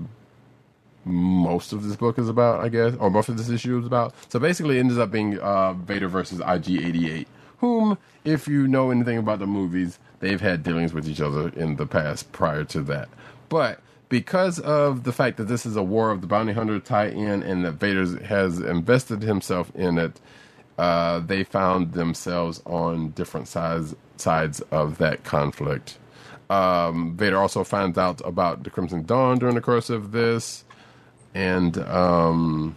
most 1.05 1.71
of 1.71 1.83
this 1.83 1.95
book 1.95 2.17
is 2.17 2.29
about, 2.29 2.61
I 2.61 2.69
guess, 2.69 2.95
or 2.99 3.09
most 3.09 3.29
of 3.29 3.37
this 3.37 3.49
issue 3.49 3.79
is 3.79 3.85
about. 3.85 4.13
So 4.29 4.39
basically, 4.39 4.77
it 4.77 4.81
ends 4.81 4.97
up 4.97 5.11
being 5.11 5.37
uh, 5.39 5.73
Vader 5.73 6.07
versus 6.07 6.39
IG88, 6.39 7.27
whom, 7.59 7.97
if 8.25 8.47
you 8.47 8.67
know 8.67 8.89
anything 8.89 9.17
about 9.17 9.39
the 9.39 9.47
movies, 9.47 9.99
they've 10.19 10.41
had 10.41 10.63
dealings 10.63 10.93
with 10.93 11.07
each 11.07 11.21
other 11.21 11.49
in 11.49 11.75
the 11.75 11.85
past 11.85 12.31
prior 12.31 12.63
to 12.65 12.81
that. 12.81 13.09
But 13.49 13.79
because 14.09 14.59
of 14.59 15.03
the 15.03 15.13
fact 15.13 15.37
that 15.37 15.45
this 15.45 15.65
is 15.65 15.75
a 15.75 15.83
War 15.83 16.11
of 16.11 16.21
the 16.21 16.27
Bounty 16.27 16.53
Hunter 16.53 16.79
tie-in, 16.79 17.43
and 17.43 17.63
that 17.63 17.73
Vader 17.73 18.23
has 18.25 18.59
invested 18.59 19.21
himself 19.21 19.71
in 19.75 19.97
it, 19.97 20.19
uh, 20.77 21.19
they 21.19 21.43
found 21.43 21.93
themselves 21.93 22.61
on 22.65 23.09
different 23.11 23.47
sides 23.47 23.95
sides 24.17 24.61
of 24.71 24.97
that 24.97 25.23
conflict. 25.23 25.97
Um, 26.49 27.15
Vader 27.15 27.37
also 27.37 27.63
finds 27.63 27.97
out 27.97 28.21
about 28.25 28.63
the 28.63 28.69
Crimson 28.69 29.05
Dawn 29.05 29.37
during 29.37 29.55
the 29.55 29.61
course 29.61 29.89
of 29.89 30.11
this, 30.11 30.63
and 31.35 31.77
um, 31.77 32.75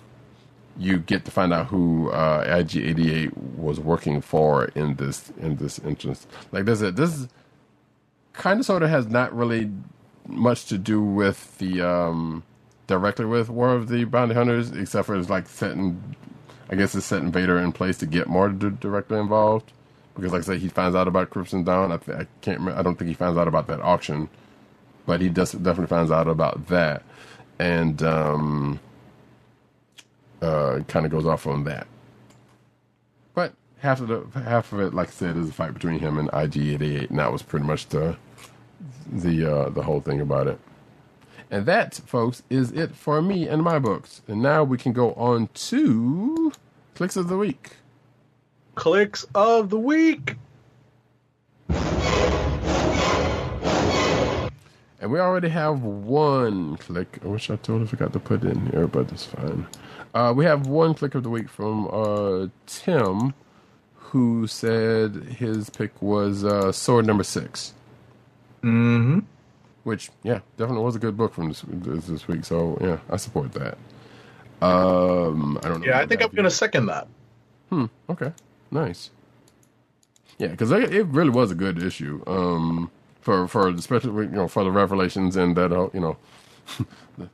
you 0.79 0.99
get 0.99 1.25
to 1.27 1.31
find 1.31 1.53
out 1.53 1.67
who 1.69 2.11
uh, 2.11 2.47
IG88 2.47 3.37
was 3.57 3.81
working 3.81 4.21
for 4.21 4.67
in 4.67 4.97
this 4.97 5.33
in 5.39 5.57
this 5.57 5.79
instance. 5.81 6.27
Like 6.53 6.65
this, 6.65 6.81
this 6.81 7.29
kind 8.33 8.61
of 8.61 8.67
sort 8.67 8.83
of 8.83 8.91
has 8.91 9.07
not 9.09 9.35
really 9.35 9.71
much 10.27 10.67
to 10.67 10.79
do 10.79 11.03
with 11.03 11.59
the 11.59 11.81
um, 11.83 12.43
directly 12.87 13.25
with 13.25 13.49
War 13.51 13.75
of 13.75 13.89
the 13.89 14.05
Bounty 14.05 14.35
Hunters, 14.35 14.71
except 14.73 15.07
for 15.07 15.17
it's 15.17 15.31
like 15.31 15.49
setting, 15.49 16.17
I 16.71 16.77
guess 16.77 16.95
it's 16.95 17.07
setting 17.07 17.33
Vader 17.33 17.59
in 17.59 17.73
place 17.73 17.99
to 17.99 18.07
get 18.07 18.29
more 18.29 18.49
directly 18.49 19.19
involved. 19.19 19.73
Because, 20.15 20.33
like 20.33 20.43
I 20.43 20.45
said, 20.45 20.59
he 20.61 20.69
finds 20.69 20.95
out 20.95 21.09
about 21.09 21.31
Crimson 21.31 21.65
Dawn. 21.65 21.91
I, 21.91 21.97
th- 21.97 22.19
I 22.19 22.27
can't. 22.43 22.59
Remember, 22.59 22.79
I 22.79 22.83
don't 22.83 22.99
think 22.99 23.09
he 23.09 23.15
finds 23.15 23.39
out 23.39 23.49
about 23.49 23.67
that 23.69 23.81
auction, 23.81 24.29
but 25.07 25.21
he 25.23 25.31
does 25.31 25.53
definitely 25.53 25.87
finds 25.87 26.11
out 26.11 26.29
about 26.29 26.69
that, 26.69 27.03
and 27.59 28.03
um, 28.03 28.79
uh, 30.43 30.81
kind 30.89 31.07
of 31.07 31.13
goes 31.13 31.27
off 31.27 31.47
on 31.47 31.65
that. 31.65 31.87
But 33.35 33.55
half 33.79 34.01
of 34.01 34.09
the 34.09 34.41
half 34.41 34.73
of 34.73 34.81
it, 34.81 34.93
like 34.93 35.09
I 35.09 35.13
said, 35.13 35.37
is 35.37 35.49
a 35.49 35.53
fight 35.53 35.75
between 35.75 36.01
him 36.01 36.19
and 36.19 36.29
IG88, 36.31 37.11
and 37.11 37.19
that 37.19 37.33
was 37.33 37.43
pretty 37.43 37.65
much 37.65 37.89
the 37.89 38.17
the 39.11 39.51
uh, 39.51 39.69
the 39.71 39.83
whole 39.83 40.01
thing 40.01 40.21
about 40.21 40.49
it. 40.49 40.59
And 41.51 41.67
that, 41.67 41.95
folks, 42.07 42.43
is 42.49 42.73
it 42.73 42.95
for 42.97 43.21
me 43.21 43.47
and 43.47 43.63
my 43.63 43.79
books. 43.79 44.23
And 44.27 44.41
now 44.41 44.65
we 44.65 44.79
can 44.79 44.95
go 44.95 45.13
on 45.13 45.49
to 45.49 46.53
kliqs 46.95 47.17
of 47.17 47.29
the 47.29 47.37
week. 47.37 47.77
Kliqs 48.75 49.27
of 49.35 49.69
the 49.69 49.79
week. 49.79 50.37
And 55.03 55.11
we 55.11 55.19
already 55.21 55.51
have 55.51 55.83
one 55.83 56.79
kliq. 56.79 57.23
I 57.23 57.29
wish 57.29 57.51
I 57.51 57.57
totally 57.57 57.87
forgot 57.87 58.15
to 58.15 58.19
put 58.19 58.45
in 58.45 58.67
here, 58.71 58.87
but 58.87 59.13
it's 59.13 59.27
fine. 59.27 59.67
Uh, 60.15 60.33
we 60.35 60.45
have 60.45 60.67
one 60.67 60.95
kliq 60.95 61.15
of 61.15 61.23
the 61.23 61.31
week 61.31 61.49
from 61.49 61.89
uh, 61.91 62.49
Tim, 62.67 63.35
who 63.95 64.47
said 64.47 65.15
his 65.15 65.71
pick 65.71 66.01
was 66.03 66.45
uh, 66.45 66.71
Sword 66.73 67.07
Number 67.07 67.25
Six. 67.25 67.75
Mm-hmm. 68.63 69.21
Which, 69.85 70.11
yeah, 70.23 70.41
definitely 70.57 70.85
was 70.85 70.97
a 70.97 71.01
good 71.01 71.17
book 71.17 71.35
from 71.35 71.49
this 71.49 71.65
this, 71.67 72.07
this 72.07 72.29
week. 72.29 72.45
So 72.45 72.79
yeah, 72.81 72.99
I 73.11 73.17
support 73.17 73.53
that. 73.53 73.79
Um, 74.65 75.59
I 75.65 75.69
don't 75.69 75.81
know. 75.81 75.87
Yeah, 75.87 75.99
I 75.99 76.07
think 76.07 76.23
I'm 76.23 76.31
going 76.31 76.45
to 76.45 76.51
second 76.51 76.87
that. 76.87 77.09
Hmm. 77.71 77.87
Okay. 78.09 78.33
Nice. 78.71 79.11
Yeah, 80.39 80.49
because 80.49 80.71
it 80.71 81.07
really 81.07 81.31
was 81.31 81.51
a 81.51 81.55
good 81.55 81.83
issue. 81.83 82.23
Um, 82.27 82.91
for 83.23 83.49
for 83.49 83.69
especially 83.69 84.27
you 84.27 84.33
know 84.33 84.49
for 84.49 84.65
the 84.65 84.71
revelations 84.71 85.37
and 85.37 85.57
that 85.57 85.71
you 85.95 86.01
know 86.01 86.17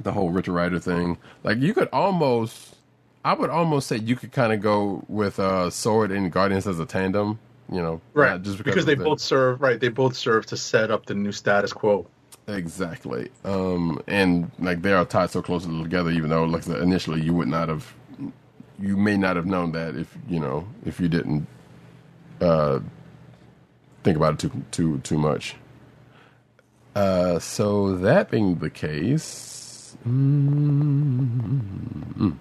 the, 0.00 0.12
whole 0.12 0.30
Richard 0.30 0.52
Rider 0.52 0.78
thing. 0.78 1.18
Like 1.44 1.58
you 1.58 1.74
could 1.74 1.88
almost, 1.92 2.76
I 3.24 3.34
would 3.34 3.50
almost 3.50 3.88
say 3.88 3.96
you 3.96 4.16
could 4.16 4.32
kind 4.32 4.52
of 4.52 4.60
go 4.60 5.04
with 5.08 5.38
uh 5.38 5.70
Sword 5.70 6.10
and 6.12 6.30
Guardians 6.32 6.66
as 6.66 6.78
a 6.78 6.86
tandem. 6.86 7.38
You 7.70 7.82
know, 7.82 8.00
Right. 8.14 8.40
just 8.40 8.58
because 8.62 8.86
they 8.86 8.94
the- 8.94 9.02
both 9.04 9.20
serve 9.20 9.60
right. 9.60 9.80
They 9.80 9.88
both 9.88 10.16
serve 10.16 10.46
to 10.46 10.56
set 10.56 10.90
up 10.90 11.06
the 11.06 11.14
new 11.14 11.32
status 11.32 11.72
quo. 11.72 12.06
Exactly. 12.48 13.30
Um, 13.44 14.00
and 14.06 14.50
like 14.60 14.82
they 14.82 14.92
are 14.92 15.04
tied 15.04 15.30
so 15.30 15.42
closely 15.42 15.82
together, 15.82 16.10
even 16.10 16.30
though 16.30 16.44
like 16.44 16.66
initially 16.68 17.20
you 17.20 17.34
would 17.34 17.48
not 17.48 17.68
have, 17.68 17.92
you 18.78 18.96
may 18.96 19.16
not 19.16 19.34
have 19.34 19.46
known 19.46 19.72
that 19.72 19.96
if 19.96 20.16
you 20.28 20.38
know 20.38 20.68
if 20.84 21.00
you 21.00 21.08
didn't 21.08 21.48
uh, 22.40 22.78
think 24.04 24.16
about 24.16 24.34
it 24.34 24.38
too 24.38 24.62
too 24.70 24.98
too 24.98 25.18
much. 25.18 25.56
Uh, 26.94 27.38
so 27.40 27.96
that 27.96 28.30
being 28.30 28.56
the 28.60 28.70
case, 28.70 29.55
mm, 30.06 32.32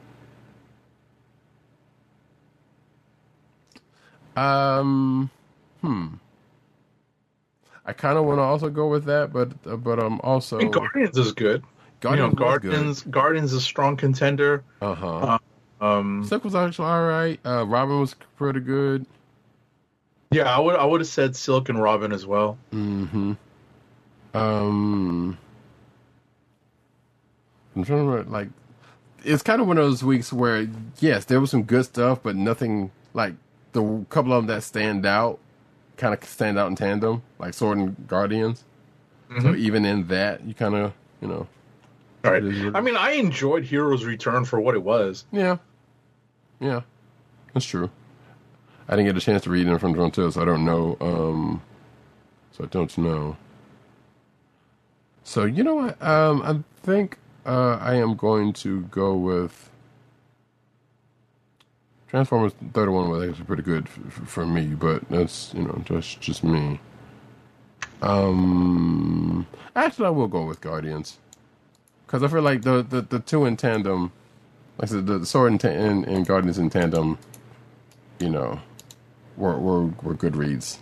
um, 4.35 5.29
hmm. 5.81 6.07
I 7.85 7.93
kind 7.93 8.17
of 8.17 8.25
want 8.25 8.39
to 8.39 8.43
also 8.43 8.69
go 8.69 8.87
with 8.87 9.05
that, 9.05 9.31
but 9.31 9.51
uh, 9.65 9.75
but 9.75 9.99
um 9.99 10.19
also 10.23 10.57
I 10.57 10.63
mean, 10.63 10.71
Guardians 10.71 11.17
is 11.17 11.33
good. 11.33 11.63
Guardians 11.99 12.33
you 12.33 12.39
know, 12.39 12.49
was 12.49 12.59
good. 12.59 12.71
Guardians. 12.71 13.01
Guardians 13.03 13.53
is 13.53 13.59
a 13.59 13.61
strong 13.61 13.95
contender. 13.95 14.63
Uh 14.81 14.95
huh. 14.95 15.37
Um, 15.81 16.23
Silk 16.25 16.43
was 16.43 16.55
actually 16.55 16.87
all 16.87 17.03
right. 17.03 17.39
Uh, 17.45 17.65
Robin 17.65 17.99
was 17.99 18.15
pretty 18.37 18.59
good. 18.59 19.05
yeah, 20.31 20.55
I 20.55 20.59
would 20.59 20.75
I 20.75 20.85
would 20.85 21.01
have 21.01 21.07
said 21.07 21.35
Silk 21.35 21.69
and 21.69 21.81
Robin 21.81 22.11
as 22.11 22.25
well. 22.25 22.57
Mm-hmm. 22.73 23.33
Um, 24.33 25.37
I'm 27.75 27.83
trying 27.83 27.99
to 27.99 28.05
remember, 28.05 28.31
like, 28.31 28.47
it's 29.23 29.43
kind 29.43 29.59
of 29.61 29.67
one 29.67 29.77
of 29.77 29.83
those 29.85 30.03
weeks 30.03 30.31
where, 30.31 30.67
yes, 30.99 31.25
there 31.25 31.39
was 31.41 31.51
some 31.51 31.63
good 31.63 31.85
stuff, 31.85 32.19
but 32.23 32.35
nothing 32.35 32.91
like 33.13 33.33
the 33.73 34.05
couple 34.09 34.31
of 34.33 34.45
them 34.45 34.55
that 34.55 34.61
stand 34.63 35.05
out, 35.05 35.39
kind 35.97 36.13
of 36.13 36.23
stand 36.23 36.57
out 36.59 36.67
in 36.67 36.75
tandem, 36.75 37.21
like 37.39 37.53
Sword 37.53 37.77
and 37.77 38.07
Guardians. 38.07 38.63
So 39.41 39.53
even 39.55 39.83
in 39.85 40.07
that, 40.07 40.43
you 40.45 40.53
kind 40.53 40.75
of, 40.75 40.93
you 41.21 41.27
know, 41.27 41.47
All 42.23 42.31
right. 42.31 42.43
It 42.43 42.55
is 42.55 42.63
what- 42.65 42.75
I 42.75 42.81
mean, 42.81 42.95
I 42.95 43.11
enjoyed 43.11 43.63
Heroes 43.65 44.05
Return 44.05 44.45
for 44.45 44.59
what 44.61 44.75
it 44.75 44.83
was. 44.83 45.25
yeah, 45.31 45.57
yeah, 46.59 46.81
that's 47.53 47.65
true. 47.65 47.89
I 48.87 48.91
didn't 48.95 49.07
get 49.07 49.17
a 49.17 49.19
chance 49.25 49.43
to 49.43 49.49
read 49.49 49.67
it 49.67 49.79
from 49.79 49.93
Frontier, 49.95 50.29
so 50.31 50.41
I 50.41 50.45
don't 50.45 50.63
know. 50.63 50.95
Um, 51.01 51.61
so 52.51 52.63
I 52.63 52.67
don't 52.67 52.95
know. 52.99 53.35
So 55.23 55.43
you 55.45 55.63
know 55.63 55.75
what? 55.75 56.01
Um, 56.01 56.41
I 56.43 56.63
think 56.85 57.17
uh, 57.45 57.77
I 57.81 57.95
am 57.95 58.15
going 58.15 58.53
to 58.53 58.81
go 58.83 59.15
with 59.15 59.69
Transformers 62.07 62.53
Thirty 62.73 62.91
One 62.91 63.09
was 63.09 63.29
actually 63.29 63.45
pretty 63.45 63.63
good 63.63 63.87
f- 63.87 64.27
for 64.27 64.45
me, 64.45 64.67
but 64.67 65.07
that's 65.09 65.53
you 65.53 65.63
know 65.63 65.81
just 65.85 66.21
just 66.21 66.43
me. 66.43 66.79
Um, 68.01 69.47
actually, 69.75 70.07
I 70.07 70.11
will 70.11 70.27
go 70.27 70.45
with 70.45 70.61
Guardians 70.61 71.19
because 72.05 72.23
I 72.23 72.27
feel 72.29 72.41
like 72.43 72.63
the, 72.63 72.83
the, 72.83 73.01
the 73.01 73.19
two 73.19 73.45
in 73.45 73.57
tandem, 73.57 74.11
like 74.77 74.89
I 74.89 74.93
said, 74.93 75.07
the 75.07 75.25
Sword 75.25 75.51
and, 75.53 75.61
ta- 75.61 75.69
and, 75.69 76.05
and 76.07 76.25
Guardians 76.27 76.57
in 76.59 76.69
tandem, 76.69 77.17
you 78.19 78.29
know, 78.29 78.59
were 79.37 79.59
were, 79.59 79.85
were 80.03 80.13
good 80.15 80.35
reads. 80.35 80.79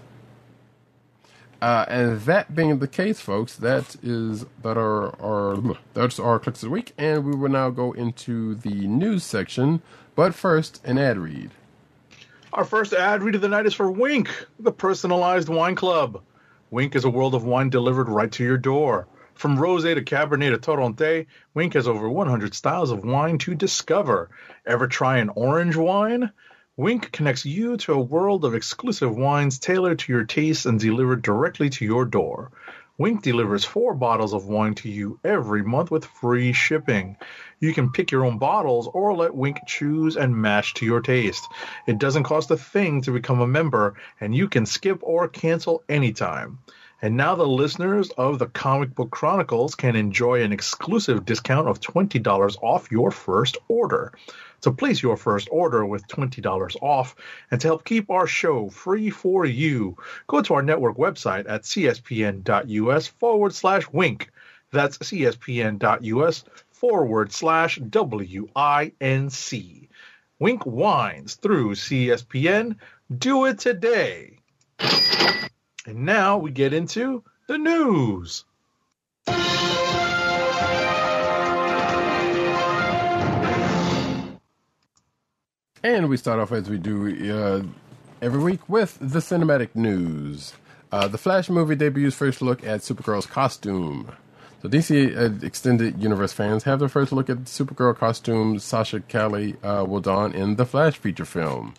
Uh, 1.64 1.86
and 1.88 2.20
that 2.24 2.54
being 2.54 2.80
the 2.80 2.90
case, 2.90 3.22
folks, 3.22 3.56
that 3.56 3.96
is 4.04 4.46
that 4.62 4.78
are 4.78 5.18
our 5.22 5.78
that's 5.94 6.20
our 6.20 6.38
kliqs 6.38 6.56
of 6.56 6.60
the 6.60 6.70
week, 6.70 6.92
and 6.98 7.24
we 7.24 7.34
will 7.34 7.48
now 7.48 7.70
go 7.70 7.94
into 7.94 8.54
the 8.56 8.86
news 8.86 9.24
section. 9.24 9.82
But 10.14 10.36
first, 10.36 10.84
an 10.84 10.98
ad 10.98 11.18
read. 11.18 11.52
Our 12.52 12.66
first 12.66 12.92
ad 12.92 13.24
read 13.24 13.36
of 13.36 13.42
the 13.42 13.48
night 13.48 13.66
is 13.66 13.74
for 13.74 13.90
Winc, 13.90 14.28
the 14.60 14.74
personalized 14.74 15.48
wine 15.48 15.76
club. 15.76 16.22
Winc 16.70 16.98
is 16.98 17.06
a 17.06 17.10
world 17.10 17.34
of 17.34 17.46
wine 17.46 17.70
delivered 17.70 18.10
right 18.10 18.34
to 18.34 18.44
your 18.44 18.58
door. 18.58 19.08
From 19.34 19.58
rosé 19.58 19.96
to 19.96 20.02
cabernet 20.02 20.52
to 20.52 20.58
torronté, 20.58 21.28
Winc 21.54 21.76
has 21.76 21.88
over 21.88 22.10
100 22.10 22.54
styles 22.54 22.92
of 22.92 23.06
wine 23.06 23.38
to 23.38 23.56
discover. 23.56 24.30
Ever 24.66 24.88
try 24.88 25.20
an 25.20 25.30
orange 25.30 25.78
wine? 25.78 26.30
Winc 26.76 27.12
connects 27.12 27.46
you 27.46 27.78
to 27.78 27.94
a 27.94 28.02
world 28.02 28.44
of 28.44 28.56
exclusive 28.56 29.16
wines 29.16 29.60
tailored 29.60 30.00
to 30.00 30.12
your 30.12 30.24
taste 30.24 30.66
and 30.66 30.80
delivered 30.80 31.22
directly 31.22 31.70
to 31.70 31.86
your 31.86 32.04
door. 32.04 32.50
Winc 32.98 33.22
delivers 33.22 33.64
four 33.64 33.94
bottles 33.94 34.34
of 34.34 34.48
wine 34.48 34.74
to 34.74 34.90
you 34.90 35.20
every 35.24 35.62
month 35.62 35.92
with 35.92 36.04
free 36.04 36.52
shipping. 36.52 37.16
You 37.60 37.76
can 37.76 37.92
pick 37.92 38.10
your 38.10 38.26
own 38.26 38.40
bottles 38.40 38.90
or 38.92 39.16
let 39.16 39.36
Winc 39.36 39.60
choose 39.68 40.18
and 40.18 40.36
match 40.36 40.74
to 40.76 40.86
your 40.88 41.02
taste. 41.02 41.48
It 41.86 42.00
doesn't 42.00 42.24
cost 42.24 42.50
a 42.50 42.58
thing 42.58 43.02
to 43.02 43.12
become 43.12 43.40
a 43.40 43.46
member, 43.46 43.94
and 44.20 44.34
you 44.34 44.50
can 44.50 44.66
skip 44.66 44.98
or 45.04 45.28
cancel 45.28 45.84
anytime. 45.88 46.58
And 47.04 47.16
now 47.16 47.36
the 47.36 47.46
listeners 47.46 48.10
of 48.18 48.40
the 48.40 48.48
Comic 48.48 48.96
Book 48.96 49.12
Chronicles 49.12 49.76
can 49.76 49.96
enjoy 49.96 50.42
an 50.42 50.52
exclusive 50.52 51.24
discount 51.24 51.68
of 51.68 51.82
$20 51.82 52.58
off 52.64 52.92
your 52.92 53.12
first 53.12 53.58
order. 53.68 54.12
To 54.64 54.72
place 54.72 55.04
your 55.04 55.18
first 55.18 55.50
order 55.52 55.86
with 55.86 56.08
$20 56.08 56.78
off 56.82 57.16
and 57.52 57.60
to 57.60 57.68
help 57.68 57.84
keep 57.84 58.10
our 58.10 58.26
show 58.26 58.70
free 58.70 59.10
for 59.10 59.46
you, 59.46 59.98
go 60.28 60.42
to 60.42 60.54
our 60.54 60.62
network 60.62 60.96
website 60.96 61.50
at 61.50 61.64
cspn.us 61.64 63.08
forward 63.08 63.54
slash 63.54 63.90
winc. 63.92 64.32
That's 64.72 64.98
cspn.us 65.00 66.46
forward 66.72 67.34
slash 67.34 67.76
W-I-N-C. 67.78 68.30
Winc 70.40 70.66
Wines 70.66 71.36
through 71.36 71.76
CSPN. 71.76 72.78
Do 73.18 73.46
it 73.46 73.60
today. 73.60 74.40
And 75.86 76.06
now 76.06 76.38
we 76.38 76.52
get 76.52 76.72
into 76.72 77.22
the 77.48 77.58
news. 77.58 78.46
And 85.86 86.08
we 86.08 86.16
start 86.16 86.40
off 86.40 86.54
as 86.54 86.70
we 86.70 86.78
do 86.78 87.30
uh, 87.30 87.62
every 88.22 88.42
week 88.42 88.70
with 88.70 88.98
the 89.02 89.20
cinematic 89.20 89.76
news. 89.76 90.54
Uh, 90.94 91.10
the 91.10 91.18
Flash 91.18 91.50
movie 91.50 91.76
debuts 91.76 92.16
first 92.16 92.42
look 92.42 92.64
at 92.64 92.80
Supergirl's 92.80 93.26
costume. 93.26 94.10
So 94.62 94.70
DC 94.70 95.14
uh, 95.14 95.46
Extended 95.46 96.02
Universe 96.02 96.32
fans 96.32 96.64
have 96.64 96.80
their 96.80 96.88
first 96.88 97.12
look 97.12 97.30
at 97.30 97.40
Supergirl 97.40 97.98
costume 97.98 98.60
Sasha 98.60 99.02
Calle 99.02 99.56
uh, 99.62 99.84
will 99.86 100.00
don 100.00 100.32
in 100.32 100.56
the 100.56 100.66
Flash 100.66 100.98
feature 100.98 101.26
film. 101.26 101.74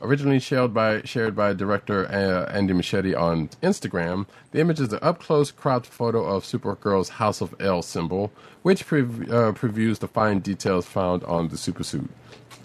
Originally 0.00 0.38
shared 0.38 0.72
by 0.72 1.02
shared 1.02 1.36
by 1.36 1.52
director 1.52 2.06
uh, 2.06 2.50
Andy 2.50 2.72
Muschietti 2.72 3.14
on 3.14 3.48
Instagram, 3.62 4.26
the 4.52 4.60
image 4.60 4.80
is 4.80 4.90
an 4.94 5.00
up-close 5.02 5.50
cropped 5.50 5.86
photo 5.86 6.24
of 6.24 6.44
Supergirl's 6.44 7.10
House 7.10 7.42
of 7.42 7.54
El 7.60 7.82
symbol, 7.82 8.32
which 8.62 8.86
pre- 8.86 9.02
uh, 9.02 9.52
previews 9.52 9.98
the 9.98 10.08
fine 10.08 10.40
details 10.40 10.86
found 10.86 11.24
on 11.24 11.48
the 11.48 11.56
supersuit. 11.56 12.08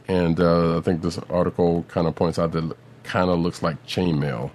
And 0.10 0.40
uh, 0.40 0.78
I 0.78 0.82
think 0.82 1.02
this 1.02 1.20
article 1.30 1.86
kind 1.88 2.08
of 2.08 2.16
points 2.16 2.40
out 2.40 2.52
that 2.54 2.72
it 2.72 2.78
kind 3.04 3.30
of 3.30 3.40
looks 3.40 3.62
like 3.62 3.86
chainmail. 3.86 4.52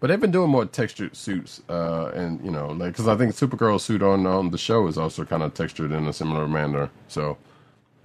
But 0.00 0.08
they've 0.08 0.20
been 0.20 0.30
doing 0.30 0.50
more 0.50 0.66
textured 0.66 1.14
suits, 1.14 1.62
uh, 1.68 2.06
and 2.14 2.44
you 2.44 2.50
know, 2.50 2.68
like 2.68 2.92
because 2.92 3.06
I 3.06 3.16
think 3.16 3.32
Supergirl's 3.32 3.84
suit 3.84 4.02
on 4.02 4.26
on 4.26 4.50
the 4.50 4.58
show 4.58 4.86
is 4.88 4.98
also 4.98 5.24
kind 5.24 5.42
of 5.42 5.54
textured 5.54 5.92
in 5.92 6.06
a 6.06 6.12
similar 6.12 6.48
manner. 6.48 6.90
So, 7.08 7.38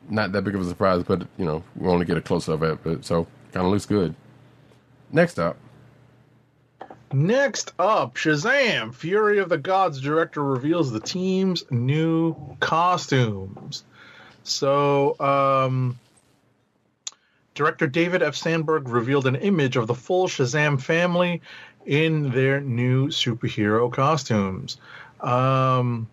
not 0.10 0.32
that 0.32 0.44
big 0.44 0.56
of 0.56 0.62
a 0.62 0.66
surprise, 0.66 1.04
but 1.04 1.28
you 1.38 1.46
know, 1.46 1.64
we 1.76 1.88
only 1.88 2.06
get 2.06 2.18
a 2.18 2.22
close 2.22 2.48
up 2.48 2.62
at 2.64 2.86
it, 2.86 3.06
so 3.06 3.28
kind 3.52 3.66
of 3.66 3.72
looks 3.72 3.86
good. 3.86 4.16
Next 5.12 5.40
up, 5.40 5.58
Next 7.14 7.74
up, 7.78 8.16
Shazam! 8.16 8.94
Fury 8.94 9.40
of 9.40 9.50
the 9.50 9.58
Gods 9.58 10.00
director 10.00 10.42
reveals 10.42 10.92
the 10.92 11.02
team's 11.02 11.64
new 11.70 12.36
costumes. 12.62 13.84
So, 14.44 15.20
um, 15.20 16.00
director 17.62 17.86
David 17.86 18.24
F. 18.24 18.36
Sandberg 18.36 18.90
revealed 18.90 19.28
an 19.28 19.36
image 19.36 19.76
of 19.76 19.86
the 19.86 19.94
full 19.94 20.28
Shazam 20.28 20.82
family 20.82 21.44
in 21.86 22.32
their 22.32 22.60
new 22.60 23.10
superhero 23.10 23.94
costumes. 23.94 24.78
Um, 25.20 26.10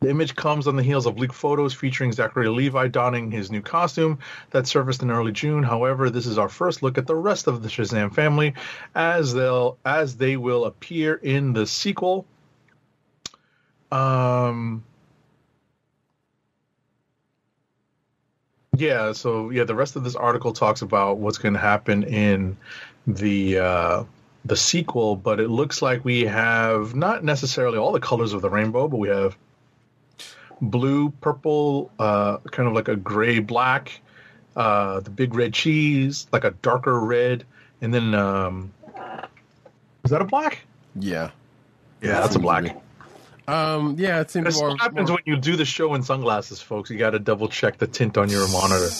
the 0.00 0.10
image 0.10 0.34
comes 0.34 0.66
on 0.66 0.76
the 0.76 0.82
heels 0.82 1.06
of 1.06 1.18
leaked 1.18 1.34
photos 1.34 1.72
featuring 1.72 2.12
Zachary 2.12 2.50
Levi 2.50 2.88
donning 2.88 3.30
his 3.30 3.50
new 3.50 3.62
costume 3.62 4.18
that 4.50 4.66
surfaced 4.66 5.02
in 5.02 5.10
early 5.10 5.32
June. 5.32 5.62
However, 5.62 6.10
this 6.10 6.26
is 6.26 6.36
our 6.36 6.50
first 6.50 6.82
look 6.82 6.98
at 6.98 7.06
the 7.06 7.16
rest 7.16 7.46
of 7.46 7.62
the 7.62 7.70
Shazam 7.70 8.14
family 8.14 8.52
as 8.94 9.32
they'll 9.32 9.78
as 9.86 10.18
they 10.18 10.36
will 10.36 10.66
appear 10.66 11.14
in 11.14 11.54
the 11.54 11.66
sequel. 11.66 12.26
Um 13.90 14.84
Yeah, 18.76 19.12
so 19.12 19.50
yeah, 19.50 19.64
the 19.64 19.74
rest 19.74 19.96
of 19.96 20.04
this 20.04 20.14
article 20.14 20.52
talks 20.52 20.82
about 20.82 21.18
what's 21.18 21.38
going 21.38 21.54
to 21.54 21.60
happen 21.60 22.04
in 22.04 22.56
the 23.06 23.58
uh 23.58 24.04
the 24.44 24.56
sequel, 24.56 25.16
but 25.16 25.38
it 25.38 25.48
looks 25.48 25.82
like 25.82 26.04
we 26.04 26.22
have 26.22 26.94
not 26.94 27.22
necessarily 27.22 27.78
all 27.78 27.92
the 27.92 28.00
colors 28.00 28.32
of 28.32 28.40
the 28.40 28.48
rainbow, 28.48 28.88
but 28.88 28.96
we 28.96 29.08
have 29.08 29.36
blue, 30.60 31.10
purple, 31.20 31.90
uh, 31.98 32.38
kind 32.50 32.68
of 32.68 32.74
like 32.74 32.88
a 32.88 32.96
gray 32.96 33.38
black, 33.40 34.00
uh, 34.56 35.00
the 35.00 35.10
big 35.10 35.34
red 35.34 35.52
cheese, 35.52 36.26
like 36.32 36.44
a 36.44 36.52
darker 36.62 36.98
red, 36.98 37.44
and 37.82 37.92
then 37.92 38.14
um, 38.14 38.72
is 40.04 40.10
that 40.10 40.22
a 40.22 40.24
black? 40.24 40.60
yeah, 40.96 41.30
Yeah, 42.02 42.20
that's 42.20 42.36
a 42.36 42.40
black. 42.40 42.76
Um, 43.52 43.96
yeah, 43.98 44.20
it 44.20 44.30
seems 44.30 44.44
That's 44.44 44.58
more. 44.60 44.70
what 44.70 44.80
happens 44.80 45.08
more- 45.08 45.16
when 45.16 45.34
you 45.34 45.40
do 45.40 45.56
the 45.56 45.64
show 45.64 45.94
in 45.94 46.02
sunglasses, 46.02 46.60
folks. 46.60 46.90
You 46.90 46.98
got 46.98 47.10
to 47.10 47.18
double 47.18 47.48
check 47.48 47.78
the 47.78 47.86
tint 47.86 48.16
on 48.18 48.28
your 48.30 48.48
monitor. 48.48 48.88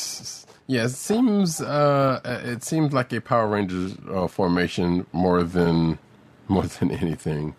Yeah, 0.67 0.85
it 0.85 0.91
seems 0.91 1.61
uh, 1.61 2.21
it 2.45 2.63
seems 2.63 2.93
like 2.93 3.13
a 3.13 3.21
Power 3.21 3.49
Rangers 3.49 3.93
uh, 4.09 4.29
formation 4.29 5.05
more 5.13 5.43
than 5.43 5.99
more 6.47 6.63
than 6.63 6.93
anything. 6.93 7.57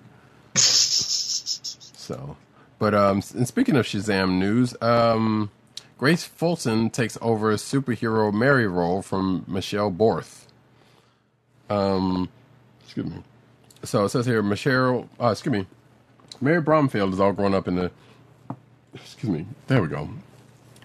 So, 0.56 2.36
but 2.80 2.94
um, 2.94 3.22
and 3.36 3.48
speaking 3.48 3.76
of 3.76 3.86
Shazam 3.86 4.38
news, 4.40 4.76
um, 4.82 5.50
Grace 5.98 6.24
Fulton 6.24 6.90
takes 6.90 7.18
over 7.22 7.52
a 7.52 7.56
superhero 7.56 8.34
Mary 8.34 8.68
role 8.68 9.02
from 9.02 9.44
Michelle 9.48 9.92
Borth. 9.92 10.48
Um, 11.70 12.30
excuse 12.84 13.06
me. 13.06 13.24
So 13.84 14.06
it 14.06 14.10
says 14.10 14.26
here, 14.26 14.42
Michelle. 14.42 15.08
Uh, 15.20 15.28
excuse 15.32 15.54
me. 15.54 15.68
Mary 16.42 16.62
Bromfield 16.62 17.14
is 17.14 17.20
all 17.20 17.34
grown 17.34 17.54
up 17.54 17.68
in 17.68 17.76
the. 17.76 17.92
Excuse 18.96 19.32
me. 19.32 19.46
There 19.68 19.82
we 19.82 19.88
go. 19.90 20.10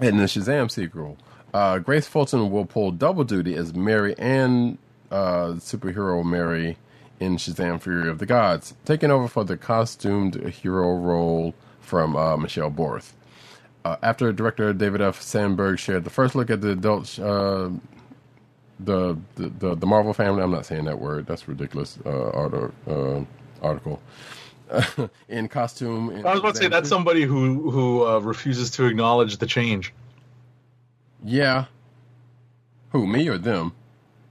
In 0.00 0.18
the 0.18 0.24
Shazam 0.24 0.70
sequel, 0.70 1.16
uh, 1.54 1.78
Grace 1.80 2.06
Fulton 2.06 2.50
will 2.50 2.66
pull 2.66 2.92
double 2.92 3.24
duty 3.24 3.54
as 3.54 3.74
Mary 3.74 4.14
and 4.18 4.78
uh, 5.10 5.54
superhero 5.58 6.24
Mary 6.24 6.76
in 7.20 7.36
Shazam: 7.38 7.80
Fury 7.80 8.08
of 8.10 8.18
the 8.18 8.26
Gods, 8.26 8.74
taking 8.84 9.10
over 9.10 9.28
for 9.28 9.44
the 9.44 9.56
costumed 9.56 10.36
hero 10.48 10.96
role 10.96 11.54
from 11.80 12.16
uh, 12.16 12.36
Michelle 12.36 12.70
Borth. 12.70 13.14
Uh, 13.84 13.96
after 14.02 14.32
director 14.32 14.72
David 14.74 15.00
F. 15.00 15.22
Sandberg 15.22 15.78
shared 15.78 16.04
the 16.04 16.10
first 16.10 16.34
look 16.34 16.50
at 16.50 16.60
the 16.60 16.70
adult, 16.72 17.18
uh, 17.20 17.70
the, 18.80 19.18
the 19.36 19.48
the 19.58 19.74
the 19.76 19.86
Marvel 19.86 20.12
family. 20.14 20.42
I'm 20.42 20.50
not 20.52 20.66
saying 20.66 20.86
that 20.86 21.00
word. 21.00 21.26
That's 21.26 21.48
ridiculous. 21.48 21.98
Uh, 22.04 22.30
arti- 22.30 22.74
uh, 24.70 25.09
in 25.28 25.48
costume. 25.48 26.10
in 26.10 26.26
I 26.26 26.30
was 26.32 26.40
about 26.40 26.55
to 26.55 26.60
say 26.60 26.68
that's 26.68 26.88
somebody 26.88 27.22
who 27.22 27.70
who 27.70 28.06
uh, 28.06 28.18
refuses 28.18 28.70
to 28.72 28.86
acknowledge 28.86 29.38
the 29.38 29.47
change. 29.47 29.93
Yeah. 31.24 31.66
Who, 32.90 33.06
me 33.06 33.28
or 33.28 33.38
them? 33.38 33.72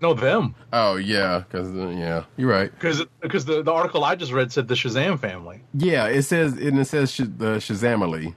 No, 0.01 0.13
them, 0.13 0.55
Oh, 0.73 0.97
yeah, 0.97 1.39
because, 1.39 1.69
uh, 1.75 1.87
yeah, 1.87 2.25
you're 2.37 2.49
right. 2.49 2.71
because 2.71 3.03
because 3.21 3.45
the, 3.45 3.63
the 3.63 3.71
article 3.71 4.03
I 4.03 4.15
just 4.15 4.31
read 4.33 4.51
said 4.51 4.67
the 4.67 4.75
Shazam 4.75 5.19
family. 5.19 5.61
Yeah, 5.73 6.07
it 6.07 6.23
says, 6.23 6.53
and 6.53 6.77
it 6.79 6.85
says 6.85 7.11
sh- 7.11 7.21
the 7.37 7.55
Shazamily 7.57 8.35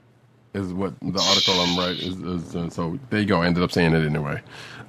is 0.54 0.72
what 0.72 0.94
the 1.00 1.20
article 1.20 1.54
I'm 1.54 1.78
right 1.78 1.98
is, 1.98 2.16
is 2.22 2.56
uh, 2.56 2.70
so 2.70 2.98
there 3.10 3.20
you 3.20 3.26
go. 3.26 3.42
I 3.42 3.46
ended 3.46 3.62
up 3.62 3.72
saying 3.72 3.92
it 3.92 4.06
anyway. 4.06 4.40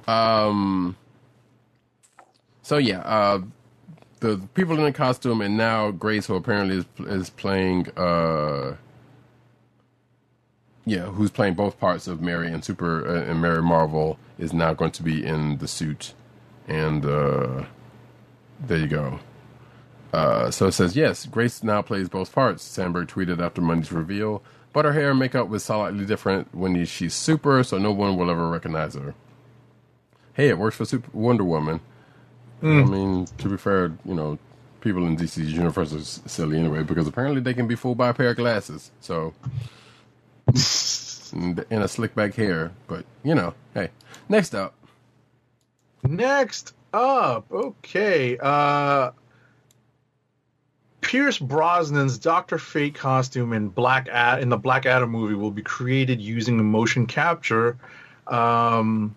Um, 0.06 0.96
so 2.62 2.78
yeah, 2.78 3.00
uh, 3.00 3.40
the 4.20 4.40
people 4.54 4.76
in 4.76 4.84
the 4.84 4.92
costume, 4.92 5.40
and 5.40 5.56
now 5.56 5.90
Grace, 5.90 6.26
who 6.26 6.34
apparently 6.34 6.78
is, 6.78 6.84
is 7.06 7.30
playing, 7.30 7.88
uh, 7.96 8.76
yeah, 10.84 11.06
who's 11.06 11.30
playing 11.30 11.54
both 11.54 11.78
parts 11.80 12.06
of 12.06 12.20
Mary 12.20 12.52
and 12.52 12.64
Super 12.64 13.06
uh, 13.06 13.22
and 13.22 13.40
Mary 13.40 13.62
Marvel, 13.62 14.18
is 14.38 14.52
now 14.52 14.72
going 14.74 14.92
to 14.92 15.02
be 15.02 15.24
in 15.24 15.58
the 15.58 15.68
suit, 15.68 16.14
and 16.68 17.04
uh, 17.04 17.64
there 18.60 18.78
you 18.78 18.88
go. 18.88 19.20
Uh, 20.12 20.50
so 20.50 20.66
it 20.66 20.72
says, 20.72 20.96
yes, 20.96 21.26
Grace 21.26 21.62
now 21.62 21.82
plays 21.82 22.08
both 22.08 22.32
parts, 22.32 22.62
Sandberg 22.62 23.08
tweeted 23.08 23.40
after 23.40 23.60
Monday's 23.60 23.92
reveal. 23.92 24.42
But 24.72 24.84
her 24.84 24.92
hair 24.92 25.10
and 25.10 25.18
makeup 25.18 25.48
was 25.48 25.64
slightly 25.64 26.04
different 26.04 26.54
when 26.54 26.84
she's 26.84 27.14
super, 27.14 27.62
so 27.64 27.78
no 27.78 27.90
one 27.90 28.16
will 28.16 28.30
ever 28.30 28.48
recognize 28.48 28.94
her. 28.94 29.14
Hey, 30.34 30.48
it 30.48 30.58
works 30.58 30.76
for 30.76 30.84
super 30.84 31.10
Wonder 31.12 31.42
Woman. 31.44 31.80
I 32.62 32.84
mean, 32.84 33.26
to 33.38 33.48
be 33.48 33.56
fair, 33.56 33.92
you 34.04 34.14
know, 34.14 34.38
people 34.80 35.06
in 35.06 35.16
DC's 35.16 35.52
universe 35.52 35.92
are 35.92 36.28
silly 36.28 36.58
anyway, 36.58 36.82
because 36.82 37.06
apparently 37.06 37.40
they 37.40 37.54
can 37.54 37.66
be 37.66 37.74
fooled 37.74 37.98
by 37.98 38.08
a 38.08 38.14
pair 38.14 38.30
of 38.30 38.36
glasses. 38.36 38.90
So, 39.00 39.34
and 41.32 41.64
a 41.70 41.88
slick 41.88 42.14
back 42.14 42.34
hair. 42.34 42.72
But, 42.86 43.04
you 43.22 43.34
know, 43.34 43.54
hey. 43.74 43.90
Next 44.28 44.54
up. 44.54 44.74
Next 46.02 46.74
up, 46.92 47.50
okay. 47.52 48.38
Uh 48.40 49.12
Pierce 51.00 51.38
Brosnan's 51.38 52.18
Doctor 52.18 52.58
Fate 52.58 52.94
costume 52.94 53.52
in 53.52 53.68
Black 53.68 54.08
Ad- 54.08 54.42
in 54.42 54.48
the 54.48 54.56
Black 54.56 54.86
Adam 54.86 55.10
movie 55.10 55.34
will 55.34 55.50
be 55.50 55.62
created 55.62 56.20
using 56.20 56.64
motion 56.64 57.06
capture. 57.06 57.76
Um, 58.26 59.16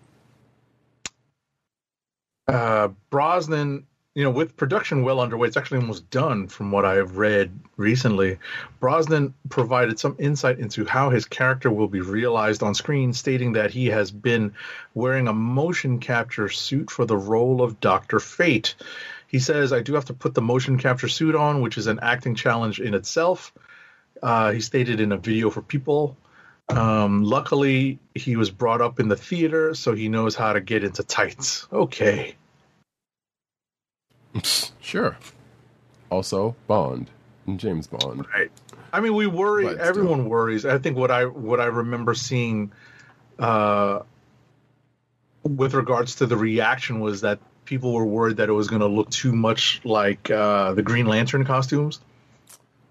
uh, 2.48 2.88
Brosnan, 3.10 3.86
you 4.14 4.22
know, 4.22 4.30
with 4.30 4.56
production 4.56 5.02
well 5.02 5.20
underway, 5.20 5.48
it's 5.48 5.56
actually 5.56 5.78
almost 5.78 6.08
done 6.10 6.46
from 6.46 6.70
what 6.70 6.84
I've 6.84 7.16
read 7.16 7.58
recently. 7.76 8.38
Brosnan 8.78 9.34
provided 9.48 9.98
some 9.98 10.16
insight 10.18 10.58
into 10.58 10.84
how 10.84 11.10
his 11.10 11.24
character 11.24 11.70
will 11.70 11.88
be 11.88 12.00
realized 12.00 12.62
on 12.62 12.74
screen, 12.74 13.12
stating 13.12 13.54
that 13.54 13.72
he 13.72 13.86
has 13.86 14.10
been 14.10 14.54
wearing 14.94 15.26
a 15.26 15.32
motion 15.32 15.98
capture 15.98 16.48
suit 16.48 16.90
for 16.90 17.04
the 17.04 17.16
role 17.16 17.62
of 17.62 17.80
Dr. 17.80 18.20
Fate. 18.20 18.76
He 19.26 19.40
says, 19.40 19.72
I 19.72 19.80
do 19.80 19.94
have 19.94 20.04
to 20.06 20.14
put 20.14 20.34
the 20.34 20.42
motion 20.42 20.78
capture 20.78 21.08
suit 21.08 21.34
on, 21.34 21.60
which 21.60 21.76
is 21.76 21.88
an 21.88 21.98
acting 22.00 22.36
challenge 22.36 22.78
in 22.80 22.94
itself. 22.94 23.52
Uh, 24.22 24.52
he 24.52 24.60
stated 24.60 25.00
in 25.00 25.10
a 25.10 25.16
video 25.16 25.50
for 25.50 25.60
people. 25.60 26.16
Um, 26.68 27.24
luckily, 27.24 27.98
he 28.14 28.36
was 28.36 28.50
brought 28.50 28.80
up 28.80 28.98
in 28.98 29.08
the 29.08 29.16
theater, 29.16 29.74
so 29.74 29.94
he 29.94 30.08
knows 30.08 30.34
how 30.34 30.52
to 30.52 30.60
get 30.60 30.84
into 30.84 31.02
tights. 31.02 31.66
Okay. 31.72 32.36
Sure. 34.80 35.16
Also, 36.10 36.54
Bond. 36.66 37.10
James 37.56 37.86
Bond. 37.86 38.26
Right. 38.34 38.50
I 38.92 39.00
mean, 39.00 39.14
we 39.14 39.26
worry. 39.26 39.64
But 39.64 39.74
still. 39.74 39.86
everyone 39.86 40.28
worries. 40.28 40.64
I 40.66 40.78
think 40.78 40.96
what 40.96 41.10
I 41.10 41.24
what 41.24 41.60
I 41.60 41.66
remember 41.66 42.14
seeing, 42.14 42.72
uh, 43.38 44.00
with 45.42 45.74
regards 45.74 46.16
to 46.16 46.26
the 46.26 46.36
reaction 46.36 47.00
was 47.00 47.22
that 47.22 47.38
people 47.64 47.92
were 47.92 48.04
worried 48.04 48.36
that 48.36 48.48
it 48.48 48.52
was 48.52 48.68
going 48.68 48.80
to 48.80 48.86
look 48.86 49.10
too 49.10 49.32
much 49.32 49.80
like 49.84 50.30
uh, 50.30 50.74
the 50.74 50.82
Green 50.82 51.06
Lantern 51.06 51.44
costumes, 51.44 52.00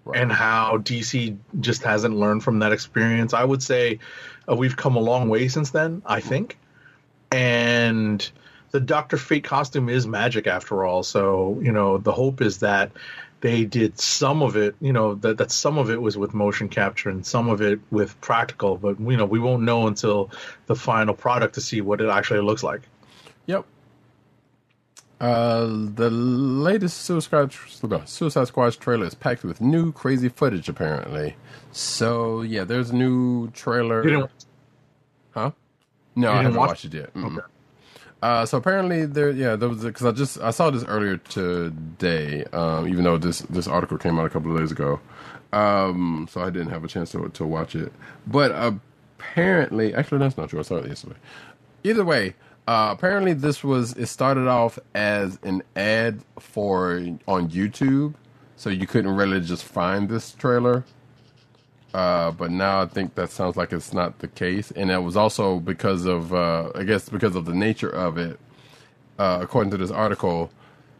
Right. 0.04 0.20
and 0.20 0.30
how 0.30 0.76
DC 0.78 1.38
just 1.60 1.82
hasn't 1.82 2.14
learned 2.14 2.44
from 2.44 2.58
that 2.58 2.72
experience. 2.72 3.32
I 3.32 3.42
would 3.42 3.62
say 3.62 4.00
uh, 4.46 4.54
we've 4.54 4.76
come 4.76 4.96
a 4.96 5.00
long 5.00 5.30
way 5.30 5.48
since 5.48 5.70
then. 5.70 6.02
I 6.04 6.20
think, 6.20 6.58
and 7.32 8.30
the 8.70 8.80
Doctor 8.80 9.16
Fate 9.16 9.44
costume 9.44 9.88
is 9.88 10.06
magic 10.06 10.46
after 10.46 10.84
all. 10.84 11.02
So 11.04 11.58
you 11.62 11.72
know 11.72 11.96
the 11.96 12.12
hope 12.12 12.42
is 12.42 12.58
that 12.58 12.92
they 13.40 13.64
did 13.64 13.98
some 13.98 14.42
of 14.42 14.56
it. 14.56 14.74
You 14.80 14.92
know 14.92 15.14
that 15.14 15.38
that 15.38 15.50
some 15.50 15.78
of 15.78 15.90
it 15.90 16.02
was 16.02 16.18
with 16.18 16.34
motion 16.34 16.68
capture 16.68 17.08
and 17.08 17.24
some 17.24 17.48
of 17.48 17.62
it 17.62 17.80
with 17.90 18.20
practical. 18.20 18.76
But 18.76 19.00
you 19.00 19.16
know 19.16 19.24
we 19.24 19.38
won't 19.38 19.62
know 19.62 19.86
until 19.86 20.30
the 20.66 20.76
final 20.76 21.14
product 21.14 21.54
to 21.54 21.60
see 21.60 21.80
what 21.80 22.00
it 22.00 22.08
actually 22.10 22.40
looks 22.40 22.62
like. 22.62 22.82
Yep. 23.46 23.64
Uh, 25.20 25.64
the 25.94 26.10
latest 26.10 27.02
Suicide 27.02 27.52
Suicide 28.04 28.46
Squad 28.48 28.72
trailer 28.74 29.06
is 29.06 29.14
packed 29.14 29.44
with 29.44 29.60
new 29.60 29.92
crazy 29.92 30.28
footage. 30.28 30.68
Apparently, 30.68 31.36
so 31.72 32.42
yeah, 32.42 32.64
there's 32.64 32.90
a 32.90 32.96
new 32.96 33.48
trailer. 33.50 34.02
You 34.04 34.10
didn't- 34.10 34.30
Huh? 35.32 35.50
No, 36.16 36.30
I 36.32 36.36
haven't 36.42 36.54
watch- 36.54 36.68
watched 36.68 36.84
it 36.86 36.94
yet. 36.94 37.14
Mm-mm. 37.14 37.42
Uh, 38.22 38.46
so 38.46 38.56
apparently 38.58 39.04
there, 39.04 39.30
yeah, 39.30 39.54
there 39.56 39.68
was 39.68 39.84
because 39.84 40.06
I 40.06 40.12
just 40.12 40.40
I 40.40 40.50
saw 40.50 40.70
this 40.70 40.84
earlier 40.84 41.16
today. 41.18 42.44
Um, 42.52 42.88
even 42.88 43.04
though 43.04 43.18
this 43.18 43.40
this 43.42 43.66
article 43.68 43.98
came 43.98 44.18
out 44.18 44.26
a 44.26 44.30
couple 44.30 44.52
of 44.52 44.58
days 44.58 44.72
ago, 44.72 45.00
um, 45.52 46.26
so 46.30 46.40
I 46.40 46.50
didn't 46.50 46.70
have 46.70 46.84
a 46.84 46.88
chance 46.88 47.10
to 47.12 47.28
to 47.28 47.44
watch 47.44 47.74
it. 47.76 47.92
But 48.26 48.50
apparently, 48.52 49.94
actually, 49.94 50.18
that's 50.18 50.36
not 50.36 50.48
true. 50.50 50.58
I 50.60 50.62
saw 50.62 50.76
it 50.76 50.86
yesterday. 50.88 51.16
Either 51.82 52.04
way, 52.04 52.34
uh, 52.66 52.88
apparently 52.92 53.34
this 53.34 53.62
was 53.62 53.92
it 53.94 54.06
started 54.06 54.48
off 54.48 54.78
as 54.94 55.38
an 55.42 55.62
ad 55.76 56.20
for 56.38 56.92
on 57.28 57.48
YouTube, 57.50 58.14
so 58.56 58.70
you 58.70 58.86
couldn't 58.86 59.14
really 59.14 59.40
just 59.40 59.64
find 59.64 60.08
this 60.08 60.32
trailer. 60.32 60.84
Uh, 61.92 62.30
but 62.32 62.50
now 62.50 62.82
I 62.82 62.86
think 62.86 63.14
that 63.14 63.30
sounds 63.30 63.56
like 63.56 63.72
it's 63.72 63.92
not 63.92 64.18
the 64.18 64.28
case, 64.28 64.70
and 64.72 64.90
it 64.90 64.98
was 65.02 65.16
also 65.16 65.60
because 65.60 66.06
of 66.06 66.32
uh, 66.34 66.70
I 66.74 66.84
guess 66.84 67.08
because 67.08 67.36
of 67.36 67.44
the 67.44 67.54
nature 67.54 67.90
of 67.90 68.18
it. 68.18 68.40
Uh, 69.18 69.38
according 69.42 69.70
to 69.70 69.76
this 69.76 69.92
article, 69.92 70.50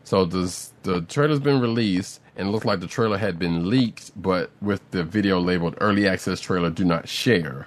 so 0.05 0.25
this 0.25 0.73
the 0.83 1.01
trailer's 1.01 1.41
been 1.41 1.61
released, 1.61 2.21
and 2.37 2.49
it 2.49 2.51
looked 2.53 2.67
like 2.67 2.81
the 2.81 2.87
trailer 2.87 3.19
had 3.19 3.39
been 3.39 3.69
leaked, 3.71 4.13
but 4.21 4.51
with 4.61 4.89
the 4.93 5.03
video 5.03 5.41
labeled 5.41 5.77
"Early 5.81 6.07
Access 6.07 6.41
Trailer 6.41 6.71
Do 6.71 6.85
Not 6.85 7.09
Share." 7.09 7.67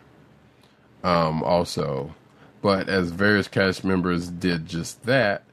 Um, 1.04 1.44
also, 1.44 2.16
but 2.62 2.90
as 2.90 3.12
various 3.12 3.48
cast 3.48 3.84
members 3.84 4.30
did 4.30 4.66
just 4.66 5.04
that, 5.04 5.44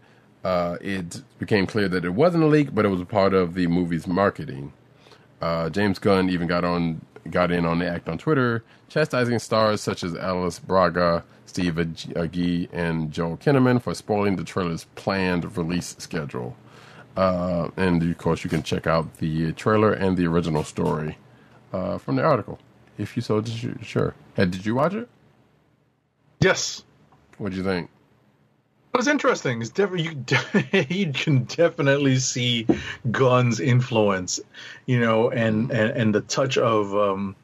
uh, 0.44 0.76
it 0.80 1.22
became 1.38 1.66
clear 1.66 1.88
that 1.88 2.04
it 2.04 2.10
wasn't 2.10 2.42
a 2.42 2.46
leak, 2.46 2.74
but 2.74 2.84
it 2.84 2.88
was 2.88 3.00
a 3.00 3.06
part 3.06 3.32
of 3.34 3.54
the 3.54 3.66
movie's 3.66 4.06
marketing. 4.06 4.72
Uh, 5.40 5.70
James 5.70 5.98
Gunn 5.98 6.28
even 6.30 6.46
got 6.46 6.64
on 6.64 7.00
got 7.30 7.50
in 7.50 7.64
on 7.64 7.78
the 7.78 7.88
act 7.88 8.08
on 8.08 8.18
Twitter, 8.18 8.62
chastising 8.88 9.38
stars 9.38 9.80
such 9.80 10.04
as 10.04 10.14
Alice 10.14 10.58
Braga, 10.58 11.24
Steve 11.46 11.74
Agee, 11.74 12.68
and 12.70 13.10
Joel 13.10 13.38
Kinnaman 13.38 13.80
for 13.80 13.94
spoiling 13.94 14.36
the 14.36 14.44
trailer's 14.44 14.84
planned 14.94 15.56
release 15.56 15.96
schedule. 15.98 16.54
Uh, 17.16 17.70
and 17.78 18.02
of 18.02 18.18
course, 18.18 18.44
you 18.44 18.50
can 18.50 18.62
check 18.62 18.86
out 18.86 19.18
the 19.18 19.52
trailer 19.52 19.92
and 19.92 20.18
the 20.18 20.26
original 20.26 20.64
story 20.64 21.16
uh, 21.72 21.96
from 21.96 22.16
the 22.16 22.22
article 22.22 22.58
if 22.98 23.16
you 23.16 23.22
so 23.22 23.42
sure. 23.82 24.14
Hey, 24.34 24.46
did 24.46 24.64
you 24.64 24.74
watch 24.74 24.94
it? 24.94 25.08
Yes. 26.40 26.84
What 27.38 27.50
did 27.50 27.58
you 27.58 27.64
think? 27.64 27.90
It 28.92 28.96
was 28.98 29.08
interesting. 29.08 29.60
It's 29.60 29.70
def- 29.70 29.98
you, 29.98 30.14
de- 30.14 30.86
you 30.94 31.12
can 31.12 31.44
definitely 31.44 32.16
see 32.18 32.66
Gunn's 33.10 33.58
influence, 33.58 34.40
you 34.86 35.00
know, 35.00 35.30
and, 35.30 35.70
and, 35.72 35.90
and 35.90 36.14
the 36.14 36.20
touch 36.20 36.56
of 36.58 36.94
um, 36.94 37.34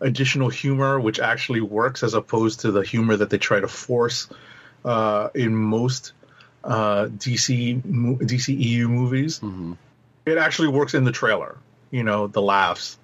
additional 0.00 0.48
humor, 0.48 0.98
which 0.98 1.20
actually 1.20 1.60
works 1.60 2.02
as 2.02 2.14
opposed 2.14 2.60
to 2.60 2.72
the 2.72 2.82
humor 2.82 3.16
that 3.16 3.30
they 3.30 3.38
try 3.38 3.60
to 3.60 3.68
force 3.68 4.28
uh, 4.84 5.28
in 5.34 5.54
most 5.54 6.12
uh, 6.64 7.06
DC 7.06 7.82
DCEU 7.82 8.88
movies. 8.88 9.40
It 10.26 10.38
actually 10.38 10.68
works 10.68 10.94
in 10.94 11.04
the 11.04 11.12
trailer, 11.12 11.56
you 11.90 12.02
know, 12.02 12.26
the 12.26 12.42
laughs. 12.42 12.98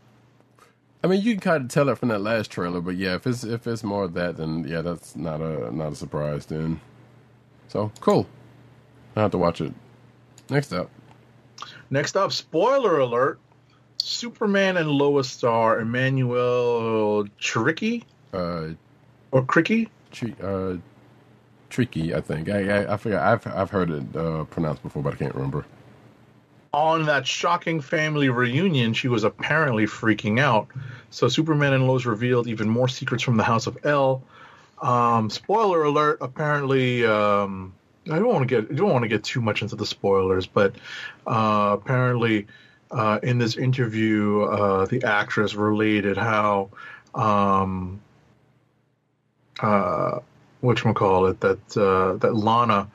I 1.03 1.07
mean, 1.07 1.23
you 1.23 1.33
can 1.33 1.41
kind 1.41 1.63
of 1.65 1.69
tell 1.71 1.89
it 1.89 1.97
from 1.99 2.09
that 2.09 2.21
last 2.21 2.51
trailer, 2.51 2.81
but 2.81 2.97
yeah, 2.97 3.15
if 3.15 3.27
it's 3.27 3.43
if 3.45 3.67
it's 3.67 3.83
more 3.83 4.05
of 4.05 4.15
that, 4.15 4.37
then 4.37 4.65
yeah, 4.69 4.83
that's 4.83 5.17
not 5.17 5.41
a 5.41 5.75
not 5.75 5.93
a 5.93 5.97
surprise. 5.97 6.47
Then, 6.47 6.81
so 7.69 7.91
cool. 8.01 8.27
I 9.17 9.23
have 9.23 9.31
to 9.33 9.39
watch 9.39 9.61
it. 9.61 9.73
Next 10.51 10.73
up, 10.73 10.91
Next 11.91 12.17
up, 12.17 12.33
spoiler 12.33 12.99
alert: 12.99 13.41
Superman 13.99 14.77
and 14.77 14.91
Lois 14.91 15.31
star 15.31 15.81
Emmanuel 15.81 17.27
Tricky 17.39 18.05
uh, 18.35 18.69
or 19.33 19.45
Cricky. 19.45 19.89
tri- 20.13 20.35
uh, 20.43 20.77
tricky. 21.71 22.15
I 22.15 22.21
think 22.21 22.51
I 22.51 22.83
I, 22.83 22.95
I 22.95 22.97
forgot. 22.99 23.23
I've 23.23 23.47
I've 23.55 23.71
heard 23.71 23.91
it 23.91 24.17
uh, 24.17 24.45
pronounced 24.45 24.83
before, 24.83 25.03
but 25.03 25.15
I 25.15 25.17
can't 25.17 25.35
remember. 25.35 25.65
On 26.73 27.07
that 27.07 27.27
shocking 27.27 27.81
family 27.81 28.29
reunion, 28.29 28.93
she 28.93 29.09
was 29.09 29.25
apparently 29.25 29.87
freaking 29.87 30.39
out. 30.39 30.69
So 31.11 31.27
Superman 31.29 31.73
and 31.73 31.89
Lois 31.89 32.07
revealed 32.07 32.47
even 32.47 32.69
more 32.69 32.89
secrets 32.89 33.25
from 33.25 33.37
the 33.37 33.43
House 33.43 33.67
of 33.67 33.85
El. 33.85 34.23
Um, 34.81 35.31
spoiler 35.31 35.83
alert! 35.83 36.19
Apparently, 36.21 37.05
um, 37.05 37.75
I 38.11 38.19
don't 38.19 38.29
want 38.29 38.49
to 38.49 38.63
get 38.63 38.75
don't 38.75 38.91
want 38.91 39.03
to 39.03 39.09
get 39.09 39.25
too 39.25 39.41
much 39.41 39.63
into 39.63 39.77
the 39.77 39.85
spoilers, 39.85 40.47
but 40.47 40.77
uh, 41.27 41.77
apparently, 41.81 42.47
uh, 42.91 43.19
in 43.23 43.39
this 43.39 43.57
interview, 43.57 44.43
uh, 44.43 44.87
the 44.87 45.03
actress 45.05 45.55
related 45.55 46.17
how 46.17 46.71
um, 47.15 48.01
uh, 49.61 50.21
what 50.61 50.79
call 50.95 51.27
it 51.27 51.41
that 51.41 51.77
uh, 51.77 52.15
that 52.19 52.35
Lana 52.35 52.89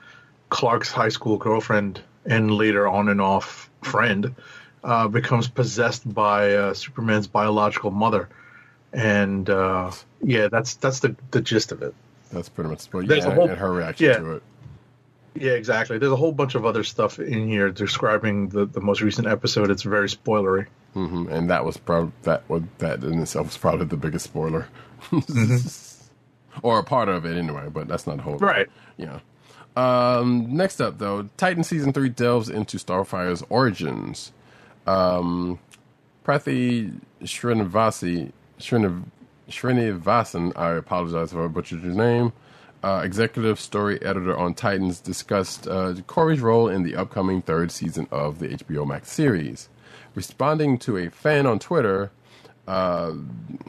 Clark's 0.50 0.92
high 0.92 1.10
school 1.10 1.38
girlfriend 1.38 2.02
and 2.26 2.52
later 2.52 2.88
on 2.88 3.10
and 3.10 3.22
off 3.22 3.70
friend 3.82 4.36
uh, 4.84 5.08
becomes 5.08 5.48
possessed 5.48 6.12
by 6.14 6.54
uh, 6.56 6.74
Superman's 6.74 7.28
biological 7.28 7.92
mother, 7.92 8.30
and 8.94 9.50
uh, 9.50 9.92
yeah, 10.22 10.48
that's 10.48 10.76
that's 10.76 11.00
the 11.00 11.16
the 11.32 11.42
gist 11.42 11.72
of 11.72 11.82
it. 11.82 11.94
That's 12.32 12.50
pretty 12.50 12.70
much. 12.70 12.90
There's 12.90 13.26
Yeah, 13.26 13.34
whole- 13.34 13.50
and 13.50 13.58
her 13.58 13.72
reaction 13.72 14.06
yeah. 14.08 14.18
to 14.18 14.32
it. 14.38 14.44
Yeah, 15.38 15.52
exactly. 15.52 15.98
There's 15.98 16.14
a 16.14 16.16
whole 16.16 16.32
bunch 16.32 16.56
of 16.56 16.66
other 16.66 16.84
stuff 16.86 17.20
in 17.20 17.50
here 17.50 17.70
describing 17.70 18.48
the, 18.48 18.66
the 18.66 18.80
most 18.80 19.02
recent 19.02 19.28
episode. 19.28 19.70
It's 19.70 19.84
very 19.84 20.08
spoilery. 20.08 20.68
hmm 20.94 21.28
And 21.30 21.50
that 21.50 21.66
was 21.66 21.76
probably 21.76 22.14
that 22.24 22.48
was 22.50 22.64
that 22.78 23.04
in 23.04 23.20
itself 23.22 23.48
was 23.48 23.58
probably 23.58 23.86
the 23.86 23.98
biggest 23.98 24.26
spoiler, 24.26 24.68
or 26.64 26.80
a 26.80 26.84
part 26.84 27.10
of 27.10 27.26
it 27.26 27.38
anyway. 27.38 27.68
But 27.72 27.88
that's 27.88 28.08
not 28.08 28.18
the 28.18 28.24
whole 28.24 28.38
Right. 28.38 28.68
Yeah. 28.98 29.20
Um, 29.76 30.56
next 30.56 30.80
up, 30.80 31.00
though, 31.00 31.30
Titan 31.38 31.64
season 31.64 31.92
three 31.92 32.10
delves 32.10 32.50
into 32.50 32.78
Starfire's 32.78 33.44
origins. 33.50 34.32
Um, 34.88 35.60
Prathi 36.26 37.00
Srinivasi 37.24 38.32
Sriniv, 38.60 39.04
Srinivasan, 39.50 40.54
I 40.56 40.72
apologize 40.72 41.34
if 41.34 41.38
I 41.38 41.48
butchered 41.48 41.84
your 41.84 41.94
name. 41.94 42.34
Uh, 42.84 43.02
executive 43.04 43.60
story 43.60 44.02
editor 44.04 44.38
on 44.38 44.54
Titans 44.54 45.00
discussed 45.00 45.68
uh, 45.68 45.96
Kory's 46.08 46.40
role 46.42 46.68
in 46.70 46.84
the 46.84 46.96
upcoming 46.96 47.42
third 47.42 47.72
season 47.72 48.08
of 48.12 48.40
the 48.40 48.50
HBO 48.50 48.88
Max 48.88 49.12
series. 49.12 49.70
Responding 50.14 50.78
to 50.80 50.98
a 50.98 51.10
fan 51.10 51.46
on 51.46 51.60
Twitter, 51.60 52.12
uh, 52.68 53.14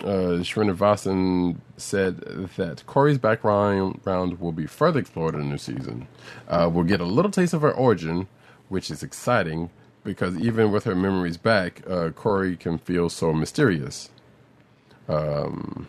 uh, 0.02 0.40
Srinivasan 0.42 1.56
said 1.76 2.18
that 2.56 2.84
Kory's 2.86 3.18
background 3.18 4.00
round 4.04 4.40
will 4.40 4.52
be 4.52 4.66
further 4.66 5.00
explored 5.00 5.34
in 5.34 5.40
the 5.40 5.46
new 5.46 5.58
season. 5.58 6.08
Uh, 6.48 6.70
we'll 6.72 6.84
get 6.84 7.00
a 7.00 7.04
little 7.04 7.30
taste 7.30 7.52
of 7.52 7.62
her 7.62 7.72
origin, 7.72 8.26
which 8.68 8.90
is 8.90 9.02
exciting 9.02 9.70
because 10.04 10.38
even 10.38 10.70
with 10.70 10.84
her 10.84 10.94
memories 10.94 11.36
back, 11.36 11.82
uh, 11.88 12.10
Kory 12.10 12.56
can 12.56 12.78
feel 12.78 13.08
so 13.08 13.32
mysterious. 13.32 14.10
Um, 15.08 15.88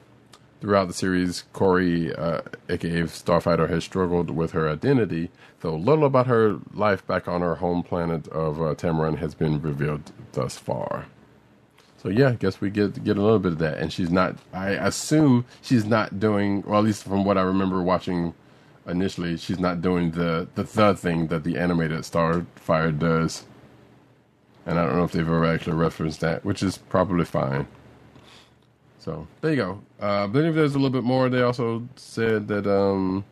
throughout 0.59 0.87
the 0.87 0.93
series, 0.93 1.43
Kory, 1.53 2.13
uh, 2.13 2.41
aka 2.67 3.03
Starfighter, 3.03 3.69
has 3.69 3.83
struggled 3.83 4.31
with 4.31 4.51
her 4.51 4.67
identity, 4.67 5.29
though 5.61 5.75
little 5.75 6.05
about 6.05 6.27
her 6.27 6.57
life 6.73 7.05
back 7.05 7.27
on 7.27 7.41
her 7.41 7.55
home 7.55 7.83
planet 7.83 8.27
of 8.29 8.59
uh, 8.59 8.75
Tamaran 8.75 9.19
has 9.19 9.35
been 9.35 9.61
revealed 9.61 10.11
thus 10.33 10.57
far. 10.57 11.05
So 11.97 12.09
yeah, 12.09 12.29
I 12.29 12.33
guess 12.33 12.61
we 12.61 12.69
get 12.71 13.03
get 13.03 13.17
a 13.17 13.21
little 13.21 13.39
bit 13.39 13.53
of 13.53 13.59
that, 13.59 13.79
and 13.79 13.93
she's 13.93 14.11
not. 14.11 14.37
I 14.53 14.71
assume 14.71 15.45
she's 15.61 15.85
not 15.85 16.19
doing, 16.19 16.63
or 16.67 16.75
at 16.77 16.83
least 16.85 17.03
from 17.03 17.25
what 17.25 17.37
I 17.37 17.43
remember 17.43 17.81
watching 17.83 18.33
initially, 18.87 19.37
she's 19.37 19.59
not 19.59 19.81
doing 19.81 20.11
the 20.11 20.47
the 20.55 20.63
the 20.63 20.95
thing 20.95 21.27
that 21.27 21.43
the 21.43 21.57
animated 21.57 22.01
Starfire 22.01 22.97
does. 22.97 23.45
And 24.65 24.79
I 24.79 24.85
don't 24.85 24.97
know 24.97 25.05
if 25.05 25.13
they've 25.13 25.27
ever 25.27 25.45
actually 25.45 25.75
referenced 25.77 26.21
that, 26.21 26.45
which 26.45 26.63
is 26.63 26.77
probably 26.77 27.25
fine. 27.25 27.67
So 28.99 29.27
there 29.41 29.51
you 29.51 29.57
go. 29.57 29.81
Uh, 30.01 30.25
I 30.25 30.27
believe 30.27 30.55
there's 30.55 30.75
a 30.75 30.79
little 30.79 30.91
bit 30.91 31.03
more. 31.03 31.29
They 31.29 31.41
also 31.43 31.87
said 31.97 32.47
that 32.49 32.67
um, 32.67 33.23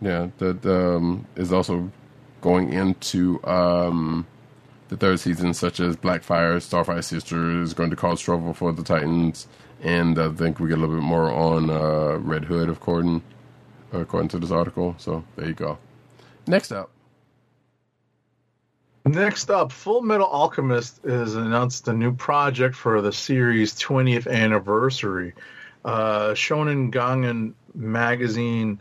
Yeah, 0.00 0.28
that 0.38 0.64
um, 0.66 1.26
is 1.36 1.52
also 1.52 1.90
going 2.40 2.72
into 2.72 3.44
um, 3.44 4.26
the 4.88 4.96
third 4.96 5.20
season, 5.20 5.54
such 5.54 5.80
as 5.80 5.96
Blackfire, 5.96 6.56
Starfire 6.56 7.02
Sister 7.02 7.62
is 7.62 7.74
going 7.74 7.90
to 7.90 7.96
cause 7.96 8.20
trouble 8.20 8.52
for 8.52 8.72
the 8.72 8.82
Titans, 8.82 9.48
and 9.82 10.18
I 10.18 10.30
think 10.30 10.60
we 10.60 10.68
get 10.68 10.78
a 10.78 10.80
little 10.80 10.96
bit 10.96 11.04
more 11.04 11.32
on 11.32 11.70
uh, 11.70 12.18
Red 12.18 12.44
Hood, 12.44 12.68
according 12.68 13.22
according 13.92 14.28
to 14.28 14.38
this 14.38 14.50
article. 14.50 14.94
So 14.98 15.24
there 15.36 15.46
you 15.46 15.54
go. 15.54 15.78
Next 16.46 16.72
up, 16.72 16.90
Next 19.06 19.50
up, 19.50 19.70
Fullmetal 19.70 20.26
Alchemist 20.32 21.02
has 21.04 21.34
announced 21.34 21.88
a 21.88 21.92
new 21.92 22.14
project 22.14 22.74
for 22.74 23.02
the 23.02 23.12
series' 23.12 23.74
20th 23.74 24.26
anniversary. 24.26 25.34
Uh, 25.84 26.30
Shonen 26.30 26.90
Gangan 26.90 27.52
magazine 27.74 28.80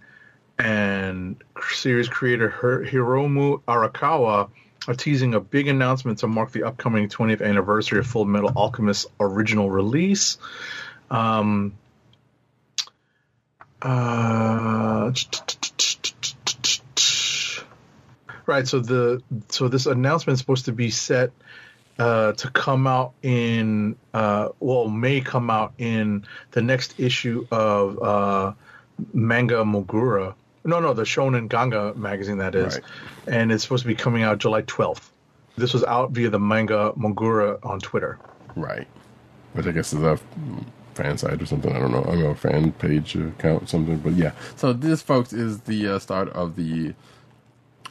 and 0.57 1.35
series 1.69 2.07
creator 2.07 2.47
Hir- 2.47 2.85
Hiromu 2.85 3.61
Arakawa 3.67 4.49
are 4.87 4.93
teasing 4.93 5.33
a 5.33 5.39
big 5.39 5.67
announcement 5.67 6.19
to 6.19 6.27
mark 6.27 6.51
the 6.51 6.63
upcoming 6.63 7.09
20th 7.09 7.41
anniversary 7.41 7.99
of 7.99 8.07
Fullmetal 8.07 8.55
Alchemist 8.55 9.07
original 9.19 9.69
release. 9.69 10.37
Um, 11.09 11.73
uh, 13.81 15.11
right. 18.45 18.67
So 18.67 18.79
the 18.79 19.21
so 19.49 19.67
this 19.67 19.85
announcement 19.85 20.35
is 20.35 20.39
supposed 20.39 20.65
to 20.65 20.71
be 20.71 20.89
set 20.89 21.31
uh, 21.99 22.33
to 22.33 22.49
come 22.49 22.87
out 22.87 23.13
in 23.21 23.95
uh, 24.13 24.49
well 24.59 24.87
may 24.87 25.21
come 25.21 25.49
out 25.49 25.73
in 25.77 26.25
the 26.51 26.61
next 26.61 26.99
issue 26.99 27.45
of 27.51 28.01
uh, 28.01 28.53
Manga 29.13 29.63
Mogura. 29.63 30.35
No, 30.65 30.79
no, 30.79 30.93
the 30.93 31.03
Shonen 31.03 31.49
Ganga 31.49 31.93
magazine 31.95 32.37
that 32.37 32.55
is, 32.55 32.75
Right. 32.75 32.83
and 33.27 33.51
it's 33.51 33.63
supposed 33.63 33.83
to 33.83 33.87
be 33.87 33.95
coming 33.95 34.23
out 34.23 34.37
July 34.37 34.61
12th. 34.63 35.09
This 35.57 35.73
was 35.73 35.83
out 35.83 36.11
via 36.11 36.29
the 36.29 36.39
Manga 36.39 36.93
Mogura 36.97 37.59
on 37.65 37.79
Twitter. 37.79 38.17
right? 38.55 38.87
Which 39.53 39.67
I 39.67 39.71
guess 39.71 39.93
is 39.93 40.01
a 40.01 40.17
fan 40.95 41.17
site 41.17 41.41
or 41.41 41.45
something. 41.45 41.75
I 41.75 41.79
don't 41.79 41.91
know. 41.91 42.03
I'm 42.07 42.25
a 42.25 42.33
fan 42.35 42.71
page 42.73 43.15
account 43.15 43.63
or 43.63 43.67
something. 43.67 43.97
But 43.99 44.13
yeah, 44.13 44.31
so 44.55 44.73
this, 44.73 45.01
folks, 45.01 45.31
is 45.33 45.59
the 45.61 45.87
uh, 45.89 45.99
start 45.99 46.29
of 46.29 46.55
the 46.55 46.93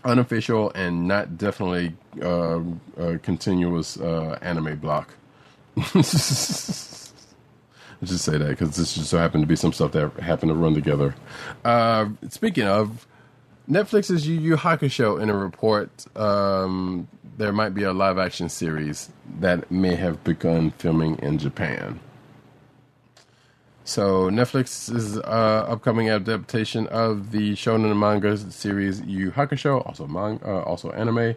unofficial 0.05 0.73
and 0.75 1.07
not 1.07 1.39
definitely 1.39 1.94
uh, 2.20 2.60
uh, 2.99 3.18
continuous 3.23 3.97
uh, 4.01 4.39
anime 4.42 4.76
block. 4.78 5.15
Let's 8.03 8.11
just 8.11 8.25
say 8.25 8.37
that 8.37 8.49
because 8.49 8.77
this 8.77 8.95
just 8.95 9.11
so 9.11 9.17
happened 9.17 9.45
to 9.45 9.47
be 9.47 9.55
some 9.55 9.73
stuff 9.73 9.93
that 9.93 10.15
happened 10.15 10.51
to 10.51 10.57
run 10.57 10.75
together. 10.75 11.15
Uh, 11.65 12.09
speaking 12.29 12.67
of 12.67 13.07
Netflix's 13.71 14.27
Yu 14.27 14.41
Yu 14.41 14.57
Hakusho, 14.57 15.23
in 15.23 15.31
a 15.31 15.37
report, 15.37 16.05
um, 16.17 17.07
there 17.39 17.53
might 17.53 17.75
be 17.75 17.85
a 17.85 17.93
live 17.93 18.19
action 18.19 18.49
series 18.49 19.11
that 19.39 19.71
may 19.71 19.95
have 19.95 20.25
begun 20.25 20.73
filming 20.73 21.17
in 21.21 21.39
Japan. 21.39 22.01
So 23.85 24.29
Netflix's 24.31 25.19
uh, 25.19 25.67
upcoming 25.69 26.11
adaptation 26.11 26.89
of 26.89 27.31
the 27.31 27.53
shonen 27.53 27.97
manga 27.97 28.37
series 28.37 29.01
Yu 29.03 29.31
Hakusho, 29.31 29.87
also 29.87 30.09
manga, 30.09 30.45
uh, 30.45 30.63
also 30.63 30.91
anime, 30.91 31.37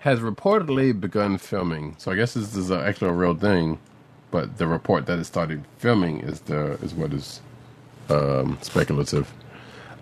has 0.00 0.20
reportedly 0.20 0.98
begun 0.98 1.38
filming. 1.38 1.94
So 1.96 2.12
I 2.12 2.16
guess 2.16 2.34
this 2.34 2.54
is 2.54 2.70
actually 2.70 3.08
a 3.08 3.14
real 3.14 3.34
thing, 3.34 3.78
but 4.32 4.58
the 4.58 4.66
report 4.66 5.06
that 5.06 5.20
it 5.20 5.24
started 5.24 5.62
filming 5.78 6.20
is 6.20 6.40
the 6.40 6.72
is 6.82 6.92
what 6.94 7.12
is 7.12 7.40
um, 8.08 8.58
speculative. 8.62 9.32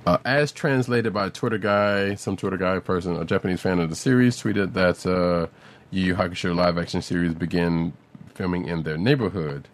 Uh, 0.06 0.16
as 0.24 0.50
translated 0.50 1.12
by 1.12 1.26
a 1.26 1.30
Twitter 1.30 1.58
guy, 1.58 2.14
some 2.14 2.36
Twitter 2.36 2.56
guy 2.56 2.78
person, 2.78 3.16
a 3.16 3.24
Japanese 3.26 3.60
fan 3.60 3.78
of 3.78 3.90
the 3.90 3.96
series, 3.96 4.42
tweeted 4.42 4.72
that 4.72 5.04
uh, 5.04 5.46
Yu 5.90 6.04
Yu 6.06 6.14
Hakusho 6.14 6.54
live 6.54 6.78
action 6.78 7.02
series 7.02 7.34
began 7.34 7.92
filming 8.34 8.66
in 8.66 8.84
their 8.84 8.96
neighborhood. 8.96 9.68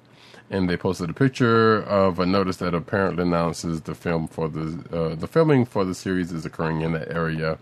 And 0.51 0.69
they 0.69 0.77
posted 0.77 1.11
a 1.11 1.13
picture 1.13 1.83
of 1.83 2.19
a 2.19 2.27
notice 2.27 2.57
that 2.59 2.75
apparently 2.75 3.23
announces 3.23 3.83
the 3.83 3.95
film 3.95 4.27
for 4.27 4.49
the 4.49 4.83
uh, 4.93 5.15
the 5.17 5.27
filming 5.27 5.65
for 5.65 5.85
the 5.85 5.95
series 5.95 6.33
is 6.33 6.47
occurring 6.47 6.81
in 6.81 6.93
that 6.93 7.11
area. 7.11 7.59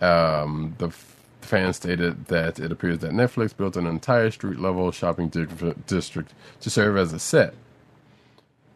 Um, 0.00 0.74
the 0.78 0.92
fan 1.40 1.72
stated 1.72 2.26
that 2.26 2.58
it 2.58 2.72
appears 2.72 2.98
that 2.98 3.12
Netflix 3.12 3.56
built 3.56 3.76
an 3.76 3.86
entire 3.86 4.30
street 4.30 4.58
level 4.58 4.90
shopping 4.90 5.28
di- 5.28 5.46
district 5.86 6.34
to 6.60 6.70
serve 6.70 6.96
as 6.96 7.12
a 7.12 7.18
set. 7.18 7.54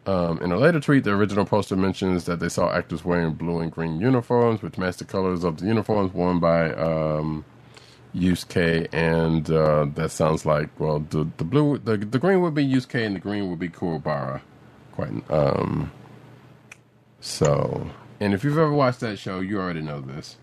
Um, 0.05 0.39
in 0.41 0.51
a 0.51 0.57
later 0.57 0.81
tweet, 0.81 1.05
the 1.05 1.11
original 1.11 1.45
poster 1.45 1.77
mentions 1.77 2.25
that 2.25 2.39
they 2.39 2.49
saw 2.49 2.71
actors 2.71 3.05
wearing 3.05 3.33
blue 3.33 3.59
and 3.59 3.71
green 3.71 4.01
uniforms, 4.01 4.61
which 4.61 4.77
match 4.77 4.97
the 4.97 5.05
colors 5.05 5.43
of 5.45 5.59
the 5.59 5.65
uniforms 5.65 6.13
worn 6.13 6.39
by 6.39 6.73
um, 6.73 7.45
Yusuke, 8.13 8.87
and 8.91 9.49
uh, 9.49 9.85
that 9.95 10.11
sounds 10.11 10.45
like 10.45 10.69
well, 10.77 10.99
the 10.99 11.27
the 11.37 11.45
blue, 11.45 11.77
the 11.77 11.97
the 11.97 12.19
green 12.19 12.41
would 12.41 12.53
be 12.53 12.65
Yusuke, 12.65 13.05
and 13.05 13.15
the 13.15 13.19
green 13.19 13.49
would 13.49 13.59
be 13.59 13.69
Kuwabara. 13.69 14.41
Quite. 14.91 15.31
Um, 15.31 15.91
so, 17.21 17.89
and 18.19 18.33
if 18.33 18.43
you've 18.43 18.57
ever 18.57 18.73
watched 18.73 18.99
that 18.99 19.17
show, 19.17 19.39
you 19.39 19.59
already 19.59 19.81
know 19.81 20.01
this, 20.01 20.35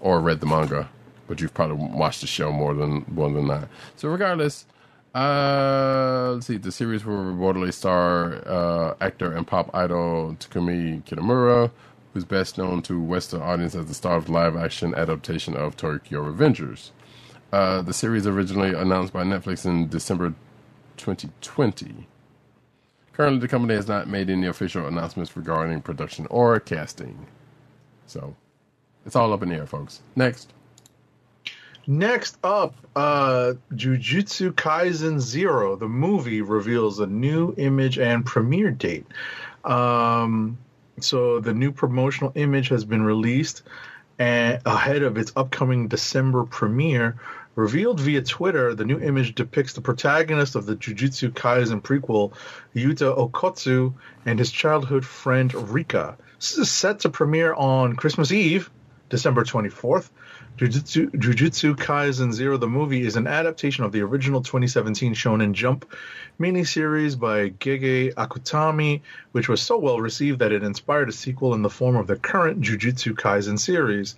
or 0.00 0.20
read 0.20 0.38
the 0.38 0.46
manga, 0.46 0.88
but 1.26 1.40
you've 1.40 1.54
probably 1.54 1.76
watched 1.76 2.20
the 2.20 2.26
show 2.26 2.52
more 2.52 2.74
than 2.74 3.04
more 3.08 3.30
than 3.30 3.48
that. 3.48 3.68
So, 3.96 4.08
regardless, 4.08 4.66
uh, 5.14 6.32
let's 6.34 6.46
see. 6.46 6.56
The 6.56 6.72
series 6.72 7.04
will 7.04 7.16
reportedly 7.16 7.72
star 7.72 8.42
uh, 8.46 8.94
actor 9.00 9.32
and 9.32 9.46
pop 9.46 9.70
idol 9.74 10.36
Takumi 10.38 11.02
Kitamura, 11.04 11.70
who's 12.12 12.24
best 12.24 12.58
known 12.58 12.82
to 12.82 13.00
Western 13.00 13.42
audience 13.42 13.74
as 13.74 13.86
the 13.86 13.94
star 13.94 14.16
of 14.16 14.26
the 14.26 14.32
live-action 14.32 14.94
adaptation 14.94 15.56
of 15.56 15.76
Tokyo 15.76 16.22
Revengers. 16.22 16.90
Uh, 17.52 17.82
the 17.82 17.92
series 17.92 18.26
originally 18.26 18.74
announced 18.74 19.12
by 19.12 19.22
Netflix 19.22 19.64
in 19.64 19.88
December 19.88 20.34
2020. 20.96 22.08
Currently, 23.12 23.38
the 23.38 23.48
company 23.48 23.74
has 23.74 23.86
not 23.86 24.08
made 24.08 24.28
any 24.28 24.48
official 24.48 24.88
announcements 24.88 25.36
regarding 25.36 25.80
production 25.82 26.26
or 26.30 26.58
casting. 26.58 27.28
So, 28.06 28.34
it's 29.06 29.14
all 29.14 29.32
up 29.32 29.44
in 29.44 29.50
the 29.50 29.54
air, 29.54 29.66
folks. 29.66 30.00
Next. 30.16 30.52
Next 31.86 32.38
up, 32.42 32.74
uh, 32.96 33.54
Jujutsu 33.72 34.52
Kaisen 34.52 35.20
Zero, 35.20 35.76
the 35.76 35.88
movie, 35.88 36.40
reveals 36.40 36.98
a 36.98 37.06
new 37.06 37.54
image 37.58 37.98
and 37.98 38.24
premiere 38.24 38.70
date. 38.70 39.06
Um, 39.64 40.56
so 41.00 41.40
the 41.40 41.52
new 41.52 41.72
promotional 41.72 42.32
image 42.34 42.68
has 42.68 42.84
been 42.84 43.02
released 43.02 43.62
and 44.18 44.60
ahead 44.64 45.02
of 45.02 45.18
its 45.18 45.32
upcoming 45.36 45.88
December 45.88 46.44
premiere. 46.44 47.16
Revealed 47.54 48.00
via 48.00 48.22
Twitter, 48.22 48.74
the 48.74 48.84
new 48.84 48.98
image 48.98 49.34
depicts 49.34 49.74
the 49.74 49.80
protagonist 49.80 50.56
of 50.56 50.66
the 50.66 50.76
Jujutsu 50.76 51.30
Kaisen 51.32 51.80
prequel, 51.82 52.32
Yuta 52.74 53.16
Okotsu, 53.16 53.92
and 54.24 54.38
his 54.38 54.50
childhood 54.50 55.04
friend 55.04 55.54
Rika. 55.70 56.16
This 56.40 56.58
is 56.58 56.70
set 56.70 57.00
to 57.00 57.10
premiere 57.10 57.54
on 57.54 57.94
Christmas 57.94 58.32
Eve, 58.32 58.70
December 59.08 59.44
24th. 59.44 60.08
Jujutsu, 60.56 61.10
Jujutsu 61.10 61.74
Kaisen 61.74 62.32
Zero, 62.32 62.56
the 62.56 62.68
movie, 62.68 63.04
is 63.04 63.16
an 63.16 63.26
adaptation 63.26 63.82
of 63.82 63.90
the 63.90 64.02
original 64.02 64.40
2017 64.40 65.12
Shonen 65.12 65.52
Jump 65.52 65.84
miniseries 66.38 67.18
by 67.18 67.50
Gege 67.50 68.14
Akutami, 68.14 69.00
which 69.32 69.48
was 69.48 69.60
so 69.60 69.76
well 69.78 70.00
received 70.00 70.38
that 70.38 70.52
it 70.52 70.62
inspired 70.62 71.08
a 71.08 71.12
sequel 71.12 71.54
in 71.54 71.62
the 71.62 71.70
form 71.70 71.96
of 71.96 72.06
the 72.06 72.14
current 72.14 72.60
Jujutsu 72.60 73.14
Kaisen 73.14 73.58
series. 73.58 74.14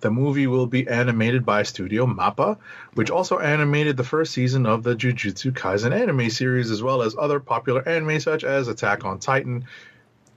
The 0.00 0.10
movie 0.10 0.46
will 0.46 0.66
be 0.66 0.86
animated 0.86 1.46
by 1.46 1.62
Studio 1.62 2.06
Mappa, 2.06 2.58
which 2.92 3.10
also 3.10 3.38
animated 3.38 3.96
the 3.96 4.04
first 4.04 4.34
season 4.34 4.66
of 4.66 4.82
the 4.82 4.94
Jujutsu 4.94 5.52
Kaisen 5.52 5.98
anime 5.98 6.28
series, 6.28 6.70
as 6.70 6.82
well 6.82 7.00
as 7.00 7.16
other 7.18 7.40
popular 7.40 7.88
anime 7.88 8.20
such 8.20 8.44
as 8.44 8.68
Attack 8.68 9.06
on 9.06 9.20
Titan, 9.20 9.64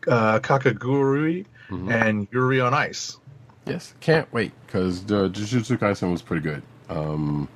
uh, 0.07 0.39
Kakegurui, 0.39 1.45
and 1.89 2.27
Yuri 2.31 2.61
on 2.61 2.73
Ice. 2.73 3.17
Yes, 3.65 3.93
can't 3.99 4.31
wait 4.33 4.51
because 4.65 5.05
the 5.05 5.29
Jujutsu 5.29 5.77
Kaisen 5.77 6.11
was 6.11 6.21
pretty 6.21 6.43
good. 6.43 6.61
Um, 6.89 7.47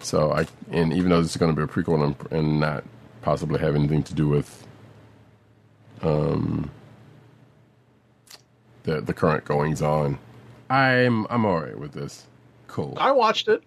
so 0.00 0.32
I 0.32 0.46
and 0.70 0.92
even 0.92 1.10
though 1.10 1.22
this 1.22 1.32
is 1.32 1.36
going 1.36 1.54
to 1.54 1.56
be 1.56 1.62
a 1.62 1.72
prequel 1.72 2.04
and, 2.04 2.32
and 2.32 2.60
not 2.60 2.84
possibly 3.22 3.58
have 3.60 3.74
anything 3.74 4.02
to 4.04 4.14
do 4.14 4.28
with 4.28 4.66
um 6.02 6.70
the 8.84 9.00
the 9.00 9.14
current 9.14 9.44
goings 9.44 9.82
on, 9.82 10.18
I'm 10.70 11.26
I'm 11.30 11.44
alright 11.44 11.78
with 11.78 11.92
this. 11.92 12.26
Cool. 12.66 12.94
I 12.96 13.12
watched 13.12 13.48
it. 13.48 13.62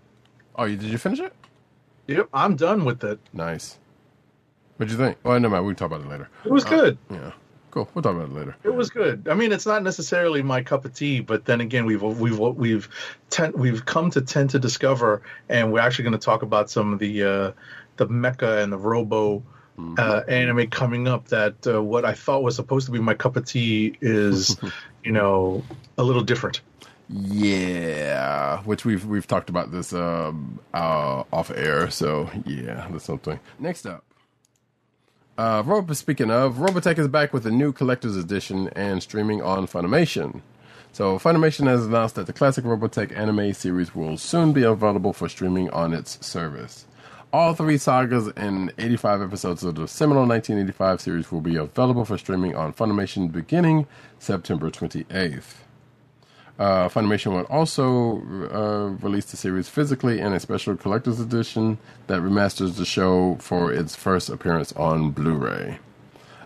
Oh, 0.56 0.66
you 0.66 0.75
did 0.75 0.90
you 0.90 0.98
finish 0.98 1.19
it? 1.19 1.33
Yep, 2.08 2.30
I'm 2.33 2.56
done 2.56 2.83
with 2.83 3.03
it. 3.03 3.19
Nice. 3.32 3.77
What'd 4.77 4.91
you 4.91 4.98
think? 4.98 5.17
Well, 5.24 5.40
never 5.40 5.53
mind. 5.53 5.66
We 5.66 5.74
can 5.74 5.77
talk 5.77 5.91
about 5.98 6.06
it 6.06 6.09
later. 6.09 6.30
It 6.43 6.51
was 6.51 6.66
good. 6.66 6.98
Yeah, 7.09 7.32
cool. 7.72 7.90
We'll 7.93 8.03
talk 8.03 8.16
about 8.16 8.30
it 8.30 8.33
later. 8.33 8.56
It 8.64 8.74
was 8.74 8.90
good. 8.90 9.27
I 9.30 9.33
mean, 9.33 9.51
it's 9.51 9.66
not 9.66 9.83
necessarily 9.83 10.41
my 10.43 10.61
cup 10.61 10.85
of 10.85 10.93
tea, 10.93 11.22
but 11.22 11.45
then 11.45 11.61
again, 11.61 11.85
we've 11.85 12.01
we've 12.01 12.38
we've 12.40 12.90
ten, 13.30 13.53
we've 13.53 13.85
come 13.85 14.11
to 14.11 14.22
tend 14.22 14.51
to 14.51 14.59
discover, 14.59 15.24
and 15.50 15.72
we're 15.72 15.80
actually 15.80 16.03
going 16.03 16.19
to 16.19 16.25
talk 16.25 16.43
about 16.43 16.69
some 16.69 16.93
of 16.93 17.00
the 17.00 17.24
uh, 17.24 17.51
the 17.98 18.08
mecha 18.08 18.61
and 18.61 18.72
the 18.72 18.77
robo 18.77 19.43
uh, 19.98 20.22
anime 20.27 20.67
coming 20.67 21.08
up 21.08 21.27
that 21.30 21.56
uh, 21.67 21.82
what 21.82 22.06
I 22.06 22.14
thought 22.14 22.43
was 22.43 22.56
supposed 22.56 22.85
to 22.85 22.91
be 22.91 23.00
my 23.00 23.14
cup 23.14 23.35
of 23.35 23.45
tea 23.45 23.98
is, 24.01 24.58
you 25.03 25.11
know, 25.11 25.64
a 25.98 26.03
little 26.03 26.24
different. 26.24 26.61
Yeah, 27.09 28.61
which 28.64 28.85
we've 28.85 29.06
we've 29.06 29.27
talked 29.27 29.50
about 29.50 29.72
this 29.72 29.91
um, 29.91 30.59
uh, 30.74 31.24
off 31.33 31.51
air. 31.51 31.90
So 31.90 32.30
yeah, 32.45 32.88
that's 32.90 33.03
something. 33.03 33.40
Next 33.59 33.85
up, 33.85 34.06
uh, 35.37 35.63
Robo. 35.65 35.93
Speaking 35.93 36.29
of, 36.31 36.55
Robotech 36.55 36.97
is 36.97 37.07
back 37.07 37.33
with 37.33 37.45
a 37.45 37.51
new 37.51 37.71
collector's 37.71 38.15
edition 38.15 38.69
and 38.75 39.01
streaming 39.01 39.41
on 39.41 39.67
Funimation. 39.67 40.41
So 40.93 41.17
Funimation 41.17 41.67
has 41.67 41.85
announced 41.85 42.15
that 42.15 42.27
the 42.27 42.33
classic 42.33 42.65
Robotech 42.65 43.15
anime 43.15 43.53
series 43.53 43.95
will 43.95 44.17
soon 44.17 44.51
be 44.53 44.63
available 44.63 45.13
for 45.13 45.29
streaming 45.29 45.69
on 45.69 45.93
its 45.93 46.25
service. 46.25 46.85
All 47.33 47.53
three 47.53 47.77
sagas 47.77 48.27
and 48.35 48.73
85 48.77 49.21
episodes 49.21 49.63
of 49.63 49.75
the 49.75 49.87
seminal 49.87 50.27
1985 50.27 50.99
series 50.99 51.31
will 51.31 51.39
be 51.39 51.55
available 51.55 52.03
for 52.03 52.17
streaming 52.17 52.55
on 52.55 52.73
Funimation 52.73 53.31
beginning 53.31 53.87
September 54.19 54.69
28th. 54.69 55.53
Uh, 56.61 56.88
Funimation 56.88 57.31
will 57.33 57.45
also 57.45 58.22
uh, 58.53 58.90
release 59.03 59.25
the 59.25 59.35
series 59.35 59.67
physically 59.67 60.19
in 60.19 60.31
a 60.31 60.40
special 60.40 60.77
collector's 60.77 61.19
edition 61.19 61.80
that 62.06 62.22
remasters 62.22 62.75
the 62.75 62.85
show 62.85 63.35
for 63.40 63.73
its 63.73 63.95
first 63.95 64.30
appearance 64.30 64.72
on 64.73 65.09
Blu 65.09 65.33
ray. 65.33 65.80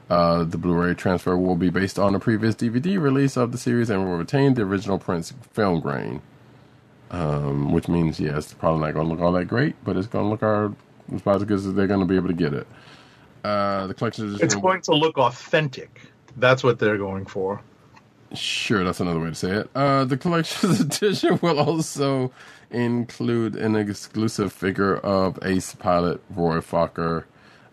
Uh, 0.09 0.45
the 0.45 0.57
Blu 0.57 0.73
ray 0.73 0.93
transfer 0.93 1.37
will 1.37 1.57
be 1.57 1.69
based 1.69 1.99
on 1.99 2.15
a 2.15 2.19
previous 2.21 2.55
DVD 2.55 2.97
release 2.97 3.35
of 3.35 3.51
the 3.51 3.57
series 3.57 3.89
and 3.89 4.05
will 4.05 4.15
retain 4.15 4.53
the 4.53 4.61
original 4.61 4.97
print's 4.97 5.33
film 5.51 5.81
grain. 5.81 6.21
Um, 7.11 7.73
which 7.73 7.89
means, 7.89 8.17
yeah, 8.17 8.37
it's 8.37 8.53
probably 8.53 8.83
not 8.87 8.93
going 8.93 9.07
to 9.07 9.13
look 9.15 9.21
all 9.21 9.33
that 9.33 9.49
great, 9.49 9.75
but 9.83 9.97
it's 9.97 10.07
going 10.07 10.23
to 10.23 10.29
look 10.29 10.43
our, 10.43 10.71
it's 11.11 11.23
about 11.23 11.35
as 11.41 11.43
good 11.43 11.57
as 11.57 11.73
they're 11.73 11.87
going 11.87 11.99
to 11.99 12.05
be 12.05 12.15
able 12.15 12.29
to 12.29 12.33
get 12.33 12.53
it. 12.53 12.67
Uh, 13.43 13.85
the 13.87 13.93
collector's 13.93 14.29
edition. 14.31 14.45
It's 14.45 14.55
going 14.55 14.79
to 14.83 14.93
look 14.95 15.17
authentic. 15.17 16.03
That's 16.37 16.63
what 16.63 16.79
they're 16.79 16.97
going 16.97 17.25
for. 17.25 17.61
Sure, 18.33 18.83
that's 18.83 18.99
another 18.99 19.19
way 19.19 19.29
to 19.29 19.35
say 19.35 19.51
it. 19.51 19.69
Uh, 19.75 20.03
the 20.03 20.17
collector's 20.17 20.79
edition 20.81 21.39
will 21.41 21.59
also 21.59 22.31
include 22.71 23.55
an 23.55 23.75
exclusive 23.75 24.51
figure 24.51 24.97
of 24.97 25.39
ace 25.43 25.73
pilot 25.75 26.21
Roy 26.35 26.57
Fokker 26.57 27.25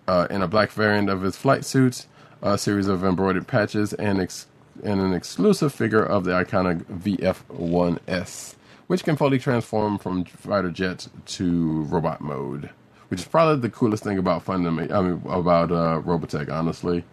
uh, 0.07 0.27
in 0.31 0.43
a 0.43 0.49
black 0.49 0.71
variant 0.71 1.09
of 1.09 1.23
his 1.23 1.37
flight 1.37 1.65
suits, 1.65 2.07
a 2.43 2.59
series 2.59 2.87
of 2.87 3.03
embroidered 3.03 3.49
patches, 3.49 3.93
and, 3.95 4.21
ex- 4.21 4.47
and 4.85 5.01
an 5.01 5.15
exclusive 5.15 5.73
figure 5.73 6.05
of 6.05 6.25
the 6.25 6.33
iconic 6.33 6.85
VF-1S, 6.85 8.55
which 8.87 9.05
can 9.05 9.17
fully 9.17 9.39
transform 9.39 9.99
from 9.99 10.25
fighter 10.25 10.71
jet 10.71 11.09
to 11.27 11.83
robot 11.85 12.21
mode. 12.21 12.71
Which 13.09 13.21
is 13.21 13.27
probably 13.29 13.61
the 13.61 13.69
coolest 13.71 14.05
thing 14.05 14.17
about 14.19 14.45
Fundam- 14.45 14.91
I 14.91 15.03
mean, 15.03 15.23
about 15.27 15.71
uh, 15.71 16.01
Robotech, 16.03 16.51
honestly. 16.51 17.05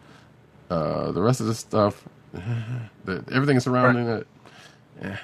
Uh, 0.70 1.12
the 1.12 1.22
rest 1.22 1.42
of 1.42 1.48
the 1.48 1.56
stuff, 1.56 2.08
the, 3.06 3.24
everything 3.32 3.60
surrounding 3.60 4.08
it, 4.08 4.28
yeah, 5.02 5.18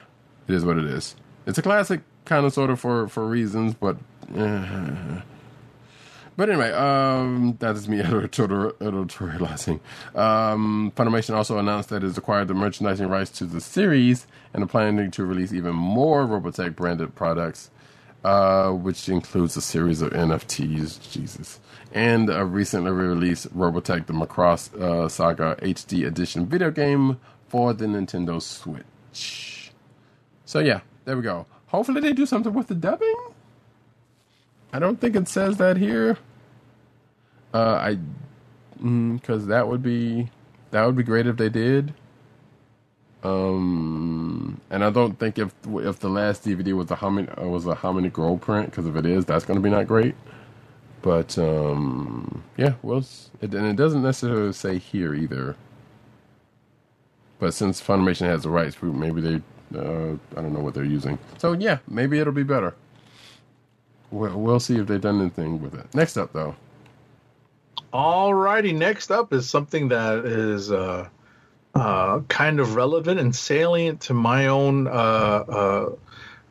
it 0.48 0.54
is 0.54 0.66
what 0.66 0.78
it 0.78 0.86
is. 0.86 1.16
It's 1.46 1.58
a 1.58 1.62
classic, 1.62 2.02
kind 2.26 2.46
of, 2.46 2.54
sort 2.54 2.70
of, 2.70 2.80
for 2.80 3.08
for 3.08 3.26
reasons, 3.28 3.74
but. 3.74 3.98
eh. 4.36 5.22
But 6.38 6.50
anyway, 6.50 6.72
um, 6.72 7.56
that 7.60 7.76
is 7.78 7.88
me 7.88 8.00
editor- 8.02 8.28
editorializing. 8.82 9.80
Um, 10.16 10.92
Funimation 10.96 11.34
also 11.34 11.58
announced 11.58 11.90
that 11.90 11.98
it 11.98 12.08
has 12.08 12.18
acquired 12.18 12.50
the 12.50 12.54
merchandising 12.54 13.08
rights 13.08 13.32
to 13.32 13.46
the 13.46 13.62
series 13.62 14.28
and 14.54 14.62
are 14.64 14.68
planning 14.68 15.12
to 15.12 15.26
release 15.26 15.54
even 15.54 15.74
more 15.76 16.26
Robotech 16.26 16.76
branded 16.76 17.16
products, 17.16 17.70
uh, 18.26 18.70
which 18.72 19.08
includes 19.08 19.56
a 19.56 19.62
series 19.62 20.02
of 20.02 20.12
NFTs. 20.12 21.10
Jesus. 21.10 21.60
And 21.94 22.30
a 22.30 22.44
recently 22.46 22.92
released 22.92 23.56
Robotech 23.56 24.06
the 24.08 24.14
Macross 24.14 24.74
uh, 24.80 25.08
Saga 25.08 25.56
HD 25.62 26.06
Edition 26.06 26.46
video 26.46 26.72
game 26.72 27.20
for 27.48 27.74
the 27.74 27.86
Nintendo 27.86 28.42
Switch. 28.42 29.72
So, 30.46 30.60
yeah, 30.60 30.82
there 31.06 31.16
we 31.16 31.24
go. 31.24 31.46
Hopefully, 31.68 32.02
they 32.02 32.14
do 32.14 32.26
something 32.26 32.54
with 32.54 32.68
the 32.68 32.76
dubbing. 32.76 33.16
I 34.74 34.80
don't 34.80 35.00
think 35.00 35.16
it 35.16 35.28
says 35.28 35.58
that 35.58 35.78
here. 35.78 36.18
Uh, 37.54 37.80
I 37.82 37.98
because 38.82 39.48
that 39.48 39.68
would 39.68 39.82
be 39.82 40.30
that 40.72 40.86
would 40.86 40.96
be 40.96 41.04
great 41.04 41.28
if 41.28 41.38
they 41.38 41.50
did. 41.50 41.94
Um, 43.24 44.62
and 44.70 44.84
I 44.84 44.90
don't 44.90 45.18
think 45.18 45.40
if 45.40 45.54
if 45.66 46.00
the 46.00 46.10
last 46.10 46.44
DVD 46.46 46.74
was 46.74 46.92
a 46.92 46.96
uh, 46.96 47.48
was 47.48 47.66
a 47.66 47.76
Harmony 47.76 48.10
Gold 48.10 48.42
print 48.42 48.70
because 48.70 48.86
if 48.86 48.96
it 48.96 49.06
is, 49.06 49.26
that's 49.26 49.46
going 49.46 49.58
to 49.58 49.64
be 49.64 49.70
not 49.70 49.88
great. 49.88 50.16
But 51.06 51.38
um, 51.38 52.44
yeah, 52.58 52.74
well, 52.82 53.06
it, 53.40 53.54
and 53.54 53.68
it 53.68 53.76
doesn't 53.76 54.02
necessarily 54.02 54.54
say 54.54 54.80
here 54.80 55.14
either. 55.14 55.56
But 57.38 57.54
since 57.54 57.80
Funimation 57.80 58.26
has 58.26 58.42
the 58.42 58.50
rights, 58.50 58.82
maybe 58.82 59.22
they 59.22 59.36
uh, 59.78 60.14
I 60.36 60.42
don't 60.42 60.52
know 60.52 60.62
what 60.62 60.74
they're 60.74 60.84
using. 60.84 61.20
So 61.38 61.54
yeah, 61.54 61.78
maybe 61.88 62.18
it'll 62.18 62.34
be 62.34 62.42
better. 62.42 62.74
We'll, 64.10 64.36
we'll 64.40 64.60
see 64.60 64.78
if 64.78 64.88
they've 64.88 65.00
done 65.00 65.22
anything 65.22 65.62
with 65.62 65.76
it. 65.76 65.94
Next 65.94 66.18
up, 66.18 66.34
though. 66.34 66.56
Alrighty, 67.94 68.76
next 68.76 69.12
up 69.12 69.32
is 69.32 69.48
something 69.48 69.90
that 69.90 70.26
is 70.26 70.72
uh, 70.72 71.08
uh, 71.76 72.22
kind 72.22 72.60
of 72.60 72.74
relevant 72.76 73.20
and 73.20 73.36
salient 73.36 74.02
to 74.02 74.16
my 74.16 74.48
own 74.48 74.88
uh, 74.88 74.90
uh, 74.90 75.90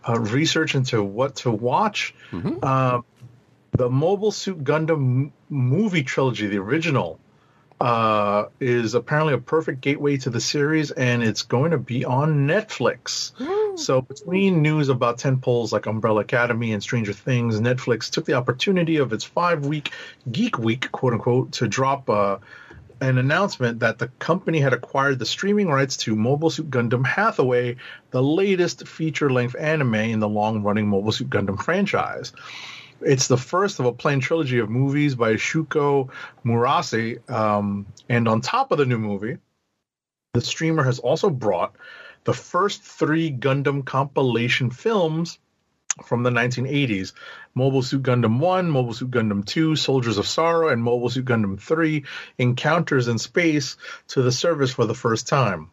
uh, 0.08 0.20
research 0.20 0.76
into 0.76 1.02
what 1.02 1.34
to 1.36 1.50
watch. 1.50 2.14
Uh, 2.62 3.00
the 3.76 3.90
Mobile 3.90 4.30
Suit 4.30 4.62
Gundam 4.62 5.32
movie 5.48 6.04
trilogy, 6.04 6.46
the 6.46 6.58
original, 6.58 7.18
uh, 7.80 8.46
is 8.60 8.94
apparently 8.94 9.34
a 9.34 9.38
perfect 9.38 9.80
gateway 9.80 10.16
to 10.16 10.30
the 10.30 10.40
series, 10.40 10.92
and 10.92 11.22
it's 11.22 11.42
going 11.42 11.72
to 11.72 11.78
be 11.78 12.04
on 12.04 12.46
Netflix. 12.46 13.32
So, 13.76 14.00
between 14.00 14.62
news 14.62 14.88
about 14.88 15.18
tentpoles 15.18 15.72
like 15.72 15.86
Umbrella 15.86 16.20
Academy 16.20 16.72
and 16.72 16.82
Stranger 16.82 17.12
Things, 17.12 17.60
Netflix 17.60 18.08
took 18.10 18.24
the 18.24 18.34
opportunity 18.34 18.98
of 18.98 19.12
its 19.12 19.24
five 19.24 19.66
week 19.66 19.90
Geek 20.30 20.56
Week, 20.58 20.90
quote 20.92 21.14
unquote, 21.14 21.52
to 21.52 21.66
drop 21.66 22.08
uh, 22.08 22.38
an 23.00 23.18
announcement 23.18 23.80
that 23.80 23.98
the 23.98 24.06
company 24.20 24.60
had 24.60 24.72
acquired 24.72 25.18
the 25.18 25.26
streaming 25.26 25.68
rights 25.68 25.96
to 25.96 26.14
Mobile 26.14 26.50
Suit 26.50 26.70
Gundam 26.70 27.04
Hathaway, 27.04 27.76
the 28.12 28.22
latest 28.22 28.86
feature 28.86 29.30
length 29.30 29.56
anime 29.58 29.94
in 29.96 30.20
the 30.20 30.28
long 30.28 30.62
running 30.62 30.88
Mobile 30.88 31.12
Suit 31.12 31.28
Gundam 31.28 31.60
franchise. 31.60 32.32
It's 33.04 33.28
the 33.28 33.36
first 33.36 33.80
of 33.80 33.86
a 33.86 33.92
planned 33.92 34.22
trilogy 34.22 34.58
of 34.58 34.70
movies 34.70 35.14
by 35.14 35.34
Shuko 35.34 36.10
Murase. 36.44 37.18
Um, 37.30 37.86
and 38.08 38.28
on 38.28 38.40
top 38.40 38.72
of 38.72 38.78
the 38.78 38.86
new 38.86 38.98
movie, 38.98 39.38
the 40.32 40.40
streamer 40.40 40.82
has 40.82 40.98
also 40.98 41.30
brought 41.30 41.76
the 42.24 42.34
first 42.34 42.82
three 42.82 43.30
Gundam 43.30 43.84
compilation 43.84 44.70
films 44.70 45.38
from 46.04 46.22
the 46.22 46.30
1980s 46.30 47.12
Mobile 47.54 47.82
Suit 47.82 48.02
Gundam 48.02 48.40
1, 48.40 48.68
Mobile 48.68 48.94
Suit 48.94 49.10
Gundam 49.10 49.44
2, 49.44 49.76
Soldiers 49.76 50.18
of 50.18 50.26
Sorrow, 50.26 50.68
and 50.68 50.82
Mobile 50.82 51.08
Suit 51.08 51.24
Gundam 51.24 51.60
3 51.60 52.04
Encounters 52.38 53.06
in 53.06 53.18
Space 53.18 53.76
to 54.08 54.22
the 54.22 54.32
service 54.32 54.72
for 54.72 54.86
the 54.86 54.94
first 54.94 55.28
time. 55.28 55.70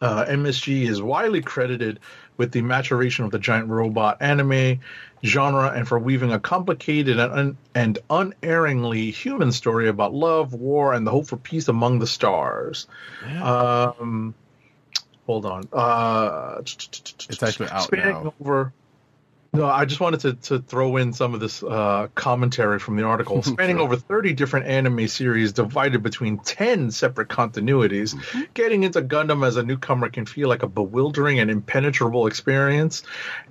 Uh, 0.00 0.24
MSG 0.26 0.86
is 0.88 1.00
widely 1.00 1.40
credited 1.40 2.00
with 2.36 2.50
the 2.52 2.62
maturation 2.62 3.24
of 3.24 3.30
the 3.30 3.38
giant 3.38 3.68
robot 3.68 4.18
anime 4.20 4.80
genre 5.24 5.68
and 5.70 5.86
for 5.86 5.98
weaving 5.98 6.32
a 6.32 6.38
complicated 6.40 7.18
and, 7.18 7.32
un- 7.32 7.56
and 7.74 7.98
unerringly 8.10 9.10
human 9.10 9.52
story 9.52 9.88
about 9.88 10.12
love, 10.12 10.52
war, 10.52 10.92
and 10.92 11.06
the 11.06 11.10
hope 11.10 11.26
for 11.26 11.36
peace 11.36 11.68
among 11.68 11.98
the 12.00 12.06
stars. 12.06 12.86
Um, 13.40 14.34
hold 15.26 15.46
on. 15.46 15.68
Uh, 15.72 16.56
It's 16.60 17.42
actually 17.42 17.68
out 17.70 17.84
spanning 17.84 18.24
now. 18.24 18.34
over. 18.40 18.72
No, 19.54 19.66
I 19.66 19.84
just 19.84 20.00
wanted 20.00 20.20
to, 20.20 20.34
to 20.34 20.58
throw 20.58 20.96
in 20.96 21.12
some 21.12 21.32
of 21.32 21.40
this 21.40 21.62
uh, 21.62 22.08
commentary 22.14 22.78
from 22.80 22.96
the 22.96 23.04
article. 23.04 23.42
Spanning 23.44 23.78
over 23.78 23.96
30 23.96 24.32
different 24.34 24.66
anime 24.66 25.06
series 25.08 25.52
divided 25.52 26.02
between 26.02 26.38
10 26.38 26.90
separate 26.90 27.28
continuities, 27.28 28.14
Mm-hmm. 28.14 28.42
getting 28.54 28.82
into 28.82 29.00
Gundam 29.00 29.46
as 29.46 29.56
a 29.56 29.62
newcomer 29.62 30.08
can 30.08 30.26
feel 30.26 30.48
like 30.48 30.62
a 30.62 30.68
bewildering 30.68 31.38
and 31.38 31.50
impenetrable 31.50 32.26
experience. 32.26 33.02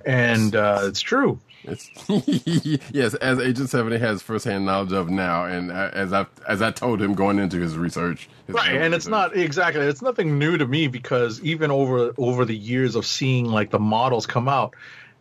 And 0.04 0.54
uh, 0.54 0.80
it's 0.84 1.00
true. 1.00 1.40
It's 1.64 1.90
yes, 2.92 3.14
as 3.14 3.38
Agent 3.38 3.70
Seventy 3.70 3.96
has 3.98 4.20
firsthand 4.20 4.66
knowledge 4.66 4.92
of 4.92 5.08
now, 5.08 5.46
and 5.46 5.72
uh, 5.72 5.90
as 5.94 6.12
I 6.12 6.26
as 6.46 6.60
I 6.60 6.70
told 6.70 7.00
him 7.00 7.14
going 7.14 7.38
into 7.38 7.58
his 7.58 7.76
research, 7.78 8.28
his 8.46 8.54
right 8.54 8.68
and 8.74 8.92
it's 8.92 9.06
research. 9.06 9.10
not 9.10 9.36
exactly 9.36 9.80
it's 9.86 10.02
nothing 10.02 10.38
new 10.38 10.58
to 10.58 10.66
me 10.66 10.88
because 10.88 11.40
even 11.42 11.70
over 11.70 12.12
over 12.18 12.44
the 12.44 12.54
years 12.56 12.96
of 12.96 13.06
seeing 13.06 13.46
like 13.46 13.70
the 13.70 13.78
models 13.78 14.26
come 14.26 14.46
out 14.46 14.74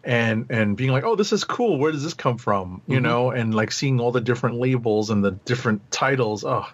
and 0.03 0.47
and 0.49 0.75
being 0.75 0.91
like, 0.91 1.03
oh, 1.03 1.15
this 1.15 1.31
is 1.31 1.43
cool. 1.43 1.77
Where 1.77 1.91
does 1.91 2.03
this 2.03 2.13
come 2.13 2.37
from? 2.37 2.81
You 2.87 2.99
know, 2.99 3.31
and 3.31 3.55
like 3.55 3.71
seeing 3.71 3.99
all 3.99 4.11
the 4.11 4.21
different 4.21 4.57
labels 4.57 5.09
and 5.09 5.23
the 5.23 5.31
different 5.31 5.89
titles. 5.91 6.43
Oh, 6.43 6.67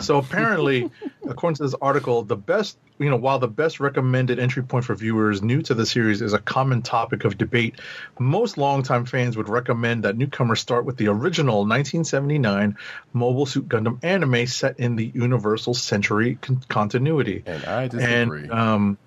so 0.00 0.18
apparently, 0.18 0.90
according 1.28 1.56
to 1.56 1.64
this 1.64 1.74
article, 1.74 2.22
the 2.22 2.36
best 2.36 2.78
you 2.98 3.10
know, 3.10 3.16
while 3.16 3.38
the 3.38 3.48
best 3.48 3.80
recommended 3.80 4.38
entry 4.38 4.62
point 4.62 4.84
for 4.84 4.94
viewers 4.94 5.42
new 5.42 5.60
to 5.62 5.74
the 5.74 5.84
series 5.84 6.22
is 6.22 6.32
a 6.32 6.38
common 6.38 6.82
topic 6.82 7.24
of 7.24 7.36
debate, 7.36 7.80
most 8.18 8.56
longtime 8.56 9.06
fans 9.06 9.36
would 9.36 9.48
recommend 9.48 10.04
that 10.04 10.16
newcomers 10.16 10.60
start 10.60 10.84
with 10.84 10.96
the 10.96 11.08
original 11.08 11.60
1979 11.60 12.76
Mobile 13.12 13.46
Suit 13.46 13.68
Gundam 13.68 13.98
anime 14.02 14.46
set 14.46 14.78
in 14.78 14.96
the 14.96 15.10
Universal 15.14 15.74
Century 15.74 16.38
con- 16.40 16.62
continuity. 16.68 17.42
And 17.44 17.64
I 17.64 17.88
disagree. 17.88 18.42
And 18.42 18.52
um, 18.52 18.98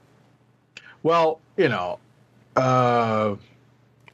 well, 1.01 1.39
you 1.55 1.69
know, 1.69 1.99
uh, 2.55 3.35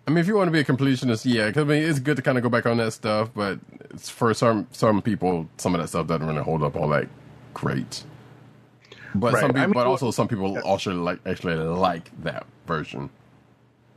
I 0.08 0.12
mean, 0.12 0.18
if 0.20 0.28
you 0.28 0.36
want 0.36 0.48
to 0.48 0.52
be 0.52 0.60
a 0.60 0.64
completionist, 0.64 1.32
yeah, 1.32 1.52
'cause, 1.52 1.62
I 1.62 1.66
mean, 1.66 1.84
it's 1.84 2.00
good 2.00 2.16
to 2.18 2.22
kind 2.24 2.38
of 2.38 2.44
go 2.44 2.50
back 2.50 2.66
on 2.66 2.78
that 2.78 2.92
stuff, 2.92 3.30
but 3.36 3.60
it's 3.92 4.10
for 4.10 4.34
some 4.34 4.68
some 4.72 5.02
people, 5.02 5.48
some 5.58 5.76
of 5.76 5.82
that 5.82 5.88
stuff 5.90 6.08
doesn't 6.08 6.26
really 6.26 6.42
hold 6.42 6.64
up 6.64 6.76
all 6.76 6.90
that 6.90 7.08
great. 7.54 8.04
But 9.14 9.34
Right. 9.34 9.42
some 9.42 9.52
I 9.52 9.54
people, 9.54 9.68
mean, 9.68 9.74
but 9.74 9.88
also 9.88 10.10
some 10.12 10.28
people 10.28 10.58
also 10.60 10.94
like 10.94 11.20
actually 11.26 11.56
like 11.56 12.10
that 12.24 12.46
version. 12.66 13.10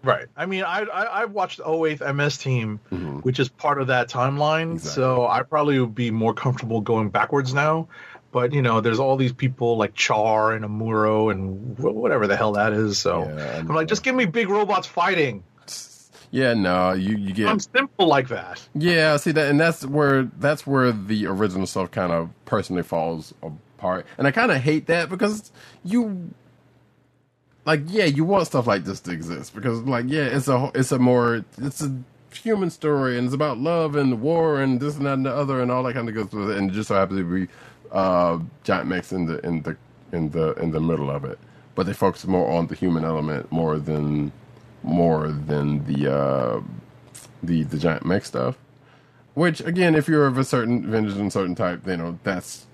Right. 0.02 0.26
I 0.36 0.44
mean, 0.44 0.64
I 0.64 0.80
I, 0.82 1.02
I 1.04 1.24
watched 1.24 1.60
08th 1.60 2.02
MS 2.14 2.36
Team, 2.36 2.80
mm-hmm. 2.92 3.18
which 3.20 3.40
is 3.40 3.48
part 3.48 3.80
of 3.80 3.86
that 3.86 4.10
timeline. 4.10 4.72
Exactly. 4.74 5.02
So 5.02 5.26
I 5.26 5.42
probably 5.42 5.80
would 5.80 5.94
be 5.94 6.10
more 6.10 6.34
comfortable 6.34 6.82
going 6.82 7.08
backwards 7.08 7.54
now. 7.54 7.88
But 8.30 8.52
you 8.52 8.60
know, 8.60 8.80
there's 8.82 8.98
all 8.98 9.16
these 9.16 9.32
people 9.32 9.78
like 9.78 9.94
Char 9.94 10.52
and 10.52 10.64
Amuro 10.64 11.30
and 11.30 11.78
whatever 11.78 12.26
the 12.26 12.36
hell 12.36 12.52
that 12.52 12.72
is. 12.74 12.98
So 12.98 13.24
Yeah, 13.24 13.52
I 13.54 13.58
I'm 13.60 13.68
like, 13.68 13.88
just 13.88 14.02
give 14.02 14.14
me 14.14 14.26
big 14.26 14.50
robots 14.50 14.86
fighting. 14.86 15.42
Yeah, 16.34 16.54
no, 16.54 16.94
you 16.94 17.16
you 17.16 17.32
get 17.32 17.46
I'm 17.46 17.60
simple 17.60 18.08
like 18.08 18.26
that. 18.26 18.66
Yeah, 18.74 19.16
see 19.18 19.30
that, 19.30 19.48
and 19.48 19.60
that's 19.60 19.86
where 19.86 20.24
that's 20.40 20.66
where 20.66 20.90
the 20.90 21.26
original 21.26 21.64
stuff 21.64 21.92
kind 21.92 22.10
of 22.10 22.28
personally 22.44 22.82
falls 22.82 23.32
apart, 23.40 24.04
and 24.18 24.26
I 24.26 24.32
kind 24.32 24.50
of 24.50 24.60
hate 24.60 24.88
that 24.88 25.08
because 25.08 25.52
you, 25.84 26.34
like, 27.64 27.82
yeah, 27.86 28.06
you 28.06 28.24
want 28.24 28.48
stuff 28.48 28.66
like 28.66 28.82
this 28.82 28.98
to 29.02 29.12
exist 29.12 29.54
because, 29.54 29.82
like, 29.82 30.06
yeah, 30.08 30.24
it's 30.24 30.48
a 30.48 30.72
it's 30.74 30.90
a 30.90 30.98
more 30.98 31.44
it's 31.58 31.80
a 31.82 31.96
human 32.34 32.68
story 32.68 33.16
and 33.16 33.26
it's 33.26 33.34
about 33.34 33.58
love 33.58 33.94
and 33.94 34.20
war 34.20 34.60
and 34.60 34.80
this 34.80 34.96
and 34.96 35.06
that 35.06 35.12
and 35.12 35.26
the 35.26 35.32
other 35.32 35.62
and 35.62 35.70
all 35.70 35.84
that 35.84 35.94
kind 35.94 36.08
of 36.08 36.16
goes 36.16 36.32
with 36.32 36.50
it, 36.50 36.58
and 36.58 36.68
it 36.68 36.74
just 36.74 36.88
so 36.88 36.96
happens 36.96 37.20
to 37.20 37.46
be 37.46 37.52
uh, 37.92 38.40
giant 38.64 38.88
mix 38.88 39.12
in 39.12 39.26
the 39.26 39.38
in 39.46 39.62
the 39.62 39.76
in 40.10 40.30
the 40.30 40.50
in 40.54 40.72
the 40.72 40.80
middle 40.80 41.12
of 41.12 41.24
it, 41.24 41.38
but 41.76 41.86
they 41.86 41.92
focus 41.92 42.26
more 42.26 42.50
on 42.50 42.66
the 42.66 42.74
human 42.74 43.04
element 43.04 43.52
more 43.52 43.78
than 43.78 44.32
more 44.84 45.28
than 45.28 45.84
the 45.86 46.12
uh, 46.12 46.60
the 47.42 47.64
the 47.64 47.78
giant 47.78 48.04
mech 48.06 48.24
stuff. 48.24 48.56
Which 49.34 49.60
again, 49.60 49.94
if 49.96 50.06
you're 50.06 50.26
of 50.26 50.38
a 50.38 50.44
certain 50.44 50.88
vintage 50.88 51.16
and 51.16 51.32
certain 51.32 51.54
type, 51.54 51.86
you 51.86 51.96
know 51.96 52.18
that's 52.22 52.66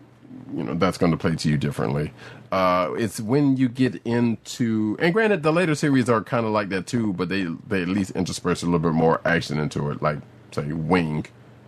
you 0.54 0.64
know 0.64 0.74
that's 0.74 0.98
going 0.98 1.12
to 1.12 1.18
play 1.18 1.36
to 1.36 1.48
you 1.48 1.56
differently. 1.56 2.12
Uh, 2.52 2.90
it's 2.98 3.20
when 3.20 3.56
you 3.56 3.68
get 3.68 3.94
into, 4.04 4.96
and 4.98 5.14
granted, 5.14 5.42
the 5.42 5.52
later 5.52 5.74
series 5.74 6.10
are 6.10 6.22
kind 6.22 6.44
of 6.44 6.52
like 6.52 6.68
that 6.70 6.86
too, 6.86 7.12
but 7.14 7.28
they 7.28 7.44
they 7.68 7.82
at 7.82 7.88
least 7.88 8.10
intersperse 8.12 8.62
a 8.62 8.66
little 8.66 8.80
bit 8.80 8.92
more 8.92 9.20
action 9.24 9.58
into 9.58 9.90
it, 9.90 10.02
like 10.02 10.18
say 10.50 10.72
Wing, 10.72 11.26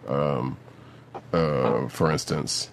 um, 0.09 0.57
uh, 1.33 1.89
for 1.89 2.11
instance. 2.11 2.69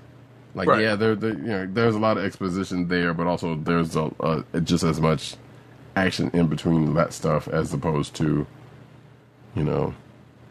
Like 0.56 0.68
Right. 0.68 0.82
yeah, 0.82 0.96
there, 0.96 1.14
you 1.14 1.34
know 1.36 1.68
there's 1.72 1.94
a 1.96 2.00
lot 2.00 2.18
of 2.18 2.26
exposition 2.26 2.88
there, 2.88 3.14
but 3.14 3.28
also 3.28 3.56
there's 3.56 3.96
a, 3.96 4.12
uh 4.20 4.42
just 4.62 4.84
as 4.84 5.00
much 5.00 5.36
action 6.06 6.30
in 6.34 6.48
between 6.48 6.94
that 6.96 7.14
stuff 7.14 7.48
as 7.48 7.74
opposed 7.74 8.16
to, 8.16 8.46
you 9.56 9.64
know, 9.64 9.94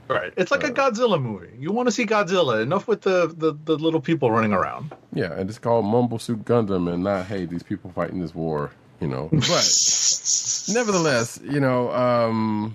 Right. 0.09 0.33
It's 0.39 0.51
Uh, 0.51 0.57
like 0.57 0.67
a 0.67 0.73
Godzilla 0.73 1.21
movie. 1.21 1.51
You 1.59 1.71
want 1.71 1.87
to 1.89 1.93
see 1.93 2.07
Godzilla. 2.07 2.63
Enough 2.63 2.89
with 2.89 3.03
the, 3.03 3.27
the, 3.37 3.53
the 3.67 3.77
little 3.77 4.01
people 4.01 4.31
running 4.31 4.55
around. 4.55 4.95
Yeah, 5.13 5.33
and 5.35 5.51
it's 5.51 5.59
called 5.59 5.85
Mumble 5.85 6.19
Suit 6.19 6.47
Gundam, 6.47 6.91
and 6.91 7.05
not 7.05 7.27
hey, 7.27 7.45
these 7.45 7.63
people 7.63 7.91
fighting 7.91 8.19
this 8.21 8.35
war, 8.35 8.71
you 9.01 9.07
know. 9.07 9.29
But 9.33 10.65
nevertheless, 10.73 11.39
you 11.45 11.61
know, 11.61 11.93
um, 11.93 12.75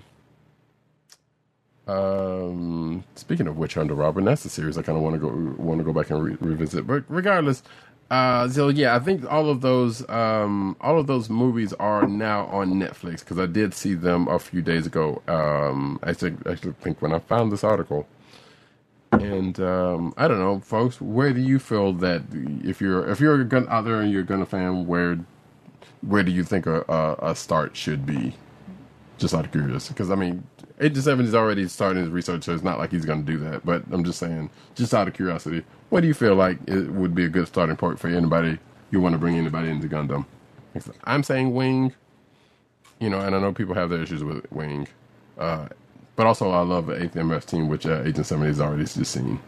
um, 1.88 3.04
speaking 3.16 3.46
of 3.48 3.56
Witch 3.58 3.74
Hunter, 3.74 3.94
Robin, 3.94 4.24
that's 4.24 4.44
the 4.44 4.48
series 4.48 4.78
I 4.78 4.82
kind 4.82 4.96
of 4.96 5.02
want 5.02 5.14
to 5.14 5.18
go 5.18 5.28
want 5.62 5.78
to 5.80 5.84
go 5.84 5.92
back 5.92 6.10
and 6.10 6.22
re- 6.22 6.36
revisit. 6.40 6.86
But 6.86 7.02
regardless, 7.08 7.62
uh, 8.10 8.48
so 8.48 8.68
yeah, 8.68 8.94
I 8.94 8.98
think 8.98 9.30
all 9.30 9.48
of 9.48 9.60
those 9.60 10.08
um, 10.08 10.76
all 10.80 10.98
of 10.98 11.06
those 11.06 11.30
movies 11.30 11.72
are 11.74 12.06
now 12.06 12.46
on 12.46 12.74
Netflix 12.74 13.20
because 13.20 13.38
I 13.38 13.46
did 13.46 13.74
see 13.74 13.94
them 13.94 14.28
a 14.28 14.38
few 14.38 14.62
days 14.62 14.86
ago. 14.86 15.22
Um, 15.26 15.98
I 16.02 16.12
think 16.12 16.46
actually 16.46 16.74
think 16.80 17.00
when 17.02 17.12
I 17.12 17.18
found 17.18 17.52
this 17.52 17.64
article. 17.64 18.06
And 19.12 19.60
um, 19.60 20.12
I 20.16 20.26
don't 20.26 20.40
know, 20.40 20.60
folks. 20.60 21.00
Where 21.00 21.32
do 21.32 21.40
you 21.40 21.58
feel 21.58 21.92
that 21.94 22.22
if 22.64 22.80
you're 22.80 23.08
if 23.08 23.20
you're 23.20 23.40
a 23.40 23.44
gun 23.44 23.66
out 23.68 23.84
there 23.84 24.00
and 24.00 24.10
you're 24.10 24.22
a 24.22 24.26
gun 24.26 24.44
fan, 24.44 24.86
where 24.86 25.18
where 26.02 26.22
do 26.22 26.32
you 26.32 26.44
think 26.44 26.66
a, 26.66 26.82
a, 26.88 27.30
a 27.30 27.34
start 27.36 27.76
should 27.76 28.04
be? 28.04 28.34
Just 29.16 29.32
out 29.32 29.44
of 29.44 29.52
curiosity, 29.52 29.94
because 29.94 30.10
I 30.10 30.16
mean, 30.16 30.44
Agent 30.84 31.04
Seven 31.04 31.24
is 31.24 31.34
already 31.34 31.66
starting 31.66 32.02
his 32.02 32.10
research, 32.12 32.44
so 32.44 32.52
it's 32.52 32.62
not 32.62 32.78
like 32.78 32.90
he's 32.90 33.06
going 33.06 33.24
to 33.24 33.32
do 33.32 33.38
that. 33.38 33.64
But 33.64 33.84
I'm 33.90 34.04
just 34.04 34.18
saying, 34.18 34.50
just 34.74 34.92
out 34.92 35.08
of 35.08 35.14
curiosity, 35.14 35.64
what 35.88 36.02
do 36.02 36.06
you 36.06 36.12
feel 36.14 36.34
like 36.34 36.58
it 36.66 36.90
would 36.90 37.14
be 37.14 37.24
a 37.24 37.28
good 37.28 37.48
starting 37.48 37.76
point 37.76 37.98
for 37.98 38.08
anybody 38.08 38.58
you 38.90 39.00
want 39.00 39.14
to 39.14 39.18
bring 39.18 39.38
anybody 39.38 39.70
into 39.70 39.88
Gundam? 39.88 40.26
I'm 41.04 41.22
saying 41.22 41.54
Wing, 41.54 41.94
you 43.00 43.08
know, 43.08 43.18
and 43.20 43.34
I 43.34 43.40
know 43.40 43.52
people 43.52 43.74
have 43.74 43.88
their 43.88 44.02
issues 44.02 44.22
with 44.22 44.50
Wing, 44.52 44.86
uh, 45.38 45.68
but 46.16 46.26
also 46.26 46.50
I 46.50 46.60
love 46.60 46.86
the 46.86 47.02
Eighth 47.02 47.14
MS 47.14 47.46
team, 47.46 47.68
which 47.68 47.86
uh, 47.86 48.02
Agent 48.04 48.26
Seven 48.26 48.46
has 48.46 48.60
already 48.60 48.84
just 48.84 49.10
seen. 49.10 49.40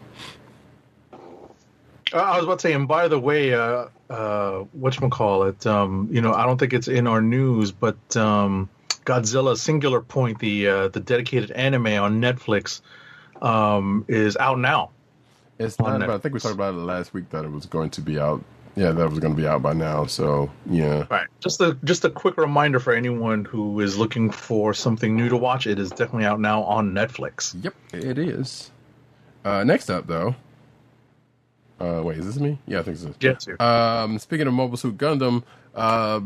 Uh, 2.13 2.17
I 2.17 2.37
was 2.37 2.45
about 2.45 2.59
to 2.59 2.63
say, 2.63 2.73
and 2.73 2.87
by 2.87 3.07
the 3.07 3.19
way, 3.19 3.53
uh, 3.53 3.87
uh, 4.09 4.63
whatchamacallit, 4.79 5.67
um, 5.67 6.07
you 6.11 6.21
know, 6.21 6.33
I 6.33 6.45
don't 6.45 6.57
think 6.57 6.73
it's 6.73 6.87
in 6.87 7.05
our 7.05 7.21
news, 7.21 7.71
but 7.71 8.15
um, 8.15 8.69
Godzilla 9.07 9.57
Singular 9.57 10.01
Point, 10.01 10.39
the 10.39 10.67
uh, 10.67 10.87
the 10.89 10.99
dedicated 10.99 11.51
anime 11.51 11.87
on 11.87 12.21
Netflix, 12.21 12.81
um, 13.41 14.03
is 14.09 14.35
out 14.35 14.59
now. 14.59 14.91
It's 15.59 15.79
not, 15.79 16.01
but 16.01 16.09
I 16.09 16.17
think 16.17 16.33
we 16.33 16.41
talked 16.41 16.53
about 16.53 16.73
it 16.73 16.77
last 16.77 17.13
week 17.13 17.29
that 17.29 17.45
it 17.45 17.51
was 17.51 17.65
going 17.65 17.89
to 17.91 18.01
be 18.01 18.19
out. 18.19 18.43
Yeah, 18.75 18.91
that 18.91 19.09
was 19.09 19.17
going 19.17 19.33
to 19.33 19.41
be 19.41 19.47
out 19.47 19.63
by 19.63 19.73
now. 19.73 20.05
So 20.05 20.51
yeah, 20.69 21.05
Right. 21.09 21.25
Just 21.39 21.61
a 21.61 21.77
just 21.85 22.03
a 22.03 22.09
quick 22.09 22.37
reminder 22.37 22.79
for 22.81 22.93
anyone 22.93 23.45
who 23.45 23.79
is 23.79 23.97
looking 23.97 24.29
for 24.29 24.73
something 24.73 25.15
new 25.15 25.29
to 25.29 25.37
watch. 25.37 25.67
It 25.67 25.79
is 25.79 25.89
definitely 25.89 26.25
out 26.25 26.41
now 26.41 26.63
on 26.63 26.91
Netflix. 26.91 27.55
yep, 27.63 27.73
it 27.93 28.19
is. 28.19 28.71
Uh, 29.45 29.63
next 29.63 29.89
up, 29.89 30.05
though. 30.05 30.35
Uh, 31.79 32.01
wait, 32.03 32.17
is 32.17 32.25
this 32.25 32.37
me? 32.37 32.59
Yeah, 32.67 32.79
I 32.79 32.83
think 32.83 32.97
so. 32.97 33.15
Jetsu. 33.19 33.55
Um, 33.61 34.19
speaking 34.19 34.47
of 34.47 34.53
Mobile 34.53 34.77
Suit 34.77 34.97
Gundam, 34.97 35.43
uh, 35.75 36.19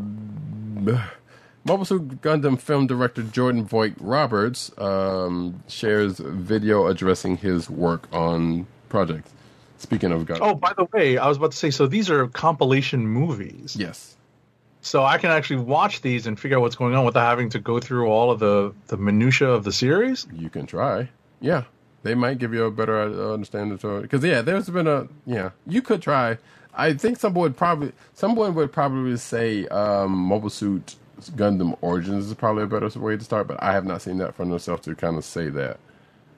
Mobile 1.63 1.85
Suit 1.85 2.21
Gundam 2.21 2.59
film 2.59 2.87
director 2.87 3.21
Jordan 3.23 3.65
Vogt-Roberts 3.65 4.71
um, 4.79 5.61
shares 5.67 6.17
video 6.19 6.87
addressing 6.87 7.37
his 7.37 7.69
work 7.69 8.07
on 8.11 8.65
projects. 8.89 9.31
Speaking 9.77 10.11
of 10.11 10.25
Gundam, 10.25 10.39
Oh, 10.41 10.53
by 10.55 10.73
the 10.77 10.85
way, 10.93 11.17
I 11.17 11.27
was 11.27 11.37
about 11.37 11.51
to 11.51 11.57
say, 11.57 11.69
so 11.71 11.87
these 11.87 12.09
are 12.09 12.27
compilation 12.27 13.07
movies. 13.07 13.75
yes, 13.79 14.15
So 14.81 15.03
I 15.03 15.17
can 15.17 15.29
actually 15.31 15.61
watch 15.61 16.01
these 16.01 16.25
and 16.27 16.39
figure 16.39 16.57
out 16.57 16.61
what's 16.61 16.75
going 16.75 16.95
on 16.95 17.05
without 17.05 17.27
having 17.27 17.49
to 17.51 17.59
go 17.59 17.79
through 17.79 18.07
all 18.07 18.31
of 18.31 18.39
the 18.39 18.73
the 18.87 18.97
minutia 18.97 19.49
of 19.49 19.63
the 19.63 19.71
series. 19.71 20.27
you 20.33 20.49
can 20.49 20.65
try. 20.65 21.09
Yeah, 21.39 21.63
they 22.03 22.13
might 22.15 22.37
give 22.39 22.53
you 22.53 22.65
a 22.65 22.71
better 22.71 22.99
uh, 23.01 23.33
understanding 23.33 23.77
to 23.79 23.97
it. 23.97 24.01
Because 24.03 24.23
yeah, 24.23 24.41
there's 24.41 24.69
been 24.69 24.87
a 24.87 25.07
yeah, 25.25 25.51
you 25.67 25.81
could 25.83 26.01
try. 26.01 26.37
I 26.73 26.93
think 26.93 27.19
someone 27.19 27.41
would 27.43 27.57
probably 27.57 27.91
someone 28.13 28.53
would 28.55 28.71
probably 28.71 29.17
say 29.17 29.67
um, 29.67 30.11
Mobile 30.11 30.49
Suit 30.51 30.95
Gundam 31.29 31.77
Origins 31.81 32.27
is 32.27 32.33
probably 32.33 32.63
a 32.63 32.67
better 32.67 32.87
way 32.99 33.17
to 33.17 33.23
start. 33.23 33.47
But 33.47 33.61
I 33.61 33.73
have 33.73 33.85
not 33.85 34.01
seen 34.01 34.17
that 34.17 34.35
for 34.35 34.45
myself 34.45 34.81
to 34.81 34.95
kind 34.95 35.17
of 35.17 35.23
say 35.25 35.49
that, 35.49 35.79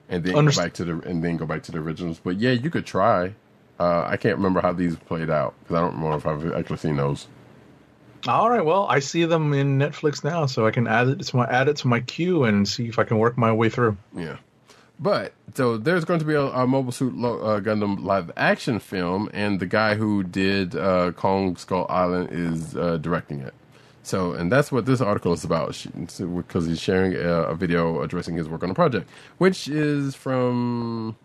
and 0.10 0.24
then 0.24 0.36
Underst- 0.36 0.58
go 0.58 0.64
back 0.64 0.74
to 0.74 0.84
the 0.86 1.00
and 1.02 1.24
then 1.24 1.38
go 1.38 1.45
back 1.45 1.64
to 1.64 1.72
the 1.72 1.80
originals. 1.80 2.20
But 2.24 2.38
yeah, 2.38 2.52
you 2.52 2.70
could 2.70 2.86
try. 2.86 3.34
Uh, 3.80 4.06
I 4.08 4.18
can't 4.18 4.38
remember 4.38 4.62
how 4.62 4.72
these 4.74 4.95
played 4.95 5.30
out 5.30 5.56
because 5.60 5.76
I 5.76 5.82
don't 5.82 5.95
remember 5.95 6.18
if 6.18 6.28
I've 6.28 6.53
actually 6.53 6.78
seen 6.78 6.95
those. 6.98 7.28
All 8.28 8.50
right, 8.50 8.64
well, 8.64 8.86
I 8.88 9.00
see 9.00 9.26
them 9.26 9.52
in 9.53 9.78
Netflix 9.78 10.24
now, 10.24 10.45
so 10.45 10.66
I 10.66 10.72
can 10.72 10.88
add 10.88 11.10
it 11.10 11.20
to 11.22 11.36
my 11.36 11.45
add 11.45 11.68
it 11.68 11.78
to 11.78 11.88
my 11.88 12.00
queue 12.00 12.44
and 12.45 12.68
see 12.68 12.88
if 12.88 12.98
I 12.98 13.03
can 13.03 13.18
work 13.18 13.38
my 13.38 13.52
way 13.52 13.70
through. 13.70 13.98
Yeah. 14.16 14.38
But 15.00 15.34
so 15.56 15.78
there's 15.78 16.06
going 16.06 16.20
to 16.20 16.26
be 16.26 16.36
a, 16.36 16.44
a 16.44 16.66
Mobile 16.66 16.94
Suit 16.94 17.16
Lo- 17.16 17.42
uh, 17.42 17.60
Gundam 17.60 18.03
live 18.03 18.32
action 18.38 18.80
film, 18.80 19.30
and 19.34 19.60
the 19.60 19.66
guy 19.66 19.95
who 19.95 20.24
did 20.24 20.76
uh, 20.76 21.12
Kong 21.12 21.58
Skull 21.58 21.86
Island 21.90 22.30
is 22.32 22.78
uh, 22.78 22.98
directing 22.98 23.42
it. 23.42 23.53
So, 24.06 24.34
and 24.34 24.52
that's 24.52 24.70
what 24.70 24.86
this 24.86 25.00
article 25.00 25.32
is 25.32 25.46
about, 25.46 25.82
because 26.20 26.66
he's 26.66 26.82
sharing 26.82 27.16
a, 27.16 27.44
a 27.44 27.56
video 27.56 28.02
addressing 28.02 28.36
his 28.36 28.50
work 28.50 28.62
on 28.62 28.70
the 28.70 28.76
project, 28.76 29.10
which 29.38 29.68
is 29.68 30.14
from. 30.14 31.16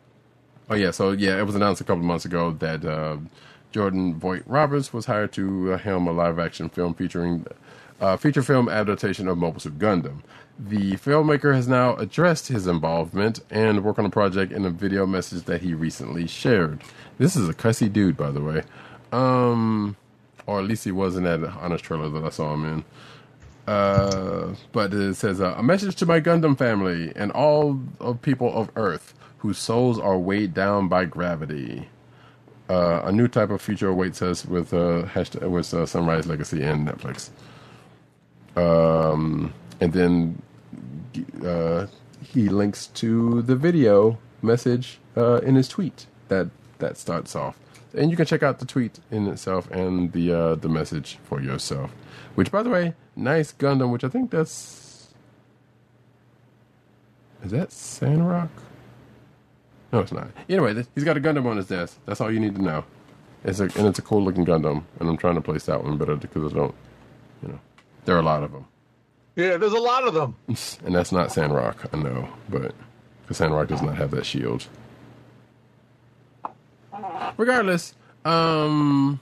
Oh 0.71 0.77
yeah, 0.77 0.93
so 0.93 1.11
yeah, 1.11 1.39
it 1.39 1.45
was 1.45 1.55
announced 1.55 1.81
a 1.81 1.85
couple 1.85 2.05
months 2.05 2.25
ago 2.25 2.53
that 2.53 2.85
uh, 2.85 3.17
Jordan 3.73 4.15
Vogt-Roberts 4.15 4.93
was 4.93 5.07
hired 5.07 5.33
to 5.33 5.73
uh, 5.73 5.79
helm 5.79 6.07
a 6.07 6.13
live 6.13 6.39
action 6.39 6.69
film 6.69 6.95
featuring 6.95 7.47
uh, 8.01 8.17
feature 8.17 8.43
film 8.43 8.69
adaptation 8.69 9.29
of 9.29 9.39
Mobile 9.39 9.61
Suit 9.61 9.79
Gundam. 9.79 10.23
The 10.59 10.93
filmmaker 10.93 11.55
has 11.55 11.69
now 11.69 11.97
addressed 11.97 12.49
his 12.49 12.67
involvement 12.67 13.41
and 13.51 13.83
work 13.83 13.99
on 13.99 14.05
the 14.05 14.11
project 14.11 14.53
in 14.53 14.65
a 14.65 14.71
video 14.71 15.07
message 15.07 15.45
that 15.45 15.63
he 15.63 15.73
recently 15.73 16.27
shared. 16.27 16.83
This 17.17 17.35
is 17.35 17.49
a 17.49 17.55
cussy 17.55 17.89
dude, 17.89 18.17
by 18.17 18.31
the 18.31 18.41
way. 18.41 18.63
Um, 19.11 19.97
or 20.49 20.59
at 20.59 20.65
least 20.65 20.85
he 20.85 20.91
was 20.91 21.15
in 21.15 21.25
that 21.25 21.41
honest 21.61 21.85
trailer 21.85 22.09
that 22.09 22.25
I 22.25 22.31
saw 22.31 22.55
him 22.55 22.65
in. 22.65 22.85
Uh, 23.67 24.55
but 24.73 24.95
it 24.95 25.15
says 25.15 25.43
uh, 25.43 25.55
a 25.59 25.63
message 25.63 25.95
to 25.97 26.07
my 26.07 26.21
Gundam 26.21 26.57
family 26.57 27.13
and 27.15 27.31
all 27.33 27.79
of 28.01 28.23
people 28.23 28.51
of 28.59 28.71
Earth 28.75 29.13
whose 29.39 29.59
souls 29.59 29.99
are 29.99 30.17
weighed 30.19 30.55
down 30.55 30.89
by 30.89 31.05
gravity. 31.05 31.91
Uh, 32.71 33.03
a 33.05 33.13
new 33.13 33.29
type 33.29 33.51
of 33.51 33.61
future 33.61 33.89
awaits 33.89 34.23
us 34.23 34.47
with 34.47 34.73
uh, 34.73 35.05
hashtag 35.15 35.51
with 35.51 35.73
uh, 35.75 35.85
Sunrise 35.85 36.27
Legendary 36.27 36.67
and 36.67 36.89
Netflix. 36.89 37.29
Um, 38.57 39.53
and 39.83 39.93
then 39.93 40.43
uh, 41.45 41.87
he 42.23 42.49
links 42.49 42.87
to 42.87 43.43
the 43.43 43.55
video 43.55 44.19
message 44.41 44.99
uh, 45.15 45.41
in 45.43 45.57
his 45.57 45.69
tweet 45.69 46.07
that 46.29 46.49
that 46.79 46.97
starts 46.97 47.37
off. 47.37 47.59
And 47.99 48.11
you 48.11 48.17
can 48.17 48.27
check 48.27 48.43
out 48.43 48.61
the 48.61 48.67
tweet 48.67 49.01
in 49.11 49.27
itself 49.27 49.71
and 49.71 50.13
the 50.13 50.33
uh, 50.33 50.55
the 50.55 50.69
message 50.69 51.19
for 51.25 51.41
yourself. 51.41 51.91
Which, 52.37 52.53
by 52.53 52.63
the 52.63 52.71
way, 52.71 52.95
nice 53.17 53.53
Gundam. 53.53 53.91
Which 53.91 54.05
I 54.05 54.09
think 54.09 54.31
that's 54.31 55.13
is 57.45 57.51
that 57.51 57.73
Sandrock? 57.73 58.51
No, 59.93 60.01
it's 60.01 60.13
not. 60.13 60.29
Anyway, 60.49 60.85
he's 60.95 61.05
got 61.05 61.17
a 61.17 61.21
Gundam 61.21 61.47
on 61.47 61.57
his 61.57 61.67
desk. 61.67 61.99
That's 62.07 62.21
all 62.21 62.31
you 62.31 62.41
need 62.41 62.55
to 62.57 62.63
know. 62.63 62.85
It's 63.45 63.61
a 63.61 63.65
and 63.65 63.87
it's 63.87 63.99
a 63.99 64.03
cool 64.03 64.23
looking 64.23 64.45
Gundam, 64.45 64.85
and 65.01 65.09
I'm 65.09 65.17
trying 65.17 65.37
to 65.37 65.41
place 65.41 65.65
that 65.65 65.83
one 65.83 65.97
better 65.97 66.17
because 66.17 66.53
I 66.53 66.57
don't, 66.57 66.75
you 67.43 67.49
know, 67.49 67.61
there 68.05 68.17
are 68.17 68.21
a 68.21 68.23
lot 68.23 68.43
of 68.43 68.53
them, 68.53 68.67
Yeah, 69.37 69.57
there's 69.57 69.73
a 69.73 69.79
lot 69.79 70.07
of 70.07 70.15
them. 70.15 70.37
and 70.85 70.95
that's 70.95 71.13
not 71.13 71.33
Sandrock. 71.33 71.89
I 71.93 71.97
know, 71.97 72.29
but 72.49 72.75
because 73.23 73.39
Sandrock 73.39 73.69
does 73.69 73.83
not 73.83 73.97
have 73.97 74.11
that 74.11 74.27
shield. 74.27 74.67
Regardless, 77.39 77.95
um, 78.27 79.19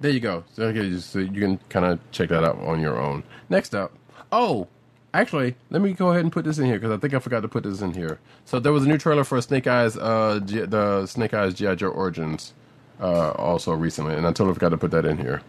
there 0.00 0.12
you 0.12 0.20
go. 0.20 0.44
So, 0.54 0.62
okay, 0.64 0.88
just, 0.88 1.10
so 1.10 1.18
you 1.18 1.40
can 1.40 1.58
kind 1.68 1.84
of 1.84 1.98
check 2.12 2.30
that 2.30 2.44
out 2.44 2.58
on 2.60 2.80
your 2.80 2.96
own. 2.96 3.24
Next 3.50 3.74
up, 3.74 3.92
oh, 4.32 4.68
actually, 5.12 5.56
let 5.70 5.82
me 5.82 5.92
go 5.92 6.10
ahead 6.10 6.22
and 6.22 6.32
put 6.32 6.44
this 6.44 6.58
in 6.58 6.66
here 6.66 6.78
because 6.78 6.92
I 6.92 6.96
think 6.96 7.14
I 7.14 7.18
forgot 7.18 7.40
to 7.40 7.48
put 7.48 7.64
this 7.64 7.82
in 7.82 7.92
here. 7.92 8.20
So 8.44 8.60
there 8.60 8.72
was 8.72 8.84
a 8.84 8.88
new 8.88 8.96
trailer 8.96 9.24
for 9.24 9.40
Snake 9.42 9.66
Eyes, 9.66 9.96
uh, 9.96 10.40
G- 10.44 10.60
the 10.64 11.04
Snake 11.06 11.34
Eyes 11.34 11.52
GI 11.54 11.76
Joe 11.76 11.88
Origins, 11.88 12.54
uh, 13.00 13.30
also 13.32 13.72
recently, 13.72 14.14
and 14.14 14.24
I 14.26 14.30
totally 14.30 14.54
forgot 14.54 14.70
to 14.70 14.78
put 14.78 14.92
that 14.92 15.04
in 15.04 15.18
here. 15.18 15.42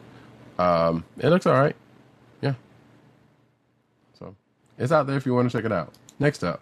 Um, 0.58 1.06
it 1.20 1.30
looks 1.30 1.46
all 1.46 1.54
right. 1.54 1.76
Yeah. 2.42 2.56
So 4.18 4.36
it's 4.80 4.92
out 4.92 5.06
there 5.08 5.16
if 5.16 5.26
you 5.28 5.34
want 5.36 5.50
to 5.50 5.56
check 5.58 5.66
it 5.66 5.72
out. 5.72 5.94
Next 6.18 6.44
up. 6.44 6.62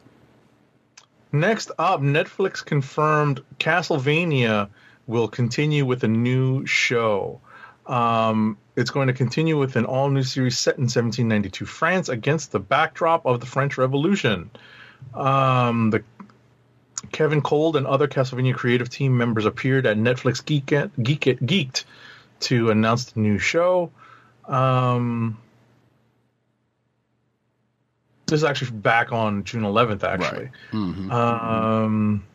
Next 1.32 1.72
up, 1.80 2.02
Netflix 2.02 2.64
confirmed 2.64 3.42
Castlevania 3.60 4.70
will 5.08 5.28
continue 5.28 5.86
with 5.86 6.04
a 6.04 6.08
new 6.08 6.66
show. 6.66 7.42
Um, 7.88 8.58
it's 8.76 8.92
going 8.92 9.08
to 9.08 9.14
continue 9.14 9.58
with 9.58 9.78
an 9.78 9.86
all 9.86 10.10
new 10.10 10.24
series 10.24 10.58
set 10.58 10.76
in 10.76 10.84
1792 10.84 11.66
France 11.66 12.10
against 12.10 12.52
the 12.52 12.60
backdrop 12.60 13.26
of 13.26 13.40
the 13.40 13.46
French 13.46 13.78
Revolution. 13.78 14.52
Um, 15.14 15.90
the 15.90 16.04
Kevin 17.12 17.42
Kolde 17.42 17.76
and 17.76 17.88
other 17.88 18.08
Castlevania 18.08 18.54
creative 18.54 18.90
team 18.90 19.18
members 19.18 19.46
appeared 19.46 19.86
at 19.86 19.98
Netflix 19.98 20.44
Geek 20.44 20.66
Geek 20.66 21.22
Geeked 21.22 21.86
to 22.42 22.70
announce 22.70 23.06
the 23.06 23.22
new 23.22 23.40
show. 23.40 23.92
Um, 24.46 25.38
this 28.26 28.40
is 28.40 28.44
actually 28.44 28.72
back 28.72 29.14
on 29.14 29.46
June 29.46 29.64
11th, 29.64 30.04
actually. 30.04 30.50
Um, 31.12 32.27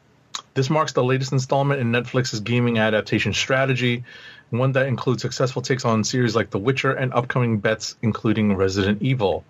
this 0.55 0.69
marks 0.71 0.93
the 0.93 1.05
latest 1.05 1.33
installment 1.33 1.81
in 1.81 1.93
Netflix's 1.93 2.41
gaming 2.41 2.79
adaptation 2.79 3.33
strategy, 3.33 4.05
one 4.51 4.73
that 4.73 4.87
includes 4.87 5.23
successful 5.23 5.63
takes 5.63 5.85
on 5.85 6.05
series 6.05 6.37
like 6.37 6.51
The 6.51 6.59
Witcher 6.59 6.93
and 6.93 7.13
upcoming 7.15 7.59
bets, 7.59 7.97
including 8.03 8.55
Resident 8.55 9.01
Evil. 9.01 9.45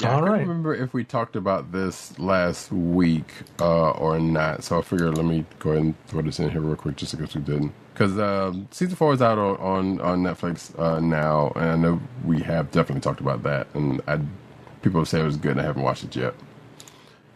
Yeah, 0.00 0.16
All 0.16 0.24
I 0.24 0.28
right. 0.28 0.38
can't 0.38 0.48
remember 0.48 0.74
if 0.74 0.94
we 0.94 1.04
talked 1.04 1.36
about 1.36 1.70
this 1.72 2.18
last 2.18 2.72
week 2.72 3.30
uh, 3.60 3.90
or 3.90 4.18
not. 4.18 4.64
So 4.64 4.78
I 4.78 4.82
figured 4.82 5.16
let 5.16 5.26
me 5.26 5.44
go 5.58 5.70
ahead 5.70 5.82
and 5.82 6.06
throw 6.06 6.22
this 6.22 6.40
in 6.40 6.50
here 6.50 6.60
real 6.60 6.76
quick 6.76 6.96
just 6.96 7.16
because 7.16 7.34
we 7.34 7.42
didn't. 7.42 7.72
Because 7.92 8.18
um, 8.18 8.68
season 8.70 8.96
four 8.96 9.12
is 9.12 9.20
out 9.20 9.38
on 9.38 9.56
on, 9.58 10.00
on 10.00 10.22
Netflix 10.22 10.78
uh, 10.78 10.98
now, 10.98 11.52
and 11.56 11.64
I 11.70 11.76
know 11.76 12.00
we 12.24 12.40
have 12.40 12.70
definitely 12.70 13.02
talked 13.02 13.20
about 13.20 13.42
that. 13.42 13.66
And 13.74 14.00
I, 14.08 14.18
people 14.80 15.00
have 15.00 15.08
said 15.08 15.20
it 15.20 15.24
was 15.24 15.36
good, 15.36 15.52
and 15.52 15.60
I 15.60 15.64
haven't 15.64 15.82
watched 15.82 16.04
it 16.04 16.16
yet. 16.16 16.34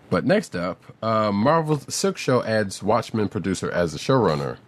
But 0.09 0.25
next 0.25 0.55
up, 0.55 0.83
uh, 1.03 1.33
Marvel's 1.33 1.93
Silk 1.93 2.17
Show 2.17 2.43
adds 2.45 2.83
Watchmen 2.83 3.29
producer 3.29 3.71
as 3.71 3.93
the 3.93 3.99
showrunner. 3.99 4.59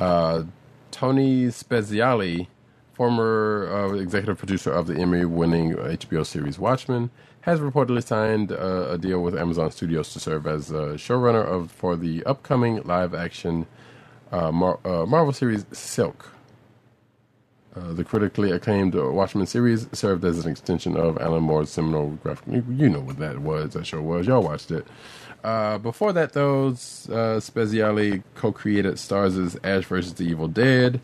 Uh, 0.00 0.44
Tony 0.90 1.46
Spezialy, 1.46 2.48
former 2.92 3.68
uh, 3.72 3.94
executive 3.94 4.38
producer 4.38 4.72
of 4.72 4.86
the 4.88 4.94
Emmy-winning 4.96 5.74
HBO 5.74 6.26
series 6.26 6.58
Watchmen, 6.58 7.10
has 7.42 7.60
reportedly 7.60 8.04
signed 8.04 8.52
uh, 8.52 8.88
a 8.90 8.98
deal 8.98 9.22
with 9.22 9.36
Amazon 9.36 9.70
Studios 9.70 10.12
to 10.12 10.20
serve 10.20 10.46
as 10.46 10.72
uh, 10.72 10.94
showrunner 10.96 11.44
of 11.44 11.70
for 11.70 11.96
the 11.96 12.24
upcoming 12.24 12.82
live-action 12.82 13.66
uh, 14.30 14.50
Mar- 14.50 14.80
uh, 14.84 15.06
Marvel 15.06 15.32
series 15.32 15.64
Silk. 15.72 16.32
Uh, 17.74 17.92
the 17.94 18.04
critically 18.04 18.50
acclaimed 18.50 18.94
Watchmen 18.94 19.46
series 19.46 19.86
served 19.92 20.24
as 20.26 20.44
an 20.44 20.50
extension 20.50 20.94
of 20.94 21.16
Alan 21.18 21.42
Moore's 21.42 21.70
seminal 21.70 22.10
graphic. 22.22 22.62
You 22.68 22.90
know 22.90 23.00
what 23.00 23.18
that 23.18 23.38
was. 23.38 23.72
That 23.72 23.86
show 23.86 24.02
was. 24.02 24.26
Y'all 24.26 24.42
watched 24.42 24.70
it. 24.70 24.86
Uh, 25.42 25.78
before 25.78 26.12
that, 26.12 26.34
though, 26.34 26.68
uh, 26.68 27.40
Spezialy 27.40 28.22
co-created 28.34 28.94
Starz' 28.94 29.58
Ash 29.64 29.84
vs. 29.84 30.14
the 30.14 30.24
Evil 30.24 30.48
Dead 30.48 31.00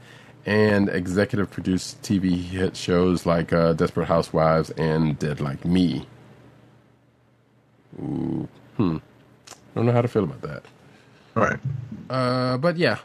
and 0.46 0.88
executive 0.88 1.50
produced 1.50 2.00
TV 2.02 2.36
hit 2.36 2.76
shows 2.76 3.26
like 3.26 3.52
uh, 3.52 3.72
Desperate 3.72 4.06
Housewives 4.06 4.70
and 4.70 5.18
Dead 5.18 5.40
Like 5.40 5.64
Me. 5.64 6.06
Ooh, 8.00 8.46
hmm. 8.76 8.98
I 9.48 9.54
don't 9.74 9.86
know 9.86 9.92
how 9.92 10.02
to 10.02 10.08
feel 10.08 10.24
about 10.24 10.42
that. 10.42 10.62
All 11.36 11.42
right. 11.44 11.58
Uh, 12.10 12.58
but 12.58 12.76
yeah, 12.76 12.98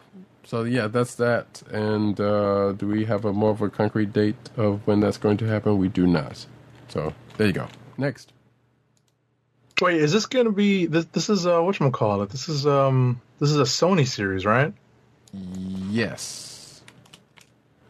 so 0.53 0.65
yeah, 0.65 0.85
that's 0.85 1.15
that. 1.15 1.63
And 1.71 2.19
uh, 2.21 2.73
do 2.73 2.85
we 2.85 3.05
have 3.05 3.25
a 3.25 3.33
more 3.33 3.49
of 3.49 3.63
a 3.63 3.71
concrete 3.71 4.13
date 4.13 4.35
of 4.55 4.85
when 4.85 4.99
that's 4.99 5.17
going 5.17 5.37
to 5.37 5.47
happen? 5.47 5.79
We 5.79 5.87
do 5.87 6.05
not. 6.05 6.45
So 6.89 7.11
there 7.37 7.47
you 7.47 7.53
go. 7.53 7.67
Next. 7.97 8.31
Wait, 9.81 9.99
is 9.99 10.13
this 10.13 10.27
going 10.27 10.45
to 10.45 10.51
be 10.51 10.85
this? 10.85 11.05
This 11.05 11.31
is 11.31 11.47
uh, 11.47 11.59
what 11.61 11.79
call 11.91 12.21
it? 12.21 12.29
This 12.29 12.49
is 12.49 12.67
um, 12.67 13.19
this 13.39 13.49
is 13.49 13.57
a 13.57 13.63
Sony 13.63 14.05
series, 14.05 14.45
right? 14.45 14.71
Yes. 15.89 16.83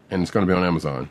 And 0.09 0.21
it's 0.21 0.31
going 0.31 0.47
to 0.47 0.53
be 0.53 0.57
on 0.57 0.63
Amazon. 0.63 1.09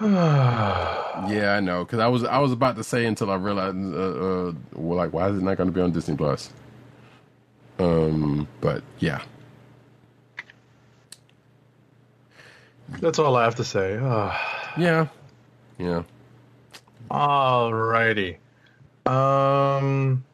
yeah, 0.02 1.54
I 1.56 1.60
know. 1.60 1.84
Because 1.84 2.00
I 2.00 2.08
was 2.08 2.24
I 2.24 2.38
was 2.38 2.50
about 2.50 2.74
to 2.74 2.82
say 2.82 3.06
until 3.06 3.30
I 3.30 3.36
realized, 3.36 3.76
uh, 3.76 3.96
uh, 3.96 4.52
well, 4.72 4.98
like, 4.98 5.12
why 5.12 5.28
is 5.28 5.38
it 5.38 5.42
not 5.42 5.56
going 5.56 5.68
to 5.68 5.72
be 5.72 5.80
on 5.80 5.92
Disney 5.92 6.16
Plus? 6.16 6.52
Um, 7.78 8.48
but 8.60 8.82
yeah, 8.98 9.22
That's 13.00 13.18
all 13.18 13.36
I 13.36 13.44
have 13.44 13.56
to 13.56 13.64
say. 13.64 13.98
Ah. 14.00 14.74
yeah, 14.76 15.06
yeah. 15.78 16.02
Alrighty. 17.10 18.36
Um. 19.06 20.24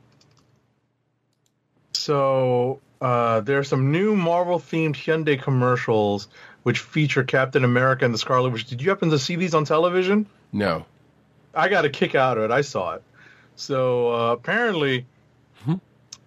So 1.92 2.80
uh, 3.00 3.40
there 3.40 3.58
are 3.58 3.64
some 3.64 3.92
new 3.92 4.14
Marvel-themed 4.14 4.94
Hyundai 4.94 5.40
commercials 5.40 6.28
which 6.64 6.78
feature 6.80 7.24
Captain 7.24 7.64
America 7.64 8.04
and 8.04 8.12
the 8.12 8.18
Scarlet 8.18 8.50
Witch. 8.50 8.64
Did 8.64 8.82
you 8.82 8.88
happen 8.88 9.10
to 9.10 9.18
see 9.18 9.36
these 9.36 9.54
on 9.54 9.64
television? 9.64 10.26
No. 10.52 10.86
I 11.54 11.68
got 11.68 11.84
a 11.84 11.90
kick 11.90 12.14
out 12.14 12.38
of 12.38 12.44
it. 12.44 12.50
I 12.50 12.62
saw 12.62 12.94
it. 12.94 13.02
So 13.56 14.12
uh, 14.12 14.32
apparently, 14.32 15.06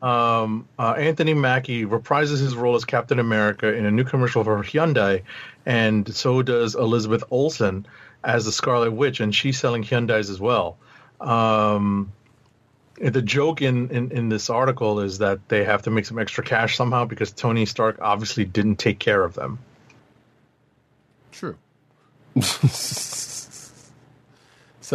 um, 0.02 0.68
uh, 0.78 0.92
Anthony 0.92 1.34
Mackie 1.34 1.86
reprises 1.86 2.40
his 2.40 2.56
role 2.56 2.76
as 2.76 2.86
Captain 2.86 3.20
America 3.20 3.74
in 3.74 3.86
a 3.86 3.92
new 3.92 4.04
commercial 4.04 4.44
for 4.44 4.64
Hyundai, 4.64 5.24
and 5.66 6.14
so 6.14 6.42
does 6.42 6.76
Elizabeth 6.76 7.24
Olsen 7.32 7.86
as 8.24 8.46
the 8.46 8.52
Scarlet 8.52 8.92
Witch, 8.92 9.20
and 9.20 9.34
she's 9.34 9.60
selling 9.60 9.84
Hyundais 9.84 10.30
as 10.30 10.40
well. 10.40 10.78
Um, 11.20 12.12
the 13.00 13.22
joke 13.22 13.62
in, 13.62 13.90
in, 13.90 14.12
in 14.12 14.30
this 14.30 14.50
article 14.50 15.00
is 15.00 15.20
that 15.20 15.48
they 15.50 15.64
have 15.64 15.84
to 15.84 15.92
make 15.92 16.06
some 16.06 16.18
extra 16.18 16.44
cash 16.44 16.76
somehow 16.76 17.06
because 17.06 17.32
Tony 17.32 17.66
Stark 17.66 18.00
obviously 18.02 18.46
didn't 18.46 18.78
take 18.78 19.00
care 19.00 19.24
of 19.24 19.36
them. 19.36 19.60
True. 21.32 21.56
so 22.42 23.72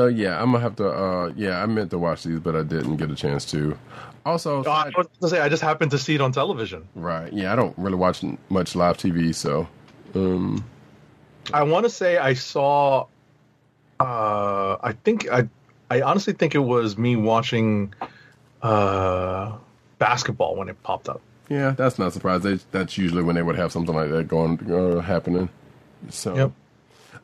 yeah, 0.06 0.40
I'm 0.40 0.52
gonna 0.52 0.60
have 0.60 0.76
to. 0.76 0.88
Uh, 0.88 1.32
yeah, 1.36 1.62
I 1.62 1.66
meant 1.66 1.90
to 1.90 1.98
watch 1.98 2.24
these, 2.24 2.40
but 2.40 2.56
I 2.56 2.62
didn't 2.62 2.96
get 2.96 3.10
a 3.10 3.14
chance 3.14 3.44
to. 3.52 3.76
Also, 4.24 4.62
Oh, 4.64 4.70
I 4.70 4.84
side- 4.84 4.94
was 4.96 5.06
to 5.20 5.28
say 5.28 5.40
I 5.40 5.48
just 5.48 5.62
happened 5.62 5.90
to 5.92 5.98
see 5.98 6.14
it 6.14 6.20
on 6.20 6.32
television. 6.32 6.86
right? 6.94 7.32
Yeah, 7.32 7.52
I 7.52 7.56
don't 7.56 7.76
really 7.76 7.96
watch 7.96 8.22
much 8.50 8.76
live 8.76 8.96
TV, 8.98 9.34
so 9.34 9.66
um, 10.14 10.64
I 11.52 11.62
want 11.64 11.84
to 11.84 11.90
say 11.90 12.18
I 12.18 12.34
saw. 12.34 13.06
Uh, 14.00 14.76
I 14.82 14.92
think 15.04 15.28
I, 15.30 15.48
I 15.90 16.02
honestly 16.02 16.32
think 16.32 16.54
it 16.54 16.58
was 16.60 16.96
me 16.98 17.14
watching, 17.16 17.94
uh, 18.62 19.56
basketball 19.98 20.56
when 20.56 20.68
it 20.68 20.80
popped 20.82 21.08
up. 21.08 21.20
yeah, 21.48 21.70
that's 21.72 21.98
not 21.98 22.12
surprising. 22.12 22.60
That's 22.72 22.96
usually 22.98 23.22
when 23.22 23.34
they 23.36 23.42
would 23.42 23.56
have 23.56 23.70
something 23.72 23.94
like 23.94 24.10
that 24.10 24.28
going 24.28 24.58
uh, 24.72 25.00
happening. 25.00 25.48
So, 26.10 26.34
Yep. 26.34 26.52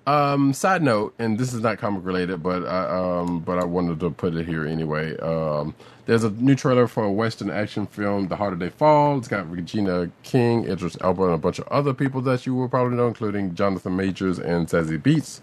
Um, 0.09 0.55
side 0.55 0.83
note, 0.83 1.13
and 1.19 1.39
this 1.39 1.53
is 1.53 1.61
not 1.61 1.77
comic 1.77 2.03
related, 2.03 2.43
but 2.43 2.67
I, 2.67 3.19
um, 3.21 3.41
but 3.41 3.59
I 3.59 3.67
wanted 3.67 4.01
to 4.01 4.09
put 4.09 4.35
it 4.35 4.47
here 4.47 4.67
anyway. 4.67 5.15
Um, 5.19 5.75
there's 6.07 6.25
a 6.25 6.31
new 6.31 6.55
trailer 6.55 6.87
for 6.89 7.05
a 7.05 7.13
Western 7.13 7.51
action 7.51 7.87
film, 7.87 8.29
The 8.29 8.37
Harder 8.37 8.57
They 8.57 8.71
Fall. 8.71 9.19
It's 9.19 9.29
got 9.29 9.51
Regina 9.51 10.11
King, 10.23 10.65
Idris 10.65 10.97
Elba, 11.03 11.25
and 11.25 11.35
a 11.35 11.37
bunch 11.37 11.59
of 11.59 11.69
other 11.69 11.93
people 11.93 12.23
that 12.23 12.47
you 12.47 12.55
will 12.55 12.71
probably 12.71 12.97
know, 12.97 13.07
including 13.07 13.55
Jonathan 13.55 13.97
Majors 13.97 14.39
and 14.39 14.67
Zazie 14.67 14.99
Beetz, 14.99 15.41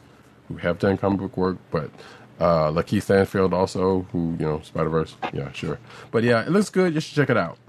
who 0.47 0.57
have 0.57 0.79
done 0.79 0.97
comic 0.97 1.19
book 1.19 1.37
work, 1.37 1.57
but 1.69 1.91
uh, 2.39 2.71
Lakeith 2.71 3.03
Stanfield 3.03 3.53
also, 3.53 4.07
who 4.11 4.35
you 4.39 4.45
know, 4.47 4.61
Spider 4.61 4.89
Verse, 4.89 5.15
yeah, 5.31 5.51
sure. 5.51 5.77
But 6.09 6.23
yeah, 6.23 6.41
it 6.41 6.49
looks 6.49 6.71
good. 6.71 6.95
You 6.95 7.01
should 7.01 7.13
check 7.13 7.29
it 7.29 7.37
out. 7.37 7.59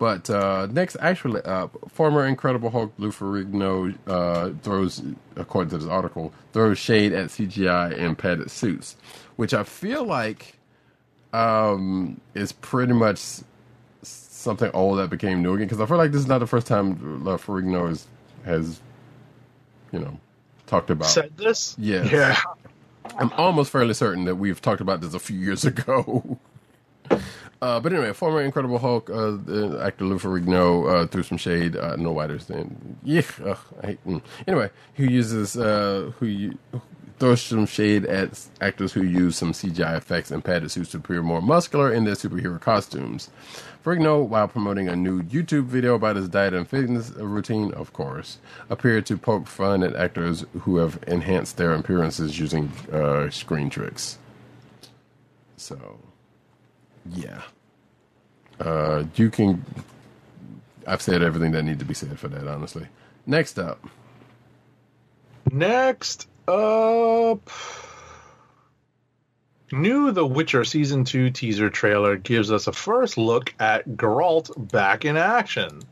But 0.00 0.30
uh, 0.30 0.66
next, 0.70 0.96
actually, 0.98 1.42
up, 1.42 1.76
former 1.90 2.24
Incredible 2.24 2.70
Hulk 2.70 2.94
Lou 2.96 3.10
Ferrigno 3.10 3.94
uh, 4.06 4.50
throws, 4.62 5.02
according 5.36 5.68
to 5.72 5.76
this 5.76 5.86
article, 5.86 6.32
throws 6.54 6.78
shade 6.78 7.12
at 7.12 7.26
CGI 7.28 8.00
and 8.00 8.16
padded 8.16 8.50
suits, 8.50 8.96
which 9.36 9.52
I 9.52 9.62
feel 9.62 10.02
like 10.04 10.56
um, 11.34 12.18
is 12.34 12.50
pretty 12.50 12.94
much 12.94 13.20
something 14.02 14.70
old 14.72 15.00
that 15.00 15.10
became 15.10 15.42
new 15.42 15.52
again. 15.52 15.66
Because 15.66 15.82
I 15.82 15.86
feel 15.86 15.98
like 15.98 16.12
this 16.12 16.22
is 16.22 16.28
not 16.28 16.38
the 16.38 16.46
first 16.46 16.66
time 16.66 17.22
Lou 17.22 17.36
Ferrigno 17.36 17.90
has, 17.90 18.06
has, 18.46 18.80
you 19.92 19.98
know, 19.98 20.18
talked 20.66 20.88
about. 20.88 21.08
Said 21.08 21.36
this? 21.36 21.76
Yes. 21.78 22.10
Yeah. 22.10 22.40
I'm 23.18 23.32
almost 23.34 23.70
fairly 23.70 23.92
certain 23.92 24.24
that 24.24 24.36
we've 24.36 24.62
talked 24.62 24.80
about 24.80 25.02
this 25.02 25.12
a 25.12 25.18
few 25.18 25.38
years 25.38 25.66
ago. 25.66 26.38
Uh, 27.62 27.78
but 27.78 27.92
anyway, 27.92 28.12
former 28.12 28.40
Incredible 28.40 28.78
Hulk 28.78 29.10
uh, 29.10 29.36
actor 29.80 30.04
Lou 30.06 30.18
Ferrigno 30.18 30.88
uh, 31.04 31.06
threw 31.06 31.22
some 31.22 31.36
shade. 31.36 31.76
Uh, 31.76 31.96
no 31.96 32.10
wider 32.12 32.38
than 32.38 32.98
yeah. 33.02 33.22
Ugh, 33.44 33.58
I 33.82 33.98
mm. 34.06 34.22
Anyway, 34.46 34.70
who 34.94 35.04
uses 35.04 35.56
uh, 35.58 36.10
who 36.18 36.26
u- 36.26 36.58
throws 37.18 37.42
some 37.42 37.66
shade 37.66 38.06
at 38.06 38.46
actors 38.62 38.94
who 38.94 39.02
use 39.02 39.36
some 39.36 39.52
CGI 39.52 39.96
effects 39.98 40.30
and 40.30 40.42
padded 40.42 40.70
suits 40.70 40.90
to 40.92 40.96
appear 40.96 41.22
more 41.22 41.42
muscular 41.42 41.92
in 41.92 42.04
their 42.04 42.14
superhero 42.14 42.58
costumes. 42.58 43.28
Ferrigno, 43.84 44.26
while 44.26 44.48
promoting 44.48 44.88
a 44.88 44.96
new 44.96 45.22
YouTube 45.22 45.64
video 45.64 45.94
about 45.94 46.16
his 46.16 46.28
diet 46.28 46.54
and 46.54 46.68
fitness 46.68 47.10
routine, 47.10 47.72
of 47.74 47.92
course, 47.92 48.38
appeared 48.70 49.04
to 49.06 49.18
poke 49.18 49.46
fun 49.46 49.82
at 49.82 49.94
actors 49.96 50.44
who 50.62 50.76
have 50.76 50.98
enhanced 51.06 51.58
their 51.58 51.74
appearances 51.74 52.38
using 52.38 52.72
uh, 52.92 53.28
screen 53.30 53.68
tricks. 53.68 54.18
So, 55.56 55.98
yeah. 57.06 57.42
Uh, 58.58 59.04
you 59.16 59.30
can. 59.30 59.64
I've 60.86 61.02
said 61.02 61.22
everything 61.22 61.52
that 61.52 61.62
needs 61.62 61.78
to 61.78 61.84
be 61.84 61.94
said 61.94 62.18
for 62.18 62.28
that, 62.28 62.46
honestly. 62.46 62.86
Next 63.26 63.58
up. 63.58 63.86
Next 65.50 66.28
up, 66.46 67.50
new 69.72 70.12
The 70.12 70.26
Witcher 70.26 70.64
season 70.64 71.04
two 71.04 71.30
teaser 71.30 71.70
trailer 71.70 72.16
gives 72.16 72.52
us 72.52 72.66
a 72.66 72.72
first 72.72 73.16
look 73.18 73.54
at 73.58 73.88
Geralt 73.88 74.70
back 74.70 75.04
in 75.04 75.16
action. 75.16 75.82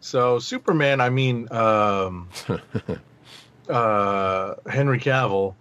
So 0.00 0.38
Superman, 0.38 1.00
I 1.00 1.10
mean, 1.10 1.52
um, 1.52 2.28
uh, 3.68 4.54
Henry 4.66 5.00
Cavill, 5.00 5.54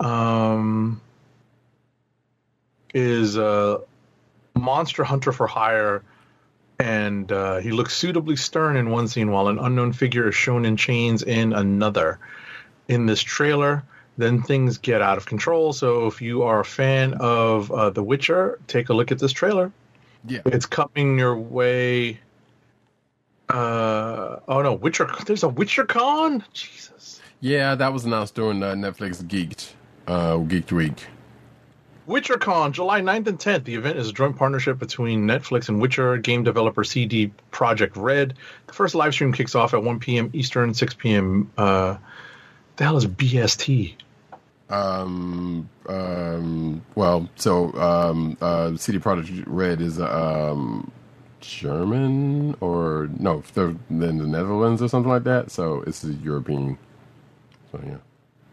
um, 0.00 1.00
is 2.94 3.36
a 3.36 3.80
monster 4.54 5.04
hunter 5.04 5.32
for 5.32 5.46
hire. 5.46 6.02
And 6.78 7.30
uh, 7.30 7.58
he 7.58 7.70
looks 7.70 7.96
suitably 7.96 8.36
stern 8.36 8.76
in 8.76 8.90
one 8.90 9.06
scene 9.06 9.30
while 9.30 9.48
an 9.48 9.58
unknown 9.58 9.92
figure 9.92 10.28
is 10.28 10.34
shown 10.34 10.64
in 10.64 10.76
chains 10.76 11.22
in 11.22 11.52
another 11.52 12.18
in 12.88 13.06
this 13.06 13.20
trailer, 13.20 13.84
then 14.18 14.42
things 14.42 14.78
get 14.78 15.02
out 15.02 15.16
of 15.16 15.26
control. 15.26 15.72
So 15.72 16.06
if 16.06 16.20
you 16.20 16.42
are 16.42 16.60
a 16.60 16.64
fan 16.64 17.14
of 17.14 17.70
uh, 17.70 17.90
The 17.90 18.02
Witcher, 18.02 18.58
take 18.66 18.88
a 18.88 18.94
look 18.94 19.12
at 19.12 19.18
this 19.18 19.32
trailer. 19.32 19.72
Yeah. 20.26 20.40
It's 20.46 20.66
coming 20.66 21.18
your 21.18 21.36
way. 21.36 22.20
Uh, 23.48 24.38
oh 24.48 24.62
no, 24.62 24.74
Witcher! 24.74 25.10
There's 25.26 25.42
a 25.42 25.48
Witcher 25.48 25.84
Con. 25.84 26.44
Jesus, 26.52 27.20
Yeah, 27.40 27.74
that 27.74 27.92
was 27.92 28.04
announced 28.04 28.34
during 28.34 28.62
uh, 28.62 28.72
Netflix 28.72 29.22
Geeked, 29.22 29.72
uh, 30.06 30.36
Geeked 30.36 30.72
Week. 30.72 31.06
WitcherCon, 32.08 32.72
July 32.72 33.00
9th 33.00 33.26
and 33.28 33.38
10th. 33.38 33.64
The 33.64 33.76
event 33.76 33.96
is 33.96 34.08
a 34.08 34.12
joint 34.12 34.36
partnership 34.36 34.78
between 34.78 35.26
Netflix 35.26 35.68
and 35.68 35.80
Witcher 35.80 36.16
game 36.18 36.42
developer 36.42 36.82
CD 36.82 37.32
Projekt 37.52 37.92
Red. 37.94 38.34
The 38.66 38.72
first 38.72 38.94
live 38.94 39.14
stream 39.14 39.32
kicks 39.32 39.54
off 39.54 39.72
at 39.72 39.82
1 39.82 40.00
p.m. 40.00 40.30
Eastern, 40.32 40.74
6 40.74 40.94
p.m. 40.94 41.50
Uh, 41.56 41.96
the 42.76 42.84
hell 42.84 42.96
is 42.96 43.06
BST? 43.06 43.94
Um, 44.68 45.68
um, 45.86 46.82
well, 46.94 47.28
so 47.36 47.72
um, 47.74 48.36
uh, 48.40 48.76
CD 48.76 48.98
Projekt 48.98 49.44
Red 49.46 49.80
is 49.80 50.00
um, 50.00 50.90
German 51.40 52.56
or 52.60 53.10
no, 53.18 53.42
they're 53.54 53.68
in 53.68 53.98
the 53.98 54.26
Netherlands 54.26 54.82
or 54.82 54.88
something 54.88 55.10
like 55.10 55.24
that. 55.24 55.50
So 55.50 55.82
it's 55.86 56.02
a 56.02 56.14
European. 56.14 56.78
So 57.70 57.80
yeah, 57.86 57.96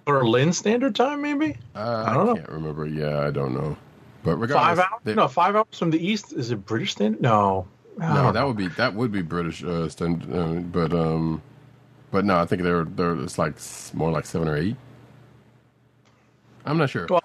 Berlin 0.09 0.53
Standard 0.53 0.95
Time, 0.95 1.21
maybe? 1.21 1.57
uh, 1.75 2.03
I 2.07 2.13
don't 2.13 2.25
know. 2.27 2.35
can't 2.35 2.49
remember. 2.49 2.85
Yeah, 2.88 3.19
I 3.27 3.31
don't 3.31 3.53
know. 3.53 3.77
But 4.23 4.35
regardless, 4.38 4.77
Five 4.77 4.91
hours? 4.91 5.01
they- 5.03 5.15
no, 5.15 5.27
five 5.27 5.55
hours 5.55 5.67
from 5.77 5.91
the 5.91 6.05
east. 6.05 6.33
Is 6.33 6.51
it 6.51 6.65
British 6.65 6.91
Standard? 6.93 7.21
No. 7.21 7.67
No, 7.97 8.31
that 8.31 8.33
know. 8.33 8.47
would 8.47 8.57
be 8.57 8.67
that 8.69 8.93
would 8.93 9.11
be 9.11 9.21
British 9.21 9.61
uh, 9.63 9.89
standard, 9.89 10.33
uh, 10.33 10.61
but 10.61 10.93
um, 10.93 11.41
but 12.11 12.23
no, 12.23 12.38
I 12.39 12.45
think 12.45 12.61
they're 12.61 12.85
they're 12.85 13.15
it's 13.21 13.38
like 13.38 13.55
more 13.93 14.09
like 14.09 14.25
seven 14.25 14.47
or 14.47 14.55
eight. 14.55 14.77
I'm 16.65 16.77
not 16.77 16.89
sure. 16.89 17.07
Well, 17.09 17.21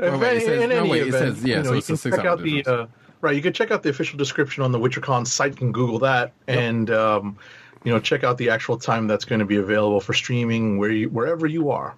Oh, 0.00 0.16
wait, 0.18 0.28
any- 0.36 0.40
says- 0.44 0.62
in 0.62 0.68
no, 0.70 0.76
any 0.76 0.90
wait, 0.90 1.02
it 1.02 1.08
event, 1.08 1.36
says- 1.36 1.44
yeah, 1.44 1.56
you 1.56 1.62
know, 1.62 1.68
so 1.68 1.72
you 1.72 1.78
it's 1.78 1.86
can 2.02 2.12
check 2.12 2.24
out 2.24 2.40
the 2.42 2.64
uh, 2.66 2.86
right. 3.20 3.34
You 3.34 3.42
can 3.42 3.52
check 3.52 3.70
out 3.72 3.82
the 3.82 3.88
official 3.90 4.16
description 4.16 4.62
on 4.62 4.70
the 4.72 4.78
WitcherCon 4.78 5.26
site. 5.26 5.50
You 5.52 5.56
can 5.56 5.72
Google 5.72 5.98
that, 6.00 6.32
and 6.46 6.88
um, 6.90 7.36
you 7.84 7.92
know, 7.92 8.00
check 8.00 8.24
out 8.24 8.38
the 8.38 8.50
actual 8.50 8.78
time 8.78 9.06
that's 9.06 9.24
going 9.24 9.38
to 9.40 9.44
be 9.44 9.56
available 9.56 10.00
for 10.00 10.12
streaming 10.14 10.78
where 10.78 10.90
you, 10.90 11.08
wherever 11.08 11.46
you 11.46 11.70
are. 11.70 11.94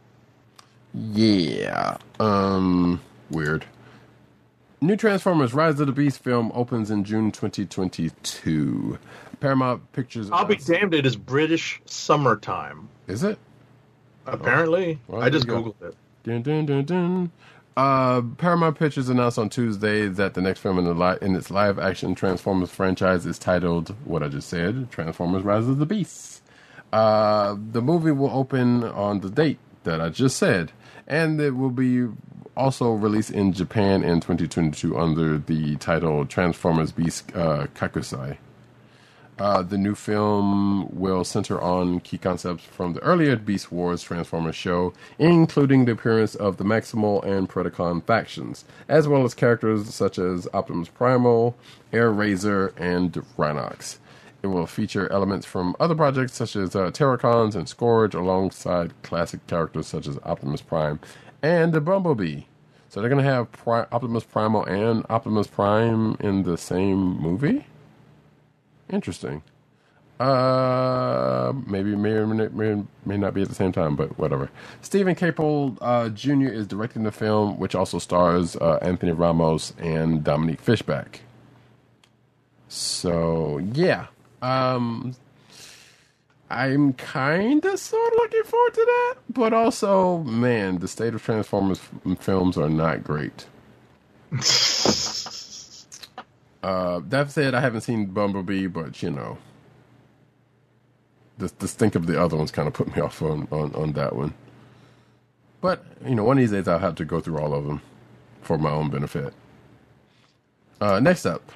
Yeah. 0.94 1.96
Um. 2.18 3.00
Weird. 3.30 3.64
New 4.80 4.96
Transformers: 4.96 5.54
Rise 5.54 5.78
of 5.80 5.86
the 5.86 5.92
Beast 5.92 6.22
film 6.22 6.50
opens 6.54 6.90
in 6.90 7.04
June 7.04 7.30
2022. 7.30 8.98
Paramount 9.38 9.92
Pictures. 9.92 10.30
I'll 10.30 10.44
be 10.44 10.56
damned. 10.56 10.94
It 10.94 11.06
is 11.06 11.16
British 11.16 11.80
summertime. 11.86 12.88
Is 13.06 13.22
it? 13.22 13.38
Apparently, 14.26 14.98
Well, 15.08 15.22
I 15.22 15.30
just 15.30 15.46
you 15.46 15.52
go. 15.52 15.62
googled 15.62 15.88
it. 15.88 15.96
Dun, 16.24 16.42
dun, 16.42 16.66
dun, 16.66 16.84
dun. 16.84 17.30
Uh, 17.76 18.22
Paramount 18.36 18.78
Pictures 18.78 19.08
announced 19.08 19.38
on 19.38 19.48
Tuesday 19.48 20.08
that 20.08 20.34
the 20.34 20.40
next 20.40 20.60
film 20.60 20.78
in, 20.78 20.84
the 20.84 20.94
li- 20.94 21.18
in 21.22 21.36
its 21.36 21.50
live-action 21.50 22.14
Transformers 22.14 22.70
franchise 22.70 23.24
is 23.26 23.38
titled 23.38 23.94
what 24.04 24.22
I 24.22 24.28
just 24.28 24.48
said: 24.48 24.90
Transformers: 24.90 25.42
Rise 25.42 25.68
of 25.68 25.78
the 25.78 25.86
Beasts. 25.86 26.42
Uh, 26.92 27.56
the 27.72 27.80
movie 27.80 28.10
will 28.10 28.30
open 28.30 28.82
on 28.84 29.20
the 29.20 29.30
date 29.30 29.58
that 29.84 30.00
I 30.00 30.08
just 30.08 30.36
said, 30.36 30.72
and 31.06 31.40
it 31.40 31.52
will 31.52 31.70
be 31.70 32.08
also 32.56 32.92
released 32.92 33.30
in 33.30 33.52
Japan 33.52 34.02
in 34.02 34.20
2022 34.20 34.98
under 34.98 35.38
the 35.38 35.76
title 35.76 36.26
Transformers 36.26 36.92
Beast 36.92 37.30
uh, 37.34 37.66
Kakusei. 37.74 38.36
Uh, 39.40 39.62
the 39.62 39.78
new 39.78 39.94
film 39.94 40.86
will 40.94 41.24
center 41.24 41.58
on 41.62 41.98
key 42.00 42.18
concepts 42.18 42.62
from 42.62 42.92
the 42.92 43.00
earlier 43.00 43.36
Beast 43.36 43.72
Wars 43.72 44.02
Transformers 44.02 44.54
show, 44.54 44.92
including 45.18 45.86
the 45.86 45.92
appearance 45.92 46.34
of 46.34 46.58
the 46.58 46.64
Maximal 46.64 47.24
and 47.24 47.48
Predacon 47.48 48.04
factions, 48.04 48.66
as 48.86 49.08
well 49.08 49.24
as 49.24 49.32
characters 49.32 49.94
such 49.94 50.18
as 50.18 50.46
Optimus 50.52 50.90
Primal, 50.90 51.56
Airazor, 51.90 52.78
and 52.78 53.14
Rhinox. 53.38 53.96
It 54.42 54.48
will 54.48 54.66
feature 54.66 55.10
elements 55.10 55.46
from 55.46 55.74
other 55.80 55.94
projects 55.94 56.34
such 56.34 56.54
as 56.54 56.76
uh, 56.76 56.90
Terrorcons 56.90 57.54
and 57.54 57.66
Scourge, 57.66 58.14
alongside 58.14 58.92
classic 59.02 59.46
characters 59.46 59.86
such 59.86 60.06
as 60.06 60.18
Optimus 60.22 60.60
Prime 60.60 61.00
and 61.42 61.72
the 61.72 61.80
Bumblebee. 61.80 62.42
So 62.90 63.00
they're 63.00 63.08
going 63.08 63.24
to 63.24 63.30
have 63.30 63.50
Pri- 63.52 63.86
Optimus 63.90 64.24
Primal 64.24 64.66
and 64.66 65.06
Optimus 65.08 65.46
Prime 65.46 66.18
in 66.20 66.42
the 66.42 66.58
same 66.58 67.18
movie? 67.18 67.64
Interesting. 68.90 69.42
Uh, 70.20 71.54
maybe 71.66 71.96
may 71.96 72.10
or 72.10 72.26
may, 72.26 72.48
may, 72.48 72.82
may 73.06 73.16
not 73.16 73.32
be 73.32 73.40
at 73.40 73.48
the 73.48 73.54
same 73.54 73.72
time, 73.72 73.96
but 73.96 74.18
whatever. 74.18 74.50
Steven 74.82 75.14
Caple 75.14 75.78
uh, 75.80 76.10
Jr. 76.10 76.48
is 76.52 76.66
directing 76.66 77.04
the 77.04 77.10
film, 77.12 77.58
which 77.58 77.74
also 77.74 77.98
stars 77.98 78.54
uh, 78.56 78.78
Anthony 78.82 79.12
Ramos 79.12 79.72
and 79.78 80.22
Dominique 80.22 80.60
Fishback. 80.60 81.22
So 82.68 83.58
yeah, 83.72 84.08
um, 84.42 85.16
I'm 86.50 86.92
kind 86.92 87.64
of 87.64 87.78
sort 87.78 88.12
of 88.12 88.18
looking 88.18 88.44
forward 88.44 88.74
to 88.74 88.84
that, 88.84 89.14
but 89.30 89.52
also, 89.54 90.18
man, 90.18 90.80
the 90.80 90.88
state 90.88 91.14
of 91.14 91.22
Transformers 91.22 91.80
films 92.18 92.58
are 92.58 92.68
not 92.68 93.02
great. 93.02 93.46
uh, 96.62 97.00
that 97.08 97.30
said, 97.30 97.54
I 97.54 97.60
haven't 97.60 97.82
seen 97.82 98.06
Bumblebee, 98.06 98.66
but 98.66 99.02
you 99.02 99.10
know, 99.10 99.38
the 101.38 101.52
the 101.58 101.68
stink 101.68 101.94
of 101.94 102.06
the 102.06 102.20
other 102.20 102.36
ones 102.36 102.50
kind 102.50 102.68
of 102.68 102.74
put 102.74 102.94
me 102.94 103.02
off 103.02 103.22
on, 103.22 103.48
on 103.50 103.74
on 103.74 103.92
that 103.92 104.14
one. 104.14 104.34
But 105.60 105.84
you 106.06 106.14
know, 106.14 106.24
one 106.24 106.38
of 106.38 106.42
these 106.42 106.50
days 106.52 106.68
I'll 106.68 106.78
have 106.78 106.96
to 106.96 107.04
go 107.04 107.20
through 107.20 107.38
all 107.38 107.54
of 107.54 107.66
them 107.66 107.80
for 108.42 108.58
my 108.58 108.70
own 108.70 108.90
benefit. 108.90 109.34
Uh, 110.80 110.98
next 110.98 111.26
up, 111.26 111.52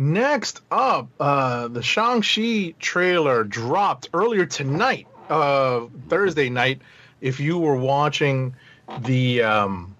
Next 0.00 0.60
up, 0.70 1.08
uh, 1.18 1.66
the 1.66 1.82
Shang-Chi 1.82 2.74
trailer 2.78 3.42
dropped 3.42 4.10
earlier 4.14 4.46
tonight, 4.46 5.08
uh, 5.28 5.86
Thursday 6.08 6.48
night. 6.48 6.82
If 7.20 7.40
you 7.40 7.58
were 7.58 7.76
watching 7.76 8.54
the, 9.00 9.42
um, 9.42 9.96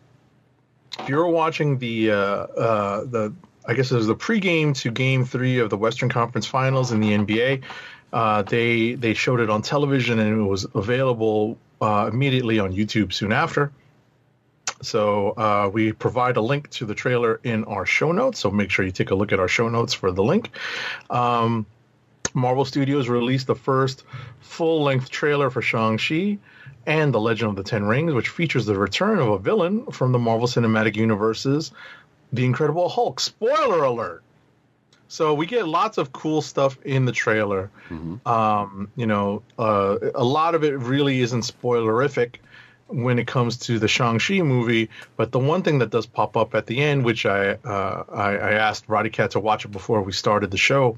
if 1.01 1.09
you 1.09 1.17
were 1.17 1.29
watching 1.29 1.79
the, 1.79 2.13
uh, 2.13 2.15
uh, 2.15 3.05
the, 3.07 3.35
I 3.69 3.75
guess 3.75 3.93
it 3.93 3.97
was 3.97 4.07
the 4.07 4.17
pregame 4.17 4.75
to 4.77 4.91
Game 4.91 5.27
Three 5.27 5.59
of 5.59 5.69
the 5.69 5.77
Western 5.77 6.09
Conference 6.09 6.47
Finals 6.47 6.91
in 6.91 7.01
the 7.01 7.11
NBA. 7.11 7.63
Uh, 8.13 8.43
they 8.43 8.95
they 8.95 9.13
showed 9.13 9.41
it 9.41 9.51
on 9.51 9.61
television 9.61 10.19
and 10.19 10.41
it 10.41 10.43
was 10.43 10.67
available 10.75 11.59
uh, 11.83 12.09
immediately 12.11 12.59
on 12.59 12.73
YouTube 12.73 13.13
soon 13.13 13.31
after. 13.31 13.71
So 14.81 15.31
uh, 15.33 15.71
we 15.71 15.93
provide 15.93 16.39
a 16.39 16.41
link 16.41 16.71
to 16.71 16.87
the 16.87 16.95
trailer 16.95 17.41
in 17.45 17.65
our 17.65 17.85
show 17.85 18.11
notes. 18.13 18.39
So 18.39 18.51
make 18.51 18.71
sure 18.71 18.87
you 18.87 18.93
take 18.93 19.11
a 19.11 19.15
look 19.15 19.33
at 19.33 19.41
our 19.41 19.49
show 19.49 19.69
notes 19.69 19.93
for 19.93 20.13
the 20.13 20.23
link. 20.23 20.51
Um, 21.11 21.67
Marvel 22.33 22.65
Studios 22.65 23.09
released 23.09 23.49
the 23.49 23.55
first 23.55 24.05
full-length 24.41 25.11
trailer 25.11 25.51
for 25.51 25.63
Shang-Chi 25.63 26.39
and 26.87 27.13
The 27.13 27.21
Legend 27.21 27.51
of 27.51 27.57
the 27.57 27.63
Ten 27.63 27.85
Rings, 27.85 28.15
which 28.15 28.29
features 28.29 28.67
the 28.67 28.79
return 28.79 29.19
of 29.19 29.29
a 29.29 29.39
villain 29.39 29.87
from 29.87 30.13
the 30.13 30.19
Marvel 30.19 30.47
Cinematic 30.47 30.97
Universe's 30.97 31.73
The 32.33 32.45
Incredible 32.45 32.89
Hulk. 32.89 33.21
Spoiler 33.21 33.85
alert! 33.85 34.23
So 35.09 35.33
we 35.33 35.47
get 35.47 35.67
lots 35.67 35.97
of 35.97 36.13
cool 36.13 36.43
stuff 36.43 36.79
in 36.85 37.07
the 37.07 37.13
trailer. 37.13 37.71
Um, 38.27 38.91
you 38.95 39.07
know, 39.07 39.43
uh, 39.59 39.97
a 40.15 40.25
lot 40.25 40.55
of 40.55 40.65
it 40.65 40.79
really 40.79 41.21
isn't 41.21 41.41
spoilerific 41.41 42.37
when 42.89 43.19
it 43.19 43.27
comes 43.27 43.59
to 43.59 43.79
the 43.79 43.89
Shang-Chi 43.89 44.41
movie, 44.43 44.89
but 45.17 45.31
the 45.33 45.39
one 45.39 45.63
thing 45.63 45.79
that 45.81 45.91
does 45.91 46.07
pop 46.07 46.37
up 46.37 46.55
at 46.55 46.67
the 46.67 46.79
end, 46.79 47.05
which 47.05 47.27
I 47.27 47.53
uh, 47.65 48.05
I, 48.13 48.37
I 48.37 48.53
asked 48.53 48.87
Roddykat 48.87 49.31
to 49.31 49.41
watch 49.41 49.65
it 49.65 49.69
before 49.69 50.03
we 50.03 50.13
started 50.13 50.51
the 50.51 50.59
show, 50.59 50.97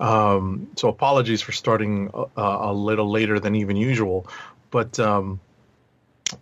um, 0.00 0.68
so 0.76 0.88
apologies 0.88 1.42
for 1.42 1.52
starting 1.52 2.10
a, 2.14 2.42
a 2.42 2.72
little 2.72 3.10
later 3.10 3.38
than 3.38 3.54
even 3.54 3.76
usual, 3.76 4.26
but 4.70 4.98
um, 4.98 5.40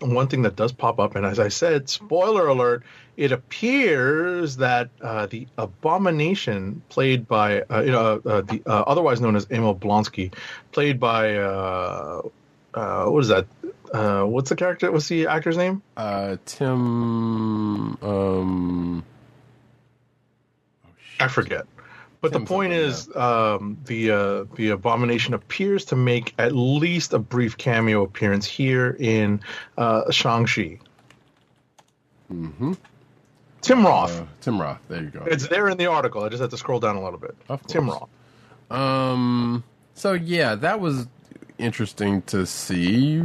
one 0.00 0.28
thing 0.28 0.42
that 0.42 0.56
does 0.56 0.72
pop 0.72 0.98
up, 0.98 1.14
and 1.14 1.26
as 1.26 1.38
I 1.38 1.48
said, 1.48 1.88
spoiler 1.88 2.48
alert, 2.48 2.82
it 3.16 3.32
appears 3.32 4.56
that 4.56 4.88
uh, 5.00 5.26
the 5.26 5.46
Abomination, 5.58 6.82
played 6.88 7.28
by 7.28 7.62
uh, 7.62 7.82
you 7.82 7.92
know 7.92 8.20
uh, 8.24 8.40
the 8.40 8.62
uh, 8.66 8.84
otherwise 8.86 9.20
known 9.20 9.36
as 9.36 9.46
Emil 9.50 9.74
Blonsky, 9.74 10.32
played 10.72 10.98
by 10.98 11.36
uh, 11.36 12.22
uh, 12.74 13.04
what 13.06 13.20
is 13.20 13.28
that? 13.28 13.46
Uh, 13.92 14.24
what's 14.24 14.48
the 14.48 14.56
character? 14.56 14.90
What's 14.90 15.08
the 15.08 15.26
actor's 15.26 15.56
name? 15.56 15.82
uh, 15.96 16.36
Tim. 16.46 17.96
Um, 18.02 19.04
I 21.20 21.28
forget. 21.28 21.66
But 22.24 22.32
the 22.32 22.40
point 22.40 22.72
is, 22.72 23.14
um, 23.14 23.76
the 23.84 24.10
uh, 24.10 24.44
the 24.54 24.70
Abomination 24.70 25.34
appears 25.34 25.84
to 25.86 25.94
make 25.94 26.32
at 26.38 26.52
least 26.52 27.12
a 27.12 27.18
brief 27.18 27.58
cameo 27.58 28.02
appearance 28.02 28.46
here 28.46 28.96
in 28.98 29.42
uh, 29.76 30.10
Shang 30.10 30.46
Chi. 30.46 30.78
Mm-hmm. 32.32 32.72
Tim 33.60 33.84
Roth. 33.84 34.22
uh, 34.22 34.24
Tim 34.40 34.58
Roth. 34.58 34.80
There 34.88 35.02
you 35.02 35.10
go. 35.10 35.22
it's 35.26 35.48
there 35.48 35.68
in 35.68 35.76
the 35.76 35.84
article. 35.84 36.24
I 36.24 36.30
just 36.30 36.40
had 36.40 36.48
to 36.52 36.56
scroll 36.56 36.80
down 36.80 36.96
a 36.96 37.04
little 37.04 37.18
bit. 37.18 37.36
Of 37.50 37.66
Tim. 37.66 37.90
Roth. 37.90 38.08
Um. 38.70 39.62
So 39.92 40.14
yeah, 40.14 40.54
that 40.54 40.80
was 40.80 41.06
interesting 41.58 42.22
to 42.22 42.46
see. 42.46 43.22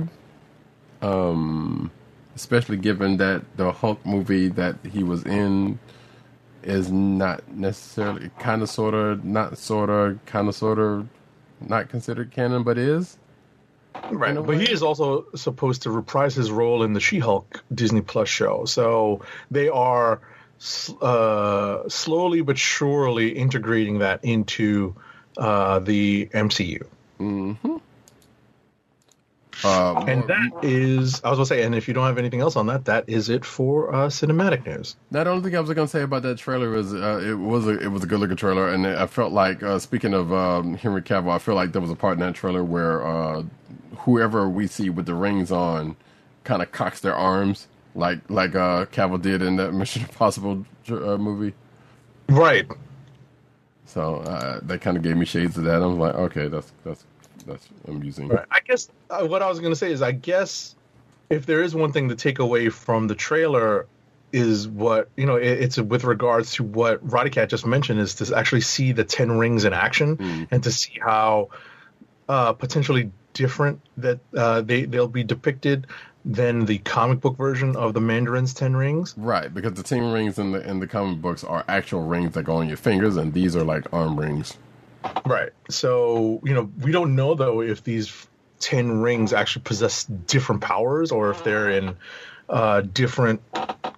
Um, 1.01 1.89
especially 2.35 2.75
given 2.75 3.15
that 3.15 3.45
the 3.55 3.71
Hulk 3.71 4.05
movie 4.05 4.49
that 4.49 4.75
he 4.91 5.05
was 5.05 5.23
in 5.25 5.79
is 6.63 6.91
not 6.91 7.47
necessarily 7.51 8.29
kind 8.39 8.61
of, 8.61 8.69
sort 8.69 8.93
of, 8.93 9.23
not 9.23 9.57
sort 9.57 9.89
of, 9.89 10.23
kind 10.25 10.47
of, 10.47 10.55
sort 10.55 10.79
of, 10.79 11.07
not 11.61 11.89
considered 11.89 12.31
canon, 12.31 12.63
but 12.63 12.77
is. 12.77 13.17
Right, 14.11 14.35
but 14.35 14.45
way. 14.45 14.59
he 14.59 14.71
is 14.71 14.81
also 14.83 15.25
supposed 15.35 15.83
to 15.83 15.91
reprise 15.91 16.35
his 16.35 16.51
role 16.51 16.83
in 16.83 16.93
the 16.93 16.99
She-Hulk 16.99 17.63
Disney 17.73 18.01
Plus 18.01 18.29
show. 18.29 18.65
So 18.65 19.21
they 19.51 19.69
are 19.69 20.21
uh, 21.01 21.87
slowly 21.87 22.41
but 22.41 22.57
surely 22.57 23.29
integrating 23.29 23.99
that 23.99 24.23
into 24.23 24.95
uh, 25.37 25.79
the 25.79 26.27
MCU. 26.27 26.85
Uh, 29.63 30.05
And 30.07 30.23
that 30.27 30.63
is, 30.63 31.21
I 31.23 31.29
was 31.29 31.37
going 31.37 31.45
to 31.45 31.45
say, 31.45 31.63
and 31.63 31.75
if 31.75 31.87
you 31.87 31.93
don't 31.93 32.05
have 32.05 32.17
anything 32.17 32.39
else 32.39 32.55
on 32.55 32.67
that, 32.67 32.85
that 32.85 33.05
is 33.07 33.29
it 33.29 33.43
for 33.43 33.93
uh, 33.93 34.07
cinematic 34.07 34.65
news. 34.65 34.95
Now, 35.11 35.23
the 35.23 35.31
only 35.31 35.43
thing 35.43 35.57
I 35.57 35.59
was 35.59 35.69
going 35.73 35.87
to 35.87 35.91
say 35.91 36.01
about 36.01 36.23
that 36.23 36.37
trailer 36.37 36.69
was 36.69 36.93
uh, 36.93 37.21
it 37.23 37.33
was 37.33 37.67
a 37.67 37.77
it 37.79 37.87
was 37.87 38.03
a 38.03 38.07
good 38.07 38.19
looking 38.19 38.37
trailer, 38.37 38.69
and 38.69 38.87
I 38.87 39.05
felt 39.07 39.33
like 39.33 39.61
uh, 39.61 39.79
speaking 39.79 40.13
of 40.13 40.31
um, 40.31 40.75
Henry 40.75 41.01
Cavill, 41.01 41.31
I 41.31 41.39
feel 41.39 41.55
like 41.55 41.71
there 41.73 41.81
was 41.81 41.91
a 41.91 41.95
part 41.95 42.13
in 42.13 42.19
that 42.19 42.35
trailer 42.35 42.63
where 42.63 43.05
uh, 43.05 43.43
whoever 43.99 44.47
we 44.47 44.67
see 44.67 44.89
with 44.89 45.05
the 45.05 45.15
rings 45.15 45.51
on 45.51 45.95
kind 46.43 46.61
of 46.61 46.71
cocks 46.71 47.01
their 47.01 47.15
arms 47.15 47.67
like 47.95 48.19
like 48.29 48.55
uh, 48.55 48.85
Cavill 48.85 49.21
did 49.21 49.41
in 49.41 49.57
that 49.57 49.73
Mission 49.73 50.03
Impossible 50.03 50.65
uh, 50.89 51.17
movie. 51.17 51.53
Right. 52.27 52.67
So 53.85 54.17
uh, 54.17 54.59
that 54.63 54.81
kind 54.81 54.97
of 54.97 55.03
gave 55.03 55.17
me 55.17 55.25
shades 55.25 55.57
of 55.57 55.63
that. 55.63 55.81
I 55.81 55.85
was 55.85 55.97
like, 55.97 56.15
okay, 56.15 56.47
that's 56.47 56.71
that's 56.85 57.03
that's 57.49 57.67
amusing. 57.87 58.27
Right. 58.27 58.45
I 58.51 58.59
guess 58.61 58.89
uh, 59.09 59.25
what 59.25 59.41
I 59.41 59.49
was 59.49 59.59
going 59.59 59.71
to 59.71 59.75
say 59.77 59.91
is, 59.91 60.01
I 60.01 60.11
guess 60.11 60.75
if 61.29 61.45
there 61.45 61.61
is 61.61 61.75
one 61.75 61.91
thing 61.91 62.09
to 62.09 62.15
take 62.15 62.39
away 62.39 62.69
from 62.69 63.07
the 63.07 63.15
trailer 63.15 63.87
is 64.31 64.67
what 64.67 65.09
you 65.17 65.25
know 65.25 65.37
it, 65.37 65.63
it's 65.63 65.77
with 65.77 66.03
regards 66.03 66.53
to 66.53 66.63
what 66.63 67.05
Roddykat 67.05 67.49
just 67.49 67.65
mentioned 67.65 67.99
is 67.99 68.15
to 68.15 68.35
actually 68.35 68.61
see 68.61 68.91
the 68.91 69.03
ten 69.03 69.37
rings 69.37 69.65
in 69.65 69.73
action 69.73 70.47
and 70.51 70.63
to 70.63 70.71
see 70.71 70.99
how 71.01 71.49
uh, 72.27 72.53
potentially 72.53 73.11
different 73.33 73.81
that 73.97 74.19
uh, 74.35 74.61
they 74.61 74.85
they'll 74.85 75.07
be 75.07 75.23
depicted 75.23 75.87
than 76.25 76.65
the 76.65 76.77
comic 76.79 77.21
book 77.21 77.37
version 77.37 77.75
of 77.75 77.93
the 77.93 78.01
Mandarin's 78.01 78.53
ten 78.53 78.75
rings. 78.75 79.15
Right, 79.17 79.51
because 79.53 79.73
the 79.73 79.83
team 79.83 80.11
rings 80.11 80.37
in 80.37 80.51
the 80.51 80.67
in 80.67 80.79
the 80.79 80.87
comic 80.87 81.21
books 81.21 81.43
are 81.43 81.63
actual 81.67 82.03
rings 82.03 82.33
that 82.33 82.43
go 82.43 82.57
on 82.57 82.67
your 82.67 82.77
fingers, 82.77 83.17
and 83.17 83.33
these 83.33 83.55
are 83.55 83.63
like 83.63 83.91
arm 83.93 84.19
rings. 84.19 84.57
Right. 85.25 85.51
So, 85.69 86.41
you 86.43 86.53
know, 86.53 86.71
we 86.81 86.91
don't 86.91 87.15
know 87.15 87.35
though 87.35 87.61
if 87.61 87.83
these 87.83 88.27
10 88.59 89.01
rings 89.01 89.33
actually 89.33 89.63
possess 89.63 90.05
different 90.05 90.61
powers 90.61 91.11
or 91.11 91.31
if 91.31 91.43
they're 91.43 91.69
in 91.69 91.95
uh, 92.49 92.81
different 92.81 93.41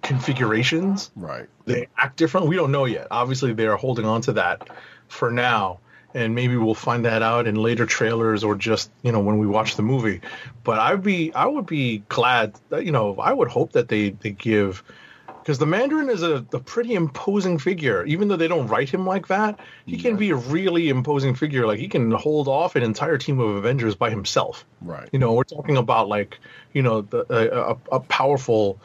configurations. 0.02 1.12
Right. 1.16 1.48
They 1.66 1.88
act 1.98 2.18
different. 2.18 2.48
We 2.48 2.56
don't 2.56 2.72
know 2.72 2.86
yet. 2.86 3.08
Obviously, 3.12 3.54
they're 3.54 3.78
holding 3.78 4.06
on 4.06 4.22
to 4.24 4.34
that 4.34 4.70
for 5.08 5.32
now. 5.32 5.80
And 6.14 6.36
maybe 6.36 6.58
we'll 6.58 6.76
find 6.76 7.06
that 7.06 7.22
out 7.22 7.48
in 7.48 7.56
later 7.56 7.86
trailers 7.86 8.44
or 8.44 8.56
just, 8.56 8.92
you 9.02 9.14
know, 9.14 9.22
when 9.22 9.38
we 9.38 9.48
watch 9.48 9.78
the 9.78 9.84
movie. 9.84 10.20
But 10.64 10.78
I'd 10.78 11.02
be, 11.02 11.34
I 11.34 11.46
would 11.46 11.66
be 11.66 12.00
glad, 12.10 12.60
that, 12.70 12.86
you 12.86 12.92
know, 12.92 13.16
I 13.16 13.32
would 13.32 13.48
hope 13.48 13.72
that 13.74 13.88
they, 13.88 14.10
they 14.10 14.32
give, 14.32 14.84
because 15.42 15.58
the 15.58 15.66
Mandarin 15.66 16.10
is 16.10 16.22
a, 16.22 16.46
a 16.54 16.60
pretty 16.60 16.94
imposing 16.94 17.58
figure. 17.58 18.06
Even 18.06 18.28
though 18.28 18.36
they 18.36 18.48
don't 18.48 18.68
write 18.68 18.90
him 18.90 19.06
like 19.06 19.28
that, 19.28 19.60
he 19.86 19.98
can 19.98 20.16
be 20.16 20.30
a 20.30 20.36
really 20.36 20.90
imposing 20.90 21.34
figure. 21.34 21.66
Like 21.66 21.80
he 21.80 21.88
can 21.88 22.12
hold 22.12 22.48
off 22.48 22.76
an 22.76 22.84
entire 22.84 23.18
team 23.18 23.40
of 23.40 23.56
Avengers 23.56 23.96
by 23.96 24.10
himself. 24.10 24.66
Right. 24.82 25.10
You 25.12 25.20
know, 25.20 25.34
we're 25.34 25.44
talking 25.44 25.78
about 25.78 26.08
like, 26.08 26.40
you 26.74 26.84
know, 26.84 27.02
the, 27.02 27.26
a, 27.30 27.72
a, 27.72 27.78
a 27.98 28.00
powerful 28.02 28.80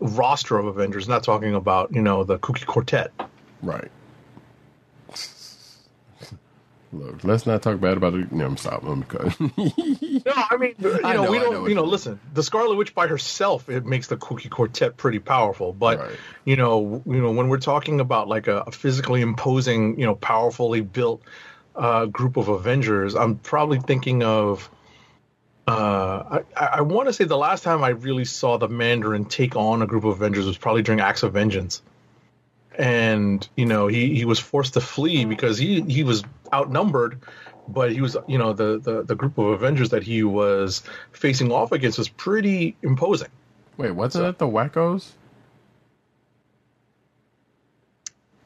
roster 0.00 0.58
of 0.58 0.66
Avengers. 0.66 1.08
Not 1.08 1.22
talking 1.22 1.54
about 1.54 1.94
you 1.94 2.02
know 2.02 2.24
the 2.24 2.38
Kooky 2.38 2.66
Quartet. 2.66 3.12
Right. 3.62 3.90
Look, 6.92 7.22
let's 7.22 7.46
not 7.46 7.62
talk 7.62 7.80
bad 7.80 7.96
about 7.96 8.14
it. 8.14 8.32
No, 8.32 8.46
I'm 8.46 8.56
stop. 8.56 8.82
I'm 8.82 9.04
cut. 9.04 9.38
No, 10.26 10.32
I 10.50 10.56
mean, 10.58 10.74
you 10.78 11.00
know, 11.00 11.12
know, 11.24 11.30
we 11.30 11.38
don't. 11.38 11.52
know 11.52 11.66
you 11.66 11.74
know, 11.74 11.84
listen, 11.84 12.20
the 12.34 12.42
Scarlet 12.42 12.74
Witch 12.76 12.94
by 12.94 13.06
herself 13.06 13.68
it 13.68 13.86
makes 13.86 14.08
the 14.08 14.16
Kooky 14.16 14.50
Quartet 14.50 14.96
pretty 14.96 15.18
powerful. 15.18 15.72
But 15.72 15.98
Right. 15.98 16.16
you 16.44 16.56
know, 16.56 17.02
you 17.06 17.22
know, 17.22 17.30
when 17.30 17.48
we're 17.48 17.58
talking 17.58 18.00
about 18.00 18.28
like 18.28 18.46
a, 18.48 18.58
a 18.66 18.72
physically 18.72 19.20
imposing, 19.22 19.98
you 19.98 20.04
know, 20.04 20.14
powerfully 20.16 20.80
built 20.80 21.22
uh, 21.76 22.06
group 22.06 22.36
of 22.36 22.48
Avengers, 22.48 23.14
I'm 23.14 23.36
probably 23.36 23.78
thinking 23.80 24.22
of. 24.22 24.68
Uh, 25.66 26.40
I, 26.56 26.64
I 26.64 26.80
want 26.80 27.08
to 27.08 27.12
say 27.12 27.24
the 27.24 27.36
last 27.36 27.62
time 27.62 27.84
I 27.84 27.90
really 27.90 28.24
saw 28.24 28.56
the 28.58 28.68
Mandarin 28.68 29.24
take 29.26 29.54
on 29.54 29.82
a 29.82 29.86
group 29.86 30.02
of 30.04 30.10
Avengers 30.16 30.44
was 30.44 30.58
probably 30.58 30.82
during 30.82 31.00
Acts 31.00 31.22
of 31.22 31.32
Vengeance. 31.34 31.82
And 32.78 33.46
you 33.56 33.66
know 33.66 33.86
he 33.86 34.14
he 34.14 34.24
was 34.24 34.38
forced 34.38 34.74
to 34.74 34.80
flee 34.80 35.24
because 35.24 35.58
he 35.58 35.82
he 35.82 36.04
was 36.04 36.24
outnumbered. 36.52 37.20
But 37.68 37.92
he 37.92 38.00
was, 38.00 38.16
you 38.26 38.36
know, 38.36 38.52
the, 38.52 38.80
the, 38.80 39.04
the 39.04 39.14
group 39.14 39.38
of 39.38 39.46
Avengers 39.46 39.90
that 39.90 40.02
he 40.02 40.24
was 40.24 40.82
facing 41.12 41.52
off 41.52 41.70
against 41.70 41.98
was 41.98 42.08
pretty 42.08 42.74
imposing. 42.82 43.28
Wait, 43.76 43.92
wasn't 43.92 44.26
it 44.26 44.38
the 44.38 44.46
Wackos 44.46 45.12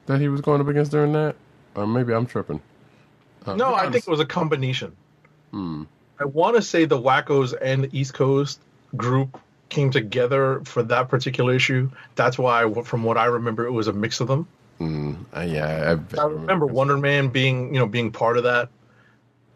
that 0.06 0.20
he 0.20 0.28
was 0.28 0.40
going 0.42 0.60
up 0.60 0.68
against 0.68 0.90
during 0.90 1.12
that? 1.12 1.36
Or 1.74 1.86
maybe 1.86 2.12
I'm 2.12 2.26
tripping. 2.26 2.60
Uh, 3.46 3.56
No, 3.56 3.74
I 3.74 3.90
think 3.90 4.06
it 4.06 4.10
was 4.10 4.20
a 4.20 4.26
combination. 4.26 4.94
Hmm. 5.50 5.84
I 6.18 6.26
want 6.26 6.56
to 6.56 6.62
say 6.62 6.84
the 6.84 7.00
Wackos 7.00 7.54
and 7.60 7.84
the 7.84 7.98
East 7.98 8.14
Coast 8.14 8.60
group 8.96 9.40
came 9.68 9.91
together 9.91 10.62
for 10.65 10.83
that 10.84 11.09
particular 11.09 11.55
issue. 11.55 11.91
That's 12.15 12.39
why, 12.39 12.73
from 12.84 13.05
what 13.05 13.17
I 13.17 13.26
remember, 13.26 13.67
it 13.67 13.73
was 13.73 13.89
a 13.89 13.93
mix 13.93 14.20
of 14.20 14.28
them. 14.28 14.47
Mm, 14.81 15.25
uh, 15.36 15.41
yeah, 15.41 15.97
I, 16.17 16.20
I 16.20 16.26
remember 16.26 16.67
Wonder 16.67 16.97
Man 16.97 17.28
being, 17.28 17.75
you 17.75 17.81
know, 17.81 17.86
being 17.86 18.12
part 18.12 18.36
of 18.36 18.44
that. 18.44 18.68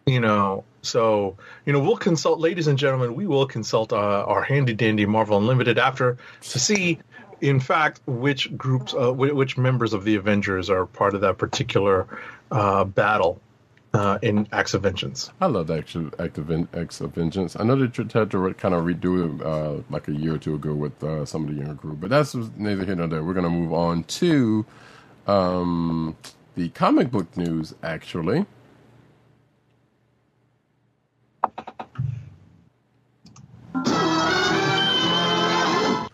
You 0.06 0.20
know, 0.20 0.64
so 0.82 1.36
you 1.66 1.72
know, 1.72 1.80
we'll 1.80 1.96
consult, 1.96 2.40
ladies 2.40 2.66
and 2.66 2.78
gentlemen, 2.78 3.14
we 3.14 3.26
will 3.26 3.46
consult 3.46 3.92
uh, 3.92 3.96
our 3.96 4.42
handy 4.42 4.72
dandy 4.72 5.04
Marvel 5.06 5.36
Unlimited 5.36 5.78
after 5.78 6.16
to 6.40 6.58
see, 6.58 6.98
in 7.40 7.60
fact, 7.60 8.00
which 8.06 8.56
groups, 8.56 8.94
uh, 8.94 9.12
which 9.12 9.58
members 9.58 9.92
of 9.92 10.04
the 10.04 10.14
Avengers 10.14 10.70
are 10.70 10.86
part 10.86 11.14
of 11.14 11.20
that 11.22 11.36
particular 11.36 12.06
uh, 12.50 12.84
battle 12.84 13.40
uh, 13.94 14.18
in 14.22 14.48
Acts 14.52 14.74
of 14.74 14.82
Vengeance. 14.82 15.30
I 15.40 15.46
love 15.46 15.68
the 15.68 15.74
actual 15.78 16.10
Act 16.18 16.38
of, 16.38 16.50
Acts 16.74 17.00
of 17.00 17.14
Vengeance. 17.14 17.56
I 17.58 17.64
know 17.64 17.76
they 17.76 17.86
tr- 17.88 18.02
tried 18.02 18.30
to 18.30 18.54
kind 18.54 18.74
of 18.74 18.84
redo 18.84 19.40
it 19.40 19.46
uh, 19.46 19.82
like 19.90 20.08
a 20.08 20.12
year 20.12 20.34
or 20.34 20.38
two 20.38 20.54
ago 20.54 20.74
with 20.74 21.02
uh, 21.02 21.24
some 21.24 21.44
of 21.44 21.54
the 21.54 21.56
younger 21.56 21.74
group, 21.74 22.00
but 22.00 22.10
that's 22.10 22.34
neither 22.34 22.84
here 22.84 22.94
nor 22.96 23.06
there. 23.06 23.24
We're 23.24 23.34
going 23.34 23.44
to 23.44 23.50
move 23.50 23.72
on 23.72 24.04
to 24.04 24.66
um, 25.26 26.16
the 26.54 26.68
comic 26.70 27.10
book 27.10 27.36
news, 27.36 27.74
actually. 27.82 28.46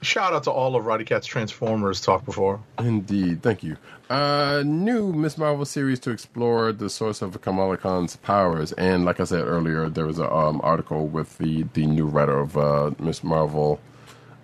Shout 0.04 0.34
out 0.34 0.44
to 0.44 0.50
all 0.50 0.76
of 0.76 0.84
Roddykat's 0.84 1.26
Transformers 1.26 2.02
talk 2.02 2.26
before. 2.26 2.60
Indeed, 2.78 3.42
thank 3.42 3.62
you. 3.62 3.78
Uh, 4.10 4.62
new 4.66 5.14
Miss 5.14 5.38
Marvel 5.38 5.64
series 5.64 5.98
to 6.00 6.10
explore 6.10 6.72
the 6.72 6.90
source 6.90 7.22
of 7.22 7.40
Kamala 7.40 7.78
Khan's 7.78 8.16
powers, 8.16 8.72
and 8.72 9.06
like 9.06 9.18
I 9.18 9.24
said 9.24 9.46
earlier, 9.46 9.88
there 9.88 10.04
was 10.04 10.18
an 10.18 10.28
um, 10.30 10.60
article 10.62 11.06
with 11.06 11.38
the 11.38 11.62
the 11.72 11.86
new 11.86 12.04
writer 12.04 12.38
of 12.38 12.54
uh, 12.58 12.90
Miss 12.98 13.24
Marvel 13.24 13.80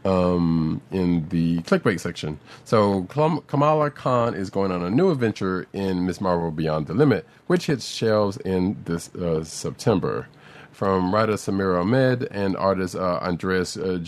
um, 0.06 0.80
in 0.90 1.28
the 1.28 1.58
clickbait 1.58 2.00
section. 2.00 2.40
So 2.64 3.02
Kam- 3.10 3.42
Kamala 3.42 3.90
Khan 3.90 4.34
is 4.34 4.48
going 4.48 4.72
on 4.72 4.82
a 4.82 4.89
new 4.89 5.10
adventure 5.10 5.66
in 5.74 6.06
Miss 6.06 6.22
Marvel 6.22 6.50
Beyond 6.50 6.86
the 6.86 6.94
Limit, 6.94 7.26
which 7.48 7.66
hits 7.66 7.86
shelves 7.86 8.39
in 8.39 8.78
this 8.86 9.14
uh, 9.14 9.44
September. 9.44 10.26
From 10.72 11.14
writer 11.14 11.34
Samira 11.34 11.82
Ahmed 11.82 12.28
and 12.30 12.56
artist 12.56 12.97
uh, 12.97 13.18
Andreas 13.20 13.76
uh, 13.76 13.98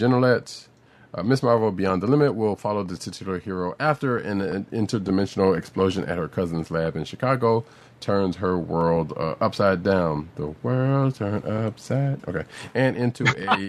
uh, 1.15 1.23
Miss 1.23 1.43
Marvel 1.43 1.71
Beyond 1.71 2.03
the 2.03 2.07
Limit 2.07 2.35
will 2.35 2.57
follow 2.57 2.83
the 2.83 2.97
titular 2.97 3.39
hero 3.39 3.75
after 3.79 4.19
an, 4.19 4.41
an 4.41 4.67
interdimensional 4.73 5.57
explosion 5.57 6.05
at 6.05 6.19
her 6.19 6.29
cousin's 6.29 6.71
lab 6.71 6.97
in 6.97 7.05
Chicago 7.05 7.65
turns 8.03 8.37
her 8.37 8.59
world 8.59 9.13
uh, 9.17 9.35
upside 9.41 9.83
down. 9.83 10.29
The 10.35 10.49
world 10.63 11.15
turned 11.15 11.47
upside. 11.47 12.27
Okay. 12.29 12.45
And 12.75 12.97
into 12.97 13.25
a 13.25 13.69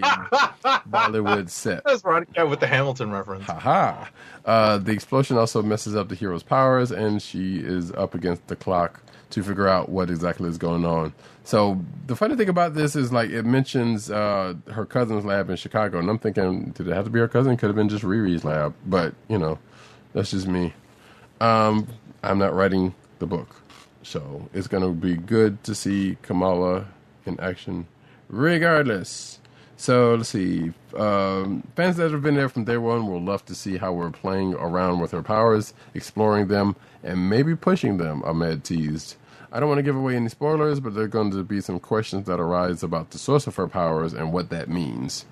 Bollywood 0.90 1.48
set. 1.48 1.84
That's 1.84 2.02
Roddykat 2.02 2.50
with 2.50 2.60
the 2.60 2.66
Hamilton 2.66 3.12
reference. 3.12 3.44
Haha. 3.44 4.06
Uh, 4.44 4.78
the 4.78 4.92
explosion 4.92 5.38
also 5.38 5.62
messes 5.62 5.96
up 5.96 6.08
the 6.08 6.14
hero's 6.14 6.42
powers, 6.42 6.90
and 6.90 7.22
she 7.22 7.58
is 7.58 7.92
up 7.92 8.14
against 8.14 8.46
the 8.48 8.56
clock 8.56 9.00
to 9.34 9.42
figure 9.42 9.68
out 9.68 9.88
what 9.88 10.10
exactly 10.10 10.48
is 10.48 10.58
going 10.58 10.84
on. 10.84 11.12
So 11.42 11.80
the 12.06 12.16
funny 12.16 12.36
thing 12.36 12.48
about 12.48 12.74
this 12.74 12.96
is, 12.96 13.12
like, 13.12 13.30
it 13.30 13.44
mentions 13.44 14.10
uh, 14.10 14.54
her 14.70 14.86
cousin's 14.86 15.24
lab 15.24 15.50
in 15.50 15.56
Chicago, 15.56 15.98
and 15.98 16.08
I'm 16.08 16.18
thinking, 16.18 16.70
did 16.70 16.88
it 16.88 16.94
have 16.94 17.04
to 17.04 17.10
be 17.10 17.18
her 17.18 17.28
cousin? 17.28 17.56
Could 17.56 17.66
have 17.66 17.76
been 17.76 17.88
just 17.88 18.04
Riri's 18.04 18.44
lab, 18.44 18.74
but 18.86 19.14
you 19.28 19.38
know, 19.38 19.58
that's 20.12 20.30
just 20.30 20.46
me. 20.46 20.72
Um, 21.40 21.88
I'm 22.22 22.38
not 22.38 22.54
writing 22.54 22.94
the 23.18 23.26
book, 23.26 23.60
so 24.02 24.48
it's 24.54 24.68
gonna 24.68 24.92
be 24.92 25.16
good 25.16 25.62
to 25.64 25.74
see 25.74 26.16
Kamala 26.22 26.86
in 27.26 27.38
action, 27.40 27.86
regardless. 28.28 29.40
So 29.76 30.14
let's 30.14 30.28
see. 30.28 30.72
Um, 30.96 31.64
fans 31.74 31.96
that 31.96 32.12
have 32.12 32.22
been 32.22 32.36
there 32.36 32.48
from 32.48 32.64
day 32.64 32.76
one 32.76 33.08
will 33.08 33.20
love 33.20 33.44
to 33.46 33.54
see 33.56 33.76
how 33.76 33.92
we're 33.92 34.10
playing 34.10 34.54
around 34.54 35.00
with 35.00 35.10
her 35.10 35.22
powers, 35.22 35.74
exploring 35.94 36.46
them, 36.46 36.76
and 37.02 37.28
maybe 37.28 37.56
pushing 37.56 37.96
them. 37.96 38.22
Ahmed 38.24 38.62
teased. 38.62 39.16
I 39.54 39.60
don't 39.60 39.68
want 39.68 39.78
to 39.78 39.84
give 39.84 39.94
away 39.94 40.16
any 40.16 40.28
spoilers, 40.28 40.80
but 40.80 40.94
there 40.94 41.04
are 41.04 41.08
going 41.08 41.30
to 41.30 41.44
be 41.44 41.60
some 41.60 41.78
questions 41.78 42.26
that 42.26 42.40
arise 42.40 42.82
about 42.82 43.10
the 43.10 43.18
source 43.18 43.46
of 43.46 43.54
her 43.54 43.68
powers 43.68 44.12
and 44.12 44.32
what 44.32 44.50
that 44.50 44.68
means. 44.68 45.26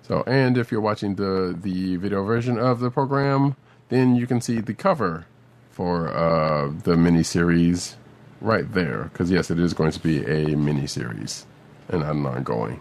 So, 0.00 0.24
and 0.26 0.56
if 0.56 0.72
you're 0.72 0.80
watching 0.80 1.16
the 1.16 1.54
the 1.60 1.96
video 1.96 2.24
version 2.24 2.58
of 2.58 2.80
the 2.80 2.90
program, 2.90 3.56
then 3.90 4.16
you 4.16 4.26
can 4.26 4.40
see 4.40 4.60
the 4.60 4.72
cover 4.72 5.26
for 5.70 6.08
uh, 6.08 6.68
the 6.68 6.94
miniseries 6.96 7.96
right 8.40 8.72
there. 8.72 9.10
Because 9.12 9.30
yes, 9.30 9.50
it 9.50 9.58
is 9.58 9.74
going 9.74 9.90
to 9.90 10.00
be 10.00 10.20
a 10.20 10.46
miniseries 10.56 11.44
and 11.90 12.00
not 12.00 12.14
an 12.14 12.24
ongoing. 12.24 12.80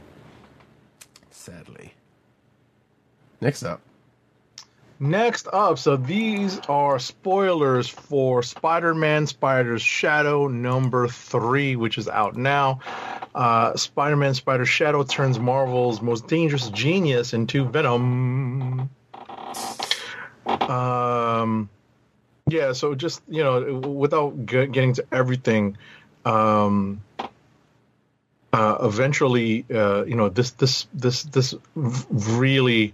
Sadly. 1.31 1.95
Next 3.41 3.61
up, 3.61 3.81
Next 4.99 5.47
up, 5.53 5.77
so 5.77 5.95
these 5.95 6.59
are 6.67 6.97
spoilers 6.97 7.87
for 7.87 8.41
Spider-Man 8.41 9.27
Spider's 9.27 9.83
Shadow 9.83 10.47
number 10.47 11.07
three, 11.07 11.75
which 11.75 11.99
is 11.99 12.07
out 12.07 12.35
now. 12.35 12.79
Uh, 13.35 13.75
Spider-Man 13.75 14.33
Spider's 14.33 14.69
Shadow 14.69 15.03
turns 15.03 15.39
Marvel's 15.39 16.01
most 16.01 16.25
dangerous 16.25 16.67
genius 16.69 17.33
into 17.33 17.63
Venom. 17.65 18.89
Um, 20.67 21.69
yeah, 22.49 22.73
so 22.73 22.95
just 22.95 23.21
you 23.29 23.43
know, 23.43 23.75
without 23.75 24.47
g- 24.47 24.65
getting 24.65 24.93
to 24.93 25.05
everything, 25.11 25.77
um, 26.25 27.01
uh, 28.51 28.77
eventually, 28.81 29.63
uh, 29.71 30.05
you 30.05 30.15
know, 30.15 30.29
this 30.29 30.51
this 30.51 30.87
this 30.91 31.21
this 31.21 31.53
really 31.75 32.93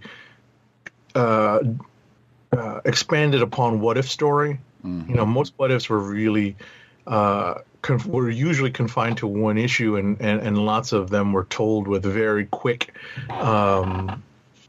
uh, 1.14 1.60
uh, 2.56 2.80
expanded 2.84 3.42
upon 3.42 3.80
what 3.80 3.98
if 3.98 4.10
story. 4.10 4.60
You 5.08 5.14
know, 5.14 5.26
most 5.26 5.54
what 5.56 5.70
ifs 5.70 5.88
were 5.88 5.98
really 5.98 6.56
uh, 7.06 7.54
conf- 7.82 8.06
were 8.06 8.30
usually 8.30 8.70
confined 8.70 9.18
to 9.18 9.26
one 9.26 9.58
issue, 9.58 9.96
and, 9.96 10.20
and, 10.20 10.40
and 10.40 10.58
lots 10.58 10.92
of 10.92 11.10
them 11.10 11.32
were 11.32 11.44
told 11.44 11.88
with 11.88 12.02
very 12.02 12.46
quick 12.46 12.94
um, 13.30 14.22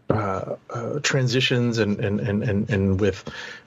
uh, 0.09 0.55
uh, 0.69 0.99
transitions 0.99 1.79
and, 1.79 1.99
and, 1.99 2.19
and, 2.19 2.43
and, 2.43 2.69
and 2.69 2.99
with 2.99 3.23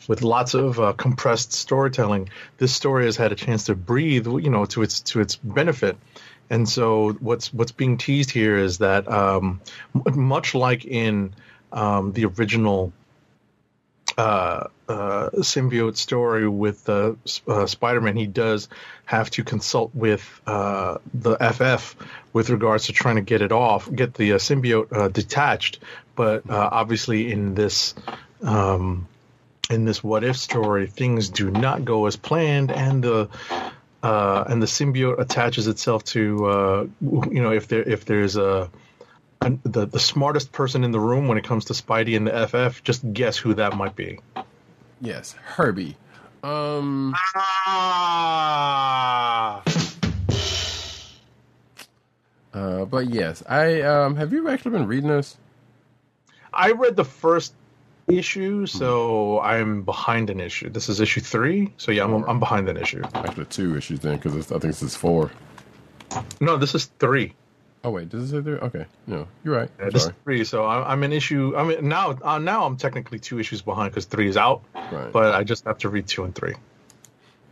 with 0.07 0.23
lots 0.23 0.55
of 0.55 0.79
uh, 0.79 0.93
compressed 0.93 1.53
storytelling. 1.53 2.29
This 2.59 2.75
story 2.75 3.05
has 3.05 3.17
had 3.17 3.33
a 3.33 3.35
chance 3.35 3.65
to 3.65 3.75
breathe, 3.75 4.27
you 4.27 4.51
know, 4.51 4.65
to 4.67 4.83
its 4.83 5.01
to 5.01 5.21
its 5.21 5.37
benefit. 5.37 5.97
And 6.51 6.69
so 6.69 7.13
what's 7.21 7.53
what's 7.53 7.73
being 7.73 7.99
teased 7.99 8.31
here 8.31 8.57
is 8.57 8.79
that 8.79 9.11
um, 9.11 9.61
much 10.15 10.55
like 10.55 10.85
in 10.87 11.35
um, 11.73 12.13
the 12.13 12.25
original 12.25 12.93
uh, 14.19 14.67
uh, 14.89 15.31
symbiote 15.37 15.97
story 15.97 16.49
with 16.49 16.89
uh, 16.89 17.13
uh, 17.47 17.67
Spider-Man, 17.67 18.17
he 18.17 18.27
does 18.27 18.69
have 19.05 19.31
to 19.31 19.45
consult 19.45 19.95
with 19.95 20.41
uh, 20.45 20.99
the 21.15 21.37
FF 21.37 21.95
with 22.33 22.51
regards 22.51 22.87
to 22.87 22.93
trying 22.93 23.15
to 23.15 23.23
get 23.23 23.43
it 23.43 23.53
off, 23.53 23.89
get 23.95 24.15
the 24.15 24.33
uh, 24.33 24.39
symbiote 24.39 25.13
detached. 25.13 25.79
But 26.17 26.51
obviously, 26.51 27.31
in 27.31 27.55
this 27.55 27.95
um, 28.43 29.07
in 29.71 29.85
this 29.85 30.03
what 30.03 30.25
if 30.25 30.37
story, 30.37 30.89
things 30.89 31.29
do 31.29 31.49
not 31.49 31.85
go 31.85 32.07
as 32.07 32.17
planned, 32.17 32.73
and 32.73 33.05
the 33.05 33.29
and 34.03 34.61
the 34.61 34.67
symbiote 34.67 35.21
attaches 35.21 35.69
itself 35.69 36.03
to 36.07 36.91
you 37.01 37.43
know 37.43 37.53
if 37.53 37.69
there 37.69 37.85
if 37.85 38.05
there's 38.05 38.37
a 38.37 38.69
the 39.41 39.87
the 39.87 40.01
smartest 40.01 40.53
person 40.53 40.85
in 40.85 40.91
the 40.91 41.01
room 41.01 41.29
when 41.29 41.39
it 41.39 41.45
comes 41.45 41.67
to 41.67 41.73
Spidey 41.73 42.17
and 42.17 42.27
the 42.27 42.47
FF, 42.47 42.83
just 42.83 43.13
guess 43.13 43.37
who 43.37 43.55
that 43.55 43.77
might 43.77 43.97
be. 43.97 44.19
yes, 45.01 45.33
Herbie. 45.45 45.97
Um, 46.43 47.15
Ah, 47.41 49.63
uh, 52.55 52.85
but 52.85 53.09
yes, 53.09 53.43
I 53.49 53.83
um, 53.83 54.17
have 54.17 54.33
you 54.33 54.49
actually 54.49 54.73
been 54.73 54.87
reading 54.87 55.11
this? 55.11 55.37
I 56.53 56.73
read 56.73 56.97
the 56.97 57.05
first 57.05 57.55
issue, 58.09 58.67
so 58.67 59.41
I'm 59.41 59.83
behind 59.83 60.31
an 60.31 60.41
issue. 60.41 60.71
This 60.71 60.89
is 60.89 61.01
issue 61.01 61.21
three, 61.21 61.73
so 61.77 61.93
yeah, 61.93 62.05
I'm 62.05 62.25
I'm 62.25 62.41
behind 62.41 62.69
an 62.69 62.77
issue. 62.77 63.03
Actually, 63.15 63.47
two 63.47 63.77
issues 63.77 64.01
then, 64.01 64.17
because 64.17 64.35
I 64.51 64.59
think 64.59 64.63
this 64.63 64.83
is 64.83 64.97
four. 64.97 65.31
No, 66.41 66.57
this 66.57 66.75
is 66.75 66.87
three. 66.99 67.35
Oh 67.85 67.91
wait, 67.91 68.09
does 68.09 68.25
it 68.25 68.37
say 68.37 68.41
there? 68.41 68.59
Okay, 68.59 68.87
no, 69.07 69.29
you're 69.45 69.55
right. 69.57 69.71
Yeah, 69.79 69.87
this 69.87 69.95
is 69.97 70.03
sorry. 70.05 70.15
three, 70.25 70.45
so 70.45 70.65
I- 70.65 70.91
I'm 70.93 71.03
an 71.05 71.13
issue. 71.13 71.55
I 71.57 71.65
mean, 71.65 71.89
now 71.89 72.19
uh, 72.23 72.39
now 72.39 72.65
I'm 72.67 72.77
technically 72.77 73.19
two 73.19 73.39
issues 73.39 73.63
behind 73.63 73.93
because 73.93 74.05
three 74.07 74.29
is 74.29 74.37
out, 74.37 74.63
Right. 74.75 75.13
but 75.13 75.35
I 75.35 75.45
just 75.45 75.65
have 75.65 75.79
to 75.79 75.89
read 75.89 76.07
two 76.07 76.25
and 76.25 76.35
three. 76.35 76.55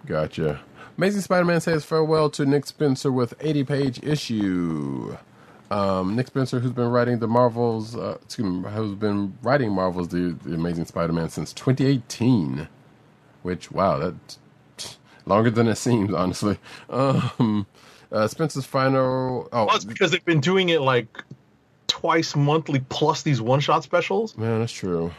Gotcha. 0.06 0.60
Amazing 0.98 1.20
Spider-Man 1.22 1.60
says 1.60 1.84
farewell 1.84 2.30
to 2.30 2.46
Nick 2.46 2.64
Spencer 2.66 3.12
with 3.12 3.38
80-page 3.38 4.02
issue. 4.02 5.16
Um, 5.70 6.16
Nick 6.16 6.28
Spencer, 6.28 6.58
who's 6.60 6.72
been 6.72 6.88
writing 6.88 7.18
the 7.18 7.26
Marvels, 7.26 7.94
uh, 7.96 8.16
excuse 8.22 8.46
me, 8.48 8.70
who's 8.70 8.94
been 8.94 9.36
writing 9.42 9.72
Marvels, 9.72 10.08
the, 10.08 10.36
the 10.44 10.54
Amazing 10.54 10.86
Spider-Man 10.86 11.28
since 11.28 11.52
2018. 11.52 12.68
Which, 13.42 13.70
wow, 13.70 13.98
that's 13.98 14.96
longer 15.26 15.50
than 15.50 15.66
it 15.68 15.76
seems, 15.76 16.14
honestly. 16.14 16.56
Um, 16.88 17.66
uh, 18.12 18.26
Spencer's 18.28 18.64
final. 18.66 19.48
Oh, 19.52 19.66
Well, 19.66 19.76
it's 19.76 19.84
because 19.84 20.10
they've 20.10 20.24
been 20.24 20.40
doing 20.40 20.68
it 20.68 20.80
like 20.80 21.08
twice 21.86 22.36
monthly 22.36 22.80
plus 22.88 23.22
these 23.22 23.40
one 23.40 23.60
shot 23.60 23.82
specials. 23.82 24.36
Man, 24.36 24.60
that's 24.60 24.72
true. 24.72 25.12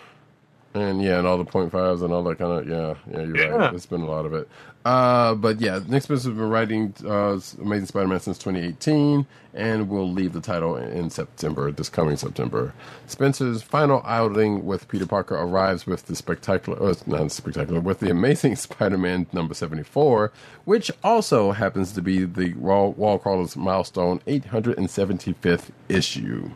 And 0.74 1.02
yeah, 1.02 1.18
and 1.20 1.28
all 1.28 1.38
the 1.38 1.46
point 1.46 1.72
fives 1.72 2.02
and 2.02 2.14
all 2.14 2.24
that 2.24 2.38
kind 2.38 2.52
of 2.52 2.68
yeah, 2.68 2.96
yeah, 3.12 3.26
you're 3.26 3.38
Yeah. 3.38 3.46
right. 3.48 3.74
It's 3.74 3.86
been 3.88 4.02
a 4.02 4.06
lot 4.06 4.26
of 4.26 4.34
it. 4.34 4.48
Uh, 4.86 5.36
but 5.36 5.60
yeah, 5.60 5.80
Nick 5.88 6.04
Spencer's 6.04 6.28
been 6.34 6.50
writing 6.50 6.94
uh, 7.06 7.38
Amazing 7.60 7.88
Spider-Man 7.88 8.22
since 8.22 8.38
2018, 8.38 9.26
and 9.54 9.90
will 9.90 10.10
leave 10.10 10.32
the 10.32 10.40
title 10.40 10.78
in, 10.78 11.10
September, 11.10 11.72
this 11.74 11.90
coming 11.90 12.16
September. 12.16 12.74
Spencer's 13.06 13.62
final 13.62 14.02
outing 14.06 14.66
with 14.66 14.88
Peter 14.88 15.06
Parker 15.06 15.36
arrives 15.36 15.86
with 15.86 16.06
the 16.06 16.16
spectacular, 16.16 16.82
uh, 16.82 16.94
not 17.06 17.32
spectacular, 17.34 17.82
with 17.82 18.00
the 18.00 18.10
Amazing 18.10 18.56
Spider-Man 18.58 19.28
number 19.34 19.54
74, 19.54 20.32
which 20.64 20.90
also 21.04 21.52
happens 21.52 21.92
to 21.94 22.02
be 22.02 22.24
the 22.24 22.54
Wall, 22.54 22.94
Wall 22.94 23.20
Crawlers 23.20 23.58
milestone 23.58 24.20
875th 24.28 25.70
issue. 25.90 26.52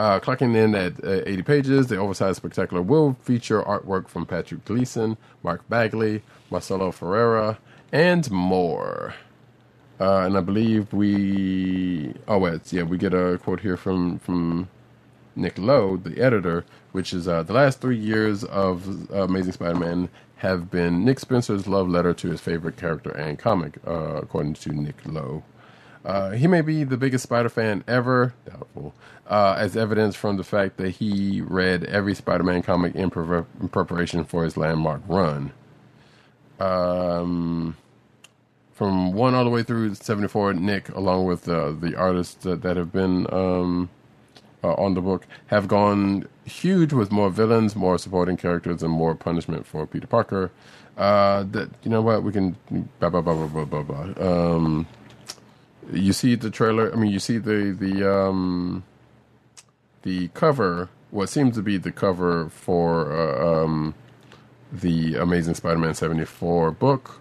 Uh, 0.00 0.18
clocking 0.18 0.56
in 0.56 0.74
at 0.74 0.94
uh, 1.04 1.20
80 1.26 1.42
pages, 1.42 1.86
the 1.88 1.98
oversized 1.98 2.38
spectacular 2.38 2.80
will 2.80 3.18
feature 3.20 3.60
artwork 3.60 4.08
from 4.08 4.24
Patrick 4.24 4.64
Gleason, 4.64 5.18
Mark 5.42 5.68
Bagley, 5.68 6.22
Marcelo 6.50 6.90
Ferreira, 6.90 7.58
and 7.92 8.30
more. 8.30 9.12
Uh, 10.00 10.20
and 10.20 10.38
I 10.38 10.40
believe 10.40 10.94
we 10.94 12.14
oh 12.26 12.38
wait 12.38 12.72
yeah 12.72 12.84
we 12.84 12.96
get 12.96 13.12
a 13.12 13.36
quote 13.42 13.60
here 13.60 13.76
from 13.76 14.18
from 14.20 14.70
Nick 15.36 15.58
Lowe, 15.58 15.98
the 15.98 16.18
editor, 16.18 16.64
which 16.92 17.12
is 17.12 17.28
uh, 17.28 17.42
the 17.42 17.52
last 17.52 17.82
three 17.82 17.98
years 17.98 18.42
of 18.44 19.12
uh, 19.12 19.24
Amazing 19.24 19.52
Spider-Man 19.52 20.08
have 20.36 20.70
been 20.70 21.04
Nick 21.04 21.20
Spencer's 21.20 21.68
love 21.68 21.90
letter 21.90 22.14
to 22.14 22.30
his 22.30 22.40
favorite 22.40 22.78
character 22.78 23.10
and 23.10 23.38
comic, 23.38 23.76
uh, 23.86 24.14
according 24.14 24.54
to 24.54 24.72
Nick 24.72 25.04
Lowe. 25.04 25.42
Uh, 26.04 26.30
he 26.30 26.46
may 26.46 26.62
be 26.62 26.84
the 26.84 26.96
biggest 26.96 27.24
Spider 27.24 27.50
fan 27.50 27.84
ever, 27.86 28.32
doubtful, 28.46 28.94
uh, 29.30 29.54
as 29.56 29.76
evidence 29.76 30.16
from 30.16 30.36
the 30.36 30.44
fact 30.44 30.76
that 30.78 30.90
he 30.90 31.40
read 31.40 31.84
every 31.84 32.14
Spider 32.14 32.42
Man 32.42 32.62
comic 32.62 32.96
in, 32.96 33.10
pre- 33.10 33.44
in 33.60 33.68
preparation 33.68 34.24
for 34.24 34.42
his 34.42 34.56
landmark 34.56 35.00
run. 35.06 35.52
Um, 36.58 37.76
from 38.72 39.12
1 39.12 39.34
all 39.34 39.44
the 39.44 39.50
way 39.50 39.62
through 39.62 39.94
74, 39.94 40.54
Nick, 40.54 40.88
along 40.90 41.26
with 41.26 41.48
uh, 41.48 41.70
the 41.70 41.94
artists 41.96 42.42
that, 42.42 42.62
that 42.62 42.76
have 42.76 42.92
been 42.92 43.32
um, 43.32 43.88
uh, 44.64 44.74
on 44.74 44.94
the 44.94 45.00
book, 45.00 45.26
have 45.46 45.68
gone 45.68 46.26
huge 46.44 46.92
with 46.92 47.12
more 47.12 47.30
villains, 47.30 47.76
more 47.76 47.98
supporting 47.98 48.36
characters, 48.36 48.82
and 48.82 48.92
more 48.92 49.14
punishment 49.14 49.64
for 49.64 49.86
Peter 49.86 50.08
Parker. 50.08 50.50
Uh, 50.96 51.44
that 51.44 51.70
you 51.82 51.90
know 51.90 52.02
what 52.02 52.22
we 52.22 52.32
can 52.32 52.56
blah 52.98 53.08
blah 53.08 53.20
blah 53.22 53.32
blah 53.34 53.64
blah 53.64 53.82
blah 53.82 53.82
blah. 53.82 54.26
Um, 54.26 54.86
you 55.92 56.12
see 56.12 56.34
the 56.34 56.50
trailer. 56.50 56.92
I 56.92 56.96
mean, 56.96 57.10
you 57.10 57.20
see 57.20 57.38
the 57.38 57.74
the 57.78 58.12
um, 58.12 58.82
the 60.02 60.28
cover. 60.28 60.88
What 61.10 61.28
seems 61.28 61.56
to 61.56 61.62
be 61.62 61.76
the 61.76 61.92
cover 61.92 62.48
for 62.50 63.12
uh, 63.12 63.64
um, 63.64 63.94
the 64.72 65.16
Amazing 65.16 65.54
Spider-Man 65.54 65.94
seventy 65.94 66.24
four 66.24 66.70
book. 66.70 67.20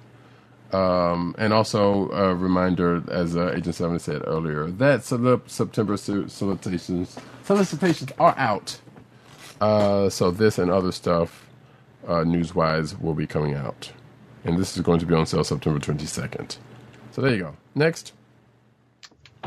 Um, 0.72 1.33
and 1.40 1.51
also 1.51 2.11
a 2.11 2.35
reminder, 2.35 3.01
as 3.09 3.35
uh, 3.35 3.51
Agent 3.56 3.74
Seven 3.74 3.98
said 3.98 4.22
earlier, 4.27 4.67
that 4.67 5.03
Sep- 5.03 5.49
September 5.49 5.98
solicitations 5.98 7.17
solicitations 7.43 8.11
are 8.19 8.35
out. 8.38 8.80
Uh, 9.59 10.09
so 10.09 10.30
this 10.30 10.59
and 10.59 10.69
other 10.69 10.91
stuff, 10.91 11.48
uh, 12.08 12.24
news-wise, 12.24 12.95
will 12.99 13.16
be 13.16 13.25
coming 13.25 13.56
out, 13.56 13.91
and 14.45 14.59
this 14.59 14.77
is 14.77 14.83
going 14.83 14.99
to 14.99 15.08
be 15.08 15.16
on 15.16 15.25
sale 15.25 15.43
September 15.43 15.80
twenty 15.80 16.06
second. 16.06 16.58
So 17.11 17.24
there 17.24 17.33
you 17.33 17.40
go. 17.40 17.58
Next. 17.74 18.14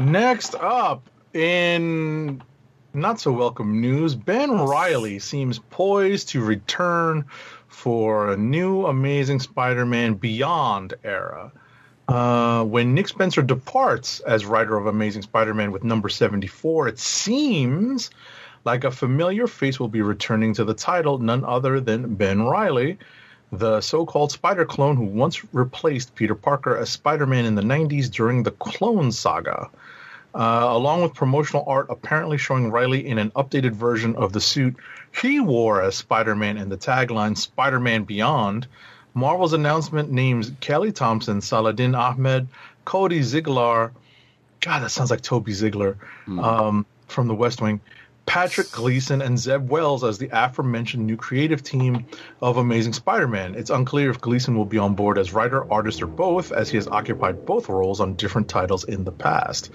Next 0.00 0.56
up, 0.56 1.08
in 1.32 2.42
not 2.94 3.18
so 3.20 3.32
welcome 3.32 3.80
news, 3.80 4.14
Ben 4.14 4.50
Reilly 4.50 5.18
seems 5.18 5.58
poised 5.58 6.28
to 6.30 6.44
return 6.44 7.24
for 7.68 8.30
a 8.30 8.36
new 8.36 8.84
Amazing 8.86 9.40
Spider 9.40 9.86
Man 9.86 10.14
Beyond 10.14 10.94
era. 11.02 11.52
Uh, 12.06 12.64
when 12.64 12.94
Nick 12.94 13.08
Spencer 13.08 13.40
departs 13.40 14.20
as 14.20 14.44
writer 14.44 14.76
of 14.76 14.86
Amazing 14.86 15.22
Spider 15.22 15.54
Man 15.54 15.72
with 15.72 15.84
number 15.84 16.10
74, 16.10 16.88
it 16.88 16.98
seems 16.98 18.10
like 18.64 18.84
a 18.84 18.90
familiar 18.90 19.46
face 19.46 19.80
will 19.80 19.88
be 19.88 20.02
returning 20.02 20.52
to 20.54 20.64
the 20.64 20.74
title, 20.74 21.18
none 21.18 21.44
other 21.44 21.80
than 21.80 22.14
Ben 22.14 22.42
Reilly, 22.42 22.98
the 23.52 23.80
so 23.80 24.04
called 24.04 24.32
Spider 24.32 24.64
clone 24.64 24.96
who 24.96 25.04
once 25.04 25.42
replaced 25.54 26.14
Peter 26.14 26.34
Parker 26.34 26.76
as 26.76 26.90
Spider 26.90 27.26
Man 27.26 27.46
in 27.46 27.54
the 27.54 27.62
90s 27.62 28.10
during 28.10 28.42
the 28.42 28.50
Clone 28.50 29.12
Saga. 29.12 29.70
Uh, 30.34 30.68
along 30.70 31.02
with 31.02 31.12
promotional 31.12 31.62
art 31.66 31.86
apparently 31.90 32.38
showing 32.38 32.70
Reilly 32.70 33.06
in 33.06 33.18
an 33.18 33.30
updated 33.32 33.72
version 33.72 34.16
of 34.16 34.32
the 34.32 34.40
suit 34.40 34.76
he 35.20 35.40
wore 35.40 35.82
as 35.82 35.94
Spider 35.94 36.34
Man 36.34 36.56
and 36.56 36.72
the 36.72 36.76
tagline 36.76 37.36
Spider 37.36 37.78
Man 37.78 38.04
Beyond. 38.04 38.66
Marvel's 39.14 39.52
announcement 39.52 40.10
names 40.10 40.52
Kelly 40.60 40.90
Thompson, 40.90 41.40
Saladin 41.40 41.94
Ahmed, 41.94 42.48
Cody 42.84 43.20
Ziglar. 43.20 43.90
God, 44.60 44.78
that 44.80 44.90
sounds 44.90 45.10
like 45.10 45.20
Toby 45.20 45.52
Ziegler 45.52 45.98
um, 46.26 46.86
from 47.08 47.28
the 47.28 47.34
West 47.34 47.60
Wing. 47.60 47.80
Patrick 48.24 48.70
Gleason 48.70 49.20
and 49.20 49.38
Zeb 49.38 49.68
Wells 49.68 50.04
as 50.04 50.16
the 50.16 50.30
aforementioned 50.32 51.04
new 51.06 51.16
creative 51.16 51.62
team 51.62 52.06
of 52.40 52.56
Amazing 52.56 52.92
Spider 52.92 53.26
Man. 53.26 53.54
It's 53.56 53.70
unclear 53.70 54.10
if 54.10 54.20
Gleason 54.20 54.56
will 54.56 54.64
be 54.64 54.78
on 54.78 54.94
board 54.94 55.18
as 55.18 55.32
writer, 55.32 55.70
artist, 55.70 56.00
or 56.02 56.06
both, 56.06 56.52
as 56.52 56.70
he 56.70 56.76
has 56.76 56.86
occupied 56.86 57.44
both 57.44 57.68
roles 57.68 58.00
on 58.00 58.14
different 58.14 58.48
titles 58.48 58.84
in 58.84 59.04
the 59.04 59.12
past. 59.12 59.70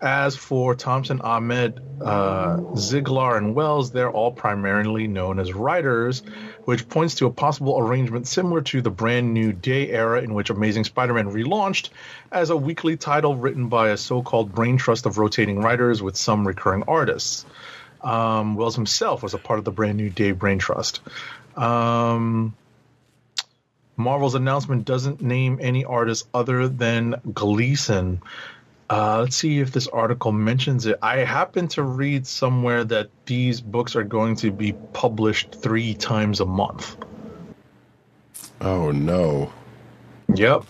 As 0.00 0.36
for 0.36 0.74
Thompson, 0.74 1.20
Ahmed, 1.20 1.80
uh, 2.00 2.58
Ziglar, 2.74 3.36
and 3.36 3.54
Wells, 3.54 3.90
they're 3.90 4.10
all 4.10 4.30
primarily 4.30 5.08
known 5.08 5.40
as 5.40 5.52
writers, 5.52 6.22
which 6.64 6.88
points 6.88 7.16
to 7.16 7.26
a 7.26 7.30
possible 7.30 7.78
arrangement 7.78 8.28
similar 8.28 8.60
to 8.62 8.80
the 8.80 8.90
brand 8.90 9.34
new 9.34 9.52
day 9.52 9.90
era 9.90 10.20
in 10.22 10.34
which 10.34 10.50
Amazing 10.50 10.84
Spider 10.84 11.14
Man 11.14 11.32
relaunched 11.32 11.90
as 12.30 12.50
a 12.50 12.56
weekly 12.56 12.96
title 12.96 13.36
written 13.36 13.68
by 13.68 13.88
a 13.88 13.96
so 13.96 14.22
called 14.22 14.54
brain 14.54 14.76
trust 14.76 15.06
of 15.06 15.18
rotating 15.18 15.60
writers 15.60 16.00
with 16.00 16.16
some 16.16 16.46
recurring 16.46 16.84
artists. 16.86 17.44
Um, 18.00 18.54
Wells 18.54 18.76
himself 18.76 19.22
was 19.24 19.34
a 19.34 19.38
part 19.38 19.58
of 19.58 19.64
the 19.64 19.72
brand 19.72 19.98
new 19.98 20.10
day 20.10 20.30
brain 20.30 20.58
trust. 20.58 21.00
Um, 21.56 22.54
Marvel's 23.96 24.36
announcement 24.36 24.84
doesn't 24.84 25.20
name 25.20 25.58
any 25.60 25.84
artists 25.84 26.28
other 26.32 26.68
than 26.68 27.20
Gleason. 27.34 28.22
Uh, 28.90 29.20
let's 29.20 29.36
see 29.36 29.60
if 29.60 29.72
this 29.72 29.86
article 29.88 30.32
mentions 30.32 30.86
it. 30.86 30.98
I 31.02 31.18
happen 31.18 31.68
to 31.68 31.82
read 31.82 32.26
somewhere 32.26 32.84
that 32.84 33.10
these 33.26 33.60
books 33.60 33.94
are 33.94 34.04
going 34.04 34.36
to 34.36 34.50
be 34.50 34.72
published 34.94 35.54
three 35.54 35.94
times 35.94 36.40
a 36.40 36.46
month. 36.46 36.96
Oh 38.60 38.90
no! 38.90 39.52
Yep. 40.34 40.64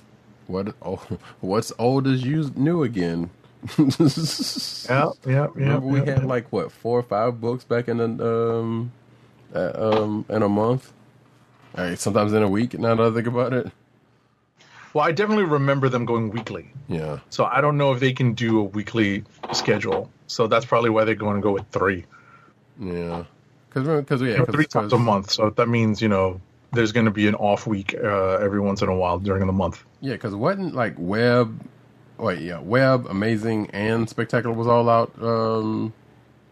What? 0.48 0.74
Oh, 0.82 1.00
what's 1.40 1.72
old 1.78 2.06
is 2.06 2.24
you 2.24 2.50
new 2.56 2.82
again? 2.82 3.30
Yep. 3.78 3.88
Yep. 4.88 5.16
Yep. 5.26 5.50
Remember 5.54 5.86
we 5.86 5.98
yep, 5.98 6.06
had 6.06 6.18
yep. 6.18 6.26
like 6.26 6.52
what 6.52 6.72
four 6.72 6.98
or 6.98 7.02
five 7.02 7.40
books 7.40 7.64
back 7.64 7.88
in 7.88 8.00
a 8.00 8.04
um, 8.04 8.92
uh, 9.54 9.72
um 9.74 10.24
in 10.28 10.42
a 10.42 10.48
month. 10.48 10.92
All 11.76 11.84
right, 11.84 11.98
sometimes 11.98 12.32
in 12.32 12.42
a 12.42 12.48
week. 12.48 12.78
Now 12.78 12.94
that 12.94 13.12
I 13.12 13.14
think 13.14 13.26
about 13.26 13.52
it, 13.52 13.70
Well, 14.94 15.04
I 15.04 15.12
definitely 15.12 15.44
remember 15.44 15.88
them 15.88 16.04
going 16.04 16.30
weekly. 16.30 16.70
yeah. 16.88 17.18
So 17.30 17.44
I 17.44 17.60
don't 17.60 17.76
know 17.76 17.92
if 17.92 18.00
they 18.00 18.12
can 18.12 18.34
do 18.34 18.60
a 18.60 18.62
weekly 18.62 19.24
schedule. 19.52 20.10
So 20.26 20.46
that's 20.46 20.64
probably 20.66 20.90
why 20.90 21.04
they're 21.04 21.14
going 21.14 21.36
to 21.36 21.42
go 21.42 21.52
with 21.52 21.66
three. 21.70 22.04
Yeah, 22.80 23.24
because 23.68 23.86
because 23.86 24.22
yeah, 24.22 24.28
You 24.28 24.38
know, 24.38 24.44
three 24.46 24.66
times 24.66 24.92
a 24.92 24.98
month. 24.98 25.30
So 25.30 25.50
that 25.50 25.68
means 25.68 26.00
you 26.00 26.08
know 26.08 26.40
there's 26.72 26.92
going 26.92 27.06
to 27.06 27.10
be 27.12 27.26
an 27.28 27.34
off 27.34 27.66
week 27.66 27.94
uh, 27.94 28.36
every 28.36 28.60
once 28.60 28.82
in 28.82 28.88
a 28.88 28.94
while 28.94 29.18
during 29.18 29.46
the 29.46 29.52
month. 29.52 29.82
Yeah, 30.00 30.12
because 30.12 30.34
wasn't 30.34 30.74
like 30.74 30.94
Web, 30.98 31.58
wait, 32.18 32.40
yeah, 32.40 32.60
Web, 32.60 33.06
Amazing, 33.08 33.70
and 33.70 34.08
Spectacular 34.08 34.54
was 34.54 34.66
all 34.66 34.88
out 34.88 35.12
um, 35.22 35.92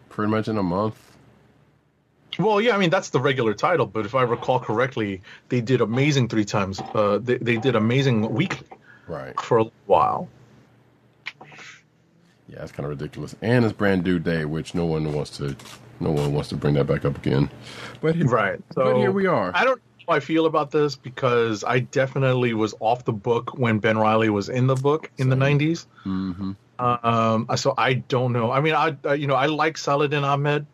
pretty 0.09 0.31
much 0.31 0.47
in 0.47 0.57
a 0.57 0.63
month. 0.63 1.06
Well, 2.39 2.61
yeah, 2.61 2.75
I 2.75 2.77
mean 2.77 2.89
that's 2.89 3.09
the 3.09 3.19
regular 3.19 3.53
title, 3.53 3.85
but 3.87 4.05
if 4.05 4.13
I 4.15 4.21
recall 4.23 4.59
correctly, 4.59 5.21
they 5.49 5.61
did 5.61 5.81
amazing 5.81 6.27
three 6.29 6.45
times. 6.45 6.79
Uh, 6.93 7.17
they 7.21 7.37
they 7.37 7.57
did 7.57 7.75
amazing 7.75 8.29
weekly 8.33 8.67
Right. 9.07 9.39
for 9.39 9.59
a 9.59 9.65
while. 9.85 10.29
Yeah, 12.49 12.63
it's 12.63 12.71
kind 12.71 12.85
of 12.85 12.91
ridiculous, 12.91 13.35
and 13.41 13.65
it's 13.65 13.73
brand 13.73 14.03
new 14.03 14.19
day, 14.19 14.45
which 14.45 14.73
no 14.73 14.85
one 14.85 15.11
wants 15.13 15.37
to, 15.37 15.55
no 15.99 16.11
one 16.11 16.31
wants 16.33 16.49
to 16.49 16.55
bring 16.55 16.75
that 16.75 16.85
back 16.87 17.03
up 17.03 17.17
again. 17.17 17.49
But 18.01 18.15
he- 18.15 18.23
Right. 18.23 18.59
So 18.73 18.83
but 18.85 18.97
here 18.97 19.11
we 19.11 19.27
are. 19.27 19.51
I 19.53 19.65
don't 19.65 19.77
know 19.77 19.81
how 20.07 20.15
I 20.15 20.19
feel 20.21 20.45
about 20.45 20.71
this 20.71 20.95
because 20.95 21.63
I 21.65 21.79
definitely 21.79 22.53
was 22.53 22.73
off 22.79 23.03
the 23.03 23.11
book 23.13 23.57
when 23.57 23.79
Ben 23.79 23.97
Reilly 23.97 24.29
was 24.29 24.47
in 24.47 24.67
the 24.67 24.75
book 24.75 25.11
in 25.17 25.29
the 25.29 25.35
90s. 25.35 25.87
hmm 26.03 26.51
Um, 26.79 27.47
so 27.55 27.73
I 27.77 27.95
don't 27.95 28.31
know. 28.31 28.51
I 28.51 28.61
mean, 28.61 28.75
I, 28.75 28.95
I 29.03 29.15
you 29.15 29.27
know 29.27 29.35
I 29.35 29.47
like 29.47 29.77
Saladin 29.77 30.23
Ahmed. 30.23 30.65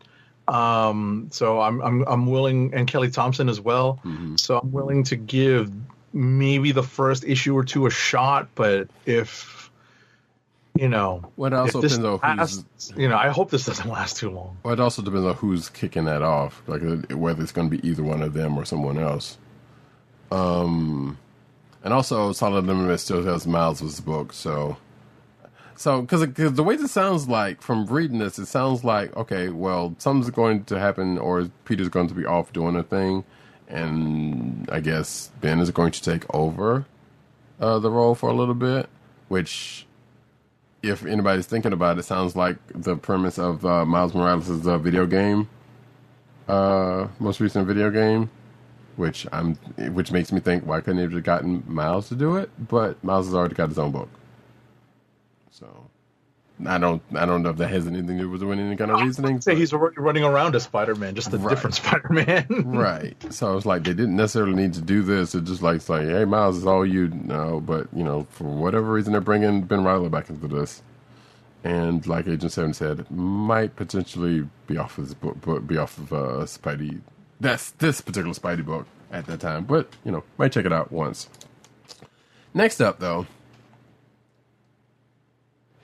Um, 0.48 1.30
so 1.32 1.62
I'm 1.62 1.82
I'm 1.82 2.02
I'm 2.04 2.26
willing 2.28 2.74
and 2.74 2.88
Kelly 2.88 3.10
Thompson 3.10 3.50
as 3.50 3.62
well. 3.62 4.00
Mhm. 4.04 4.40
So 4.40 4.60
I'm 4.60 4.72
willing 4.72 5.04
to 5.06 5.16
give 5.16 5.72
maybe 6.12 6.72
the 6.72 6.84
first 6.84 7.24
issue 7.24 7.56
or 7.56 7.64
two 7.64 7.86
a 7.86 7.90
shot. 7.90 8.50
But 8.56 8.90
if 9.06 9.72
you 10.76 10.90
know, 10.90 11.24
what 11.36 11.54
it 11.54 11.56
also 11.56 11.82
depends 11.82 12.04
on 12.24 12.38
who's. 12.40 12.94
you 12.98 13.08
know, 13.08 13.18
I 13.18 13.30
hope 13.30 13.52
this 13.52 13.66
doesn't 13.66 13.90
last 13.90 14.18
too 14.18 14.32
long. 14.32 14.58
Well, 14.64 14.74
it 14.74 14.80
also 14.80 15.02
depends 15.02 15.26
on 15.26 15.36
who's 15.36 15.70
kicking 15.70 16.06
that 16.06 16.24
off, 16.24 16.64
like 16.68 16.82
uh, 16.82 17.16
whether 17.16 17.44
it's 17.44 17.52
going 17.52 17.70
to 17.70 17.78
be 17.78 17.88
either 17.88 18.04
one 18.04 18.24
of 18.24 18.34
them 18.34 18.58
or 18.58 18.66
someone 18.66 18.98
else. 18.98 19.38
Um, 20.32 21.18
and 21.84 21.94
also 21.94 22.32
Saladin 22.32 22.70
Ahmed 22.72 23.00
still 23.00 23.24
has 23.24 23.46
Miles' 23.46 24.00
book, 24.00 24.34
so 24.34 24.78
so 25.84 26.02
because 26.02 26.26
the 26.54 26.64
way 26.64 26.78
this 26.78 26.94
sounds 26.94 27.28
like 27.28 27.62
from 27.62 27.86
reading 27.88 28.18
this, 28.20 28.40
it 28.40 28.46
sounds 28.46 28.86
like 28.86 29.14
okay, 29.18 29.50
well, 29.50 29.94
something's 29.98 30.32
going 30.32 30.64
to 30.66 30.80
happen, 30.80 31.18
or 31.18 31.52
Peter's 31.66 31.90
going 31.90 32.08
to 32.08 32.14
be 32.14 32.26
off 32.26 32.54
doing 32.54 32.78
a 32.78 32.84
thing, 32.84 33.26
and 33.68 34.70
I 34.72 34.80
guess 34.80 35.30
Ben 35.42 35.60
is 35.60 35.72
going 35.72 35.92
to 35.92 36.02
take 36.02 36.24
over 36.34 36.86
uh, 37.60 37.80
the 37.80 37.92
role 37.92 38.16
for 38.16 38.30
a 38.30 38.34
little 38.34 38.54
bit, 38.54 38.88
which 39.28 39.86
if 40.82 41.06
anybody's 41.06 41.48
thinking 41.48 41.74
about 41.74 42.00
it, 42.00 42.04
sounds 42.04 42.34
like 42.34 42.56
the 42.74 42.96
premise 42.96 43.38
of 43.38 43.66
uh, 43.66 43.84
Miles 43.84 44.14
Morales' 44.14 44.66
uh, 44.66 44.78
video 44.78 45.06
game, 45.06 45.50
uh, 46.48 47.10
most 47.20 47.42
recent 47.42 47.68
video 47.68 47.90
game, 47.90 48.30
which 48.96 49.28
I'm, 49.34 49.56
which 49.92 50.14
makes 50.14 50.32
me 50.32 50.40
think 50.40 50.66
why 50.66 50.80
couldn't 50.80 50.96
they 50.96 51.14
have 51.14 51.24
gotten 51.26 51.62
Miles 51.68 52.08
to 52.08 52.16
do 52.16 52.38
it? 52.38 52.50
But 52.58 53.04
Miles 53.04 53.26
has 53.26 53.36
already 53.36 53.56
got 53.56 53.68
his 53.68 53.78
own 53.78 53.92
book, 53.92 54.08
I 56.66 56.78
don't, 56.78 57.02
I 57.16 57.26
don't 57.26 57.42
know 57.44 57.50
if 57.50 57.58
that 57.58 57.70
has 57.70 57.88
anything 57.88 58.18
to 58.20 58.24
do 58.24 58.30
with 58.30 58.44
any 58.44 58.76
kind 58.76 58.92
of 58.92 59.02
reasoning. 59.02 59.42
Say 59.42 59.52
but- 59.54 59.58
he's 59.60 59.74
running 59.74 60.24
around 60.24 60.56
as 60.56 60.64
Spider 60.64 60.96
Man, 60.96 61.16
just 61.16 61.34
a 61.34 61.38
Right. 61.38 61.50
different 61.50 61.76
Spider 61.82 62.08
Man. 62.10 62.46
right. 62.66 63.16
So 63.34 63.58
it's 63.58 63.66
like 63.66 63.84
they 63.84 63.94
didn't 63.94 64.16
necessarily 64.16 64.54
need 64.54 64.74
to 64.76 64.82
do 64.82 65.02
this. 65.02 65.34
It 65.36 65.44
just 65.46 65.62
like 65.62 65.78
it's 65.78 65.90
like, 65.90 66.04
hey, 66.08 66.26
Miles, 66.26 66.58
it's 66.58 66.68
all 66.68 66.86
you 66.86 67.08
know. 67.10 67.60
But 67.60 67.88
you 67.94 68.04
know, 68.04 68.28
for 68.32 68.44
whatever 68.46 68.92
reason, 68.94 69.12
they're 69.14 69.22
bringing 69.22 69.62
Ben 69.64 69.84
Reilly 69.84 70.10
back 70.10 70.30
into 70.30 70.48
this, 70.48 70.82
and 71.64 72.06
like 72.08 72.28
Agent 72.28 72.52
Seven 72.52 72.74
said, 72.74 73.10
might 73.12 73.76
potentially 73.76 74.48
be 74.68 74.78
off 74.78 74.98
of 74.98 75.20
book 75.20 75.66
be 75.68 75.78
off 75.78 75.98
of 75.98 76.14
uh, 76.14 76.18
Spidey. 76.46 77.02
That's 77.42 77.72
this 77.72 78.00
particular 78.00 78.34
Spidey 78.36 78.64
book 78.64 78.86
at 79.12 79.26
that 79.26 79.40
time, 79.40 79.66
but 79.66 79.88
you 80.06 80.12
know, 80.12 80.24
might 80.38 80.52
check 80.52 80.66
it 80.66 80.72
out 80.72 80.92
once. 80.92 81.28
Next 82.54 82.80
up, 82.82 83.00
though, 83.00 83.26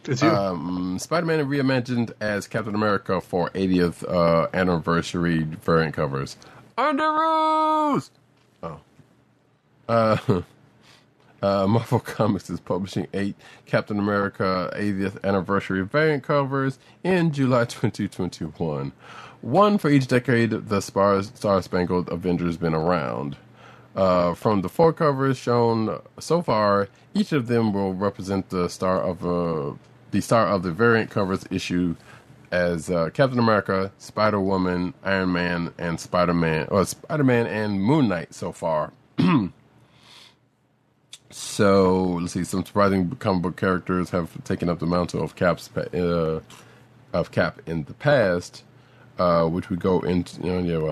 It's 0.05 0.21
you. 0.21 0.29
um, 0.29 0.97
Spider-Man 0.99 1.45
reimagined 1.45 2.13
as 2.19 2.47
Captain 2.47 2.73
America 2.73 3.19
for 3.21 3.49
80th 3.51 4.07
uh, 4.09 4.47
anniversary 4.53 5.43
variant 5.43 5.93
covers. 5.93 6.37
Underoos! 6.77 8.09
Oh. 8.63 8.79
Uh, 9.87 10.17
uh, 11.41 11.67
Marvel 11.67 11.99
Comics 11.99 12.49
is 12.49 12.59
publishing 12.59 13.07
eight 13.13 13.35
Captain 13.65 13.99
America 13.99 14.71
80th 14.75 15.23
anniversary 15.23 15.81
variant 15.85 16.23
covers 16.23 16.79
in 17.03 17.31
July 17.31 17.65
2021. 17.65 18.93
One 19.41 19.77
for 19.77 19.89
each 19.89 20.07
decade 20.07 20.51
the 20.51 20.81
Star 20.81 21.61
Spangled 21.61 22.09
Avengers 22.09 22.57
been 22.57 22.73
around. 22.73 23.37
Uh, 23.95 24.33
from 24.33 24.61
the 24.61 24.69
four 24.69 24.93
covers 24.93 25.37
shown 25.37 25.99
so 26.19 26.41
far, 26.41 26.87
each 27.13 27.31
of 27.31 27.47
them 27.47 27.73
will 27.73 27.93
represent 27.93 28.49
the 28.49 28.69
star 28.69 29.01
of 29.01 29.25
uh, 29.25 29.73
the 30.11 30.21
star 30.21 30.47
of 30.47 30.63
the 30.63 30.71
variant 30.71 31.09
covers 31.09 31.45
issue 31.51 31.95
as 32.51 32.89
uh, 32.89 33.09
Captain 33.13 33.39
America, 33.39 33.91
Spider 33.99 34.39
Woman, 34.39 34.93
Iron 35.03 35.31
Man, 35.31 35.73
and 35.77 35.99
Spider 35.99 36.33
Man, 36.33 36.67
or 36.69 36.85
Spider 36.85 37.23
Man 37.23 37.45
and 37.45 37.81
Moon 37.81 38.07
Knight 38.07 38.33
so 38.33 38.51
far. 38.51 38.91
so 41.29 42.03
let's 42.03 42.33
see, 42.33 42.43
some 42.43 42.65
surprising 42.65 43.09
comic 43.17 43.43
book 43.43 43.55
characters 43.55 44.09
have 44.09 44.43
taken 44.43 44.69
up 44.69 44.79
the 44.79 44.87
mantle 44.87 45.23
of 45.23 45.35
Cap's 45.35 45.69
uh, 45.77 46.39
of 47.13 47.31
Cap 47.31 47.61
in 47.65 47.83
the 47.83 47.93
past 47.93 48.63
uh, 49.19 49.45
which 49.45 49.69
we 49.69 49.75
go 49.75 49.99
into. 49.99 50.41
You 50.41 50.61
know, 50.61 50.91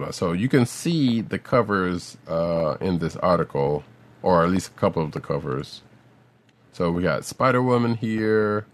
yeah, 0.00 0.10
so 0.10 0.32
you 0.32 0.48
can 0.48 0.66
see 0.66 1.20
the 1.20 1.38
covers 1.38 2.16
uh, 2.26 2.76
in 2.80 2.98
this 2.98 3.16
article, 3.16 3.84
or 4.22 4.42
at 4.42 4.50
least 4.50 4.68
a 4.68 4.72
couple 4.72 5.02
of 5.02 5.12
the 5.12 5.20
covers. 5.20 5.82
So 6.74 6.90
we 6.90 7.02
got 7.02 7.24
Spider 7.24 7.62
Woman 7.62 7.94
here, 7.94 8.66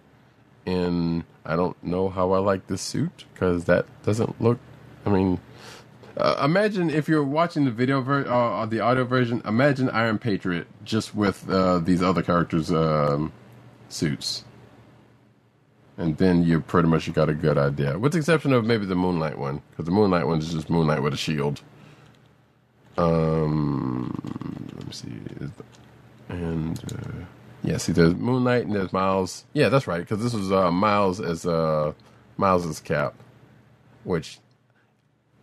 and 0.67 1.23
I 1.45 1.55
don't 1.55 1.81
know 1.85 2.09
how 2.09 2.33
I 2.33 2.39
like 2.39 2.67
this 2.67 2.81
suit 2.81 3.27
because 3.33 3.67
that 3.67 3.87
doesn't 4.03 4.41
look. 4.41 4.59
I 5.05 5.11
mean, 5.11 5.39
uh, 6.17 6.41
imagine 6.43 6.91
if 6.91 7.09
you're 7.09 7.23
watching 7.23 7.67
the 7.67 7.71
video 7.71 8.01
ver- 8.01 8.27
uh, 8.27 8.67
the 8.67 8.81
audio 8.81 9.05
version. 9.05 9.43
Imagine 9.45 9.91
Iron 9.91 10.19
Patriot 10.19 10.67
just 10.83 11.15
with 11.15 11.49
uh, 11.49 11.79
these 11.79 12.03
other 12.03 12.23
characters' 12.23 12.73
um, 12.73 13.33
suits 13.89 14.45
and 16.01 16.17
then 16.17 16.43
you 16.43 16.61
pretty 16.63 16.89
much 16.89 17.07
you 17.07 17.13
got 17.13 17.29
a 17.29 17.35
good 17.35 17.59
idea. 17.59 17.99
With 17.99 18.13
the 18.13 18.19
exception 18.19 18.55
of 18.55 18.65
maybe 18.65 18.87
the 18.87 18.95
Moon 18.95 19.19
Knight 19.19 19.39
one, 19.39 19.61
because 19.71 19.85
the 19.85 19.91
Moon 19.91 20.11
Knight 20.11 20.27
one 20.27 20.39
is 20.39 20.51
just 20.51 20.71
Moon 20.71 20.87
Knight 20.87 21.03
with 21.03 21.13
a 21.13 21.19
shield. 21.19 21.61
Um, 22.97 24.19
let 24.77 24.87
me 24.87 24.93
see, 24.93 25.13
and 26.31 26.79
uh, 26.91 27.25
yeah, 27.63 27.77
see, 27.77 27.93
there's 27.93 28.15
Moon 28.15 28.45
Knight 28.45 28.67
and 28.67 28.75
there's 28.75 28.93
Miles. 28.93 29.45
Yeah, 29.53 29.69
that's 29.69 29.87
right, 29.87 30.01
because 30.01 30.23
this 30.23 30.35
was 30.35 30.51
uh, 30.51 30.71
Miles 30.71 31.21
as 31.21 31.45
uh, 31.45 31.93
Miles's 32.37 32.81
cap, 32.81 33.15
which 34.05 34.39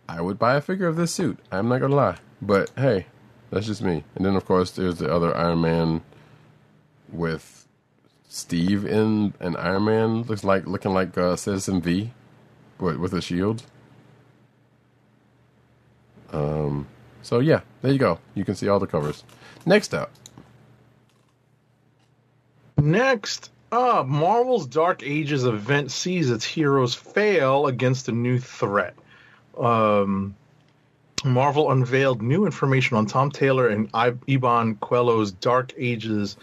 I 0.08 0.20
would 0.20 0.38
buy 0.38 0.54
a 0.56 0.60
figure 0.60 0.88
of 0.88 0.96
this 0.96 1.12
suit. 1.12 1.38
I'm 1.52 1.68
not 1.68 1.80
gonna 1.80 1.94
lie, 1.94 2.18
but 2.40 2.70
hey, 2.76 3.06
that's 3.50 3.66
just 3.66 3.82
me. 3.82 4.04
And 4.16 4.24
then 4.24 4.36
of 4.36 4.44
course 4.44 4.70
there's 4.72 4.96
the 4.98 5.12
other 5.12 5.36
Iron 5.36 5.60
Man 5.60 6.02
with 7.10 7.66
Steve 8.28 8.84
in 8.84 9.34
an 9.40 9.56
Iron 9.56 9.84
Man 9.84 10.22
looks 10.22 10.44
like 10.44 10.66
looking 10.66 10.92
like 10.92 11.16
uh, 11.16 11.36
Citizen 11.36 11.80
V, 11.80 12.12
but 12.78 12.98
with 12.98 13.12
a 13.14 13.20
shield. 13.20 13.64
Um. 16.32 16.86
So 17.22 17.40
yeah, 17.40 17.60
there 17.82 17.92
you 17.92 17.98
go. 17.98 18.18
You 18.34 18.44
can 18.44 18.54
see 18.54 18.68
all 18.68 18.78
the 18.78 18.86
covers. 18.86 19.24
Next 19.66 19.92
up, 19.94 20.10
Next 22.78 23.50
up, 23.72 24.06
Marvel's 24.06 24.66
Dark 24.66 25.02
Ages 25.02 25.44
event 25.44 25.90
sees 25.90 26.30
its 26.30 26.44
heroes 26.44 26.94
fail 26.94 27.66
against 27.66 28.08
a 28.08 28.12
new 28.12 28.38
threat. 28.38 28.94
Um, 29.58 30.36
Marvel 31.24 31.72
unveiled 31.72 32.22
new 32.22 32.46
information 32.46 32.96
on 32.96 33.06
Tom 33.06 33.30
Taylor 33.30 33.68
and 33.68 33.90
Iban 33.92 34.78
Coelho's 34.78 35.32
Dark 35.32 35.74
Ages 35.76 36.36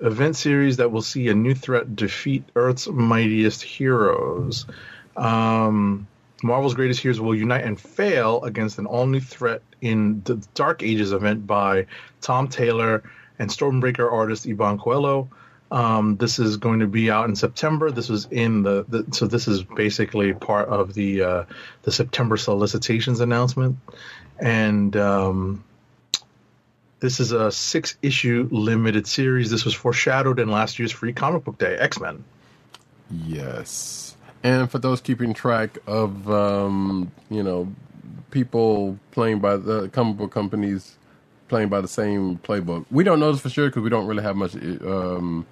event 0.00 0.34
series 0.36 0.78
that 0.78 0.90
will 0.90 1.02
see 1.02 1.28
a 1.28 1.34
new 1.34 1.54
threat 1.54 1.94
defeat 1.94 2.44
Earth's 2.56 2.88
mightiest 2.88 3.62
heroes. 3.62 4.66
Um, 5.16 6.08
Marvel's 6.42 6.74
greatest 6.74 7.00
heroes 7.00 7.20
will 7.20 7.34
unite 7.34 7.64
and 7.64 7.78
fail 7.78 8.42
against 8.42 8.78
an 8.78 8.86
all 8.86 9.06
new 9.06 9.20
threat 9.20 9.62
in 9.80 10.22
the 10.24 10.42
Dark 10.54 10.82
Ages 10.82 11.12
event 11.12 11.46
by 11.46 11.86
Tom 12.20 12.48
Taylor 12.48 13.02
and 13.38 13.50
Stormbreaker 13.50 14.10
artist 14.10 14.46
Iban 14.46 14.80
Coelho. 14.80 15.28
Um, 15.72 16.18
this 16.18 16.38
is 16.38 16.58
going 16.58 16.80
to 16.80 16.86
be 16.86 17.10
out 17.10 17.30
in 17.30 17.34
September. 17.34 17.90
This 17.90 18.10
was 18.10 18.26
in 18.30 18.62
the, 18.62 18.84
the 18.86 19.06
so 19.10 19.26
this 19.26 19.48
is 19.48 19.62
basically 19.62 20.34
part 20.34 20.68
of 20.68 20.92
the 20.92 21.22
uh, 21.22 21.44
the 21.84 21.90
September 21.90 22.36
solicitations 22.36 23.20
announcement, 23.20 23.78
and 24.38 24.94
um, 24.98 25.64
this 27.00 27.20
is 27.20 27.32
a 27.32 27.50
six 27.50 27.96
issue 28.02 28.50
limited 28.52 29.06
series. 29.06 29.50
This 29.50 29.64
was 29.64 29.72
foreshadowed 29.72 30.38
in 30.38 30.50
last 30.50 30.78
year's 30.78 30.92
Free 30.92 31.14
Comic 31.14 31.44
Book 31.44 31.56
Day, 31.56 31.74
X 31.78 31.98
Men. 31.98 32.22
yes, 33.10 34.14
and 34.42 34.70
for 34.70 34.78
those 34.78 35.00
keeping 35.00 35.32
track 35.32 35.78
of 35.86 36.30
um, 36.30 37.10
you 37.30 37.42
know 37.42 37.72
people 38.30 38.98
playing 39.10 39.38
by 39.38 39.56
the 39.56 39.88
comic 39.88 40.18
book 40.18 40.32
companies 40.32 40.98
playing 41.48 41.70
by 41.70 41.80
the 41.80 41.88
same 41.88 42.36
playbook, 42.36 42.84
we 42.90 43.04
don't 43.04 43.20
know 43.20 43.32
this 43.32 43.40
for 43.40 43.48
sure 43.48 43.68
because 43.68 43.82
we 43.82 43.88
don't 43.88 44.06
really 44.06 44.22
have 44.22 44.36
much 44.36 44.54
um, 44.54 45.46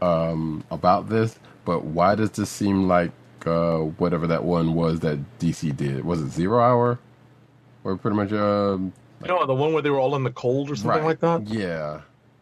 um, 0.00 0.64
about 0.70 1.08
this. 1.08 1.38
But 1.64 1.84
why 1.84 2.14
does 2.14 2.30
this 2.30 2.50
seem 2.50 2.88
like 2.88 3.12
uh, 3.46 3.78
whatever 3.78 4.26
that 4.26 4.44
one 4.44 4.74
was 4.74 5.00
that 5.00 5.18
DC 5.38 5.76
did? 5.76 6.04
Was 6.04 6.20
it 6.20 6.30
Zero 6.30 6.60
Hour? 6.60 6.98
Or 7.84 7.96
pretty 7.96 8.16
much 8.16 8.32
um, 8.32 8.92
You 9.22 9.28
know, 9.28 9.46
the 9.46 9.54
one 9.54 9.72
where 9.72 9.82
they 9.82 9.90
were 9.90 10.00
all 10.00 10.16
in 10.16 10.24
the 10.24 10.32
cold 10.32 10.70
or 10.70 10.76
something 10.76 11.04
like 11.04 11.20
that. 11.20 11.46
Yeah. 11.46 12.00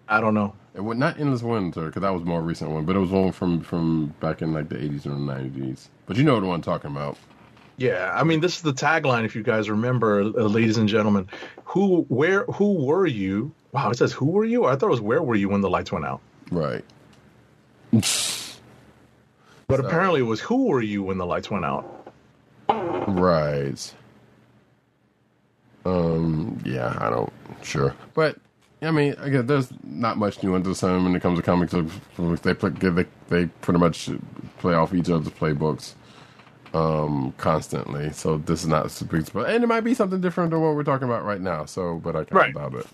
I 0.08 0.20
don't 0.20 0.34
know. 0.34 0.54
It 0.74 0.80
was 0.80 0.98
not 0.98 1.18
Endless 1.18 1.42
Winter 1.42 1.86
because 1.86 2.02
that 2.02 2.12
was 2.12 2.22
more 2.24 2.42
recent 2.42 2.70
one, 2.70 2.84
but 2.84 2.96
it 2.96 2.98
was 2.98 3.10
one 3.10 3.32
from 3.32 3.60
from 3.62 4.14
back 4.20 4.42
in 4.42 4.52
like 4.52 4.68
the 4.68 4.76
80s 4.76 5.06
or 5.06 5.10
the 5.10 5.14
90s. 5.16 5.88
But 6.06 6.16
you 6.16 6.22
know 6.22 6.38
what 6.38 6.52
I'm 6.52 6.62
talking 6.62 6.90
about. 6.90 7.16
Yeah, 7.78 8.12
I 8.14 8.24
mean, 8.24 8.40
this 8.40 8.56
is 8.56 8.62
the 8.62 8.72
tagline. 8.72 9.24
If 9.24 9.34
you 9.36 9.42
guys 9.42 9.68
remember, 9.68 10.20
uh, 10.20 10.24
ladies 10.24 10.78
and 10.78 10.88
gentlemen, 10.88 11.28
who, 11.64 12.02
where, 12.08 12.44
who 12.44 12.72
were 12.84 13.06
you? 13.06 13.52
Wow, 13.72 13.90
it 13.90 13.98
says 13.98 14.12
who 14.12 14.26
were 14.26 14.46
you? 14.46 14.64
I 14.64 14.76
thought 14.76 14.86
it 14.86 14.90
was 14.90 15.00
where 15.02 15.22
were 15.22 15.34
you 15.34 15.50
when 15.50 15.60
the 15.60 15.68
lights 15.68 15.92
went 15.92 16.06
out. 16.06 16.20
Right. 16.50 16.84
But 19.68 19.80
So- 19.80 19.86
apparently, 19.86 20.20
it 20.20 20.24
was 20.24 20.40
who 20.40 20.66
were 20.66 20.82
you 20.82 21.02
when 21.02 21.18
the 21.18 21.26
lights 21.26 21.50
went 21.50 21.64
out. 21.64 22.12
Right. 22.68 23.94
Um. 25.84 26.58
Yeah, 26.64 26.96
I 27.00 27.10
don't. 27.10 27.32
Sure, 27.62 27.94
but 28.14 28.36
I 28.82 28.90
mean, 28.90 29.14
again, 29.18 29.46
there's 29.46 29.68
not 29.84 30.18
much 30.18 30.42
new 30.42 30.54
under 30.54 30.68
the 30.68 30.74
sun 30.74 31.04
when 31.04 31.14
it 31.14 31.22
comes 31.22 31.38
to 31.38 31.42
comics. 31.42 31.72
They 32.42 32.54
play, 32.54 32.70
they 32.70 33.06
they 33.28 33.46
pretty 33.46 33.78
much 33.80 34.10
play 34.58 34.74
off 34.74 34.92
each 34.94 35.08
other's 35.10 35.28
playbooks 35.32 35.94
um 36.74 37.32
constantly. 37.38 38.12
So 38.12 38.38
this 38.38 38.62
is 38.62 38.68
not 38.68 38.86
a 38.86 38.88
super, 38.88 39.22
but 39.32 39.48
and 39.48 39.62
it 39.62 39.66
might 39.68 39.82
be 39.82 39.94
something 39.94 40.20
different 40.20 40.50
than 40.50 40.60
what 40.60 40.74
we're 40.74 40.82
talking 40.82 41.06
about 41.08 41.24
right 41.24 41.40
now. 41.40 41.64
So, 41.66 41.96
but 42.02 42.16
I 42.16 42.24
can't 42.24 42.32
Right. 42.32 42.54
doubt 42.54 42.74
it. 42.74 42.86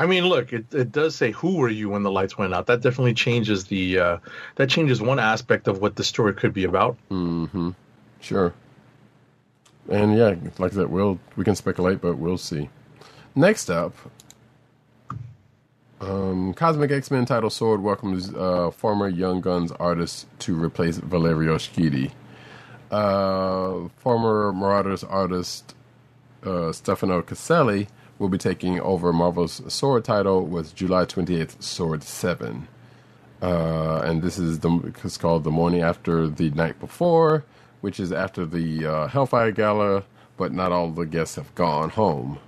I 0.00 0.06
mean, 0.06 0.24
look, 0.24 0.54
it, 0.54 0.72
it 0.72 0.92
does 0.92 1.14
say 1.14 1.30
who 1.30 1.56
were 1.56 1.68
you 1.68 1.90
when 1.90 2.02
the 2.04 2.10
lights 2.10 2.38
went 2.38 2.54
out. 2.54 2.64
That 2.68 2.80
definitely 2.80 3.12
changes 3.12 3.66
the 3.66 3.98
uh, 3.98 4.16
that 4.56 4.70
changes 4.70 5.02
one 5.02 5.18
aspect 5.18 5.68
of 5.68 5.82
what 5.82 5.96
the 5.96 6.04
story 6.04 6.32
could 6.32 6.54
be 6.54 6.64
about. 6.64 6.96
Mm-hmm. 7.10 7.72
Sure. 8.22 8.54
And 9.90 10.16
yeah, 10.16 10.36
like 10.56 10.72
said, 10.72 10.86
we'll 10.86 11.18
we 11.36 11.44
can 11.44 11.54
speculate, 11.54 12.00
but 12.00 12.16
we'll 12.16 12.38
see. 12.38 12.70
Next 13.34 13.68
up, 13.68 13.94
um, 16.00 16.54
Cosmic 16.54 16.90
X 16.90 17.10
Men 17.10 17.26
title 17.26 17.50
Sword 17.50 17.82
welcomes 17.82 18.32
uh, 18.34 18.70
former 18.70 19.06
Young 19.06 19.42
Guns 19.42 19.70
artist 19.72 20.26
to 20.38 20.54
replace 20.54 20.96
Valerio 20.96 21.56
Schiti. 21.56 22.12
Uh, 22.90 23.90
former 23.98 24.50
Marauders 24.54 25.04
artist 25.04 25.74
uh, 26.42 26.72
Stefano 26.72 27.20
Caselli 27.20 27.88
will 28.20 28.28
be 28.28 28.38
taking 28.38 28.78
over 28.80 29.12
Marvel's 29.12 29.62
Sword 29.72 30.04
title 30.04 30.44
with 30.44 30.74
July 30.76 31.06
28th 31.06 31.60
Sword 31.62 32.02
7. 32.02 32.68
Uh, 33.40 34.02
and 34.04 34.20
this 34.20 34.38
is 34.38 34.58
the 34.58 34.92
it's 35.02 35.16
called 35.16 35.42
the 35.42 35.50
morning 35.50 35.80
after 35.80 36.28
the 36.28 36.50
night 36.50 36.78
before, 36.78 37.44
which 37.80 37.98
is 37.98 38.12
after 38.12 38.44
the 38.44 38.84
uh, 38.84 39.06
Hellfire 39.08 39.50
Gala, 39.50 40.04
but 40.36 40.52
not 40.52 40.70
all 40.70 40.90
the 40.90 41.06
guests 41.06 41.36
have 41.36 41.52
gone 41.54 41.88
home. 41.88 42.38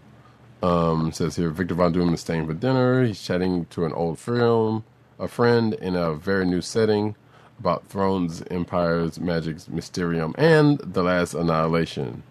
Um, 0.62 1.10
says 1.10 1.36
here 1.36 1.48
Victor 1.48 1.74
Von 1.74 1.92
Doom 1.92 2.12
is 2.12 2.20
staying 2.20 2.46
for 2.46 2.54
dinner. 2.54 3.04
He's 3.04 3.22
chatting 3.22 3.64
to 3.70 3.86
an 3.86 3.94
old 3.94 4.18
film, 4.18 4.84
a 5.18 5.26
friend 5.26 5.72
in 5.72 5.96
a 5.96 6.14
very 6.14 6.44
new 6.44 6.60
setting 6.60 7.16
about 7.58 7.86
thrones, 7.86 8.42
empires, 8.50 9.18
magics, 9.18 9.68
mysterium, 9.68 10.34
and 10.36 10.78
the 10.80 11.02
last 11.02 11.32
annihilation, 11.32 12.24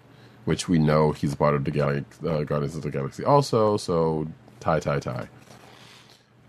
which 0.45 0.67
we 0.67 0.79
know 0.79 1.11
he's 1.11 1.35
part 1.35 1.55
of 1.55 1.63
the 1.63 1.71
Gal- 1.71 2.05
uh, 2.27 2.43
Guardians 2.43 2.75
of 2.75 2.81
the 2.83 2.89
Galaxy 2.89 3.23
also. 3.23 3.77
So 3.77 4.27
tie, 4.59 4.79
tie, 4.79 4.99
tie. 4.99 5.29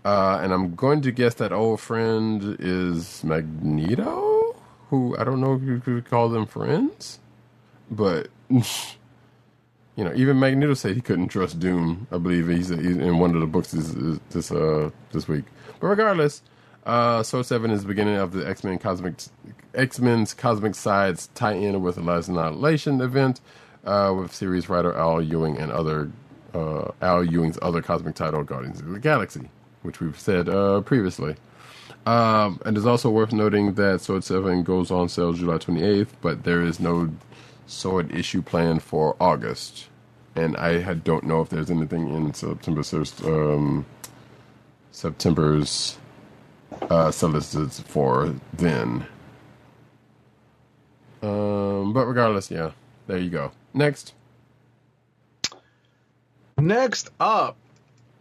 Uh, 0.05 0.39
and 0.41 0.51
I'm 0.51 0.75
going 0.75 1.01
to 1.01 1.11
guess 1.11 1.35
that 1.35 1.53
old 1.53 1.79
friend 1.79 2.57
is 2.59 3.23
Magneto, 3.23 4.55
who 4.89 5.15
I 5.17 5.23
don't 5.23 5.39
know 5.39 5.53
if 5.55 5.63
you 5.63 5.79
could 5.79 6.09
call 6.09 6.27
them 6.29 6.45
friends, 6.45 7.19
but 7.89 8.27
you 8.49 10.03
know, 10.03 10.13
even 10.13 10.39
Magneto 10.39 10.73
said 10.73 10.95
he 10.95 11.01
couldn't 11.01 11.29
trust 11.29 11.59
Doom. 11.59 12.07
I 12.11 12.17
believe 12.17 12.47
he's, 12.49 12.69
he's 12.69 12.97
in 12.97 13.19
one 13.19 13.33
of 13.33 13.41
the 13.41 13.47
books 13.47 13.71
this 13.71 14.19
this 14.31 14.51
uh 14.51 14.89
this 15.11 15.27
week. 15.27 15.45
But 15.79 15.87
regardless, 15.87 16.41
uh, 16.85 17.23
Sword 17.23 17.45
Seven 17.45 17.71
is 17.71 17.83
the 17.83 17.87
beginning 17.87 18.17
of 18.17 18.33
the 18.33 18.47
X 18.47 18.63
Men 18.63 18.79
Cosmic 18.79 19.15
X 19.73 19.99
Men's 19.99 20.33
Cosmic 20.33 20.75
Sides 20.75 21.29
tie-in 21.33 21.81
with 21.81 21.95
the 21.95 22.01
Last 22.01 22.27
Annihilation 22.27 22.99
event 22.99 23.39
uh, 23.85 24.13
with 24.17 24.33
series 24.33 24.69
writer 24.69 24.93
Al 24.95 25.21
Ewing 25.21 25.57
and 25.57 25.71
other 25.71 26.11
uh, 26.53 26.91
Al 27.01 27.23
Ewing's 27.23 27.57
other 27.61 27.81
cosmic 27.81 28.15
title, 28.15 28.43
Guardians 28.43 28.79
of 28.79 28.89
the 28.89 28.99
Galaxy, 28.99 29.49
which 29.81 29.99
we've 29.99 30.19
said 30.19 30.47
uh, 30.49 30.81
previously. 30.81 31.35
Um, 32.05 32.59
and 32.65 32.75
it's 32.75 32.85
also 32.85 33.09
worth 33.09 33.31
noting 33.31 33.73
that 33.75 34.01
Sword 34.01 34.23
7 34.23 34.63
goes 34.63 34.91
on 34.91 35.07
sale 35.07 35.33
July 35.33 35.57
28th, 35.57 36.09
but 36.21 36.43
there 36.43 36.61
is 36.61 36.79
no 36.79 37.09
Sword 37.65 38.13
issue 38.13 38.41
planned 38.41 38.83
for 38.83 39.15
August. 39.19 39.87
And 40.35 40.57
I 40.57 40.93
don't 40.95 41.23
know 41.25 41.41
if 41.41 41.49
there's 41.49 41.71
anything 41.71 42.09
in 42.13 42.33
September, 42.33 42.83
um, 43.23 43.85
September's 44.91 45.97
uh, 46.89 47.11
solicits 47.11 47.79
for 47.79 48.33
then. 48.51 49.05
Um, 51.21 51.93
but 51.93 52.05
regardless, 52.05 52.51
yeah, 52.51 52.71
there 53.07 53.17
you 53.17 53.29
go. 53.29 53.51
Next. 53.73 54.13
Next 56.57 57.09
up, 57.19 57.57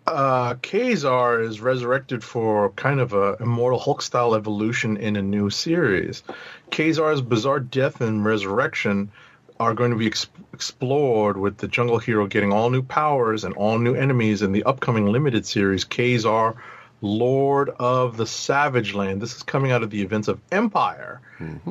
uh, 0.07 0.55
Ka-Zar 0.63 1.41
is 1.43 1.61
resurrected 1.61 2.25
for 2.25 2.71
kind 2.71 3.01
of 3.01 3.13
a 3.13 3.37
immortal 3.39 3.79
Hulk 3.79 4.03
style 4.03 4.35
evolution 4.35 4.97
in 4.97 5.17
a 5.17 5.23
new 5.23 5.51
series. 5.51 6.23
Ka-Zar's 6.71 7.21
bizarre 7.21 7.61
death 7.61 8.01
and 8.01 8.25
resurrection 8.25 9.13
are 9.61 9.75
going 9.75 9.93
to 9.93 9.97
be 9.97 10.07
ex- 10.07 10.27
explored 10.53 11.37
with 11.37 11.59
the 11.59 11.69
Jungle 11.69 11.99
Hero 11.99 12.27
getting 12.27 12.53
all 12.53 12.71
new 12.71 12.83
powers 12.83 13.45
and 13.45 13.55
all 13.55 13.79
new 13.79 13.95
enemies 13.95 14.43
in 14.43 14.53
the 14.53 14.65
upcoming 14.65 15.07
limited 15.07 15.47
series 15.47 15.85
Ka-Zar, 15.85 16.57
Lord 17.03 17.69
of 17.69 18.17
the 18.17 18.27
Savage 18.27 18.95
Land. 18.95 19.21
This 19.21 19.35
is 19.37 19.43
coming 19.43 19.73
out 19.73 19.83
of 19.83 19.91
the 19.91 20.01
events 20.01 20.29
of 20.29 20.41
Empire. 20.51 21.21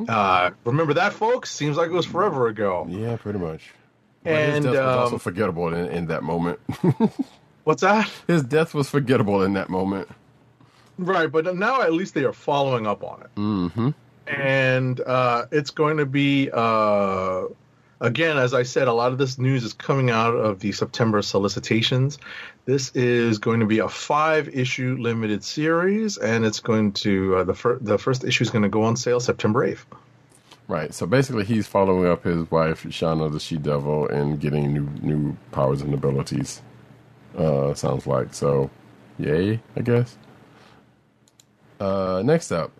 Uh, 0.07 0.51
remember 0.65 0.93
that, 0.95 1.13
folks? 1.13 1.49
Seems 1.49 1.77
like 1.77 1.89
it 1.89 1.93
was 1.93 2.05
forever 2.05 2.47
ago. 2.47 2.85
Yeah, 2.89 3.15
pretty 3.15 3.39
much. 3.39 3.71
But 4.23 4.33
And 4.33 4.65
his 4.65 4.73
death 4.73 4.85
was 4.85 4.97
also 4.97 5.15
um, 5.15 5.19
forgettable 5.19 5.73
in, 5.73 5.85
in 5.87 6.07
that 6.07 6.23
moment. 6.23 6.59
what's 7.63 7.81
that? 7.81 8.11
his 8.27 8.43
death 8.43 8.73
was 8.73 8.89
forgettable 8.89 9.41
in 9.43 9.53
that 9.53 9.69
moment. 9.69 10.09
Right, 10.97 11.31
but 11.31 11.55
now 11.55 11.81
at 11.81 11.93
least 11.93 12.13
they 12.13 12.25
are 12.25 12.33
following 12.33 12.85
up 12.85 13.03
on 13.03 13.21
it. 13.21 13.35
Mm-hmm. 13.35 13.89
And 14.27 14.99
uh, 14.99 15.45
it's 15.51 15.71
going 15.71 15.97
to 15.97 16.05
be, 16.05 16.49
uh, 16.51 17.45
again, 18.01 18.37
as 18.37 18.53
I 18.53 18.63
said, 18.63 18.89
a 18.89 18.93
lot 18.93 19.13
of 19.13 19.17
this 19.17 19.37
news 19.37 19.63
is 19.63 19.73
coming 19.73 20.09
out 20.09 20.33
of 20.33 20.59
the 20.59 20.73
September 20.73 21.21
solicitations. 21.21 22.17
This 22.65 22.91
is 22.95 23.37
going 23.37 23.61
to 23.61 23.65
be 23.65 23.79
a 23.79 23.87
five 23.87 24.49
issue 24.49 24.97
limited 24.99 25.43
series, 25.43 26.17
and 26.17 26.43
it's 26.43 26.59
going 26.59 26.91
to, 26.93 27.37
uh, 27.37 27.43
the, 27.45 27.53
fir- 27.53 27.79
the 27.79 27.97
first 27.97 28.25
issue 28.25 28.43
is 28.43 28.49
going 28.49 28.63
to 28.63 28.69
go 28.69 28.83
on 28.83 28.97
sale 28.97 29.19
September 29.21 29.65
8th. 29.65 29.85
Right. 30.67 30.93
So 30.93 31.05
basically, 31.05 31.45
he's 31.45 31.67
following 31.67 32.09
up 32.09 32.23
his 32.23 32.49
wife 32.49 32.85
Shanna 32.91 33.29
the 33.29 33.39
She 33.39 33.57
Devil 33.57 34.07
and 34.07 34.39
getting 34.39 34.71
new 34.73 34.87
new 35.01 35.37
powers 35.51 35.81
and 35.81 35.93
abilities. 35.93 36.61
Uh, 37.37 37.73
sounds 37.73 38.07
like 38.07 38.33
so. 38.33 38.69
Yay, 39.17 39.59
I 39.75 39.81
guess. 39.81 40.17
Uh, 41.79 42.21
next 42.23 42.53
up, 42.53 42.71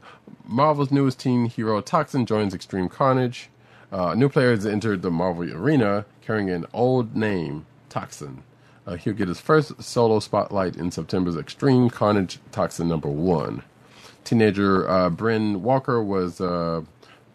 Marvel's 0.46 0.92
newest 0.92 1.20
teen 1.20 1.46
hero 1.46 1.82
Toxin 1.82 2.26
joins 2.26 2.54
Extreme 2.54 2.88
Carnage. 2.90 3.50
Uh, 3.92 4.12
a 4.12 4.16
new 4.16 4.30
player 4.30 4.52
has 4.52 4.66
entered 4.66 5.02
the 5.02 5.12
Marvel 5.12 5.52
arena 5.54 6.06
carrying 6.22 6.50
an 6.50 6.66
old 6.74 7.16
name, 7.16 7.66
Toxin. 7.90 8.44
Uh, 8.88 8.96
he'll 8.96 9.14
get 9.14 9.28
his 9.28 9.40
first 9.40 9.82
solo 9.82 10.20
spotlight 10.20 10.76
in 10.76 10.92
September's 10.92 11.36
Extreme 11.36 11.90
Carnage 11.90 12.40
Toxin 12.52 12.88
number 12.88 13.10
one. 13.10 13.64
Teenager 14.24 14.90
uh, 14.90 15.10
Bryn 15.10 15.62
Walker 15.62 16.02
was 16.02 16.40
uh, 16.40 16.82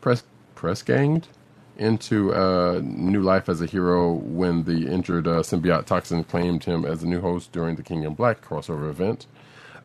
press 0.01 0.23
press 0.55 0.83
ganged 0.83 1.29
into 1.77 2.33
uh, 2.33 2.81
new 2.83 3.21
life 3.21 3.49
as 3.49 3.61
a 3.61 3.67
hero 3.67 4.13
when 4.13 4.65
the 4.65 4.87
injured 4.89 5.27
uh, 5.29 5.43
symbiote 5.43 5.85
Toxin 5.85 6.25
claimed 6.25 6.65
him 6.65 6.85
as 6.85 7.03
a 7.03 7.07
new 7.07 7.21
host 7.21 7.53
during 7.53 7.77
the 7.77 7.83
King 7.83 8.03
in 8.03 8.15
Black 8.15 8.41
crossover 8.41 8.89
event. 8.89 9.27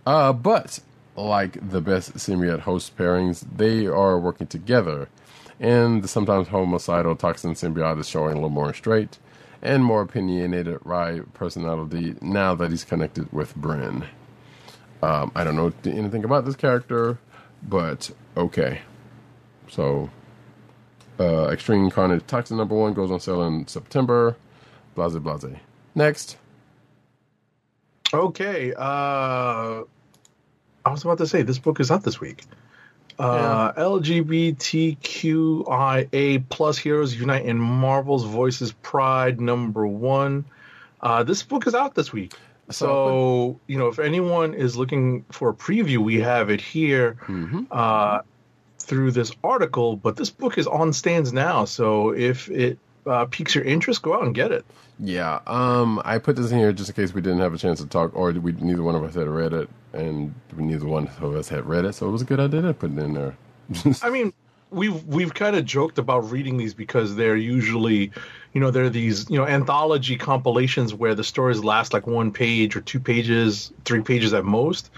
Uh, 0.05 0.31
but 0.31 0.79
like 1.15 1.69
the 1.69 1.81
best 1.81 2.13
symbiote 2.15 2.61
host 2.61 2.97
pairings, 2.97 3.45
they 3.55 3.85
are 3.85 4.17
working 4.17 4.47
together, 4.47 5.09
and 5.61 6.01
the 6.03 6.07
sometimes 6.07 6.47
homicidal 6.47 7.15
Toxin 7.15 7.53
symbiote 7.53 7.99
is 7.99 8.09
showing 8.09 8.31
a 8.31 8.35
little 8.35 8.49
more 8.49 8.73
straight 8.73 9.19
and 9.61 9.85
more 9.85 10.01
opinionated 10.01 10.79
wry 10.83 11.21
personality 11.35 12.15
now 12.19 12.55
that 12.55 12.71
he's 12.71 12.83
connected 12.83 13.31
with 13.31 13.55
Bryn. 13.55 14.03
Um, 15.03 15.31
I 15.35 15.43
don't 15.43 15.55
know 15.55 15.71
anything 15.85 16.23
about 16.23 16.45
this 16.45 16.55
character, 16.55 17.19
but 17.61 18.09
okay. 18.35 18.81
So, 19.69 20.09
uh, 21.19 21.49
Extreme 21.49 21.91
Carnage 21.91 22.25
Toxin 22.25 22.57
number 22.57 22.75
one 22.75 22.93
goes 22.93 23.11
on 23.11 23.19
sale 23.19 23.43
in 23.43 23.67
September. 23.67 24.35
Blase 24.95 25.15
blase. 25.17 25.55
Next. 25.93 26.37
Okay. 28.13 28.73
Uh, 28.75 29.83
I 30.83 30.89
was 30.89 31.03
about 31.03 31.19
to 31.19 31.27
say 31.27 31.43
this 31.43 31.59
book 31.59 31.79
is 31.79 31.91
out 31.91 32.03
this 32.03 32.19
week. 32.19 32.45
Uh, 33.19 33.71
LGBTQIA 35.11 36.43
plus 36.49 36.77
heroes 36.77 37.15
unite 37.15 37.45
in 37.45 37.57
Marvel's 37.59 38.23
Voices 38.25 38.71
Pride 38.71 39.39
number 39.41 39.85
one. 39.87 40.45
Uh, 41.01 41.23
this 41.23 41.43
book 41.43 41.67
is 41.67 41.75
out 41.75 41.95
this 41.95 42.11
week. 42.13 42.33
So, 42.69 43.59
you 43.67 43.77
know, 43.77 43.87
if 43.89 43.99
anyone 43.99 44.53
is 44.53 44.77
looking 44.77 45.25
for 45.29 45.49
a 45.49 45.53
preview, 45.53 45.97
we 45.97 46.21
have 46.21 46.49
it 46.49 46.61
here 46.61 47.17
Mm-hmm. 47.27 47.63
uh, 47.69 48.19
through 48.79 49.11
this 49.11 49.31
article. 49.43 49.95
But 49.97 50.15
this 50.15 50.29
book 50.29 50.57
is 50.57 50.67
on 50.67 50.93
stands 50.93 51.33
now. 51.33 51.65
So 51.65 52.13
if 52.13 52.49
it 52.49 52.77
uh, 53.05 53.25
piques 53.25 53.55
your 53.55 53.63
interest, 53.65 54.01
go 54.01 54.13
out 54.13 54.23
and 54.23 54.33
get 54.33 54.51
it. 54.51 54.63
Yeah, 54.99 55.39
um, 55.47 56.01
I 56.05 56.19
put 56.19 56.35
this 56.35 56.51
in 56.51 56.59
here 56.59 56.71
just 56.71 56.89
in 56.89 56.95
case 56.95 57.13
we 57.13 57.21
didn't 57.21 57.39
have 57.39 57.53
a 57.53 57.57
chance 57.57 57.79
to 57.81 57.87
talk, 57.87 58.15
or 58.15 58.31
we 58.31 58.51
neither 58.53 58.83
one 58.83 58.93
of 58.95 59.03
us 59.03 59.15
had 59.15 59.27
read 59.27 59.51
it, 59.53 59.67
and 59.93 60.33
neither 60.55 60.85
one 60.85 61.09
of 61.19 61.35
us 61.35 61.49
had 61.49 61.65
read 61.65 61.85
it, 61.85 61.93
so 61.93 62.07
it 62.07 62.11
was 62.11 62.21
a 62.21 62.25
good 62.25 62.39
idea 62.39 62.61
to 62.61 62.73
put 62.73 62.91
it 62.91 62.99
in 62.99 63.13
there. 63.13 63.35
I 64.01 64.09
mean, 64.09 64.33
we've 64.71 65.05
we've 65.05 65.33
kind 65.33 65.55
of 65.55 65.65
joked 65.65 65.99
about 65.99 66.31
reading 66.31 66.57
these 66.57 66.73
because 66.73 67.15
they're 67.15 67.35
usually, 67.35 68.11
you 68.53 68.61
know, 68.61 68.71
they're 68.71 68.89
these 68.89 69.29
you 69.29 69.37
know 69.37 69.45
anthology 69.45 70.17
compilations 70.17 70.93
where 70.93 71.13
the 71.13 71.23
stories 71.23 71.63
last 71.63 71.93
like 71.93 72.07
one 72.07 72.31
page 72.31 72.75
or 72.75 72.81
two 72.81 72.99
pages, 72.99 73.71
three 73.85 74.01
pages 74.01 74.33
at 74.33 74.45
most, 74.45 74.89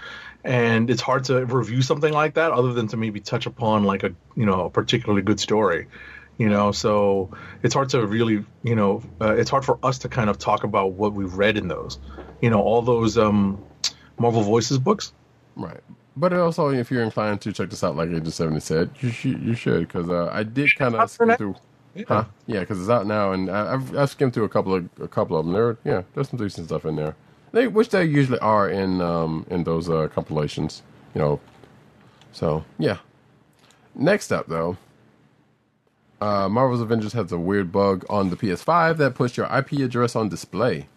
and 0.44 0.90
it's 0.90 1.02
hard 1.02 1.26
to 1.26 1.46
review 1.46 1.82
something 1.82 2.14
like 2.14 2.36
that 2.36 2.52
other 2.52 2.74
than 2.74 2.88
to 2.88 2.98
maybe 2.98 3.20
touch 3.20 3.46
upon 3.46 3.84
like 3.84 4.04
a 4.04 4.14
you 4.36 4.46
know 4.46 4.66
a 4.66 4.70
particularly 4.70 5.22
good 5.22 5.40
story. 5.40 5.88
You 6.40 6.50
know, 6.50 6.72
so 6.72 7.30
it's 7.62 7.76
hard 7.76 7.90
to 7.90 8.08
really, 8.08 8.44
you 8.64 8.76
know, 8.76 9.04
uh, 9.22 9.36
it's 9.36 9.52
hard 9.52 9.64
for 9.64 9.78
us 9.84 10.00
to 10.00 10.10
kind 10.10 10.32
of 10.32 10.40
talk 10.40 10.64
about 10.64 10.94
what 10.94 11.14
we've 11.14 11.36
read 11.36 11.58
in 11.58 11.68
those, 11.68 12.00
you 12.42 12.50
know, 12.50 12.60
all 12.60 12.82
those 12.82 13.20
um, 13.20 13.64
Marvel 14.18 14.42
Voices 14.42 14.78
books. 14.78 15.14
right, 15.56 15.82
but 16.16 16.34
also 16.34 16.70
if 16.70 16.92
you're 16.92 17.04
inclined 17.04 17.42
to 17.42 17.52
check 17.52 17.70
this 17.70 17.84
out, 17.84 17.96
like 17.96 18.10
Agent 18.10 18.34
Seventy 18.34 18.60
said, 18.60 18.90
you 19.00 19.10
should, 19.10 19.42
you 19.42 19.54
should, 19.54 19.88
because 19.88 20.10
uh, 20.10 20.30
I 20.32 20.44
did 20.44 20.76
kind 20.76 20.96
of 20.96 21.10
skim 21.10 21.36
through. 21.36 21.56
Huh? 22.08 22.26
Yeah, 22.48 22.62
because 22.62 22.82
it's 22.82 22.90
out 22.90 23.06
now, 23.06 23.34
and 23.34 23.52
I, 23.52 23.74
I've 23.74 23.96
I've 23.96 24.10
skimmed 24.10 24.34
through 24.34 24.46
a 24.46 24.50
couple 24.50 24.74
of 24.74 24.90
a 25.00 25.08
couple 25.08 25.38
of 25.38 25.46
them. 25.46 25.54
There, 25.54 25.78
yeah, 25.84 26.04
there's 26.14 26.30
some 26.30 26.40
decent 26.40 26.68
stuff 26.68 26.86
in 26.86 26.96
there. 26.96 27.16
They, 27.52 27.68
which 27.68 27.90
they 27.90 28.04
usually 28.06 28.40
are 28.40 28.68
in 28.70 29.00
um 29.00 29.46
in 29.50 29.64
those 29.64 29.90
uh, 29.90 30.08
compilations, 30.08 30.82
you 31.14 31.22
know. 31.22 31.40
So 32.32 32.66
yeah. 32.80 32.98
Next 33.96 34.32
up, 34.32 34.48
though, 34.48 34.76
uh, 36.20 36.50
Marvel's 36.50 36.82
Avengers 36.82 37.14
has 37.14 37.32
a 37.32 37.38
weird 37.38 37.72
bug 37.72 38.06
on 38.10 38.32
the 38.32 38.36
PS5 38.36 38.98
that 38.98 39.14
puts 39.14 39.38
your 39.38 39.46
IP 39.56 39.74
address 39.74 40.16
on 40.16 40.30
display. 40.30 40.88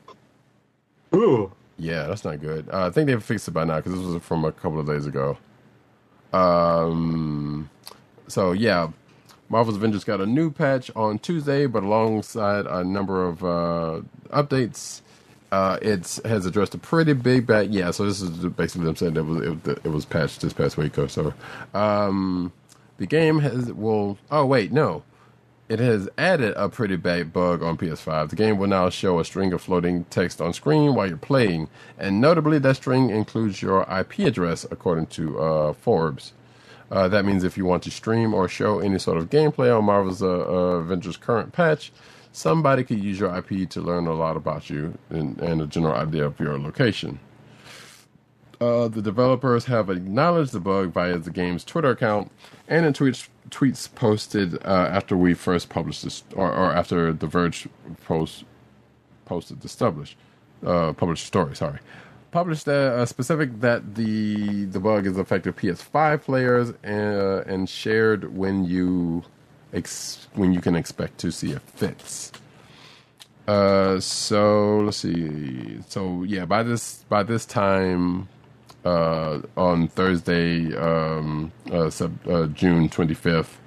Ooh, 1.14 1.52
Yeah, 1.78 2.06
that's 2.06 2.24
not 2.24 2.40
good. 2.40 2.68
Uh, 2.72 2.86
I 2.86 2.90
think 2.90 3.06
they've 3.06 3.22
fixed 3.22 3.48
it 3.48 3.52
by 3.52 3.64
now 3.64 3.76
because 3.76 3.94
this 3.94 4.02
was 4.02 4.22
from 4.22 4.44
a 4.44 4.52
couple 4.52 4.80
of 4.80 4.86
days 4.86 5.06
ago. 5.06 5.36
Um, 6.32 7.70
so 8.28 8.52
yeah, 8.52 8.88
Marvel's 9.48 9.76
Avengers 9.76 10.04
got 10.04 10.20
a 10.20 10.26
new 10.26 10.50
patch 10.50 10.90
on 10.96 11.18
Tuesday, 11.18 11.66
but 11.66 11.82
alongside 11.82 12.66
a 12.66 12.82
number 12.82 13.24
of 13.24 13.44
uh, 13.44 14.00
updates, 14.30 15.02
uh, 15.52 15.78
it 15.82 16.18
has 16.24 16.46
addressed 16.46 16.74
a 16.74 16.78
pretty 16.78 17.12
big 17.12 17.46
bad. 17.46 17.72
Yeah, 17.72 17.90
so 17.90 18.06
this 18.06 18.20
is 18.20 18.30
basically 18.30 18.86
them 18.86 18.96
saying 18.96 19.14
that 19.14 19.20
it 19.20 19.24
was 19.24 19.42
it, 19.68 19.78
it 19.84 19.88
was 19.88 20.04
patched 20.04 20.40
this 20.40 20.52
past 20.52 20.76
week 20.76 20.98
or 20.98 21.08
so. 21.08 21.32
Um, 21.74 22.52
the 22.98 23.06
game 23.06 23.38
has 23.40 23.72
will. 23.72 24.18
Oh 24.30 24.46
wait, 24.46 24.72
no. 24.72 25.02
It 25.68 25.80
has 25.80 26.08
added 26.16 26.54
a 26.56 26.68
pretty 26.68 26.94
bad 26.94 27.32
bug 27.32 27.60
on 27.60 27.76
PS5. 27.76 28.30
The 28.30 28.36
game 28.36 28.56
will 28.56 28.68
now 28.68 28.88
show 28.88 29.18
a 29.18 29.24
string 29.24 29.52
of 29.52 29.60
floating 29.60 30.04
text 30.04 30.40
on 30.40 30.52
screen 30.52 30.94
while 30.94 31.08
you're 31.08 31.16
playing, 31.16 31.68
and 31.98 32.20
notably, 32.20 32.60
that 32.60 32.76
string 32.76 33.10
includes 33.10 33.60
your 33.62 33.82
IP 33.82 34.20
address, 34.20 34.64
according 34.70 35.06
to 35.06 35.40
uh, 35.40 35.72
Forbes. 35.72 36.34
Uh, 36.88 37.08
that 37.08 37.24
means 37.24 37.42
if 37.42 37.56
you 37.56 37.64
want 37.64 37.82
to 37.82 37.90
stream 37.90 38.32
or 38.32 38.46
show 38.48 38.78
any 38.78 39.00
sort 39.00 39.18
of 39.18 39.28
gameplay 39.28 39.76
on 39.76 39.84
Marvel's 39.84 40.22
uh, 40.22 40.28
uh, 40.28 40.78
Avengers 40.78 41.16
current 41.16 41.52
patch, 41.52 41.90
somebody 42.30 42.84
could 42.84 43.02
use 43.02 43.18
your 43.18 43.34
IP 43.36 43.68
to 43.70 43.80
learn 43.80 44.06
a 44.06 44.14
lot 44.14 44.36
about 44.36 44.70
you 44.70 44.96
and, 45.10 45.40
and 45.40 45.60
a 45.60 45.66
general 45.66 45.94
idea 45.94 46.24
of 46.24 46.38
your 46.38 46.56
location. 46.60 47.18
Uh, 48.60 48.86
the 48.86 49.02
developers 49.02 49.64
have 49.64 49.90
acknowledged 49.90 50.52
the 50.52 50.60
bug 50.60 50.92
via 50.92 51.18
the 51.18 51.30
game's 51.30 51.64
Twitter 51.64 51.90
account 51.90 52.30
and 52.68 52.86
in 52.86 52.92
tweets 52.92 53.28
tweets 53.50 53.92
posted 53.94 54.54
uh, 54.64 54.88
after 54.90 55.16
we 55.16 55.34
first 55.34 55.68
published 55.68 56.04
this, 56.04 56.24
or, 56.34 56.52
or 56.52 56.72
after 56.72 57.12
The 57.12 57.26
Verge 57.26 57.68
post 58.04 58.44
posted 59.24 59.60
the 59.60 59.68
publish, 59.68 60.16
uh, 60.64 60.92
published 60.92 61.26
story. 61.26 61.54
Sorry, 61.56 61.78
published 62.30 62.68
uh, 62.68 62.96
a 62.98 63.06
specific 63.06 63.60
that 63.60 63.94
the 63.94 64.64
the 64.66 64.80
bug 64.80 65.06
is 65.06 65.16
affected 65.18 65.56
PS5 65.56 66.22
players 66.22 66.70
uh, 66.84 67.44
and 67.46 67.68
shared 67.68 68.36
when 68.36 68.64
you 68.64 69.24
ex- 69.72 70.28
when 70.34 70.52
you 70.52 70.60
can 70.60 70.74
expect 70.74 71.18
to 71.18 71.30
see 71.30 71.52
a 71.52 71.60
fix. 71.60 72.32
Uh, 73.46 74.00
so 74.00 74.78
let's 74.78 74.98
see. 74.98 75.78
So 75.88 76.24
yeah, 76.24 76.44
by 76.46 76.62
this 76.62 77.04
by 77.08 77.22
this 77.22 77.46
time, 77.46 78.28
uh, 78.86 79.42
on 79.56 79.88
Thursday, 79.88 80.74
um, 80.76 81.52
uh, 81.72 81.90
sub, 81.90 82.16
uh, 82.28 82.46
June 82.46 82.88
twenty 82.88 83.14
fifth, 83.14 83.58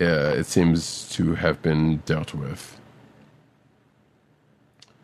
uh, 0.00 0.34
it 0.36 0.44
seems 0.44 1.08
to 1.10 1.36
have 1.36 1.62
been 1.62 1.98
dealt 1.98 2.34
with. 2.34 2.76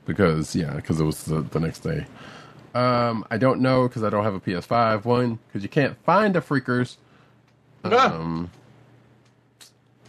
Because 0.06 0.56
yeah, 0.56 0.74
because 0.74 1.00
it 1.00 1.04
was 1.04 1.22
the, 1.24 1.42
the 1.42 1.60
next 1.60 1.80
day. 1.80 2.06
Um, 2.74 3.24
I 3.30 3.38
don't 3.38 3.60
know 3.60 3.86
because 3.86 4.02
I 4.02 4.10
don't 4.10 4.24
have 4.24 4.34
a 4.34 4.40
PS5. 4.40 5.04
One, 5.04 5.38
because 5.46 5.62
you 5.62 5.68
can't 5.68 5.96
find 6.04 6.34
the 6.34 6.40
freakers. 6.40 6.96
Um, 7.84 8.50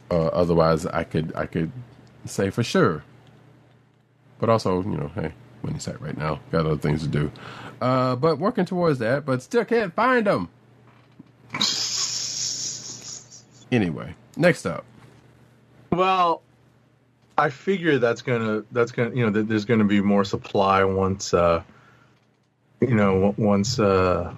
uh, 0.09 0.27
otherwise, 0.27 0.87
I 0.87 1.03
could 1.03 1.35
I 1.35 1.45
could 1.45 1.71
say 2.25 2.49
for 2.49 2.63
sure. 2.63 3.03
But 4.39 4.49
also, 4.49 4.81
you 4.81 4.97
know, 4.97 5.11
hey, 5.15 5.33
money 5.65 5.79
site 5.79 5.99
right 6.01 6.17
now. 6.17 6.39
Got 6.51 6.65
other 6.65 6.77
things 6.77 7.01
to 7.03 7.07
do. 7.07 7.31
Uh, 7.81 8.15
but 8.15 8.39
working 8.39 8.65
towards 8.65 8.99
that, 8.99 9.25
but 9.25 9.41
still 9.41 9.65
can't 9.65 9.93
find 9.93 10.25
them. 10.27 10.49
Anyway, 13.71 14.15
next 14.37 14.65
up. 14.65 14.85
Well, 15.91 16.41
I 17.37 17.49
figure 17.49 17.99
that's 17.99 18.21
gonna 18.21 18.63
that's 18.71 18.91
gonna 18.91 19.15
you 19.15 19.25
know 19.25 19.31
that 19.31 19.47
there's 19.47 19.65
gonna 19.65 19.83
be 19.85 20.01
more 20.01 20.23
supply 20.23 20.83
once 20.85 21.33
uh 21.33 21.63
you 22.79 22.95
know 22.95 23.33
once 23.37 23.79
uh 23.79 24.33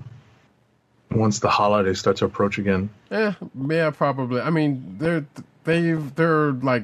once 1.11 1.39
the 1.39 1.49
holidays 1.49 1.99
start 1.99 2.17
to 2.17 2.25
approach 2.25 2.57
again. 2.57 2.89
Yeah, 3.11 3.35
yeah, 3.69 3.91
probably. 3.91 4.41
I 4.41 4.49
mean, 4.49 4.97
they're 4.97 5.25
they've 5.63 6.15
they're 6.15 6.51
like, 6.53 6.83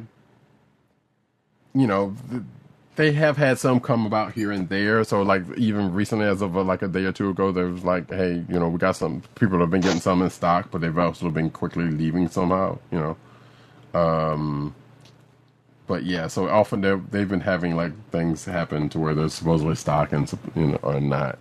you 1.73 1.87
know, 1.87 2.15
th- 2.29 2.43
they 2.95 3.11
have 3.13 3.37
had 3.37 3.57
some 3.57 3.79
come 3.79 4.05
about 4.05 4.33
here 4.33 4.51
and 4.51 4.69
there. 4.69 5.03
So 5.03 5.21
like 5.21 5.43
even 5.57 5.93
recently, 5.93 6.25
as 6.25 6.41
of 6.41 6.55
uh, 6.55 6.63
like 6.63 6.81
a 6.81 6.87
day 6.87 7.05
or 7.05 7.11
two 7.11 7.29
ago, 7.29 7.51
there 7.51 7.67
was 7.67 7.83
like, 7.83 8.09
hey, 8.09 8.43
you 8.47 8.59
know, 8.59 8.69
we 8.69 8.77
got 8.77 8.95
some 8.95 9.21
people 9.35 9.59
have 9.59 9.69
been 9.69 9.81
getting 9.81 9.99
some 9.99 10.21
in 10.21 10.29
stock, 10.29 10.69
but 10.71 10.81
they've 10.81 10.97
also 10.97 11.29
been 11.29 11.49
quickly 11.49 11.89
leaving 11.89 12.27
somehow. 12.27 12.77
You 12.91 13.17
know, 13.93 13.99
um, 13.99 14.75
but 15.87 16.03
yeah, 16.03 16.27
so 16.27 16.47
often 16.47 16.81
they 16.81 16.95
they've 17.11 17.29
been 17.29 17.41
having 17.41 17.75
like 17.75 17.93
things 18.11 18.45
happen 18.45 18.89
to 18.89 18.99
where 18.99 19.15
there's 19.15 19.33
supposedly 19.33 19.75
stock 19.75 20.11
and 20.11 20.31
you 20.55 20.67
know 20.67 20.79
or 20.83 20.99
not. 20.99 21.39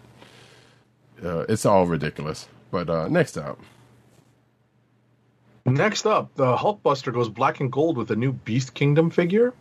Uh, 1.22 1.44
it's 1.48 1.66
all 1.66 1.86
ridiculous. 1.86 2.48
But 2.70 2.88
uh, 2.88 3.08
next 3.08 3.36
up. 3.36 3.60
Next 5.64 6.06
up, 6.06 6.34
the 6.34 6.56
Hulkbuster 6.56 7.12
goes 7.12 7.28
black 7.28 7.60
and 7.60 7.70
gold 7.70 7.96
with 7.96 8.10
a 8.10 8.16
new 8.16 8.32
Beast 8.32 8.74
Kingdom 8.74 9.10
figure. 9.10 9.52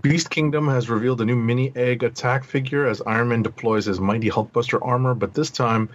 Beast 0.00 0.30
Kingdom 0.30 0.68
has 0.68 0.88
revealed 0.90 1.20
a 1.20 1.24
new 1.24 1.36
mini 1.36 1.72
egg 1.74 2.02
attack 2.02 2.44
figure 2.44 2.86
as 2.86 3.00
Iron 3.06 3.28
Man 3.28 3.42
deploys 3.42 3.86
his 3.86 4.00
mighty 4.00 4.28
Hulkbuster 4.28 4.78
armor, 4.82 5.14
but 5.14 5.32
this 5.34 5.50
time 5.50 5.88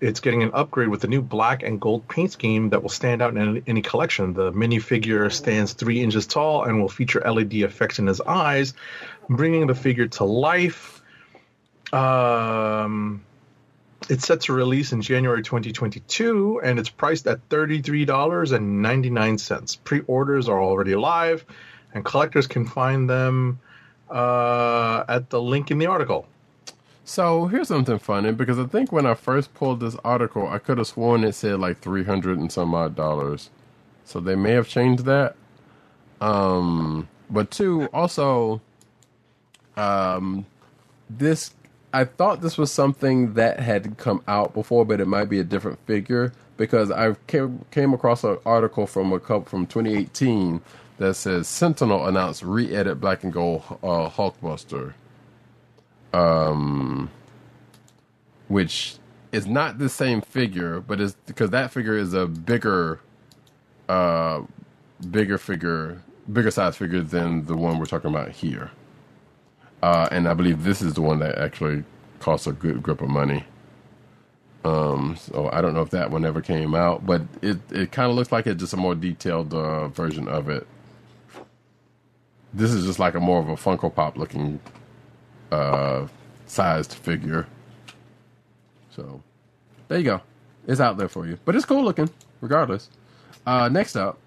it's 0.00 0.20
getting 0.20 0.42
an 0.42 0.50
upgrade 0.52 0.88
with 0.88 1.04
a 1.04 1.06
new 1.06 1.22
black 1.22 1.62
and 1.62 1.80
gold 1.80 2.08
paint 2.08 2.32
scheme 2.32 2.70
that 2.70 2.82
will 2.82 2.88
stand 2.88 3.22
out 3.22 3.36
in 3.36 3.38
any, 3.38 3.62
any 3.68 3.82
collection. 3.82 4.34
The 4.34 4.50
mini 4.50 4.80
figure 4.80 5.30
stands 5.30 5.74
three 5.74 6.02
inches 6.02 6.26
tall 6.26 6.64
and 6.64 6.80
will 6.80 6.88
feature 6.88 7.20
LED 7.20 7.54
effects 7.54 8.00
in 8.00 8.08
his 8.08 8.20
eyes, 8.20 8.74
bringing 9.28 9.68
the 9.68 9.76
figure 9.76 10.08
to 10.08 10.24
life. 10.24 11.00
Um, 11.92 13.22
it's 14.08 14.26
set 14.26 14.40
to 14.42 14.52
release 14.52 14.90
in 14.90 15.00
January 15.02 15.44
2022 15.44 16.60
and 16.64 16.80
it's 16.80 16.88
priced 16.88 17.28
at 17.28 17.48
$33.99. 17.48 19.84
Pre 19.84 20.00
orders 20.00 20.48
are 20.48 20.60
already 20.60 20.96
live 20.96 21.46
and 21.94 22.04
collectors 22.04 22.46
can 22.46 22.66
find 22.66 23.08
them 23.08 23.60
uh, 24.10 25.04
at 25.08 25.30
the 25.30 25.40
link 25.40 25.70
in 25.70 25.78
the 25.78 25.86
article. 25.86 26.26
So 27.04 27.46
here's 27.46 27.68
something 27.68 27.98
funny 27.98 28.32
because 28.32 28.58
I 28.58 28.66
think 28.66 28.92
when 28.92 29.06
I 29.06 29.14
first 29.14 29.54
pulled 29.54 29.80
this 29.80 29.96
article, 30.04 30.46
I 30.48 30.58
could 30.58 30.78
have 30.78 30.86
sworn 30.86 31.24
it 31.24 31.34
said 31.34 31.58
like 31.58 31.80
three 31.80 32.04
hundred 32.04 32.38
and 32.38 32.52
some 32.52 32.74
odd 32.74 32.94
dollars. 32.94 33.50
So 34.04 34.20
they 34.20 34.36
may 34.36 34.52
have 34.52 34.68
changed 34.68 35.04
that. 35.04 35.34
Um, 36.20 37.08
but 37.28 37.50
two, 37.50 37.88
also, 37.92 38.60
um, 39.76 40.46
this 41.10 41.54
I 41.92 42.04
thought 42.04 42.40
this 42.40 42.56
was 42.56 42.72
something 42.72 43.34
that 43.34 43.60
had 43.60 43.98
come 43.98 44.22
out 44.26 44.54
before, 44.54 44.84
but 44.84 45.00
it 45.00 45.06
might 45.06 45.28
be 45.28 45.38
a 45.40 45.44
different 45.44 45.78
figure 45.86 46.32
because 46.56 46.90
I 46.90 47.14
came 47.26 47.64
came 47.70 47.92
across 47.92 48.24
an 48.24 48.38
article 48.46 48.86
from 48.86 49.12
a 49.12 49.20
couple 49.20 49.46
from 49.46 49.66
2018 49.66 50.60
that 50.98 51.14
says 51.14 51.48
Sentinel 51.48 52.06
announced 52.06 52.42
re-edit 52.42 53.00
Black 53.00 53.24
and 53.24 53.32
Gold 53.32 53.62
uh, 53.82 54.08
Hulkbuster. 54.10 54.94
Um, 56.12 57.10
which 58.48 58.96
is 59.32 59.46
not 59.46 59.78
the 59.78 59.88
same 59.88 60.20
figure, 60.20 60.80
but 60.80 61.00
is 61.00 61.14
because 61.26 61.50
that 61.50 61.72
figure 61.72 61.96
is 61.96 62.12
a 62.12 62.26
bigger, 62.26 63.00
uh, 63.88 64.42
bigger 65.10 65.38
figure, 65.38 66.02
bigger 66.32 66.50
size 66.50 66.76
figure 66.76 67.00
than 67.00 67.46
the 67.46 67.56
one 67.56 67.78
we're 67.78 67.86
talking 67.86 68.10
about 68.10 68.30
here. 68.30 68.70
Uh, 69.82 70.08
and 70.12 70.28
I 70.28 70.34
believe 70.34 70.64
this 70.64 70.82
is 70.82 70.94
the 70.94 71.00
one 71.02 71.18
that 71.20 71.38
actually 71.38 71.84
costs 72.20 72.46
a 72.46 72.52
good 72.52 72.82
grip 72.82 73.00
of 73.00 73.08
money. 73.08 73.44
Um, 74.64 75.16
so 75.18 75.50
I 75.52 75.60
don't 75.60 75.74
know 75.74 75.82
if 75.82 75.90
that 75.90 76.10
one 76.10 76.24
ever 76.24 76.40
came 76.40 76.74
out, 76.74 77.04
but 77.04 77.22
it 77.42 77.58
it 77.72 77.92
kind 77.92 78.10
of 78.10 78.16
looks 78.16 78.30
like 78.30 78.46
it's 78.46 78.60
just 78.60 78.74
a 78.74 78.76
more 78.76 78.94
detailed 78.94 79.54
uh, 79.54 79.88
version 79.88 80.28
of 80.28 80.48
it. 80.48 80.66
This 82.54 82.72
is 82.72 82.84
just 82.84 82.98
like 82.98 83.14
a 83.14 83.20
more 83.20 83.40
of 83.40 83.48
a 83.48 83.54
Funko 83.54 83.94
Pop 83.94 84.16
looking 84.16 84.60
uh, 85.50 86.06
sized 86.46 86.92
figure. 86.92 87.46
So 88.90 89.22
there 89.88 89.98
you 89.98 90.04
go. 90.04 90.20
It's 90.66 90.80
out 90.80 90.96
there 90.96 91.08
for 91.08 91.26
you, 91.26 91.38
but 91.44 91.56
it's 91.56 91.64
cool 91.64 91.84
looking 91.84 92.10
regardless. 92.40 92.90
Uh, 93.46 93.68
next 93.68 93.96
up, 93.96 94.18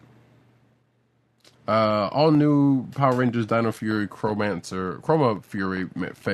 uh, 1.67 2.09
all 2.11 2.31
new 2.31 2.85
Power 2.91 3.13
Rangers 3.15 3.45
Dino 3.45 3.71
Fury 3.71 4.07
Chromancer 4.07 4.99
Chroma 5.01 5.43
Fury 5.43 5.87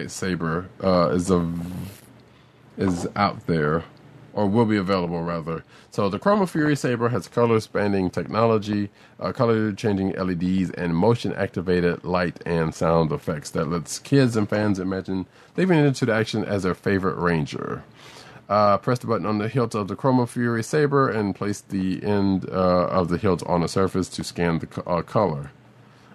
Saber 0.07 0.69
uh, 0.83 1.09
is 1.09 1.29
a 1.29 1.53
is 2.77 3.07
out 3.15 3.45
there, 3.47 3.83
or 4.33 4.47
will 4.47 4.65
be 4.65 4.77
available 4.77 5.21
rather. 5.21 5.63
So 5.91 6.09
the 6.09 6.19
Chroma 6.19 6.47
Fury 6.47 6.75
Saber 6.75 7.09
has 7.09 7.27
color 7.27 7.59
spanning 7.59 8.09
technology, 8.09 8.89
uh, 9.19 9.31
color 9.31 9.71
changing 9.73 10.11
LEDs, 10.13 10.71
and 10.71 10.95
motion 10.95 11.33
activated 11.33 12.03
light 12.03 12.41
and 12.45 12.73
sound 12.73 13.11
effects 13.11 13.51
that 13.51 13.69
lets 13.69 13.99
kids 13.99 14.35
and 14.35 14.49
fans 14.49 14.79
imagine 14.79 15.25
leaping 15.57 15.79
into 15.79 16.05
the 16.05 16.13
action 16.13 16.45
as 16.45 16.63
their 16.63 16.75
favorite 16.75 17.17
ranger. 17.17 17.83
Uh, 18.49 18.77
press 18.77 18.99
the 18.99 19.07
button 19.07 19.25
on 19.25 19.37
the 19.37 19.47
hilt 19.47 19.75
of 19.75 19.87
the 19.87 19.95
Chroma 19.95 20.27
Fury 20.27 20.61
Saber 20.61 21.09
and 21.09 21.33
place 21.33 21.61
the 21.61 22.03
end 22.03 22.49
uh, 22.49 22.87
of 22.87 23.07
the 23.07 23.17
hilt 23.17 23.41
on 23.47 23.63
a 23.63 23.67
surface 23.67 24.09
to 24.09 24.23
scan 24.25 24.59
the 24.59 24.83
uh, 24.85 25.01
color. 25.01 25.51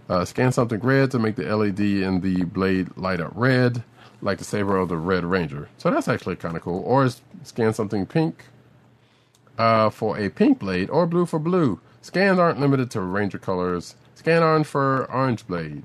Uh, 0.08 0.24
scan 0.24 0.52
something 0.52 0.78
red 0.80 1.10
to 1.10 1.18
make 1.18 1.36
the 1.36 1.44
LED 1.56 1.80
in 1.80 2.20
the 2.20 2.44
blade 2.44 2.88
light 2.96 3.20
up 3.20 3.32
red, 3.34 3.82
like 4.20 4.38
the 4.38 4.44
saber 4.44 4.76
of 4.76 4.88
the 4.88 4.96
Red 4.96 5.24
Ranger. 5.24 5.68
So 5.78 5.90
that's 5.90 6.08
actually 6.08 6.36
kind 6.36 6.56
of 6.56 6.62
cool. 6.62 6.82
Or 6.84 7.08
scan 7.42 7.74
something 7.74 8.06
pink 8.06 8.44
uh, 9.58 9.90
for 9.90 10.18
a 10.18 10.28
pink 10.28 10.58
blade, 10.58 10.90
or 10.90 11.06
blue 11.06 11.26
for 11.26 11.38
blue. 11.38 11.80
Scans 12.02 12.38
aren't 12.38 12.60
limited 12.60 12.90
to 12.92 13.00
Ranger 13.00 13.38
colors. 13.38 13.96
Scan 14.14 14.42
orange 14.42 14.66
for 14.66 15.10
orange 15.10 15.46
blade. 15.46 15.82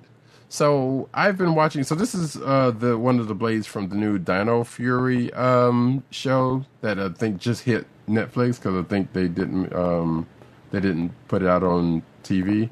So 0.49 1.09
I've 1.13 1.37
been 1.37 1.55
watching. 1.55 1.83
So 1.83 1.95
this 1.95 2.13
is 2.13 2.35
uh, 2.37 2.71
the 2.77 2.97
one 2.97 3.19
of 3.19 3.27
the 3.27 3.35
blades 3.35 3.67
from 3.67 3.89
the 3.89 3.95
new 3.95 4.19
Dino 4.19 4.63
Fury 4.63 5.31
um, 5.33 6.03
show 6.09 6.65
that 6.81 6.99
I 6.99 7.09
think 7.09 7.39
just 7.39 7.63
hit 7.63 7.87
Netflix 8.07 8.57
because 8.57 8.75
I 8.75 8.87
think 8.87 9.13
they 9.13 9.27
didn't 9.27 9.73
um, 9.73 10.27
they 10.71 10.79
didn't 10.79 11.11
put 11.27 11.41
it 11.41 11.47
out 11.47 11.63
on 11.63 12.03
TV. 12.23 12.69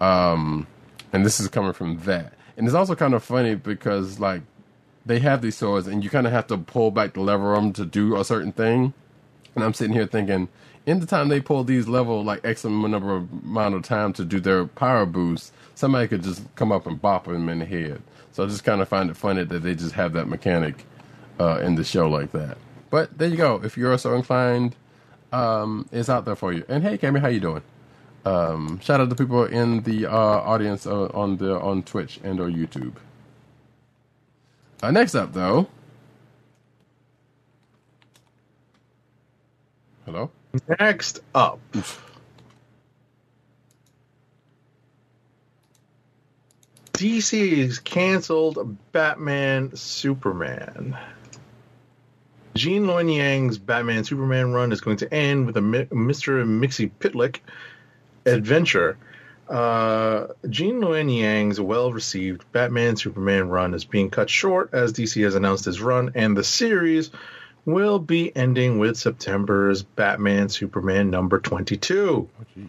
Um, 0.00 0.66
and 1.12 1.24
this 1.24 1.38
is 1.38 1.48
coming 1.48 1.72
from 1.72 1.98
that. 2.00 2.32
And 2.56 2.66
it's 2.66 2.74
also 2.74 2.94
kind 2.94 3.14
of 3.14 3.22
funny 3.22 3.54
because 3.54 4.18
like 4.18 4.42
they 5.04 5.18
have 5.20 5.42
these 5.42 5.56
swords 5.56 5.86
and 5.86 6.04
you 6.04 6.10
kind 6.10 6.26
of 6.26 6.32
have 6.32 6.46
to 6.48 6.58
pull 6.58 6.90
back 6.90 7.14
the 7.14 7.20
lever 7.20 7.54
on 7.54 7.64
them 7.64 7.72
to 7.74 7.84
do 7.84 8.16
a 8.16 8.24
certain 8.24 8.52
thing. 8.52 8.92
And 9.54 9.64
I'm 9.64 9.74
sitting 9.74 9.94
here 9.94 10.06
thinking, 10.06 10.48
in 10.86 11.00
the 11.00 11.06
time 11.06 11.28
they 11.28 11.40
pull 11.40 11.64
these 11.64 11.88
level 11.88 12.24
like 12.24 12.44
X 12.44 12.64
number 12.64 13.14
of 13.14 13.30
amount 13.44 13.74
of 13.74 13.82
time 13.82 14.12
to 14.14 14.24
do 14.24 14.40
their 14.40 14.64
power 14.66 15.06
boost, 15.06 15.52
somebody 15.74 16.08
could 16.08 16.22
just 16.22 16.42
come 16.54 16.72
up 16.72 16.86
and 16.86 17.00
bop 17.00 17.24
them 17.24 17.48
in 17.48 17.58
the 17.60 17.64
head. 17.64 18.02
So 18.32 18.44
I 18.44 18.46
just 18.46 18.64
kind 18.64 18.80
of 18.80 18.88
find 18.88 19.10
it 19.10 19.16
funny 19.16 19.44
that 19.44 19.60
they 19.60 19.74
just 19.74 19.94
have 19.94 20.12
that 20.14 20.28
mechanic 20.28 20.84
uh, 21.38 21.60
in 21.62 21.74
the 21.74 21.84
show 21.84 22.08
like 22.08 22.32
that. 22.32 22.56
But 22.90 23.16
there 23.18 23.28
you 23.28 23.36
go. 23.36 23.60
If 23.62 23.76
you're 23.76 23.96
so 23.98 24.14
inclined, 24.14 24.76
um, 25.32 25.88
it's 25.92 26.08
out 26.08 26.24
there 26.24 26.36
for 26.36 26.52
you. 26.52 26.64
And 26.68 26.82
hey, 26.82 26.98
Cammy, 26.98 27.20
how 27.20 27.28
you 27.28 27.40
doing? 27.40 27.62
Um, 28.24 28.78
shout 28.80 29.00
out 29.00 29.10
to 29.10 29.16
people 29.16 29.44
in 29.44 29.82
the 29.82 30.06
uh, 30.06 30.12
audience 30.14 30.86
uh, 30.86 31.06
on 31.06 31.36
the 31.38 31.58
on 31.60 31.82
Twitch 31.82 32.20
and 32.22 32.38
or 32.40 32.48
YouTube. 32.48 32.94
Uh, 34.82 34.90
next 34.90 35.14
up, 35.14 35.32
though. 35.32 35.68
Hello. 40.04 40.30
Next 40.80 41.20
up. 41.34 41.60
DC's 46.94 47.78
canceled 47.78 48.76
Batman 48.90 49.74
Superman. 49.76 50.98
Gene 52.54 52.84
Luen 52.84 53.14
Yang's 53.14 53.58
Batman 53.58 54.04
Superman 54.04 54.52
run 54.52 54.72
is 54.72 54.80
going 54.80 54.98
to 54.98 55.14
end 55.14 55.46
with 55.46 55.56
a 55.56 55.60
Mr. 55.60 56.44
Mxyzptlk 56.44 57.38
adventure. 58.26 58.98
Uh, 59.52 60.28
Gene 60.48 60.80
Luen 60.80 61.14
Yang's 61.14 61.60
well 61.60 61.92
received 61.92 62.50
Batman 62.52 62.96
Superman 62.96 63.50
run 63.50 63.74
is 63.74 63.84
being 63.84 64.08
cut 64.08 64.30
short 64.30 64.70
as 64.72 64.94
DC 64.94 65.22
has 65.24 65.34
announced 65.34 65.66
his 65.66 65.82
run, 65.82 66.12
and 66.14 66.34
the 66.34 66.42
series 66.42 67.10
will 67.66 67.98
be 67.98 68.34
ending 68.34 68.78
with 68.78 68.96
September's 68.96 69.82
Batman 69.82 70.48
Superman 70.48 71.10
number 71.10 71.38
22. 71.38 72.30
Oh, 72.40 72.44
jeez. 72.56 72.66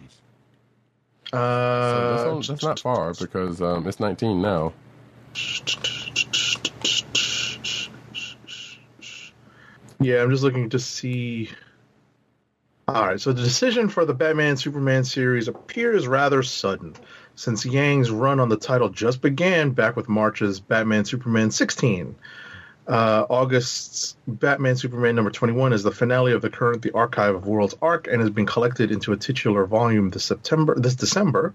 Uh, 1.32 2.18
So 2.18 2.36
that's, 2.36 2.48
not, 2.48 2.54
that's 2.54 2.64
not 2.64 2.80
far 2.80 3.14
because 3.14 3.62
um, 3.62 3.88
it's 3.88 3.98
19 3.98 4.42
now. 4.42 4.74
Yeah, 10.00 10.22
I'm 10.22 10.30
just 10.30 10.42
looking 10.42 10.68
to 10.70 10.78
see. 10.78 11.48
All 12.86 13.06
right, 13.06 13.18
so 13.18 13.32
the 13.32 13.42
decision 13.42 13.88
for 13.88 14.04
the 14.04 14.12
Batman 14.12 14.58
Superman 14.58 15.04
series 15.04 15.48
appears 15.48 16.06
rather 16.06 16.42
sudden, 16.42 16.94
since 17.34 17.64
Yang's 17.64 18.10
run 18.10 18.40
on 18.40 18.50
the 18.50 18.58
title 18.58 18.90
just 18.90 19.22
began 19.22 19.70
back 19.70 19.96
with 19.96 20.06
March's 20.06 20.60
Batman 20.60 21.06
Superman 21.06 21.50
16. 21.50 22.14
Uh, 22.86 23.24
August's 23.30 24.18
Batman 24.28 24.76
Superman 24.76 25.14
number 25.14 25.30
21 25.30 25.72
is 25.72 25.82
the 25.82 25.90
finale 25.90 26.32
of 26.32 26.42
the 26.42 26.50
current 26.50 26.82
The 26.82 26.92
Archive 26.92 27.34
of 27.34 27.46
Worlds 27.46 27.74
arc 27.80 28.06
and 28.06 28.20
has 28.20 28.28
been 28.28 28.44
collected 28.44 28.92
into 28.92 29.14
a 29.14 29.16
titular 29.16 29.64
volume 29.64 30.10
this 30.10 30.26
September, 30.26 30.78
this 30.78 30.94
December, 30.94 31.54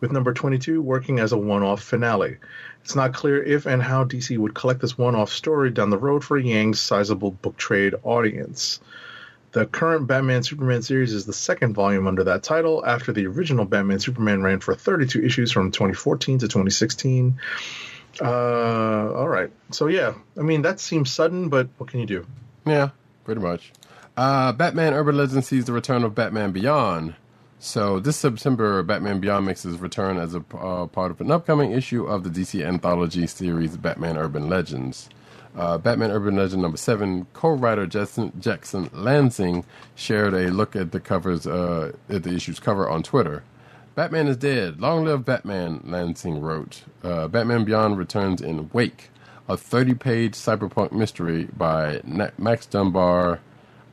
with 0.00 0.10
number 0.10 0.32
22 0.32 0.80
working 0.80 1.18
as 1.18 1.32
a 1.32 1.36
one-off 1.36 1.82
finale. 1.82 2.38
It's 2.82 2.96
not 2.96 3.12
clear 3.12 3.42
if 3.42 3.66
and 3.66 3.82
how 3.82 4.04
DC 4.04 4.38
would 4.38 4.54
collect 4.54 4.80
this 4.80 4.96
one-off 4.96 5.30
story 5.30 5.68
down 5.68 5.90
the 5.90 5.98
road 5.98 6.24
for 6.24 6.38
Yang's 6.38 6.80
sizable 6.80 7.32
book 7.32 7.58
trade 7.58 7.94
audience. 8.04 8.80
The 9.52 9.66
current 9.66 10.06
Batman 10.06 10.42
Superman 10.42 10.80
series 10.80 11.12
is 11.12 11.26
the 11.26 11.32
second 11.34 11.74
volume 11.74 12.06
under 12.06 12.24
that 12.24 12.42
title 12.42 12.84
after 12.86 13.12
the 13.12 13.26
original 13.26 13.66
Batman 13.66 14.00
Superman 14.00 14.42
ran 14.42 14.60
for 14.60 14.74
32 14.74 15.22
issues 15.22 15.52
from 15.52 15.70
2014 15.70 16.38
to 16.38 16.48
2016. 16.48 17.38
Uh, 18.20 19.12
all 19.14 19.28
right. 19.28 19.50
So 19.70 19.88
yeah, 19.88 20.14
I 20.38 20.42
mean 20.42 20.62
that 20.62 20.80
seems 20.80 21.10
sudden, 21.10 21.50
but 21.50 21.68
what 21.76 21.90
can 21.90 22.00
you 22.00 22.06
do? 22.06 22.26
Yeah, 22.64 22.90
pretty 23.24 23.42
much. 23.42 23.72
Uh, 24.16 24.52
Batman 24.52 24.94
Urban 24.94 25.16
Legend 25.16 25.44
sees 25.44 25.66
the 25.66 25.72
return 25.72 26.02
of 26.02 26.14
Batman 26.14 26.52
Beyond. 26.52 27.14
So 27.58 28.00
this 28.00 28.16
September, 28.16 28.82
Batman 28.82 29.20
Beyond 29.20 29.46
makes 29.46 29.62
his 29.62 29.78
return 29.78 30.18
as 30.18 30.34
a 30.34 30.44
uh, 30.54 30.86
part 30.86 31.10
of 31.10 31.20
an 31.20 31.30
upcoming 31.30 31.72
issue 31.72 32.06
of 32.06 32.24
the 32.24 32.30
DC 32.30 32.66
anthology 32.66 33.26
series 33.26 33.76
Batman 33.76 34.16
Urban 34.16 34.48
Legends. 34.48 35.08
Uh, 35.56 35.76
Batman 35.76 36.10
Urban 36.10 36.36
Legend 36.36 36.62
number 36.62 36.78
seven 36.78 37.26
co-writer 37.34 37.86
Jackson, 37.86 38.32
Jackson 38.40 38.88
Lanzing 38.90 39.64
shared 39.94 40.32
a 40.32 40.50
look 40.50 40.74
at 40.74 40.92
the 40.92 41.00
covers 41.00 41.46
uh, 41.46 41.92
at 42.08 42.22
the 42.22 42.30
issue's 42.30 42.58
cover 42.58 42.88
on 42.88 43.02
Twitter. 43.02 43.44
Batman 43.94 44.28
is 44.28 44.38
dead. 44.38 44.80
Long 44.80 45.04
live 45.04 45.24
Batman, 45.26 45.80
Lanzing 45.80 46.40
wrote. 46.40 46.84
Uh, 47.04 47.28
Batman 47.28 47.64
Beyond 47.64 47.98
returns 47.98 48.40
in 48.40 48.70
Wake, 48.72 49.10
a 49.48 49.56
30 49.58 49.94
page 49.94 50.32
cyberpunk 50.32 50.92
mystery 50.92 51.48
by 51.54 52.00
Na- 52.04 52.30
Max 52.38 52.64
Dunbar, 52.64 53.40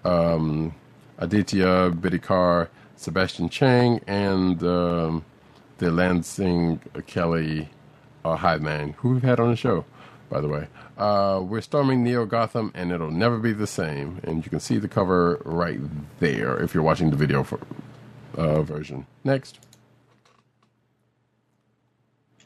um, 0.05 0.73
Aditya 1.17 1.91
Bidikar, 1.91 2.69
Sebastian 2.95 3.49
Cheng, 3.49 3.99
and 4.07 4.63
um, 4.63 5.25
the 5.79 5.88
Lanzing 5.88 6.79
Kelly 7.05 7.67
uh, 8.23 8.38
Hive 8.38 8.61
Man, 8.61 8.93
who 8.99 9.09
we've 9.09 9.23
had 9.23 9.41
on 9.41 9.49
the 9.49 9.57
show, 9.57 9.83
by 10.29 10.39
the 10.39 10.47
way. 10.47 10.67
Uh, 11.00 11.40
we're 11.42 11.61
storming 11.61 12.03
Neo 12.03 12.26
Gotham, 12.26 12.72
and 12.76 12.92
it'll 12.92 13.10
never 13.10 13.38
be 13.40 13.53
the 13.53 13.68
same. 13.68 14.19
And 14.24 14.44
you 14.44 14.50
can 14.50 14.60
see 14.60 14.78
the 14.78 14.90
cover 14.90 15.42
right 15.45 15.80
there 16.19 16.61
if 16.61 16.74
you're 16.74 16.84
watching 16.84 17.10
the 17.10 17.16
video 17.16 17.44
for, 17.44 17.60
uh, 18.36 18.61
version. 18.64 19.08
Next. 19.24 19.60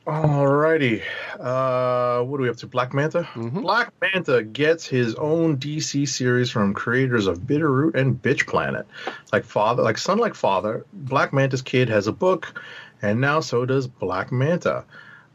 Alrighty. 0.05 1.01
Uh, 1.39 2.23
what 2.23 2.37
do 2.37 2.41
we 2.41 2.47
have 2.47 2.57
to? 2.57 2.67
Black 2.67 2.93
Manta? 2.93 3.27
Black 3.35 3.91
Manta 4.01 4.43
gets 4.43 4.85
his 4.85 5.15
own 5.15 5.57
DC 5.57 6.07
series 6.07 6.51
from 6.51 6.73
creators 6.73 7.25
of 7.25 7.47
Bitter 7.47 7.71
Root 7.71 7.95
and 7.95 8.21
Bitch 8.21 8.45
Planet. 8.45 8.85
Like 9.31 9.45
father, 9.45 9.81
like 9.81 9.97
son, 9.97 10.17
like 10.17 10.35
father. 10.35 10.85
Black 10.91 11.31
Manta's 11.31 11.61
kid 11.61 11.87
has 11.87 12.05
a 12.07 12.11
book, 12.11 12.61
and 13.01 13.21
now 13.21 13.39
so 13.39 13.65
does 13.65 13.87
Black 13.87 14.29
Manta. 14.31 14.83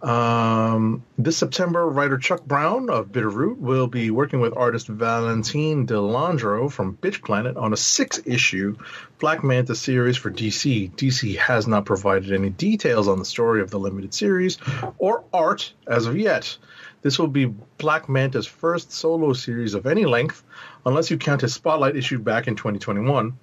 Um, 0.01 1.03
this 1.19 1.37
September, 1.37 1.89
writer 1.89 2.19
Chuck 2.19 2.45
Brown 2.45 2.89
of 2.89 3.11
Bitter 3.11 3.29
Root 3.29 3.59
will 3.59 3.89
be 3.89 4.13
working 4.13 4.41
with 4.41 4.57
artist 4.57 4.87
Valentine 4.87 5.87
De 5.87 5.95
Landro 5.95 6.71
from 6.71 6.97
Bitch 6.97 7.25
Planet 7.25 7.57
on 7.57 7.73
a 7.73 7.77
six 7.77 8.21
issue 8.25 8.77
Black 9.19 9.43
Manta 9.43 9.75
series 9.75 10.17
for 10.17 10.31
DC. 10.31 10.93
DC 10.93 11.37
has 11.39 11.67
not 11.67 11.85
provided 11.85 12.33
any 12.33 12.51
details 12.51 13.09
on 13.09 13.19
the 13.19 13.25
story 13.25 13.61
of 13.61 13.71
the 13.71 13.81
limited 13.81 14.15
series 14.15 14.59
or 14.99 15.25
art 15.33 15.73
as 15.89 16.07
of 16.07 16.17
yet. 16.17 16.57
This 17.03 17.19
will 17.19 17.29
be 17.29 17.47
Black 17.79 18.09
Manta's 18.09 18.47
first 18.47 18.93
solo 18.93 19.33
series 19.33 19.75
of 19.75 19.87
any 19.87 20.05
length, 20.05 20.45
unless 20.87 21.11
you 21.11 21.19
count 21.19 21.41
his 21.41 21.55
spotlight 21.55 21.97
issue 21.97 22.19
back 22.19 22.47
in 22.47 22.55
2021 22.55 23.37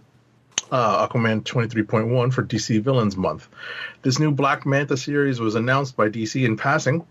uh, 0.72 1.08
Aquaman 1.08 1.44
23.1 1.44 2.34
for 2.34 2.44
DC 2.44 2.82
Villains 2.82 3.16
Month. 3.16 3.48
This 4.02 4.20
new 4.20 4.32
Black 4.32 4.66
Manta 4.66 4.98
series 4.98 5.40
was 5.40 5.56
announced 5.56 5.96
by 5.96 6.10
DC 6.10 6.44
in 6.46 6.58
passing 6.58 7.06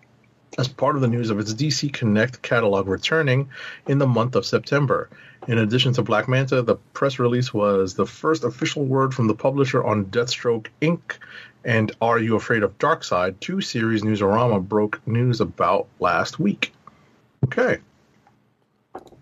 as 0.59 0.69
part 0.69 0.95
of 0.95 1.03
the 1.03 1.09
news 1.09 1.31
of 1.31 1.39
its 1.39 1.53
DC 1.53 1.93
Connect 1.93 2.43
catalog 2.43 2.87
returning 2.87 3.49
in 3.87 3.99
the 3.99 4.07
month 4.07 4.37
of 4.37 4.47
September. 4.47 5.09
In 5.49 5.59
addition 5.59 5.93
to 5.95 6.03
Black 6.03 6.29
Manta, 6.29 6.63
the 6.63 6.77
press 6.95 7.19
release 7.19 7.53
was 7.53 7.95
the 7.95 8.07
first 8.07 8.45
official 8.45 8.85
word 8.85 9.13
from 9.13 9.27
the 9.27 9.35
publisher 9.35 9.85
on 9.85 10.07
Deathstroke 10.07 10.69
Inc. 10.81 11.19
and 11.65 11.93
Are 12.01 12.19
You 12.19 12.37
Afraid 12.37 12.63
of 12.63 12.79
Darkseid, 12.79 13.41
two 13.41 13.61
series 13.61 14.03
Newsarama 14.03 14.67
broke 14.67 15.01
news 15.07 15.41
about 15.41 15.87
last 16.01 16.39
week. 16.39 16.73
Okay. 17.45 17.79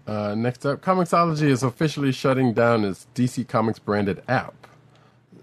Uh, 0.07 0.35
next 0.35 0.67
up, 0.67 0.81
Comixology 0.83 1.49
is 1.49 1.63
officially 1.63 2.13
shutting 2.13 2.53
down 2.53 2.85
its 2.85 3.07
DC 3.15 3.47
Comics 3.47 3.79
branded 3.79 4.23
app. 4.29 4.55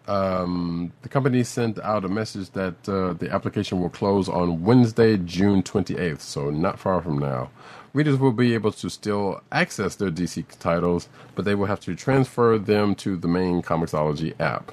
Um, 0.07 0.91
the 1.03 1.09
company 1.09 1.43
sent 1.43 1.79
out 1.79 2.03
a 2.03 2.09
message 2.09 2.49
that 2.51 2.89
uh, 2.89 3.13
the 3.13 3.29
application 3.31 3.79
will 3.79 3.89
close 3.91 4.27
on 4.27 4.63
Wednesday, 4.63 5.17
June 5.17 5.61
28th, 5.61 6.21
so 6.21 6.49
not 6.49 6.79
far 6.79 7.01
from 7.01 7.19
now. 7.19 7.51
Readers 7.93 8.17
will 8.17 8.31
be 8.31 8.53
able 8.53 8.71
to 8.71 8.89
still 8.89 9.41
access 9.51 9.95
their 9.95 10.09
DC 10.11 10.45
titles, 10.59 11.09
but 11.35 11.45
they 11.45 11.55
will 11.55 11.67
have 11.67 11.79
to 11.81 11.95
transfer 11.95 12.57
them 12.57 12.95
to 12.95 13.17
the 13.17 13.27
main 13.27 13.61
Comixology 13.61 14.39
app. 14.39 14.71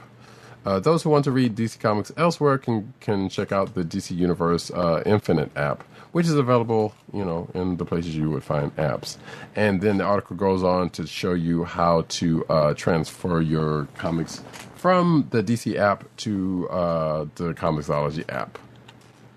Uh, 0.64 0.80
those 0.80 1.02
who 1.02 1.10
want 1.10 1.24
to 1.24 1.30
read 1.30 1.54
DC 1.54 1.78
Comics 1.78 2.10
elsewhere 2.16 2.58
can 2.58 2.92
can 3.00 3.28
check 3.28 3.52
out 3.52 3.74
the 3.74 3.84
DC 3.84 4.16
Universe 4.16 4.70
uh, 4.72 5.02
Infinite 5.06 5.56
app, 5.56 5.84
which 6.16 6.28
is 6.28 6.34
available, 6.34 6.94
you 7.12 7.22
know, 7.22 7.46
in 7.52 7.76
the 7.76 7.84
places 7.84 8.16
you 8.16 8.30
would 8.30 8.42
find 8.42 8.74
apps. 8.76 9.18
And 9.54 9.82
then 9.82 9.98
the 9.98 10.04
article 10.04 10.34
goes 10.34 10.62
on 10.62 10.88
to 10.96 11.06
show 11.06 11.34
you 11.34 11.64
how 11.64 12.06
to 12.08 12.42
uh, 12.46 12.72
transfer 12.72 13.42
your 13.42 13.86
comics 13.98 14.42
from 14.76 15.28
the 15.28 15.42
DC 15.42 15.76
app 15.76 16.04
to 16.24 16.70
uh, 16.70 17.26
the 17.34 17.52
Comixology 17.52 18.24
app, 18.32 18.58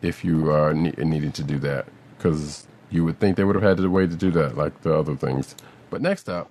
if 0.01 0.24
you 0.24 0.49
are 0.51 0.74
ne- 0.74 0.93
needing 0.99 1.33
to 1.33 1.43
do 1.43 1.59
that, 1.59 1.85
because 2.17 2.66
you 2.90 3.03
would 3.03 3.19
think 3.19 3.35
they 3.35 3.43
would 3.43 3.58
have 3.58 3.77
had 3.77 3.83
a 3.83 3.90
way 3.90 4.08
to 4.08 4.16
do 4.16 4.32
that, 4.32 4.56
like 4.56 4.82
the 4.82 4.93
other 4.93 5.17
things. 5.17 5.58
But 5.90 6.01
next 6.01 6.30
up. 6.30 6.49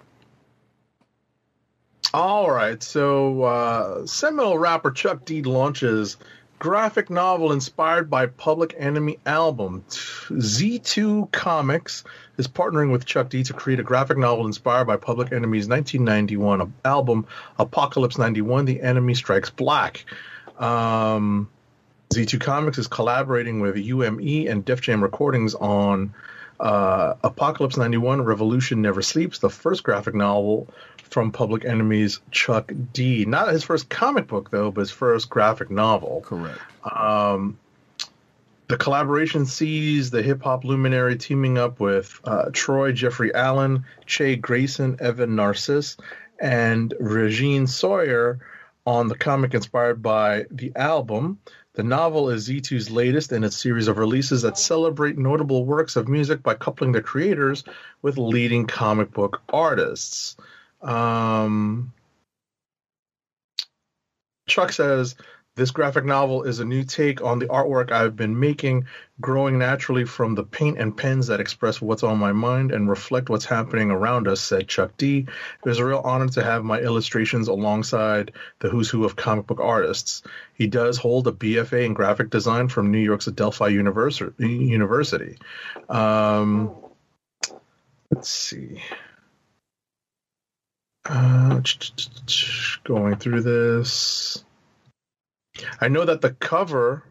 All 2.12 2.50
right, 2.50 2.82
so 2.82 3.44
uh, 3.44 4.07
seminal 4.07 4.58
rapper 4.58 4.90
Chuck 4.90 5.24
D 5.24 5.42
launches 5.42 6.18
graphic 6.58 7.08
novel 7.08 7.52
inspired 7.52 8.10
by 8.10 8.26
Public 8.26 8.74
Enemy 8.76 9.18
album. 9.24 9.84
Z2 9.88 11.30
Comics 11.30 12.04
is 12.36 12.48
partnering 12.48 12.90
with 12.90 13.04
Chuck 13.04 13.28
D 13.28 13.42
to 13.44 13.52
create 13.52 13.80
a 13.80 13.84
graphic 13.84 14.18
novel 14.18 14.46
inspired 14.46 14.86
by 14.86 14.96
Public 14.96 15.32
Enemy's 15.32 15.68
1991 15.68 16.72
album 16.84 17.26
Apocalypse 17.58 18.18
91: 18.18 18.64
The 18.64 18.80
Enemy 18.80 19.14
Strikes 19.14 19.50
Black. 19.50 20.04
Um, 20.58 21.48
Z2 22.10 22.40
Comics 22.40 22.78
is 22.78 22.88
collaborating 22.88 23.60
with 23.60 23.76
UME 23.76 24.48
and 24.48 24.64
Def 24.64 24.80
Jam 24.80 25.02
Recordings 25.02 25.54
on 25.54 26.14
uh, 26.60 27.14
Apocalypse 27.22 27.76
91 27.76 28.22
Revolution 28.22 28.82
Never 28.82 29.02
Sleeps, 29.02 29.38
the 29.38 29.50
first 29.50 29.82
graphic 29.82 30.14
novel 30.14 30.68
from 31.04 31.32
Public 31.32 31.64
Enemy's 31.64 32.20
Chuck 32.30 32.72
D. 32.92 33.24
Not 33.24 33.48
his 33.48 33.64
first 33.64 33.88
comic 33.88 34.26
book, 34.26 34.50
though, 34.50 34.70
but 34.70 34.80
his 34.80 34.90
first 34.90 35.30
graphic 35.30 35.70
novel. 35.70 36.22
Correct. 36.24 36.58
Um, 36.84 37.58
the 38.68 38.76
collaboration 38.76 39.46
sees 39.46 40.10
the 40.10 40.22
hip 40.22 40.42
hop 40.42 40.64
luminary 40.64 41.16
teaming 41.16 41.56
up 41.56 41.80
with 41.80 42.20
uh, 42.24 42.50
Troy 42.52 42.92
Jeffrey 42.92 43.34
Allen, 43.34 43.84
Che 44.04 44.36
Grayson, 44.36 44.98
Evan 45.00 45.36
Narcisse, 45.36 45.96
and 46.38 46.92
Regine 47.00 47.66
Sawyer 47.66 48.40
on 48.86 49.08
the 49.08 49.16
comic 49.16 49.54
inspired 49.54 50.02
by 50.02 50.44
the 50.50 50.72
album. 50.76 51.38
The 51.78 51.84
novel 51.84 52.28
is 52.31 52.48
Z2's 52.48 52.90
latest 52.90 53.31
in 53.31 53.44
a 53.44 53.52
series 53.52 53.86
of 53.86 53.98
releases 53.98 54.42
that 54.42 54.58
celebrate 54.58 55.16
notable 55.16 55.65
works 55.65 55.94
of 55.94 56.08
music 56.08 56.42
by 56.42 56.55
coupling 56.55 56.90
the 56.90 57.00
creators 57.00 57.62
with 58.02 58.18
leading 58.18 58.66
comic 58.66 59.12
book 59.12 59.40
artists. 59.50 60.36
Um, 60.82 61.92
Chuck 64.48 64.73
says 64.73 65.15
this 65.58 65.72
graphic 65.72 66.04
novel 66.04 66.44
is 66.44 66.60
a 66.60 66.64
new 66.64 66.84
take 66.84 67.20
on 67.20 67.40
the 67.40 67.46
artwork 67.46 67.90
I've 67.90 68.14
been 68.14 68.38
making, 68.38 68.86
growing 69.20 69.58
naturally 69.58 70.04
from 70.04 70.36
the 70.36 70.44
paint 70.44 70.78
and 70.78 70.96
pens 70.96 71.26
that 71.26 71.40
express 71.40 71.80
what's 71.80 72.04
on 72.04 72.16
my 72.16 72.30
mind 72.30 72.70
and 72.70 72.88
reflect 72.88 73.28
what's 73.28 73.44
happening 73.44 73.90
around 73.90 74.28
us, 74.28 74.40
said 74.40 74.68
Chuck 74.68 74.96
D. 74.96 75.18
It 75.18 75.68
was 75.68 75.80
a 75.80 75.84
real 75.84 76.00
honor 76.04 76.28
to 76.28 76.44
have 76.44 76.62
my 76.64 76.78
illustrations 76.78 77.48
alongside 77.48 78.32
the 78.60 78.68
who's 78.68 78.88
who 78.88 79.04
of 79.04 79.16
comic 79.16 79.48
book 79.48 79.58
artists. 79.58 80.22
He 80.54 80.68
does 80.68 80.96
hold 80.96 81.26
a 81.26 81.32
BFA 81.32 81.84
in 81.84 81.92
graphic 81.92 82.30
design 82.30 82.68
from 82.68 82.92
New 82.92 83.00
York's 83.00 83.26
Adelphi 83.26 83.72
University. 83.72 85.38
Um, 85.88 86.70
let's 88.12 88.28
see. 88.28 88.80
Uh, 91.04 91.60
going 92.84 93.16
through 93.16 93.40
this. 93.40 94.44
I 95.80 95.88
know 95.88 96.04
that 96.04 96.20
the 96.20 96.30
cover 96.30 97.04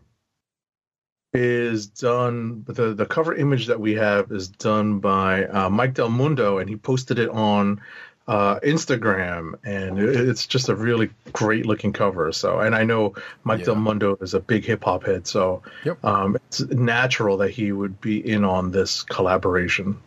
is 1.33 1.87
done, 1.87 2.63
the, 2.67 2.93
the 2.93 3.05
cover 3.05 3.35
image 3.35 3.67
that 3.67 3.79
we 3.79 3.93
have 3.93 4.31
is 4.31 4.47
done 4.47 4.99
by 4.99 5.45
uh, 5.45 5.69
Mike 5.69 5.93
Del 5.93 6.09
Mundo, 6.09 6.57
and 6.57 6.69
he 6.69 6.75
posted 6.75 7.19
it 7.19 7.29
on 7.29 7.81
uh, 8.27 8.59
Instagram, 8.59 9.53
and 9.63 9.99
it's 9.99 10.45
just 10.47 10.67
a 10.69 10.75
really 10.75 11.09
great 11.33 11.65
looking 11.65 11.93
cover. 11.93 12.31
So, 12.31 12.59
and 12.59 12.75
I 12.75 12.83
know 12.83 13.13
Mike 13.43 13.59
Yeah. 13.59 13.65
Del 13.65 13.75
Mundo 13.75 14.17
is 14.21 14.33
a 14.33 14.39
big 14.39 14.65
hip 14.65 14.83
hop 14.83 15.05
head, 15.05 15.27
so 15.27 15.61
Yep. 15.85 16.03
um, 16.03 16.35
it's 16.35 16.61
natural 16.61 17.37
that 17.37 17.51
he 17.51 17.71
would 17.71 18.01
be 18.01 18.17
in 18.29 18.43
on 18.43 18.71
this 18.71 19.03
collaboration. 19.03 19.97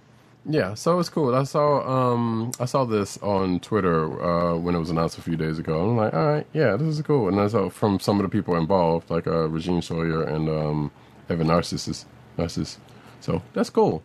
Yeah, 0.50 0.74
so 0.74 0.98
it's 0.98 1.08
cool. 1.08 1.32
I 1.34 1.44
saw 1.44 1.80
um 1.88 2.50
I 2.58 2.64
saw 2.64 2.84
this 2.84 3.18
on 3.18 3.60
Twitter 3.60 4.04
uh 4.20 4.56
when 4.56 4.74
it 4.74 4.78
was 4.80 4.90
announced 4.90 5.16
a 5.16 5.22
few 5.22 5.36
days 5.36 5.60
ago. 5.60 5.90
I'm 5.90 5.96
like, 5.96 6.12
all 6.12 6.26
right, 6.26 6.46
yeah, 6.52 6.76
this 6.76 6.88
is 6.88 7.02
cool. 7.02 7.28
And 7.28 7.40
I 7.40 7.46
saw 7.46 7.68
from 7.70 8.00
some 8.00 8.18
of 8.18 8.24
the 8.24 8.28
people 8.28 8.56
involved, 8.56 9.10
like 9.10 9.28
uh 9.28 9.48
Regine 9.48 9.80
Sawyer 9.80 10.24
and 10.24 10.48
um 10.48 10.90
Evan 11.28 11.46
Narcissus 11.46 12.04
Narcissus. 12.36 12.78
So 13.20 13.42
that's 13.52 13.70
cool. 13.70 14.02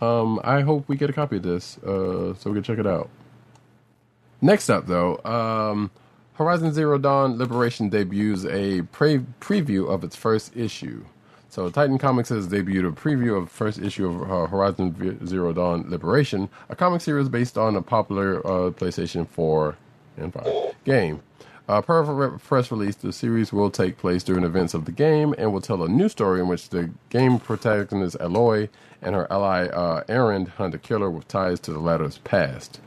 Um 0.00 0.40
I 0.44 0.60
hope 0.60 0.88
we 0.88 0.96
get 0.96 1.10
a 1.10 1.14
copy 1.14 1.38
of 1.38 1.42
this, 1.42 1.78
uh 1.78 2.34
so 2.34 2.50
we 2.50 2.54
can 2.54 2.62
check 2.62 2.78
it 2.78 2.86
out. 2.86 3.10
Next 4.40 4.70
up 4.70 4.86
though, 4.86 5.18
um 5.24 5.90
Horizon 6.34 6.72
Zero 6.72 6.96
Dawn 6.96 7.38
Liberation 7.38 7.88
debuts 7.90 8.46
a 8.46 8.82
pre- 8.82 9.26
preview 9.40 9.90
of 9.92 10.04
its 10.04 10.14
first 10.16 10.56
issue. 10.56 11.04
So 11.50 11.68
Titan 11.68 11.98
Comics 11.98 12.28
has 12.28 12.46
debuted 12.46 12.88
a 12.88 12.92
preview 12.92 13.36
of 13.36 13.50
first 13.50 13.80
issue 13.80 14.06
of 14.06 14.22
uh, 14.22 14.46
Horizon 14.46 15.26
Zero 15.26 15.52
Dawn 15.52 15.84
Liberation, 15.90 16.48
a 16.68 16.76
comic 16.76 17.00
series 17.00 17.28
based 17.28 17.58
on 17.58 17.74
a 17.74 17.82
popular 17.82 18.38
uh, 18.46 18.70
PlayStation 18.70 19.26
4 19.26 19.76
and 20.16 20.32
5 20.32 20.74
game. 20.84 21.22
Uh, 21.68 21.82
per 21.82 22.38
press 22.38 22.70
release, 22.70 22.94
the 22.94 23.12
series 23.12 23.52
will 23.52 23.68
take 23.68 23.98
place 23.98 24.22
during 24.22 24.44
events 24.44 24.74
of 24.74 24.84
the 24.84 24.92
game 24.92 25.34
and 25.38 25.52
will 25.52 25.60
tell 25.60 25.82
a 25.82 25.88
new 25.88 26.08
story 26.08 26.40
in 26.40 26.46
which 26.46 26.68
the 26.68 26.88
game 27.08 27.40
protagonist 27.40 28.16
Aloy 28.20 28.68
and 29.02 29.16
her 29.16 29.26
ally 29.32 29.66
uh, 29.66 30.04
Erend 30.04 30.50
hunt 30.50 30.74
a 30.76 30.78
killer 30.78 31.10
with 31.10 31.26
ties 31.26 31.58
to 31.60 31.72
the 31.72 31.80
latter's 31.80 32.18
past. 32.18 32.80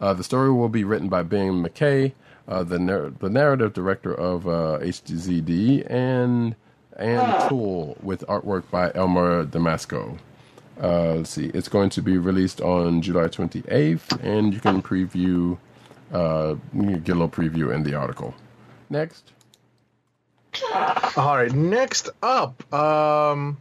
Uh, 0.00 0.14
the 0.14 0.22
story 0.22 0.52
will 0.52 0.68
be 0.68 0.84
written 0.84 1.08
by 1.08 1.24
Ben 1.24 1.64
McKay, 1.64 2.12
uh, 2.46 2.62
the 2.62 2.78
nar- 2.78 3.10
the 3.10 3.28
narrative 3.28 3.72
director 3.72 4.14
of 4.14 4.46
uh, 4.46 4.78
HZD, 4.80 5.90
and 5.90 6.54
Anne 6.96 7.48
Toole 7.48 7.96
with 8.02 8.24
artwork 8.28 8.70
by 8.70 8.92
Elmer 8.94 9.44
Damasco. 9.44 10.18
Uh, 10.82 11.14
let's 11.14 11.30
see, 11.30 11.46
it's 11.54 11.68
going 11.68 11.90
to 11.90 12.02
be 12.02 12.18
released 12.18 12.60
on 12.60 13.00
July 13.00 13.28
28th, 13.28 14.20
and 14.22 14.52
you 14.52 14.60
can 14.60 14.82
preview, 14.82 15.56
uh, 16.12 16.56
you 16.72 16.82
can 16.82 17.00
get 17.00 17.12
a 17.12 17.18
little 17.18 17.28
preview 17.28 17.72
in 17.72 17.84
the 17.84 17.94
article. 17.94 18.34
Next. 18.90 19.32
All 21.16 21.36
right, 21.36 21.52
next 21.52 22.10
up, 22.22 22.72
um, 22.72 23.56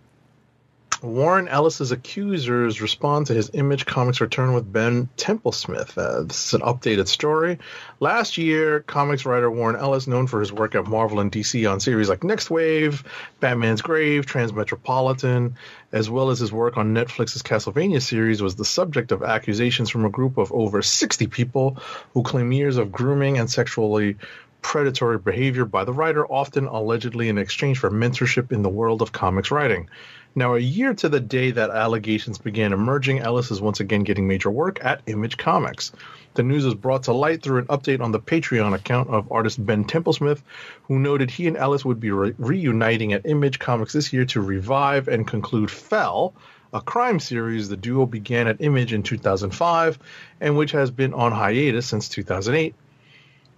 Warren 1.04 1.50
Ellis's 1.50 1.92
accusers 1.92 2.82
respond 2.82 3.28
to 3.28 3.34
his 3.34 3.52
Image 3.54 3.86
Comics 3.86 4.22
return 4.22 4.54
with 4.54 4.72
Ben 4.72 5.10
Templesmith. 5.18 5.98
Uh, 5.98 6.24
this 6.24 6.48
is 6.48 6.54
an 6.54 6.62
updated 6.62 7.10
story. 7.10 7.60
Last 8.00 8.38
year, 8.38 8.80
comics 8.80 9.26
writer 9.26 9.52
Warren 9.52 9.76
Ellis, 9.76 10.08
known 10.08 10.28
for 10.28 10.40
his 10.40 10.54
work 10.54 10.76
at 10.76 10.88
Marvel 10.88 11.20
and 11.20 11.30
DC 11.30 11.70
on 11.70 11.82
series 11.82 12.08
like 12.08 12.24
Next 12.24 12.50
Wave, 12.50 13.04
Batman's 13.42 13.82
Grave, 13.82 14.26
Transmetropolitan, 14.26 15.56
as 15.92 16.10
well 16.10 16.30
as 16.30 16.40
his 16.40 16.54
work 16.54 16.78
on 16.78 16.94
Netflix's 16.94 17.44
Castlevania 17.44 18.02
series, 18.02 18.42
was 18.42 18.56
the 18.56 18.64
subject 18.64 19.12
of 19.12 19.24
accusations 19.24 19.90
from 19.90 20.06
a 20.06 20.10
group 20.10 20.38
of 20.38 20.54
over 20.54 20.82
60 20.82 21.28
people 21.28 21.80
who 22.14 22.24
claim 22.24 22.54
years 22.54 22.78
of 22.78 22.94
grooming 22.94 23.38
and 23.38 23.52
sexually 23.52 24.16
predatory 24.62 25.18
behavior 25.18 25.66
by 25.66 25.84
the 25.84 25.92
writer, 25.92 26.26
often 26.26 26.68
allegedly 26.68 27.28
in 27.28 27.38
exchange 27.38 27.78
for 27.78 27.92
mentorship 27.92 28.54
in 28.54 28.62
the 28.62 28.70
world 28.70 29.02
of 29.02 29.12
comics 29.12 29.52
writing. 29.52 29.90
Now, 30.36 30.56
a 30.56 30.60
year 30.60 30.96
to 30.96 31.10
the 31.10 31.20
day 31.20 31.52
that 31.52 31.70
allegations 31.70 32.40
began 32.40 32.74
emerging, 32.74 33.20
Ellis 33.20 33.52
is 33.52 33.62
once 33.62 33.80
again 33.80 34.04
getting 34.04 34.28
major 34.28 34.50
work 34.50 34.84
at 34.84 35.04
Image 35.06 35.38
Comics. 35.38 35.92
The 36.34 36.42
news 36.42 36.66
was 36.66 36.74
brought 36.74 37.04
to 37.04 37.14
light 37.14 37.44
through 37.44 37.60
an 37.60 37.68
update 37.68 38.02
on 38.02 38.12
the 38.12 38.20
Patreon 38.20 38.74
account 38.74 39.10
of 39.10 39.32
artist 39.32 39.64
Ben 39.64 39.86
Templesmith, 39.86 40.42
who 40.88 40.98
noted 40.98 41.30
he 41.30 41.46
and 41.48 41.56
Ellis 41.56 41.86
would 41.86 42.00
be 42.00 42.10
re- 42.10 42.34
reuniting 42.40 43.14
at 43.14 43.28
Image 43.28 43.60
Comics 43.60 43.94
this 43.94 44.12
year 44.12 44.26
to 44.26 44.42
revive 44.42 45.08
and 45.08 45.28
conclude 45.28 45.70
Fell, 45.70 46.34
a 46.74 46.82
crime 46.82 47.20
series 47.20 47.70
the 47.70 47.78
duo 47.78 48.08
began 48.08 48.48
at 48.48 48.60
Image 48.60 48.94
in 48.94 49.04
2005 49.04 50.00
and 50.42 50.58
which 50.58 50.72
has 50.72 50.90
been 50.90 51.14
on 51.14 51.32
hiatus 51.32 51.86
since 51.86 52.10
2008. 52.10 52.74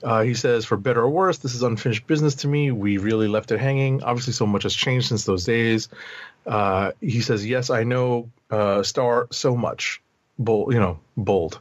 Uh, 0.03 0.21
he 0.21 0.33
says, 0.33 0.65
for 0.65 0.75
better 0.75 1.01
or 1.01 1.09
worse, 1.09 1.37
this 1.37 1.55
is 1.55 1.63
unfinished 1.63 2.05
business 2.05 2.35
to 2.35 2.49
me. 2.49 2.69
We 2.71 2.97
really 2.97 3.29
left 3.29 3.51
it 3.51 3.59
hanging. 3.59 4.03
Obviously, 4.03 4.33
so 4.33 4.45
much 4.45 4.63
has 4.63 4.75
changed 4.75 5.07
since 5.07 5.23
those 5.23 5.45
days. 5.45 5.87
Uh, 6.45 6.91
he 7.01 7.22
says, 7.22 7.45
yes, 7.45 7.69
I 7.69 7.83
know, 7.83 8.30
uh, 8.51 8.83
star 8.83 9.27
so 9.32 9.56
much. 9.56 10.01
Bold, 10.38 10.74
you 10.74 10.80
know, 10.80 10.99
bold. 11.17 11.59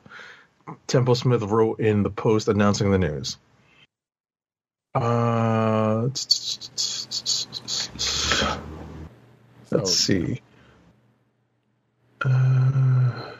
Templesmith 0.88 1.48
wrote 1.48 1.80
in 1.80 2.02
the 2.02 2.10
post 2.10 2.48
announcing 2.48 2.90
the 2.90 2.98
news. 2.98 3.36
Uh, 4.94 6.02
let's 9.70 9.90
see. 9.90 10.40
Uh, 12.24 13.32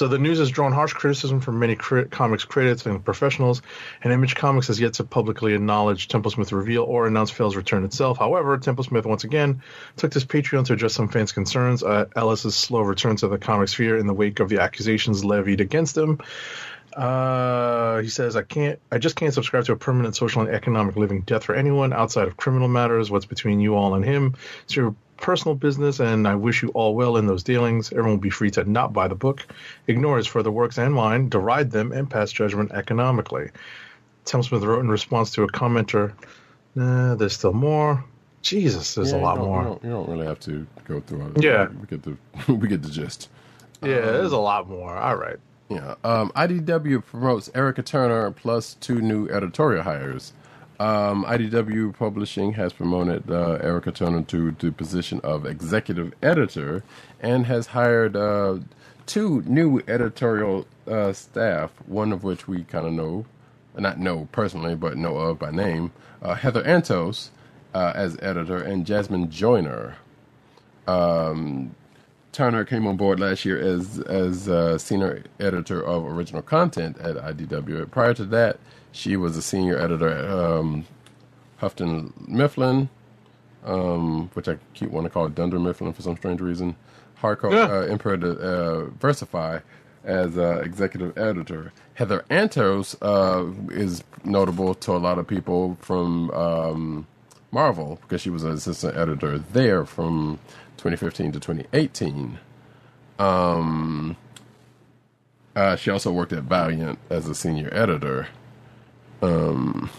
so 0.00 0.08
the 0.08 0.16
news 0.16 0.38
has 0.38 0.50
drawn 0.50 0.72
harsh 0.72 0.94
criticism 0.94 1.42
from 1.42 1.58
many 1.58 1.76
crit- 1.76 2.10
comics 2.10 2.46
critics 2.46 2.86
and 2.86 3.04
professionals, 3.04 3.60
and 4.02 4.14
Image 4.14 4.34
Comics 4.34 4.68
has 4.68 4.80
yet 4.80 4.94
to 4.94 5.04
publicly 5.04 5.52
acknowledge 5.52 6.08
Templesmith 6.08 6.52
reveal 6.52 6.84
or 6.84 7.06
announce 7.06 7.30
Fell's 7.30 7.54
return 7.54 7.84
itself. 7.84 8.16
However, 8.16 8.56
Templesmith 8.56 9.04
once 9.04 9.24
again 9.24 9.62
took 9.96 10.10
this 10.10 10.24
Patreon 10.24 10.64
to 10.64 10.72
address 10.72 10.94
some 10.94 11.08
fans' 11.08 11.32
concerns 11.32 11.82
at 11.82 12.08
Ellis's 12.16 12.56
slow 12.56 12.80
return 12.80 13.16
to 13.16 13.28
the 13.28 13.36
comic 13.36 13.68
sphere 13.68 13.98
in 13.98 14.06
the 14.06 14.14
wake 14.14 14.40
of 14.40 14.48
the 14.48 14.62
accusations 14.62 15.22
levied 15.22 15.60
against 15.60 15.98
him. 15.98 16.18
Uh, 16.96 18.00
he 18.00 18.08
says, 18.08 18.36
I 18.36 18.42
can't, 18.42 18.78
I 18.90 18.96
just 18.96 19.16
can't 19.16 19.34
subscribe 19.34 19.66
to 19.66 19.72
a 19.72 19.76
permanent 19.76 20.16
social 20.16 20.40
and 20.40 20.50
economic 20.50 20.96
living 20.96 21.20
death 21.20 21.44
for 21.44 21.54
anyone 21.54 21.92
outside 21.92 22.26
of 22.26 22.38
criminal 22.38 22.68
matters. 22.68 23.10
What's 23.10 23.26
between 23.26 23.60
you 23.60 23.74
all 23.74 23.94
and 23.94 24.04
him? 24.04 24.34
Personal 25.20 25.54
business, 25.54 26.00
and 26.00 26.26
I 26.26 26.34
wish 26.34 26.62
you 26.62 26.70
all 26.70 26.94
well 26.94 27.16
in 27.16 27.26
those 27.26 27.42
dealings. 27.42 27.90
Everyone 27.92 28.12
will 28.12 28.16
be 28.18 28.30
free 28.30 28.50
to 28.52 28.64
not 28.64 28.92
buy 28.92 29.06
the 29.08 29.14
book, 29.14 29.46
ignore 29.86 30.16
his 30.16 30.26
further 30.26 30.50
works 30.50 30.78
and 30.78 30.92
mine, 30.94 31.28
deride 31.28 31.70
them, 31.70 31.92
and 31.92 32.08
pass 32.10 32.32
judgment 32.32 32.72
economically. 32.72 33.50
Tim 34.24 34.42
Smith 34.42 34.62
wrote 34.62 34.80
in 34.80 34.90
response 34.90 35.30
to 35.32 35.42
a 35.42 35.48
commenter, 35.48 36.12
nah, 36.74 37.14
there's 37.14 37.34
still 37.34 37.52
more. 37.52 38.04
Jesus, 38.42 38.94
there's 38.94 39.12
Yeah, 39.12 39.18
a 39.18 39.20
lot 39.20 39.36
don't- 39.36 39.44
more. 39.46 39.62
You 39.62 39.68
don't, 39.68 39.84
you 39.84 39.90
don't 39.90 40.08
really 40.08 40.26
have 40.26 40.40
to 40.40 40.66
go 40.86 41.00
through 41.00 41.32
it. 41.36 41.42
Yeah. 41.42 41.68
We 41.68 41.86
get 41.86 42.02
the 42.02 42.16
we 42.52 42.68
get 42.68 42.82
the 42.82 42.90
gist. 42.90 43.28
Yeah, 43.82 44.00
there's 44.00 44.32
a 44.32 44.38
lot 44.38 44.68
more. 44.68 44.96
All 44.96 45.16
right. 45.16 45.36
Yeah. 45.68 45.94
Um, 46.04 46.32
IDW 46.34 47.04
promotes 47.04 47.50
Erica 47.54 47.82
Turner 47.82 48.30
plus 48.30 48.74
two 48.80 49.00
new 49.00 49.28
editorial 49.28 49.82
hires. 49.82 50.32
Um, 50.80 51.24
IDW 51.26 51.96
Publishing 51.98 52.54
has 52.54 52.72
promoted 52.72 53.30
uh, 53.30 53.58
Erica 53.62 53.92
Turner 53.92 54.22
to 54.24 54.52
the 54.52 54.72
position 54.72 55.20
of 55.22 55.46
executive 55.46 56.14
editor 56.22 56.84
and 57.20 57.46
has 57.46 57.68
hired 57.68 58.16
uh, 58.16 58.60
two 59.06 59.42
new 59.46 59.82
editorial 59.88 60.66
uh, 60.88 61.12
staff, 61.14 61.72
one 61.86 62.12
of 62.12 62.24
which 62.24 62.48
we 62.48 62.64
kind 62.64 62.86
of 62.86 62.94
know, 62.94 63.26
not 63.78 64.00
know 64.00 64.28
personally, 64.32 64.76
but 64.76 64.98
know 64.98 65.18
of 65.18 65.38
by 65.38 65.52
name 65.52 65.92
uh, 66.22 66.34
Heather 66.36 66.64
Antos 66.64 67.30
uh, 67.74 67.92
as 67.96 68.18
editor 68.22 68.58
and 68.62 68.86
Jasmine 68.86 69.30
Joyner 69.30 69.96
Turner 72.32 72.64
came 72.64 72.86
on 72.86 72.96
board 72.96 73.20
last 73.20 73.44
year 73.44 73.58
as 73.60 74.00
as 74.00 74.48
uh, 74.48 74.78
senior 74.78 75.24
editor 75.40 75.82
of 75.84 76.04
original 76.06 76.42
content 76.42 76.98
at 76.98 77.16
IDW. 77.16 77.90
Prior 77.90 78.14
to 78.14 78.24
that, 78.26 78.58
she 78.92 79.16
was 79.16 79.36
a 79.36 79.42
senior 79.42 79.78
editor 79.78 80.08
at 80.08 80.30
um, 80.30 80.84
Houghton 81.58 82.12
Mifflin, 82.26 82.88
um, 83.64 84.30
which 84.34 84.48
I 84.48 84.58
keep 84.74 84.90
wanting 84.90 85.10
to 85.10 85.14
call 85.14 85.28
Dunder 85.28 85.58
Mifflin 85.58 85.92
for 85.92 86.02
some 86.02 86.16
strange 86.16 86.40
reason. 86.40 86.76
Harco 87.20 87.52
Yeah. 87.52 87.64
uh, 87.66 87.82
Emperor 87.82 88.14
uh, 88.14 88.90
Versify 88.98 89.62
as 90.04 90.38
uh, 90.38 90.62
executive 90.64 91.16
editor. 91.18 91.72
Heather 91.94 92.24
Antos 92.30 92.96
uh, 93.02 93.52
is 93.74 94.02
notable 94.24 94.74
to 94.74 94.92
a 94.92 94.96
lot 94.98 95.18
of 95.18 95.26
people 95.26 95.76
from 95.82 96.30
um, 96.30 97.06
Marvel 97.52 97.98
because 98.02 98.22
she 98.22 98.30
was 98.30 98.42
an 98.42 98.52
assistant 98.52 98.96
editor 98.96 99.38
there 99.38 99.84
from 99.84 100.38
2015 100.78 101.32
to 101.32 101.40
2018. 101.40 102.38
Um, 103.18 104.16
uh, 105.54 105.76
she 105.76 105.90
also 105.90 106.10
worked 106.10 106.32
at 106.32 106.44
Valiant 106.44 106.98
as 107.10 107.28
a 107.28 107.34
senior 107.34 107.68
editor, 107.72 108.28
um, 109.22 109.90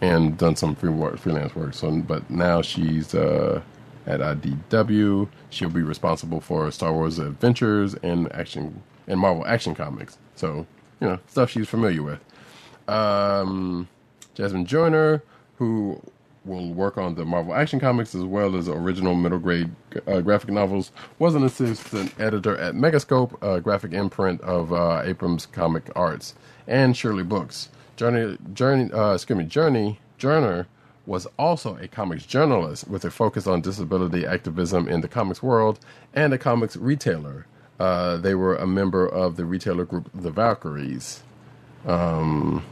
and 0.00 0.36
done 0.38 0.56
some 0.56 0.74
free 0.74 0.90
work, 0.90 1.18
freelance 1.18 1.54
work. 1.54 1.74
So, 1.74 1.90
but 1.90 2.28
now 2.30 2.62
she's 2.62 3.14
uh, 3.14 3.62
at 4.06 4.20
IDW. 4.20 5.28
She'll 5.50 5.70
be 5.70 5.82
responsible 5.82 6.40
for 6.40 6.70
Star 6.70 6.92
Wars 6.92 7.18
Adventures 7.18 7.94
and 8.02 8.32
action 8.32 8.82
and 9.06 9.20
Marvel 9.20 9.46
Action 9.46 9.74
Comics. 9.74 10.18
So, 10.36 10.66
you 11.00 11.08
know, 11.08 11.18
stuff 11.26 11.50
she's 11.50 11.68
familiar 11.68 12.02
with. 12.02 12.20
Um, 12.88 13.88
Jasmine 14.34 14.66
Joyner, 14.66 15.22
who 15.56 16.00
will 16.44 16.72
work 16.72 16.96
on 16.96 17.14
the 17.14 17.24
Marvel 17.24 17.54
Action 17.54 17.78
Comics 17.80 18.14
as 18.14 18.24
well 18.24 18.56
as 18.56 18.68
original 18.68 19.14
middle 19.14 19.38
grade 19.38 19.70
uh, 20.06 20.20
graphic 20.20 20.50
novels, 20.50 20.90
was 21.18 21.34
an 21.34 21.44
assistant 21.44 22.18
editor 22.18 22.56
at 22.56 22.74
Megascope, 22.74 23.40
a 23.42 23.60
graphic 23.60 23.92
imprint 23.92 24.40
of 24.40 24.72
uh, 24.72 25.02
Abrams 25.04 25.46
Comic 25.46 25.90
Arts, 25.94 26.34
and 26.66 26.96
Surely 26.96 27.22
Books. 27.22 27.68
Journey, 28.00 28.38
Journey, 28.54 28.90
uh, 28.92 29.12
excuse 29.12 29.36
me, 29.36 29.44
Journey 29.44 29.98
Journer 30.16 30.66
was 31.04 31.26
also 31.38 31.76
a 31.76 31.86
comics 31.86 32.24
journalist 32.24 32.88
with 32.88 33.04
a 33.04 33.10
focus 33.10 33.46
on 33.46 33.60
disability 33.60 34.24
activism 34.24 34.88
in 34.88 35.02
the 35.02 35.08
comics 35.08 35.42
world 35.42 35.78
and 36.14 36.32
a 36.32 36.38
comics 36.38 36.78
retailer. 36.78 37.44
Uh, 37.78 38.16
they 38.16 38.34
were 38.34 38.56
a 38.56 38.66
member 38.66 39.06
of 39.06 39.36
the 39.36 39.44
retailer 39.44 39.84
group 39.84 40.08
The 40.14 40.30
Valkyries. 40.30 41.22
Um, 41.86 42.64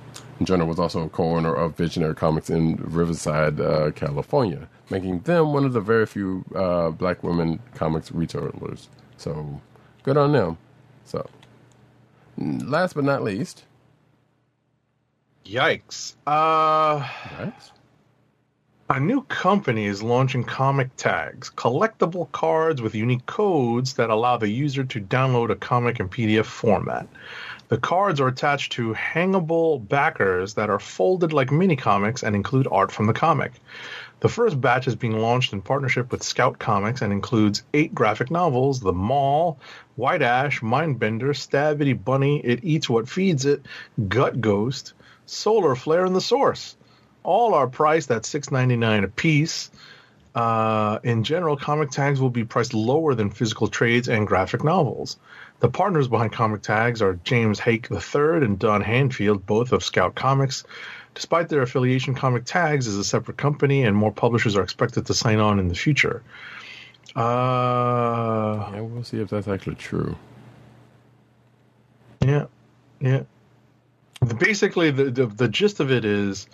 Jenner 0.42 0.65
was 0.65 0.78
also 0.78 1.05
a 1.05 1.10
co-owner 1.10 1.55
of 1.55 1.76
Visionary 1.76 2.15
Comics 2.15 2.48
in 2.48 2.76
Riverside, 2.76 3.60
uh, 3.60 3.90
California, 3.90 4.66
making 4.89 5.20
them 5.20 5.52
one 5.52 5.66
of 5.66 5.74
the 5.74 5.82
very 5.82 6.07
few 6.07 6.42
uh, 6.55 6.89
black 6.89 7.23
women 7.23 7.60
comics 7.74 8.10
retailers. 8.10 8.89
So, 9.18 9.60
good 10.05 10.16
on 10.16 10.32
them. 10.32 10.57
So, 11.05 11.28
last 12.39 12.94
but 12.94 13.05
not 13.05 13.23
least, 13.23 13.65
Yikes. 15.49 16.15
Uh? 16.27 17.09
A 18.91 19.01
new 19.01 19.23
company 19.23 19.86
is 19.86 20.02
launching 20.02 20.44
comic 20.44 20.94
tags, 20.97 21.51
collectible 21.51 22.31
cards 22.33 22.83
with 22.83 22.94
unique 22.94 23.25
codes 23.25 23.94
that 23.94 24.10
allow 24.10 24.36
the 24.36 24.51
user 24.51 24.85
to 24.85 25.01
download 25.01 25.49
a 25.49 25.57
comic 25.57 26.01
in 26.01 26.10
PDF 26.10 26.44
format. 26.44 27.09
The 27.68 27.78
cards 27.78 28.20
are 28.20 28.28
attached 28.28 28.73
to 28.73 28.93
hangable 28.93 29.86
backers 29.89 30.52
that 30.55 30.68
are 30.68 30.78
folded 30.78 31.33
like 31.33 31.51
mini 31.51 31.77
comics 31.77 32.23
and 32.23 32.36
include 32.36 32.68
art 32.70 32.93
from 32.93 33.07
the 33.07 33.15
comic. 33.15 33.52
The 34.20 34.28
first 34.28 34.60
batch 34.60 34.86
is 34.86 34.97
being 34.97 35.18
launched 35.18 35.55
in 35.55 35.62
partnership 35.62 36.10
with 36.12 36.23
Scout 36.23 36.59
Comics 36.59 37.01
and 37.01 37.12
includes 37.12 37.62
eight 37.73 37.94
graphic 37.94 38.31
novels 38.31 38.81
The 38.81 38.93
Mall, 38.93 39.59
White 39.97 40.23
Ash, 40.23 40.60
Mindbender, 40.60 41.35
Stabbity 41.35 41.94
Bunny, 42.05 42.41
It 42.44 42.60
Eats 42.62 42.91
What 42.91 43.09
Feeds 43.09 43.47
It, 43.47 43.65
Gutt 44.09 44.41
Ghost, 44.41 44.93
Solar 45.28 45.74
Flare, 45.76 46.05
and 46.05 46.15
The 46.16 46.20
Source. 46.20 46.76
All 47.23 47.55
are 47.55 47.66
priced 47.68 48.10
at 48.10 48.23
$6.99 48.23 49.05
a 49.05 49.08
piece. 49.08 49.70
Uh, 50.34 50.98
in 51.02 51.24
general, 51.24 51.57
comic 51.57 51.90
tags 51.90 52.20
will 52.20 52.31
be 52.31 52.44
priced 52.44 52.74
lower 52.74 53.15
than 53.15 53.31
physical 53.31 53.68
trades 53.68 54.08
and 54.08 54.26
graphic 54.26 54.62
novels. 54.62 55.18
The 55.60 55.68
partners 55.68 56.07
behind 56.07 56.32
comic 56.32 56.62
tags 56.62 57.02
are 57.02 57.18
James 57.24 57.58
Haick 57.58 57.90
III 57.90 58.44
and 58.44 58.58
Don 58.58 58.82
Handfield, 58.82 59.44
both 59.44 59.73
of 59.73 59.82
Scout 59.82 60.15
Comics. 60.15 60.65
Despite 61.15 61.48
their 61.48 61.62
affiliation, 61.62 62.15
Comic 62.15 62.44
Tags 62.44 62.86
is 62.86 62.97
a 62.97 63.02
separate 63.02 63.36
company, 63.36 63.82
and 63.82 63.97
more 63.97 64.12
publishers 64.12 64.55
are 64.57 64.62
expected 64.62 65.07
to 65.07 65.15
sign 65.15 65.40
on 65.40 65.58
in 65.58 65.66
the 65.66 65.74
future. 65.74 66.23
Uh, 67.16 68.70
Yeah, 68.73 68.81
we'll 68.82 69.02
see 69.02 69.20
if 69.20 69.28
that's 69.28 69.48
actually 69.48 69.74
true. 69.74 70.16
yeah, 72.24 72.47
yeah. 73.00 73.23
Basically, 74.39 74.91
the, 74.91 75.05
the 75.05 75.27
the 75.27 75.49
gist 75.49 75.79
of 75.81 75.93
it 75.93 76.05
is, 76.05 76.49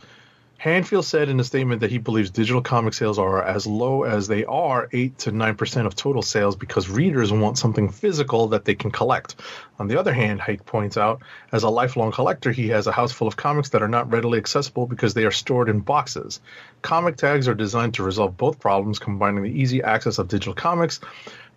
Handfield 0.62 1.04
said 1.04 1.28
in 1.28 1.40
a 1.40 1.44
statement 1.44 1.80
that 1.80 1.90
he 1.90 1.98
believes 1.98 2.30
digital 2.30 2.60
comic 2.60 2.92
sales 2.94 3.18
are 3.18 3.42
as 3.42 3.66
low 3.66 4.02
as 4.02 4.28
they 4.28 4.44
are 4.44 4.88
eight 4.92 5.18
to 5.20 5.32
nine 5.32 5.54
percent 5.56 5.86
of 5.86 5.96
total 5.96 6.20
sales 6.20 6.56
because 6.56 6.90
readers 6.90 7.32
want 7.32 7.56
something 7.56 7.90
physical 7.90 8.48
that 8.48 8.64
they 8.64 8.74
can 8.74 8.90
collect. 8.90 9.36
On 9.78 9.88
the 9.88 9.98
other 9.98 10.12
hand, 10.12 10.40
Haick 10.40 10.64
points 10.66 10.98
out, 10.98 11.22
as 11.52 11.62
a 11.62 11.70
lifelong 11.70 12.12
collector, 12.12 12.52
he 12.52 12.68
has 12.68 12.86
a 12.86 12.92
house 12.92 13.12
full 13.12 13.28
of 13.28 13.36
comics 13.36 13.70
that 13.70 13.82
are 13.82 13.88
not 13.88 14.12
readily 14.12 14.38
accessible 14.38 14.86
because 14.86 15.14
they 15.14 15.24
are 15.24 15.30
stored 15.30 15.68
in 15.70 15.80
boxes. 15.80 16.40
Comic 16.82 17.16
tags 17.16 17.48
are 17.48 17.54
designed 17.54 17.94
to 17.94 18.02
resolve 18.02 18.36
both 18.36 18.60
problems, 18.60 18.98
combining 18.98 19.42
the 19.42 19.50
easy 19.50 19.82
access 19.82 20.18
of 20.18 20.28
digital 20.28 20.54
comics 20.54 21.00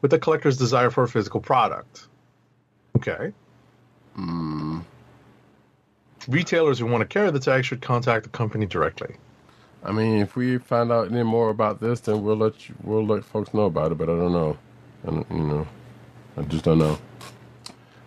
with 0.01 0.11
the 0.11 0.19
collector's 0.19 0.57
desire 0.57 0.89
for 0.89 1.03
a 1.03 1.07
physical 1.07 1.41
product. 1.41 2.07
Okay. 2.95 3.33
Hmm. 4.15 4.79
Retailers 6.27 6.79
who 6.79 6.85
want 6.85 7.01
to 7.01 7.05
carry 7.05 7.31
the 7.31 7.39
tag 7.39 7.63
should 7.63 7.81
contact 7.81 8.23
the 8.23 8.29
company 8.29 8.65
directly. 8.65 9.15
I 9.83 9.91
mean, 9.91 10.19
if 10.19 10.35
we 10.35 10.57
find 10.57 10.91
out 10.91 11.11
any 11.11 11.23
more 11.23 11.49
about 11.49 11.79
this, 11.79 12.01
then 12.01 12.23
we'll 12.23 12.35
let 12.35 12.67
you, 12.67 12.75
we'll 12.83 13.05
let 13.05 13.23
folks 13.23 13.53
know 13.53 13.65
about 13.65 13.91
it. 13.91 13.97
But 13.97 14.09
I 14.09 14.15
don't 14.15 14.33
know. 14.33 14.57
I 15.07 15.11
don't, 15.11 15.31
you 15.31 15.37
know, 15.37 15.67
I 16.35 16.41
just 16.41 16.65
don't 16.65 16.79
know. 16.79 16.97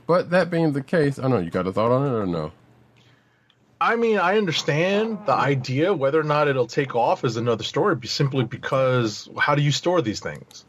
But 0.07 0.31
that 0.31 0.51
being 0.51 0.73
the 0.73 0.83
case, 0.83 1.19
I 1.19 1.23
don't 1.23 1.31
know. 1.31 1.39
You 1.39 1.51
got 1.51 1.67
a 1.67 1.73
thought 1.73 1.93
on 1.93 2.07
it 2.07 2.11
or 2.11 2.27
no? 2.27 2.53
I 3.81 3.97
mean, 3.97 4.19
I 4.19 4.37
understand 4.37 5.21
the 5.25 5.33
idea. 5.33 5.95
Whether 5.95 6.21
or 6.21 6.25
not 6.25 6.49
it'll 6.49 6.67
take 6.67 6.95
off 6.95 7.25
is 7.25 7.39
another 7.39 7.65
story. 7.65 7.97
Simply 8.07 8.45
because, 8.45 9.31
how 9.39 9.55
do 9.55 9.63
you 9.63 9.73
store 9.73 10.03
these 10.03 10.21
things? 10.21 10.67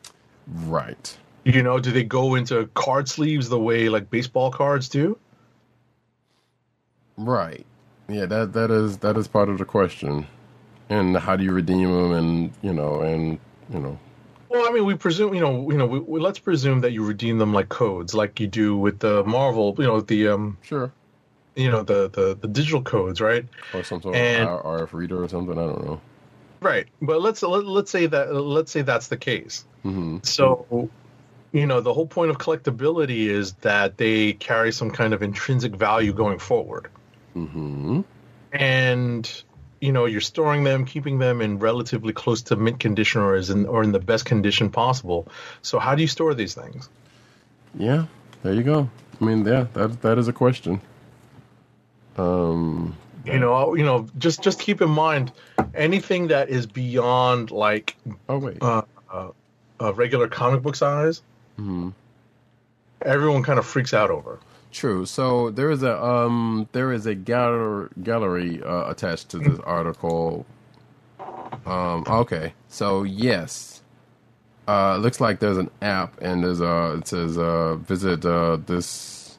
Right. 0.48 1.18
You 1.44 1.64
know, 1.64 1.80
do 1.80 1.92
they 1.92 2.04
go 2.04 2.36
into 2.36 2.68
card 2.68 3.10
sleeves 3.10 3.50
the 3.50 3.60
way 3.60 3.90
like 3.90 4.10
baseball 4.10 4.52
cards 4.52 4.88
do? 4.88 5.18
Right. 7.26 7.66
Yeah, 8.10 8.26
that 8.26 8.54
that 8.54 8.72
is 8.72 8.98
that 9.00 9.18
is 9.18 9.28
part 9.28 9.50
of 9.50 9.58
the 9.58 9.66
question. 9.66 10.28
And 10.90 11.16
how 11.16 11.36
do 11.38 11.44
you 11.44 11.54
redeem 11.54 11.90
them? 11.92 12.12
And 12.12 12.52
you 12.62 12.74
know, 12.74 13.02
and 13.02 13.40
you 13.72 13.80
know, 13.80 13.98
Well, 14.50 14.68
I 14.68 14.74
mean, 14.74 14.86
we 14.86 14.96
presume, 14.96 15.34
you 15.34 15.40
know, 15.40 15.72
you 15.72 15.78
know, 15.78 15.86
we, 15.86 16.00
we, 16.00 16.20
let's 16.20 16.40
presume 16.40 16.82
that 16.82 16.92
you 16.92 17.06
redeem 17.06 17.38
them 17.38 17.54
like 17.54 17.70
codes, 17.70 18.14
like 18.14 18.40
you 18.40 18.48
do 18.48 18.76
with 18.76 19.00
the 19.00 19.24
Marvel, 19.24 19.74
you 19.78 19.86
know, 19.86 20.02
the 20.02 20.28
um, 20.28 20.58
sure, 20.62 20.92
you 21.56 21.72
know, 21.72 21.84
the 21.84 22.10
the, 22.10 22.38
the 22.42 22.48
digital 22.50 22.82
codes, 22.82 23.22
right? 23.22 23.46
or 23.74 23.84
some 23.84 24.02
sort 24.02 24.16
And- 24.16 24.50
of 24.50 24.64
RF 24.66 24.92
reader 24.94 25.24
or 25.24 25.30
something. 25.30 25.58
I 25.58 25.62
don't 25.68 25.86
know. 25.86 26.02
Right. 26.60 26.88
But 27.02 27.22
let's 27.22 27.42
let, 27.42 27.66
let's 27.66 27.90
say 27.90 28.06
that 28.08 28.34
let's 28.36 28.72
say 28.72 28.82
that's 28.82 29.08
the 29.08 29.18
case. 29.18 29.66
hmm 29.84 30.18
So, 30.24 30.90
you 31.54 31.66
know, 31.66 31.82
the 31.82 31.94
whole 31.94 32.06
point 32.06 32.30
of 32.32 32.38
collectability 32.38 33.28
is 33.28 33.54
that 33.62 33.98
they 33.98 34.34
carry 34.34 34.72
some 34.72 34.92
kind 34.92 35.14
of 35.14 35.24
intrinsic 35.24 35.76
value 35.76 36.14
going 36.14 36.38
forward. 36.40 36.90
Hmm 37.34 38.02
And 38.52 39.44
you 39.80 39.92
know, 39.92 40.06
you're 40.06 40.22
storing 40.22 40.64
them, 40.64 40.86
keeping 40.86 41.18
them 41.18 41.42
in 41.42 41.58
relatively 41.58 42.14
close 42.14 42.44
to 42.44 42.56
mint 42.56 42.80
condition 42.80 43.22
or 43.22 43.36
is 43.36 43.50
in 43.50 43.66
or 43.66 43.84
in 43.84 43.92
the 43.92 44.00
best 44.00 44.26
condition 44.26 44.70
possible. 44.70 45.28
So 45.64 45.80
how 45.80 45.96
do 45.96 46.02
you 46.04 46.08
store 46.08 46.34
these 46.36 46.54
things? 46.54 46.88
Yeah, 47.74 48.06
there 48.44 48.54
you 48.54 48.64
go. 48.64 48.90
I 49.20 49.26
mean, 49.26 49.46
yeah, 49.46 49.66
that 49.74 50.02
that 50.02 50.18
is 50.18 50.28
a 50.28 50.34
question. 50.34 50.82
Um, 52.18 52.96
You 53.26 53.40
know, 53.40 53.76
you 53.76 53.84
know, 53.86 54.08
just 54.18 54.44
just 54.44 54.60
keep 54.60 54.82
in 54.82 54.90
mind 54.90 55.32
anything 55.74 56.28
that 56.28 56.50
is 56.50 56.68
beyond 56.68 57.50
like 57.52 57.96
oh 58.30 58.38
wait, 58.38 58.58
uh, 58.62 58.84
uh, 59.12 59.30
a 59.80 59.94
regular 59.94 60.28
comic 60.28 60.62
book 60.62 60.76
size. 60.76 61.22
hmm 61.58 61.90
Everyone 63.04 63.42
kind 63.42 63.58
of 63.58 63.66
freaks 63.66 63.94
out 63.96 64.12
over. 64.12 64.40
True. 64.72 65.06
So 65.06 65.50
there 65.52 65.70
is 65.70 65.84
a 65.84 66.02
um 66.02 66.70
there 66.72 66.94
is 66.94 67.06
a 67.06 67.14
gallery 67.16 67.90
gallery 68.04 68.64
uh, 68.64 68.90
attached 68.90 69.30
to 69.30 69.40
this 69.40 69.60
article. 69.60 70.46
Um. 71.66 72.06
Okay. 72.08 72.54
So 72.70 73.04
yes, 73.04 73.82
uh, 74.68 74.98
looks 74.98 75.20
like 75.20 75.40
there's 75.40 75.58
an 75.58 75.70
app 75.82 76.20
and 76.22 76.44
there's 76.44 76.62
a 76.62 76.94
it 77.00 77.08
says 77.08 77.38
uh 77.38 77.76
visit 77.76 78.26
uh 78.26 78.58
this. 78.66 79.38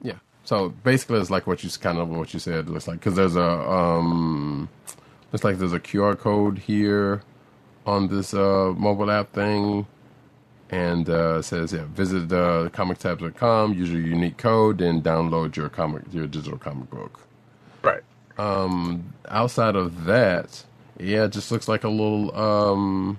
Yeah. 0.00 0.18
So 0.44 0.70
basically, 0.70 1.20
it's 1.20 1.30
like 1.30 1.46
what 1.46 1.62
you 1.62 1.70
kind 1.70 1.98
of 1.98 2.08
what 2.08 2.32
you 2.32 2.40
said. 2.40 2.70
Looks 2.70 2.88
like 2.88 3.00
because 3.00 3.16
there's 3.16 3.36
a 3.36 3.42
um 3.42 4.68
looks 5.30 5.44
like 5.44 5.58
there's 5.58 5.74
a 5.74 5.80
QR 5.80 6.18
code 6.18 6.58
here 6.58 7.22
on 7.86 8.08
this 8.08 8.32
uh 8.32 8.72
mobile 8.76 9.10
app 9.10 9.32
thing 9.34 9.86
and 10.72 11.08
uh, 11.08 11.42
says 11.42 11.72
yeah, 11.72 11.84
visit 11.90 12.32
uh, 12.32 12.70
comictags.com, 12.70 13.74
use 13.74 13.90
your 13.92 14.00
unique 14.00 14.38
code, 14.38 14.80
and 14.80 15.04
download 15.04 15.54
your 15.54 15.68
comic 15.68 16.02
your 16.10 16.26
digital 16.26 16.58
comic 16.58 16.90
book. 16.90 17.20
Right. 17.82 18.02
Um, 18.38 19.12
outside 19.28 19.76
of 19.76 20.06
that, 20.06 20.64
yeah, 20.98 21.24
it 21.24 21.32
just 21.32 21.52
looks 21.52 21.68
like 21.68 21.84
a 21.84 21.88
little 21.90 22.34
um, 22.36 23.18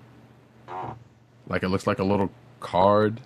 like 1.47 1.63
it 1.63 1.69
looks 1.69 1.85
like 1.85 1.99
a 1.99 2.03
little 2.03 2.31
card. 2.59 3.21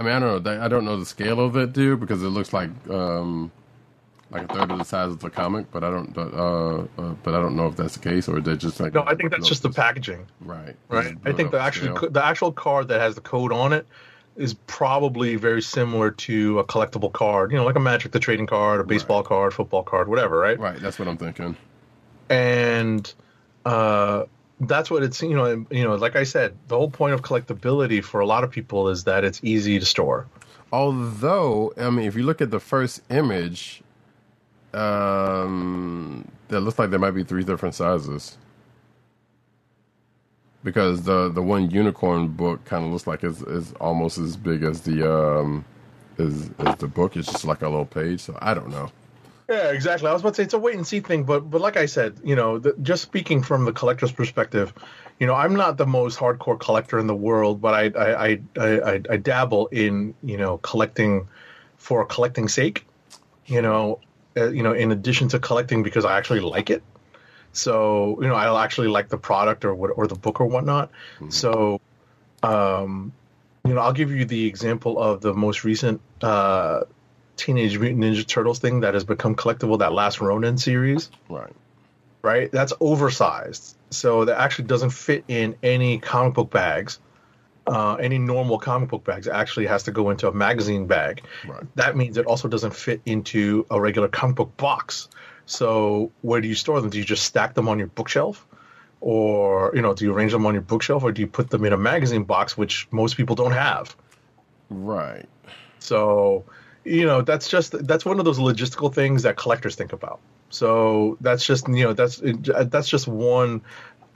I 0.00 0.02
mean, 0.02 0.12
I 0.12 0.18
don't 0.18 0.42
know. 0.42 0.60
I 0.62 0.68
don't 0.68 0.84
know 0.84 0.96
the 0.98 1.06
scale 1.06 1.40
of 1.40 1.56
it, 1.56 1.74
dude, 1.74 2.00
because 2.00 2.22
it 2.22 2.28
looks 2.28 2.52
like 2.54 2.70
um, 2.88 3.52
like 4.30 4.50
a 4.50 4.54
third 4.54 4.70
of 4.70 4.78
the 4.78 4.84
size 4.84 5.10
of 5.10 5.20
the 5.20 5.30
comic. 5.30 5.70
But 5.70 5.84
I 5.84 5.90
don't. 5.90 6.16
Uh, 6.16 6.22
uh, 6.98 7.14
but 7.22 7.34
I 7.34 7.40
don't 7.40 7.56
know 7.56 7.66
if 7.66 7.76
that's 7.76 7.96
the 7.96 8.08
case 8.08 8.28
or 8.28 8.40
they're 8.40 8.56
just 8.56 8.80
like. 8.80 8.94
No, 8.94 9.04
I 9.06 9.14
think 9.14 9.30
that's 9.30 9.48
just 9.48 9.62
the 9.62 9.70
packaging. 9.70 10.26
right. 10.40 10.74
Right. 10.88 11.16
I 11.24 11.32
think 11.32 11.50
the 11.50 11.60
actual 11.60 11.96
scale. 11.96 12.10
the 12.10 12.24
actual 12.24 12.52
card 12.52 12.88
that 12.88 13.00
has 13.00 13.14
the 13.14 13.20
code 13.20 13.52
on 13.52 13.72
it 13.72 13.86
is 14.36 14.54
probably 14.66 15.36
very 15.36 15.62
similar 15.62 16.10
to 16.10 16.58
a 16.58 16.64
collectible 16.64 17.12
card. 17.12 17.52
You 17.52 17.58
know, 17.58 17.64
like 17.64 17.76
a 17.76 17.80
Magic 17.80 18.12
the 18.12 18.20
Trading 18.20 18.46
card, 18.46 18.80
a 18.80 18.84
baseball 18.84 19.22
card, 19.22 19.54
football 19.54 19.82
card, 19.82 20.08
whatever. 20.08 20.38
Right. 20.38 20.58
Right. 20.58 20.80
That's 20.80 20.98
what 20.98 21.08
I'm 21.08 21.16
thinking. 21.16 21.56
And 22.28 23.12
uh, 23.64 24.24
that's 24.60 24.90
what 24.90 25.02
it's. 25.02 25.22
You 25.22 25.36
know. 25.36 25.66
You 25.70 25.84
know. 25.84 25.94
Like 25.94 26.16
I 26.16 26.24
said, 26.24 26.56
the 26.68 26.76
whole 26.76 26.90
point 26.90 27.14
of 27.14 27.22
collectability 27.22 28.02
for 28.02 28.20
a 28.20 28.26
lot 28.26 28.44
of 28.44 28.50
people 28.50 28.88
is 28.88 29.04
that 29.04 29.24
it's 29.24 29.40
easy 29.44 29.78
to 29.78 29.86
store. 29.86 30.26
Although, 30.72 31.72
I 31.76 31.90
mean, 31.90 32.06
if 32.06 32.16
you 32.16 32.24
look 32.24 32.40
at 32.40 32.50
the 32.50 32.58
first 32.58 33.00
image, 33.08 33.82
um, 34.76 36.26
it 36.50 36.58
looks 36.58 36.78
like 36.78 36.90
there 36.90 36.98
might 36.98 37.12
be 37.12 37.24
three 37.24 37.44
different 37.44 37.74
sizes. 37.74 38.36
Because 40.62 41.02
the 41.02 41.28
the 41.28 41.42
one 41.42 41.70
unicorn 41.70 42.28
book 42.28 42.64
kind 42.64 42.84
of 42.84 42.90
looks 42.90 43.06
like 43.06 43.22
it's, 43.22 43.40
it's 43.42 43.72
almost 43.80 44.18
as 44.18 44.36
big 44.36 44.64
as 44.64 44.80
the 44.80 45.10
um, 45.10 45.64
as, 46.18 46.50
as 46.58 46.76
the 46.76 46.88
book. 46.88 47.16
It's 47.16 47.30
just 47.30 47.44
like 47.44 47.62
a 47.62 47.68
little 47.68 47.86
page. 47.86 48.20
So 48.20 48.36
I 48.42 48.52
don't 48.54 48.70
know. 48.70 48.90
Yeah, 49.48 49.70
exactly. 49.70 50.08
I 50.08 50.12
was 50.12 50.22
about 50.22 50.30
to 50.30 50.36
say 50.38 50.42
it's 50.42 50.54
a 50.54 50.58
wait 50.58 50.74
and 50.74 50.84
see 50.84 50.98
thing, 50.98 51.22
but 51.22 51.48
but 51.50 51.60
like 51.60 51.76
I 51.76 51.86
said, 51.86 52.18
you 52.24 52.34
know, 52.34 52.58
the, 52.58 52.74
just 52.82 53.02
speaking 53.02 53.42
from 53.42 53.64
the 53.64 53.72
collector's 53.72 54.10
perspective, 54.10 54.74
you 55.20 55.26
know, 55.26 55.34
I'm 55.34 55.54
not 55.54 55.76
the 55.76 55.86
most 55.86 56.18
hardcore 56.18 56.58
collector 56.58 56.98
in 56.98 57.06
the 57.06 57.14
world, 57.14 57.60
but 57.60 57.72
I 57.72 57.84
I 57.96 58.30
I 58.32 58.40
I, 58.58 59.02
I, 59.08 59.16
dabble 59.18 59.68
in 59.68 60.14
you 60.24 60.36
know 60.36 60.58
collecting 60.58 61.28
for 61.76 62.04
collecting 62.04 62.48
sake, 62.48 62.84
you 63.46 63.62
know, 63.62 64.00
uh, 64.36 64.50
you 64.50 64.62
know, 64.62 64.72
in 64.72 64.92
addition 64.92 65.28
to 65.28 65.38
collecting 65.38 65.82
because 65.82 66.04
I 66.04 66.16
actually 66.18 66.40
like 66.40 66.70
it. 66.70 66.82
So 67.52 68.18
you 68.20 68.28
know, 68.28 68.34
I'll 68.34 68.58
actually 68.58 68.88
like 68.88 69.08
the 69.08 69.18
product 69.18 69.64
or 69.64 69.74
what 69.74 69.90
or 69.96 70.06
the 70.06 70.14
book 70.14 70.40
or 70.40 70.46
whatnot. 70.46 70.90
So, 71.30 71.80
um, 72.42 73.12
you 73.64 73.74
know, 73.74 73.80
I'll 73.80 73.94
give 73.94 74.10
you 74.10 74.24
the 74.24 74.46
example 74.46 74.98
of 75.02 75.20
the 75.22 75.32
most 75.32 75.64
recent 75.64 76.00
uh, 76.22 76.82
Teenage 77.36 77.78
Mutant 77.78 78.02
Ninja 78.02 78.26
Turtles 78.26 78.58
thing 78.58 78.80
that 78.80 78.94
has 78.94 79.04
become 79.04 79.34
collectible. 79.34 79.78
That 79.78 79.92
last 79.92 80.20
Ronin 80.20 80.58
series, 80.58 81.10
Right. 81.30 81.52
right? 82.22 82.52
That's 82.52 82.72
oversized, 82.80 83.76
so 83.90 84.26
that 84.26 84.38
actually 84.38 84.66
doesn't 84.66 84.90
fit 84.90 85.24
in 85.28 85.56
any 85.62 85.98
comic 85.98 86.34
book 86.34 86.50
bags. 86.50 86.98
Uh, 87.66 87.96
any 87.96 88.16
normal 88.16 88.58
comic 88.58 88.88
book 88.90 89.02
bags 89.02 89.26
It 89.26 89.32
actually 89.32 89.66
has 89.66 89.82
to 89.84 89.90
go 89.90 90.10
into 90.10 90.28
a 90.28 90.32
magazine 90.32 90.86
bag. 90.86 91.22
Right. 91.48 91.64
That 91.74 91.96
means 91.96 92.16
it 92.16 92.24
also 92.24 92.46
doesn't 92.46 92.74
fit 92.74 93.00
into 93.04 93.66
a 93.70 93.80
regular 93.80 94.06
comic 94.06 94.36
book 94.36 94.56
box. 94.56 95.08
So 95.46 96.12
where 96.22 96.40
do 96.40 96.46
you 96.46 96.54
store 96.54 96.80
them? 96.80 96.90
Do 96.90 96.98
you 96.98 97.04
just 97.04 97.24
stack 97.24 97.54
them 97.54 97.68
on 97.68 97.78
your 97.78 97.88
bookshelf? 97.88 98.46
Or, 99.00 99.72
you 99.74 99.82
know, 99.82 99.94
do 99.94 100.04
you 100.04 100.12
arrange 100.12 100.32
them 100.32 100.46
on 100.46 100.54
your 100.54 100.62
bookshelf 100.62 101.02
or 101.02 101.10
do 101.10 101.20
you 101.20 101.26
put 101.26 101.50
them 101.50 101.64
in 101.64 101.72
a 101.72 101.76
magazine 101.76 102.24
box, 102.24 102.56
which 102.56 102.86
most 102.92 103.16
people 103.16 103.34
don't 103.34 103.52
have? 103.52 103.96
Right. 104.70 105.28
So, 105.80 106.44
you 106.84 107.04
know, 107.04 107.22
that's 107.22 107.48
just 107.48 107.72
that's 107.86 108.04
one 108.04 108.18
of 108.18 108.24
those 108.24 108.38
logistical 108.38 108.94
things 108.94 109.24
that 109.24 109.36
collectors 109.36 109.74
think 109.74 109.92
about. 109.92 110.20
So 110.50 111.18
that's 111.20 111.44
just 111.44 111.68
you 111.68 111.84
know 111.84 111.92
that's 111.92 112.22
that's 112.22 112.88
just 112.88 113.08
one 113.08 113.62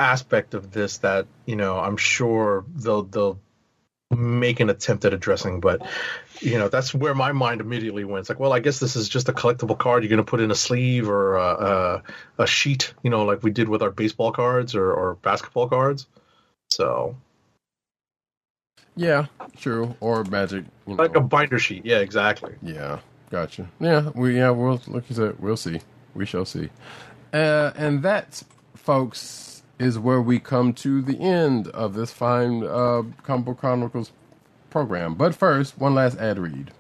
aspect 0.01 0.55
of 0.55 0.73
this 0.73 0.99
that 0.99 1.27
you 1.47 1.57
know 1.57 1.79
I'm 1.79 1.97
sure 1.97 2.65
they'll 2.75 3.03
they'll 3.03 3.39
make 4.11 4.59
an 4.59 4.70
attempt 4.70 5.05
at 5.05 5.12
addressing, 5.12 5.61
but 5.61 5.87
you 6.41 6.59
know 6.59 6.69
that's 6.69 6.93
where 6.95 7.15
my 7.15 7.33
mind 7.33 7.61
immediately 7.61 8.05
went. 8.05 8.23
It's 8.23 8.29
like, 8.29 8.41
well, 8.41 8.53
I 8.53 8.61
guess 8.61 8.81
this 8.81 8.97
is 8.97 9.09
just 9.09 9.29
a 9.29 9.33
collectible 9.33 9.79
card. 9.79 10.03
You're 10.03 10.09
going 10.11 10.25
to 10.25 10.31
put 10.31 10.41
in 10.41 10.51
a 10.51 10.55
sleeve 10.57 11.09
or 11.09 11.37
a, 11.37 11.51
a, 12.39 12.43
a 12.43 12.47
sheet, 12.47 12.95
you 13.03 13.11
know, 13.11 13.25
like 13.25 13.43
we 13.43 13.51
did 13.51 13.69
with 13.69 13.83
our 13.83 13.91
baseball 13.91 14.33
cards 14.33 14.75
or, 14.75 14.93
or 14.93 15.15
basketball 15.17 15.69
cards. 15.69 16.07
So 16.70 17.17
Yeah, 18.97 19.27
true. 19.59 19.97
Or 20.01 20.25
magic. 20.25 20.65
You 20.87 20.95
know. 20.95 21.03
Like 21.03 21.17
a 21.17 21.20
binder 21.20 21.59
sheet. 21.59 21.85
Yeah, 21.85 21.99
exactly. 21.99 22.55
Yeah, 22.62 23.01
gotcha. 23.31 23.69
Yeah, 23.79 24.11
we 24.15 24.37
yeah 24.37 24.51
we'll 24.51 24.81
look 24.89 25.05
you 25.09 25.17
said 25.17 25.39
we'll 25.39 25.57
see. 25.57 25.81
We 26.15 26.27
shall 26.27 26.45
see. 26.45 26.70
Uh, 27.33 27.70
and 27.77 28.03
that, 28.03 28.43
folks, 28.75 29.50
is 29.81 29.99
where 29.99 30.20
we 30.20 30.39
come 30.39 30.75
to 30.75 31.00
the 31.00 31.18
end 31.18 31.67
of 31.68 31.94
this 31.94 32.12
fine 32.12 32.62
uh, 32.62 33.02
Comic 33.23 33.47
Book 33.47 33.59
Chronicles 33.59 34.12
program. 34.68 35.15
But 35.15 35.34
first, 35.34 35.78
one 35.78 35.94
last 35.94 36.18
ad 36.18 36.39
read. 36.39 36.70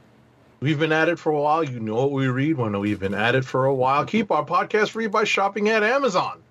We've 0.60 0.78
been 0.78 0.92
at 0.92 1.08
it 1.08 1.18
for 1.18 1.32
a 1.32 1.40
while. 1.40 1.64
You 1.64 1.80
know 1.80 1.94
what 1.94 2.12
we 2.12 2.28
read 2.28 2.58
when 2.58 2.78
we've 2.78 3.00
been 3.00 3.14
at 3.14 3.34
it 3.34 3.46
for 3.46 3.64
a 3.64 3.74
while. 3.74 4.04
Keep 4.04 4.30
our 4.30 4.44
podcast 4.44 4.90
free 4.90 5.06
by 5.06 5.24
shopping 5.24 5.70
at 5.70 5.82
Amazon. 5.82 6.42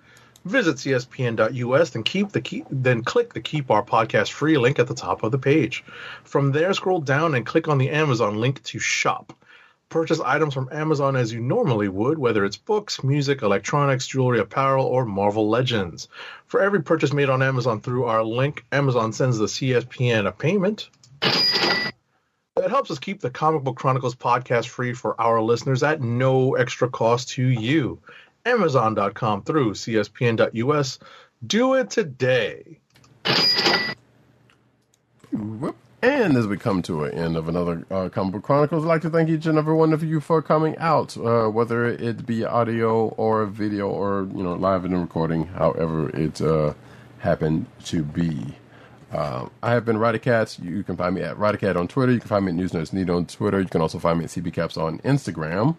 Visit 0.44 0.76
cspn.us 0.76 1.94
and 1.94 2.04
keep 2.04 2.32
the 2.32 2.40
key, 2.40 2.64
then 2.70 3.04
click 3.04 3.34
the 3.34 3.40
Keep 3.40 3.70
Our 3.70 3.84
Podcast 3.84 4.32
Free 4.32 4.56
link 4.56 4.78
at 4.78 4.88
the 4.88 4.94
top 4.94 5.22
of 5.22 5.32
the 5.32 5.38
page. 5.38 5.84
From 6.24 6.50
there, 6.50 6.72
scroll 6.72 7.00
down 7.00 7.34
and 7.34 7.46
click 7.46 7.68
on 7.68 7.78
the 7.78 7.90
Amazon 7.90 8.40
link 8.40 8.62
to 8.64 8.78
shop. 8.78 9.34
Purchase 9.90 10.20
items 10.20 10.54
from 10.54 10.68
Amazon 10.70 11.16
as 11.16 11.32
you 11.32 11.40
normally 11.40 11.88
would, 11.88 12.16
whether 12.16 12.44
it's 12.44 12.56
books, 12.56 13.02
music, 13.02 13.42
electronics, 13.42 14.06
jewelry, 14.06 14.38
apparel, 14.38 14.86
or 14.86 15.04
Marvel 15.04 15.50
Legends. 15.50 16.06
For 16.46 16.60
every 16.60 16.80
purchase 16.80 17.12
made 17.12 17.28
on 17.28 17.42
Amazon 17.42 17.80
through 17.80 18.04
our 18.04 18.22
link, 18.22 18.64
Amazon 18.70 19.12
sends 19.12 19.36
the 19.36 19.46
CSPN 19.46 20.28
a 20.28 20.32
payment. 20.32 20.88
That 21.20 22.70
helps 22.70 22.92
us 22.92 23.00
keep 23.00 23.20
the 23.20 23.30
Comic 23.30 23.64
Book 23.64 23.76
Chronicles 23.76 24.14
podcast 24.14 24.68
free 24.68 24.92
for 24.92 25.20
our 25.20 25.42
listeners 25.42 25.82
at 25.82 26.00
no 26.00 26.54
extra 26.54 26.88
cost 26.88 27.30
to 27.30 27.42
you. 27.42 27.98
Amazon.com 28.46 29.42
through 29.42 29.74
CSPN.us. 29.74 30.98
Do 31.44 31.74
it 31.74 31.90
today. 31.90 32.78
Whoop. 35.32 35.76
And 36.02 36.34
as 36.38 36.46
we 36.46 36.56
come 36.56 36.80
to 36.82 37.04
an 37.04 37.12
end 37.12 37.36
of 37.36 37.46
another 37.48 37.84
uh, 37.90 38.08
Comic 38.08 38.32
Book 38.32 38.42
Chronicles, 38.42 38.84
I'd 38.84 38.88
like 38.88 39.02
to 39.02 39.10
thank 39.10 39.28
each 39.28 39.44
and 39.44 39.58
every 39.58 39.74
one 39.74 39.92
of 39.92 40.02
you 40.02 40.20
for 40.20 40.40
coming 40.40 40.74
out, 40.78 41.14
uh, 41.18 41.48
whether 41.48 41.84
it 41.86 42.24
be 42.24 42.42
audio 42.42 43.08
or 43.08 43.44
video 43.44 43.86
or 43.86 44.26
you 44.34 44.42
know 44.42 44.54
live 44.54 44.86
and 44.86 44.98
recording, 44.98 45.44
however 45.46 46.08
it 46.16 46.40
uh, 46.40 46.72
happened 47.18 47.66
to 47.84 48.02
be. 48.02 48.56
Uh, 49.12 49.48
I 49.62 49.72
have 49.72 49.84
been 49.84 49.96
Roddykats. 49.96 50.62
You 50.62 50.82
can 50.84 50.96
find 50.96 51.14
me 51.14 51.20
at 51.20 51.36
Roddykat 51.36 51.76
on 51.76 51.86
Twitter. 51.86 52.12
You 52.12 52.20
can 52.20 52.28
find 52.28 52.46
me 52.46 52.52
at 52.52 52.56
News 52.56 52.72
Nerds 52.72 52.94
Need 52.94 53.10
on 53.10 53.26
Twitter. 53.26 53.60
You 53.60 53.68
can 53.68 53.82
also 53.82 53.98
find 53.98 54.18
me 54.18 54.24
at 54.24 54.30
CBCaps 54.30 54.78
on 54.78 55.00
Instagram. 55.00 55.76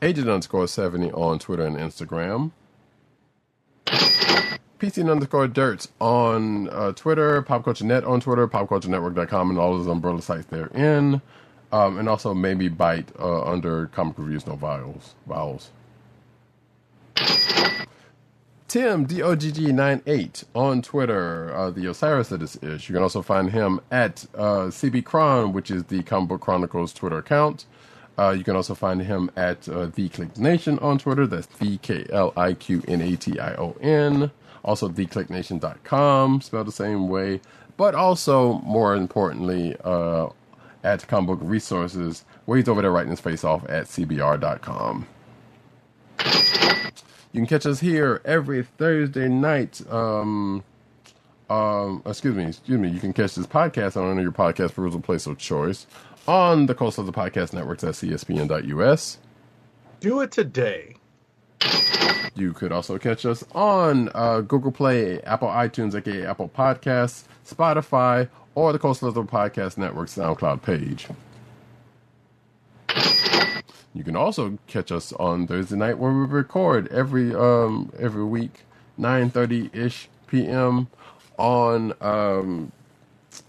Agent 0.00 0.28
underscore 0.28 0.68
70 0.68 1.10
on 1.12 1.40
Twitter 1.40 1.66
and 1.66 1.76
Instagram. 1.76 2.52
PC 4.78 5.10
underscore 5.10 5.48
Dirt 5.48 5.86
on 6.00 6.68
uh, 6.70 6.92
Twitter, 6.92 7.42
Pop 7.42 7.64
Culture 7.64 7.84
Net 7.84 8.04
on 8.04 8.20
Twitter, 8.20 8.46
PopCultureNetwork.com, 8.46 9.50
and 9.50 9.58
all 9.58 9.76
those 9.76 9.86
umbrella 9.86 10.22
sites 10.22 10.46
they're 10.46 10.68
in. 10.68 11.20
Um, 11.70 11.98
and 11.98 12.08
also 12.08 12.32
maybe 12.32 12.68
Bite 12.68 13.10
uh, 13.18 13.42
under 13.42 13.88
Comic 13.88 14.18
Reviews 14.18 14.46
No 14.46 14.56
Vowels. 14.56 15.14
Vowels. 15.26 15.70
Tim 18.68 19.06
DOGG98 19.06 20.44
on 20.54 20.82
Twitter, 20.82 21.54
uh, 21.54 21.70
the 21.70 21.86
Osiris 21.86 22.28
that 22.28 22.42
is 22.42 22.58
ish. 22.62 22.88
You 22.88 22.94
can 22.94 23.02
also 23.02 23.22
find 23.22 23.50
him 23.50 23.80
at 23.90 24.26
uh, 24.34 24.68
CB 24.68 25.04
Cron, 25.04 25.52
which 25.54 25.70
is 25.70 25.84
the 25.84 26.02
Comic 26.02 26.28
Book 26.28 26.40
Chronicles 26.42 26.92
Twitter 26.92 27.16
account. 27.18 27.64
Uh, 28.18 28.30
you 28.30 28.44
can 28.44 28.56
also 28.56 28.74
find 28.74 29.00
him 29.00 29.30
at 29.36 29.68
uh, 29.68 29.86
The 29.86 30.08
Kliq 30.10 30.36
Nation 30.36 30.78
on 30.80 30.98
Twitter. 30.98 31.26
That's 31.26 31.46
the 31.46 31.78
K 31.78 32.04
L 32.10 32.32
I 32.36 32.52
Q 32.52 32.82
N 32.86 33.00
A 33.00 33.16
T 33.16 33.38
I 33.38 33.54
O 33.54 33.76
N. 33.80 34.30
Also, 34.68 34.90
thekliqnation.com, 34.90 36.42
spelled 36.42 36.66
the 36.66 36.72
same 36.72 37.08
way. 37.08 37.40
But 37.78 37.94
also, 37.94 38.58
more 38.58 38.94
importantly, 38.94 39.74
uh, 39.82 40.28
at 40.84 41.08
Comic 41.08 41.26
Book 41.26 41.38
Resources, 41.40 42.26
where 42.44 42.58
he's 42.58 42.68
over 42.68 42.82
there 42.82 42.90
writing 42.90 43.08
his 43.08 43.18
face 43.18 43.44
off 43.44 43.64
at 43.66 43.86
CBR.com. 43.86 45.06
You 46.20 47.40
can 47.40 47.46
catch 47.46 47.64
us 47.64 47.80
here 47.80 48.20
every 48.26 48.62
Thursday 48.62 49.26
night. 49.26 49.80
Um, 49.90 50.62
um, 51.48 52.02
excuse 52.04 52.34
me, 52.34 52.44
excuse 52.44 52.78
me. 52.78 52.90
You 52.90 53.00
can 53.00 53.14
catch 53.14 53.36
this 53.36 53.46
podcast 53.46 53.96
on 53.96 54.10
any 54.10 54.18
of 54.18 54.22
your 54.22 54.32
podcast 54.32 54.74
perusal 54.74 55.00
place 55.00 55.26
of 55.26 55.38
choice 55.38 55.86
on 56.26 56.66
the 56.66 56.74
Cold 56.74 56.92
Slither 56.92 57.12
Podcast 57.12 57.54
Networks 57.54 57.84
at 57.84 57.94
CSPN.us. 57.94 59.16
Do 60.00 60.20
it 60.20 60.30
today. 60.30 60.97
You 62.34 62.52
could 62.52 62.70
also 62.70 62.98
catch 62.98 63.26
us 63.26 63.44
on 63.52 64.10
uh, 64.14 64.42
Google 64.42 64.70
Play, 64.70 65.20
Apple 65.22 65.48
iTunes, 65.48 65.94
aka 65.94 66.24
Apple 66.24 66.48
Podcasts, 66.48 67.24
Spotify, 67.44 68.28
or 68.54 68.72
the 68.72 68.78
Cold 68.78 68.96
Slither 68.96 69.22
Podcast 69.24 69.76
Network 69.76 70.08
SoundCloud 70.08 70.62
page. 70.62 71.08
You 73.94 74.04
can 74.04 74.14
also 74.14 74.58
catch 74.68 74.92
us 74.92 75.12
on 75.14 75.48
Thursday 75.48 75.74
night 75.76 75.98
where 75.98 76.12
we 76.12 76.26
record 76.26 76.86
every 76.88 77.34
um, 77.34 77.90
every 77.98 78.24
week, 78.24 78.64
nine 78.96 79.30
thirty 79.30 79.70
ish 79.72 80.08
p.m. 80.28 80.86
on 81.36 81.92
um, 82.00 82.70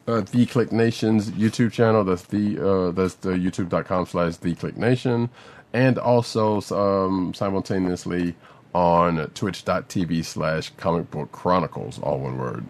uh, 0.07 0.21
the 0.21 0.47
Kliq 0.47 0.71
Nation's 0.71 1.29
YouTube 1.31 1.71
channel. 1.71 2.03
That's 2.03 2.23
the 2.23 2.57
uh, 2.57 2.91
that's 2.91 3.15
the 3.15 3.31
YouTube.com 3.31 4.07
slash 4.07 4.37
the 4.37 4.55
Click 4.55 4.77
Nation, 4.77 5.29
and 5.73 5.97
also 5.97 6.61
um, 6.75 7.33
simultaneously 7.33 8.35
on 8.73 9.27
Twitch.tv 9.31 10.23
slash 10.25 10.71
Comic 10.77 11.09
Book 11.11 11.31
Chronicles, 11.31 11.99
all 11.99 12.19
one 12.19 12.37
word. 12.37 12.65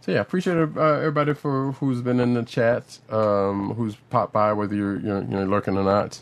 So 0.00 0.12
yeah, 0.12 0.20
appreciate 0.20 0.56
uh, 0.56 0.80
everybody 0.80 1.32
for 1.32 1.72
who's 1.72 2.02
been 2.02 2.20
in 2.20 2.34
the 2.34 2.42
chat, 2.42 2.98
um, 3.08 3.74
who's 3.74 3.96
popped 4.10 4.34
by, 4.34 4.52
whether 4.52 4.74
you're 4.74 5.00
you're, 5.00 5.22
you're 5.24 5.46
lurking 5.46 5.78
or 5.78 5.84
not. 5.84 6.20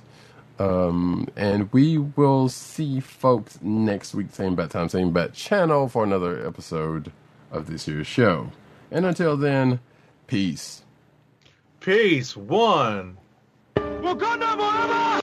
Um, 0.59 1.27
and 1.35 1.73
we 1.73 1.99
will 1.99 2.49
see 2.49 3.01
folks 3.01 3.59
next 3.61 4.15
week, 4.15 4.29
same 4.31 4.55
bat 4.55 4.71
time, 4.71 4.89
same 4.89 5.13
bat 5.13 5.33
channel 5.33 5.89
for 5.89 6.05
another 6.05 6.47
episode 6.47 7.11
of 7.51 7.67
this 7.67 7.89
year's 7.89 8.07
show. 8.07 8.53
And 8.91 9.05
until 9.05 9.37
then, 9.37 9.81
peace. 10.29 10.83
Peace. 11.81 12.37
One. 12.37 13.17
Wakanda 14.03 14.57
forever! 14.59 15.22